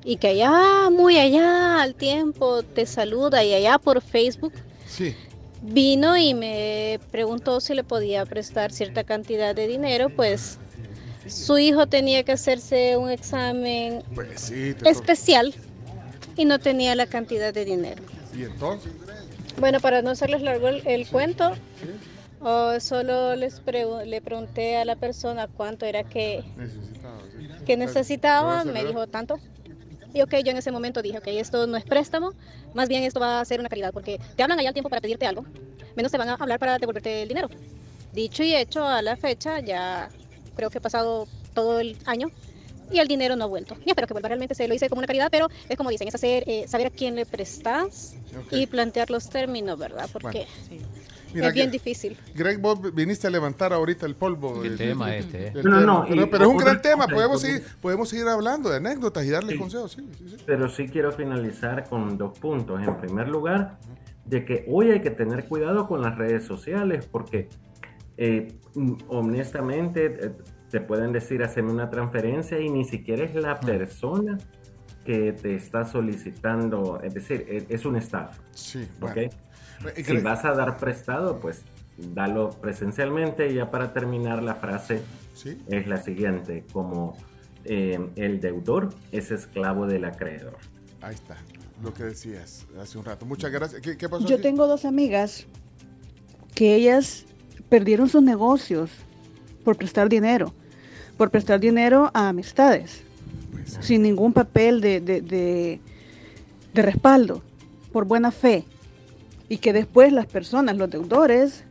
y 0.06 0.18
que 0.18 0.28
allá, 0.30 0.90
muy 0.90 1.18
allá 1.18 1.82
al 1.82 1.96
tiempo, 1.96 2.64
te 2.64 2.86
saluda 2.86 3.44
y 3.44 3.54
allá 3.54 3.78
por 3.78 4.02
Facebook, 4.02 4.54
Sí. 4.88 5.14
Vino 5.62 6.18
y 6.18 6.34
me 6.34 7.00
preguntó 7.12 7.60
si 7.62 7.74
le 7.74 7.84
podía 7.84 8.26
prestar 8.26 8.72
cierta 8.72 9.04
cantidad 9.04 9.56
de 9.56 9.68
dinero, 9.68 10.10
pues 10.10 10.60
su 11.28 11.58
hijo 11.58 11.88
tenía 11.88 12.24
que 12.24 12.32
hacerse 12.34 12.96
un 12.98 13.10
examen 13.10 14.04
Pues 14.16 14.40
sí. 14.40 14.76
especial 14.86 15.54
y 16.36 16.46
no 16.46 16.60
tenía 16.60 16.96
la 16.96 17.06
cantidad 17.08 17.54
de 17.54 17.66
dinero. 17.66 18.04
to- 18.04 18.38
Y 18.38 18.44
entonces. 18.44 18.92
Bueno, 19.60 19.80
para 19.80 20.02
no 20.04 20.12
hacerles 20.12 20.42
largo 20.44 20.68
el, 20.68 20.86
el 20.86 21.08
cuento, 21.08 21.52
oh, 22.42 22.80
solo 22.80 23.36
les 23.36 23.64
pregu- 23.66 24.06
le 24.06 24.22
pregunté 24.22 24.78
a 24.78 24.86
la 24.86 24.96
persona 24.96 25.48
cuánto 25.48 25.86
era 25.88 26.04
que, 26.04 26.44
Necesitaba. 26.56 27.20
sí. 27.58 27.64
que 27.66 27.78
necesitaba, 27.78 28.64
me 28.66 28.86
dijo 28.86 29.08
tanto. 29.08 29.40
Y 30.18 30.22
ok, 30.24 30.34
yo 30.44 30.50
en 30.50 30.58
ese 30.58 30.72
momento 30.72 31.04
dije, 31.04 31.20
ok, 31.20 31.28
esto 31.28 31.68
no 31.68 31.78
es 31.78 31.86
préstamo, 31.86 32.32
más 32.74 32.90
bien 32.90 33.04
esto 33.04 33.20
va 33.20 33.40
a 33.40 33.46
ser 33.46 33.60
una 33.60 33.70
caridad, 33.70 33.94
porque 33.94 34.20
te 34.36 34.42
hablan 34.42 34.58
allá 34.58 34.70
al 34.70 34.74
tiempo 34.74 34.90
para 34.90 35.00
pedirte 35.00 35.28
algo, 35.28 35.46
menos 35.96 36.12
te 36.12 36.18
van 36.18 36.30
a 36.30 36.34
hablar 36.34 36.58
para 36.58 36.80
devolverte 36.80 37.22
el 37.22 37.28
dinero. 37.28 37.48
Dicho 38.14 38.42
y 38.42 38.56
hecho, 38.56 38.84
a 38.84 39.04
la 39.04 39.16
fecha, 39.16 39.60
ya 39.60 40.10
creo 40.56 40.72
que 40.72 40.80
ha 40.80 40.82
pasado 40.82 41.28
todo 41.54 41.80
el 41.80 41.96
año 42.06 42.32
y 42.92 42.98
el 42.98 43.08
dinero 43.08 43.36
no 43.36 43.44
ha 43.44 43.48
vuelto. 43.48 43.78
Y 43.86 43.90
espero 43.90 44.08
que 44.08 44.16
vuelva, 44.16 44.30
realmente 44.30 44.56
se 44.56 44.68
lo 44.68 44.74
hice 44.74 44.90
como 44.90 45.02
una 45.02 45.08
caridad, 45.08 45.28
pero 45.30 45.50
es 45.70 45.78
como 45.78 45.92
dicen, 45.92 46.08
es 46.08 46.16
hacer, 46.16 46.44
eh, 46.48 46.68
saber 46.68 46.88
a 46.88 46.90
quién 46.90 47.16
le 47.16 47.28
prestas 47.28 48.16
Ok. 48.36 48.54
y 48.54 48.66
plantear 48.66 49.12
los 49.12 49.30
términos, 49.30 49.78
¿verdad? 49.78 50.10
Porque 50.12 50.48
Mira 51.34 51.48
es 51.50 51.54
bien 51.54 51.68
que- 51.68 51.72
difícil. 51.74 52.18
Greg, 52.36 52.60
vos 52.60 52.94
viniste 52.94 53.28
a 53.28 53.30
levantar 53.30 53.74
ahorita 53.74 54.06
el 54.06 54.16
polvo. 54.16 54.62
Del- 54.64 54.78
tema 54.78 55.16
este, 55.16 55.48
eh. 55.48 55.52
del 55.52 55.64
No, 55.66 55.72
no, 55.72 55.80
tema. 55.80 55.86
no, 55.86 56.06
Pero, 56.08 56.30
pero 56.30 56.44
es 56.46 56.50
un 56.50 56.58
gran 56.58 56.82
tema. 56.82 57.08
Podemos 57.08 57.42
seguir, 57.42 57.64
podemos 57.82 58.10
seguir 58.10 58.28
hablando 58.28 58.70
de 58.70 58.78
anécdotas 58.78 59.26
y 59.26 59.30
darles 59.30 59.54
Sí. 59.54 59.60
consejos. 59.60 59.92
Sí, 59.94 60.10
sí, 60.18 60.30
sí. 60.30 60.38
Pero 60.46 60.70
sí 60.70 60.88
quiero 60.88 61.12
finalizar 61.12 61.88
con 61.90 62.18
dos 62.18 62.38
puntos. 62.40 62.82
En 62.82 62.96
primer 62.98 63.28
lugar, 63.28 63.78
de 64.26 64.44
que 64.46 64.66
hoy 64.70 64.92
hay 64.92 65.02
que 65.02 65.12
tener 65.12 65.46
cuidado 65.46 65.88
con 65.88 66.02
las 66.02 66.18
redes 66.18 66.46
sociales 66.46 67.08
porque 67.12 67.48
eh, 68.18 68.48
honestamente 69.08 70.06
eh, 70.06 70.32
te 70.70 70.82
pueden 70.82 71.12
decir 71.12 71.44
hacerme 71.44 71.72
una 71.72 71.90
transferencia 71.90 72.60
y 72.60 72.70
ni 72.70 72.84
siquiera 72.86 73.24
es 73.24 73.36
la 73.36 73.60
persona 73.60 74.38
que 75.06 75.32
te 75.32 75.56
está 75.56 75.86
solicitando, 75.86 77.00
es 77.02 77.14
decir, 77.14 77.46
es, 77.48 77.66
es 77.70 77.86
un 77.86 77.96
staff. 77.96 78.40
Sí, 78.52 78.86
bueno. 79.00 79.16
Si 80.04 80.18
vas 80.18 80.44
a 80.46 80.52
dar 80.54 80.78
prestado, 80.78 81.40
pues 81.40 81.62
dalo 81.98 82.50
presencialmente. 82.62 83.50
Y 83.52 83.56
ya 83.56 83.70
para 83.72 83.94
terminar 83.94 84.42
la 84.44 84.56
frase 84.56 85.02
Sí. 85.34 85.58
es 85.68 85.88
la 85.88 85.98
siguiente, 85.98 86.64
como 86.74 87.16
eh, 87.66 88.00
el 88.16 88.40
deudor 88.42 88.90
es 89.12 89.30
esclavo 89.32 89.86
del 89.88 90.06
acreedor. 90.06 90.58
Ahí 91.02 91.14
está, 91.14 91.38
lo 91.84 91.94
que 91.94 92.04
decías 92.04 92.66
hace 92.82 92.98
un 92.98 93.06
rato. 93.06 93.26
Muchas 93.26 93.52
gracias. 93.52 93.82
¿Qué, 93.82 93.98
qué 93.98 94.10
pasó? 94.10 94.26
Yo 94.26 94.36
aquí? 94.36 94.44
tengo 94.44 94.66
dos 94.68 94.84
amigas 94.86 95.46
que 96.56 96.74
ellas 96.76 97.26
perdieron 97.70 98.10
sus 98.10 98.24
negocios 98.24 98.90
por 99.64 99.76
prestar 99.78 100.10
dinero, 100.10 100.54
por 101.18 101.30
prestar 101.30 101.60
dinero 101.60 102.10
a 102.14 102.30
amistades, 102.30 103.02
Pues, 103.52 103.78
sin 103.82 104.02
ningún 104.02 104.34
papel 104.34 104.82
de, 104.82 105.02
de- 105.02 105.22
de- 105.22 105.82
de 106.74 106.82
respaldo, 106.82 107.44
por 107.92 108.06
buena 108.06 108.32
fe, 108.32 108.66
y 109.50 109.58
que 109.58 109.74
después 109.74 110.12
las 110.14 110.26
personas, 110.26 110.78
los 110.78 110.90
deudores, 110.90 111.64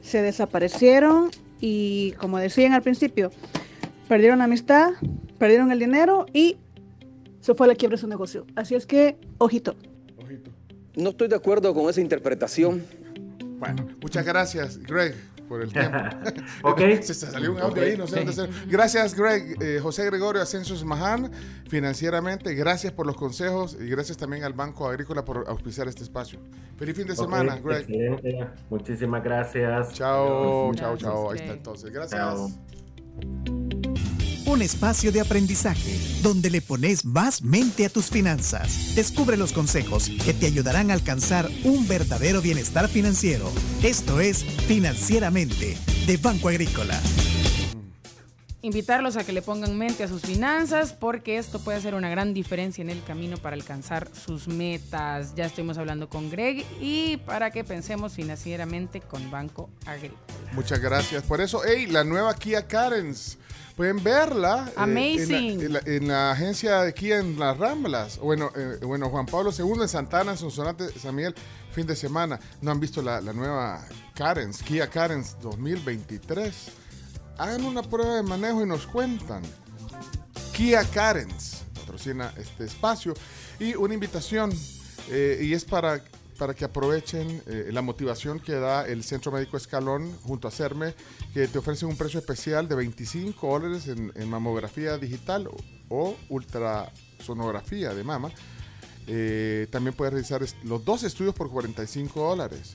se 0.00 0.22
desaparecieron 0.22 1.30
y, 1.60 2.12
como 2.12 2.38
decían 2.38 2.72
al 2.72 2.82
principio, 2.82 3.30
perdieron 4.08 4.38
la 4.38 4.44
amistad, 4.44 4.90
perdieron 5.38 5.70
el 5.72 5.78
dinero 5.78 6.26
y 6.32 6.56
se 7.40 7.54
fue 7.54 7.66
a 7.66 7.68
la 7.68 7.74
quiebra 7.74 7.96
su 7.96 8.06
negocio. 8.08 8.46
Así 8.56 8.74
es 8.74 8.86
que, 8.86 9.16
ojito. 9.38 9.74
No 10.94 11.10
estoy 11.10 11.28
de 11.28 11.36
acuerdo 11.36 11.72
con 11.72 11.88
esa 11.88 12.00
interpretación. 12.00 12.84
Bueno, 13.58 13.88
muchas 14.00 14.26
gracias, 14.26 14.78
Greg, 14.78 15.14
por 15.52 15.60
el 15.60 15.70
tiempo. 15.70 15.98
Ok. 16.62 16.80
Se 17.02 17.14
salió 17.14 17.52
un 17.52 17.60
audio 17.60 17.82
ahí, 17.82 17.96
no 17.96 18.06
sé 18.06 18.16
dónde 18.16 18.32
hacer. 18.32 18.48
Gracias, 18.68 19.14
Greg. 19.14 19.62
Eh, 19.62 19.80
José 19.82 20.06
Gregorio 20.06 20.40
Ascensos 20.40 20.82
Maján, 20.82 21.30
financieramente. 21.68 22.54
Gracias 22.54 22.92
por 22.92 23.06
los 23.06 23.16
consejos 23.16 23.76
y 23.78 23.86
gracias 23.88 24.16
también 24.16 24.44
al 24.44 24.54
Banco 24.54 24.88
Agrícola 24.88 25.26
por 25.26 25.44
auspiciar 25.48 25.88
este 25.88 26.04
espacio. 26.04 26.40
Feliz 26.78 26.96
fin 26.96 27.06
de 27.06 27.16
semana, 27.16 27.56
Greg. 27.56 27.80
excelente. 27.80 28.46
Muchísimas 28.70 29.22
gracias. 29.22 29.92
Chao, 29.92 30.72
chao, 30.74 30.96
chao. 30.96 31.30
Ahí 31.30 31.38
está 31.40 31.52
entonces. 31.52 31.90
Gracias. 31.90 32.18
Chao. 32.18 33.61
Un 34.52 34.60
espacio 34.60 35.12
de 35.12 35.22
aprendizaje 35.22 35.98
donde 36.22 36.50
le 36.50 36.60
pones 36.60 37.06
más 37.06 37.40
mente 37.40 37.86
a 37.86 37.88
tus 37.88 38.10
finanzas. 38.10 38.94
Descubre 38.94 39.38
los 39.38 39.54
consejos 39.54 40.10
que 40.26 40.34
te 40.34 40.44
ayudarán 40.44 40.90
a 40.90 40.92
alcanzar 40.94 41.48
un 41.64 41.88
verdadero 41.88 42.42
bienestar 42.42 42.86
financiero. 42.86 43.50
Esto 43.82 44.20
es 44.20 44.44
Financieramente 44.44 45.78
de 46.06 46.16
Banco 46.18 46.50
Agrícola. 46.50 47.00
Invitarlos 48.60 49.16
a 49.16 49.24
que 49.24 49.32
le 49.32 49.40
pongan 49.40 49.78
mente 49.78 50.04
a 50.04 50.08
sus 50.08 50.20
finanzas 50.20 50.92
porque 50.92 51.38
esto 51.38 51.58
puede 51.58 51.78
hacer 51.78 51.94
una 51.94 52.10
gran 52.10 52.34
diferencia 52.34 52.82
en 52.82 52.90
el 52.90 53.02
camino 53.02 53.38
para 53.38 53.56
alcanzar 53.56 54.10
sus 54.14 54.48
metas. 54.48 55.34
Ya 55.34 55.46
estuvimos 55.46 55.78
hablando 55.78 56.10
con 56.10 56.30
Greg 56.30 56.66
y 56.78 57.16
para 57.24 57.50
que 57.52 57.64
pensemos 57.64 58.12
financieramente 58.12 59.00
con 59.00 59.30
Banco 59.30 59.70
Agrícola. 59.86 60.20
Muchas 60.52 60.78
gracias 60.78 61.22
por 61.22 61.40
eso. 61.40 61.62
Hey, 61.66 61.86
la 61.86 62.04
nueva 62.04 62.34
Kia 62.36 62.68
Carens. 62.68 63.38
Pueden 63.82 64.04
verla 64.04 64.68
eh, 64.68 64.72
Amazing. 64.76 65.60
en, 65.60 65.72
la, 65.72 65.78
en 65.80 65.86
la- 65.86 65.92
en 65.96 66.06
la 66.08 66.30
agencia 66.30 66.82
de 66.82 66.94
Kia 66.94 67.18
en 67.18 67.36
Las 67.36 67.58
Ramblas. 67.58 68.16
Bueno, 68.18 68.52
eh, 68.54 68.78
bueno, 68.84 69.08
Juan 69.10 69.26
Pablo 69.26 69.50
II 69.58 69.82
en 69.82 69.88
Santana, 69.88 70.30
en 70.30 70.38
Sonsonate, 70.38 70.96
San 71.00 71.16
Miguel, 71.16 71.34
fin 71.72 71.84
de 71.84 71.96
semana. 71.96 72.38
¿No 72.60 72.70
han 72.70 72.78
visto 72.78 73.02
la, 73.02 73.20
la 73.20 73.32
nueva 73.32 73.84
Carens, 74.14 74.62
Kia 74.62 74.88
Carens 74.88 75.36
2023? 75.42 76.54
Hagan 77.38 77.64
una 77.64 77.82
prueba 77.82 78.14
de 78.14 78.22
manejo 78.22 78.62
y 78.62 78.66
nos 78.66 78.86
cuentan. 78.86 79.42
Kia 80.52 80.84
Carens 80.84 81.64
patrocina 81.74 82.32
este 82.36 82.66
espacio 82.66 83.14
y 83.58 83.74
una 83.74 83.94
invitación 83.94 84.52
eh, 85.10 85.40
y 85.42 85.54
es 85.54 85.64
para, 85.64 86.00
para 86.38 86.54
que 86.54 86.64
aprovechen 86.64 87.42
eh, 87.46 87.68
la 87.72 87.82
motivación 87.82 88.40
que 88.40 88.52
da 88.54 88.86
el 88.86 89.04
Centro 89.04 89.32
Médico 89.32 89.56
Escalón 89.56 90.16
junto 90.22 90.48
a 90.48 90.50
CERME 90.50 90.94
que 91.34 91.48
te 91.48 91.58
ofrecen 91.58 91.88
un 91.88 91.96
precio 91.96 92.20
especial 92.20 92.68
de 92.68 92.74
25 92.74 93.46
dólares 93.46 93.88
en, 93.88 94.28
mamografía 94.28 94.96
digital 94.98 95.48
o, 95.88 96.16
ultrasonografía 96.28 97.94
de 97.94 98.04
mama. 98.04 98.30
Eh, 99.06 99.66
también 99.70 99.94
puedes 99.94 100.12
realizar 100.12 100.42
los 100.64 100.84
dos 100.84 101.02
estudios 101.02 101.34
por 101.34 101.50
45 101.50 102.20
dólares. 102.20 102.74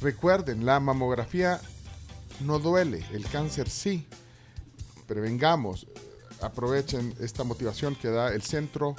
Recuerden, 0.00 0.64
la 0.64 0.80
mamografía 0.80 1.60
no 2.40 2.58
duele, 2.58 3.04
el 3.12 3.24
cáncer 3.24 3.68
sí. 3.68 4.06
prevengamos, 5.06 5.86
aprovechen 6.40 7.14
esta 7.20 7.44
motivación 7.44 7.96
que 7.96 8.08
da 8.08 8.32
el 8.32 8.42
centro 8.42 8.94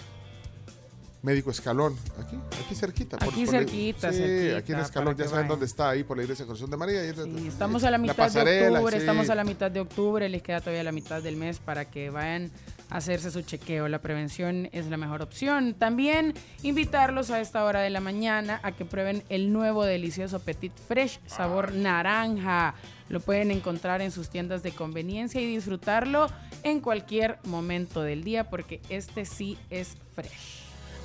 médico 1.21 1.51
Escalón, 1.51 1.97
aquí, 2.17 2.37
aquí 2.63 2.75
cerquita. 2.75 3.17
Aquí 3.19 3.45
la- 3.45 3.51
cerquita, 3.51 4.11
sí, 4.13 4.19
cerquita, 4.19 4.57
aquí 4.57 4.71
en 4.71 4.79
Escalón, 4.79 5.15
ya 5.17 5.23
saben 5.25 5.35
vayan. 5.35 5.47
dónde 5.49 5.65
está, 5.65 5.89
ahí 5.89 6.03
por 6.03 6.15
la 6.17 6.23
iglesia 6.23 6.45
Corazón 6.45 6.69
de 6.69 6.77
María. 6.77 7.01
ahí- 7.01 7.13
Sí, 7.13 7.47
estamos 7.47 7.83
a 7.83 7.91
la 7.91 7.97
mitad 7.97 8.13
de 8.15 8.17
pasarela, 8.23 8.79
octubre, 8.79 8.95
sí. 8.95 8.99
estamos 9.01 9.29
a 9.29 9.35
la 9.35 9.43
mitad 9.43 9.69
de 9.71 9.79
octubre, 9.81 10.29
les 10.29 10.41
queda 10.41 10.59
todavía 10.61 10.83
la 10.83 10.91
mitad 10.93 11.21
del 11.21 11.35
mes 11.35 11.59
para 11.59 11.85
que 11.85 12.09
vayan 12.09 12.51
a 12.89 12.97
hacerse 12.97 13.31
su 13.31 13.41
chequeo. 13.41 13.87
La 13.89 13.99
prevención 14.01 14.69
es 14.71 14.87
la 14.87 14.97
mejor 14.97 15.21
opción. 15.21 15.73
También 15.75 16.33
invitarlos 16.63 17.29
a 17.31 17.39
esta 17.41 17.63
hora 17.65 17.81
de 17.81 17.89
la 17.89 17.99
mañana 17.99 18.59
a 18.63 18.71
que 18.71 18.85
prueben 18.85 19.23
el 19.29 19.51
nuevo 19.53 19.83
delicioso 19.85 20.39
Petit 20.39 20.71
Fresh 20.87 21.19
sabor 21.27 21.73
naranja. 21.73 22.75
Lo 23.09 23.19
pueden 23.19 23.51
encontrar 23.51 24.01
en 24.01 24.11
sus 24.11 24.29
tiendas 24.29 24.63
de 24.63 24.71
conveniencia 24.71 25.41
y 25.41 25.45
disfrutarlo 25.53 26.27
en 26.63 26.79
cualquier 26.79 27.39
momento 27.43 28.01
del 28.03 28.23
día 28.23 28.49
porque 28.49 28.81
este 28.89 29.25
sí 29.25 29.57
es 29.69 29.97
fresh. 30.15 30.58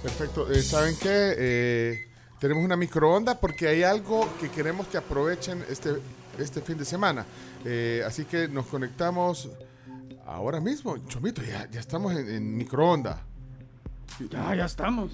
Perfecto. 0.04 0.50
Eh, 0.52 0.62
¿Saben 0.62 0.96
qué? 1.00 1.34
Eh, 1.38 2.08
tenemos 2.38 2.62
una 2.62 2.76
microonda 2.76 3.40
porque 3.40 3.68
hay 3.68 3.82
algo 3.82 4.28
que 4.38 4.50
queremos 4.50 4.86
que 4.88 4.98
aprovechen 4.98 5.64
este, 5.70 5.94
este 6.38 6.60
fin 6.60 6.76
de 6.76 6.84
semana. 6.84 7.24
Eh, 7.64 8.02
así 8.06 8.26
que 8.26 8.46
nos 8.48 8.66
conectamos 8.66 9.48
ahora 10.26 10.60
mismo. 10.60 10.98
Chomito, 11.08 11.42
ya, 11.42 11.66
ya 11.70 11.80
estamos 11.80 12.12
en, 12.12 12.28
en 12.28 12.54
microonda. 12.54 13.22
Ya, 14.30 14.54
ya 14.54 14.66
estamos. 14.66 15.10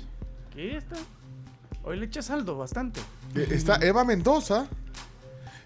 ¿Qué 0.52 0.78
está? 0.78 0.96
Hoy 1.84 1.98
le 1.98 2.06
echa 2.06 2.20
saldo 2.20 2.58
bastante. 2.58 3.00
Eh, 3.36 3.46
está 3.52 3.76
Eva 3.76 4.04
Mendoza, 4.04 4.66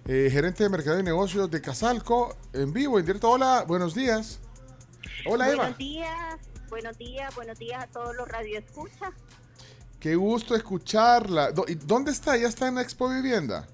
eh, 0.07 0.29
gerente 0.31 0.65
de 0.65 0.69
mercado 0.69 1.01
y 1.01 1.03
negocios 1.03 1.51
de 1.51 1.63
Casalco, 1.63 2.37
en 2.53 2.75
vivo, 2.75 2.99
en 2.99 3.07
directo. 3.07 3.31
Hola, 3.31 3.65
buenos 3.67 3.95
días. 3.95 4.39
Hola, 5.27 5.49
Eva. 5.49 5.57
Buenos 5.57 5.79
días, 5.79 6.39
buenos 6.75 6.99
días, 6.99 7.33
buenos 7.37 7.57
días 7.57 7.85
a 7.85 7.87
todos 7.87 8.17
los 8.17 8.27
radioescuchas. 8.27 9.11
Qué 10.01 10.17
gusto 10.17 10.57
escucharla. 10.57 11.53
Do- 11.53 11.67
¿y 11.69 11.77
¿Dónde 11.77 12.11
está? 12.11 12.37
¿Ya 12.37 12.49
está 12.49 12.67
en 12.67 12.75
la 12.75 12.83
Expo 12.83 13.09
Vivienda? 13.09 13.69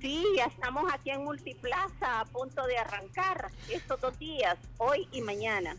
Sí, 0.00 0.24
ya 0.34 0.46
estamos 0.46 0.90
aquí 0.90 1.10
en 1.10 1.24
Multiplaza 1.24 2.20
a 2.20 2.24
punto 2.24 2.66
de 2.66 2.78
arrancar 2.78 3.50
estos 3.70 4.00
dos 4.00 4.18
días, 4.18 4.56
hoy 4.78 5.06
y 5.12 5.20
mañana. 5.20 5.76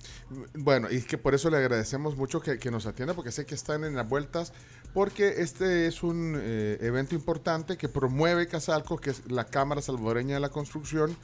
Bueno, 0.54 0.90
y 0.92 0.98
es 0.98 1.06
que 1.08 1.18
por 1.18 1.34
eso 1.34 1.50
le 1.50 1.58
agradecemos 1.58 2.16
mucho 2.18 2.40
que, 2.40 2.60
que 2.60 2.70
nos 2.70 2.86
atienda, 2.86 3.16
porque 3.16 3.32
sé 3.32 3.48
que 3.48 3.56
están 3.56 3.84
en 3.84 3.96
las 3.96 4.08
vueltas, 4.08 4.54
porque 4.94 5.42
este 5.42 5.88
es 5.88 6.04
un 6.04 6.40
eh, 6.40 6.78
evento 6.82 7.16
importante 7.16 7.78
que 7.78 7.90
promueve 7.90 8.48
Casalco, 8.48 8.98
que 8.98 9.10
es 9.10 9.30
la 9.32 9.46
Cámara 9.46 9.82
Salvadoreña 9.82 10.36
de 10.36 10.40
la 10.40 10.50
Construcción, 10.50 11.18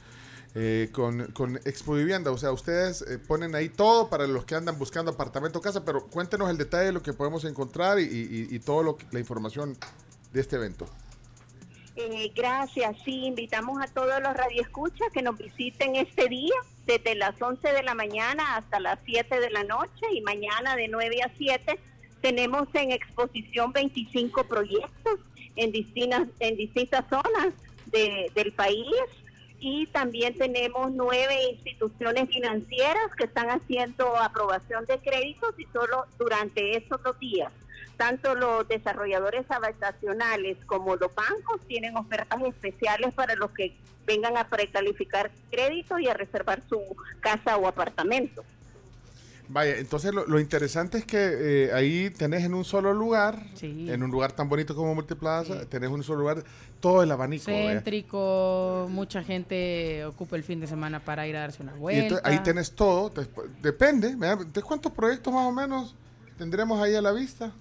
eh, 0.54 0.88
con, 0.92 1.26
con 1.32 1.56
Expo 1.58 1.94
Vivienda. 1.94 2.30
O 2.32 2.38
sea, 2.38 2.52
ustedes 2.52 3.02
eh, 3.02 3.18
ponen 3.18 3.54
ahí 3.54 3.68
todo 3.68 4.08
para 4.10 4.26
los 4.26 4.44
que 4.44 4.54
andan 4.54 4.78
buscando 4.78 5.12
apartamento 5.12 5.58
o 5.58 5.62
casa, 5.62 5.84
pero 5.84 6.06
cuéntenos 6.06 6.50
el 6.50 6.58
detalle 6.58 6.86
de 6.86 6.92
lo 6.92 7.02
que 7.02 7.12
podemos 7.12 7.44
encontrar 7.44 7.98
y, 8.00 8.04
y- 8.04 8.48
y 8.54 8.58
que- 8.96 9.06
la 9.12 9.20
información 9.20 9.76
de 10.32 10.40
este 10.40 10.56
evento. 10.56 10.86
Eh, 11.96 12.32
gracias, 12.34 12.96
sí, 13.04 13.26
invitamos 13.26 13.82
a 13.82 13.86
todos 13.88 14.22
los 14.22 14.32
radioescuchas 14.34 15.08
que 15.12 15.22
nos 15.22 15.36
visiten 15.36 15.96
este 15.96 16.28
día 16.28 16.54
desde 16.86 17.14
las 17.14 17.40
11 17.42 17.72
de 17.72 17.82
la 17.82 17.94
mañana 17.94 18.56
hasta 18.56 18.80
las 18.80 18.98
7 19.04 19.38
de 19.40 19.50
la 19.50 19.64
noche 19.64 20.06
y 20.12 20.20
mañana 20.22 20.76
de 20.76 20.88
9 20.88 21.22
a 21.22 21.30
7 21.36 21.78
tenemos 22.22 22.68
en 22.74 22.92
exposición 22.92 23.72
25 23.72 24.44
proyectos 24.44 25.18
en 25.56 25.72
distintas, 25.72 26.28
en 26.38 26.56
distintas 26.56 27.04
zonas 27.10 27.52
de- 27.86 28.30
del 28.34 28.52
país 28.52 28.86
y 29.60 29.86
también 29.88 30.36
tenemos 30.36 30.90
nueve 30.92 31.50
instituciones 31.50 32.28
financieras 32.30 33.14
que 33.16 33.24
están 33.24 33.50
haciendo 33.50 34.16
aprobación 34.16 34.86
de 34.86 34.98
créditos 34.98 35.54
y 35.58 35.66
solo 35.66 36.06
durante 36.18 36.76
estos 36.76 37.02
dos 37.02 37.18
días. 37.18 37.52
Tanto 37.98 38.34
los 38.34 38.66
desarrolladores 38.66 39.44
habitacionales 39.50 40.56
como 40.64 40.96
los 40.96 41.14
bancos 41.14 41.60
tienen 41.68 41.94
ofertas 41.98 42.42
especiales 42.42 43.12
para 43.12 43.34
los 43.34 43.50
que 43.50 43.76
vengan 44.06 44.38
a 44.38 44.48
precalificar 44.48 45.30
créditos 45.50 46.00
y 46.00 46.08
a 46.08 46.14
reservar 46.14 46.62
su 46.66 46.80
casa 47.20 47.58
o 47.58 47.68
apartamento. 47.68 48.42
Vaya, 49.52 49.78
entonces 49.78 50.14
lo, 50.14 50.26
lo 50.26 50.38
interesante 50.38 50.98
es 50.98 51.04
que 51.04 51.16
eh, 51.66 51.72
ahí 51.72 52.10
tenés 52.10 52.44
en 52.44 52.54
un 52.54 52.64
solo 52.64 52.94
lugar, 52.94 53.42
en 53.60 54.00
un 54.02 54.08
lugar 54.10 54.30
tan 54.30 54.48
bonito 54.48 54.76
como 54.76 54.94
Multiplaza, 54.94 55.66
tenés 55.66 55.88
en 55.88 55.94
un 55.96 56.02
solo 56.04 56.20
lugar 56.20 56.44
todo 56.78 57.02
el 57.02 57.10
abanico. 57.10 57.46
Céntrico, 57.46 58.86
mucha 58.90 59.22
gente 59.24 60.04
ocupa 60.04 60.36
el 60.36 60.44
fin 60.44 60.60
de 60.60 60.66
semana 60.68 61.00
para 61.04 61.26
ir 61.26 61.36
a 61.36 61.40
darse 61.40 61.62
una 61.62 61.74
Y 61.74 61.78
vuelta. 61.78 62.02
entonces 62.02 62.26
ahí 62.26 62.38
tenés 62.44 62.72
todo, 62.72 63.10
te- 63.10 63.26
depende. 63.60 64.14
¿de 64.14 64.62
cuántos 64.62 64.92
proyectos 64.92 65.32
más 65.32 65.46
o 65.46 65.52
menos 65.52 65.96
tendremos 66.38 66.80
ahí 66.80 66.94
a 66.94 67.02
la 67.02 67.10
vista? 67.12 67.52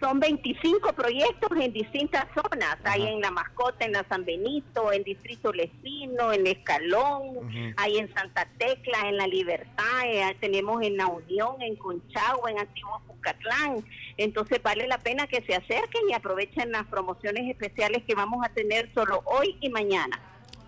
Son 0.00 0.20
25 0.20 0.92
proyectos 0.92 1.50
en 1.60 1.72
distintas 1.72 2.26
zonas. 2.32 2.76
Hay 2.84 3.02
en 3.04 3.20
La 3.20 3.32
Mascota, 3.32 3.84
en 3.84 3.92
la 3.92 4.04
San 4.08 4.24
Benito, 4.24 4.92
en 4.92 5.02
Distrito 5.02 5.52
Lesino, 5.52 6.32
en 6.32 6.46
Escalón, 6.46 7.50
hay 7.76 7.98
en 7.98 8.12
Santa 8.14 8.46
Tecla, 8.58 9.08
en 9.08 9.16
La 9.16 9.26
Libertad, 9.26 10.04
eh, 10.06 10.36
tenemos 10.40 10.82
en 10.82 10.96
La 10.96 11.08
Unión, 11.08 11.60
en 11.60 11.74
Conchagua, 11.76 12.48
en 12.50 12.60
Antiguo 12.60 13.00
Pucatlán. 13.08 13.84
Entonces 14.16 14.62
vale 14.62 14.86
la 14.86 14.98
pena 14.98 15.26
que 15.26 15.42
se 15.42 15.56
acerquen 15.56 16.02
y 16.08 16.12
aprovechen 16.14 16.70
las 16.70 16.86
promociones 16.86 17.50
especiales 17.50 18.04
que 18.06 18.14
vamos 18.14 18.44
a 18.46 18.50
tener 18.50 18.92
solo 18.94 19.22
hoy 19.24 19.56
y 19.60 19.68
mañana. 19.68 20.20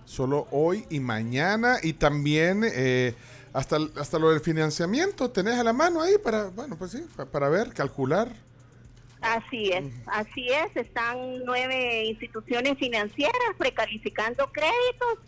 Solo 0.07 0.49
hoy 0.51 0.87
y 0.91 0.99
mañana 0.99 1.77
y 1.83 1.93
también 1.93 2.65
eh, 2.65 3.15
hasta, 3.53 3.79
hasta 3.97 4.19
lo 4.19 4.31
del 4.31 4.41
financiamiento, 4.41 5.31
tenés 5.31 5.55
a 5.55 5.63
la 5.63 5.73
mano 5.73 6.01
ahí 6.01 6.15
para, 6.19 6.47
bueno, 6.49 6.77
pues 6.77 6.91
sí, 6.91 7.05
pa- 7.17 7.27
para 7.27 7.49
ver, 7.49 7.73
calcular. 7.73 8.29
Así 9.21 9.71
es, 9.73 9.85
así 10.07 10.49
es. 10.49 10.75
Están 10.77 11.45
nueve 11.45 12.05
instituciones 12.05 12.79
financieras 12.79 13.35
precalificando 13.59 14.51
créditos 14.51 15.19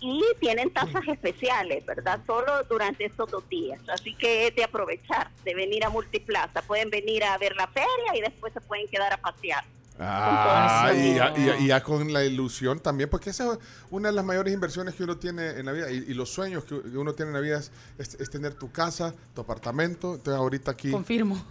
y 0.00 0.22
tienen 0.38 0.70
tasas 0.70 1.06
especiales, 1.08 1.84
¿verdad? 1.86 2.20
Solo 2.26 2.62
durante 2.68 3.04
estos 3.06 3.30
dos 3.30 3.48
días. 3.48 3.80
Así 3.88 4.14
que 4.14 4.46
es 4.48 4.54
de 4.54 4.64
aprovechar, 4.64 5.30
de 5.44 5.54
venir 5.54 5.84
a 5.84 5.88
Multiplaza. 5.90 6.62
Pueden 6.62 6.90
venir 6.90 7.24
a 7.24 7.36
ver 7.38 7.56
la 7.56 7.66
feria 7.68 8.14
y 8.16 8.20
después 8.20 8.52
se 8.52 8.60
pueden 8.60 8.86
quedar 8.88 9.12
a 9.12 9.16
pasear. 9.16 9.64
Ah, 10.00 10.92
y 10.94 11.16
ya, 11.16 11.32
y 11.36 11.44
ya- 11.46 11.56
y 11.58 11.66
ya 11.66 11.82
con 11.82 12.12
la 12.12 12.24
ilusión 12.24 12.78
también, 12.78 13.10
porque 13.10 13.30
esa 13.30 13.52
es 13.54 13.58
una 13.90 14.10
de 14.10 14.14
las 14.14 14.24
mayores 14.24 14.54
inversiones 14.54 14.94
que 14.94 15.02
uno 15.02 15.16
tiene 15.16 15.48
en 15.58 15.66
la 15.66 15.72
vida 15.72 15.90
y, 15.90 15.96
y 15.96 16.14
los 16.14 16.30
sueños 16.30 16.62
que 16.64 16.74
uno 16.74 17.14
tiene 17.14 17.30
en 17.30 17.34
la 17.34 17.40
vida 17.40 17.58
es, 17.58 17.72
es- 17.98 18.14
es 18.20 18.30
tener 18.30 18.54
tu 18.54 18.70
casa, 18.70 19.12
tu 19.34 19.40
apartamento. 19.40 20.14
Entonces 20.14 20.38
ahorita 20.38 20.70
aquí... 20.70 20.92
Confirmo. 20.92 21.44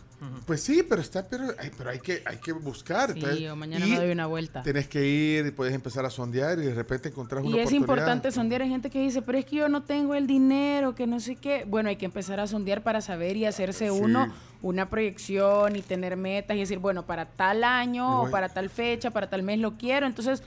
Pues 0.47 0.61
sí, 0.63 0.83
pero 0.87 1.01
está, 1.01 1.27
pero, 1.27 1.45
ay, 1.59 1.69
pero 1.77 1.91
hay 1.91 1.99
que, 1.99 2.23
hay 2.25 2.37
que 2.37 2.51
buscar. 2.51 3.13
Sí, 3.13 3.47
o 3.47 3.55
mañana 3.55 3.85
y 3.85 3.91
me 3.91 3.97
doy 3.97 4.11
una 4.11 4.25
vuelta. 4.25 4.63
Tenés 4.63 4.87
que 4.87 5.05
ir 5.05 5.45
y 5.45 5.51
puedes 5.51 5.75
empezar 5.75 6.05
a 6.05 6.09
sondear 6.09 6.57
y 6.57 6.63
de 6.63 6.73
repente 6.73 7.09
encontrás 7.09 7.43
una 7.43 7.49
Y 7.49 7.59
es 7.59 7.67
oportunidad. 7.67 7.81
importante 7.81 8.31
sondear. 8.31 8.63
Hay 8.63 8.69
gente 8.69 8.89
que 8.89 8.99
dice, 8.99 9.21
pero 9.21 9.37
es 9.37 9.45
que 9.45 9.57
yo 9.57 9.69
no 9.69 9.83
tengo 9.83 10.15
el 10.15 10.25
dinero, 10.25 10.95
que 10.95 11.05
no 11.05 11.19
sé 11.19 11.35
qué. 11.35 11.65
Bueno, 11.67 11.89
hay 11.89 11.97
que 11.97 12.05
empezar 12.05 12.39
a 12.39 12.47
sondear 12.47 12.81
para 12.81 13.01
saber 13.01 13.37
y 13.37 13.45
hacerse 13.45 13.91
uno 13.91 14.33
una 14.63 14.89
proyección 14.89 15.75
y 15.75 15.83
tener 15.83 16.17
metas 16.17 16.57
y 16.57 16.61
decir, 16.61 16.79
bueno, 16.79 17.05
para 17.05 17.25
tal 17.25 17.63
año 17.63 18.23
o 18.23 18.31
para 18.31 18.49
tal 18.49 18.69
fecha, 18.71 19.11
para 19.11 19.29
tal 19.29 19.43
mes 19.43 19.59
lo 19.59 19.77
quiero. 19.77 20.07
Entonces, 20.07 20.41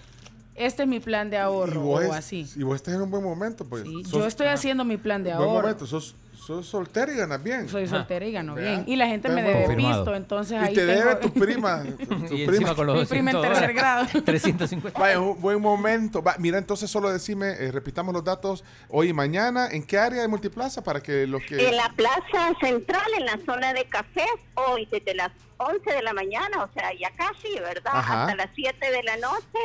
este 0.67 0.83
es 0.83 0.89
mi 0.89 1.01
plan 1.01 1.31
de 1.31 1.37
Y 1.37 1.41
ahorro 1.41 1.81
vos, 1.81 2.01
o 2.01 2.05
es- 2.05 2.11
así. 2.13 2.47
y 2.57 2.63
vos 2.63 2.77
estás 2.77 2.95
en 2.95 3.03
un 3.03 3.11
buen 3.11 3.23
momento. 3.25 3.65
Pues, 3.65 3.83
Sí, 3.85 4.03
sos- 4.05 4.13
yo 4.13 4.27
estoy 4.27 4.47
haciendo 4.49 4.85
mi 4.85 4.97
plan 4.97 5.23
de 5.25 5.31
buen 5.35 5.43
ahorro. 5.49 5.63
momento, 5.63 5.87
sos, 5.87 6.15
sos 6.37 6.67
soltera 6.67 7.13
y 7.13 7.17
ganas 7.17 7.43
bien. 7.43 7.69
Soy 7.69 7.87
soltera 7.87 8.27
y 8.27 8.33
gano 8.33 8.55
bien. 8.55 8.85
Y 8.87 8.97
la 8.97 9.07
gente 9.07 9.29
me 9.29 9.43
debe 9.43 9.65
confirmado. 9.67 9.97
visto, 10.05 10.15
entonces 10.17 10.53
Y 10.61 10.65
ahí 10.65 10.75
te 10.75 10.87
debe 10.87 11.15
tengo- 11.17 11.21
tu 11.33 11.33
prima. 11.39 11.83
tu- 11.99 12.27
tu 12.29 12.35
Y 12.35 12.47
prima. 12.47 12.75
con 12.75 12.87
los 12.87 12.99
Mi 13.01 13.07
prima 13.07 13.31
en 13.31 13.37
200 13.37 13.59
tercer 13.61 13.75
grado. 13.77 14.07
350. 14.25 14.99
Vaya, 14.99 15.21
un 15.21 15.41
buen 15.41 15.61
momento. 15.61 16.23
Va, 16.23 16.35
mira, 16.39 16.59
entonces 16.59 16.91
solo 16.91 17.11
decime, 17.13 17.51
eh, 17.59 17.71
repitamos 17.71 18.13
los 18.15 18.25
datos 18.25 18.65
hoy 18.89 19.09
y 19.11 19.13
mañana. 19.13 19.69
¿En 19.71 19.83
qué 19.85 19.99
área 19.99 20.23
de 20.23 20.29
Multiplaza? 20.29 20.83
Para 20.83 21.01
que 21.01 21.27
los 21.27 21.43
que... 21.43 21.69
En 21.69 21.77
la 21.77 21.91
plaza 21.95 22.53
central, 22.61 23.07
en 23.19 23.27
la 23.27 23.39
zona 23.47 23.73
de 23.75 23.85
cafés, 23.85 24.25
hoy 24.55 24.87
desde 24.91 25.15
las 25.15 25.31
11 25.59 25.91
de 25.93 26.03
la 26.03 26.15
mañana, 26.15 26.65
o 26.65 26.73
sea, 26.73 26.91
ya 26.99 27.11
casi, 27.11 27.53
¿verdad? 27.61 27.93
Ajá. 27.93 28.23
Hasta 28.25 28.35
las 28.37 28.49
7 28.55 28.91
de 28.91 29.03
la 29.03 29.17
noche. 29.19 29.59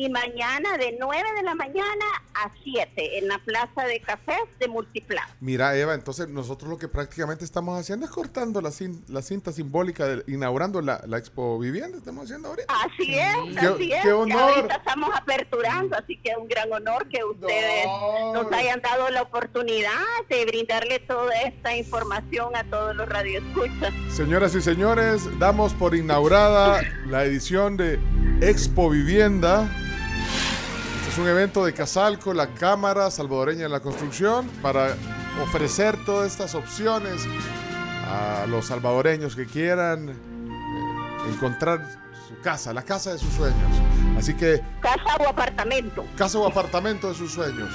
Y 0.00 0.08
mañana 0.10 0.76
de 0.78 0.96
9 1.00 1.28
de 1.34 1.42
la 1.42 1.56
mañana 1.56 2.04
a 2.32 2.52
7 2.62 3.18
en 3.18 3.26
la 3.26 3.38
plaza 3.40 3.82
de 3.84 3.98
cafés 4.00 4.36
de 4.60 4.68
Multiplaza. 4.68 5.34
Mira, 5.40 5.76
Eva, 5.76 5.92
entonces 5.94 6.28
nosotros 6.28 6.70
lo 6.70 6.78
que 6.78 6.86
prácticamente 6.86 7.44
estamos 7.44 7.76
haciendo 7.80 8.06
es 8.06 8.12
cortando 8.12 8.60
la, 8.60 8.68
cin- 8.68 9.02
la 9.08 9.22
cinta 9.22 9.50
simbólica, 9.50 10.06
de, 10.06 10.22
inaugurando 10.32 10.80
la, 10.82 11.02
la 11.08 11.18
Expo 11.18 11.58
Vivienda. 11.58 11.98
Estamos 11.98 12.26
haciendo 12.26 12.50
ahorita. 12.50 12.72
Así 12.72 13.18
es, 13.18 13.58
Qué- 13.58 13.66
así 13.66 13.92
es. 13.92 14.02
qué 14.04 14.12
honor. 14.12 14.40
ahorita 14.40 14.76
estamos 14.76 15.10
aperturando, 15.16 15.96
así 15.96 16.16
que 16.18 16.30
es 16.30 16.36
un 16.36 16.46
gran 16.46 16.72
honor 16.72 17.08
que 17.08 17.24
ustedes 17.24 17.86
nos 18.34 18.52
hayan 18.52 18.80
dado 18.80 19.10
la 19.10 19.22
oportunidad 19.22 19.90
de 20.30 20.44
brindarle 20.44 21.00
toda 21.00 21.34
esta 21.42 21.76
información 21.76 22.54
a 22.54 22.62
todos 22.70 22.94
los 22.94 23.08
radioescuchas. 23.08 23.92
Señoras 24.12 24.54
y 24.54 24.60
señores, 24.60 25.22
damos 25.40 25.74
por 25.74 25.96
inaugurada 25.96 26.82
la 27.06 27.24
edición 27.24 27.76
de 27.76 27.98
Expo 28.40 28.90
Vivienda. 28.90 29.68
Es 31.18 31.22
un 31.22 31.30
evento 31.30 31.64
de 31.64 31.74
Casalco, 31.74 32.32
la 32.32 32.46
Cámara 32.54 33.10
Salvadoreña 33.10 33.64
de 33.64 33.68
la 33.70 33.80
Construcción, 33.80 34.46
para 34.62 34.94
ofrecer 35.42 35.96
todas 36.04 36.30
estas 36.30 36.54
opciones 36.54 37.26
a 38.06 38.46
los 38.46 38.66
salvadoreños 38.66 39.34
que 39.34 39.44
quieran 39.44 40.10
eh, 40.10 40.14
encontrar 41.34 41.84
su 42.28 42.40
casa, 42.40 42.72
la 42.72 42.82
casa 42.82 43.14
de 43.14 43.18
sus 43.18 43.32
sueños. 43.34 43.58
Así 44.16 44.32
que 44.34 44.62
Casa 44.80 45.16
o 45.18 45.28
apartamento. 45.28 46.04
casa 46.16 46.38
o 46.38 46.46
apartamento 46.46 47.08
de 47.08 47.16
sus 47.16 47.32
sueños. 47.32 47.68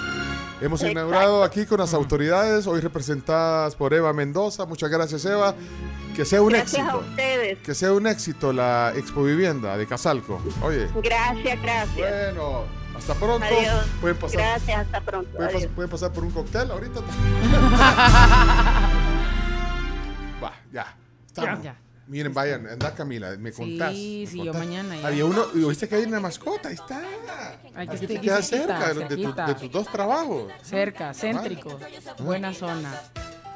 Hemos 0.61 0.79
Exacto. 0.79 0.91
inaugurado 0.93 1.43
aquí 1.43 1.65
con 1.65 1.81
las 1.81 1.93
autoridades, 1.93 2.65
hoy 2.65 2.79
representadas 2.79 3.75
por 3.75 3.93
Eva 3.93 4.13
Mendoza. 4.13 4.65
Muchas 4.65 4.89
gracias, 4.89 5.25
Eva. 5.25 5.53
Que 6.15 6.23
sea 6.23 6.41
un 6.41 6.47
Gracias 6.53 6.75
a 6.81 6.85
éxito. 6.85 6.99
ustedes. 7.09 7.57
Que 7.59 7.75
sea 7.75 7.91
un 7.91 8.07
éxito 8.07 8.53
la 8.53 8.93
Expo 8.95 9.21
Vivienda 9.21 9.75
de 9.75 9.85
Casalco. 9.85 10.41
Oye, 10.61 10.87
Gracias, 11.03 11.61
gracias. 11.61 11.97
Bueno, 11.97 12.82
hasta 13.03 13.15
pronto. 13.15 13.45
Adiós. 13.45 13.85
Pueden 14.01 14.17
pasar, 14.17 14.37
Gracias, 14.39 14.79
hasta 14.79 15.01
pronto. 15.01 15.29
pueden, 15.31 15.51
pas- 15.51 15.55
Adiós. 15.57 15.71
pueden 15.75 15.91
pasar 15.91 16.11
por 16.13 16.23
un 16.23 16.31
cóctel 16.31 16.71
ahorita. 16.71 17.01
Va, 20.43 20.53
ya. 20.71 20.95
Estamos. 21.27 21.63
Ya. 21.63 21.75
Miren, 22.07 22.33
vayan, 22.33 22.67
anda 22.67 22.93
Camila, 22.93 23.35
me 23.37 23.51
contás. 23.53 23.93
Sí, 23.93 24.23
me 24.25 24.31
sí, 24.31 24.43
yo 24.43 24.53
mañana 24.53 24.95
ya. 24.97 25.07
Había 25.07 25.25
uno, 25.25 25.45
y 25.55 25.63
oíste 25.63 25.87
que 25.87 25.95
hay 25.95 26.03
una 26.03 26.19
mascota, 26.19 26.67
ahí 26.69 26.75
está. 26.75 26.99
Hay 27.75 27.87
que 27.87 27.95
Aquí 27.95 28.05
estar 28.05 28.21
te 28.37 28.43
cerca 28.43 28.93
tu- 28.93 29.33
de 29.47 29.55
tus 29.55 29.71
dos 29.71 29.87
trabajos. 29.87 30.51
Cerca, 30.61 31.13
céntrico. 31.13 31.79
Buena 32.19 32.53
zona. 32.53 32.93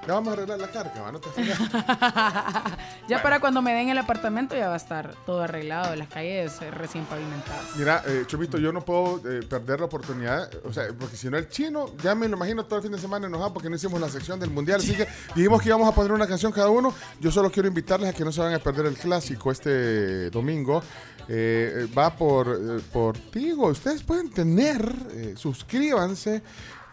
Ya 0.07 0.13
vamos 0.13 0.29
a 0.29 0.33
arreglar 0.33 0.57
la 0.57 0.71
carga, 0.71 1.01
¿va? 1.01 1.11
no 1.11 1.19
te. 1.19 1.27
Ya 3.09 3.21
para 3.21 3.41
cuando 3.41 3.61
me 3.61 3.73
den 3.73 3.89
el 3.89 3.97
apartamento 3.97 4.55
ya 4.55 4.69
va 4.69 4.75
a 4.75 4.77
estar 4.77 5.13
todo 5.25 5.41
arreglado, 5.41 5.93
las 5.97 6.07
calles 6.07 6.61
eh, 6.61 6.71
recién 6.71 7.03
pavimentadas. 7.05 7.75
Mira, 7.75 8.03
eh, 8.07 8.23
Chomito, 8.25 8.57
yo 8.57 8.71
no 8.71 8.79
puedo 8.81 9.17
eh, 9.29 9.41
perder 9.45 9.81
la 9.81 9.87
oportunidad, 9.87 10.49
o 10.63 10.71
sea, 10.71 10.85
porque 10.97 11.17
si 11.17 11.29
no 11.29 11.37
el 11.37 11.49
chino, 11.49 11.91
ya 12.01 12.15
me 12.15 12.29
lo 12.29 12.37
imagino 12.37 12.63
todo 12.63 12.77
el 12.77 12.83
fin 12.83 12.93
de 12.93 12.99
semana 12.99 13.27
enojado 13.27 13.53
porque 13.53 13.69
no 13.69 13.75
hicimos 13.75 13.99
la 13.99 14.07
sección 14.07 14.39
del 14.39 14.49
mundial, 14.49 14.79
así 14.79 14.95
que 14.95 15.07
dijimos 15.35 15.61
que 15.61 15.67
íbamos 15.67 15.89
a 15.89 15.91
poner 15.93 16.13
una 16.13 16.25
canción 16.25 16.53
cada 16.53 16.69
uno. 16.69 16.93
Yo 17.19 17.29
solo 17.29 17.51
quiero 17.51 17.67
invitarles 17.67 18.09
a 18.09 18.13
que 18.13 18.23
no 18.23 18.31
se 18.31 18.39
van 18.39 18.53
a 18.53 18.59
perder 18.59 18.85
el 18.85 18.95
clásico 18.95 19.51
este 19.51 20.29
domingo. 20.29 20.81
Eh, 21.29 21.85
va 21.97 22.15
por, 22.15 22.81
por 22.93 23.17
Tigo. 23.17 23.67
Ustedes 23.67 24.03
pueden 24.03 24.29
tener, 24.29 25.35
suscríbanse, 25.35 26.41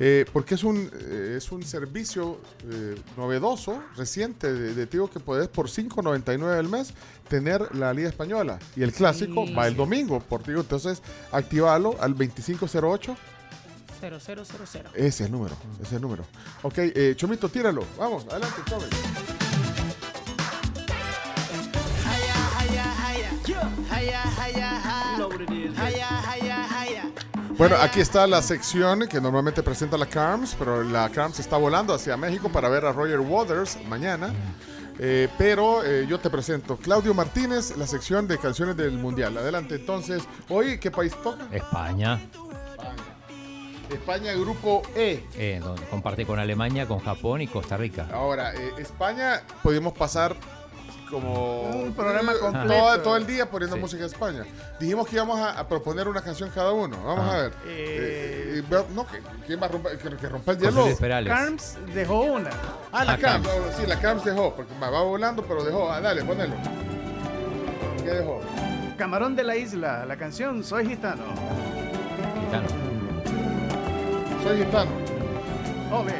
eh, 0.01 0.25
porque 0.33 0.55
es 0.57 0.65
un, 0.65 0.91
eh, 0.93 1.35
es 1.37 1.53
un 1.53 1.63
servicio 1.63 2.41
eh, 2.71 2.97
novedoso, 3.17 3.83
reciente 3.97 4.53
de, 4.53 4.75
de 4.75 4.87
Tigo 4.87 5.09
que 5.09 5.21
puedes 5.21 5.49
por 5.49 5.69
5.99 5.69 6.59
al 6.59 6.69
mes 6.69 6.93
tener 7.29 7.75
la 7.77 7.93
Liga 7.95 8.09
Española. 8.09 8.59
Y 8.77 8.83
el 8.83 8.93
clásico 8.93 9.47
Sí. 9.47 9.55
va 9.55 9.67
el 9.67 9.77
domingo 9.77 10.21
por 10.21 10.43
Tigo. 10.43 10.61
Entonces, 10.61 11.03
activalo 11.33 11.97
al 12.01 12.13
2508. 12.17 13.17
0000. 14.01 14.83
Ese 14.95 15.07
es 15.07 15.21
el 15.23 15.33
número, 15.33 15.57
ese 15.75 15.83
es 15.85 15.93
el 15.93 16.03
número. 16.03 16.25
Ok, 16.63 16.75
eh, 16.79 17.15
Chomito, 17.17 17.49
tíralo. 17.49 17.85
Vamos, 17.99 18.27
adelante, 18.29 18.61
Chome. 18.69 18.85
Bueno, 27.57 27.77
aquí 27.81 28.01
está 28.01 28.27
la 28.27 28.43
sección 28.43 29.07
que 29.09 29.21
normalmente 29.21 29.63
presenta 29.63 29.97
la 29.97 30.07
Carms, 30.07 30.57
pero 30.59 30.83
la 30.83 31.09
Carms 31.09 31.39
está 31.39 31.57
volando 31.57 31.95
hacia 31.95 32.17
México 32.17 32.49
para 32.49 32.69
ver 32.69 32.85
a 32.85 32.93
Roger 32.93 33.21
Waters 33.21 33.79
mañana. 33.89 34.33
Eh, 34.99 35.29
pero 35.39 35.85
eh, 35.85 36.07
yo 36.09 36.19
te 36.19 36.31
presento 36.31 36.77
Claudio 36.77 37.15
Martínez, 37.15 37.77
la 37.77 37.87
sección 37.87 38.27
de 38.27 38.39
canciones 38.39 38.77
del 38.77 38.93
Mundial. 38.93 39.37
Adelante, 39.39 39.77
entonces, 39.77 40.25
hoy, 40.49 40.79
¿qué 40.79 40.91
país 40.91 41.15
toca? 41.23 41.47
España. 41.53 42.21
España, 43.91 44.33
grupo 44.33 44.83
E. 44.97 45.25
Eh, 45.37 45.61
donde 45.63 45.85
comparte 45.85 46.27
con 46.27 46.39
Alemania, 46.39 46.87
con 46.87 46.99
Japón 46.99 47.41
y 47.41 47.47
Costa 47.47 47.77
Rica. 47.77 48.09
Ahora, 48.13 48.55
eh, 48.55 48.73
España, 48.79 49.43
podemos 49.63 49.93
pasar 49.93 50.35
como 51.15 51.61
Un 51.71 51.93
programa 51.95 52.33
completo. 52.41 52.69
todo, 52.75 53.01
todo 53.01 53.17
el 53.17 53.27
día 53.27 53.49
poniendo 53.49 53.77
Sí. 53.77 53.83
música 53.83 54.03
de 54.03 54.09
España. 54.09 54.45
Dijimos 54.81 55.07
que 55.09 55.15
íbamos 55.17 55.39
a, 55.41 55.59
a 55.59 55.69
proponer 55.69 56.09
una 56.09 56.21
canción 56.23 56.51
cada 56.51 56.73
uno. 56.73 56.97
Vamos 57.05 57.25
Ah. 57.25 57.35
a 57.35 57.43
ver. 57.43 57.53
Eh, 57.67 58.63
eh, 58.71 58.85
no, 58.95 59.07
¿quién 59.47 59.61
va 59.63 59.67
a 59.67 59.69
romper, 59.69 59.97
que, 59.99 60.17
que 60.17 60.29
rompa 60.29 60.53
el 60.53 60.59
hielo? 60.59 60.87
Carms 61.27 61.79
dejó 61.95 62.21
una. 62.23 62.51
Ah, 62.93 63.05
la 63.05 63.13
Ah, 63.13 63.19
Carms. 63.19 63.47
Carms. 63.49 63.77
sí, 63.79 63.87
la 63.87 64.01
Carms 64.01 64.25
dejó, 64.25 64.55
porque 64.55 64.73
va 64.83 64.91
va 64.91 65.03
volando, 65.03 65.43
pero 65.45 65.63
dejó. 65.65 65.91
Ah, 65.91 66.01
dale, 66.01 66.25
ponelo. 66.25 66.55
¿Qué 68.03 68.11
dejó? 68.11 68.41
Camarón 68.99 69.35
de 69.37 69.45
la 69.45 69.57
isla, 69.57 70.05
la 70.07 70.17
canción 70.17 70.63
Soy 70.65 70.87
Gitano. 70.87 71.23
Gitano. 72.41 72.69
Soy 74.43 74.59
gitano. 74.59 74.91
Ove. 75.93 76.13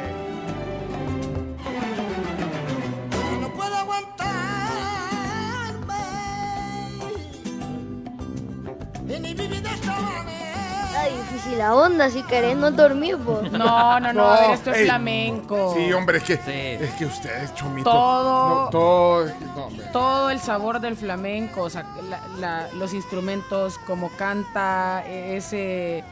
Ay, 10.97 11.11
difícil 11.17 11.57
la 11.57 11.75
onda, 11.75 12.09
si 12.09 12.23
querés 12.23 12.55
no 12.57 12.71
dormir, 12.71 13.17
vos. 13.17 13.43
No, 13.51 13.99
no, 13.99 14.13
no, 14.13 14.25
a 14.27 14.41
ver, 14.41 14.51
esto 14.51 14.71
es 14.71 14.77
ey. 14.77 14.85
flamenco. 14.85 15.73
Sí, 15.75 15.91
hombre, 15.93 16.17
es 16.19 16.23
que, 16.23 16.33
es 16.81 16.91
que 16.95 17.05
ustedes, 17.05 17.53
chomito. 17.55 17.89
Todo- 17.89 18.65
No, 18.65 18.69
todo. 18.69 19.25
No. 19.55 19.69
Todo 19.91 20.29
el 20.29 20.39
sabor 20.39 20.79
del 20.79 20.95
flamenco, 20.95 21.63
o 21.63 21.69
sea, 21.69 21.85
la- 22.09 22.21
la- 22.39 22.67
los 22.73 22.93
instrumentos, 22.93 23.77
como 23.79 24.09
canta, 24.11 25.03
e- 25.05 25.35
ese, 25.37 26.03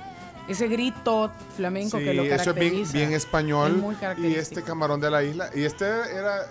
ese 0.47 0.67
grito 0.67 1.31
flamenco 1.55 1.97
Sí, 1.97 2.03
que 2.03 2.13
lo 2.13 2.23
eso 2.23 2.33
es 2.33 2.55
bien, 2.55 2.55
caracteriza. 2.55 2.93
bien 2.93 3.13
español. 3.13 3.71
Es 3.71 3.77
muy 3.81 3.95
y 4.29 4.35
este 4.35 4.61
camarón 4.63 4.99
de 4.99 5.09
la 5.11 5.23
isla. 5.23 5.49
Y 5.55 5.63
este 5.63 5.85
era. 5.85 6.45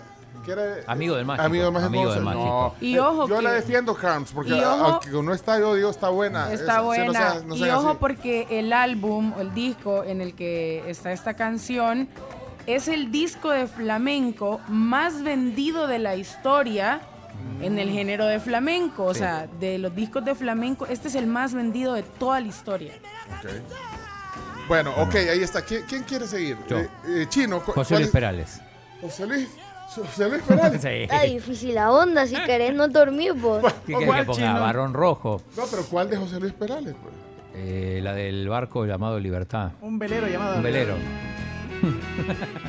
Amigo 0.87 1.15
del 1.15 1.25
mágico. 1.25 1.45
Amigo 1.45 1.63
del 1.65 1.73
mágico. 1.73 1.87
Amigo 1.87 2.13
del 2.13 2.23
No, 2.23 2.29
mágico. 2.29 2.75
Y 2.81 2.97
ojo 2.97 3.27
yo 3.29 3.37
que- 3.37 3.41
la 3.43 3.51
defiendo, 3.53 3.95
Carms, 3.95 4.31
porque 4.33 4.53
ojo- 4.53 4.65
aunque 4.85 5.09
no 5.11 5.33
está, 5.33 5.59
yo 5.59 5.75
digo, 5.75 5.89
está 5.89 6.09
buena. 6.09 6.51
Está 6.51 6.81
buena. 6.81 7.05
no 7.05 7.13
seas- 7.13 7.43
no 7.45 7.55
y 7.55 7.69
ojo 7.69 7.89
así. 7.89 7.97
porque 7.99 8.47
el 8.49 8.73
álbum, 8.73 9.33
o 9.37 9.41
el 9.41 9.53
disco 9.53 10.03
en 10.03 10.21
el 10.21 10.35
que 10.35 10.83
está 10.89 11.11
esta 11.11 11.33
canción, 11.35 12.09
es 12.65 12.87
el 12.87 13.11
disco 13.11 13.49
de 13.51 13.67
flamenco 13.67 14.59
más 14.67 15.21
vendido 15.23 15.87
de 15.87 15.99
la 15.99 16.15
historia 16.15 17.01
en 17.61 17.77
el 17.79 17.89
género 17.89 18.25
de 18.25 18.39
flamenco. 18.39 19.05
O 19.05 19.13
Sí. 19.13 19.19
sea, 19.19 19.47
de 19.59 19.77
los 19.77 19.93
discos 19.95 20.23
de 20.25 20.33
flamenco, 20.35 20.85
este 20.87 21.07
es 21.07 21.15
el 21.15 21.27
más 21.27 21.53
vendido 21.53 21.93
de 21.93 22.03
toda 22.03 22.39
la 22.39 22.47
historia. 22.47 22.93
Bueno, 24.67 24.91
ok, 24.97 25.15
ahí 25.15 25.41
está. 25.43 25.61
¿Quién, 25.61 25.83
quién 25.87 26.03
quiere 26.03 26.25
seguir? 26.27 26.57
Yo. 26.69 26.77
Eh, 26.79 26.89
eh, 27.07 27.25
Chino. 27.29 27.59
José 27.59 27.73
¿cuál 27.73 27.85
Luis 27.89 28.07
es? 28.07 28.11
Perales. 28.11 28.61
José 29.01 29.27
Luis. 29.27 29.49
José 30.01 30.29
Luis 30.29 30.41
Perales. 30.43 30.81
Sí. 30.81 31.07
Ay, 31.09 31.33
difícil 31.35 31.75
la 31.75 31.91
onda, 31.91 32.25
si 32.27 32.35
querés 32.35 32.73
no 32.73 32.87
dormir, 32.87 33.33
vos. 33.33 33.63
¿Qué 33.85 33.93
querés 33.93 34.15
que 34.15 34.23
ponga? 34.25 34.59
Barón 34.59 34.93
Rojo. 34.93 35.41
No, 35.55 35.63
pero 35.69 35.83
¿cuál 35.85 36.09
de 36.09 36.17
José 36.17 36.39
Luis 36.39 36.53
Perales? 36.53 36.95
pues? 37.01 37.13
Eh, 37.55 37.99
la 38.01 38.13
del 38.13 38.49
barco 38.49 38.85
llamado 38.85 39.19
Libertad. 39.19 39.71
Un 39.81 39.99
velero 39.99 40.27
llamado. 40.27 40.57
Un 40.57 40.63
velero. 40.63 40.95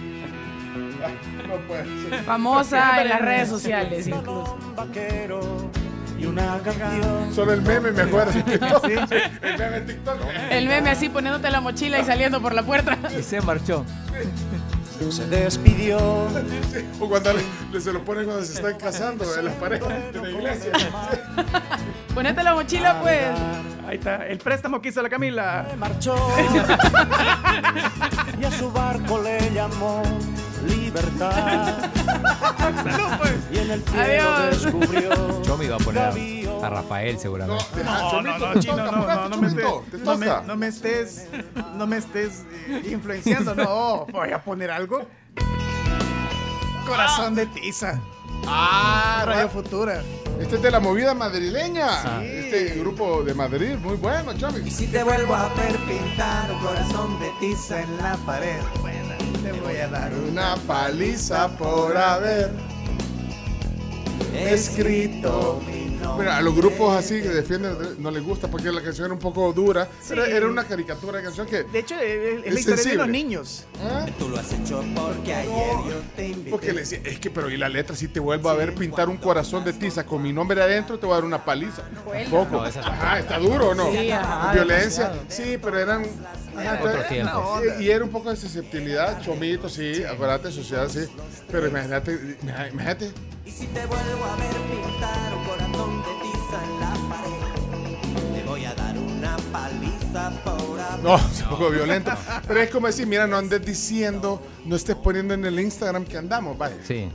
No 1.47 1.57
puede 1.69 1.85
ser. 1.85 2.23
Famosa 2.25 3.03
en 3.03 3.09
las 3.11 3.21
redes 3.21 3.49
sociales 3.49 4.07
incluso. 4.07 4.57
vaquero 4.75 5.71
y 6.19 6.25
una 6.25 6.59
canción. 6.61 7.33
Solo 7.35 7.53
el 7.53 7.61
meme 7.63 7.93
me 7.93 8.03
acuerdo. 8.03 8.33
el 8.47 9.59
meme 9.59 9.77
en 9.77 9.87
TikTok. 9.87 10.17
El 10.51 10.69
meme 10.69 10.91
así 10.91 11.11
poniéndote 11.11 11.51
la 11.51 11.61
mochila 11.61 12.01
y 12.01 12.05
saliendo 12.05 12.41
por 12.41 12.55
la 12.55 12.63
puerta. 12.63 12.99
Y 13.17 13.23
se 13.23 13.41
marchó. 13.43 13.85
Se 15.11 15.27
despidió. 15.27 15.99
O 17.01 17.09
cuando 17.09 17.33
le, 17.33 17.81
se 17.81 17.93
lo 17.93 18.05
ponen 18.05 18.25
cuando 18.25 18.45
se 18.45 18.55
están 18.55 18.77
casando 18.79 19.25
en 19.37 19.45
las 19.45 19.55
paredes 19.55 20.13
de 20.13 20.21
la 20.21 20.31
iglesia. 20.31 20.73
Ponete 22.15 22.43
la 22.43 22.55
mochila, 22.55 23.01
pues. 23.03 23.27
Ahí 23.87 23.97
está, 23.99 24.27
el 24.27 24.39
préstamo 24.39 24.81
que 24.81 24.89
hizo 24.91 25.03
la 25.03 25.09
Camila. 25.09 25.67
marchó 25.77 26.15
y 28.41 28.45
a 28.45 28.51
su 28.53 28.71
barco 28.71 29.21
le 29.21 29.53
llamó 29.53 30.03
libertad. 30.65 31.91
Y 33.53 33.59
en 33.59 33.71
el 33.71 33.83
cielo 33.85 34.35
Adiós. 34.35 34.63
descubrió 34.63 35.43
Yo 35.43 35.57
me 35.57 35.65
iba 35.67 35.77
a 35.77 35.79
poner 35.79 36.03
a, 36.03 36.67
a 36.67 36.71
Rafael 36.71 37.19
seguramente. 37.19 37.65
No, 37.85 38.23
no, 38.23 38.39
no, 38.39 38.61
chino, 38.61 38.77
no, 38.77 39.07
no, 39.07 39.29
no 39.29 39.37
me 39.37 39.49
estés, 39.49 39.67
no 40.03 40.17
me, 40.17 40.27
no 40.47 40.57
me 40.57 40.67
estés, 40.69 41.29
no 41.77 41.87
me 41.87 41.97
estés 41.99 42.45
eh, 42.69 42.83
influenciando, 42.91 43.55
no, 43.55 44.07
voy 44.13 44.33
a 44.33 44.43
poner 44.43 44.71
algo. 44.71 45.07
Corazón 46.87 47.35
de 47.35 47.47
tiza. 47.47 48.01
Ah, 48.47 49.25
Radio 49.27 49.49
Futura. 49.49 50.03
Este 50.39 50.57
es 50.57 50.63
de 50.63 50.71
la 50.71 50.81
movida 50.81 51.15
madrileña. 51.15 52.23
Este 52.23 52.75
grupo 52.81 53.23
de 53.23 53.35
Madrid, 53.35 53.77
muy 53.77 53.97
bueno, 53.97 54.35
Chami. 54.37 54.69
Si 54.71 54.89
te 54.89 55.03
vuelvo 55.05 55.35
a 55.35 55.49
ver 55.55 55.77
pintar 55.87 56.51
un 56.51 56.59
corazón 56.59 57.19
de 57.21 57.31
tiza 57.41 57.81
en 57.81 57.97
la 57.99 58.17
pared, 58.27 58.61
bueno, 58.81 59.04
te 59.43 59.53
voy 59.53 59.77
a 59.77 59.89
dar 59.89 60.13
Una 60.15 60.57
paliza 60.67 61.49
por 61.57 61.97
haber 61.97 62.51
escrito 64.35 65.61
mi 65.67 65.84
Mira, 66.19 66.37
a 66.39 66.43
los 66.43 66.55
grupos 66.55 66.97
así 66.97 67.21
que 67.21 67.29
defienden 67.29 67.77
no 67.99 68.11
les 68.11 68.23
gusta 68.23 68.49
porque 68.49 68.71
la 68.71 68.83
canción 68.83 69.07
era 69.07 69.15
un 69.15 69.21
poco 69.21 69.53
dura. 69.53 69.89
Era, 70.11 70.27
era 70.27 70.47
una 70.47 70.65
caricatura 70.65 71.19
de 71.19 71.25
canción 71.25 71.47
que. 71.47 71.65
De 71.65 71.79
hecho, 71.79 71.95
es, 71.97 72.45
es 72.45 72.55
la 72.55 72.61
historia 72.61 72.85
de 72.85 72.95
los 72.97 73.09
niños. 73.09 73.67
Tú 74.19 74.29
lo 74.29 74.39
has 74.39 74.53
hecho 74.53 74.85
porque 74.95 75.35
ayer 75.35 75.73
yo 75.89 76.03
te 76.17 76.29
invité. 76.29 76.51
Porque 76.51 76.73
le 76.73 76.81
decía, 76.81 77.01
es 77.05 77.19
que, 77.19 77.31
pero 77.31 77.51
y 77.51 77.57
la 77.57 77.69
letra, 77.69 77.97
si 77.97 78.09
te 78.09 78.21
vuelvo 78.21 78.49
a 78.49 78.55
ver 78.55 78.75
pintar 78.75 79.09
un 79.09 79.17
corazón 79.17 79.65
de 79.65 79.73
tiza 79.73 80.05
con 80.05 80.23
mi 80.23 80.33
nombre 80.33 80.63
adentro, 80.63 80.99
te 80.99 81.07
voy 81.07 81.13
a 81.15 81.17
dar 81.17 81.25
una 81.25 81.45
paliza. 81.45 81.83
Tampoco. 82.05 82.57
No. 82.57 82.63
Ajá, 82.63 83.19
está 83.19 83.39
duro 83.39 83.71
o 83.71 83.75
no. 83.75 83.91
Sí, 83.93 84.11
ajá, 84.11 84.53
Violencia. 84.53 85.09
demasiado. 85.09 85.25
Sí, 85.29 85.59
pero 85.63 85.79
eran. 85.79 86.05
ajá, 86.57 87.61
y 87.81 87.91
era 87.91 88.05
un 88.05 88.11
poco 88.11 88.31
de 88.31 88.37
susceptibilidad, 88.37 89.21
chomito, 89.23 89.69
sí, 89.69 90.03
acuérdate, 90.05 90.51
sociedad, 90.53 90.89
sí. 90.89 91.07
Pero 91.51 91.69
imagínate, 91.69 92.37
imagínate. 92.43 93.13
Y 93.47 93.51
si 93.51 93.67
te 93.67 93.85
vuelvo 93.87 94.25
a 94.25 94.37
ver 94.37 94.55
pintar 94.71 95.35
un 95.35 95.45
corazón 95.45 96.03
de 96.03 96.13
tiza 96.23 96.65
en 96.65 96.81
la 96.81 96.95
pared, 97.15 98.35
te 98.35 98.43
voy 98.49 98.65
a 98.65 98.75
dar 98.75 98.99
una 98.99 99.37
paliza 99.53 100.31
por 100.45 100.81
haber- 100.81 101.03
No, 101.05 101.17
es 101.33 101.43
un 101.43 101.49
poco 101.51 101.71
violento. 101.71 102.13
Pero 102.47 102.61
es 102.61 102.71
como 102.71 102.87
decir, 102.87 103.07
mira, 103.07 103.27
no 103.27 103.37
andes 103.37 103.65
diciendo, 103.65 104.41
no 104.65 104.77
estés 104.77 104.97
poniendo 104.97 105.35
en 105.35 105.45
el 105.45 105.59
Instagram 105.61 106.05
que 106.05 106.17
andamos, 106.19 106.57
vaya. 106.57 106.77
Sí. 106.85 107.11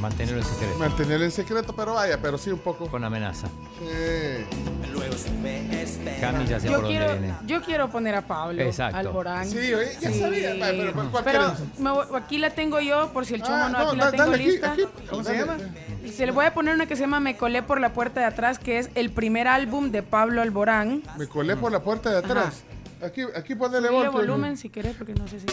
Mantenerlo 0.00 0.40
en 0.40 0.46
secreto. 0.46 0.78
Mantenerlo 0.78 1.24
en 1.24 1.30
secreto, 1.32 1.74
pero 1.74 1.94
vaya, 1.94 2.20
pero 2.22 2.38
sí 2.38 2.50
un 2.50 2.58
poco. 2.60 2.86
Con 2.86 3.02
amenaza. 3.04 3.48
Sí. 3.78 4.44
Luego 4.92 5.12
se 5.14 5.30
me 5.32 5.82
espera. 5.82 6.20
Cami 6.32 6.46
ya 6.46 6.60
sé 6.60 6.66
Yo 6.68 6.74
por 6.74 6.82
dónde 6.84 6.98
quiero, 6.98 7.12
viene. 7.18 7.34
yo 7.46 7.62
quiero 7.62 7.90
poner 7.90 8.14
a 8.14 8.22
Pablo 8.26 8.62
Exacto. 8.62 8.96
Alborán. 8.96 9.48
Sí, 9.48 9.56
oye, 9.74 9.96
ya 10.00 10.12
sabía, 10.12 10.54
va, 10.54 10.66
pero 10.70 10.92
¿cuál- 10.92 11.10
cuál 11.10 11.24
Pero 11.24 11.54
me 11.78 11.90
voy- 11.90 12.06
aquí 12.14 12.38
la 12.38 12.50
tengo 12.50 12.80
yo, 12.80 13.12
por 13.12 13.26
si 13.26 13.34
el 13.34 13.42
chomo 13.42 13.54
Ah, 13.56 13.68
no, 13.68 13.78
no, 13.78 13.88
aquí 13.88 13.98
da- 13.98 14.04
la 14.06 14.10
tengo 14.12 14.24
dale 14.30 14.36
aquí, 14.36 14.50
lista. 14.52 14.72
aquí. 14.72 14.82
¿Cómo 15.10 15.24
se 15.24 15.32
Dale. 15.36 15.46
llama? 15.62 15.64
Y 16.04 16.08
se 16.10 16.26
le 16.26 16.32
voy 16.32 16.46
a 16.46 16.54
poner 16.54 16.74
una 16.74 16.86
que 16.86 16.94
se 16.96 17.02
llama 17.02 17.20
Me 17.20 17.36
colé 17.36 17.62
por 17.62 17.80
la 17.80 17.92
puerta 17.92 18.20
de 18.20 18.26
atrás, 18.26 18.58
que 18.58 18.78
es 18.78 18.90
el 18.94 19.10
primer 19.10 19.48
álbum 19.48 19.90
de 19.90 20.02
Pablo 20.02 20.42
Alborán. 20.42 21.02
Me 21.18 21.26
colé 21.26 21.56
por 21.56 21.72
la 21.72 21.80
puerta 21.82 22.10
de 22.10 22.18
atrás. 22.18 22.62
Aquí, 23.02 23.22
aquí 23.36 23.54
ponele 23.54 23.90
volumen. 23.90 24.12
volumen 24.12 24.56
si 24.56 24.68
querés, 24.70 24.96
porque 24.96 25.14
no 25.14 25.26
sé 25.28 25.38
si... 25.40 25.46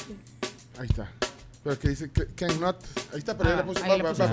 Ahí 0.80 0.88
está. 0.90 1.09
Pero 1.66 1.80
que 1.80 1.90
dice 1.90 2.11
que 2.11 2.27
cannot. 2.27 2.77
Ahí 3.11 3.18
está, 3.18 3.35
pero 3.35 3.50
Ah, 3.50 3.53
ahí 3.53 3.58
le 3.58 3.64
puse. 3.64 3.84
ahí 3.84 3.90
va, 3.90 3.98
le 3.98 4.03
va, 4.03 4.11
va. 4.14 4.26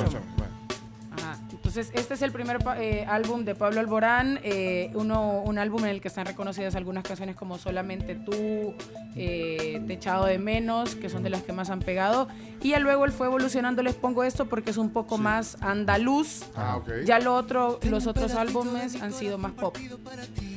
Ajá. 1.17 1.39
Entonces, 1.51 1.91
este 1.95 2.13
es 2.13 2.21
el 2.21 2.31
primer 2.31 2.59
eh, 2.77 3.07
álbum 3.09 3.47
de 3.47 3.55
Pablo 3.55 3.81
Alborán, 3.81 4.39
eh, 4.43 4.91
uno, 4.95 5.41
un 5.41 5.59
álbum 5.59 5.85
en 5.85 5.91
el 5.93 6.03
que 6.03 6.09
están 6.09 6.27
reconocidas 6.27 6.75
algunas 6.75 7.05
canciones 7.05 7.35
como 7.35 7.57
Solamente 7.57 8.17
tú, 8.17 8.75
eh, 9.17 9.83
Te 9.87 9.95
echado 9.95 10.27
de 10.27 10.39
menos, 10.39 10.95
que 10.95 11.09
son 11.09 11.23
de 11.23 11.31
las 11.31 11.43
que 11.43 11.55
más 11.55 11.71
han 11.71 11.81
pegado. 11.81 12.29
Y 12.61 12.71
ya 12.71 12.79
luego 12.81 13.07
él 13.07 13.13
fue 13.13 13.29
evolucionando, 13.29 13.83
les 13.83 13.95
pongo 13.95 14.25
esto 14.25 14.45
porque 14.47 14.71
es 14.71 14.77
un 14.77 14.91
poco 14.91 15.17
más 15.17 15.57
andaluz. 15.63 16.43
Ah, 16.55 16.77
ok. 16.77 16.91
Ya 17.07 17.19
lo 17.19 17.35
otro, 17.35 17.81
los 17.89 18.07
otros 18.07 18.35
álbumes 18.35 19.01
han 19.01 19.15
sido 19.15 19.39
más 19.39 19.53
pop. 19.53 19.75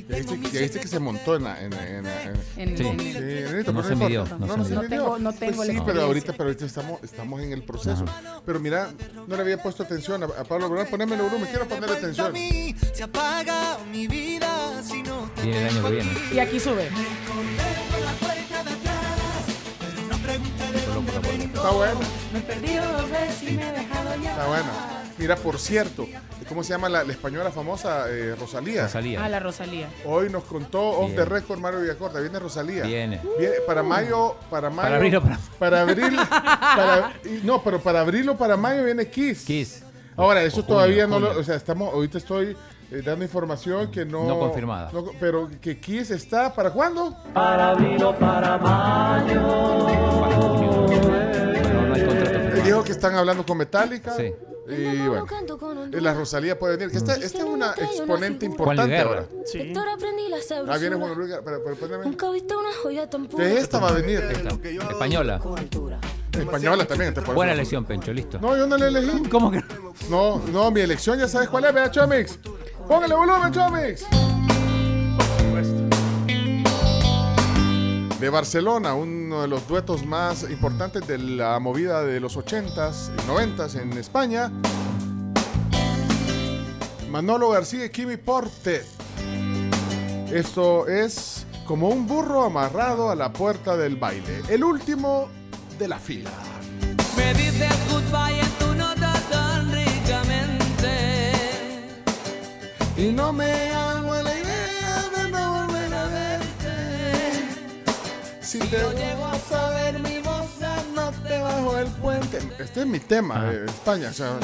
Ya 0.07 0.17
viste, 0.17 0.37
ya 0.51 0.59
viste 0.61 0.79
que 0.79 0.87
se 0.87 0.99
montó 0.99 1.35
en 1.35 1.43
la. 1.45 1.59
En, 1.61 1.73
en, 1.73 2.05
en, 2.05 2.35
En- 2.57 2.77
sí, 2.77 2.83
en- 2.83 2.93
No 2.93 3.63
pero 3.65 3.83
se 3.83 3.93
importa. 3.93 4.05
midió, 4.05 4.25
no 4.37 4.47
se 4.47 4.57
no 4.57 4.63
midió. 4.63 4.75
No 4.81 4.87
tengo- 4.89 5.19
no 5.19 5.33
tengo 5.33 5.55
Pues 5.55 5.67
la 5.67 5.73
sí, 5.73 5.79
pero 5.85 6.01
experiencia. 6.01 6.03
ahorita, 6.05 6.31
pero 6.33 6.43
ahorita 6.43 6.65
estamos, 6.65 7.03
estamos 7.03 7.41
en 7.41 7.51
el 7.53 7.63
proceso. 7.63 8.05
Pero 8.45 8.59
mira, 8.59 8.89
no 9.27 9.35
le 9.35 9.41
había 9.41 9.61
puesto 9.61 9.81
atención 9.83 10.21
a, 10.23 10.25
a 10.27 10.43
Pablo 10.43 10.65
Alborán. 10.65 10.87
Poneme 10.87 11.15
el 11.15 11.21
volumen, 11.23 11.47
quiero 11.49 11.67
ponerle 11.67 11.97
atención. 11.97 12.33
Se 12.93 13.03
apaga 13.03 13.77
mi 13.91 14.07
vida 14.07 14.81
si 14.83 15.01
no 15.01 15.29
te 15.35 15.41
Viene 15.41 15.67
el 15.69 15.75
año 15.75 15.83
que 15.85 15.91
viene. 15.91 16.11
Y 16.33 16.39
aquí 16.39 16.59
sube. 16.59 16.89
Está 21.53 21.69
bueno. 21.71 21.99
Me 22.33 22.39
he 22.39 22.41
perdido 22.41 22.91
dos 22.93 23.09
veces 23.09 23.43
y 23.43 23.51
me 23.55 23.69
he 23.69 23.71
dejado 23.71 24.15
ya. 24.21 24.31
Está 24.31 24.47
bueno. 24.47 25.04
Mira, 25.17 25.37
por 25.37 25.57
cierto, 25.59 26.05
¿cómo 26.49 26.61
se 26.61 26.71
llama 26.73 26.89
la, 26.89 27.03
la 27.05 27.11
española 27.13 27.49
famosa 27.49 28.09
eh, 28.09 28.35
Rosalía? 28.37 28.83
Rosalía. 28.83 29.23
A 29.23 29.29
la 29.29 29.39
Rosalía. 29.39 29.87
Hoy 30.05 30.29
nos 30.29 30.43
contó 30.43 30.81
off 30.89 31.05
Bien. 31.05 31.15
the 31.15 31.25
record 31.25 31.59
Mario 31.59 31.79
Villacorta. 31.81 32.19
Viene 32.19 32.37
Rosalía. 32.37 32.83
Viene. 32.83 33.21
Viene 33.39 33.55
para 33.65 33.81
mayo, 33.81 34.35
para 34.49 34.69
mayo. 34.69 34.81
Para 34.89 34.95
abril 34.97 35.15
o 35.15 35.21
para- 35.21 35.39
para 35.57 35.81
abril. 35.81 36.15
para- 36.29 37.13
no, 37.43 37.63
pero 37.63 37.79
para 37.79 38.01
abril 38.01 38.27
o 38.29 38.37
para 38.37 38.57
mayo 38.57 38.83
viene 38.83 39.09
Kiss. 39.09 39.45
Kiss. 39.45 39.83
Ahora, 40.17 40.43
eso 40.43 40.57
junio, 40.61 40.67
todavía 40.67 41.07
no 41.07 41.19
lo. 41.19 41.39
O 41.39 41.43
sea, 41.43 41.55
estamos. 41.55 41.93
Ahorita 41.93 42.17
estoy 42.17 42.55
eh, 42.91 43.01
dando 43.05 43.23
información 43.23 43.89
que 43.91 44.03
no. 44.05 44.25
No 44.25 44.37
confirmada. 44.39 44.89
no- 44.91 45.11
pero 45.17 45.49
que 45.61 45.79
Kiss 45.79 46.11
está. 46.11 46.53
¿Para 46.53 46.71
cuándo? 46.71 47.15
Para 47.33 47.69
abril 47.69 48.03
o 48.03 48.13
para 48.17 48.57
mayo. 48.57 49.85
Para 50.19 50.35
junio. 50.35 50.71
No 51.87 51.93
hay 51.93 52.05
contrato 52.05 52.61
dijo 52.65 52.83
que 52.83 52.91
están 52.91 53.15
hablando 53.15 53.45
con 53.45 53.57
Metallica. 53.57 54.11
Sí. 54.17 54.33
Y 54.67 55.07
bueno. 55.07 55.25
La 55.91 56.13
Rosalía 56.13 56.57
puede 56.57 56.77
venir. 56.77 56.91
Que 56.91 56.97
esta, 56.97 57.13
esta 57.15 57.37
es 57.39 57.43
una 57.43 57.71
exponente 57.71 58.45
importante 58.45 58.97
ahora. 58.97 59.25
Sí. 59.45 59.73
Ah, 60.67 60.77
viene 60.77 60.95
Juan 60.95 61.15
Luis. 61.15 61.33
Pero, 61.43 61.63
pero 61.63 62.03
Nunca 62.03 62.27
he 62.27 62.31
visto 62.33 62.59
una 62.59 62.73
joya 62.81 63.09
tan 63.09 63.27
pura. 63.27 63.43
Que 63.45 63.57
esta 63.57 63.79
va 63.79 63.89
a 63.89 63.93
venir. 63.93 64.19
Esta. 64.19 64.49
Española. 64.89 65.41
Española 66.31 66.85
también. 66.85 67.13
te 67.13 67.21
Buena 67.21 67.53
elección, 67.53 67.85
Pencho, 67.85 68.11
listo. 68.13 68.39
No, 68.39 68.57
yo 68.57 68.67
no 68.67 68.77
le 68.77 68.87
elegí. 68.87 69.29
¿Cómo 69.29 69.51
que 69.51 69.63
No, 70.09 70.39
no, 70.51 70.71
mi 70.71 70.81
elección 70.81 71.19
ya 71.19 71.27
sabes 71.27 71.49
cuál 71.49 71.65
es, 71.65 71.73
vea, 71.73 71.91
Chomix. 71.91 72.39
Póngale 72.87 73.15
volumen, 73.15 73.51
Chomix. 73.51 74.05
De 78.19 78.29
Barcelona, 78.29 78.93
uno 78.93 79.41
de 79.41 79.47
los 79.49 79.67
duetos 79.67 80.05
más 80.05 80.49
importantes 80.49 81.05
de 81.05 81.17
la 81.17 81.59
movida 81.59 82.01
de 82.01 82.21
los 82.21 82.37
80s 82.37 83.11
y 83.13 83.29
90s 83.29 83.81
en 83.81 83.91
España. 83.97 84.51
Manolo 87.09 87.49
García 87.49 87.85
y 87.85 87.89
Kimi 87.89 88.17
Porte. 88.17 88.83
Esto 90.31 90.87
es 90.87 91.45
como 91.65 91.89
un 91.89 92.07
burro 92.07 92.45
amarrado 92.45 93.09
a 93.09 93.15
la 93.15 93.33
puerta 93.33 93.75
del 93.75 93.97
baile. 93.97 94.41
El 94.49 94.63
último 94.63 95.27
de 95.77 95.87
la 95.87 95.99
fila. 95.99 96.31
Me 97.17 97.33
dices 97.33 97.73
goodbye 97.89 98.39
en 98.39 98.49
tu 98.59 98.73
nota 98.75 99.13
tan 99.29 99.71
ricamente. 99.71 101.31
Y 102.97 103.11
no 103.11 103.33
me 103.33 103.71
hago 103.71 104.15
la 104.21 104.34
Si 108.45 108.59
te 108.59 108.77
llego 108.77 109.25
a 109.25 109.39
saber 109.49 109.99
mi 109.99 110.19
voz, 110.19 110.45
no 110.93 111.11
te 111.27 111.39
bajo 111.41 111.77
el 111.77 111.87
puente. 111.87 112.37
Este 112.59 112.81
es 112.81 112.85
mi 112.87 112.99
tema 112.99 113.43
de 113.45 113.65
España. 113.65 114.09
O 114.09 114.13
sea, 114.13 114.37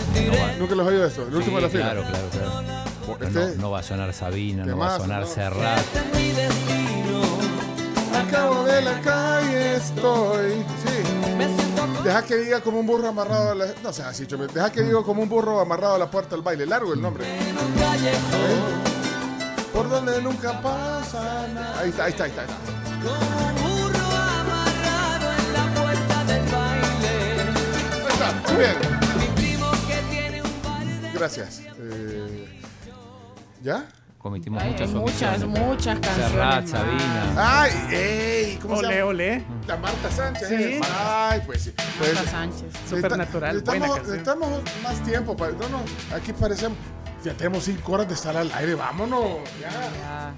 nunca 0.60 0.76
los 0.76 0.88
he 0.88 0.90
oído 0.90 1.06
esto. 1.06 1.28
El 1.28 1.36
último 1.36 1.58
de 1.58 1.62
la 1.64 1.68
Sí, 1.70 1.78
fila. 1.78 1.92
Claro, 1.92 2.04
claro, 2.10 2.28
claro. 2.32 3.26
Este- 3.28 3.56
no, 3.58 3.62
no 3.62 3.72
va 3.72 3.80
a 3.80 3.84
sonar 3.84 4.14
Sabina, 4.14 4.66
no 4.66 4.78
va 4.78 4.96
a 4.96 5.00
sonar 5.00 5.22
¿no? 5.22 5.28
Serrat. 5.28 5.80
Mi 6.16 6.30
destino. 6.32 7.22
Acabo 8.28 8.64
de 8.64 8.82
la 8.82 9.00
calle 9.02 9.76
estoy. 9.76 10.52
Sí. 10.84 12.04
Deja 12.04 12.24
que 12.24 12.38
diga 12.38 12.62
como 12.62 12.80
un 12.80 12.88
burro 12.88 13.08
amarrado 13.08 13.52
a 13.52 13.56
la. 13.56 13.66
No 13.84 13.94
seas 13.94 14.08
así, 14.10 14.26
chome. 14.26 14.48
Deja 14.48 14.72
que 14.72 14.82
diga 14.82 15.04
como 15.04 15.22
un 15.22 15.30
burro 15.30 15.60
amarrado 15.60 15.96
a 15.96 16.00
la 16.00 16.10
puerta 16.10 16.36
del 16.36 16.42
baile. 16.44 16.66
Largo 16.66 16.94
el 16.94 17.02
nombre. 17.02 17.24
¿Eh? 17.26 17.54
Por 19.74 19.90
donde 19.90 20.22
nunca 20.22 20.60
pasa 20.62 21.48
nada. 21.54 21.80
Ahí 21.80 21.90
está, 21.90 22.06
ahí 22.06 22.12
está, 22.12 22.24
ahí 22.26 22.30
está. 22.32 22.42
Ahí 22.44 22.50
está. 22.50 23.61
Bien. 28.58 28.76
Bar 30.64 30.86
de 30.86 31.12
Gracias. 31.14 31.62
Eh, 31.80 32.60
¿Ya? 33.62 33.86
Cometimos 34.18 34.62
Ay, 34.62 34.72
muchas 34.72 34.90
hay 34.90 34.96
muchas, 34.96 35.42
omisiones. 35.44 35.60
muchas 35.68 36.00
canciones. 36.00 36.32
Serrat. 36.32 36.68
Sabina. 36.68 37.34
¡Ay! 37.62 37.72
¡Ey! 37.92 38.60
¿Cómo 38.62 38.76
se 38.80 38.86
Ole, 38.86 38.96
llama? 38.98 39.10
ole. 39.10 39.44
La 39.68 39.78
Marta 39.78 40.12
Sánchez. 40.12 40.48
Sí. 40.48 40.80
Ay, 40.96 41.42
pues 41.46 41.62
sí. 41.64 41.74
Pues, 41.98 42.14
Marta 42.14 42.30
Sánchez. 42.30 42.66
Supernatural, 42.88 43.56
Necesitamos, 43.56 43.98
necesitamos 44.04 44.62
más 44.84 45.04
tiempo. 45.04 45.36
Para, 45.36 45.54
no, 45.54 45.70
no, 45.70 45.82
aquí 46.16 46.34
parecemos. 46.34 46.78
Ya 47.24 47.34
tenemos 47.34 47.64
cinco 47.64 47.94
horas 47.94 48.08
de 48.08 48.14
estar 48.14 48.38
al 48.38 48.52
aire. 48.54 48.76
Vámonos. 48.76 49.38
Ya. 49.60 49.70
Ya. 49.72 50.34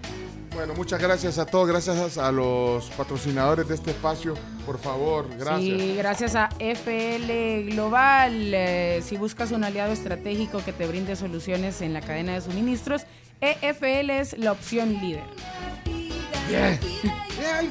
Bueno, 0.54 0.74
muchas 0.76 1.02
gracias 1.02 1.40
a 1.40 1.46
todos. 1.46 1.68
Gracias 1.68 2.18
a 2.18 2.32
los 2.32 2.90
patrocinadores 2.92 3.68
de 3.68 3.76
este 3.76 3.92
espacio. 3.92 4.36
Por 4.66 4.78
favor, 4.78 5.28
gracias. 5.30 5.60
Sí, 5.60 5.96
gracias 5.98 6.36
a 6.36 6.50
FL 6.60 7.72
Global. 7.72 8.54
eh, 8.54 9.02
si 9.04 9.18
buscas 9.18 9.52
un 9.52 9.64
aliado 9.64 9.92
estratégico 9.92 10.64
que 10.64 10.72
te 10.72 10.86
brinde 10.86 11.16
soluciones 11.16 11.82
en 11.82 11.94
la 11.94 12.02
cadena 12.02 12.34
de 12.34 12.42
suministros, 12.42 13.04
EFL 13.42 14.10
es 14.12 14.38
la 14.38 14.52
opción 14.52 14.94
líder. 14.94 15.24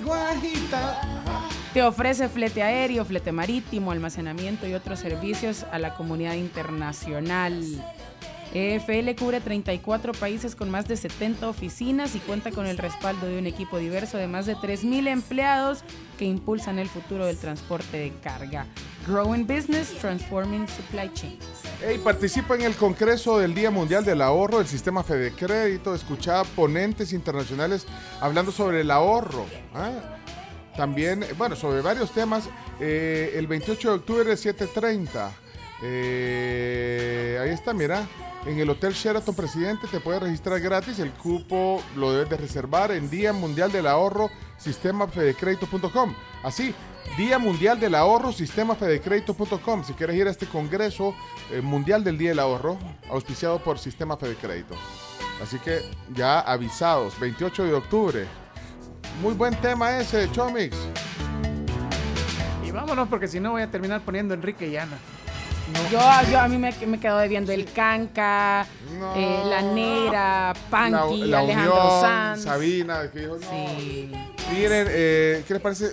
Guajita. 0.04 1.00
Te 1.72 1.82
ofrece 1.82 2.28
flete 2.28 2.62
aéreo, 2.62 3.02
flete 3.06 3.32
marítimo, 3.32 3.92
almacenamiento 3.92 4.66
y 4.66 4.74
otros 4.74 4.98
servicios 4.98 5.64
a 5.72 5.78
la 5.78 5.94
comunidad 5.94 6.34
internacional. 6.34 7.64
EFL 8.54 9.14
cubre 9.18 9.40
34 9.40 10.12
países 10.12 10.54
con 10.54 10.70
más 10.70 10.86
de 10.86 10.96
70 10.96 11.48
oficinas 11.48 12.14
y 12.14 12.18
cuenta 12.18 12.50
con 12.50 12.66
el 12.66 12.76
respaldo 12.76 13.26
de 13.26 13.38
un 13.38 13.46
equipo 13.46 13.78
diverso 13.78 14.18
de 14.18 14.28
más 14.28 14.44
de 14.44 14.56
3.000 14.56 15.08
empleados 15.08 15.84
que 16.18 16.26
impulsan 16.26 16.78
el 16.78 16.88
futuro 16.88 17.24
del 17.24 17.38
transporte 17.38 17.96
de 17.96 18.12
carga. 18.22 18.66
Growing 19.06 19.46
Business, 19.46 19.94
Transforming 20.00 20.68
Supply 20.68 21.10
Chain. 21.14 21.38
Hey, 21.80 22.00
participa 22.04 22.54
en 22.54 22.62
el 22.62 22.74
Congreso 22.76 23.38
del 23.38 23.54
Día 23.54 23.70
Mundial 23.70 24.04
del 24.04 24.20
Ahorro 24.20 24.58
del 24.58 24.66
Sistema 24.66 25.02
Fede 25.02 25.32
Crédito. 25.32 25.94
Escucha 25.94 26.44
ponentes 26.44 27.12
internacionales 27.14 27.86
hablando 28.20 28.52
sobre 28.52 28.82
el 28.82 28.90
ahorro. 28.90 29.46
¿ah? 29.74 29.92
También, 30.76 31.24
bueno, 31.38 31.56
sobre 31.56 31.80
varios 31.80 32.12
temas. 32.12 32.48
Eh, 32.80 33.32
el 33.36 33.46
28 33.46 33.88
de 33.88 33.94
octubre, 33.94 34.32
7.30. 34.34 35.30
Eh, 35.84 37.38
ahí 37.42 37.50
está, 37.50 37.72
mira. 37.72 38.06
En 38.44 38.58
el 38.58 38.68
Hotel 38.68 38.92
Sheraton 38.92 39.34
Presidente 39.36 39.86
te 39.86 40.00
puedes 40.00 40.20
registrar 40.20 40.60
gratis. 40.60 40.98
El 40.98 41.12
cupo 41.12 41.80
lo 41.96 42.12
debes 42.12 42.30
de 42.30 42.36
reservar 42.36 42.90
en 42.90 43.08
Día 43.08 43.32
Mundial 43.32 43.70
del 43.70 43.86
Ahorro, 43.86 44.30
sistemafedecredito.com. 44.58 46.14
Así, 46.42 46.74
Día 47.16 47.38
Mundial 47.38 47.78
del 47.78 47.94
Ahorro, 47.94 48.32
sistemafedecredito.com. 48.32 49.84
Si 49.84 49.92
quieres 49.92 50.16
ir 50.16 50.26
a 50.26 50.30
este 50.30 50.46
Congreso 50.46 51.14
eh, 51.52 51.60
Mundial 51.60 52.02
del 52.02 52.18
Día 52.18 52.30
del 52.30 52.40
Ahorro, 52.40 52.78
auspiciado 53.08 53.62
por 53.62 53.78
Sistema 53.78 54.16
Fedecrédito. 54.16 54.74
Así 55.40 55.58
que 55.58 55.80
ya 56.12 56.40
avisados, 56.40 57.18
28 57.20 57.64
de 57.64 57.74
octubre. 57.74 58.26
Muy 59.20 59.34
buen 59.34 59.54
tema 59.60 59.98
ese, 59.98 60.30
Chomix. 60.32 60.76
Y 62.66 62.72
vámonos 62.72 63.08
porque 63.08 63.28
si 63.28 63.38
no 63.38 63.52
voy 63.52 63.62
a 63.62 63.70
terminar 63.70 64.00
poniendo 64.00 64.34
Enrique 64.34 64.66
y 64.66 64.76
Ana. 64.76 64.98
Yo, 65.90 66.00
yo 66.30 66.40
a 66.40 66.48
mí 66.48 66.58
me, 66.58 66.72
me 66.86 66.98
quedo 67.00 67.18
debiendo 67.18 67.52
el 67.52 67.70
Canca, 67.72 68.66
eh, 69.14 69.42
la 69.46 69.62
Nera, 69.62 70.52
Panky, 70.70 71.18
La- 71.24 71.26
la 71.26 71.38
Alejandro 71.40 71.74
Unión, 71.84 72.00
Sanz. 72.00 72.42
Sabina, 72.42 73.10
que 73.10 73.20
dijo, 73.20 73.36
no. 73.38 73.50
Sí. 73.50 74.12
Miren, 74.52 74.86
eh, 74.90 75.44
¿qué 75.46 75.54
les 75.54 75.62
parece? 75.62 75.92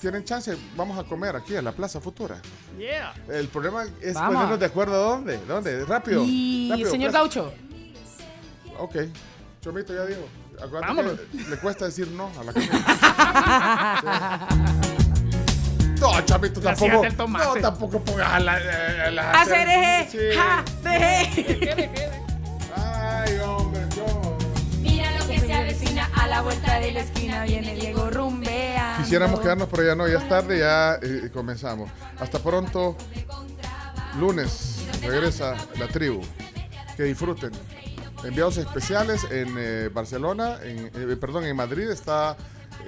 ¿Tienen 0.00 0.24
chance? 0.24 0.56
Vamos 0.76 0.96
a 0.98 1.04
comer 1.04 1.34
aquí 1.34 1.56
a 1.56 1.62
la 1.62 1.72
Plaza 1.72 2.00
Futura. 2.00 2.40
Yeah. 2.78 3.12
El 3.28 3.48
problema 3.48 3.84
es 4.00 4.14
Vamos. 4.14 4.34
ponernos 4.34 4.60
de 4.60 4.66
acuerdo 4.66 4.94
a 4.94 4.98
dónde. 4.98 5.38
¿Dónde? 5.48 5.84
Rápido. 5.84 6.22
Y 6.24 6.68
rápido, 6.70 6.90
señor 6.90 7.10
Plaza- 7.10 7.22
Gaucho, 7.24 7.52
Ok. 8.78 8.96
Chomito 9.60 9.92
ya 9.92 10.06
dijo. 10.06 10.20
Acuérdate 10.56 10.86
Vámonos. 10.94 11.18
que 11.20 11.50
le 11.50 11.56
cuesta 11.56 11.84
decir 11.86 12.08
no 12.08 12.30
a 12.38 12.44
la 12.44 12.52
comida. 14.00 14.82
Sí. 14.98 15.07
No, 16.00 16.20
Chomito, 16.22 16.60
La 16.60 16.74
tampoco. 16.74 17.38
No, 17.38 17.54
tampoco 17.60 18.00
pongas 18.04 18.32
a 18.32 18.40
la. 18.40 18.54
a 18.54 19.10
la 19.10 19.30
hacer 19.32 19.68
eje, 19.68 20.08
Sí. 20.10 20.38
ja, 20.38 20.64
deje. 20.82 21.90
Ay, 22.76 23.38
hombre, 23.38 23.80
Chom. 23.94 24.38
Mira 24.80 25.10
lo 25.18 25.26
que 25.26 25.40
se 25.40 25.52
avecina 25.52 26.08
a 26.14 26.26
la 26.28 26.42
vuelta 26.42 26.78
de 26.78 26.92
la 26.92 27.00
esquina, 27.00 27.44
viene 27.44 27.74
Diego 27.74 28.10
rumbeando. 28.10 29.02
Quisiéramos 29.02 29.40
quedarnos, 29.40 29.68
pero 29.68 29.84
ya 29.84 29.94
no, 29.94 30.06
ya 30.08 30.18
es 30.18 30.28
tarde, 30.28 30.58
ya 30.58 30.94
eh, 31.02 31.30
comenzamos. 31.32 31.90
Hasta 32.20 32.38
pronto. 32.38 32.96
Lunes 34.18 34.84
regresa 35.02 35.54
la 35.78 35.86
tribu. 35.88 36.20
Que 36.96 37.04
disfruten. 37.04 37.50
Enviados 38.24 38.56
especiales 38.56 39.24
en 39.30 39.54
eh, 39.58 39.88
Barcelona, 39.92 40.58
en, 40.64 40.90
eh, 40.92 41.16
perdón, 41.20 41.44
en 41.44 41.54
Madrid 41.54 41.88
está 41.88 42.36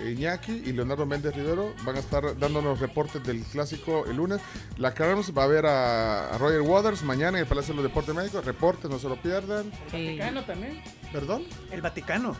Iñaki 0.06 0.52
y 0.52 0.72
Leonardo 0.72 1.06
Méndez 1.06 1.34
Rivero. 1.34 1.74
Van 1.84 1.96
a 1.96 2.00
estar 2.00 2.38
dándonos 2.38 2.80
reportes 2.80 3.22
del 3.24 3.42
clásico 3.44 4.04
el 4.06 4.16
lunes. 4.16 4.40
La 4.78 4.94
Carms 4.94 5.32
va 5.36 5.44
a 5.44 5.46
ver 5.46 5.66
a, 5.66 6.34
a 6.34 6.38
Roger 6.38 6.60
Waters 6.60 7.02
mañana 7.02 7.38
en 7.38 7.42
el 7.44 7.46
Palacio 7.46 7.74
de 7.74 7.82
los 7.82 7.90
Deportes 7.90 8.14
Médicos. 8.14 8.44
Reportes, 8.44 8.90
no 8.90 8.98
se 8.98 9.08
lo 9.08 9.20
pierdan. 9.20 9.70
Vaticano 9.92 10.44
también. 10.44 10.82
¿Perdón? 11.12 11.44
El 11.70 11.82
Vaticano. 11.82 12.36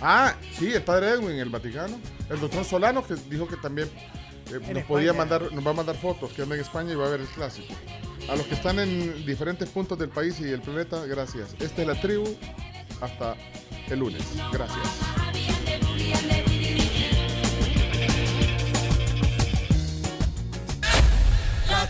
Ah, 0.00 0.34
sí, 0.58 0.72
el 0.72 0.82
padre 0.82 1.10
Edwin, 1.10 1.38
el 1.38 1.48
Vaticano. 1.50 1.98
El 2.28 2.40
doctor 2.40 2.64
Solano, 2.64 3.06
que 3.06 3.14
dijo 3.30 3.46
que 3.46 3.56
también 3.56 3.88
eh, 3.88 4.54
nos 4.54 4.62
España. 4.62 4.86
podía 4.86 5.12
mandar, 5.12 5.52
nos 5.52 5.64
va 5.64 5.70
a 5.70 5.74
mandar 5.74 5.96
fotos 5.96 6.32
que 6.32 6.42
anda 6.42 6.54
en 6.56 6.60
España 6.62 6.92
y 6.92 6.96
va 6.96 7.06
a 7.06 7.10
ver 7.10 7.20
el 7.20 7.28
clásico. 7.28 7.72
A 8.28 8.36
los 8.36 8.46
que 8.46 8.54
están 8.54 8.78
en 8.78 9.24
diferentes 9.26 9.68
puntos 9.68 9.98
del 9.98 10.08
país 10.08 10.40
y 10.40 10.44
el 10.44 10.60
planeta, 10.60 11.04
gracias. 11.06 11.54
Esta 11.60 11.82
es 11.82 11.86
la 11.88 12.00
tribu. 12.00 12.24
Hasta 13.00 13.34
el 13.88 13.98
lunes. 13.98 14.22
Gracias. 14.52 15.61